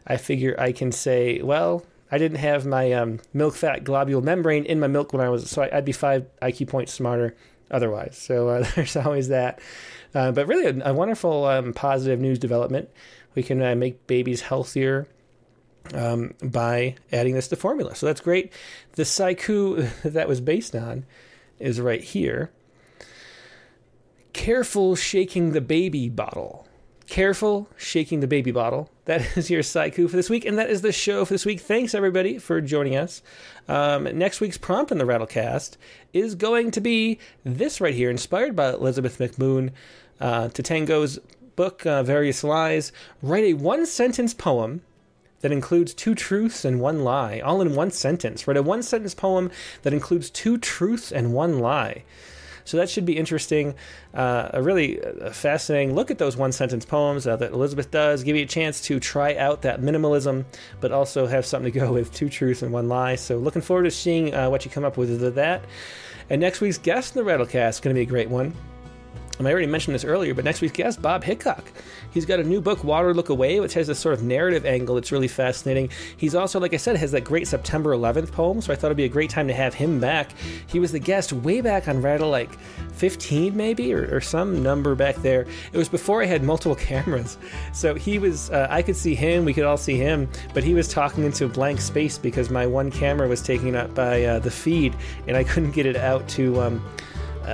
I 0.06 0.16
figure 0.16 0.55
I 0.59 0.72
can 0.72 0.93
say, 0.93 1.40
well, 1.43 1.85
I 2.10 2.18
didn't 2.18 2.39
have 2.39 2.66
my 2.66 2.93
um, 2.93 3.20
milk 3.32 3.55
fat 3.55 3.85
globule 3.85 4.22
membrane 4.22 4.64
in 4.64 4.80
my 4.80 4.86
milk 4.86 5.12
when 5.12 5.20
I 5.20 5.28
was, 5.28 5.51
so 5.51 5.62
I, 5.62 5.74
would 5.74 5.85
be 5.85 5.93
five 5.93 6.26
IQ 6.40 6.68
points 6.68 6.93
smarter 6.93 7.36
otherwise. 7.70 8.16
So 8.16 8.48
uh, 8.48 8.66
there's 8.74 8.97
always 8.97 9.28
that. 9.28 9.60
Uh, 10.14 10.32
but 10.32 10.47
really, 10.47 10.66
a, 10.66 10.90
a 10.90 10.94
wonderful 10.94 11.44
um, 11.44 11.72
positive 11.72 12.20
news 12.20 12.39
development. 12.39 12.89
We 13.35 13.43
can 13.43 13.62
uh, 13.62 13.74
make 13.74 14.06
babies 14.06 14.40
healthier 14.40 15.06
um, 15.94 16.35
by 16.43 16.97
adding 17.12 17.35
this 17.35 17.48
to 17.48 17.56
formula. 17.56 17.94
So 17.94 18.06
that's 18.06 18.20
great. 18.20 18.52
The 18.93 19.02
Saiku 19.02 19.89
that 20.02 20.28
was 20.28 20.40
based 20.40 20.74
on 20.74 21.05
is 21.59 21.80
right 21.80 22.02
here. 22.02 22.51
Careful 24.32 24.94
shaking 24.94 25.52
the 25.52 25.60
baby 25.60 26.09
bottle. 26.09 26.66
Careful 27.06 27.68
shaking 27.76 28.20
the 28.20 28.26
baby 28.26 28.51
bottle. 28.51 28.90
That 29.06 29.22
is 29.36 29.51
your 29.51 29.62
Saiku 29.62 30.09
for 30.09 30.16
this 30.16 30.30
week, 30.30 30.44
and 30.44 30.59
that 30.59 30.70
is 30.70 30.82
the 30.82 30.93
show 30.93 31.24
for 31.24 31.35
this 31.35 31.47
week. 31.47 31.60
Thanks, 31.60 31.94
everybody, 31.94 32.39
for 32.39 32.60
joining 32.60 32.97
us. 32.97 33.22
Um, 33.66 34.05
next 34.16 34.40
week's 34.40 34.59
prompt 34.59 34.93
in 34.93 34.98
the 34.98 35.05
Rattlecast 35.05 35.76
is 36.12 36.35
going 36.35 36.70
to 36.72 36.80
be 36.80 37.18
this 37.44 37.80
right 37.80 37.94
here, 37.94 38.10
inspired 38.10 38.55
by 38.55 38.70
Elizabeth 38.70 39.18
McMunn 39.18 39.72
uh, 40.20 40.48
Tetangco's 40.48 41.18
book, 41.56 41.85
uh, 41.86 42.02
Various 42.02 42.44
Lies. 42.44 42.93
Write 43.22 43.44
a 43.44 43.55
one 43.55 43.86
sentence 43.86 44.35
poem 44.35 44.82
that 45.40 45.52
includes 45.52 45.94
two 45.94 46.15
truths 46.15 46.65
and 46.65 46.81
one 46.81 47.05
lie, 47.05 47.40
all 47.40 47.60
in 47.60 47.74
one 47.74 47.90
sentence. 47.90 48.47
Write 48.47 48.56
a 48.56 48.62
one 48.62 48.82
sentence 48.82 49.15
poem 49.15 49.51
that 49.82 49.93
includes 49.93 50.31
two 50.31 50.59
truths 50.59 51.12
and 51.12 51.32
one 51.32 51.59
lie. 51.60 52.05
So 52.65 52.77
that 52.77 52.90
should 52.90 53.06
be 53.06 53.16
interesting. 53.16 53.74
Uh, 54.12 54.51
a 54.52 54.62
really 54.62 55.02
uh, 55.02 55.31
fascinating 55.31 55.94
look 55.94 56.10
at 56.10 56.19
those 56.19 56.36
one 56.36 56.52
sentence 56.52 56.85
poems 56.85 57.27
uh, 57.27 57.35
that 57.36 57.52
Elizabeth 57.52 57.90
does. 57.90 58.23
Give 58.23 58.36
you 58.36 58.43
a 58.43 58.47
chance 58.47 58.82
to 58.82 59.01
try 59.01 59.35
out 59.36 59.62
that 59.62 59.81
minimalism, 59.81 60.44
but 60.81 60.93
also 60.93 61.27
have 61.27 61.47
something 61.47 61.73
to 61.73 61.78
go 61.78 61.93
with 61.94 62.12
two 62.12 62.28
truths 62.28 62.60
and 62.60 62.70
one 62.70 62.89
lie. 62.89 63.15
So 63.15 63.39
looking 63.39 63.62
forward 63.62 63.85
to 63.85 63.90
seeing 63.90 64.35
uh, 64.35 64.51
what 64.51 64.66
you 64.66 64.70
come 64.70 64.85
up 64.85 64.98
with 64.98 65.23
with 65.23 65.35
that. 65.36 65.65
And 66.28 66.43
next 66.43 66.60
week's 66.60 66.77
guest 66.77 67.16
in 67.16 67.24
the 67.24 67.31
Rattlecast 67.31 67.70
is 67.70 67.81
going 67.81 67.94
to 67.94 67.98
be 67.98 68.02
a 68.02 68.06
great 68.06 68.28
one. 68.28 68.55
I 69.47 69.51
already 69.52 69.66
mentioned 69.66 69.94
this 69.94 70.05
earlier, 70.05 70.35
but 70.35 70.44
next 70.44 70.60
week's 70.60 70.77
guest, 70.77 71.01
Bob 71.01 71.23
Hicok. 71.23 71.62
He's 72.10 72.27
got 72.27 72.40
a 72.40 72.44
new 72.44 72.60
book, 72.60 72.82
Water 72.82 73.15
Look 73.15 73.28
Away, 73.28 73.60
which 73.60 73.74
has 73.74 73.86
this 73.86 73.98
sort 73.98 74.15
of 74.15 74.23
narrative 74.23 74.66
angle 74.66 74.97
that's 74.97 75.12
really 75.12 75.28
fascinating. 75.28 75.90
He's 76.16 76.35
also, 76.35 76.59
like 76.59 76.74
I 76.74 76.77
said, 76.77 76.97
has 76.97 77.12
that 77.12 77.23
great 77.23 77.47
September 77.47 77.94
11th 77.94 78.32
poem, 78.32 78.60
so 78.60 78.73
I 78.73 78.77
thought 78.77 78.89
it'd 78.89 78.97
be 78.97 79.05
a 79.05 79.09
great 79.09 79.31
time 79.31 79.47
to 79.47 79.55
have 79.55 79.74
him 79.74 80.01
back. 80.01 80.32
He 80.66 80.81
was 80.81 80.90
the 80.90 80.98
guest 80.98 81.32
way 81.32 81.60
back 81.60 81.86
on 81.86 82.02
Rattle, 82.02 82.31
like 82.31 82.59
15 82.94 83.56
maybe, 83.56 83.94
or, 83.94 84.16
or 84.16 84.20
some 84.20 84.60
number 84.62 84.97
back 84.97 85.15
there. 85.16 85.47
It 85.73 85.78
was 85.78 85.89
before 85.89 86.20
I 86.20 86.27
had 86.27 86.43
multiple 86.43 86.74
cameras. 86.89 87.39
So 87.73 87.94
he 87.94 88.19
was, 88.19 88.51
uh, 88.51 88.66
I 88.69 88.82
could 88.82 88.97
see 88.97 89.15
him, 89.15 89.44
we 89.44 89.55
could 89.55 89.65
all 89.65 89.77
see 89.77 89.97
him, 89.97 90.28
but 90.52 90.65
he 90.65 90.74
was 90.74 90.89
talking 90.89 91.24
into 91.24 91.47
blank 91.47 91.81
space 91.81 92.19
because 92.19 92.51
my 92.51 92.66
one 92.66 92.90
camera 92.90 93.28
was 93.28 93.40
taken 93.40 93.77
up 93.77 93.94
by 93.94 94.24
uh, 94.24 94.39
the 94.40 94.51
feed 94.51 94.97
and 95.28 95.36
I 95.36 95.44
couldn't 95.44 95.73
get 95.73 95.86
it 95.86 95.97
out 95.97 96.27
to. 96.31 96.60
Um, 96.60 96.82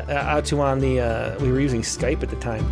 out 0.09 0.45
to 0.47 0.61
on 0.61 0.79
the 0.79 1.01
uh, 1.01 1.39
we 1.41 1.51
were 1.51 1.61
using 1.61 1.83
Skype 1.83 2.23
at 2.23 2.31
the 2.31 2.37
time, 2.37 2.67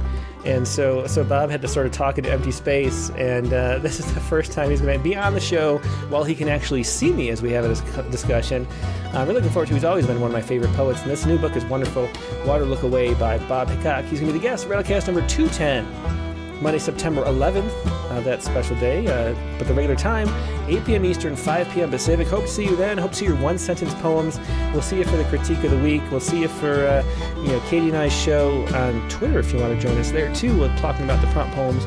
and 0.44 0.66
so 0.66 1.06
so 1.06 1.24
Bob 1.24 1.50
had 1.50 1.62
to 1.62 1.68
sort 1.68 1.86
of 1.86 1.92
talk 1.92 2.18
into 2.18 2.30
empty 2.30 2.50
space, 2.50 3.10
and 3.10 3.52
uh, 3.52 3.78
this 3.80 4.00
is 4.00 4.12
the 4.14 4.20
first 4.20 4.52
time 4.52 4.70
he's 4.70 4.80
going 4.80 4.96
to 4.96 5.02
be 5.02 5.16
on 5.16 5.34
the 5.34 5.40
show 5.40 5.78
while 6.08 6.24
he 6.24 6.34
can 6.34 6.48
actually 6.48 6.82
see 6.82 7.12
me 7.12 7.30
as 7.30 7.42
we 7.42 7.50
have 7.52 7.64
a 7.64 8.10
discussion. 8.10 8.66
I'm 9.12 9.28
really 9.28 9.34
looking 9.34 9.50
forward 9.50 9.68
to. 9.68 9.74
He's 9.74 9.84
always 9.84 10.06
been 10.06 10.20
one 10.20 10.30
of 10.30 10.34
my 10.34 10.42
favorite 10.42 10.72
poets, 10.74 11.02
and 11.02 11.10
this 11.10 11.26
new 11.26 11.38
book 11.38 11.56
is 11.56 11.64
wonderful. 11.66 12.08
Water 12.46 12.64
Look 12.64 12.82
Away 12.82 13.14
by 13.14 13.38
Bob 13.46 13.68
Hicok. 13.68 14.04
He's 14.04 14.20
going 14.20 14.32
to 14.32 14.38
be 14.38 14.38
the 14.38 14.42
guest. 14.42 14.68
Rattlecast 14.68 15.06
number 15.06 15.26
210. 15.28 16.62
Monday, 16.62 16.78
September 16.78 17.24
11th. 17.24 18.01
Uh, 18.12 18.20
that 18.20 18.42
special 18.42 18.76
day. 18.76 19.06
Uh, 19.06 19.34
but 19.58 19.66
the 19.66 19.74
regular 19.74 19.96
time, 19.96 20.28
8 20.68 20.84
p.m. 20.84 21.04
Eastern, 21.04 21.34
5 21.34 21.68
p.m. 21.70 21.90
Pacific. 21.90 22.28
Hope 22.28 22.42
to 22.42 22.50
see 22.50 22.64
you 22.64 22.76
then. 22.76 22.98
Hope 22.98 23.12
to 23.12 23.16
see 23.16 23.24
your 23.24 23.36
one 23.36 23.58
sentence 23.58 23.94
poems. 23.94 24.38
We'll 24.72 24.82
see 24.82 24.98
you 24.98 25.04
for 25.04 25.16
the 25.16 25.24
critique 25.24 25.62
of 25.64 25.70
the 25.70 25.78
week. 25.78 26.02
We'll 26.10 26.20
see 26.20 26.42
you 26.42 26.48
for 26.48 26.86
uh, 26.86 27.04
you 27.36 27.48
know 27.48 27.60
Katie 27.68 27.88
and 27.88 27.96
I's 27.96 28.12
show 28.12 28.66
on 28.74 29.08
Twitter 29.08 29.38
if 29.38 29.52
you 29.52 29.60
want 29.60 29.74
to 29.74 29.80
join 29.80 29.98
us 29.98 30.10
there 30.10 30.32
too. 30.34 30.58
We're 30.58 30.76
talking 30.78 31.04
about 31.04 31.20
the 31.24 31.30
prompt 31.32 31.54
poems. 31.54 31.84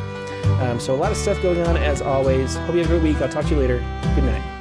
Um, 0.62 0.80
so 0.80 0.94
a 0.94 0.98
lot 0.98 1.12
of 1.12 1.18
stuff 1.18 1.42
going 1.42 1.62
on 1.62 1.78
as 1.78 2.02
always. 2.02 2.56
Hope 2.56 2.76
you 2.76 2.82
have 2.82 2.92
a 2.92 3.00
great 3.00 3.04
week. 3.04 3.22
I'll 3.22 3.30
talk 3.30 3.46
to 3.46 3.52
you 3.52 3.60
later. 3.60 3.80
Good 4.16 4.24
night. 4.26 4.55